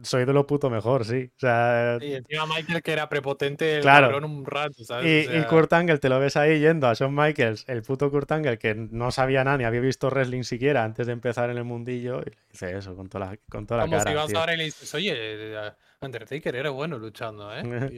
soy 0.03 0.25
de 0.25 0.33
lo 0.33 0.47
puto 0.47 0.71
mejor, 0.71 1.05
sí. 1.05 1.31
O 1.37 1.41
sea, 1.41 1.99
Y 2.01 2.15
encima 2.15 2.47
Michael 2.47 2.83
que 2.83 2.93
era 2.93 3.09
prepotente 3.09 3.77
el 3.77 3.83
Claro. 3.83 4.09
cabrón 4.09 4.25
un 4.25 4.45
rato, 4.47 4.85
¿sabes? 4.85 5.07
y, 5.07 5.29
O 5.29 5.33
y 5.39 5.45
sea, 5.45 5.47
Kurt 5.47 5.73
Angle 5.73 5.99
te 5.99 6.09
lo 6.09 6.19
ves 6.21 6.37
ahí 6.37 6.61
yendo 6.61 6.87
a 6.89 6.95
Shawn 6.95 7.15
Michaels, 7.15 7.65
el 7.69 7.83
puto 7.83 8.11
Kurt 8.11 8.31
Angle 8.33 8.59
que 8.59 8.75
no 8.75 9.11
sabía 9.11 9.45
nada 9.45 9.59
ni 9.59 9.65
había 9.65 9.81
visto 9.81 10.09
wrestling 10.11 10.43
siquiera 10.45 10.85
antes 10.85 11.07
de 11.07 11.13
empezar 11.13 11.51
en 11.51 11.59
el 11.59 11.65
mundillo 11.65 12.21
y 12.23 12.31
le 12.31 12.37
dice 12.51 12.77
eso 12.77 12.95
con 12.97 13.09
toda 13.09 13.27
la, 13.27 13.39
con 13.49 13.67
toda 13.67 13.79
la 13.79 13.85
como 13.85 13.99
cara. 13.99 14.11
si 14.11 14.17
vas 14.17 14.35
ahora 14.35 14.55
y 14.55 14.57
le 14.59 14.65
dices, 14.65 14.95
oye, 14.95 15.13
eh, 15.17 15.73
Undertaker 16.05 16.55
era 16.55 16.71
bueno 16.71 16.99
luchando, 16.99 17.55
¿eh? 17.55 17.63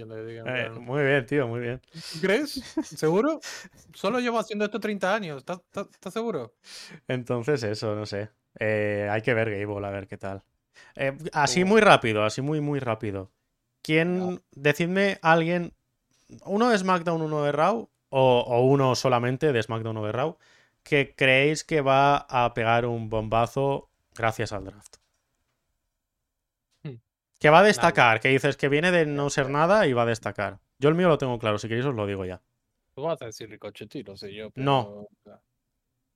Eh, 0.46 0.70
muy 0.70 1.04
bien, 1.04 1.26
tío, 1.26 1.46
muy 1.46 1.60
bien. 1.60 1.80
¿Tú 1.92 2.20
crees? 2.20 2.52
¿Seguro? 2.84 3.40
Solo 3.94 4.20
llevo 4.20 4.38
haciendo 4.38 4.64
esto 4.64 4.80
30 4.80 5.14
años. 5.14 5.38
¿Estás, 5.38 6.12
seguro? 6.12 6.54
Entonces, 7.08 7.62
eso, 7.62 7.94
no 7.94 8.06
sé. 8.06 8.30
Eh, 8.58 9.08
hay 9.10 9.22
que 9.22 9.34
ver 9.34 9.50
Gable, 9.50 9.86
a 9.86 9.90
ver 9.90 10.06
qué 10.06 10.16
tal. 10.16 10.42
Eh, 10.94 11.16
así 11.32 11.64
muy 11.64 11.80
rápido, 11.80 12.24
así 12.24 12.42
muy, 12.42 12.60
muy 12.60 12.78
rápido. 12.78 13.30
¿Quién, 13.82 14.42
decidme 14.52 15.18
alguien, 15.22 15.72
uno 16.44 16.70
de 16.70 16.78
SmackDown, 16.78 17.22
uno 17.22 17.44
de 17.44 17.52
Raw, 17.52 17.88
o, 18.08 18.40
o 18.40 18.60
uno 18.64 18.94
solamente 18.94 19.52
de 19.52 19.62
SmackDown 19.62 19.96
o 19.98 20.06
de 20.06 20.12
Raw, 20.12 20.38
que 20.82 21.14
creéis 21.16 21.64
que 21.64 21.80
va 21.80 22.16
a 22.16 22.54
pegar 22.54 22.86
un 22.86 23.08
bombazo 23.08 23.88
gracias 24.14 24.52
al 24.52 24.64
draft? 24.64 24.96
Hmm. 27.36 27.40
Que 27.40 27.50
va 27.50 27.60
a 27.60 27.62
destacar, 27.62 28.20
que 28.20 28.28
dices 28.28 28.56
que 28.56 28.68
viene 28.68 28.90
de 28.90 29.06
no 29.06 29.28
ser 29.30 29.50
nada 29.50 29.86
y 29.86 29.92
va 29.92 30.02
a 30.02 30.06
destacar. 30.06 30.58
Yo 30.78 30.88
el 30.88 30.94
mío 30.94 31.08
lo 31.08 31.18
tengo 31.18 31.38
claro, 31.38 31.58
si 31.58 31.68
queréis 31.68 31.86
os 31.86 31.94
lo 31.94 32.06
digo 32.06 32.24
ya. 32.24 32.40
Tú 32.94 33.02
vas 33.02 33.20
a 33.20 33.26
decir 33.26 33.50
Ricochetti, 33.50 34.02
no 34.02 34.16
sé 34.16 34.32
yo. 34.32 34.50
No. 34.54 35.06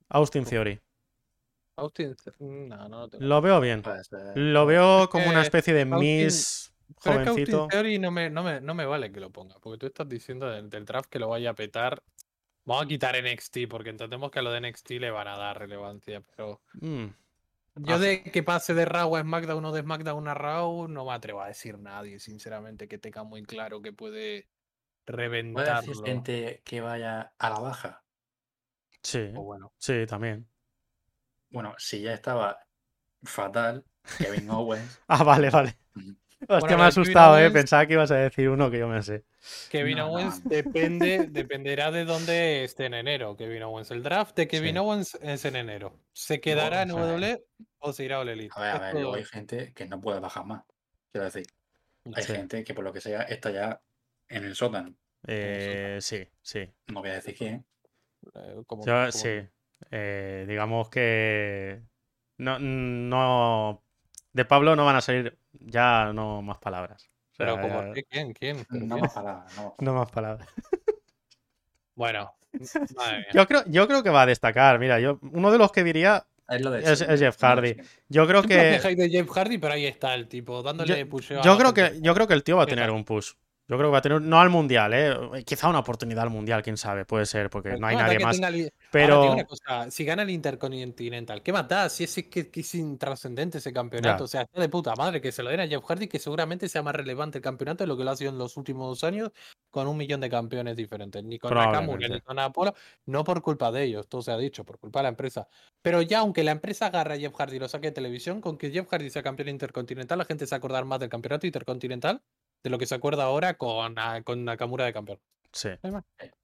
Austin 0.09 0.45
Theory. 0.45 0.81
Austin, 1.77 2.15
no, 2.41 2.89
no 2.89 3.01
lo 3.01 3.09
tengo. 3.09 3.25
Lo 3.25 3.41
veo 3.41 3.61
bien. 3.61 3.83
Lo 4.35 4.67
veo 4.67 5.09
como 5.09 5.27
una 5.29 5.41
que 5.41 5.47
especie 5.47 5.73
de 5.75 5.83
Austin- 5.83 5.99
Miss 5.99 6.73
Pero 7.03 7.21
es 7.21 7.25
que 7.25 7.31
jovencito. 7.31 7.57
Austin 7.63 7.69
Theory 7.71 7.99
no 7.99 8.11
me, 8.11 8.29
no, 8.31 8.43
me, 8.43 8.61
no 8.61 8.75
me 8.75 8.85
vale 8.87 9.13
que 9.13 9.21
lo 9.21 9.31
ponga, 9.31 9.57
porque 9.61 9.79
tú 9.79 9.87
estás 9.87 10.09
diciendo 10.09 10.49
del, 10.51 10.69
del 10.71 10.85
draft 10.85 11.09
que 11.11 11.19
lo 11.19 11.29
vaya 11.29 11.51
a 11.51 11.55
petar. 11.55 12.03
Vamos 12.65 12.85
a 12.85 12.89
quitar 12.89 13.15
NXT, 13.23 13.59
porque 13.69 13.91
entendemos 13.91 14.31
que 14.31 14.39
a 14.39 14.43
lo 14.43 14.51
de 14.53 14.61
NXT 14.61 14.91
le 14.93 15.11
van 15.11 15.29
a 15.29 15.37
dar 15.37 15.59
relevancia, 15.59 16.23
pero 16.37 16.61
Mm, 16.75 17.07
yo 17.77 17.97
Ah. 17.97 17.99
de 17.99 18.23
que 18.25 18.43
pase 18.43 18.75
de 18.75 18.85
Raw 18.85 19.17
a 19.17 19.21
SmackDown 19.23 19.65
o 19.65 19.73
de 19.73 19.83
SmackDown 19.83 20.29
a 20.29 20.35
Raw 20.35 20.89
no 20.89 21.05
me 21.07 21.13
atrevo 21.13 21.41
a 21.43 21.49
decir 21.49 21.79
nadie, 21.79 22.19
sinceramente, 22.21 22.89
que 22.89 22.99
tenga 22.99 23.25
muy 23.25 23.43
claro 23.43 23.81
que 23.83 23.93
puede 23.93 24.49
Puede 25.07 25.17
reventarlo. 25.17 25.93
decir 25.93 26.05
gente 26.05 26.63
que 26.65 26.81
vaya 26.81 27.33
a 27.39 27.51
la 27.51 27.59
baja. 27.61 28.05
sí, 29.03 29.19
O 29.35 29.43
bueno, 29.45 29.73
sí, 29.79 30.07
también. 30.07 30.49
Bueno, 31.51 31.75
si 31.79 32.01
ya 32.03 32.13
estaba 32.15 32.59
fatal, 33.25 33.85
Kevin 34.19 34.51
Owens. 34.51 35.03
Ah, 35.09 35.25
vale, 35.25 35.51
vale. 35.51 35.77
Hostia, 36.49 36.59
Bueno, 36.61 36.77
me 36.79 36.83
ha 36.85 36.87
asustado, 36.87 37.39
eh. 37.39 37.51
Pensaba 37.51 37.87
que 37.87 37.93
ibas 37.93 38.11
a 38.11 38.17
decir 38.17 38.49
uno 38.49 38.71
que 38.71 38.79
yo 38.79 38.89
me 38.89 39.03
sé. 39.03 39.25
Kevin 39.71 39.99
No, 39.99 40.07
Owens 40.09 40.43
no. 40.45 40.51
depende, 40.51 41.27
dependerá 41.31 41.91
de 41.91 42.05
dónde 42.05 42.65
esté 42.65 42.87
en 42.87 42.95
enero. 42.95 43.37
Kevin 43.37 43.62
Owens, 43.65 43.91
el 43.91 44.03
draft 44.03 44.35
de 44.37 44.49
Kevin 44.49 44.73
Sí. 44.73 44.79
Owens 44.79 45.15
es 45.23 45.45
en 45.45 45.57
enero. 45.57 45.95
¿Se 46.12 46.41
quedará 46.41 46.83
en 46.83 46.93
o 46.93 46.95
sea, 46.97 47.05
WWE 47.05 47.45
o 47.81 47.93
se 47.93 48.05
irá 48.05 48.19
a 48.21 48.23
Elite? 48.23 48.53
A 48.57 48.61
ver, 48.62 48.71
a 48.71 48.79
ver, 48.79 48.95
luego 48.95 49.15
hay 49.15 49.25
gente 49.25 49.73
que 49.75 49.87
no 49.87 50.01
puede 50.01 50.19
bajar 50.21 50.47
más. 50.47 50.62
Quiero 51.12 51.27
decir, 51.27 51.47
hay 52.15 52.23
Sí. 52.23 52.33
gente 52.33 52.65
que 52.65 52.73
por 52.75 52.85
lo 52.85 52.93
que 52.93 53.01
sea 53.03 53.23
está 53.23 53.51
ya 53.51 53.81
en 54.29 54.45
el 54.45 54.55
sótano. 54.55 54.95
Eh, 55.27 55.99
sí, 56.01 56.27
sí. 56.41 56.67
No 56.89 57.01
voy 57.01 57.11
a 57.11 57.15
decir 57.15 57.35
quién. 57.37 57.67
eh, 58.35 58.62
como- 58.67 58.85
Yo- 58.85 58.93
como- 58.95 59.12
sí. 59.12 59.41
Eh, 59.91 60.45
digamos 60.49 60.89
que. 60.91 61.81
No, 62.39 62.59
no. 62.59 63.83
De 64.33 64.45
Pablo 64.45 64.77
no 64.77 64.85
van 64.85 64.97
a 64.97 65.01
salir 65.01 65.37
ya 65.52 66.12
no 66.12 66.43
más 66.43 66.59
palabras. 66.59 67.10
O 67.32 67.35
sea, 67.36 67.47
Pero 67.47 67.60
como 67.60 67.82
ya- 67.82 67.93
qué, 67.93 68.05
¿quién? 68.05 68.32
¿Quién? 68.32 68.66
¿Pero 68.68 68.85
No 68.86 68.94
quién? 68.97 69.01
más 69.02 69.12
palabras. 69.14 69.56
No 69.56 69.62
más 69.64 69.72
no 69.78 69.94
más 69.94 70.10
palabras. 70.10 70.48
Bueno, 71.94 72.32
madre 72.97 73.18
mía. 73.18 73.27
Yo 73.35 73.47
creo, 73.47 73.62
yo 73.66 73.86
creo 73.86 74.02
que 74.02 74.10
va 74.10 74.22
a 74.22 74.27
destacar. 74.27 74.78
Mira, 74.78 74.98
yo 75.01 75.18
uno 75.32 75.51
de 75.52 75.59
los 75.59 75.70
que 75.70 75.85
diría. 75.85 76.24
Es, 76.48 76.62
lo 76.62 76.70
de 76.70 76.78
Es- 76.81 76.98
siempre, 76.98 77.14
es 77.14 77.20
Jeff 77.20 77.36
Hardy. 77.43 77.77
Yo 78.09 78.27
creo 78.27 78.43
que. 78.43 78.56
de 78.56 79.10
Jeff 79.10 79.28
Hardy, 79.31 79.59
pero 79.59 79.74
ahí 79.74 79.85
está 79.86 80.14
el 80.14 80.27
tipo, 80.27 80.62
dándole 80.62 81.06
Yo 81.09 81.52
la 81.52 81.56
creo 81.59 81.74
que, 81.74 82.01
yo 82.01 82.14
creo 82.14 82.27
que 82.27 82.35
el 82.35 82.43
tío 82.43 82.56
va 82.56 82.62
a 82.62 82.66
¿Qué 82.66 82.74
tener 82.74 82.90
un 82.90 83.05
push. 83.05 83.32
Yo 83.71 83.77
creo 83.79 83.89
que 83.89 83.93
va 83.93 83.99
a 83.99 84.03
tener, 84.03 84.21
no 84.21 84.41
al 84.41 84.51
mundial, 84.51 84.93
¿eh? 84.93 85.45
quizá 85.45 85.69
una 85.69 85.79
oportunidad 85.79 86.25
al 86.25 86.31
mundial, 86.31 86.61
quién 86.61 86.77
sabe, 86.77 87.05
puede 87.05 87.25
ser, 87.25 87.49
porque 87.51 87.77
no 87.77 87.87
hay 87.87 87.95
nadie 87.95 88.19
más. 88.19 88.35
tenga 88.35 88.51
Pero 88.91 89.33
una 89.33 89.45
cosa, 89.45 89.89
si 89.93 90.05
gana 90.05 90.23
el 90.23 90.31
Intercontinental, 90.31 91.41
¿qué 91.41 91.53
más 91.53 91.69
da? 91.69 91.89
Si 91.89 92.03
es 92.03 92.15
que, 92.29 92.51
que 92.51 92.61
es 92.61 92.75
intrascendente 92.75 93.59
ese 93.59 93.73
campeonato. 93.73 94.19
Ya. 94.19 94.25
O 94.25 94.27
sea, 94.27 94.43
está 94.43 94.61
de 94.61 94.69
puta 94.69 94.97
madre 94.97 95.21
que 95.21 95.31
se 95.31 95.45
lo 95.45 95.51
den 95.51 95.61
a 95.61 95.69
Jeff 95.69 95.85
Hardy, 95.85 96.09
que 96.09 96.19
seguramente 96.19 96.69
sea 96.69 96.83
más 96.83 96.97
relevante 96.97 97.39
el 97.39 97.43
campeonato 97.45 97.85
de 97.85 97.87
lo 97.87 97.97
que 97.97 98.03
lo 98.03 98.11
ha 98.11 98.17
sido 98.17 98.33
en 98.33 98.39
los 98.39 98.57
últimos 98.57 98.89
dos 98.89 99.05
años, 99.05 99.31
con 99.71 99.87
un 99.87 99.97
millón 99.97 100.21
de 100.21 100.29
campeones 100.29 100.75
diferentes. 100.75 101.23
Ni 101.23 101.39
con 101.39 101.55
Nakamura, 101.55 102.09
ni 102.09 102.21
con 102.23 102.41
Apolo, 102.41 102.75
no 103.07 103.23
por 103.23 103.41
culpa 103.41 103.71
de 103.71 103.85
ellos, 103.85 104.09
todo 104.09 104.21
se 104.21 104.33
ha 104.33 104.37
dicho, 104.37 104.65
por 104.65 104.81
culpa 104.81 104.99
de 104.99 105.03
la 105.05 105.09
empresa. 105.11 105.47
Pero 105.81 106.03
ya, 106.03 106.19
aunque 106.19 106.43
la 106.43 106.51
empresa 106.51 106.87
agarre 106.87 107.15
a 107.15 107.19
Jeff 107.19 107.37
Hardy 107.37 107.55
y 107.55 107.61
lo 107.61 107.69
saque 107.69 107.87
de 107.87 107.93
televisión, 107.93 108.41
con 108.41 108.59
que 108.59 108.73
Jeff 108.73 108.89
Hardy 108.91 109.11
sea 109.11 109.23
campeón 109.23 109.49
intercontinental, 109.49 110.19
la 110.19 110.25
gente 110.25 110.45
se 110.45 110.51
va 110.51 110.57
a 110.57 110.59
acordar 110.59 110.85
más 110.87 110.99
del 110.99 111.09
campeonato 111.09 111.47
intercontinental 111.47 112.21
de 112.62 112.70
lo 112.70 112.78
que 112.78 112.87
se 112.87 112.95
acuerda 112.95 113.24
ahora 113.24 113.55
con, 113.55 113.99
ah, 113.99 114.23
con 114.23 114.45
Nakamura 114.45 114.85
de 114.85 114.93
campeón. 114.93 115.20
sí. 115.53 115.70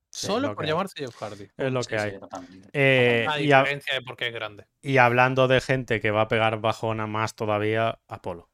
Sí, 0.09 0.28
Solo 0.28 0.48
lo 0.48 0.55
por 0.55 0.64
que 0.64 0.70
llamarse 0.70 0.94
Jeff 1.05 1.14
Hardy. 1.20 1.48
es 1.59 1.72
lo 1.72 1.82
Sí, 1.82 1.90
que 1.90 1.98
sí, 1.98 2.05
hay. 2.06 2.18
totalmente. 2.18 2.68
Eh, 2.72 3.24
La 3.28 3.38
y, 3.38 3.52
a- 3.52 3.59
diferencia 3.59 3.94
de 3.94 4.01
por 4.01 4.16
qué 4.16 4.28
es 4.28 4.32
grande. 4.32 4.66
y 4.80 4.97
hablando 4.97 5.47
de 5.47 5.60
gente 5.60 6.01
que 6.01 6.10
va 6.10 6.22
a 6.22 6.28
pegar 6.28 6.59
bajona 6.60 7.06
más 7.06 7.34
todavía, 7.34 7.98
Apolo. 8.09 8.48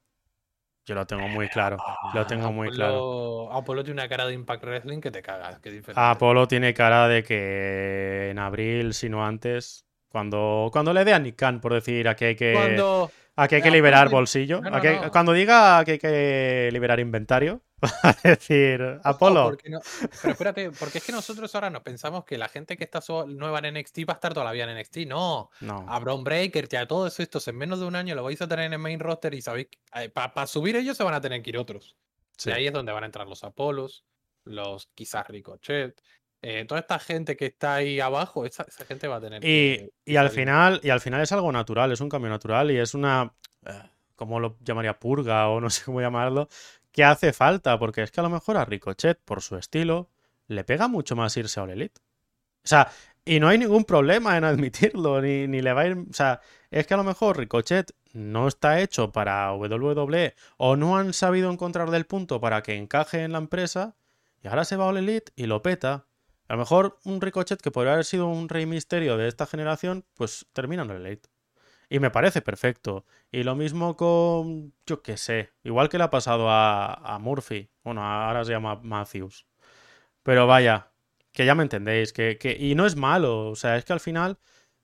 Yo 0.85 0.97
lo 0.97 1.07
tengo 1.07 1.29
muy 1.29 1.49
claro. 1.49 1.77
Lo 2.15 2.27
tengo 2.27 2.51
muy 2.51 2.69
claro. 2.71 2.97
Apolo, 2.97 3.53
Apolo 3.53 3.85
tiene 3.85 4.01
una 4.01 4.09
cara 4.09 4.27
de 4.27 4.35
Impact 4.35 4.65
Wrestling 4.65 5.01
que 5.01 5.13
te 5.13 5.23
cagas. 5.23 5.61
Qué 5.61 5.71
diferente. 5.71 6.01
Apolo 6.01 6.49
tiene 6.49 6.75
cara 6.75 7.07
de 7.07 7.23
que 7.23 8.31
en 8.31 8.41
abril, 8.41 8.93
si 8.93 9.09
no 9.09 9.25
antes, 9.25 9.87
cuando, 10.09 10.69
cuando 10.73 10.93
le 10.93 11.05
dé 11.05 11.13
a 11.15 11.21
Nick 11.21 11.37
Khan, 11.37 11.61
por 11.61 11.75
decir, 11.75 12.09
aquí 12.09 12.25
hay 12.25 12.35
que, 12.35 12.55
Cuando. 12.55 13.13
Aquí 13.37 13.55
hay 13.57 13.63
que 13.63 13.71
liberar 13.71 14.09
bolsillo, 14.11 14.61
No, 14.61 14.71
no, 14.71 14.77
aquí- 14.77 14.89
no. 14.89 15.11
cuando 15.11 15.33
diga 15.33 15.85
que 15.85 15.93
hay 15.93 15.99
que 15.99 16.69
liberar 16.73 17.01
inventario, 17.01 17.63
va 17.83 18.11
a 18.11 18.17
decir, 18.23 18.81
Apolo, 19.03 19.57
Pero 19.63 19.81
espérate, 20.33 20.71
porque 20.71 20.99
es 20.99 21.05
que 21.05 21.11
nosotros 21.13 21.53
ahora 21.55 21.69
nos 21.71 21.83
pensamos 21.83 22.25
que 22.25 22.39
la 22.39 22.49
gente 22.49 22.77
que 22.77 22.85
está 22.85 23.01
nueva 23.27 23.59
en 23.59 23.75
NXT 23.75 23.99
va 24.09 24.13
a 24.13 24.15
estar 24.15 24.33
toda 24.35 24.45
la 24.45 24.53
vida 24.53 24.71
en 24.71 24.79
NXT. 24.79 24.99
No. 25.09 25.51
no, 25.61 25.85
A 25.89 25.99
Braun 25.99 26.23
Breaker, 26.23 26.69
ya 26.69 26.87
todos 26.87 27.19
estos 27.19 27.49
en 27.49 27.57
menos 27.57 27.81
de 27.81 27.87
un 27.87 27.97
año 27.97 28.15
lo 28.15 28.23
vais 28.23 28.41
a 28.41 28.47
tener 28.47 28.67
en 28.67 28.75
el 28.75 28.79
main 28.79 29.01
roster 29.01 29.35
y 29.35 29.43
sabéis. 29.43 29.67
Para 30.13 30.47
subir 30.47 30.77
ellos 30.77 30.97
se 30.97 31.03
van 31.03 31.15
a 31.15 31.21
tener 31.21 31.43
que 31.43 31.51
ir 31.51 31.59
otros. 31.59 31.97
sí. 32.37 32.51
Y 32.51 32.53
ahí 32.53 32.67
es 32.69 32.73
donde 32.73 32.93
van 32.93 33.03
a 33.03 33.07
entrar 33.07 33.27
los 33.27 33.43
Apolos, 33.43 34.05
los 34.45 34.89
quizás 34.95 35.27
Ricochet. 35.29 36.01
Eh, 36.43 36.65
toda 36.67 36.81
esta 36.81 36.99
gente 36.99 37.37
que 37.37 37.47
está 37.47 37.77
ahí 37.77 38.01
abajo, 38.01 38.45
esa, 38.47 38.65
esa 38.65 38.85
gente 38.85 39.09
va 39.09 39.17
a 39.17 39.21
tener 39.21 39.45
Y, 39.45 39.47
que. 39.47 39.93
y 40.05 40.17
al 40.17 40.31
salir. 40.31 40.31
final, 40.31 40.81
y 40.83 40.91
al 40.91 41.01
final 41.01 41.21
es 41.21 41.33
algo 41.33 41.51
natural, 41.53 41.93
es 41.93 42.01
un 42.01 42.09
cambio 42.09 42.31
natural 42.31 42.71
y 42.71 42.79
es 42.79 42.95
una, 42.95 43.35
eh, 43.67 43.83
¿cómo 44.17 44.41
lo 44.41 44.57
llamaría? 44.61 44.99
Purga 44.99 45.49
o 45.49 45.61
no 45.61 45.71
sé 45.71 45.85
cómo 45.85 46.01
llamarlo, 46.01 46.49
que 46.93 47.05
hace 47.05 47.33
falta, 47.33 47.79
porque 47.79 48.03
es 48.03 48.11
que 48.11 48.21
a 48.21 48.25
lo 48.25 48.31
mejor 48.31 48.57
a 48.57 48.65
Ricochet, 48.65 49.21
por 49.25 49.43
su 49.43 49.57
estilo, 49.57 50.11
le 50.49 50.65
pega 50.65 50.89
mucho 50.89 51.17
más 51.17 51.37
irse 51.37 51.61
a 51.61 51.65
All 51.65 51.71
Elite. 51.71 52.01
O 52.65 52.69
sea, 52.69 52.91
y 53.25 53.41
no 53.41 53.49
hay 53.49 53.59
ningún 53.59 53.85
problema 53.85 54.37
en 54.37 54.45
admitirlo, 54.45 55.21
ni, 55.23 55.47
ni 55.49 55.63
le 55.63 55.73
va 55.73 55.83
a 55.83 55.87
ir, 55.89 55.97
o 55.99 56.13
sea, 56.13 56.41
es 56.71 56.87
que 56.87 56.95
a 56.95 56.97
lo 56.97 57.05
mejor 57.05 57.39
Ricochet 57.39 57.93
no 58.13 58.49
está 58.49 58.81
hecho 58.81 59.13
para 59.13 59.53
WWE 59.55 60.35
o 60.59 60.77
no 60.77 60.97
han 60.99 61.13
sabido 61.13 61.51
encontrarle 61.51 61.97
el 61.97 62.07
punto 62.07 62.41
para 62.41 62.63
que 62.63 62.77
encaje 62.77 63.23
en 63.25 63.33
la 63.33 63.39
empresa 63.39 63.97
y 64.43 64.49
ahora 64.49 64.65
se 64.65 64.77
va 64.77 64.85
a 64.85 64.89
All 64.89 64.99
Elite 64.99 65.33
y 65.37 65.47
lo 65.47 65.63
peta. 65.63 66.07
A 66.53 66.55
lo 66.55 66.59
mejor 66.59 66.99
un 67.05 67.23
Ricochet 67.23 67.63
que 67.63 67.71
podría 67.71 67.95
haber 67.95 68.05
sido 68.05 68.27
un 68.27 68.47
rey 68.51 68.67
misterio 68.67 69.17
de 69.17 69.27
esta 69.27 69.47
generación, 69.47 70.05
pues 70.13 70.45
termina 70.53 70.83
en 70.83 70.91
el 70.91 71.07
Elite. 71.07 71.31
Y 71.89 71.99
me 71.99 72.11
parece 72.11 72.43
perfecto. 72.43 73.07
Y 73.31 73.43
lo 73.43 73.55
mismo 73.57 73.97
con, 73.97 74.75
yo 74.85 75.03
qué 75.03 75.17
sé, 75.17 75.51
igual 75.65 75.89
que 75.89 75.97
le 75.97 76.05
ha 76.05 76.11
pasado 76.11 76.51
a, 76.51 76.93
a 76.93 77.19
Murphy. 77.19 77.71
Bueno, 77.83 78.03
ahora 78.05 78.45
se 78.45 78.53
llama 78.53 78.79
Matthews. 78.83 79.47
Pero 80.23 80.47
vaya, 80.47 80.93
que 81.33 81.47
ya 81.47 81.55
me 81.55 81.63
entendéis. 81.63 82.13
Que, 82.13 82.39
que- 82.39 82.59
y 82.59 82.75
no 82.75 82.87
es 82.87 82.97
malo. 82.97 83.49
O 83.51 83.57
sea, 83.57 83.79
es 83.79 83.87
que 83.87 83.95
al 83.95 84.01
final, 84.01 84.39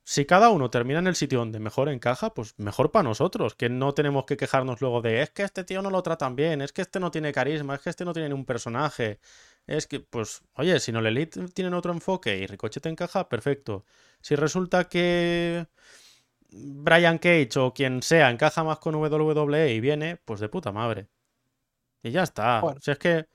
si 0.04 0.24
cada 0.26 0.50
uno 0.50 0.70
termina 0.70 1.00
en 1.00 1.06
el 1.08 1.16
sitio 1.16 1.40
donde 1.40 1.60
mejor 1.60 1.90
encaja, 1.90 2.32
pues 2.34 2.54
mejor 2.58 2.92
para 2.92 3.02
nosotros. 3.04 3.54
Que 3.54 3.68
no 3.68 3.92
tenemos 3.94 4.24
que 4.26 4.38
quejarnos 4.38 4.80
luego 4.80 5.02
de, 5.02 5.22
es 5.22 5.30
que 5.30 5.42
este 5.42 5.64
tío 5.64 5.82
no 5.82 5.90
lo 5.90 6.02
tratan 6.02 6.36
bien, 6.36 6.62
es 6.62 6.72
que 6.72 6.82
este 6.82 7.00
no 7.00 7.10
tiene 7.10 7.32
carisma, 7.32 7.74
es 7.76 7.82
que 7.82 7.90
este 7.90 8.04
no 8.06 8.14
tiene 8.14 8.30
ni 8.30 8.34
un 8.34 8.46
personaje. 8.46 9.20
Es 9.68 9.86
que, 9.86 10.00
pues, 10.00 10.42
oye, 10.54 10.80
si 10.80 10.92
no 10.92 11.00
el 11.00 11.06
Elite 11.06 11.46
tienen 11.48 11.74
otro 11.74 11.92
enfoque 11.92 12.38
y 12.38 12.46
Ricochet 12.46 12.84
encaja, 12.86 13.28
perfecto. 13.28 13.84
Si 14.22 14.34
resulta 14.34 14.84
que 14.88 15.68
Brian 16.50 17.18
Cage 17.18 17.50
o 17.58 17.74
quien 17.74 18.02
sea 18.02 18.30
encaja 18.30 18.64
más 18.64 18.78
con 18.78 18.94
WWE 18.94 19.74
y 19.74 19.80
viene, 19.80 20.16
pues 20.16 20.40
de 20.40 20.48
puta 20.48 20.72
madre. 20.72 21.08
Y 22.02 22.10
ya 22.10 22.22
está. 22.22 22.60
Bueno. 22.62 22.80
Si 22.80 22.90
es 22.90 22.98
que, 22.98 23.26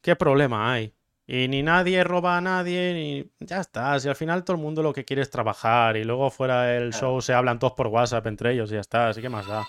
¿qué 0.00 0.14
problema 0.14 0.72
hay? 0.72 0.94
Y 1.26 1.48
ni 1.48 1.62
nadie 1.62 2.04
roba 2.04 2.36
a 2.36 2.40
nadie, 2.40 2.92
ni. 2.94 3.32
Ya 3.44 3.60
está. 3.60 3.98
Si 3.98 4.08
al 4.08 4.16
final 4.16 4.44
todo 4.44 4.56
el 4.56 4.62
mundo 4.62 4.82
lo 4.82 4.92
que 4.92 5.04
quiere 5.04 5.22
es 5.22 5.30
trabajar 5.30 5.96
y 5.96 6.04
luego 6.04 6.30
fuera 6.30 6.62
del 6.62 6.90
Claro. 6.90 7.06
show 7.08 7.20
se 7.20 7.34
hablan 7.34 7.58
todos 7.58 7.72
por 7.72 7.88
WhatsApp 7.88 8.26
entre 8.28 8.52
ellos 8.52 8.70
y 8.70 8.74
ya 8.74 8.80
está. 8.80 9.08
Así 9.08 9.20
que 9.20 9.28
más 9.28 9.46
da. 9.48 9.66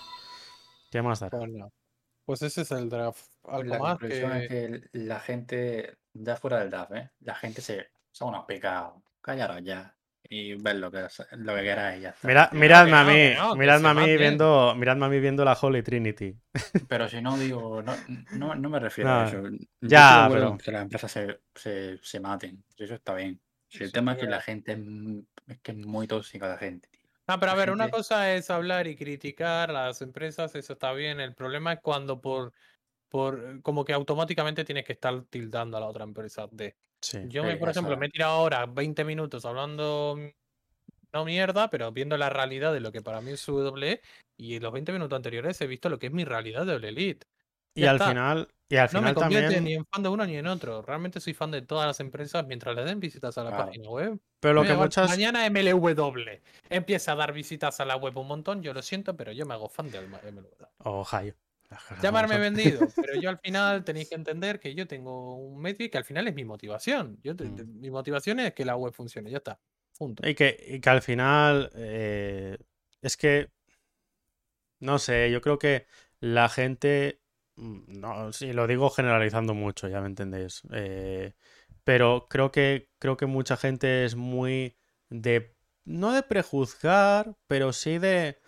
¿Qué 0.90 1.02
más 1.02 1.20
da? 1.20 1.30
Pues. 1.30 1.50
Pues 2.24 2.42
ese 2.42 2.62
es 2.62 2.70
el 2.70 2.88
draft. 2.88 3.24
Algo 3.44 3.64
La 3.64 3.78
más 3.78 3.98
conclusión 3.98 4.32
es 4.36 4.48
que 4.48 4.80
la 4.92 5.18
gente, 5.20 5.98
ya 6.14 6.36
fuera 6.36 6.60
del 6.60 6.70
DAF, 6.70 6.92
¿eh? 6.92 7.10
la 7.20 7.34
gente 7.34 7.60
se 7.62 7.90
son 8.10 8.28
unos 8.30 8.44
pecados. 8.46 9.02
Callaros 9.20 9.62
ya 9.62 9.94
y 10.28 10.54
ver 10.54 10.76
lo 10.76 10.90
que, 10.90 11.06
lo 11.32 11.54
que 11.54 11.62
queráis 11.62 11.98
y 12.00 12.02
ya 12.02 12.10
está. 12.10 12.28
Mira, 12.28 12.50
miradme 12.52 12.96
a 12.96 13.04
mí, 13.04 13.34
no, 13.36 13.56
miradme 13.56 13.88
a 13.88 13.94
mí 13.94 14.16
viendo, 14.16 14.74
miradme 14.76 15.06
a 15.06 15.08
mí 15.08 15.20
viendo 15.20 15.44
la 15.44 15.52
Holy 15.60 15.82
Trinity. 15.82 16.36
Pero 16.88 17.08
si 17.08 17.20
no 17.20 17.36
digo, 17.38 17.82
no, 17.82 17.94
no, 18.32 18.54
no 18.54 18.68
me 18.70 18.78
refiero 18.80 19.10
No, 19.10 19.20
a 19.20 19.28
eso. 19.28 19.42
Ya, 19.80 20.28
pero- 20.32 20.56
que 20.58 20.72
las 20.72 20.82
empresas 20.82 21.10
se, 21.12 21.40
se, 21.54 21.98
se 22.02 22.20
maten. 22.20 22.62
Eso 22.76 22.94
está 22.94 23.14
bien. 23.14 23.40
Si 23.68 23.84
el 23.84 23.88
Sí, 23.88 23.92
tema 23.92 24.12
es 24.12 24.18
que 24.18 24.26
la 24.26 24.40
gente 24.40 24.72
es, 25.48 25.58
que 25.60 25.72
es 25.72 25.78
muy 25.78 26.06
tóxica 26.06 26.48
la 26.48 26.58
gente. 26.58 26.88
tío. 26.90 27.00
Ah, 27.26 27.38
pero 27.38 27.52
a 27.52 27.54
la 27.54 27.60
ver, 27.60 27.70
una 27.70 27.88
cosa 27.90 28.34
es 28.34 28.50
hablar 28.50 28.86
y 28.86 28.96
criticar 28.96 29.70
a 29.70 29.86
las 29.86 30.02
empresas, 30.02 30.54
eso 30.54 30.72
está 30.74 30.92
bien. 30.92 31.20
El 31.20 31.34
problema 31.34 31.72
es 31.72 31.80
cuando 31.80 32.20
por, 32.20 32.52
por 33.12 33.60
como 33.60 33.84
que 33.84 33.92
automáticamente 33.92 34.64
tienes 34.64 34.86
que 34.86 34.94
estar 34.94 35.22
tildando 35.28 35.76
a 35.76 35.80
la 35.80 35.86
otra 35.86 36.04
empresa 36.04 36.48
de. 36.50 36.74
Sí. 37.02 37.18
Yo, 37.28 37.44
me, 37.44 37.56
por 37.56 37.68
ejemplo, 37.68 37.94
me 37.98 38.06
he 38.06 38.08
tirado 38.08 38.32
ahora 38.32 38.64
20 38.64 39.04
minutos 39.04 39.44
hablando 39.44 40.16
no 41.12 41.24
mierda, 41.26 41.68
pero 41.68 41.92
viendo 41.92 42.16
la 42.16 42.30
realidad 42.30 42.72
de 42.72 42.80
lo 42.80 42.90
que 42.90 43.02
para 43.02 43.20
mí 43.20 43.32
es 43.32 43.46
WWE 43.46 44.00
y 44.38 44.56
en 44.56 44.62
los 44.62 44.72
20 44.72 44.92
minutos 44.92 45.14
anteriores 45.14 45.60
he 45.60 45.66
visto 45.66 45.90
lo 45.90 45.98
que 45.98 46.06
es 46.06 46.12
mi 46.12 46.24
realidad 46.24 46.64
de 46.64 46.76
Elite. 46.88 47.26
Y 47.74 47.84
al 47.84 47.98
final, 48.00 48.48
y 48.68 48.76
al 48.76 48.88
No 48.94 49.02
me 49.02 49.12
convierte 49.14 49.54
también. 49.56 49.64
ni 49.64 49.74
en 49.74 49.84
fan 49.84 50.02
de 50.02 50.08
uno 50.08 50.24
ni 50.24 50.36
en 50.36 50.46
otro. 50.46 50.80
Realmente 50.80 51.20
soy 51.20 51.34
fan 51.34 51.50
de 51.50 51.60
todas 51.60 51.86
las 51.86 52.00
empresas 52.00 52.46
mientras 52.46 52.74
le 52.74 52.84
den 52.84 52.98
visitas 52.98 53.36
a 53.36 53.44
la 53.44 53.50
Claro. 53.50 53.66
página 53.66 53.88
web. 53.90 54.18
Pero 54.40 54.54
lo 54.54 54.62
Me 54.62 54.68
que 54.68 54.74
muchas. 54.74 55.10
Mañana 55.10 55.44
MLW 55.50 56.40
empieza 56.70 57.12
a 57.12 57.16
dar 57.16 57.32
visitas 57.34 57.78
a 57.80 57.84
la 57.84 57.96
web 57.96 58.16
un 58.16 58.28
montón. 58.28 58.62
Yo 58.62 58.72
lo 58.72 58.80
siento, 58.80 59.14
pero 59.16 59.32
yo 59.32 59.44
me 59.44 59.52
hago 59.52 59.68
fan 59.68 59.90
de 59.90 59.98
MLW. 60.00 60.46
Ohio. 60.78 61.34
Llamarme 62.00 62.38
vendido, 62.38 62.88
pero 63.00 63.14
yo 63.20 63.28
al 63.28 63.38
final 63.38 63.84
tenéis 63.84 64.08
que 64.08 64.14
entender 64.14 64.60
que 64.60 64.74
yo 64.74 64.86
tengo 64.86 65.36
un 65.36 65.60
medio 65.60 65.86
y 65.86 65.88
que 65.90 65.98
al 65.98 66.04
final 66.04 66.26
es 66.28 66.34
mi 66.34 66.44
motivación. 66.44 67.18
Yo 67.22 67.34
te- 67.36 67.44
Mm. 67.44 67.56
te- 67.56 67.64
mi 67.64 67.90
motivación 67.90 68.40
es 68.40 68.54
que 68.54 68.64
la 68.64 68.76
web 68.76 68.92
funcione, 68.92 69.30
ya 69.30 69.38
está. 69.38 69.58
Punto. 69.98 70.26
Y 70.28 70.34
que, 70.34 70.56
y 70.68 70.80
que 70.80 70.90
al 70.90 71.02
final 71.02 71.70
eh, 71.74 72.56
es 73.02 73.16
que, 73.16 73.48
no 74.80 74.98
sé, 74.98 75.30
yo 75.30 75.40
creo 75.40 75.58
que 75.58 75.86
la 76.20 76.48
gente, 76.48 77.20
mm, 77.56 78.00
no, 78.00 78.32
sí, 78.32 78.52
lo 78.52 78.66
digo 78.66 78.90
generalizando 78.90 79.54
mucho, 79.54 79.88
ya 79.88 80.00
me 80.00 80.06
entendéis, 80.08 80.62
eh, 80.72 81.34
pero 81.84 82.26
creo 82.28 82.50
que, 82.52 82.88
creo 82.98 83.16
que 83.16 83.26
mucha 83.26 83.56
gente 83.56 84.04
es 84.04 84.14
muy 84.16 84.76
de, 85.08 85.54
no 85.84 86.12
de 86.12 86.22
prejuzgar, 86.22 87.36
pero 87.46 87.72
sí 87.72 87.98
de, 87.98 88.38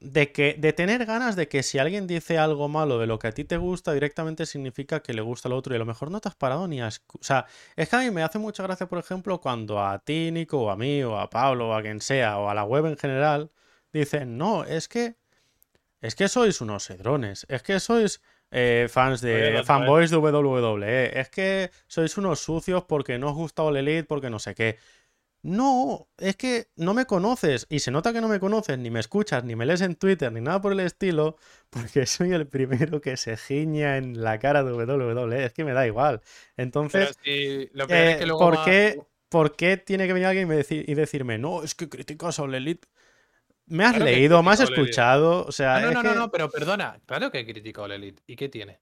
de 0.00 0.32
que, 0.32 0.54
de 0.58 0.72
tener 0.72 1.04
ganas 1.06 1.36
de 1.36 1.48
que 1.48 1.62
si 1.62 1.78
alguien 1.78 2.06
dice 2.06 2.38
algo 2.38 2.68
malo 2.68 2.98
de 2.98 3.06
lo 3.06 3.18
que 3.18 3.28
a 3.28 3.32
ti 3.32 3.44
te 3.44 3.56
gusta, 3.56 3.92
directamente 3.92 4.46
significa 4.46 5.00
que 5.00 5.14
le 5.14 5.22
gusta 5.22 5.48
al 5.48 5.54
otro 5.54 5.72
y 5.74 5.76
a 5.76 5.78
lo 5.78 5.86
mejor 5.86 6.10
no 6.10 6.20
te 6.20 6.28
has 6.28 6.34
parado 6.34 6.68
ni 6.68 6.80
a... 6.80 6.88
O 6.88 7.22
sea, 7.22 7.46
es 7.76 7.88
que 7.88 7.96
a 7.96 8.00
mí 8.00 8.10
me 8.10 8.22
hace 8.22 8.38
mucha 8.38 8.62
gracia, 8.62 8.86
por 8.88 8.98
ejemplo, 8.98 9.40
cuando 9.40 9.82
a 9.82 9.98
ti, 10.00 10.30
Nico, 10.32 10.58
o 10.62 10.70
a 10.70 10.76
mí, 10.76 11.02
o 11.02 11.18
a 11.18 11.30
Pablo, 11.30 11.70
o 11.70 11.74
a 11.74 11.82
quien 11.82 12.00
sea, 12.00 12.38
o 12.38 12.48
a 12.50 12.54
la 12.54 12.64
web 12.64 12.86
en 12.86 12.96
general, 12.96 13.50
dicen, 13.92 14.36
no, 14.38 14.64
es 14.64 14.88
que... 14.88 15.16
Es 16.02 16.14
que 16.14 16.28
sois 16.28 16.60
unos 16.60 16.84
cedrones, 16.86 17.46
es 17.48 17.62
que 17.62 17.80
sois 17.80 18.20
eh, 18.50 18.86
fans 18.88 19.22
de 19.22 19.50
lo- 19.50 19.64
fanboys 19.64 20.10
de 20.10 20.18
WWE, 20.18 21.18
es 21.18 21.30
que 21.30 21.70
sois 21.88 22.16
unos 22.18 22.38
sucios 22.38 22.84
porque 22.84 23.18
no 23.18 23.30
os 23.30 23.34
gusta 23.34 23.62
All 23.62 23.76
Elite, 23.76 24.04
porque 24.04 24.30
no 24.30 24.38
sé 24.38 24.54
qué. 24.54 24.78
No, 25.46 26.08
es 26.18 26.34
que 26.36 26.68
no 26.76 26.92
me 26.92 27.06
conoces 27.06 27.66
y 27.70 27.78
se 27.78 27.92
nota 27.92 28.12
que 28.12 28.20
no 28.20 28.26
me 28.28 28.40
conoces, 28.40 28.76
ni 28.78 28.90
me 28.90 28.98
escuchas, 28.98 29.44
ni 29.44 29.54
me 29.54 29.64
lees 29.64 29.80
en 29.80 29.94
Twitter, 29.94 30.32
ni 30.32 30.40
nada 30.40 30.60
por 30.60 30.72
el 30.72 30.80
estilo, 30.80 31.36
porque 31.70 32.04
soy 32.06 32.32
el 32.32 32.48
primero 32.48 33.00
que 33.00 33.16
se 33.16 33.36
giña 33.36 33.96
en 33.96 34.20
la 34.22 34.38
cara 34.40 34.64
de 34.64 34.72
WWE, 34.72 35.44
es 35.44 35.52
que 35.52 35.64
me 35.64 35.72
da 35.72 35.86
igual. 35.86 36.20
Entonces, 36.56 37.16
si 37.22 37.68
lo 37.74 37.86
peor 37.86 38.00
es 38.08 38.14
eh, 38.14 38.18
que 38.18 38.26
luego 38.26 38.40
¿por 38.40 38.56
va- 38.56 38.64
qué, 38.64 39.00
por 39.28 39.54
qué 39.56 39.76
tiene 39.76 40.06
que 40.08 40.12
venir 40.14 40.26
alguien 40.26 40.46
y, 40.46 40.48
me 40.48 40.58
deci- 40.58 40.84
y 40.86 40.94
decirme, 40.94 41.38
no, 41.38 41.62
es 41.62 41.74
que 41.76 41.88
criticas 41.88 42.38
a 42.38 42.42
All 42.42 42.54
Elite? 42.54 42.88
¿Me 43.68 43.84
has 43.84 43.92
Claro 43.96 44.04
leído? 44.04 44.42
¿Me 44.42 44.50
has 44.50 44.60
escuchado? 44.60 45.44
O 45.46 45.52
sea, 45.52 45.80
no, 45.80 45.90
no, 45.92 46.02
no, 46.02 46.10
que- 46.12 46.18
no, 46.18 46.30
pero 46.30 46.50
perdona. 46.50 47.00
Claro 47.06 47.30
que 47.30 47.40
he 47.40 47.46
criticado 47.46 47.86
a 47.90 47.94
Elite. 47.94 48.22
¿Y 48.26 48.36
qué 48.36 48.48
tiene? 48.48 48.80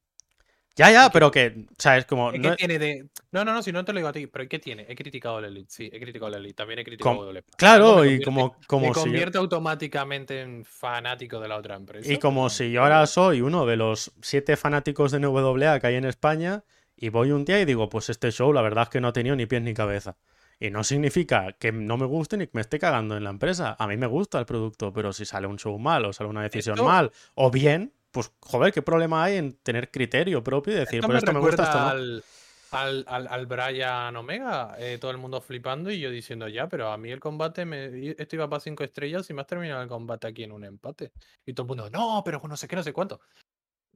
Ya, 0.77 0.91
ya, 0.91 1.03
¿Y 1.05 1.07
qué- 1.09 1.13
pero 1.13 1.31
que, 1.31 1.67
o 1.71 1.75
sea, 1.79 1.97
es 1.97 2.05
como... 2.05 2.33
¿Qué 2.33 2.39
no- 2.39 2.57
tiene 2.57 2.79
de.? 2.81 3.07
No, 3.31 3.45
no, 3.45 3.53
no, 3.55 3.63
si 3.63 3.71
no 3.71 3.85
te 3.85 3.93
lo 3.93 3.99
digo 3.99 4.09
a 4.09 4.13
ti, 4.13 4.27
pero 4.27 4.49
¿qué 4.49 4.59
tiene? 4.59 4.85
He 4.89 4.95
criticado 4.97 5.39
el 5.39 5.45
Elite, 5.47 5.71
sí, 5.71 5.89
he 5.93 6.01
criticado 6.01 6.29
el 6.29 6.35
Elite, 6.41 6.55
también 6.55 6.81
he 6.81 6.85
criticado 6.85 7.17
Com- 7.17 7.29
Algo 7.29 7.41
Claro, 7.57 8.05
y 8.05 8.21
convierte- 8.21 8.25
como, 8.25 8.57
Me 8.61 8.67
como 8.67 8.87
si... 8.87 9.01
yo- 9.01 9.05
convierte 9.05 9.39
automáticamente 9.39 10.41
en 10.41 10.65
fanático 10.65 11.39
de 11.41 11.49
la 11.49 11.57
otra 11.57 11.77
empresa. 11.77 12.13
Y 12.13 12.19
como 12.19 12.51
si 12.51 12.71
yo 12.73 12.83
ahora 12.83 13.07
soy 13.07 13.41
uno 13.41 13.67
de 13.67 13.77
los 13.77 14.13
siete 14.21 14.57
fanáticos 14.57 15.13
de 15.13 15.21
NWA 15.21 15.79
que 15.81 15.87
hay 15.87 15.95
en 15.95 16.05
España 16.05 16.65
y 16.97 17.09
voy 17.09 17.31
un 17.31 17.45
día 17.45 17.61
y 17.61 17.65
digo, 17.65 17.89
pues 17.89 18.11
este 18.11 18.31
show 18.33 18.53
la 18.53 18.63
verdad 18.63 18.85
es 18.85 18.89
que 18.91 19.01
no 19.01 19.09
ha 19.09 19.13
tenido 19.13 19.37
ni 19.37 19.47
pies 19.47 19.63
ni 19.63 19.75
cabeza. 19.75 20.17
Y 20.61 20.71
no 20.71 20.85
significa 20.85 21.53
que 21.53 21.73
no 21.73 21.97
me 21.97 22.07
guste 22.07 22.37
ni 22.37 22.47
que 22.47 22.53
me 22.55 22.61
esté 22.61 22.79
cagando 22.79 23.17
en 23.17 23.25
la 23.25 23.31
empresa. 23.31 23.75
A 23.79 23.87
mí 23.89 23.97
me 23.97 24.07
gusta 24.07 24.39
el 24.39 24.47
producto, 24.47 24.93
pero 24.93 25.13
si 25.13 25.25
sale 25.25 25.47
un 25.47 25.59
show 25.59 25.77
mal 25.79 26.05
o 26.05 26.13
sale 26.13 26.31
una 26.31 26.43
decisión 26.43 26.75
Esto- 26.77 26.85
mal 26.89 27.11
o 27.35 27.51
bien, 27.51 27.93
pues 28.15 28.33
joder, 28.41 28.73
¿qué 28.73 28.81
problema 28.81 29.25
hay 29.25 29.37
en 29.37 29.57
tener 29.59 29.91
criterio 29.91 30.43
propio 30.43 30.73
y 30.73 30.77
decir, 30.77 31.01
Esto 31.01 31.09
pues 31.09 31.15
me 31.15 31.19
esto 31.19 31.33
me 31.33 31.41
gusta, 31.41 31.65
esto 31.65 31.75
recuerda 31.75 31.95
no? 31.95 32.01
al, 32.01 32.25
al, 32.71 33.05
al, 33.09 33.27
al 33.29 33.47
Brian 33.47 34.17
Omega, 34.17 34.77
eh, 34.79 34.99
todo 35.01 35.11
el 35.11 35.19
mundo 35.19 35.41
flipando 35.41 35.91
y 35.91 35.99
yo 35.99 36.11
diciendo 36.11 36.47
ya, 36.47 36.69
pero 36.69 36.93
a 36.93 36.97
mí 36.97 37.11
el 37.11 37.19
combate, 37.19 37.65
me, 37.65 38.11
esto 38.17 38.37
iba 38.37 38.49
para 38.49 38.61
cinco 38.61 38.85
estrellas 38.85 39.29
y 39.29 39.35
me 39.35 39.41
has 39.41 39.49
terminado 39.49 39.83
el 39.83 39.89
combate 39.89 40.29
aquí 40.29 40.45
en 40.45 40.53
un 40.53 40.65
empate. 40.65 41.11
Y 41.45 41.55
todo 41.55 41.65
el 41.65 41.69
mundo, 41.69 41.91
no, 41.91 42.23
pero 42.25 42.41
no 42.49 42.57
sé 42.57 42.69
qué, 42.69 42.77
no 42.77 42.85
sé 42.85 42.93
cuánto. 42.93 43.21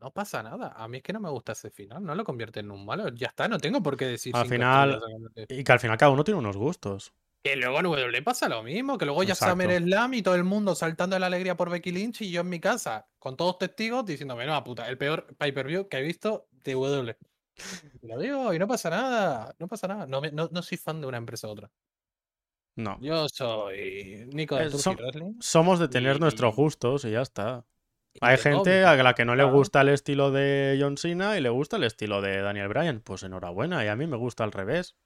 No 0.00 0.12
pasa 0.12 0.42
nada. 0.42 0.72
A 0.76 0.88
mí 0.88 0.98
es 0.98 1.02
que 1.02 1.12
no 1.12 1.20
me 1.20 1.30
gusta 1.30 1.52
ese 1.52 1.70
final. 1.70 2.04
No 2.04 2.14
lo 2.14 2.24
convierte 2.24 2.60
en 2.60 2.70
un 2.70 2.84
malo. 2.84 3.08
Ya 3.08 3.28
está, 3.28 3.48
no 3.48 3.58
tengo 3.58 3.82
por 3.82 3.96
qué 3.96 4.06
decir. 4.06 4.34
Al 4.36 4.48
final-. 4.48 5.00
Y 5.48 5.64
que 5.64 5.72
al 5.72 5.80
final 5.80 5.96
cada 5.96 6.12
uno 6.12 6.22
tiene 6.22 6.38
unos 6.38 6.56
gustos. 6.56 7.12
Que 7.42 7.56
luego 7.56 7.78
en 7.78 7.86
WWE 7.86 8.22
pasa 8.22 8.48
lo 8.48 8.62
mismo. 8.62 8.98
Que 8.98 9.04
luego 9.04 9.22
ya. 9.22 9.34
Summer 9.34 9.76
Slam 9.82 10.14
y 10.14 10.22
todo 10.22 10.34
el 10.34 10.44
mundo 10.44 10.74
saltando 10.74 11.14
de 11.14 11.20
la 11.20 11.26
alegría 11.26 11.56
por 11.56 11.70
Becky 11.70 11.92
Lynch 11.92 12.22
y 12.22 12.30
yo 12.30 12.40
en 12.40 12.48
mi 12.48 12.60
casa 12.60 13.08
con 13.18 13.36
todos 13.36 13.58
testigos 13.58 14.04
diciéndome, 14.04 14.44
no, 14.46 14.62
puta, 14.64 14.88
el 14.88 14.98
peor 14.98 15.26
pay-per-view 15.36 15.88
que 15.88 15.98
he 15.98 16.02
visto 16.02 16.48
de. 16.64 17.16
Y 18.02 18.06
lo 18.06 18.18
digo, 18.18 18.52
y 18.54 18.58
no 18.58 18.66
pasa 18.68 18.90
nada. 18.90 19.54
No 19.58 19.68
pasa 19.68 19.88
nada. 19.88 20.06
No, 20.06 20.20
no, 20.32 20.48
no 20.52 20.62
soy 20.62 20.78
fan 20.78 21.00
de 21.00 21.06
una 21.06 21.16
empresa 21.16 21.48
u 21.48 21.50
otra. 21.52 21.70
No. 22.76 22.98
Yo 23.00 23.28
soy 23.28 24.28
Nico 24.32 24.54
de 24.56 24.66
Eh, 24.66 24.70
Turkey 24.70 24.94
Wrestling. 24.96 25.34
Somos 25.40 25.78
de 25.80 25.88
tener 25.88 26.16
Y- 26.16 26.20
nuestros 26.20 26.54
gustos 26.54 27.04
y 27.04 27.10
ya 27.12 27.22
está. 27.22 27.64
Hay 28.20 28.36
gente 28.36 28.84
a 28.84 28.96
la 28.96 29.14
que 29.14 29.24
no 29.24 29.36
le 29.36 29.44
gusta 29.44 29.80
el 29.80 29.88
estilo 29.90 30.30
de 30.32 30.76
John 30.80 30.96
Cena 30.96 31.36
y 31.38 31.40
le 31.40 31.50
gusta 31.50 31.76
el 31.76 31.84
estilo 31.84 32.20
de 32.20 32.40
Daniel 32.40 32.68
Bryan. 32.68 33.00
Pues 33.00 33.22
enhorabuena, 33.22 33.84
y 33.84 33.88
a 33.88 33.96
mí 33.96 34.06
me 34.06 34.16
gusta 34.16 34.44
al 34.44 34.52
revés. 34.52 34.96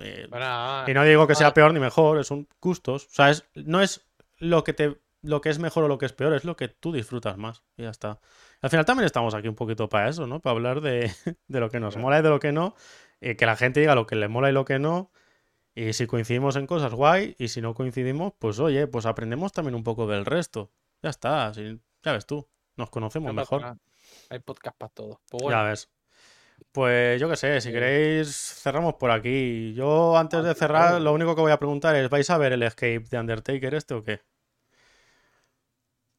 Eh, 0.00 0.26
Bueno, 0.28 0.46
ah, 0.48 0.84
y 0.86 0.94
no 0.94 1.04
digo 1.04 1.26
que 1.26 1.34
sea 1.34 1.48
ah, 1.48 1.54
peor 1.54 1.72
ni 1.72 1.80
mejor, 1.80 2.18
es 2.18 2.30
un 2.30 2.48
gustos. 2.60 3.06
O 3.06 3.10
sea, 3.10 3.30
es, 3.30 3.44
no 3.54 3.80
es 3.80 4.06
lo 4.38 4.64
que 4.64 4.72
te 4.72 5.00
lo 5.22 5.40
que 5.40 5.50
es 5.50 5.58
mejor 5.58 5.84
o 5.84 5.88
lo 5.88 5.98
que 5.98 6.06
es 6.06 6.12
peor, 6.12 6.34
es 6.34 6.44
lo 6.44 6.56
que 6.56 6.68
tú 6.68 6.92
disfrutas 6.92 7.38
más. 7.38 7.62
Y 7.76 7.82
ya 7.82 7.90
está. 7.90 8.18
Al 8.60 8.70
final 8.70 8.84
también 8.84 9.06
estamos 9.06 9.34
aquí 9.34 9.48
un 9.48 9.54
poquito 9.54 9.88
para 9.88 10.08
eso, 10.08 10.26
¿no? 10.26 10.40
Para 10.40 10.52
hablar 10.56 10.80
de, 10.80 11.12
de 11.48 11.60
lo 11.60 11.70
que 11.70 11.80
nos 11.80 11.96
mola 11.96 12.18
y 12.18 12.22
de 12.22 12.28
lo 12.28 12.40
que 12.40 12.52
no. 12.52 12.74
Y 13.20 13.36
que 13.36 13.46
la 13.46 13.56
gente 13.56 13.80
diga 13.80 13.94
lo 13.94 14.06
que 14.06 14.16
le 14.16 14.28
mola 14.28 14.50
y 14.50 14.52
lo 14.52 14.64
que 14.64 14.78
no. 14.78 15.12
Y 15.74 15.92
si 15.92 16.06
coincidimos 16.06 16.56
en 16.56 16.66
cosas, 16.66 16.92
guay. 16.92 17.36
Y 17.38 17.48
si 17.48 17.60
no 17.60 17.74
coincidimos, 17.74 18.32
pues 18.38 18.58
oye, 18.58 18.86
pues 18.88 19.06
aprendemos 19.06 19.52
también 19.52 19.74
un 19.74 19.84
poco 19.84 20.06
del 20.06 20.26
resto. 20.26 20.70
Ya 21.02 21.10
está. 21.10 21.52
ya 21.52 22.12
ves 22.12 22.26
tú. 22.26 22.48
Nos 22.76 22.90
conocemos 22.90 23.32
no 23.32 23.40
mejor. 23.40 23.60
nada. 23.60 23.78
Hay 24.30 24.40
podcast 24.40 24.76
para 24.76 24.92
todo. 24.92 25.20
Pues 25.30 25.44
Ya 25.50 25.62
ves. 25.62 25.88
Pues 26.70 27.20
yo 27.20 27.28
qué 27.28 27.36
sé, 27.36 27.60
si 27.60 27.72
queréis 27.72 28.28
cerramos 28.62 28.94
por 28.94 29.10
aquí. 29.10 29.74
Yo 29.74 30.16
antes 30.16 30.44
de 30.44 30.54
cerrar, 30.54 31.00
lo 31.00 31.12
único 31.12 31.34
que 31.34 31.40
voy 31.40 31.52
a 31.52 31.58
preguntar 31.58 31.96
es, 31.96 32.08
¿vais 32.08 32.28
a 32.30 32.38
ver 32.38 32.52
el 32.52 32.62
escape 32.62 33.00
de 33.10 33.18
Undertaker 33.18 33.74
este 33.74 33.94
o 33.94 34.04
qué? 34.04 34.20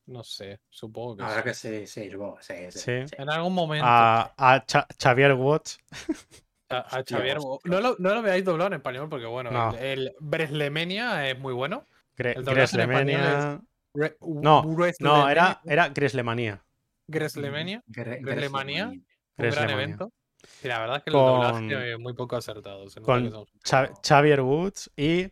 no 0.06 0.22
sé, 0.24 0.60
supongo 0.70 1.16
que 1.16 1.24
Ahora 1.24 1.38
sí. 1.38 1.44
que 1.44 1.54
sí, 1.54 1.88
sí, 1.88 2.12
supongo, 2.12 2.38
sí, 2.42 2.54
sí, 2.72 2.80
Sí. 2.80 3.08
sí. 3.08 3.16
En 3.18 3.30
algún 3.30 3.54
momento. 3.54 3.86
A, 3.88 4.34
a 4.38 4.66
Cha- 4.66 4.86
Xavier 5.02 5.34
Watts. 5.34 5.80
A, 6.70 7.04
Xavier, 7.08 7.38
hostia. 7.40 7.72
no 7.72 7.80
lo, 7.80 7.96
no 8.00 8.14
lo 8.16 8.22
veáis 8.22 8.44
doblado 8.44 8.68
en 8.68 8.74
español 8.74 9.08
porque, 9.10 9.26
bueno, 9.28 9.50
No. 9.52 9.74
el, 9.78 9.80
el 10.10 10.16
Breslemania 10.20 11.30
es 11.30 11.40
muy 11.40 11.54
bueno. 11.54 11.86
Gre- 12.18 12.36
El 12.36 12.44
Greslemania. 12.44 13.62
Re- 13.94 14.18
No, 14.20 14.64
No, 15.00 15.30
era, 15.30 15.62
era. 15.66 15.88
Greslemania, 15.90 16.62
Gre- 17.08 17.08
Greslemania. 17.08 17.82
Greslemania. 17.88 18.86
un 18.88 19.50
gran 19.50 19.70
evento. 19.70 20.12
Y 20.64 20.68
la 20.68 20.80
verdad 20.80 20.98
es 20.98 21.04
que 21.04 21.10
el 21.10 21.14
Con- 21.16 21.68
doblaje 21.68 21.92
es 21.94 22.00
muy 22.00 22.14
poco 22.14 22.36
acertado. 22.36 22.90
se 22.90 23.00
nota 23.00 23.12
con 23.14 23.48
son- 23.64 23.90
Xavier 24.06 24.42
Woods 24.42 24.92
y 24.96 25.28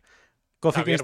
Kofi 0.60 0.80
Xavier 0.80 0.98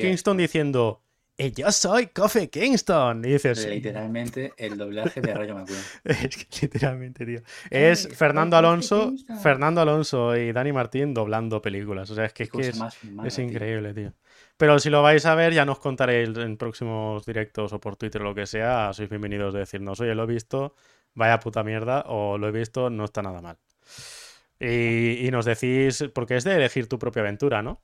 Kingston, 0.00 0.34
Woods, 0.36 0.42
diciendo, 0.42 1.02
"Y 1.38 1.52
yo 1.52 1.70
soy 1.72 2.08
Kofi 2.08 2.48
Kingston. 2.48 3.24
Y 3.24 3.28
dices, 3.32 3.66
Literalmente 3.66 4.52
el 4.56 4.76
doblaje 4.76 5.20
de 5.20 5.32
Rayo 5.34 5.54
McQueen. 5.54 5.80
Es 6.04 6.36
que 6.36 6.46
literalmente, 6.66 7.24
tío. 7.24 7.40
Es 7.70 8.06
Hey, 8.06 8.14
Fernando 8.16 8.56
Alonso. 8.56 9.12
Fernando 9.42 9.80
Alonso 9.80 10.36
y 10.36 10.52
Dani 10.52 10.72
Martín 10.72 11.14
doblando 11.14 11.62
películas. 11.62 12.10
O 12.10 12.14
sea, 12.14 12.24
es 12.26 12.32
que, 12.32 12.42
es, 12.44 12.50
que 12.50 12.60
es, 12.68 12.78
más 12.78 13.02
mala, 13.04 13.28
es 13.28 13.36
tío. 13.36 13.44
increíble, 13.44 13.94
tío. 13.94 14.12
Pero 14.56 14.78
si 14.80 14.90
lo 14.90 15.00
vais 15.02 15.24
a 15.26 15.34
ver, 15.36 15.52
ya 15.54 15.64
nos 15.64 15.78
contaréis 15.78 16.36
en 16.36 16.56
próximos 16.56 17.24
directos 17.24 17.72
o 17.72 17.80
por 17.80 17.96
Twitter 17.96 18.20
o 18.20 18.24
lo 18.24 18.34
que 18.34 18.44
sea. 18.46 18.92
Sois 18.92 19.08
bienvenidos 19.08 19.54
de 19.54 19.60
decirnos, 19.60 20.00
oye, 20.00 20.14
lo 20.16 20.24
he 20.24 20.26
visto, 20.26 20.74
vaya 21.14 21.38
puta 21.40 21.62
mierda, 21.64 22.04
o 22.06 22.38
lo 22.38 22.48
he 22.48 22.52
visto, 22.52 22.90
no 22.90 23.04
está 23.04 23.22
nada 23.22 23.40
mal. 23.40 23.58
Y, 24.60 25.26
y 25.26 25.30
nos 25.30 25.44
decís, 25.44 26.04
porque 26.14 26.36
es 26.36 26.44
de 26.44 26.54
elegir 26.56 26.88
tu 26.88 26.98
propia 26.98 27.22
aventura, 27.22 27.62
¿no? 27.62 27.82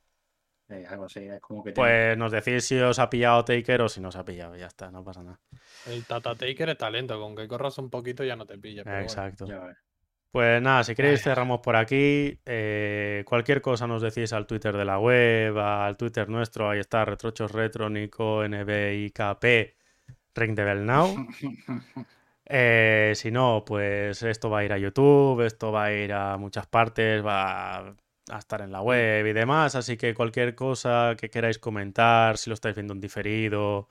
Eh, 0.67 0.83
algo 0.89 1.05
así, 1.05 1.19
es 1.19 1.39
como 1.41 1.63
que 1.63 1.71
te- 1.71 1.75
Pues 1.75 2.17
nos 2.17 2.31
decís 2.31 2.65
si 2.65 2.77
os 2.79 2.97
ha 2.99 3.09
pillado 3.09 3.45
Taker 3.45 3.81
o 3.83 3.89
si 3.89 4.01
no 4.01 4.09
os 4.09 4.15
ha 4.15 4.25
pillado, 4.25 4.55
ya 4.55 4.65
está, 4.67 4.89
no 4.91 5.03
pasa 5.03 5.21
nada. 5.23 5.39
El 5.85 6.03
Tata 6.05 6.33
Taker 6.35 6.69
es 6.69 6.77
talento, 6.77 7.19
con 7.19 7.35
que 7.35 7.47
corras 7.47 7.77
un 7.77 7.89
poquito 7.89 8.23
ya 8.23 8.35
no 8.35 8.45
te 8.45 8.57
pilla. 8.57 8.83
pero 8.83 8.95
bueno. 8.95 9.05
Exacto. 9.07 9.45
ya 9.45 9.59
ves. 9.59 9.77
Pues 10.31 10.61
nada, 10.61 10.83
si 10.83 10.95
queréis 10.95 11.19
Ay. 11.19 11.23
cerramos 11.23 11.61
por 11.61 11.77
aquí. 11.77 12.37
Eh, 12.45 13.23
cualquier 13.25 13.61
cosa 13.61 13.87
nos 13.87 14.01
decís 14.01 14.33
al 14.33 14.45
Twitter 14.47 14.75
de 14.75 14.83
la 14.83 14.99
web, 14.99 15.57
al 15.57 15.95
Twitter 15.95 16.27
nuestro, 16.27 16.69
ahí 16.69 16.79
está, 16.79 17.05
Retrochos 17.05 17.51
Retro, 17.53 17.89
Nico, 17.89 18.43
NBIKP, 18.43 19.75
Ring 20.33 20.55
the 20.55 20.63
Bell 20.65 20.85
Now. 20.85 21.15
Eh, 22.45 23.13
si 23.15 23.31
no, 23.31 23.63
pues 23.65 24.21
esto 24.21 24.49
va 24.49 24.59
a 24.59 24.63
ir 24.63 24.73
a 24.73 24.77
YouTube, 24.77 25.45
esto 25.45 25.71
va 25.71 25.85
a 25.85 25.93
ir 25.93 26.13
a 26.13 26.37
muchas 26.37 26.67
partes, 26.67 27.25
va 27.25 27.95
a 28.29 28.37
estar 28.37 28.61
en 28.61 28.71
la 28.71 28.81
web 28.81 29.25
y 29.25 29.33
demás. 29.33 29.75
Así 29.75 29.97
que 29.97 30.13
cualquier 30.13 30.55
cosa 30.55 31.15
que 31.17 31.29
queráis 31.29 31.59
comentar, 31.59 32.37
si 32.37 32.49
lo 32.49 32.53
estáis 32.53 32.75
viendo 32.75 32.93
en 32.93 33.01
diferido, 33.01 33.89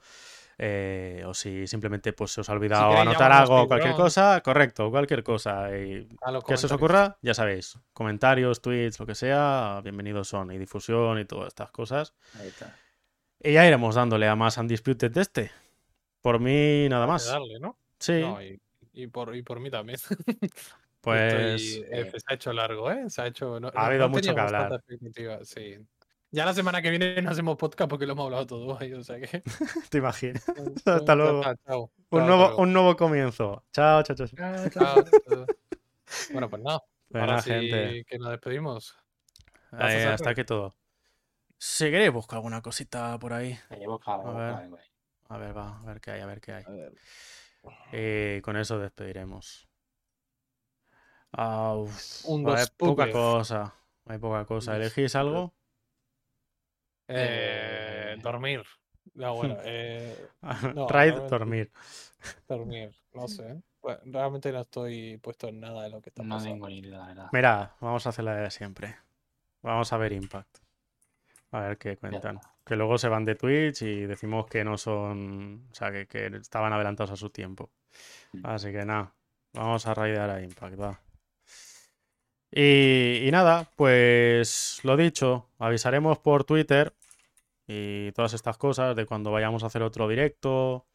eh, 0.57 1.23
o 1.25 1.33
si 1.33 1.67
simplemente 1.67 2.13
pues 2.13 2.31
se 2.31 2.41
os 2.41 2.49
ha 2.49 2.53
olvidado 2.53 2.97
anotar 2.97 3.31
algo, 3.31 3.67
cualquier 3.67 3.93
cosa, 3.93 4.39
correcto, 4.41 4.89
cualquier 4.89 5.23
cosa. 5.23 5.75
Y 5.77 6.07
que 6.47 6.57
se 6.57 6.67
os 6.67 6.71
ocurra, 6.71 7.17
ya 7.21 7.33
sabéis, 7.33 7.77
comentarios, 7.91 8.61
tweets, 8.61 8.99
lo 8.99 9.05
que 9.05 9.15
sea, 9.15 9.81
bienvenidos 9.83 10.29
son, 10.29 10.51
y 10.51 10.57
difusión 10.57 11.19
y 11.19 11.25
todas 11.25 11.49
estas 11.49 11.71
cosas. 11.71 12.13
Ahí 12.39 12.47
está. 12.47 12.73
Y 13.43 13.51
ya 13.51 13.67
iremos 13.67 13.95
dándole 13.95 14.29
a 14.29 14.35
más 14.35 14.57
Undisputed 14.57 15.11
de 15.11 15.21
este. 15.21 15.51
Por 16.21 16.39
mí, 16.39 16.87
nada 16.89 17.05
más. 17.05 17.27
darle, 17.27 17.59
¿no? 17.59 17.77
Sí, 18.05 18.21
No, 18.21 18.41
y, 18.41 18.59
y 18.93 19.07
por, 19.07 19.35
y 19.35 19.41
por 19.41 19.59
mí 19.59 19.69
también. 19.69 19.99
pues 21.01 21.61
Estoy- 21.61 21.85
eh, 21.91 22.11
se 22.15 22.23
ha 22.27 22.33
hecho 22.33 22.53
largo, 22.53 22.91
¿eh? 22.91 23.09
Se 23.09 23.21
ha 23.21 23.27
hecho. 23.27 23.59
No, 23.59 23.69
Ha 23.69 23.71
no- 23.71 23.79
habido 23.81 24.01
no 24.03 24.09
mucho 24.09 24.33
que 24.33 24.41
hablar. 24.41 24.83
Sí. 25.43 25.77
Ya 26.31 26.43
la 26.45 26.53
semana 26.53 26.81
que 26.81 26.89
viene 26.89 27.21
no 27.21 27.29
hacemos 27.31 27.55
podcast 27.55 27.89
porque 27.89 28.05
lo 28.05 28.11
hemos 28.13 28.25
hablado 28.25 28.45
todo 28.45 28.77
ahí, 28.81 28.93
o 28.93 29.03
sea 29.03 29.19
que. 29.19 29.41
te 29.89 29.97
imaginas. 29.99 30.43
Hasta 30.85 31.15
luego. 31.15 31.41
chao. 31.65 31.91
Un 32.09 32.19
Chao, 32.19 32.27
nuevo, 32.27 32.57
un 32.57 32.73
nuevo 32.73 32.95
comienzo. 32.95 33.63
Chao, 33.71 34.03
chao, 34.03 34.15
chao. 34.15 34.27
Chao, 34.27 34.69
chao, 34.69 35.03
chao. 35.27 35.45
Bueno, 36.31 36.49
pues 36.49 36.61
nada. 36.61 36.81
Buena 37.09 37.27
Ahora 37.27 37.41
sí 37.41 37.49
gente. 37.51 38.05
que 38.05 38.17
nos 38.19 38.29
despedimos. 38.31 38.95
Eh, 39.79 40.05
hasta 40.05 40.29
aquí 40.31 40.43
todo. 40.43 40.75
Si 41.57 41.85
queréis, 41.85 42.11
buscar 42.11 42.37
alguna 42.37 42.61
cosita 42.61 43.17
por 43.19 43.33
ahí. 43.33 43.57
A 43.69 43.75
ver. 44.33 44.69
A 45.29 45.37
ver, 45.37 45.57
va, 45.57 45.79
a 45.79 45.85
ver 45.85 46.01
qué 46.01 46.11
hay, 46.11 46.21
a 46.21 46.25
ver 46.25 46.41
qué 46.41 46.51
hay. 46.53 46.63
A 46.65 46.69
ver. 46.69 46.93
Y 47.91 48.41
con 48.41 48.57
eso 48.57 48.79
despediremos. 48.79 49.67
Ah, 51.33 51.75
uf, 51.75 52.25
Un, 52.27 52.47
hay 52.49 52.65
poca 52.77 53.11
cosa. 53.11 53.73
Hay 54.05 54.17
poca 54.17 54.45
cosa. 54.45 54.75
¿Elegís 54.75 55.15
algo? 55.15 55.53
Eh, 57.07 58.13
Eh, 58.17 58.21
dormir. 58.23 58.63
No, 59.13 59.35
bueno, 59.35 59.55
eh, 59.63 60.15
No, 60.73 60.87
Raid, 60.89 61.13
dormir. 61.29 61.71
dormir. 62.47 62.91
No 63.13 63.27
sé. 63.27 63.61
Bueno, 63.81 63.99
realmente 64.05 64.51
no 64.51 64.61
estoy 64.61 65.17
puesto 65.19 65.47
en 65.47 65.59
nada 65.59 65.83
de 65.83 65.89
lo 65.89 66.01
que 66.01 66.09
está 66.09 66.23
No 66.23 66.35
pasando. 66.35 66.55
tengo 66.55 66.67
ni 66.69 66.79
idea, 66.79 66.97
la 66.97 67.05
verdad. 67.07 67.29
Mira, 67.31 67.75
vamos 67.81 68.05
a 68.05 68.09
hacer 68.09 68.25
la 68.25 68.35
de 68.35 68.51
siempre. 68.51 68.97
Vamos 69.63 69.93
a 69.93 69.97
ver 69.97 70.13
Impact. 70.13 70.59
A 71.55 71.61
ver 71.61 71.77
qué 71.77 71.95
cuentan. 71.95 72.39
Que 72.65 72.75
luego 72.75 72.97
se 72.97 73.07
van 73.07 73.23
de 73.23 73.35
Twitch 73.35 73.83
y 73.83 74.05
decimos 74.05 74.45
que 74.47 74.65
no 74.65 74.77
son. 74.77 75.67
O 75.71 75.73
sea, 75.73 75.89
que, 75.91 76.05
que 76.05 76.25
estaban 76.27 76.73
adelantados 76.73 77.11
a 77.11 77.15
su 77.15 77.29
tiempo. 77.29 77.71
Mm. 78.33 78.45
Así 78.45 78.71
que 78.73 78.83
nada, 78.83 79.13
vamos 79.53 79.87
a 79.87 79.93
raidear 79.93 80.29
a 80.29 80.41
Impact, 80.41 80.79
va. 80.79 80.99
Y, 82.51 83.21
y 83.25 83.31
nada, 83.31 83.69
pues 83.77 84.79
lo 84.83 84.97
dicho, 84.97 85.49
avisaremos 85.57 86.19
por 86.19 86.43
Twitter 86.43 86.93
y 87.67 88.11
todas 88.11 88.33
estas 88.33 88.57
cosas 88.57 88.95
de 88.95 89.05
cuando 89.05 89.31
vayamos 89.31 89.63
a 89.63 89.67
hacer 89.67 89.81
otro 89.81 90.07
directo. 90.09 90.85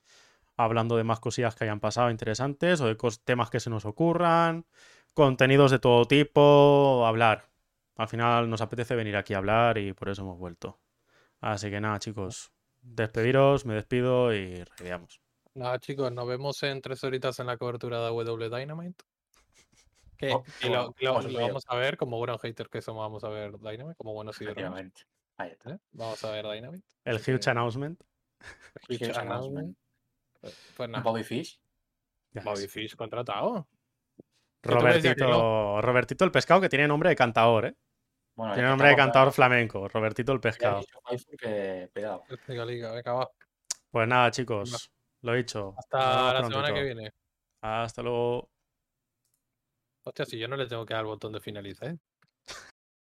hablando 0.56 0.96
de 0.96 1.04
más 1.04 1.20
cosillas 1.20 1.54
que 1.54 1.64
hayan 1.64 1.80
pasado 1.80 2.10
interesantes 2.10 2.80
o 2.82 2.86
de 2.86 2.96
temas 3.24 3.50
que 3.50 3.60
se 3.60 3.70
nos 3.70 3.86
ocurran, 3.86 4.66
contenidos 5.14 5.70
de 5.70 5.78
todo 5.78 6.04
tipo, 6.06 7.04
hablar. 7.06 7.49
Al 8.00 8.08
final 8.08 8.48
nos 8.48 8.60
apetece 8.60 8.94
venir 8.94 9.16
aquí 9.16 9.34
a 9.34 9.38
hablar 9.38 9.76
y 9.78 9.92
por 9.92 10.08
eso 10.08 10.22
hemos 10.22 10.38
vuelto. 10.38 10.80
Así 11.40 11.70
que 11.70 11.80
nada, 11.80 11.98
chicos, 11.98 12.50
despediros, 12.80 13.66
me 13.66 13.74
despido 13.74 14.32
y 14.34 14.64
rediamos. 14.78 15.20
Nada, 15.54 15.78
chicos, 15.78 16.10
nos 16.12 16.26
vemos 16.26 16.62
en 16.62 16.80
tres 16.80 17.02
horitas 17.04 17.38
en 17.40 17.46
la 17.46 17.56
cobertura 17.58 17.98
de 18.00 18.06
W 18.08 18.48
Dynamite. 18.48 19.04
Que, 20.20 20.32
Oh, 20.34 20.44
lo, 20.68 20.92
que 20.92 21.06
lo- 21.06 21.20
lo 21.22 21.28
bien. 21.28 21.40
vamos 21.48 21.64
a 21.66 21.76
ver, 21.76 21.96
como 21.96 22.18
buenos 22.18 22.40
haters 22.42 22.68
que 22.68 22.82
somos, 22.82 23.00
vamos 23.00 23.24
a 23.24 23.30
ver 23.30 23.52
Dynamite, 23.58 23.94
como 23.96 24.12
buenos. 24.12 24.38
Efectivamente. 24.38 25.02
Ahí 25.38 25.50
está. 25.52 25.70
¿eh? 25.72 25.78
Vamos 25.92 26.22
a 26.24 26.30
ver 26.30 26.44
Dynamite. 26.46 26.86
El 27.04 27.16
huge 27.16 27.40
que- 27.40 27.50
announcement. 27.50 28.02
Huge 28.88 29.06
Huge 29.10 29.18
announcement. 29.18 29.76
Pues- 30.40 30.72
Pues 30.76 30.88
nada, 30.90 31.02
Bobby 31.02 31.24
Fish. 31.24 31.58
Bobby. 32.32 32.68
Fish 32.68 32.96
contratado. 32.96 33.66
Robertito, 34.62 35.80
Robertito 35.80 36.24
el 36.26 36.30
pescado 36.30 36.60
que 36.60 36.68
tiene 36.68 36.86
nombre 36.86 37.08
de 37.08 37.16
cantador, 37.16 37.66
¿eh? 37.66 37.74
Bueno, 38.40 38.54
Tiene 38.54 38.70
nombre 38.70 38.88
de 38.88 38.96
cantador 38.96 39.32
flamenco, 39.34 39.86
Robertito 39.86 40.32
el 40.32 40.38
he 40.38 40.40
pescado. 40.40 40.80
dicho 40.80 40.98
que 41.38 41.90
va. 43.12 43.28
Pues 43.90 44.08
nada, 44.08 44.30
chicos, 44.30 44.90
lo 45.20 45.34
dicho. 45.34 45.74
Nos 45.76 45.78
Hasta 45.78 46.32
la 46.32 46.44
semana 46.48 46.72
que 46.72 46.82
viene. 46.82 47.12
Hasta 47.60 48.02
luego. 48.02 48.48
Hostia, 50.04 50.24
si 50.24 50.38
yo 50.38 50.48
no 50.48 50.56
le 50.56 50.66
tengo 50.66 50.86
que 50.86 50.94
dar 50.94 51.02
el 51.02 51.08
botón 51.08 51.34
de 51.34 51.40
finalizar, 51.40 51.90
¿eh? 51.90 51.98